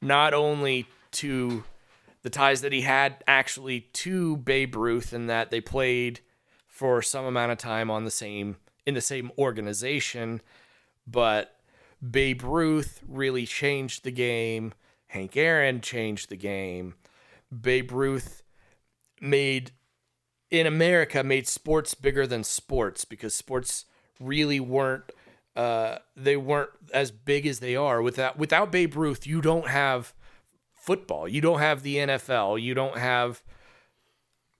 not 0.00 0.34
only 0.34 0.86
to 1.12 1.64
the 2.22 2.30
ties 2.30 2.60
that 2.60 2.72
he 2.72 2.82
had 2.82 3.22
actually 3.26 3.80
to 3.80 4.36
Babe 4.36 4.76
Ruth, 4.76 5.12
and 5.12 5.28
that 5.28 5.50
they 5.50 5.60
played 5.60 6.20
for 6.68 7.02
some 7.02 7.24
amount 7.24 7.52
of 7.52 7.58
time 7.58 7.90
on 7.90 8.04
the 8.04 8.10
same 8.10 8.56
in 8.86 8.94
the 8.94 9.00
same 9.00 9.30
organization, 9.38 10.40
but 11.06 11.56
Babe 12.08 12.42
Ruth 12.42 13.00
really 13.06 13.46
changed 13.46 14.04
the 14.04 14.10
game. 14.10 14.72
Hank 15.08 15.36
Aaron 15.36 15.80
changed 15.80 16.28
the 16.28 16.36
game. 16.36 16.94
Babe 17.50 17.92
Ruth 17.92 18.42
made 19.20 19.72
in 20.50 20.66
America 20.66 21.22
made 21.22 21.46
sports 21.46 21.94
bigger 21.94 22.26
than 22.26 22.42
sports 22.42 23.04
because 23.04 23.34
sports 23.34 23.84
really 24.18 24.60
weren't 24.60 25.12
uh, 25.56 25.98
they 26.16 26.36
weren't 26.36 26.70
as 26.92 27.10
big 27.10 27.46
as 27.46 27.60
they 27.60 27.76
are. 27.76 28.02
Without 28.02 28.38
without 28.38 28.72
Babe 28.72 28.96
Ruth 28.96 29.26
you 29.26 29.40
don't 29.40 29.68
have 29.68 30.14
football. 30.72 31.28
You 31.28 31.40
don't 31.40 31.60
have 31.60 31.82
the 31.82 31.96
NFL 31.96 32.60
you 32.62 32.74
don't 32.74 32.98
have 32.98 33.42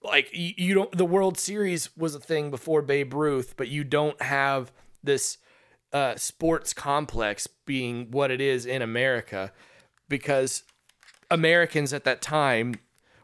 like 0.03 0.29
you, 0.33 0.53
you 0.57 0.73
don't 0.73 0.91
the 0.97 1.05
World 1.05 1.37
Series 1.37 1.95
was 1.95 2.15
a 2.15 2.19
thing 2.19 2.51
before 2.51 2.81
Babe 2.81 3.13
Ruth 3.13 3.55
but 3.57 3.67
you 3.67 3.83
don't 3.83 4.21
have 4.21 4.71
this 5.03 5.37
uh, 5.93 6.15
sports 6.15 6.73
complex 6.73 7.47
being 7.65 8.11
what 8.11 8.31
it 8.31 8.39
is 8.39 8.65
in 8.65 8.81
America 8.81 9.51
because 10.07 10.63
Americans 11.29 11.93
at 11.93 12.03
that 12.03 12.21
time 12.21 12.75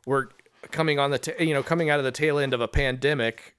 were 0.06 0.30
coming 0.72 1.00
on 1.00 1.12
the 1.12 1.20
ta- 1.20 1.44
you 1.44 1.54
know 1.54 1.64
coming 1.64 1.90
out 1.90 2.00
of 2.00 2.06
the 2.06 2.12
tail 2.12 2.40
end 2.40 2.54
of 2.54 2.62
a 2.62 2.68
pandemic 2.68 3.56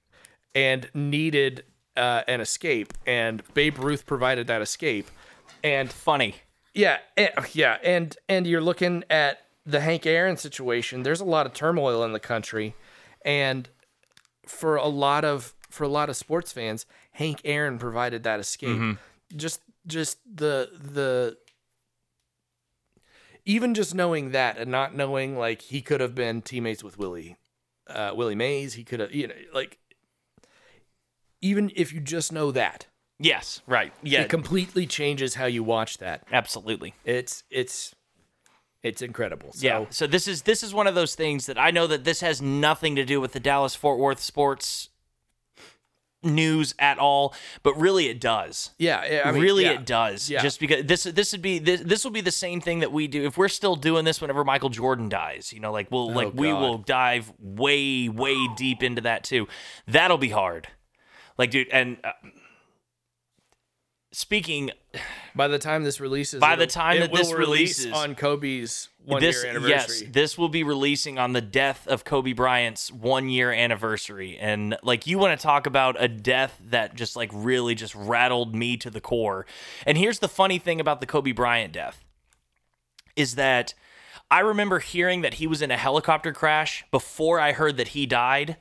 and 0.53 0.89
needed 0.93 1.63
uh, 1.99 2.23
an 2.27 2.41
escape 2.41 2.93
and 3.05 3.43
Babe 3.53 3.77
Ruth 3.77 4.05
provided 4.05 4.47
that 4.47 4.61
escape. 4.61 5.09
And 5.63 5.91
funny. 5.91 6.35
yeah 6.73 6.99
eh, 7.17 7.29
yeah 7.53 7.77
and 7.83 8.15
and 8.29 8.47
you're 8.47 8.61
looking 8.61 9.03
at 9.09 9.41
the 9.65 9.81
Hank 9.81 10.05
Aaron 10.05 10.37
situation. 10.37 11.03
There's 11.03 11.19
a 11.19 11.25
lot 11.25 11.45
of 11.45 11.53
turmoil 11.53 12.03
in 12.03 12.13
the 12.13 12.19
country 12.19 12.75
and 13.25 13.67
for 14.47 14.77
a 14.77 14.87
lot 14.87 15.25
of 15.25 15.53
for 15.69 15.83
a 15.83 15.89
lot 15.89 16.09
of 16.09 16.15
sports 16.15 16.51
fans 16.51 16.85
Hank 17.11 17.41
Aaron 17.43 17.77
provided 17.77 18.23
that 18.23 18.39
escape. 18.39 18.97
Just 19.35 19.61
just 19.85 20.17
the 20.25 20.69
the 20.73 21.37
even 23.45 23.73
just 23.73 23.93
knowing 23.93 24.31
that 24.31 24.57
and 24.57 24.71
not 24.71 24.95
knowing 24.95 25.37
like 25.37 25.61
he 25.63 25.81
could 25.81 25.99
have 25.99 26.15
been 26.15 26.41
teammates 26.41 26.83
with 26.83 26.97
Willie 26.97 27.37
uh 27.87 28.11
Willie 28.15 28.35
Mays 28.35 28.73
he 28.75 28.83
could 28.83 28.99
have 28.99 29.13
you 29.13 29.27
know 29.27 29.33
like 29.53 29.79
even 31.41 31.71
if 31.75 31.93
you 31.93 31.99
just 31.99 32.31
know 32.31 32.51
that 32.51 32.87
Yes, 33.21 33.61
right. 33.67 33.91
Yeah, 34.01 34.21
it 34.21 34.29
completely 34.29 34.87
changes 34.87 35.35
how 35.35 35.45
you 35.45 35.61
watch 35.61 35.97
that 35.97 36.25
absolutely. 36.31 36.93
it's 37.03 37.43
it's 37.49 37.93
it's 38.81 39.01
incredible 39.01 39.51
so 39.51 39.67
Yeah. 39.67 39.85
So 39.89 40.07
this 40.07 40.27
is 40.27 40.43
this 40.43 40.63
is 40.63 40.73
one 40.73 40.87
of 40.87 40.95
those 40.95 41.15
things 41.15 41.45
that 41.47 41.57
I 41.59 41.71
know 41.71 41.85
that 41.87 42.05
this 42.05 42.21
has 42.21 42.41
nothing 42.41 42.95
to 42.95 43.03
do 43.03 43.19
with 43.19 43.33
the 43.33 43.39
Dallas 43.41 43.75
Fort 43.75 43.99
Worth 43.99 44.21
sports 44.21 44.89
news 46.23 46.75
at 46.79 46.97
all, 46.97 47.33
but 47.63 47.73
really 47.79 48.07
it 48.07 48.19
does. 48.19 48.71
yeah, 48.77 49.23
I 49.25 49.31
mean, 49.31 49.41
really 49.41 49.63
yeah. 49.63 49.73
it 49.73 49.85
does. 49.85 50.29
Yeah. 50.29 50.41
Just 50.41 50.59
because 50.59 50.85
this 50.85 51.03
this 51.03 51.31
would 51.31 51.41
be 51.41 51.59
this 51.59 51.81
this 51.81 52.03
will 52.03 52.11
be 52.11 52.21
the 52.21 52.31
same 52.31 52.61
thing 52.61 52.79
that 52.79 52.91
we 52.91 53.07
do 53.07 53.25
if 53.25 53.37
we're 53.37 53.47
still 53.49 53.75
doing 53.75 54.05
this 54.05 54.21
whenever 54.21 54.43
Michael 54.43 54.69
Jordan 54.69 55.09
dies. 55.09 55.51
You 55.51 55.59
know, 55.59 55.71
like 55.71 55.91
we'll 55.91 56.09
oh, 56.11 56.13
like 56.13 56.33
we 56.33 56.51
Oh, 56.51 56.59
will 56.59 56.77
dive 56.77 57.33
way 57.37 58.07
way 58.07 58.47
deep 58.55 58.81
into 58.81 59.01
that 59.01 59.23
too. 59.23 59.47
That'll 59.87 60.17
be 60.17 60.29
hard. 60.29 60.69
Like 61.39 61.51
dude, 61.51 61.69
and 61.69 61.97
uh, 62.03 62.11
speaking 64.11 64.71
by 65.33 65.47
the 65.47 65.57
time 65.57 65.85
this 65.85 66.01
releases 66.01 66.41
By 66.41 66.57
the 66.57 66.67
time 66.67 66.97
it 66.97 66.99
that 66.99 67.13
this 67.13 67.31
releases- 67.31 67.93
on 67.93 68.13
Kobe's 68.13 68.89
one 69.05 69.21
this 69.21 69.43
year 69.43 69.65
yes 69.65 70.03
this 70.11 70.37
will 70.37 70.49
be 70.49 70.63
releasing 70.63 71.17
on 71.17 71.31
the 71.31 71.41
death 71.41 71.87
of 71.87 72.03
kobe 72.03 72.33
bryant's 72.33 72.91
one 72.91 73.29
year 73.29 73.53
anniversary. 73.53 74.37
And 74.37 74.77
like 74.83 75.07
you 75.07 75.17
want 75.17 75.39
to 75.39 75.41
talk 75.41 75.65
about 75.65 75.95
a 75.97 76.09
death 76.09 76.59
that 76.69 76.95
just 76.95 77.15
like 77.15 77.29
really 77.33 77.73
just 77.73 77.95
rattled 77.95 78.53
me 78.53 78.75
to 78.75 78.89
the 78.89 78.99
core. 78.99 79.45
And 79.87 79.97
here's 79.97 80.19
the 80.19 80.27
funny 80.27 80.59
thing 80.59 80.81
about 80.81 80.99
the 80.99 81.07
kobe 81.07 81.31
bryant 81.31 81.71
death 81.71 82.03
is 83.15 83.35
that 83.35 83.73
i 84.29 84.41
remember 84.41 84.79
hearing 84.79 85.21
that 85.21 85.35
he 85.35 85.47
was 85.47 85.61
in 85.61 85.71
a 85.71 85.77
helicopter 85.77 86.33
crash 86.33 86.83
before 86.91 87.39
i 87.39 87.53
heard 87.53 87.77
that 87.77 87.89
he 87.89 88.05
died 88.05 88.57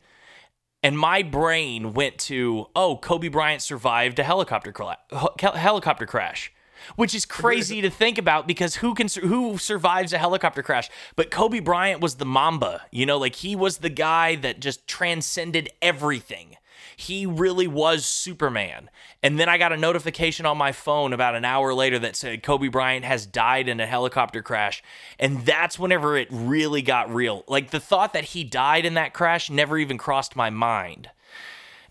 and 0.82 0.98
my 0.98 1.22
brain 1.22 1.92
went 1.94 2.18
to 2.18 2.66
oh 2.74 2.96
kobe 2.96 3.28
bryant 3.28 3.62
survived 3.62 4.18
a 4.18 4.24
helicopter 4.24 4.72
cla- 4.72 4.98
helicopter 5.38 6.06
crash 6.06 6.52
which 6.96 7.14
is 7.14 7.26
crazy 7.26 7.80
to 7.80 7.90
think 7.90 8.18
about 8.18 8.46
because 8.46 8.76
who 8.76 8.94
can 8.94 9.08
who 9.08 9.58
survives 9.58 10.12
a 10.12 10.18
helicopter 10.18 10.62
crash? 10.62 10.88
But 11.16 11.30
kobe 11.30 11.60
bryant 11.60 12.00
was 12.00 12.16
the 12.16 12.24
mamba 12.24 12.82
you 12.90 13.06
know 13.06 13.18
like 13.18 13.36
he 13.36 13.56
was 13.56 13.78
the 13.78 13.90
guy 13.90 14.36
that 14.36 14.60
just 14.60 14.86
transcended 14.86 15.70
everything 15.82 16.56
he 17.00 17.26
really 17.26 17.68
was 17.68 18.04
Superman. 18.04 18.90
And 19.22 19.38
then 19.38 19.48
I 19.48 19.56
got 19.56 19.72
a 19.72 19.76
notification 19.76 20.46
on 20.46 20.58
my 20.58 20.72
phone 20.72 21.12
about 21.12 21.36
an 21.36 21.44
hour 21.44 21.72
later 21.72 21.96
that 22.00 22.16
said 22.16 22.42
Kobe 22.42 22.66
Bryant 22.66 23.04
has 23.04 23.24
died 23.24 23.68
in 23.68 23.78
a 23.78 23.86
helicopter 23.86 24.42
crash. 24.42 24.82
And 25.16 25.46
that's 25.46 25.78
whenever 25.78 26.16
it 26.16 26.26
really 26.32 26.82
got 26.82 27.14
real. 27.14 27.44
Like 27.46 27.70
the 27.70 27.78
thought 27.78 28.14
that 28.14 28.24
he 28.24 28.42
died 28.42 28.84
in 28.84 28.94
that 28.94 29.14
crash 29.14 29.48
never 29.48 29.78
even 29.78 29.96
crossed 29.96 30.34
my 30.34 30.50
mind. 30.50 31.08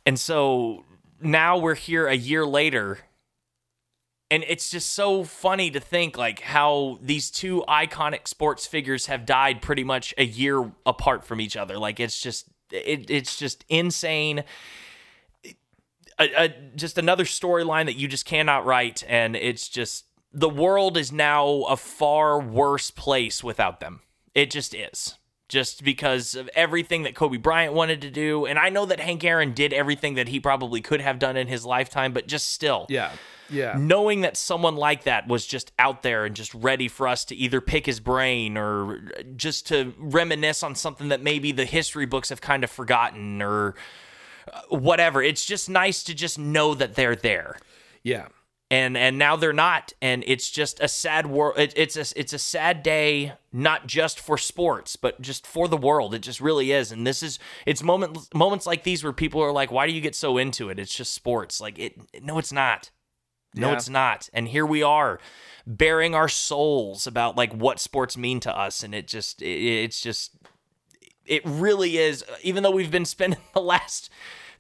And 0.06 0.20
so 0.20 0.84
now 1.22 1.58
we're 1.58 1.76
here 1.76 2.08
a 2.08 2.14
year 2.16 2.46
later 2.46 3.00
and 4.30 4.44
it's 4.46 4.70
just 4.70 4.92
so 4.92 5.24
funny 5.24 5.72
to 5.72 5.80
think 5.80 6.18
like 6.18 6.42
how 6.42 7.00
these 7.02 7.32
two 7.32 7.64
iconic 7.70 8.28
sports 8.28 8.68
figures 8.68 9.06
have 9.06 9.26
died 9.26 9.62
pretty 9.62 9.86
much 9.86 10.14
a 10.18 10.26
year 10.26 10.70
apart 10.86 11.24
from 11.24 11.40
each 11.40 11.56
other 11.56 11.78
like 11.80 12.00
it's 12.00 12.22
just 12.22 12.50
it, 12.72 13.10
it's 13.10 13.38
just 13.38 13.64
insane 13.70 14.44
a, 16.20 16.46
a, 16.46 16.50
just 16.76 16.98
another 16.98 17.24
storyline 17.26 17.86
that 17.86 17.96
you 17.96 18.08
just 18.08 18.26
cannot 18.26 18.66
write 18.66 19.04
and 19.08 19.36
it's 19.36 19.70
just 19.70 20.06
the 20.34 20.50
world 20.50 20.98
is 20.98 21.12
now 21.12 21.64
a 21.64 21.78
far 21.78 22.40
worse 22.40 22.92
place 22.92 23.44
without 23.44 23.80
them 23.80 24.02
it 24.36 24.52
just 24.52 24.74
is 24.76 25.18
just 25.48 25.84
because 25.84 26.36
of 26.36 26.50
everything 26.56 27.04
that 27.04 27.16
Kobe 27.16 27.38
Bryant 27.38 27.74
wanted 27.74 28.02
to 28.02 28.12
do 28.12 28.46
and 28.46 28.60
I 28.60 28.70
know 28.70 28.86
that 28.86 29.00
Hank 29.00 29.24
Aaron 29.24 29.54
did 29.54 29.72
everything 29.74 30.16
that 30.16 30.28
he 30.28 30.40
probably 30.40 30.82
could 30.82 31.00
have 31.02 31.20
done 31.20 31.38
in 31.38 31.48
his 31.48 31.66
lifetime 31.66 32.14
but 32.14 32.28
just 32.28 32.50
still 32.52 32.86
Yeah. 32.90 33.12
Yeah. 33.50 33.76
knowing 33.80 34.22
that 34.22 34.36
someone 34.36 34.76
like 34.76 35.04
that 35.04 35.26
was 35.30 35.46
just 35.46 35.72
out 35.80 36.04
there 36.04 36.26
and 36.26 36.36
just 36.36 36.54
ready 36.54 36.90
for 36.90 37.08
us 37.08 37.24
to 37.26 37.36
either 37.36 37.62
pick 37.62 37.86
his 37.86 38.02
brain 38.02 38.58
or 38.58 39.00
just 39.38 39.68
to 39.68 39.94
reminisce 39.98 40.64
on 40.64 40.76
something 40.76 41.08
that 41.08 41.22
maybe 41.22 41.54
the 41.54 41.64
history 41.64 42.06
books 42.06 42.28
have 42.28 42.42
kind 42.42 42.66
of 42.66 42.70
forgotten 42.70 43.42
or 43.42 43.76
whatever. 44.70 45.22
It's 45.22 45.46
just 45.46 45.70
nice 45.70 46.04
to 46.04 46.14
just 46.14 46.38
know 46.40 46.74
that 46.74 46.96
they're 46.96 47.16
there. 47.16 47.58
Yeah. 48.04 48.28
and 48.70 48.98
and 48.98 49.18
now 49.18 49.36
they're 49.36 49.54
not. 49.54 49.94
And 50.02 50.24
it's 50.28 50.50
just 50.52 50.80
a 50.82 50.88
sad 50.88 51.26
world 51.28 51.58
it, 51.58 51.74
it's 51.76 51.96
a 51.98 52.06
it's 52.20 52.34
a 52.34 52.40
sad 52.40 52.84
day 52.84 53.34
not 53.54 53.88
just 53.88 54.20
for 54.20 54.38
sports 54.38 54.96
but 54.98 55.22
just 55.22 55.48
for 55.48 55.68
the 55.68 55.78
world. 55.78 56.14
It 56.14 56.20
just 56.20 56.42
really 56.42 56.72
is. 56.72 56.92
And 56.92 57.06
this 57.08 57.24
is 57.24 57.40
it's 57.66 57.82
moment 57.84 58.34
moments 58.34 58.66
like 58.66 58.84
these 58.84 59.04
where 59.04 59.14
people 59.14 59.42
are 59.42 59.52
like 59.54 59.72
why 59.72 59.88
do 59.88 59.94
you 59.94 60.02
get 60.02 60.16
so 60.16 60.38
into 60.38 60.70
it? 60.70 60.80
It's 60.80 60.94
just 60.96 61.14
sports. 61.14 61.60
Like 61.62 61.80
it 61.80 61.98
no 62.24 62.38
it's 62.38 62.52
not. 62.52 62.92
No 63.56 63.70
Yeah. 63.70 63.76
it's 63.76 63.90
not. 63.90 64.30
And 64.34 64.48
here 64.50 64.66
we 64.66 64.84
are 64.84 65.20
bearing 65.66 66.14
our 66.16 66.30
souls 66.30 67.08
about 67.08 67.36
like 67.36 67.54
what 67.54 67.80
sports 67.80 68.16
mean 68.18 68.40
to 68.42 68.58
us. 68.58 68.84
And 68.84 68.94
it 68.96 69.08
just 69.08 69.42
it, 69.42 69.84
it's 69.84 70.02
just 70.02 70.32
it 71.28 71.42
really 71.46 71.98
is 71.98 72.24
even 72.44 72.64
though 72.64 72.72
we've 72.72 72.92
been 72.92 73.06
spending 73.06 73.40
the 73.54 73.62
last 73.62 74.10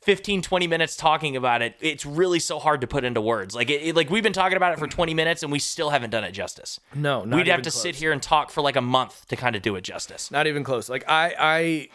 15 0.01 0.41
20 0.41 0.67
minutes 0.67 0.95
talking 0.95 1.35
about 1.35 1.61
it 1.61 1.75
it's 1.81 2.05
really 2.05 2.39
so 2.39 2.59
hard 2.59 2.79
to 2.81 2.87
put 2.87 3.03
into 3.03 3.19
words 3.19 3.55
like 3.55 3.69
it, 3.69 3.81
it- 3.81 3.95
like 3.95 4.09
we've 4.09 4.23
been 4.23 4.31
talking 4.33 4.55
about 4.55 4.71
it 4.71 4.79
for 4.79 4.87
20 4.87 5.13
minutes 5.13 5.43
and 5.43 5.51
we 5.51 5.59
still 5.59 5.89
haven't 5.89 6.11
done 6.11 6.23
it 6.23 6.31
justice 6.31 6.79
No, 6.95 7.25
not 7.25 7.35
we'd 7.35 7.47
have 7.47 7.61
to 7.63 7.71
close. 7.71 7.81
sit 7.81 7.95
here 7.95 8.11
and 8.11 8.21
talk 8.21 8.51
for 8.51 8.61
like 8.61 8.75
a 8.75 8.81
month 8.81 9.27
to 9.27 9.35
kind 9.35 9.55
of 9.55 9.61
do 9.61 9.75
it 9.75 9.81
justice 9.83 10.31
Not 10.31 10.47
even 10.47 10.63
close. 10.63 10.87
Like 10.87 11.03
I, 11.09 11.33
I, 11.37 11.89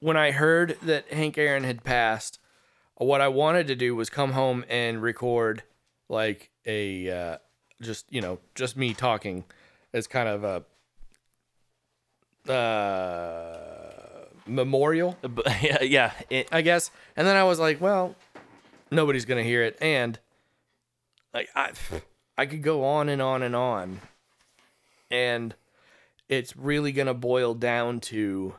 when 0.00 0.16
I 0.18 0.32
heard 0.32 0.76
that 0.82 1.10
Hank 1.12 1.38
Aaron 1.38 1.64
had 1.64 1.82
passed, 1.84 2.38
what 2.96 3.20
I 3.22 3.28
wanted 3.28 3.68
to 3.68 3.76
do 3.76 3.94
was 3.96 4.10
come 4.10 4.32
home 4.32 4.64
and 4.68 5.00
record 5.00 5.62
like 6.10 6.50
a, 6.66 7.08
uh, 7.10 7.38
just 7.80 8.12
you 8.12 8.20
know, 8.20 8.38
just 8.54 8.76
me 8.76 8.92
talking 8.92 9.44
as 9.94 10.06
kind 10.06 10.28
of 10.28 10.44
a 10.44 10.64
uh, 12.52 13.73
memorial, 14.46 15.16
yeah, 15.62 15.82
yeah 15.82 16.12
it, 16.30 16.48
I 16.52 16.62
guess. 16.62 16.90
And 17.16 17.26
then 17.26 17.36
I 17.36 17.44
was 17.44 17.58
like, 17.58 17.80
well, 17.80 18.14
nobody's 18.90 19.24
gonna 19.24 19.42
hear 19.42 19.62
it, 19.62 19.78
and 19.80 20.18
like 21.32 21.48
I, 21.54 21.72
I 22.38 22.46
could 22.46 22.62
go 22.62 22.84
on 22.84 23.08
and 23.08 23.22
on 23.22 23.42
and 23.42 23.56
on, 23.56 24.00
and 25.10 25.54
it's 26.28 26.56
really 26.56 26.92
gonna 26.92 27.14
boil 27.14 27.54
down 27.54 28.00
to 28.00 28.54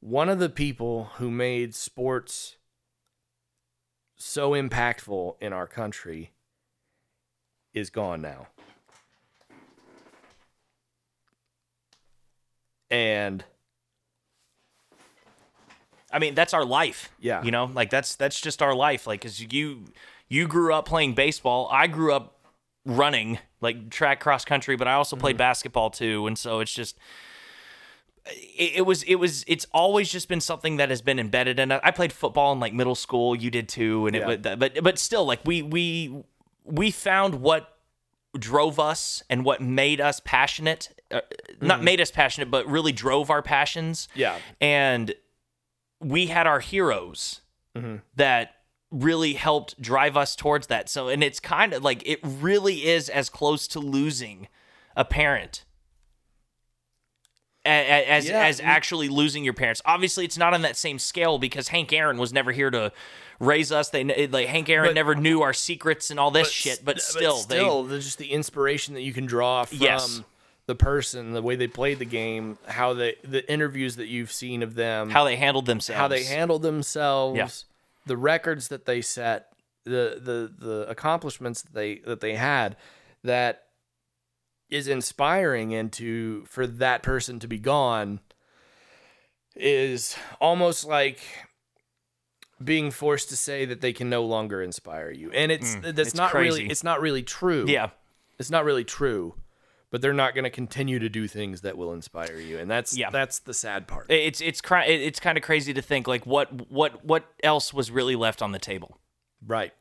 one 0.00 0.28
of 0.28 0.38
the 0.38 0.48
people 0.48 1.10
who 1.16 1.30
made 1.30 1.74
sports 1.74 2.56
so 4.16 4.52
impactful 4.52 5.36
in 5.40 5.52
our 5.52 5.66
country 5.66 6.32
is 7.72 7.90
gone 7.90 8.20
now. 8.20 8.48
And 12.90 13.44
I 16.12 16.18
mean, 16.18 16.34
that's 16.34 16.52
our 16.54 16.64
life. 16.64 17.10
Yeah. 17.20 17.42
You 17.42 17.50
know, 17.50 17.66
like 17.72 17.90
that's 17.90 18.16
that's 18.16 18.40
just 18.40 18.62
our 18.62 18.74
life. 18.74 19.06
Like, 19.06 19.20
cause 19.22 19.40
you 19.40 19.84
you 20.28 20.46
grew 20.48 20.72
up 20.74 20.86
playing 20.86 21.14
baseball. 21.14 21.68
I 21.70 21.86
grew 21.86 22.12
up 22.12 22.36
running, 22.86 23.38
like 23.60 23.90
track 23.90 24.20
cross 24.20 24.44
country, 24.44 24.76
but 24.76 24.88
I 24.88 24.94
also 24.94 25.16
Mm-hmm. 25.16 25.20
played 25.22 25.36
basketball 25.36 25.90
too. 25.90 26.26
And 26.26 26.38
so 26.38 26.60
it's 26.60 26.72
just 26.74 26.98
it, 28.26 28.72
it 28.76 28.86
was 28.86 29.02
it 29.04 29.16
was 29.16 29.44
it's 29.46 29.66
always 29.72 30.10
just 30.10 30.28
been 30.28 30.40
something 30.40 30.76
that 30.76 30.90
has 30.90 31.02
been 31.02 31.18
embedded 31.18 31.58
in 31.58 31.72
it. 31.72 31.80
I 31.82 31.90
played 31.90 32.12
football 32.12 32.52
in 32.52 32.60
like 32.60 32.72
middle 32.74 32.94
school. 32.94 33.34
You 33.34 33.50
did 33.50 33.68
too, 33.68 34.06
and 34.06 34.16
Yeah. 34.16 34.28
it 34.30 34.42
but 34.42 34.58
but 34.58 34.82
but 34.84 34.98
still 34.98 35.24
like 35.24 35.40
we 35.44 35.62
we 35.62 36.22
we 36.64 36.90
found 36.90 37.36
what 37.36 37.76
drove 38.38 38.78
us 38.78 39.22
and 39.30 39.44
what 39.44 39.60
made 39.60 40.00
us 40.00 40.20
passionate. 40.24 40.90
Uh, 41.10 41.20
Not 41.60 41.82
made 41.82 42.00
us 42.00 42.10
passionate, 42.12 42.50
but 42.50 42.66
really 42.68 42.92
drove 42.92 43.30
our 43.30 43.42
passions 43.42 44.06
Mm-hmm. 44.12 44.20
yeah, 44.20 44.38
and 44.60 45.14
we 46.00 46.26
had 46.26 46.46
our 46.46 46.60
heroes 46.60 47.40
mm-hmm. 47.76 47.96
that 48.16 48.56
really 48.90 49.34
helped 49.34 49.80
drive 49.80 50.16
us 50.16 50.34
towards 50.34 50.66
that. 50.68 50.88
So, 50.88 51.08
and 51.08 51.22
it's 51.22 51.40
kind 51.40 51.72
of 51.72 51.84
like 51.84 52.02
it 52.06 52.18
really 52.22 52.86
is 52.86 53.08
as 53.08 53.28
close 53.28 53.68
to 53.68 53.78
losing 53.78 54.48
a 54.96 55.04
parent 55.04 55.64
as 57.64 58.28
Yeah. 58.28 58.44
as 58.44 58.60
actually 58.60 59.08
losing 59.08 59.44
your 59.44 59.52
parents. 59.52 59.82
Obviously, 59.84 60.24
it's 60.24 60.38
not 60.38 60.54
on 60.54 60.62
that 60.62 60.76
same 60.76 60.98
scale 60.98 61.38
because 61.38 61.68
Hank 61.68 61.92
Aaron 61.92 62.18
was 62.18 62.32
never 62.32 62.52
here 62.52 62.70
to 62.70 62.90
raise 63.38 63.70
us. 63.70 63.90
They 63.90 64.04
like 64.28 64.48
Hank 64.48 64.68
Aaron 64.68 64.88
But- 64.88 64.94
never 64.94 65.14
knew 65.14 65.42
our 65.42 65.52
secrets 65.52 66.10
and 66.10 66.18
all 66.18 66.30
this 66.30 66.50
shit. 66.50 66.84
But 66.84 67.00
still, 67.00 67.36
still, 67.36 67.84
there's 67.84 68.04
just 68.04 68.18
the 68.18 68.32
inspiration 68.32 68.94
that 68.94 69.02
you 69.02 69.12
can 69.12 69.26
draw 69.26 69.64
from 69.64 69.78
Yes. 69.78 70.22
The 70.66 70.74
person, 70.74 71.32
the 71.32 71.42
way 71.42 71.56
they 71.56 71.66
played 71.66 71.98
the 71.98 72.04
game, 72.04 72.58
how 72.66 72.94
they, 72.94 73.16
the 73.24 73.50
interviews 73.50 73.96
that 73.96 74.06
you've 74.06 74.30
seen 74.32 74.62
of 74.62 74.74
them, 74.74 75.10
how 75.10 75.24
they 75.24 75.36
handled 75.36 75.66
themselves. 75.66 75.98
how 75.98 76.08
they 76.08 76.22
handled 76.24 76.62
themselves, 76.62 77.36
Yeah. 77.36 77.48
the 78.06 78.16
records 78.16 78.68
that 78.68 78.86
they 78.86 79.00
set, 79.00 79.52
the 79.84 80.20
the 80.22 80.52
the 80.66 80.86
accomplishments 80.88 81.62
that 81.62 81.72
they 81.74 81.96
that 82.06 82.20
they 82.20 82.34
had, 82.36 82.76
that 83.24 83.64
is 84.68 84.86
inspiring 84.86 85.74
and 85.74 85.92
to 85.94 86.44
for 86.46 86.66
that 86.66 87.02
person 87.02 87.40
to 87.40 87.48
be 87.48 87.58
gone 87.58 88.20
is 89.56 90.16
almost 90.40 90.84
like 90.86 91.20
being 92.62 92.90
forced 92.90 93.30
to 93.30 93.36
say 93.36 93.64
that 93.64 93.80
they 93.80 93.92
can 93.92 94.08
no 94.10 94.24
longer 94.24 94.62
inspire 94.62 95.10
you. 95.10 95.30
And 95.32 95.50
it's 95.50 95.74
that's 95.76 95.86
Mm, 95.86 95.98
it's 95.98 96.14
not 96.14 96.34
really 96.34 96.66
it's 96.68 96.84
not 96.84 97.00
really 97.00 97.22
true. 97.22 97.64
Yeah. 97.66 97.90
it's 98.38 98.50
not 98.50 98.64
really 98.64 98.84
true 98.84 99.34
but 99.90 100.00
they're 100.00 100.12
not 100.12 100.34
going 100.34 100.44
to 100.44 100.50
continue 100.50 100.98
to 100.98 101.08
do 101.08 101.26
things 101.28 101.60
that 101.62 101.76
will 101.76 101.92
inspire 101.92 102.36
you 102.38 102.58
and 102.58 102.70
that's 102.70 102.96
Yeah. 102.96 103.10
that's 103.10 103.40
the 103.40 103.54
sad 103.54 103.86
part 103.86 104.06
It's 104.10 104.40
it's 104.40 104.60
it's 104.64 105.20
kind 105.20 105.36
of 105.38 105.42
crazy 105.44 105.72
to 105.74 105.82
think 105.82 106.06
like 106.08 106.26
what 106.26 106.70
what 106.70 107.04
what 107.04 107.24
else 107.42 107.72
was 107.74 107.90
really 107.90 108.16
left 108.16 108.40
on 108.42 108.52
the 108.52 108.58
table. 108.58 108.98
right 109.46 109.72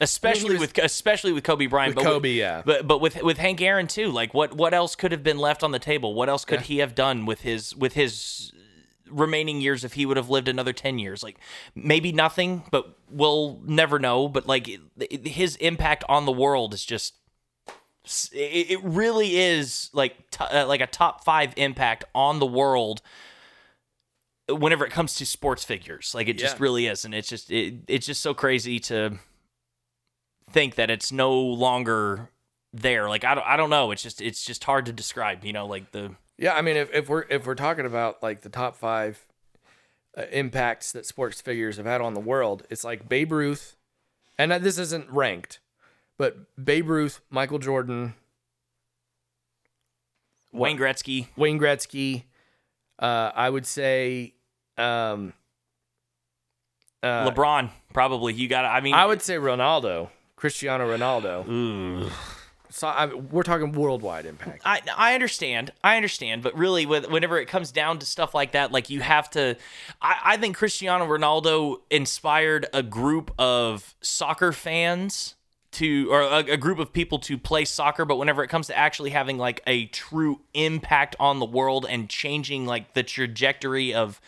especially 0.00 0.52
was- 0.58 0.60
with 0.60 0.78
especially 0.78 1.32
with 1.32 1.42
Kobe 1.42 1.66
Bryant. 1.66 1.94
With 1.96 2.04
but 2.04 2.10
Kobe, 2.10 2.30
yeah. 2.32 2.62
But 2.66 2.86
but 2.86 3.00
with 3.00 3.22
with 3.22 3.38
Hank 3.38 3.62
Aaron 3.62 3.86
too. 3.86 4.10
Like 4.10 4.34
what 4.34 4.52
what 4.54 4.74
else 4.74 4.94
could 4.94 5.10
have 5.10 5.22
been 5.22 5.38
left 5.38 5.62
on 5.62 5.70
the 5.72 5.78
table? 5.78 6.12
What 6.12 6.28
else 6.28 6.44
could 6.44 6.60
he 6.62 6.78
have 6.78 6.94
done 6.94 7.24
with 7.24 7.40
his 7.40 7.74
with 7.74 7.94
his 7.94 8.52
remaining 9.08 9.60
years 9.62 9.84
if 9.84 9.94
he 9.94 10.04
would 10.04 10.16
have 10.18 10.28
lived 10.28 10.48
another 10.48 10.72
10 10.72 10.98
years 10.98 11.22
like 11.22 11.38
maybe 11.76 12.10
nothing 12.10 12.64
but 12.72 12.98
we'll 13.08 13.60
never 13.64 14.00
know 14.00 14.26
but 14.28 14.48
like 14.48 14.68
his 15.10 15.54
impact 15.56 16.02
on 16.08 16.26
the 16.26 16.32
world 16.32 16.74
is 16.74 16.84
just 16.84 17.14
it, 18.32 18.82
really 18.82 19.36
is 19.36 19.90
like 19.92 20.30
t- 20.30 20.44
uh, 20.44 20.66
like 20.66 20.80
a 20.80 20.86
top 20.86 21.24
5 21.24 21.54
impact 21.56 22.04
on 22.14 22.38
the 22.38 22.46
world 22.46 23.02
whenever 24.48 24.84
it 24.86 24.92
comes 24.92 25.16
to 25.16 25.26
sports 25.26 25.64
figures. 25.64 26.12
Like 26.14 26.28
it 26.28 26.38
just 26.38 26.60
really 26.60 26.86
is. 26.86 27.04
And 27.04 27.14
it's 27.14 27.28
just 27.28 27.50
it, 27.50 27.74
it's 27.88 28.06
just 28.06 28.20
so 28.20 28.34
crazy 28.34 28.78
to 28.80 29.18
think 30.50 30.76
that 30.76 30.90
it's 30.90 31.10
no 31.10 31.38
longer 31.38 32.30
there. 32.72 33.08
Like 33.08 33.24
I 33.24 33.34
don't, 33.34 33.46
I 33.46 33.56
don't 33.56 33.70
know. 33.70 33.90
It's 33.90 34.02
just 34.02 34.20
it's 34.20 34.44
just 34.44 34.64
hard 34.64 34.86
to 34.86 34.92
describe 34.92 35.44
you 35.44 35.52
know 35.52 35.66
like 35.66 35.92
the 35.92 36.14
Yeah, 36.38 36.54
I 36.54 36.62
mean, 36.62 36.76
if, 36.76 36.92
if 36.94 37.08
we're 37.08 37.24
if 37.28 37.46
we're 37.46 37.54
talking 37.54 37.86
about 37.86 38.22
like 38.22 38.42
the 38.42 38.48
top 38.48 38.76
five 38.76 39.26
uh, 40.16 40.24
impacts 40.30 40.92
that 40.92 41.06
sports 41.06 41.40
figures 41.40 41.76
have 41.76 41.86
had 41.86 42.00
on 42.00 42.14
the 42.14 42.20
world, 42.20 42.64
it's 42.70 42.84
like 42.84 43.08
Babe 43.08 43.32
Ruth, 43.32 43.76
and 44.38 44.52
uh, 44.52 44.58
this 44.58 44.78
isn't 44.78 45.10
ranked, 45.10 45.60
but 46.18 46.36
Babe 46.62 46.88
Ruth, 46.88 47.20
Michael 47.30 47.58
Jordan, 47.58 48.14
Wayne 50.52 50.78
Gretzky 50.78 51.28
Wayne 51.36 51.58
Gretzky. 51.58 52.24
Uh, 52.98 53.30
I 53.34 53.50
would 53.50 53.66
say, 53.66 54.34
um, 54.78 55.34
Uh, 57.02 57.30
LeBron, 57.30 57.70
probably. 57.92 58.32
You 58.32 58.48
got. 58.48 58.64
I 58.64 58.80
mean, 58.80 58.94
I 58.94 59.04
would 59.04 59.20
say 59.20 59.34
Ronaldo, 59.36 60.08
Cristiano 60.34 60.88
Ronaldo. 60.88 62.10
So 62.70 62.88
I, 62.88 63.06
we're 63.06 63.42
talking 63.42 63.72
worldwide 63.72 64.26
impact. 64.26 64.62
I 64.64 64.80
I 64.96 65.14
understand, 65.14 65.72
I 65.84 65.96
understand, 65.96 66.42
but 66.42 66.56
really, 66.56 66.84
with, 66.84 67.08
whenever 67.08 67.38
it 67.38 67.46
comes 67.46 67.70
down 67.70 67.98
to 68.00 68.06
stuff 68.06 68.34
like 68.34 68.52
that, 68.52 68.72
like 68.72 68.90
you 68.90 69.00
have 69.00 69.30
to. 69.30 69.56
I, 70.00 70.16
I 70.24 70.36
think 70.38 70.56
Cristiano 70.56 71.06
Ronaldo 71.06 71.76
inspired 71.90 72.66
a 72.72 72.82
group 72.82 73.30
of 73.38 73.94
soccer 74.00 74.52
fans 74.52 75.34
to, 75.72 76.10
or 76.12 76.22
a, 76.22 76.36
a 76.38 76.56
group 76.56 76.78
of 76.78 76.92
people 76.92 77.18
to 77.20 77.36
play 77.36 77.64
soccer. 77.64 78.04
But 78.04 78.16
whenever 78.16 78.42
it 78.44 78.48
comes 78.48 78.66
to 78.68 78.76
actually 78.76 79.10
having 79.10 79.38
like 79.38 79.60
a 79.66 79.86
true 79.86 80.40
impact 80.54 81.16
on 81.20 81.38
the 81.38 81.46
world 81.46 81.86
and 81.88 82.08
changing 82.08 82.66
like 82.66 82.94
the 82.94 83.02
trajectory 83.02 83.92
of 83.94 84.20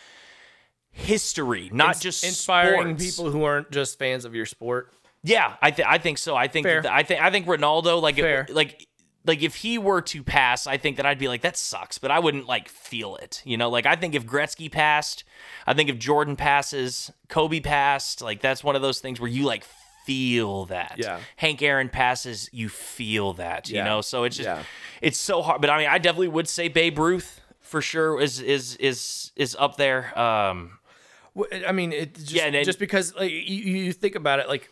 history, 0.91 1.69
not 1.73 1.89
Ins- 1.95 1.99
just 2.01 2.23
inspiring 2.23 2.97
sports. 2.97 3.17
people 3.17 3.31
who 3.31 3.43
aren't 3.43 3.71
just 3.71 3.97
fans 3.99 4.25
of 4.25 4.35
your 4.35 4.45
sport. 4.45 4.91
Yeah, 5.23 5.55
I 5.61 5.71
think 5.71 5.87
I 5.87 5.97
think 5.97 6.17
so. 6.17 6.35
I 6.35 6.47
think 6.47 6.65
that- 6.65 6.85
I 6.85 7.03
think 7.03 7.21
I 7.21 7.29
think 7.31 7.45
Ronaldo 7.45 8.01
like 8.01 8.17
if, 8.17 8.49
like 8.49 8.87
like 9.25 9.43
if 9.43 9.55
he 9.55 9.77
were 9.77 10.01
to 10.01 10.23
pass, 10.23 10.65
I 10.65 10.77
think 10.77 10.97
that 10.97 11.05
I'd 11.05 11.19
be 11.19 11.27
like 11.27 11.41
that 11.41 11.57
sucks, 11.57 11.97
but 11.97 12.09
I 12.09 12.19
wouldn't 12.19 12.47
like 12.47 12.69
feel 12.69 13.15
it. 13.17 13.41
You 13.45 13.57
know, 13.57 13.69
like 13.69 13.85
I 13.85 13.95
think 13.95 14.15
if 14.15 14.25
Gretzky 14.25 14.71
passed, 14.71 15.23
I 15.67 15.73
think 15.73 15.89
if 15.89 15.99
Jordan 15.99 16.35
passes, 16.35 17.11
Kobe 17.27 17.59
passed, 17.59 18.21
like 18.21 18.41
that's 18.41 18.63
one 18.63 18.75
of 18.75 18.81
those 18.81 18.99
things 18.99 19.19
where 19.19 19.29
you 19.29 19.43
like 19.43 19.65
feel 20.09 20.65
that. 20.65 20.95
Yeah. 20.97 21.19
Hank 21.35 21.61
Aaron 21.61 21.89
passes, 21.89 22.49
you 22.51 22.67
feel 22.69 23.33
that, 23.33 23.69
you 23.69 23.83
know? 23.83 24.01
So 24.01 24.23
it's 24.23 24.35
just 24.37 24.47
Yeah. 24.47 24.63
it's 25.01 25.17
so 25.17 25.41
hard, 25.41 25.61
but 25.61 25.69
I 25.69 25.77
mean 25.77 25.87
I 25.87 25.97
definitely 25.99 26.29
would 26.29 26.47
say 26.49 26.67
Babe 26.67 26.97
Ruth 26.97 27.41
for 27.61 27.81
sure 27.81 28.19
is 28.19 28.41
is 28.41 28.75
is 28.77 29.31
is 29.35 29.55
up 29.59 29.77
there. 29.77 30.17
Um 30.19 30.79
I 31.67 31.71
mean, 31.71 31.93
it 31.93 32.15
just, 32.15 32.31
Yeah, 32.31 32.45
and 32.47 32.55
it- 32.55 32.65
just 32.65 32.79
because 32.79 33.13
like 33.15 33.31
you, 33.31 33.37
you 33.85 33.93
think 33.93 34.15
about 34.15 34.39
it, 34.39 34.47
like 34.49 34.69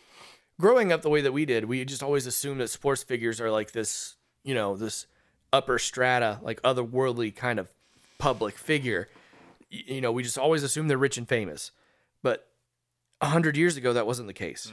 growing 0.60 0.92
up 0.92 1.02
the 1.02 1.08
way 1.08 1.20
that 1.22 1.32
we 1.32 1.44
did, 1.46 1.64
we 1.66 1.84
just 1.84 2.02
always 2.02 2.26
assumed 2.26 2.60
that 2.60 2.68
sports 2.68 3.02
figures 3.04 3.40
are 3.40 3.50
like 3.50 3.70
this, 3.72 4.16
you 4.42 4.54
know, 4.54 4.76
this 4.76 5.06
upper 5.52 5.78
strata, 5.78 6.40
like 6.42 6.60
otherworldly 6.62 7.34
kind 7.34 7.58
of 7.60 7.68
public 8.18 8.58
figure. 8.58 9.08
Y- 9.72 9.84
You 9.86 10.00
know, 10.00 10.12
we 10.12 10.22
just 10.24 10.36
always 10.36 10.62
assumed 10.62 10.90
they're 10.90 10.98
rich 10.98 11.16
and 11.16 11.28
famous, 11.28 11.70
but 12.22 12.48
a 13.20 13.26
hundred 13.28 13.56
years 13.56 13.76
ago 13.76 13.92
that 13.94 14.06
wasn't 14.06 14.26
the 14.28 14.34
case. 14.34 14.72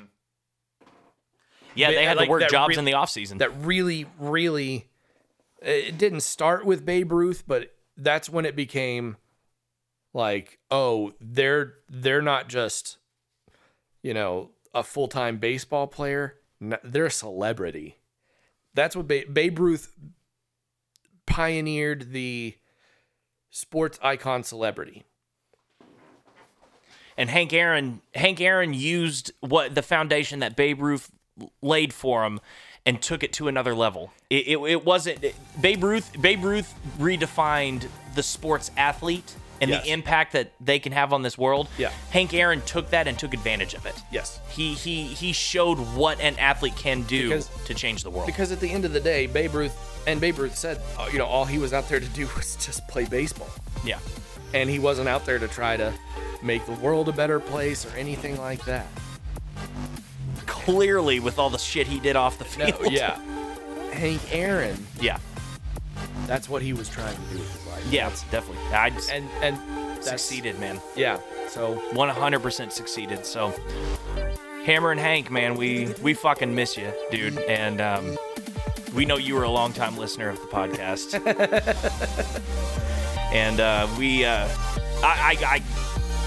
Yeah, 1.75 1.91
they 1.91 2.05
had 2.05 2.17
like 2.17 2.27
to 2.27 2.31
work 2.31 2.49
jobs 2.49 2.77
in 2.77 2.85
the 2.85 2.93
offseason. 2.93 3.39
That 3.39 3.51
really, 3.65 4.05
really, 4.19 4.87
it 5.61 5.97
didn't 5.97 6.21
start 6.21 6.65
with 6.65 6.85
Babe 6.85 7.11
Ruth, 7.11 7.43
but 7.45 7.73
that's 7.97 8.29
when 8.29 8.45
it 8.45 8.55
became 8.55 9.17
like, 10.13 10.59
oh, 10.71 11.13
they're 11.19 11.75
they're 11.89 12.21
not 12.21 12.47
just, 12.49 12.97
you 14.01 14.13
know, 14.13 14.51
a 14.73 14.83
full 14.83 15.07
time 15.07 15.37
baseball 15.37 15.87
player. 15.87 16.35
They're 16.83 17.05
a 17.05 17.11
celebrity. 17.11 17.97
That's 18.73 18.95
what 18.95 19.07
ba- 19.07 19.23
Babe 19.31 19.59
Ruth 19.59 19.93
pioneered 21.25 22.11
the 22.11 22.55
sports 23.49 23.99
icon 24.01 24.43
celebrity. 24.43 25.05
and 27.17 27.29
Hank 27.29 27.53
Aaron 27.53 28.01
Hank 28.13 28.41
Aaron 28.41 28.73
used 28.73 29.31
what 29.39 29.75
the 29.75 29.81
foundation 29.81 30.39
that 30.39 30.55
Babe 30.55 30.81
Ruth 30.81 31.11
laid 31.61 31.93
for 31.93 32.23
him 32.25 32.39
and 32.85 33.01
took 33.01 33.23
it 33.23 33.33
to 33.33 33.47
another 33.47 33.73
level. 33.73 34.11
It, 34.29 34.47
it, 34.47 34.57
it 34.57 34.85
wasn't 34.85 35.23
Babe 35.59 35.83
Ruth 35.83 36.19
Babe 36.21 36.43
Ruth 36.43 36.73
redefined 36.99 37.87
the 38.13 38.23
sports 38.23 38.71
athlete 38.77 39.35
and 39.61 39.69
Yes. 39.71 39.83
the 39.85 39.91
impact 39.91 40.33
that 40.33 40.51
they 40.59 40.79
can 40.79 40.91
have 40.91 41.13
on 41.13 41.21
this 41.21 41.37
world. 41.37 41.69
Yeah. 41.77 41.89
Hank 42.11 42.33
Aaron 42.33 42.61
took 42.61 42.89
that 42.89 43.07
and 43.07 43.17
took 43.17 43.33
advantage 43.33 43.73
of 43.73 43.85
it. 43.85 43.95
Yes. 44.11 44.39
He 44.49 44.73
he 44.73 45.03
he 45.03 45.31
showed 45.33 45.77
what 45.95 46.19
an 46.19 46.37
athlete 46.39 46.75
can 46.75 47.03
do 47.03 47.29
Because- 47.29 47.49
to 47.65 47.73
change 47.73 48.03
the 48.03 48.09
world. 48.09 48.27
Because 48.27 48.51
at 48.51 48.59
the 48.59 48.69
end 48.71 48.85
of 48.85 48.91
the 48.93 48.99
day, 48.99 49.27
Babe 49.27 49.53
Ruth 49.55 50.03
and 50.07 50.19
Babe 50.21 50.37
Ruth 50.39 50.55
said, 50.55 50.79
uh, 50.99 51.07
you 51.11 51.17
know, 51.17 51.25
all 51.25 51.45
he 51.45 51.57
was 51.57 51.73
out 51.73 51.87
there 51.89 51.99
to 51.99 52.05
do 52.09 52.27
was 52.35 52.55
just 52.57 52.87
play 52.87 53.05
baseball. 53.05 53.49
yeah. 53.85 53.99
and 54.53 54.69
he 54.69 54.77
wasn't 54.79 55.07
out 55.09 55.25
there 55.25 55.39
to 55.39 55.47
try 55.47 55.75
to 55.75 55.91
make 56.43 56.65
the 56.65 56.71
world 56.73 57.09
a 57.09 57.11
better 57.11 57.39
place 57.39 57.85
or 57.85 57.97
anything 57.97 58.37
like 58.39 58.63
that. 58.65 58.85
Clearly 60.65 61.19
with 61.19 61.39
all 61.39 61.49
the 61.49 61.57
shit 61.57 61.87
he 61.87 61.99
did 61.99 62.15
off 62.15 62.37
the 62.37 62.43
No, 62.59 62.71
field. 62.71 62.91
yeah. 62.91 63.19
Hank 63.93 64.21
Aaron, 64.33 64.85
Yeah. 64.99 65.19
that's 66.27 66.49
what 66.49 66.61
he 66.61 66.73
was 66.73 66.89
trying 66.89 67.15
to 67.15 67.21
do 67.31 67.37
with 67.39 67.53
his 67.53 67.65
life. 67.67 67.85
Yeah, 67.89 68.09
definitely. 68.31 68.63
I 68.73 68.89
just 68.89 69.09
And 69.11 69.29
and 69.41 69.57
that's, 69.95 70.09
succeeded, 70.09 70.59
man. 70.59 70.81
Yeah. 70.95 71.19
So 71.47 71.75
100% 71.93 72.71
succeeded. 72.71 73.25
So, 73.25 73.53
Hammerin' 74.65 74.97
Hank, 74.97 75.29
man, 75.31 75.55
we 75.55 75.93
we 76.01 76.13
fucking 76.13 76.53
miss 76.53 76.75
you, 76.75 76.91
dude. 77.11 77.37
And 77.39 77.79
um, 77.79 78.17
we 78.95 79.05
know 79.05 79.15
you 79.17 79.35
were 79.35 79.43
a 79.43 79.49
longtime 79.49 79.95
listener 79.97 80.27
of 80.29 80.39
the 80.41 80.47
podcast. 80.47 81.13
and 83.33 83.59
uh, 83.59 83.87
we, 83.97 84.25
uh, 84.25 84.47
I, 85.03 85.37
I, 85.39 85.61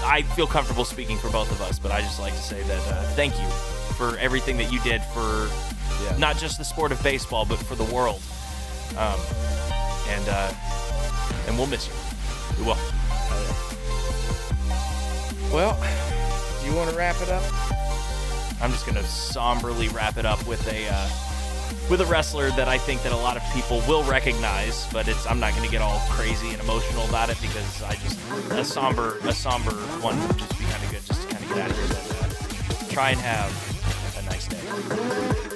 I, 0.05 0.17
I 0.17 0.21
feel 0.21 0.47
comfortable 0.47 0.85
speaking 0.85 1.17
for 1.17 1.29
both 1.29 1.51
of 1.51 1.61
us, 1.61 1.77
but 1.79 1.91
I 1.91 1.99
just 2.01 2.19
like 2.19 2.33
to 2.33 2.41
say 2.41 2.61
that 2.63 2.87
uh, 2.93 3.03
thank 3.15 3.37
you 3.39 3.47
for 3.99 4.17
everything 4.17 4.55
that 4.55 4.71
you 4.71 4.79
did 4.79 5.03
for 5.13 5.49
Yeah. 6.05 6.15
not 6.17 6.37
just 6.37 6.57
the 6.57 6.63
sport 6.63 6.93
of 6.93 7.03
baseball, 7.03 7.43
but 7.45 7.59
for 7.59 7.75
the 7.75 7.83
world. 7.83 8.21
Um, 8.97 9.19
and 10.07 10.25
uh, 10.29 10.53
and 11.47 11.57
we'll 11.57 11.67
miss 11.67 11.85
you. 11.87 11.93
We 12.57 12.63
will. 12.65 12.77
well, 15.51 15.75
do 16.61 16.69
you 16.69 16.75
want 16.75 16.89
to 16.89 16.95
wrap 16.95 17.19
it 17.21 17.29
up? 17.29 17.43
I'm 18.61 18.71
just 18.71 18.85
gonna 18.85 19.03
somberly 19.03 19.89
wrap 19.89 20.17
it 20.17 20.25
up 20.25 20.45
with 20.47 20.65
a 20.71 20.87
uh, 20.89 21.09
with 21.89 21.99
a 21.99 22.05
wrestler 22.05 22.49
that 22.51 22.67
I 22.69 22.77
think 22.77 23.03
that 23.03 23.11
a 23.11 23.17
lot 23.17 23.35
of 23.35 23.43
people 23.53 23.81
will 23.87 24.03
recognize, 24.03 24.87
but 24.93 25.07
it's 25.09 25.25
I'm 25.27 25.39
not 25.41 25.53
gonna 25.55 25.67
get 25.69 25.81
all 25.81 25.99
crazy 26.09 26.49
and 26.51 26.61
emotional 26.61 27.05
about 27.09 27.29
it 27.29 27.37
because 27.41 27.83
I 27.83 27.95
just 27.95 28.17
a 28.51 28.63
somber 28.63 29.17
a 29.23 29.33
somber 29.33 29.71
one 30.01 30.15
would 30.27 30.37
just 30.37 30.57
be 30.57 30.63
kind 30.65 30.83
of 30.83 30.89
good 30.91 31.05
just 31.05 31.21
to 31.21 31.27
kind 31.35 31.43
of 31.43 31.49
get 31.49 31.59
out 31.59 31.71
of 31.71 31.77
here. 31.77 32.89
Try 32.89 33.11
and 33.11 33.19
have 33.19 33.51
nice 34.79 34.89
day. 34.89 35.48